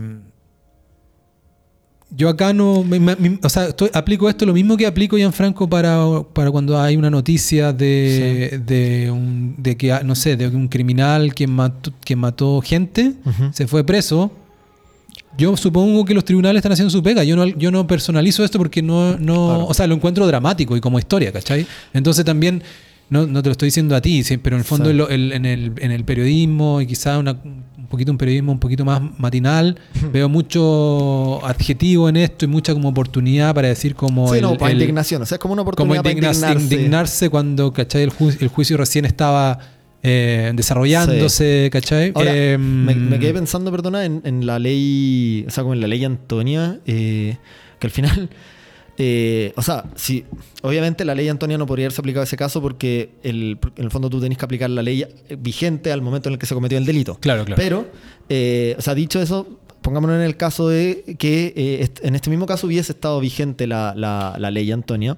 yo 2.17 2.29
acá 2.29 2.53
no. 2.53 2.83
me- 2.85 2.99
me- 3.01 3.17
me- 3.17 3.39
o 3.43 3.49
sea, 3.49 3.69
estoy- 3.69 3.91
aplico 3.95 4.29
esto 4.29 4.45
lo 4.47 4.53
mismo 4.53 4.77
que 4.77 4.87
aplico, 4.87 5.17
Gianfranco, 5.17 5.69
para, 5.69 5.99
para 6.33 6.51
cuando 6.51 6.79
hay 6.81 6.97
una 6.97 7.11
noticia 7.11 7.73
de, 7.73 8.61
de, 8.67 9.11
un, 9.11 9.55
de 9.59 9.77
que, 9.77 9.97
no 10.05 10.15
sé, 10.15 10.37
de 10.37 10.49
un 10.49 10.69
criminal 10.69 11.35
que 11.35 11.47
mató, 11.47 11.93
que 12.05 12.17
mató 12.17 12.61
gente, 12.61 13.15
se 13.53 13.67
fue 13.67 13.85
preso. 13.85 14.31
Yo 15.39 15.57
supongo 15.57 16.05
que 16.05 16.13
los 16.13 16.25
tribunales 16.25 16.59
están 16.61 16.73
haciendo 16.73 16.91
su 16.91 17.03
pega. 17.03 17.23
Yo 17.25 17.37
no, 17.37 17.47
yo 17.47 17.71
no 17.71 17.87
personalizo 17.87 18.45
esto 18.45 18.59
porque 18.59 18.83
no, 18.83 19.17
no 19.17 19.47
Claro. 19.47 19.67
o 19.67 19.75
sea, 19.75 19.87
lo 19.87 19.95
encuentro 19.95 20.27
dramático 20.27 20.77
y 20.77 20.81
como 20.81 20.99
historia, 20.99 21.31
¿cachai? 21.33 21.67
Entonces 21.95 22.25
también, 22.25 22.63
no, 23.09 23.27
no 23.27 23.41
te 23.43 23.49
lo 23.49 23.53
estoy 23.53 23.69
diciendo 23.69 23.95
a 23.95 24.01
ti, 24.01 24.25
sí, 24.25 24.37
pero 24.39 24.57
en 24.57 24.61
el 24.61 24.65
fondo 24.65 24.87
Sí. 24.87 24.91
en, 24.91 25.21
el- 25.21 25.33
en 25.33 25.47
el, 25.47 25.73
en 25.79 25.91
el 25.93 26.05
periodismo 26.05 26.81
y 26.81 26.87
quizá 26.87 27.19
una- 27.19 27.37
un 27.43 27.65
poquito 27.91 28.11
un 28.13 28.17
periodismo 28.19 28.53
un 28.53 28.59
poquito 28.59 28.85
más 28.87 29.03
matinal, 29.19 29.77
veo 30.13 30.29
mucho 30.31 31.45
adjetivo 31.47 32.09
en 32.09 32.17
esto 32.17 32.45
y 32.47 32.49
mucha 32.49 32.73
como 32.73 32.89
oportunidad 32.89 33.55
para 33.55 33.69
decir 33.69 33.95
como 33.95 34.29
Sí, 34.31 34.37
el- 34.37 34.43
no, 34.43 34.57
para 34.57 34.71
el- 34.73 34.79
indignación. 34.81 35.21
O 35.23 35.27
sea, 35.27 35.37
es 35.37 35.41
como 35.41 35.53
una 35.55 35.63
como 35.65 35.71
oportunidad 35.93 36.03
para 36.03 36.13
indigna- 36.15 36.33
indignarse. 36.53 36.75
indignarse 36.75 37.29
cuando, 37.31 37.73
¿cachai? 37.73 38.03
El, 38.05 38.13
ju- 38.13 38.37
el 38.41 38.49
juicio 38.49 38.77
recién 38.79 39.05
estaba 39.05 39.59
eh, 40.03 40.53
desarrollándose, 40.55 41.69
¿cachai? 41.73 42.13
Ahora, 42.15 42.31
Eh, 42.35 42.57
me, 42.59 42.95
me 42.95 43.19
quedé 43.19 43.35
pensando, 43.35 43.71
perdona, 43.71 44.05
en, 44.07 44.23
en 44.25 44.47
la 44.47 44.59
ley, 44.59 45.45
o 45.47 45.51
sea, 45.51 45.63
como 45.63 45.75
en 45.75 45.81
la 45.83 45.87
ley 45.89 46.05
Antonia, 46.05 46.79
eh, 46.87 47.37
que 47.79 47.87
al 47.87 47.91
final, 47.91 48.31
eh, 49.03 49.55
o 49.57 49.63
sea, 49.63 49.85
si, 49.95 50.27
obviamente 50.61 51.07
la 51.07 51.15
ley 51.15 51.27
Antonia 51.29 51.57
no 51.57 51.65
podría 51.65 51.87
haberse 51.87 52.03
aplicado 52.03 52.21
a 52.21 52.25
ese 52.25 52.37
caso 52.37 52.61
porque 52.61 53.13
el, 53.23 53.59
en 53.77 53.85
el 53.85 53.91
fondo 53.91 54.11
tú 54.11 54.21
tenés 54.21 54.37
que 54.37 54.45
aplicar 54.45 54.69
la 54.69 54.83
ley 54.83 55.07
vigente 55.39 55.91
al 55.91 56.03
momento 56.03 56.29
en 56.29 56.35
el 56.35 56.39
que 56.39 56.45
se 56.45 56.55
cometió 56.55 56.77
el 56.77 56.85
delito. 56.85 57.17
Claro, 57.19 57.47
claro. 57.47 57.61
Pero, 57.63 57.89
eh, 58.29 58.75
o 58.79 58.83
sea, 58.83 58.95
dicho 58.95 59.23
eso, 59.23 59.59
pongámonos 59.81 60.17
en 60.17 60.23
el 60.23 60.37
caso 60.37 60.69
de 60.69 61.17
que 61.19 61.55
eh, 61.57 61.89
en 62.03 62.15
este 62.15 62.29
mismo 62.29 62.45
caso 62.45 62.67
hubiese 62.67 62.93
estado 62.93 63.19
vigente 63.21 63.67
la, 63.67 63.95
la- 63.97 64.37
la 64.39 64.51
ley 64.51 64.71
Antonia, 64.71 65.17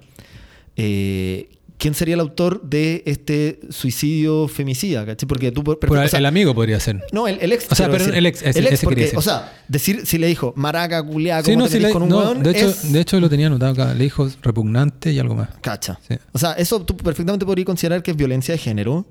eh, 0.77 1.49
¿quién 1.83 1.93
sería 1.93 2.13
el 2.15 2.21
autor 2.21 2.61
de 2.63 3.03
este 3.05 3.59
suicidio 3.69 4.47
femicida? 4.47 5.05
¿cachai? 5.05 5.27
Porque 5.27 5.51
tú... 5.51 5.63
por- 5.65 5.77
Por 5.79 5.97
o 5.97 6.07
sea, 6.07 6.19
el 6.19 6.25
amigo 6.25 6.55
podría 6.55 6.79
ser. 6.79 7.03
no, 7.11 7.27
el, 7.27 7.37
el 7.41 7.51
ex. 7.51 7.69
O 7.69 7.75
sea, 7.75 7.87
pero 7.87 7.99
decir. 8.05 8.15
el 8.17 8.25
ex, 8.25 8.41
ese- 8.41 8.59
El 8.59 8.67
ex 8.67 8.81
porque. 8.83 9.11
O 9.15 9.21
sea, 9.21 9.51
decir 9.67 10.05
si 10.05 10.17
le 10.17 10.27
dijo 10.27 10.53
maraca, 10.55 11.03
culiá, 11.03 11.43
Sí, 11.43 11.51
¿cómo 11.51 11.59
no, 11.59 11.65
te 11.65 11.71
sí, 11.71 11.77
metís 11.77 11.87
le- 11.89 11.93
con 11.93 12.03
un 12.03 12.09
no, 12.09 12.33
de, 12.35 12.51
hecho, 12.51 12.69
es- 12.69 12.91
de 12.93 12.99
hecho 13.01 13.19
lo 13.19 13.29
tenía 13.29 13.47
anotado 13.47 13.73
acá. 13.73 13.93
Le 13.93 14.05
dijo 14.05 14.27
repugnante 14.41 15.11
y 15.11 15.19
algo 15.19 15.35
más. 15.35 15.49
Cacha. 15.61 15.99
Sí. 16.07 16.15
O 16.31 16.39
sea, 16.39 16.53
eso 16.53 16.81
tú 16.85 16.95
perfectamente 16.95 17.45
podrías 17.45 17.65
considerar 17.65 18.01
que 18.01 18.11
es 18.11 18.17
violencia 18.17 18.53
de 18.53 18.57
género. 18.59 19.05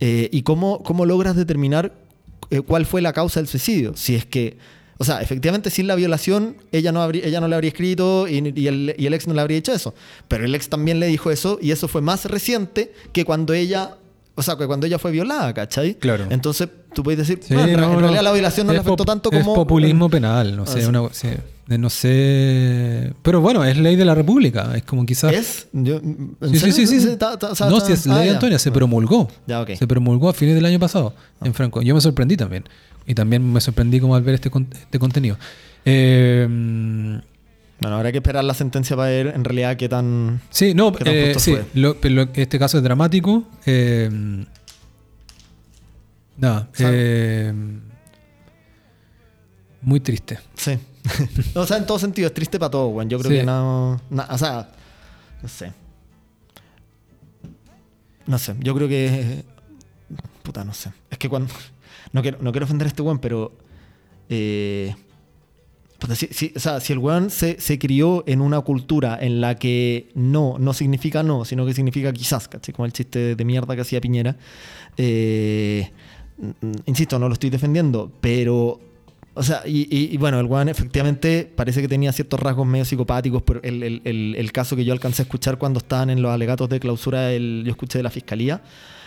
eh, 0.00 0.28
¿Y 0.32 0.42
cómo, 0.42 0.82
cómo 0.82 1.06
logras 1.06 1.36
determinar 1.36 1.94
eh, 2.50 2.60
cuál 2.60 2.84
fue 2.86 3.00
la 3.02 3.12
causa 3.12 3.40
del 3.40 3.46
suicidio? 3.48 3.94
Si 3.96 4.14
es 4.16 4.26
que, 4.26 4.58
o 4.98 5.04
sea, 5.04 5.20
efectivamente 5.20 5.70
sin 5.70 5.86
la 5.86 5.94
violación 5.94 6.56
ella 6.72 6.92
no, 6.92 7.02
habría, 7.02 7.24
ella 7.26 7.40
no 7.40 7.48
le 7.48 7.54
habría 7.54 7.68
escrito 7.68 8.26
y, 8.28 8.52
y 8.58 8.66
el, 8.68 8.94
y 8.96 9.06
el 9.06 9.14
ex 9.14 9.26
no 9.26 9.34
le 9.34 9.40
habría 9.40 9.58
hecho 9.58 9.72
eso. 9.72 9.94
Pero 10.28 10.44
el 10.44 10.54
ex 10.54 10.68
también 10.68 11.00
le 11.00 11.06
dijo 11.06 11.30
eso 11.30 11.58
y 11.60 11.70
eso 11.70 11.88
fue 11.88 12.00
más 12.00 12.24
reciente 12.26 12.92
que 13.12 13.24
cuando 13.24 13.52
ella... 13.52 13.96
O 14.38 14.42
sea, 14.42 14.56
que 14.56 14.66
cuando 14.66 14.86
ella 14.86 14.98
fue 14.98 15.12
violada, 15.12 15.54
¿cachai? 15.54 15.94
Claro. 15.94 16.26
Entonces, 16.28 16.68
tú 16.94 17.02
puedes 17.02 17.18
decir, 17.26 17.40
Sí, 17.42 17.54
en, 17.54 17.58
no, 17.58 17.84
en 17.86 17.92
no. 17.92 17.98
realidad 18.00 18.22
la 18.22 18.32
violación 18.32 18.66
no 18.66 18.74
le 18.74 18.80
Es 18.80 18.84
afectó 18.84 19.04
tanto 19.06 19.30
Es 19.32 19.38
como... 19.40 19.54
populismo 19.54 20.10
penal, 20.10 20.54
no 20.54 20.64
Ah, 20.64 20.66
sé, 20.66 20.86
una- 20.86 21.08
sí, 21.12 21.28
no 21.68 21.90
sé. 21.90 23.12
Pero 23.22 23.40
bueno, 23.40 23.64
es 23.64 23.76
ley 23.76 23.96
de 23.96 24.04
la 24.04 24.14
República. 24.14 24.72
Es 24.76 24.84
como 24.84 25.04
quizás. 25.04 25.32
¿Es? 25.32 25.68
Yo- 25.72 25.96
¿en 25.96 26.36
Sí, 26.42 26.48
sí, 26.52 26.58
serio? 26.58 26.74
sí, 26.74 26.86
sí, 26.86 27.00
sí. 27.00 27.16
Ta- 27.16 27.36
ta- 27.38 27.50
o 27.50 27.54
sea, 27.54 27.68
no, 27.68 27.80
si 27.80 27.92
es 27.92 28.06
ah, 28.06 28.18
ley 28.18 28.26
ya. 28.28 28.34
Antonia, 28.34 28.58
se 28.58 28.70
promulgó. 28.70 29.28
Ya, 29.46 29.60
ok. 29.62 29.70
Se 29.76 29.86
promulgó 29.86 30.28
a 30.28 30.32
fines 30.32 30.54
del 30.54 30.64
año 30.64 30.78
pasado 30.78 31.14
en 31.42 31.52
Franco. 31.54 31.82
Yo 31.82 31.94
me 31.94 32.00
sorprendí 32.00 32.36
también. 32.36 32.64
Y 33.06 33.14
también 33.14 33.52
me 33.52 33.60
sorprendí 33.60 33.98
como 34.00 34.14
al 34.16 34.22
ver 34.22 34.34
este, 34.36 34.50
este 34.72 34.98
contenido. 34.98 35.36
Eh, 35.84 36.46
Bueno, 37.80 37.96
habrá 37.96 38.10
que 38.10 38.18
esperar 38.18 38.42
la 38.44 38.54
sentencia 38.54 38.96
para 38.96 39.10
ver 39.10 39.26
en 39.28 39.44
realidad 39.44 39.76
qué 39.76 39.88
tan... 39.88 40.40
sí, 40.50 40.72
no, 40.74 40.92
¿Qué 40.92 41.04
tan 41.04 41.14
eh, 41.14 41.34
sí. 41.38 41.56
lo- 41.74 41.96
este 42.34 42.58
caso 42.58 42.78
es 42.78 42.82
dramático. 42.82 43.44
Eh, 43.66 44.08
nada. 46.38 46.68
eh, 46.78 47.52
muy 49.82 50.00
triste. 50.00 50.38
Sí. 50.54 50.78
o 51.54 51.66
sea, 51.66 51.76
en 51.78 51.86
todo 51.86 51.98
sentido, 51.98 52.28
es 52.28 52.34
triste 52.34 52.58
para 52.58 52.70
todos, 52.70 52.92
weón. 52.94 53.08
Yo 53.08 53.18
creo 53.18 53.30
Sí. 53.30 53.38
que 53.38 53.44
no, 53.44 54.00
O 54.30 54.38
sea, 54.38 54.70
no 55.42 55.48
sé. 55.48 55.72
No 58.26 58.38
sé, 58.38 58.54
yo 58.60 58.74
creo 58.74 58.88
que. 58.88 59.44
Puta, 60.42 60.64
no 60.64 60.74
sé. 60.74 60.90
Es 61.10 61.18
que 61.18 61.28
cuando. 61.28 61.52
No 62.12 62.22
quiero, 62.22 62.38
no 62.40 62.52
quiero 62.52 62.64
ofender 62.64 62.86
a 62.86 62.88
este 62.88 63.02
weón, 63.02 63.18
pero. 63.18 63.52
Eh, 64.28 64.94
si, 66.14 66.26
si- 66.28 66.52
o 66.54 66.60
sea, 66.60 66.78
si 66.80 66.92
el 66.92 66.98
weón 67.00 67.30
se, 67.30 67.60
se 67.60 67.78
crió 67.78 68.22
en 68.26 68.40
una 68.40 68.60
cultura 68.60 69.18
en 69.20 69.40
la 69.40 69.56
que 69.56 70.08
no 70.14 70.56
no 70.58 70.72
significa 70.72 71.22
no, 71.24 71.44
sino 71.44 71.66
que 71.66 71.74
significa 71.74 72.12
quizás, 72.12 72.46
¿cachai? 72.48 72.72
Como 72.74 72.86
el 72.86 72.92
chiste 72.92 73.34
de 73.34 73.44
mierda 73.44 73.74
que 73.74 73.82
hacía 73.82 74.00
Piñera. 74.00 74.36
Eh, 74.96 75.90
insisto, 76.86 77.18
no 77.18 77.26
lo 77.28 77.34
estoy 77.34 77.50
defendiendo, 77.50 78.10
pero. 78.20 78.80
O 79.38 79.42
sea, 79.42 79.62
y, 79.66 79.86
y- 79.94 80.16
bueno, 80.16 80.40
el 80.40 80.46
weón 80.46 80.68
efectivamente 80.70 81.46
parece 81.54 81.82
que 81.82 81.88
tenía 81.88 82.10
ciertos 82.10 82.40
rasgos 82.40 82.66
medio 82.66 82.86
psicopáticos, 82.86 83.42
pero 83.42 83.60
el, 83.62 83.82
el- 83.82 84.00
el- 84.04 84.34
el 84.36 84.50
caso 84.52 84.74
que 84.76 84.84
yo 84.84 84.94
alcancé 84.94 85.20
a 85.22 85.24
escuchar 85.24 85.58
cuando 85.58 85.78
estaban 85.78 86.08
en 86.08 86.22
los 86.22 86.30
alegatos 86.32 86.68
de 86.70 86.80
clausura, 86.80 87.30
el, 87.32 87.62
yo 87.64 87.70
escuché 87.72 87.98
de 87.98 88.02
la 88.02 88.10
fiscalía, 88.10 88.62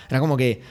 era 0.07 0.19
como 0.19 0.38
que 0.38 0.61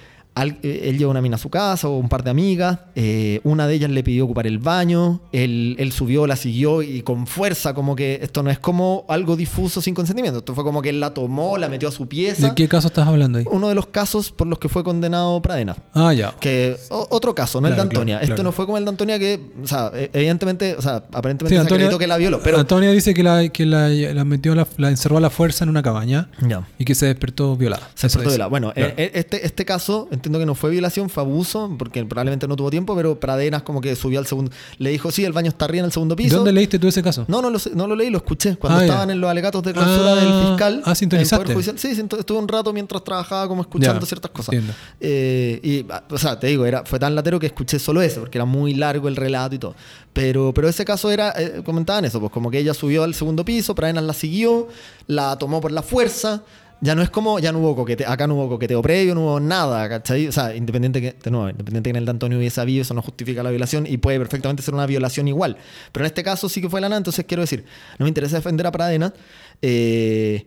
al- 0.41 0.59
eh, 0.63 0.83
él 0.85 0.99
lleva 0.99 1.11
una 1.11 1.21
mina 1.21 1.37
a 1.37 1.39
su 1.39 1.51
casa 1.51 1.89
o 1.89 1.97
un 1.99 2.09
par 2.09 2.23
de 2.25 2.31
amigas, 2.31 2.79
eh, 2.95 3.41
una 3.45 3.67
de 3.67 3.75
ellas 3.75 3.91
le 3.91 4.03
pidió 4.03 4.25
ocupar 4.25 4.47
el 4.47 4.59
baño, 4.59 5.21
él, 5.33 5.77
él 5.79 5.93
subió, 5.93 6.27
la 6.27 6.37
siguió 6.37 6.83
y 6.83 7.03
con 7.03 7.27
fuerza, 7.27 7.75
como 7.75 7.95
que 7.97 8.19
esto 8.23 8.43
no 8.43 8.51
es 8.51 8.59
como 8.59 9.05
algo 9.09 9.37
difuso 9.37 9.81
sin 9.81 9.95
consentimiento, 9.95 10.39
esto 10.41 10.55
fue 10.55 10.65
como 10.65 10.83
que 10.83 10.91
él 10.91 11.01
la 11.01 11.13
tomó, 11.15 11.59
la 11.59 11.69
metió 11.69 11.89
a 11.89 11.93
su 11.93 12.07
pieza. 12.09 12.49
¿De 12.49 12.55
qué 12.55 12.69
caso 12.69 12.89
estás 12.89 13.07
hablando 13.07 13.39
ahí? 13.39 13.45
Uno 13.51 13.69
de 13.69 13.75
los 13.75 13.87
casos 13.87 14.31
por 14.33 14.47
los 14.47 14.59
que 14.59 14.69
fue 14.69 14.85
condenado 14.85 15.41
Pradena. 15.43 15.77
Ah, 15.95 16.13
ya. 16.13 16.35
Que 16.41 16.77
o- 16.91 17.07
otro 17.11 17.35
caso, 17.35 17.61
no 17.61 17.69
el 17.69 17.75
de 17.77 17.81
Antonia. 17.83 18.19
claro, 18.19 18.33
Esto 18.35 18.43
no 18.43 18.53
fue 18.53 18.67
como 18.67 18.79
el 18.79 18.85
de 18.85 18.91
Antonia 18.91 19.19
que, 19.19 19.41
o 19.63 19.67
sea, 19.67 19.91
e- 19.95 20.11
evidentemente, 20.13 20.75
o 20.77 20.83
sea, 20.83 20.97
aparentemente 21.13 21.49
Sí, 21.49 21.55
se 21.57 21.61
Antonia, 21.61 21.99
que 21.99 22.07
la 22.07 22.17
violó, 22.17 22.41
pero 22.43 22.59
Antonia 22.59 22.91
dice 22.93 23.15
que 23.15 23.23
la, 23.23 23.49
que 23.49 23.67
la, 23.67 23.89
la 23.89 24.25
metió, 24.25 24.55
la, 24.55 24.67
la 24.77 24.89
encerró 24.91 25.17
a 25.17 25.21
la 25.21 25.31
fuerza 25.31 25.65
en 25.65 25.71
una 25.71 25.83
cabaña 25.83 26.31
ya. 26.47 26.67
y 26.79 26.85
que 26.85 26.95
se 26.95 27.07
despertó 27.07 27.57
violada. 27.57 27.89
Se 27.95 28.07
despertó 28.07 28.29
violada. 28.31 28.49
Bueno, 28.49 28.73
eh, 28.77 28.95
eh, 28.97 29.11
este, 29.15 29.45
este 29.47 29.65
caso 29.65 30.09
entiendo 30.29 30.39
que 30.39 30.47
no 30.47 30.55
fue 30.55 30.71
violación, 30.71 31.11
fue 31.11 31.23
abuso, 31.23 31.75
porque 31.79 32.05
probablemente 32.05 32.47
no 32.47 32.55
tuvo 32.57 32.71
tiempo, 32.71 32.95
pero 32.95 33.19
Pradenas 33.19 33.63
como 33.63 33.81
que 33.81 33.97
subió 33.97 34.19
al 34.19 34.27
segundo. 34.27 34.51
Le 34.79 34.91
dijo, 34.91 35.11
sí, 35.11 35.25
el 35.25 35.33
baño 35.33 35.49
está 35.49 35.65
arriba 35.65 35.81
en 35.81 35.87
el 35.87 35.93
segundo 35.93 36.15
piso. 36.17 36.37
¿Dónde 36.37 36.53
leíste 36.53 36.79
tú 36.79 36.87
ese 36.89 37.03
caso? 37.03 37.25
No, 37.29 37.43
no 37.43 37.51
lo, 37.51 37.59
no 37.75 37.87
lo 37.87 37.97
leí, 37.97 38.11
lo 38.11 38.19
escuché. 38.19 38.57
Cuando 38.57 38.79
Ah, 38.79 38.83
ya. 38.83 38.87
estaban 38.87 39.11
en 39.11 39.21
los 39.21 39.31
alegatos 39.31 39.63
de 39.63 39.73
clausura 39.73 40.13
Ah, 40.13 40.15
del 40.17 40.49
fiscal. 40.49 40.83
ah, 40.85 40.95
sintonizaste. 40.95 41.53
Judicial. 41.55 41.79
Sí, 41.79 41.89
estuve 42.19 42.39
un 42.39 42.49
rato 42.49 42.73
mientras 42.73 43.03
trabajaba 43.03 43.49
como 43.49 43.63
escuchando 43.63 44.01
Ya, 44.01 44.07
ciertas 44.07 44.31
cosas. 44.31 44.55
Eh, 45.01 45.61
y, 45.63 45.87
ah, 45.93 46.05
o 46.11 46.19
sea, 46.19 46.39
te 46.39 46.47
digo, 46.49 46.65
era, 46.67 46.85
fue 46.85 46.99
tan 46.99 47.15
latero 47.15 47.39
que 47.41 47.47
escuché 47.47 47.79
solo 47.79 48.03
eso, 48.03 48.21
porque 48.21 48.39
era 48.39 48.45
muy 48.45 48.75
largo 48.75 49.09
el 49.09 49.17
relato 49.17 49.55
y 49.55 49.59
todo. 49.59 49.75
Pero, 50.13 50.53
pero 50.55 50.69
ese 50.69 50.85
caso 50.85 51.11
era, 51.11 51.33
eh, 51.37 51.63
comentaban 51.65 52.05
eso, 52.05 52.21
pues 52.21 52.33
como 52.33 52.51
que 52.51 52.59
ella 52.59 52.75
subió 52.75 53.05
al 53.05 53.15
segundo 53.15 53.45
piso, 53.45 53.75
Pradenas 53.75 54.05
la 54.05 54.13
siguió, 54.13 54.69
la 55.07 55.37
tomó 55.39 55.61
por 55.61 55.73
la 55.73 55.83
fuerza. 55.83 56.43
Ya 56.81 56.95
no 56.95 57.03
es 57.03 57.11
como, 57.11 57.41
ya 57.41 57.51
no 57.51 57.59
hubo 57.59 57.75
coqueteo, 57.75 58.09
acá 58.09 58.27
no 58.27 58.37
hubo 58.37 58.49
coqueteo 58.49 58.81
previo, 58.83 59.15
no 59.15 59.23
hubo 59.23 59.41
nada, 59.41 59.89
¿cachai? 59.89 60.29
O 60.29 60.33
sea, 60.33 60.55
independiente 60.55 61.01
que, 61.01 61.13
de 61.13 61.31
nuevo, 61.31 61.49
independiente 61.51 61.89
que 61.89 61.91
en 61.91 61.97
el 61.97 62.05
de 62.05 62.11
Antonio 62.13 62.39
hubiese 62.39 62.61
habido, 62.61 62.83
eso 62.83 62.95
no 62.95 63.03
justifica 63.03 63.43
la 63.43 63.51
violación 63.51 63.87
y 63.87 63.97
puede 63.99 64.19
perfectamente 64.19 64.63
ser 64.63 64.75
una 64.75 64.87
violación 64.87 65.27
igual. 65.27 65.57
Pero 65.91 66.05
en 66.05 66.07
este 66.07 66.23
caso 66.23 66.49
sí 66.49 66.61
que 66.61 66.69
fue 66.69 66.81
la 66.81 66.89
nada, 66.89 66.99
entonces 66.99 67.25
quiero 67.27 67.41
decir, 67.41 67.65
no 67.99 68.05
me 68.05 68.09
interesa 68.09 68.37
defender 68.37 68.67
a 68.67 68.73
Pradena, 68.73 69.13
eh, 69.61 70.47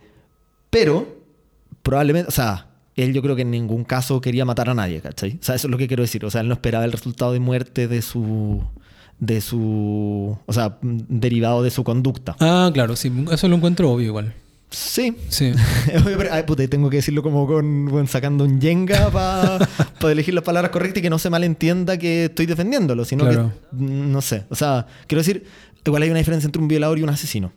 pero 0.69 1.21
probablemente, 1.83 2.29
o 2.29 2.31
sea, 2.31 2.67
él 2.95 3.13
yo 3.13 3.21
creo 3.21 3.35
que 3.35 3.41
en 3.43 3.51
ningún 3.51 3.83
caso 3.83 4.21
quería 4.21 4.45
matar 4.45 4.69
a 4.69 4.73
nadie, 4.73 5.01
¿cachai? 5.01 5.37
O 5.41 5.43
sea, 5.43 5.55
eso 5.55 5.67
es 5.67 5.71
lo 5.71 5.77
que 5.77 5.87
quiero 5.87 6.03
decir. 6.03 6.25
O 6.25 6.31
sea, 6.31 6.41
él 6.41 6.47
no 6.47 6.53
esperaba 6.53 6.85
el 6.85 6.91
resultado 6.91 7.33
de 7.33 7.39
muerte 7.39 7.87
de 7.87 8.01
su. 8.01 8.63
de 9.19 9.41
su. 9.41 10.37
O 10.45 10.53
sea, 10.53 10.77
derivado 10.81 11.63
de 11.63 11.71
su 11.71 11.83
conducta. 11.83 12.35
Ah, 12.39 12.69
claro, 12.73 12.95
sí, 12.95 13.11
eso 13.31 13.47
lo 13.47 13.55
encuentro 13.55 13.91
obvio 13.91 14.07
igual. 14.07 14.33
Sí. 14.71 15.15
Sí. 15.27 15.51
Ay, 16.31 16.43
puta, 16.43 16.63
y 16.63 16.67
tengo 16.69 16.89
que 16.89 16.97
decirlo 16.97 17.21
como 17.21 17.45
con, 17.45 17.85
bueno, 17.87 18.07
sacando 18.07 18.45
un 18.45 18.59
yenga 18.61 19.09
para 19.11 19.67
elegir 20.11 20.33
las 20.33 20.43
palabras 20.45 20.71
correctas 20.71 20.99
y 20.99 21.01
que 21.01 21.09
no 21.09 21.19
se 21.19 21.29
malentienda 21.29 21.97
que 21.97 22.25
estoy 22.25 22.45
defendiéndolo, 22.45 23.03
sino 23.05 23.25
Claro. 23.25 23.51
que. 23.69 23.75
mm, 23.75 24.11
No 24.11 24.21
sé. 24.21 24.45
O 24.49 24.55
sea, 24.55 24.87
quiero 25.07 25.19
decir, 25.21 25.45
igual 25.85 26.03
hay 26.03 26.09
una 26.09 26.19
diferencia 26.19 26.47
entre 26.47 26.61
un 26.61 26.67
violador 26.69 26.97
y 26.99 27.03
un 27.03 27.09
asesino. 27.09 27.51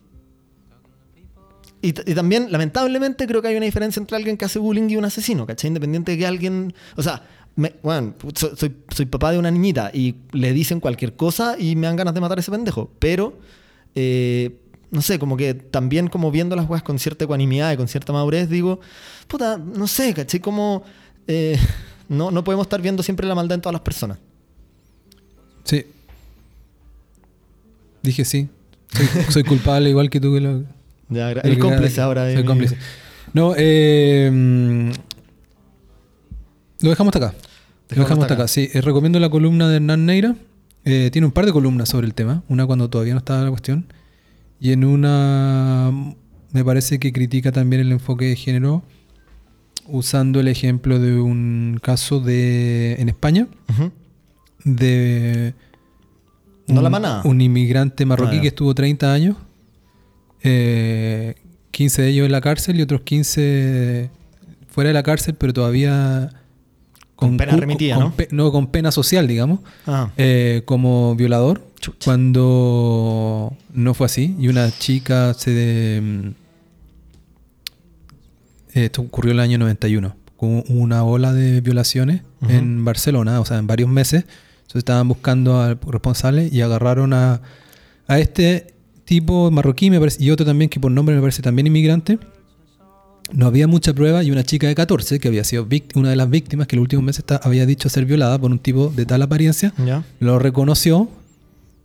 Y, 1.81 1.93
también, 1.93 2.51
lamentablemente, 2.51 3.27
creo 3.27 3.41
que 3.43 3.47
hay 3.49 3.55
una 3.55 3.65
diferencia 3.65 3.99
entre 3.99 4.17
alguien 4.17 4.37
que 4.37 4.45
hace 4.45 4.57
bullying 4.57 4.89
y 4.89 4.95
un 4.97 5.05
asesino, 5.05 5.45
¿cachai? 5.45 5.67
Independiente 5.67 6.13
de 6.13 6.17
que 6.17 6.25
alguien. 6.25 6.73
O 6.95 7.03
sea, 7.03 7.21
me- 7.55 7.75
bueno, 7.83 8.15
soy, 8.33 8.51
soy, 8.57 8.75
soy 8.89 9.05
papá 9.05 9.31
de 9.31 9.37
una 9.37 9.51
niñita 9.51 9.91
y 9.93 10.15
le 10.31 10.51
dicen 10.51 10.79
cualquier 10.79 11.15
cosa 11.15 11.55
y 11.59 11.75
me 11.75 11.85
dan 11.85 11.95
ganas 11.95 12.15
de 12.15 12.21
matar 12.21 12.39
a 12.39 12.41
ese 12.41 12.49
pendejo. 12.49 12.89
Pero, 12.97 13.37
eh, 13.93 14.57
no 14.95 15.01
sé, 15.01 15.19
como 15.19 15.37
que 15.37 15.53
también, 15.53 16.07
como 16.07 16.31
viendo 16.31 16.55
las 16.55 16.67
weas 16.67 16.81
con 16.81 16.97
cierta 16.97 17.25
ecuanimidad 17.25 17.71
y 17.73 17.77
con 17.77 17.87
cierta 17.87 18.11
madurez, 18.13 18.49
digo, 18.49 18.79
puta, 19.27 19.57
no 19.57 19.85
sé, 19.87 20.13
¿cachai? 20.13 20.39
Como. 20.39 20.83
eh, 21.27 21.59
no, 22.09 22.31
no 22.31 22.43
podemos 22.43 22.65
estar 22.65 22.81
viendo 22.81 23.03
siempre 23.03 23.27
la 23.27 23.35
maldad 23.35 23.55
en 23.55 23.61
todas 23.61 23.73
las 23.73 23.81
personas. 23.81 24.17
Sí. 25.63 25.85
Dije 28.03 28.25
sí. 28.25 28.47
Soy, 28.93 29.07
soy 29.29 29.43
culpable 29.43 29.89
igual 29.89 30.09
que 30.09 30.19
tú 30.19 30.33
que 30.33 30.41
lo, 30.41 30.63
Ya, 31.09 31.31
el 31.31 31.59
cómplice 31.59 32.01
ahora. 32.01 32.23
de 32.25 32.33
Soy 32.35 32.43
mi- 32.43 32.47
cómplice. 32.47 32.77
No, 33.33 33.53
eh, 33.57 34.29
mm, 34.31 34.89
lo 36.81 36.89
dejamos 36.89 37.13
hasta 37.15 37.27
acá. 37.27 37.37
Lo 37.89 38.03
dejamos 38.03 38.23
hasta 38.23 38.33
acá. 38.35 38.47
Sí, 38.47 38.69
Eh, 38.73 38.81
recomiendo 38.81 39.19
la 39.19 39.29
columna 39.29 39.67
de 39.69 39.77
Hernán 39.77 40.05
Neira. 40.05 40.35
Eh, 40.85 41.09
tiene 41.11 41.25
un 41.25 41.31
par 41.33 41.45
de 41.45 41.51
columnas 41.51 41.89
sobre 41.89 42.05
el 42.07 42.13
tema. 42.13 42.43
Una 42.47 42.65
cuando 42.67 42.89
todavía 42.89 43.13
no 43.13 43.19
estaba 43.19 43.41
la 43.43 43.49
cuestión. 43.49 43.85
Y 44.59 44.71
en 44.71 44.83
una 44.83 45.91
me 46.51 46.63
parece 46.63 46.99
que 46.99 47.11
critica 47.11 47.51
también 47.51 47.81
el 47.81 47.91
enfoque 47.91 48.25
de 48.25 48.35
género 48.35 48.83
usando 49.87 50.39
el 50.39 50.47
ejemplo 50.47 50.99
de 50.99 51.19
un 51.19 51.79
caso 51.81 52.19
de 52.19 52.95
en 52.99 53.09
España 53.09 53.47
de 54.63 55.53
No 56.67 56.77
un, 56.77 56.83
la 56.83 56.89
manada. 56.89 57.21
un 57.25 57.41
inmigrante 57.41 58.05
marroquí 58.05 58.37
Ah, 58.37 58.41
que 58.41 58.47
estuvo 58.47 58.73
30 58.73 59.13
años, 59.13 59.37
eh, 60.43 61.35
15 61.71 62.01
de 62.01 62.09
ellos 62.09 62.25
en 62.25 62.31
la 62.31 62.41
cárcel 62.41 62.77
y 62.79 62.81
otros 62.81 63.01
15 63.01 64.09
fuera 64.69 64.87
de 64.89 64.93
la 64.93 65.03
cárcel, 65.03 65.35
pero 65.37 65.53
todavía 65.53 66.29
Con 67.15 67.37
pena 67.37 67.55
remitida, 67.55 67.95
con 67.95 68.03
¿no? 68.05 68.11
pe- 68.15 68.27
no, 68.31 68.51
con 68.51 68.67
pena 68.67 68.91
social, 68.91 69.27
digamos, 69.27 69.59
Ah, 69.85 70.09
eh, 70.17 70.63
como 70.65 71.15
violador, 71.15 71.61
Chucha. 71.85 72.05
cuando 72.05 73.53
no 73.73 73.93
fue 73.93 74.05
así 74.07 74.35
y 74.39 74.47
una 74.47 74.71
chica 74.71 75.33
se... 75.33 75.51
de- 75.51 76.01
mm, 76.01 76.29
esto 78.73 79.01
ocurrió 79.01 79.31
en 79.31 79.37
el 79.37 79.43
año 79.43 79.57
91. 79.59 80.15
Hubo 80.37 80.63
una 80.67 81.03
ola 81.03 81.31
de 81.33 81.61
violaciones 81.61 82.21
en 82.49 82.83
Barcelona, 82.85 83.39
o 83.39 83.45
sea, 83.45 83.57
en 83.57 83.65
varios 83.67 83.89
meses 83.89 84.25
Entonces 84.57 84.79
estaban 84.79 85.07
buscando 85.07 85.61
al 85.61 85.79
responsable 85.87 86.49
y 86.51 86.61
agarraron 86.61 87.13
a, 87.13 87.41
a 88.07 88.19
este 88.19 88.73
tipo 89.05 89.49
marroquí 89.51 89.89
me 89.89 89.99
parece, 89.99 90.23
y 90.23 90.29
otro 90.31 90.45
también 90.45 90.69
que 90.69 90.79
por 90.79 90.91
nombre 90.91 91.15
me 91.15 91.21
parece 91.21 91.41
también 91.41 91.67
inmigrante. 91.67 92.19
No 93.31 93.47
había 93.47 93.67
mucha 93.67 93.93
prueba 93.93 94.23
y 94.23 94.29
una 94.29 94.43
chica 94.43 94.67
de 94.67 94.75
14 94.75 95.19
que 95.19 95.27
había 95.29 95.43
sido 95.43 95.67
una 95.95 96.09
de 96.09 96.15
las 96.15 96.29
víctimas 96.29 96.67
que 96.67 96.75
en 96.75 96.79
los 96.79 96.83
últimos 96.83 97.05
meses 97.05 97.23
había 97.41 97.65
dicho 97.65 97.89
ser 97.89 98.05
violada 98.05 98.37
por 98.37 98.51
un 98.51 98.59
tipo 98.59 98.89
de 98.89 99.05
tal 99.05 99.21
apariencia, 99.23 99.73
lo 100.19 100.37
reconoció 100.37 101.09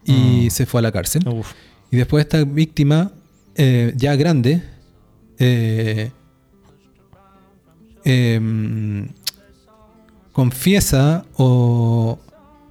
y 0.04 0.46
Mm. 0.46 0.50
se 0.50 0.66
fue 0.66 0.80
a 0.80 0.82
la 0.82 0.92
cárcel. 0.92 1.26
Uf. 1.28 1.52
Y 1.90 1.96
después 1.96 2.22
esta 2.24 2.44
víctima, 2.44 3.12
eh, 3.56 3.92
ya 3.96 4.14
grande, 4.16 4.62
eh, 5.38 6.10
em, 8.04 9.08
confiesa 10.32 11.24
o 11.36 12.18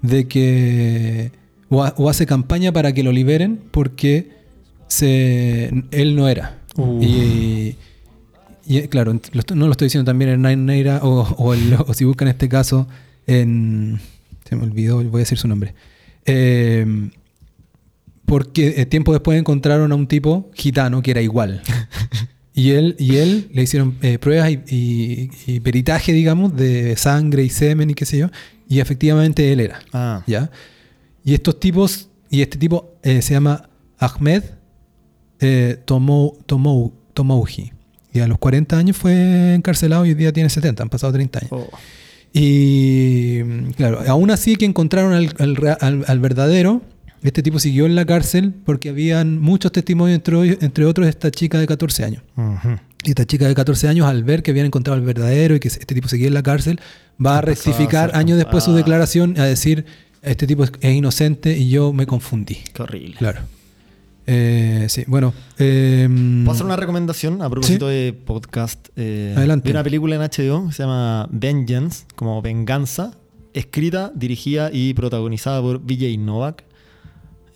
de 0.02 0.28
que 0.28 1.32
o, 1.70 1.84
ha- 1.84 1.94
o 1.98 2.10
hace 2.10 2.26
campaña 2.26 2.72
para 2.72 2.94
que 2.94 3.04
lo 3.04 3.12
liberen 3.12 3.60
porque 3.72 4.32
se, 4.88 5.66
él 5.92 6.16
no 6.16 6.28
era. 6.30 6.58
Uh. 6.78 7.02
Y, 7.04 7.76
y, 8.66 8.78
eh, 8.78 8.90
claro, 8.90 9.14
no 9.14 9.66
lo 9.66 9.72
estoy 9.72 9.88
diciendo 9.88 10.10
también 10.10 10.32
en 10.32 10.42
Nine 10.42 10.56
Neira 10.58 11.00
o, 11.04 11.22
o 11.38 11.54
el- 11.54 11.76
o 11.86 11.94
si 11.94 12.06
buscan 12.06 12.28
este 12.28 12.50
caso 12.50 12.88
en... 13.28 14.00
Se 14.48 14.56
me 14.56 14.64
olvidó, 14.64 14.96
voy 15.04 15.20
a 15.20 15.24
decir 15.26 15.38
su 15.38 15.48
nombre. 15.48 15.76
Em, 16.32 17.12
porque 18.26 18.76
eh, 18.78 18.86
tiempo 18.86 19.12
después 19.12 19.40
encontraron 19.40 19.92
a 19.92 19.96
un 19.96 20.08
tipo 20.08 20.52
gitano 20.54 21.02
que 21.02 21.12
era 21.12 21.22
igual. 21.22 21.62
y 22.54 22.72
él, 22.72 22.96
y 23.00 23.16
él 23.18 23.50
le 23.54 23.64
hicieron 23.64 23.98
eh, 24.02 24.20
pruebas 24.20 24.52
y, 24.52 24.60
y- 24.70 25.30
y 25.48 25.60
peritaje, 25.60 26.14
digamos, 26.14 26.56
de 26.56 26.96
sangre 26.96 27.44
y 27.44 27.50
semen 27.50 27.90
y 27.90 27.94
qué 27.96 28.06
sé 28.06 28.20
yo. 28.20 28.28
Y 28.68 28.80
efectivamente 28.80 29.52
él 29.52 29.60
era. 29.62 29.80
Ah, 29.94 30.24
¿Ya? 30.28 30.52
Y 31.24 31.34
estos 31.34 31.60
tipos, 31.60 32.10
y 32.30 32.42
este 32.42 32.58
tipo 32.58 32.96
eh, 33.04 33.22
se 33.24 33.34
llama 33.34 33.68
Ahmed 33.98 34.44
eh, 35.40 35.78
Tomou, 35.86 36.38
Tomou, 36.46 36.94
Tomouji. 37.14 37.72
Y 38.14 38.20
a 38.20 38.28
los 38.28 38.38
40 38.38 38.78
años 38.78 38.98
fue 38.98 39.54
encarcelado 39.56 40.06
y 40.06 40.10
hoy 40.10 40.16
día 40.16 40.32
tiene 40.34 40.50
70, 40.50 40.84
han 40.84 40.90
pasado 40.90 41.14
30 41.14 41.40
años. 41.40 41.52
oh. 41.52 41.70
Y 42.34 43.42
claro, 43.76 44.00
aún 44.08 44.32
así 44.32 44.56
que 44.56 44.66
encontraron 44.66 45.14
al, 45.14 45.34
al 45.40 45.56
rea- 45.56 45.78
al- 45.82 46.06
al 46.08 46.20
verdadero, 46.20 46.82
este 47.24 47.44
tipo 47.44 47.60
siguió 47.60 47.86
en 47.86 47.96
la 47.96 48.06
cárcel 48.06 48.54
porque 48.66 48.90
habían 48.90 49.40
muchos 49.40 49.72
testimonios, 49.72 50.16
entre, 50.18 50.58
entre 50.66 50.86
otros 50.86 51.08
esta 51.08 51.32
chica 51.32 51.60
de 51.60 51.68
14 51.68 52.04
años. 52.06 52.24
Y 53.04 53.10
esta 53.10 53.26
chica 53.26 53.48
de 53.48 53.56
14 53.56 53.88
años, 53.88 54.08
al 54.08 54.24
ver 54.24 54.44
que 54.44 54.52
habían 54.52 54.66
encontrado 54.68 54.98
al 55.00 55.06
verdadero 55.06 55.56
y 55.56 55.60
que 55.60 55.68
este 55.70 55.96
tipo 55.96 56.08
seguía 56.08 56.28
en 56.28 56.34
la 56.34 56.44
cárcel, 56.44 56.80
va 57.24 57.38
a 57.38 57.42
rectificar 57.42 58.12
años 58.16 58.38
después 58.38 58.64
su 58.64 58.72
ah. 58.72 58.76
declaración 58.76 59.40
a 59.40 59.46
decir, 59.46 59.86
este 60.22 60.48
tipo 60.48 60.64
es, 60.66 60.72
es 60.82 60.94
inocente 60.96 61.58
y 61.58 61.70
yo 61.70 61.94
me 61.94 62.06
confundí. 62.06 62.58
Qué 62.74 62.82
horrible. 62.84 63.16
Claro. 63.18 63.40
Eh, 64.32 64.86
sí, 64.90 65.04
bueno. 65.08 65.34
em, 65.58 66.44
¿Puedo 66.46 66.54
hacer 66.54 66.66
una 66.68 66.76
recomendación 66.76 67.42
a 67.42 67.50
propósito 67.50 67.88
de 67.88 68.14
podcast? 68.14 68.90
Eh, 68.96 69.34
Adelante. 69.36 69.68
Vi 69.70 69.72
una 69.72 69.84
película 69.84 70.16
en 70.16 70.22
HBO 70.22 70.68
que 70.68 70.74
se 70.74 70.84
llama 70.84 71.28
Vengeance, 71.32 72.06
como 72.16 72.40
Venganza, 72.44 73.18
escrita, 73.54 74.12
dirigida 74.14 74.70
y 74.72 74.94
protagonizada 74.94 75.62
por 75.62 75.84
Vijay 75.84 76.18
Novak, 76.18 76.64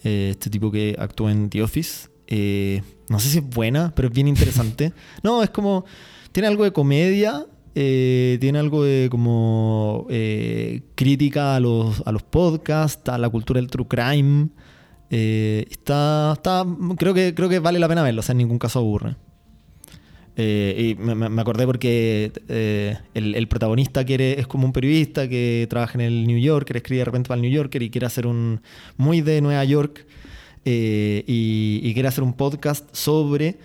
eh, 0.04 0.30
este 0.32 0.50
tipo 0.50 0.72
que 0.72 0.96
actuó 0.98 1.30
en 1.30 1.50
The 1.52 1.62
Office. 1.62 2.08
Eh, 2.26 2.82
no 3.08 3.20
sé 3.20 3.30
si 3.30 3.38
es 3.38 3.48
buena, 3.48 3.94
pero 3.96 4.08
es 4.08 4.14
bien 4.14 4.28
interesante. 4.28 4.94
no, 5.24 5.44
es 5.44 5.52
como. 5.52 5.86
Tiene 6.32 6.48
algo 6.48 6.64
de 6.64 6.72
comedia. 6.74 7.46
eh, 7.76 8.38
tiene 8.42 8.58
algo 8.58 8.84
de 8.84 9.08
como 9.12 10.08
eh, 10.10 10.82
crítica 10.96 11.56
a 11.56 11.60
los, 11.60 12.02
a 12.06 12.12
los 12.12 12.24
podcasts, 12.24 13.08
a 13.10 13.18
la 13.20 13.30
cultura 13.30 13.60
del 13.60 13.70
true 13.70 13.88
crime. 13.88 14.48
Eh, 15.16 15.68
está, 15.70 16.34
está, 16.34 16.66
creo 16.98 17.14
que, 17.14 17.36
creo 17.36 17.48
que 17.48 17.60
vale 17.60 17.78
la 17.78 17.88
pena 17.88 18.02
verlo, 18.02 18.22
o 18.22 18.24
sea, 18.24 18.34
en 18.34 18.40
ningún 18.40 18.58
caso 18.58 18.80
aburre. 18.80 19.16
Eh, 20.36 20.96
y 20.98 21.00
me, 21.00 21.40
acordé 21.40 21.68
porque 21.68 22.32
eh, 22.50 22.98
el, 23.14 23.48
protagonista 23.48 24.04
quiere, 24.06 24.40
es 24.40 24.48
como 24.48 24.66
un 24.66 24.74
periodista 24.74 25.30
que 25.30 25.68
trabaja 25.70 26.00
en 26.00 26.02
el 26.02 26.26
New 26.26 26.40
Yorker, 26.40 26.78
escribe 26.78 26.98
de 26.98 27.06
repente 27.06 27.28
para 27.28 27.36
el 27.36 27.44
New 27.44 27.52
Yorker 27.52 27.84
y 27.84 27.92
quiere 27.92 28.08
hacer 28.08 28.26
un 28.26 28.62
muy 28.98 29.22
de 29.22 29.40
Nueva 29.42 29.64
York 29.64 30.04
y, 30.66 31.94
quiere 31.94 32.08
hacer 32.08 32.24
un 32.24 32.34
podcast 32.34 32.90
sobre 32.92 33.60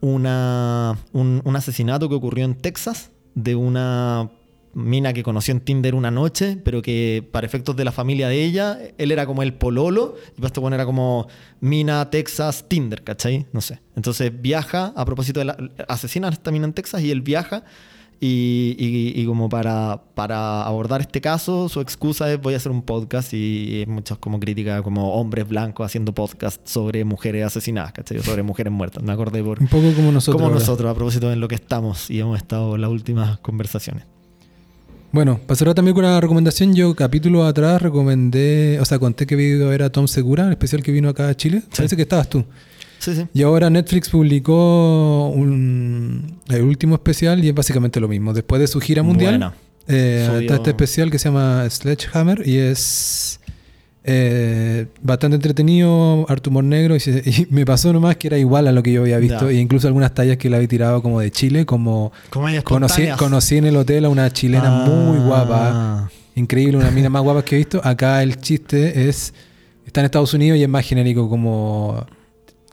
una, 0.00 0.96
un, 1.12 1.42
un 1.44 1.56
asesinato 1.56 2.08
que 2.08 2.14
ocurrió 2.14 2.46
en 2.46 2.54
Texas 2.54 3.10
de 3.34 3.56
una 3.56 4.30
mina 4.74 5.12
que 5.12 5.22
conoció 5.22 5.52
en 5.52 5.60
Tinder 5.60 5.94
una 5.94 6.10
noche, 6.10 6.58
pero 6.64 6.82
que 6.82 7.26
para 7.32 7.46
efectos 7.46 7.76
de 7.76 7.84
la 7.84 7.92
familia 7.92 8.28
de 8.28 8.44
ella, 8.44 8.78
él 8.98 9.10
era 9.12 9.24
como 9.26 9.42
el 9.42 9.54
pololo, 9.54 10.16
y 10.32 10.36
para 10.36 10.48
este 10.48 10.60
bueno 10.60 10.74
era 10.74 10.84
como 10.84 11.28
mina, 11.60 12.10
Texas, 12.10 12.66
Tinder, 12.68 13.02
¿cachai? 13.04 13.46
No 13.52 13.60
sé. 13.60 13.80
Entonces 13.96 14.32
viaja, 14.40 14.92
a 14.96 15.04
propósito 15.04 15.40
de 15.40 15.44
la... 15.46 15.56
Asesinan 15.88 16.30
a 16.30 16.34
esta 16.34 16.50
mina 16.50 16.64
en 16.66 16.72
Texas 16.72 17.02
y 17.02 17.10
él 17.10 17.22
viaja 17.22 17.64
y, 18.20 18.76
y- 18.78 19.20
y 19.20 19.26
como 19.26 19.48
para, 19.48 20.02
para 20.14 20.62
abordar 20.62 21.00
este 21.02 21.20
caso, 21.20 21.68
su 21.68 21.80
excusa 21.80 22.32
es 22.32 22.40
voy 22.40 22.54
a 22.54 22.56
hacer 22.56 22.72
un 22.72 22.80
podcast 22.82 23.34
y 23.34 23.84
muchas 23.86 24.18
como 24.18 24.38
crítica 24.40 24.82
como 24.82 25.14
hombres 25.14 25.46
blancos 25.48 25.84
haciendo 25.84 26.14
podcast 26.14 26.66
sobre 26.66 27.04
mujeres 27.04 27.44
asesinadas, 27.44 27.92
¿cachai? 27.92 28.20
Sobre 28.20 28.42
mujeres 28.42 28.72
muertas. 28.72 29.02
Me 29.02 29.12
acordé 29.12 29.42
por... 29.42 29.60
un 29.60 29.66
poco 29.68 29.92
como 29.94 30.10
nosotros. 30.12 30.36
como 30.36 30.46
ahora. 30.46 30.58
nosotros, 30.60 30.90
a 30.90 30.94
propósito 30.94 31.26
de 31.26 31.34
en 31.34 31.40
lo 31.40 31.48
que 31.48 31.56
estamos 31.56 32.08
y 32.08 32.20
hemos 32.20 32.38
estado 32.38 32.76
en 32.76 32.80
las 32.80 32.90
últimas 32.90 33.38
conversaciones. 33.40 34.06
Bueno, 35.14 35.38
cerrar 35.54 35.76
también 35.76 35.94
con 35.94 36.04
una 36.04 36.20
recomendación, 36.20 36.74
yo 36.74 36.96
capítulo 36.96 37.46
atrás 37.46 37.80
recomendé, 37.80 38.80
o 38.80 38.84
sea, 38.84 38.98
conté 38.98 39.28
que 39.28 39.36
video 39.36 39.72
era 39.72 39.88
Tom 39.88 40.08
Segura, 40.08 40.46
el 40.46 40.50
especial 40.50 40.82
que 40.82 40.90
vino 40.90 41.08
acá 41.08 41.28
a 41.28 41.36
Chile. 41.36 41.62
Parece 41.76 41.94
que 41.94 42.02
estabas 42.02 42.28
tú. 42.28 42.44
Sí, 42.98 43.14
sí. 43.14 43.24
Y 43.32 43.44
ahora 43.44 43.70
Netflix 43.70 44.08
publicó 44.08 45.28
un, 45.28 46.40
el 46.48 46.62
último 46.62 46.96
especial 46.96 47.44
y 47.44 47.48
es 47.48 47.54
básicamente 47.54 48.00
lo 48.00 48.08
mismo. 48.08 48.32
Después 48.32 48.60
de 48.60 48.66
su 48.66 48.80
gira 48.80 49.04
mundial, 49.04 49.52
eh, 49.86 50.28
está 50.40 50.56
este 50.56 50.70
especial 50.70 51.12
que 51.12 51.20
se 51.20 51.28
llama 51.28 51.64
Sledgehammer 51.70 52.42
y 52.44 52.56
es 52.56 53.38
eh, 54.06 54.86
bastante 55.02 55.36
entretenido, 55.36 56.26
harto 56.28 56.50
humor 56.50 56.64
negro. 56.64 56.94
Y, 56.94 57.00
se- 57.00 57.22
y 57.24 57.46
me 57.50 57.64
pasó 57.64 57.92
nomás 57.92 58.16
que 58.16 58.26
era 58.28 58.38
igual 58.38 58.66
a 58.68 58.72
lo 58.72 58.82
que 58.82 58.92
yo 58.92 59.02
había 59.02 59.18
visto. 59.18 59.50
Ya. 59.50 59.56
E 59.56 59.60
incluso 59.60 59.86
algunas 59.88 60.12
tallas 60.14 60.36
que 60.36 60.48
le 60.50 60.56
había 60.56 60.68
tirado 60.68 61.02
como 61.02 61.20
de 61.20 61.30
Chile, 61.30 61.64
como 61.66 62.12
conocí, 62.30 63.56
en 63.56 63.64
el 63.66 63.76
hotel 63.76 64.04
a 64.04 64.08
una 64.08 64.30
chilena 64.32 64.70
muy 64.86 65.18
Ah. 65.18 65.24
guapa. 65.24 66.10
Increíble, 66.36 66.76
una 66.78 66.90
mina 66.90 67.08
más 67.08 67.22
guapa 67.22 67.44
que 67.44 67.54
he 67.54 67.58
visto. 67.58 67.80
Acá 67.84 68.22
el 68.22 68.36
chiste 68.40 69.08
es. 69.08 69.32
Está 69.86 70.00
en 70.00 70.06
Estados 70.06 70.34
Unidos 70.34 70.58
y 70.58 70.62
es 70.62 70.68
más 70.68 70.84
genérico 70.86 71.28
como. 71.28 72.04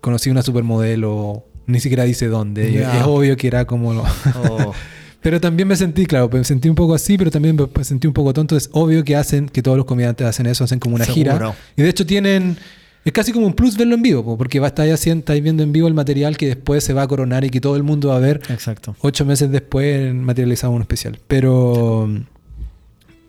Conocí 0.01 0.29
una 0.29 0.41
supermodelo. 0.41 1.45
Ni 1.67 1.79
siquiera 1.79 2.03
dice 2.03 2.27
dónde. 2.27 2.81
Es 2.81 3.03
obvio 3.05 3.37
que 3.37 3.47
era 3.47 3.65
como. 3.65 3.93
lo- 3.93 4.03
Oh, 4.03 4.73
pero 5.21 5.39
también 5.39 5.67
me 5.67 5.75
sentí, 5.75 6.05
claro, 6.07 6.29
me 6.31 6.43
sentí 6.43 6.67
un 6.67 6.75
poco 6.75 6.95
así, 6.95 7.17
pero 7.17 7.29
también 7.29 7.55
me 7.55 7.83
sentí 7.83 8.07
un 8.07 8.13
poco 8.13 8.33
tonto. 8.33 8.57
Es 8.57 8.69
obvio 8.73 9.03
que 9.03 9.15
hacen, 9.15 9.49
que 9.49 9.61
todos 9.61 9.77
los 9.77 9.85
comediantes 9.85 10.25
hacen 10.25 10.47
eso, 10.47 10.63
hacen 10.63 10.79
como 10.79 10.95
una 10.95 11.05
Seguro. 11.05 11.33
gira. 11.33 11.55
Y 11.77 11.83
de 11.83 11.89
hecho 11.89 12.05
tienen. 12.05 12.57
Es 13.05 13.13
casi 13.13 13.31
como 13.31 13.47
un 13.47 13.53
plus 13.53 13.77
verlo 13.77 13.95
en 13.95 14.01
vivo, 14.01 14.23
po, 14.23 14.37
porque 14.37 14.59
va 14.59 14.67
a 14.67 14.69
estar 14.69 14.87
haciendo, 14.87 15.21
estáis 15.21 15.41
viendo 15.41 15.63
en 15.63 15.71
vivo 15.71 15.87
el 15.87 15.95
material 15.95 16.37
que 16.37 16.45
después 16.47 16.83
se 16.83 16.93
va 16.93 17.03
a 17.03 17.07
coronar 17.07 17.43
y 17.43 17.49
que 17.49 17.59
todo 17.59 17.75
el 17.75 17.81
mundo 17.81 18.09
va 18.09 18.17
a 18.17 18.19
ver 18.19 18.41
exacto. 18.49 18.95
ocho 19.01 19.25
meses 19.25 19.49
después 19.51 20.13
materializado 20.13 20.73
un 20.73 20.81
especial. 20.81 21.19
Pero. 21.27 22.09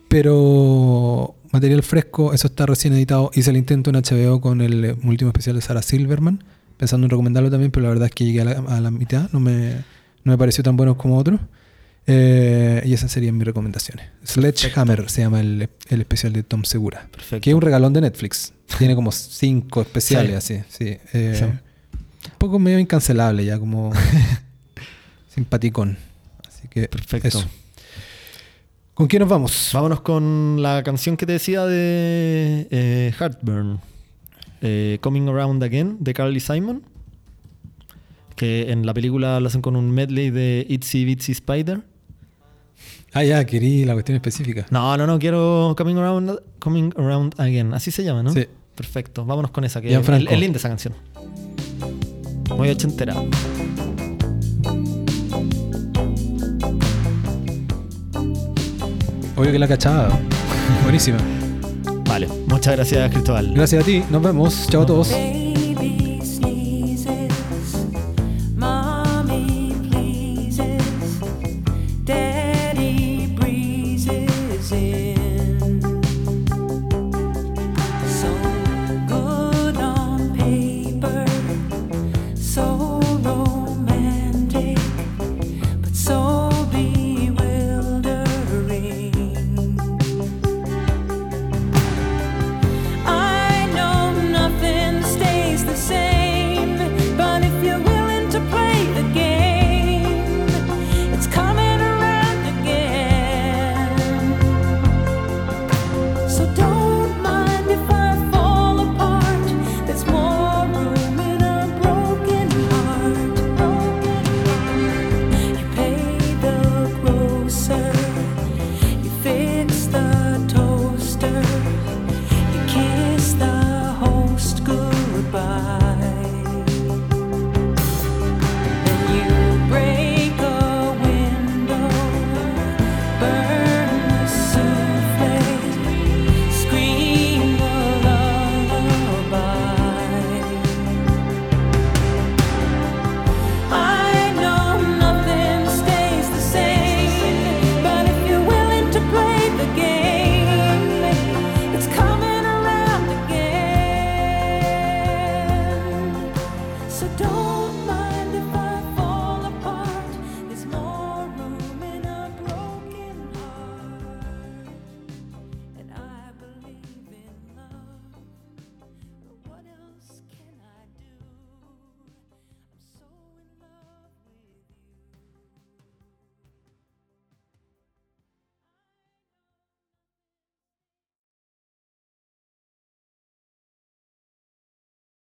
Pero. 0.08 1.34
Material 1.52 1.82
fresco, 1.82 2.32
eso 2.32 2.46
está 2.46 2.64
recién 2.64 2.94
editado. 2.94 3.30
Hice 3.34 3.50
el 3.50 3.58
intento 3.58 3.90
en 3.90 3.96
HBO 3.96 4.40
con 4.40 4.62
el 4.62 4.84
eh, 4.86 4.96
último 5.04 5.28
especial 5.28 5.56
de 5.56 5.60
Sarah 5.60 5.82
Silverman, 5.82 6.42
pensando 6.78 7.04
en 7.04 7.10
recomendarlo 7.10 7.50
también, 7.50 7.70
pero 7.70 7.82
la 7.82 7.90
verdad 7.90 8.06
es 8.06 8.14
que 8.14 8.24
llegué 8.24 8.40
a 8.40 8.44
la, 8.46 8.52
a 8.52 8.80
la 8.80 8.90
mitad, 8.90 9.28
no 9.32 9.40
me, 9.40 9.74
no 10.24 10.32
me 10.32 10.38
pareció 10.38 10.64
tan 10.64 10.78
bueno 10.78 10.96
como 10.96 11.18
otro. 11.18 11.38
Eh, 12.06 12.82
y 12.84 12.92
esas 12.94 13.12
serían 13.12 13.36
mis 13.36 13.46
recomendaciones. 13.46 14.06
Sledgehammer 14.26 15.08
se 15.08 15.20
llama 15.22 15.40
el, 15.40 15.68
el 15.88 16.00
especial 16.00 16.32
de 16.32 16.42
Tom 16.42 16.64
Segura. 16.64 17.08
Perfecto. 17.12 17.40
Que 17.44 17.50
es 17.50 17.54
un 17.54 17.62
regalón 17.62 17.92
de 17.92 18.00
Netflix. 18.00 18.52
Tiene 18.78 18.94
como 18.94 19.12
cinco 19.12 19.82
especiales 19.82 20.42
Sí. 20.44 20.54
así. 20.54 20.64
Sí. 20.68 20.98
Eh, 21.12 21.36
Sí. 21.38 21.44
Un 21.44 22.38
poco 22.38 22.58
medio 22.58 22.78
incancelable 22.78 23.44
ya, 23.44 23.58
como 23.58 23.92
simpaticón. 25.34 25.96
Así 26.48 26.68
que 26.68 26.88
Perfecto. 26.88 27.28
eso. 27.28 27.44
¿Con 28.94 29.06
quién 29.06 29.20
nos 29.20 29.28
vamos? 29.28 29.70
Vámonos 29.72 30.00
con 30.02 30.60
la 30.62 30.82
canción 30.82 31.16
que 31.16 31.24
te 31.26 31.32
decía 31.32 31.64
de 31.64 32.66
eh, 32.70 33.12
Heartburn. 33.18 33.80
eh, 34.60 34.98
Coming 35.00 35.28
Around 35.28 35.62
Again 35.64 35.96
de 36.00 36.14
Carly 36.14 36.40
Simon. 36.40 36.82
Que 38.36 38.70
en 38.72 38.86
la 38.86 38.94
película 38.94 39.38
lo 39.40 39.46
hacen 39.48 39.62
con 39.62 39.76
un 39.76 39.90
medley 39.90 40.30
de 40.30 40.66
Itsy 40.68 41.04
Bitsy 41.04 41.32
Spider. 41.32 41.80
Ah, 43.14 43.24
ya, 43.24 43.44
querí 43.44 43.84
la 43.84 43.92
cuestión 43.92 44.16
específica. 44.16 44.66
No, 44.70 44.96
no, 44.96 45.06
no, 45.06 45.18
quiero 45.18 45.74
Coming 45.76 45.96
Around, 45.96 46.40
Coming 46.58 46.94
Around 46.96 47.34
Again. 47.38 47.74
Así 47.74 47.90
se 47.90 48.04
llama, 48.04 48.22
¿no? 48.22 48.32
Sí. 48.32 48.46
Perfecto, 48.74 49.26
vámonos 49.26 49.50
con 49.50 49.64
esa, 49.64 49.82
que 49.82 49.94
es, 49.94 50.08
es 50.08 50.38
linda 50.40 50.56
esa 50.56 50.70
canción. 50.70 50.94
Muy 52.56 52.70
ochentera. 52.70 53.14
Obvio 59.36 59.52
que 59.52 59.58
la 59.58 59.68
cachaba. 59.68 60.08
Buenísima. 60.82 61.18
Vale. 62.08 62.28
Muchas 62.46 62.76
gracias, 62.76 63.10
Cristóbal. 63.10 63.52
Gracias 63.52 63.82
a 63.82 63.86
ti, 63.86 64.02
nos 64.10 64.22
vemos. 64.22 64.68
Chao 64.68 64.82
a 64.82 64.86
todos. 64.86 65.14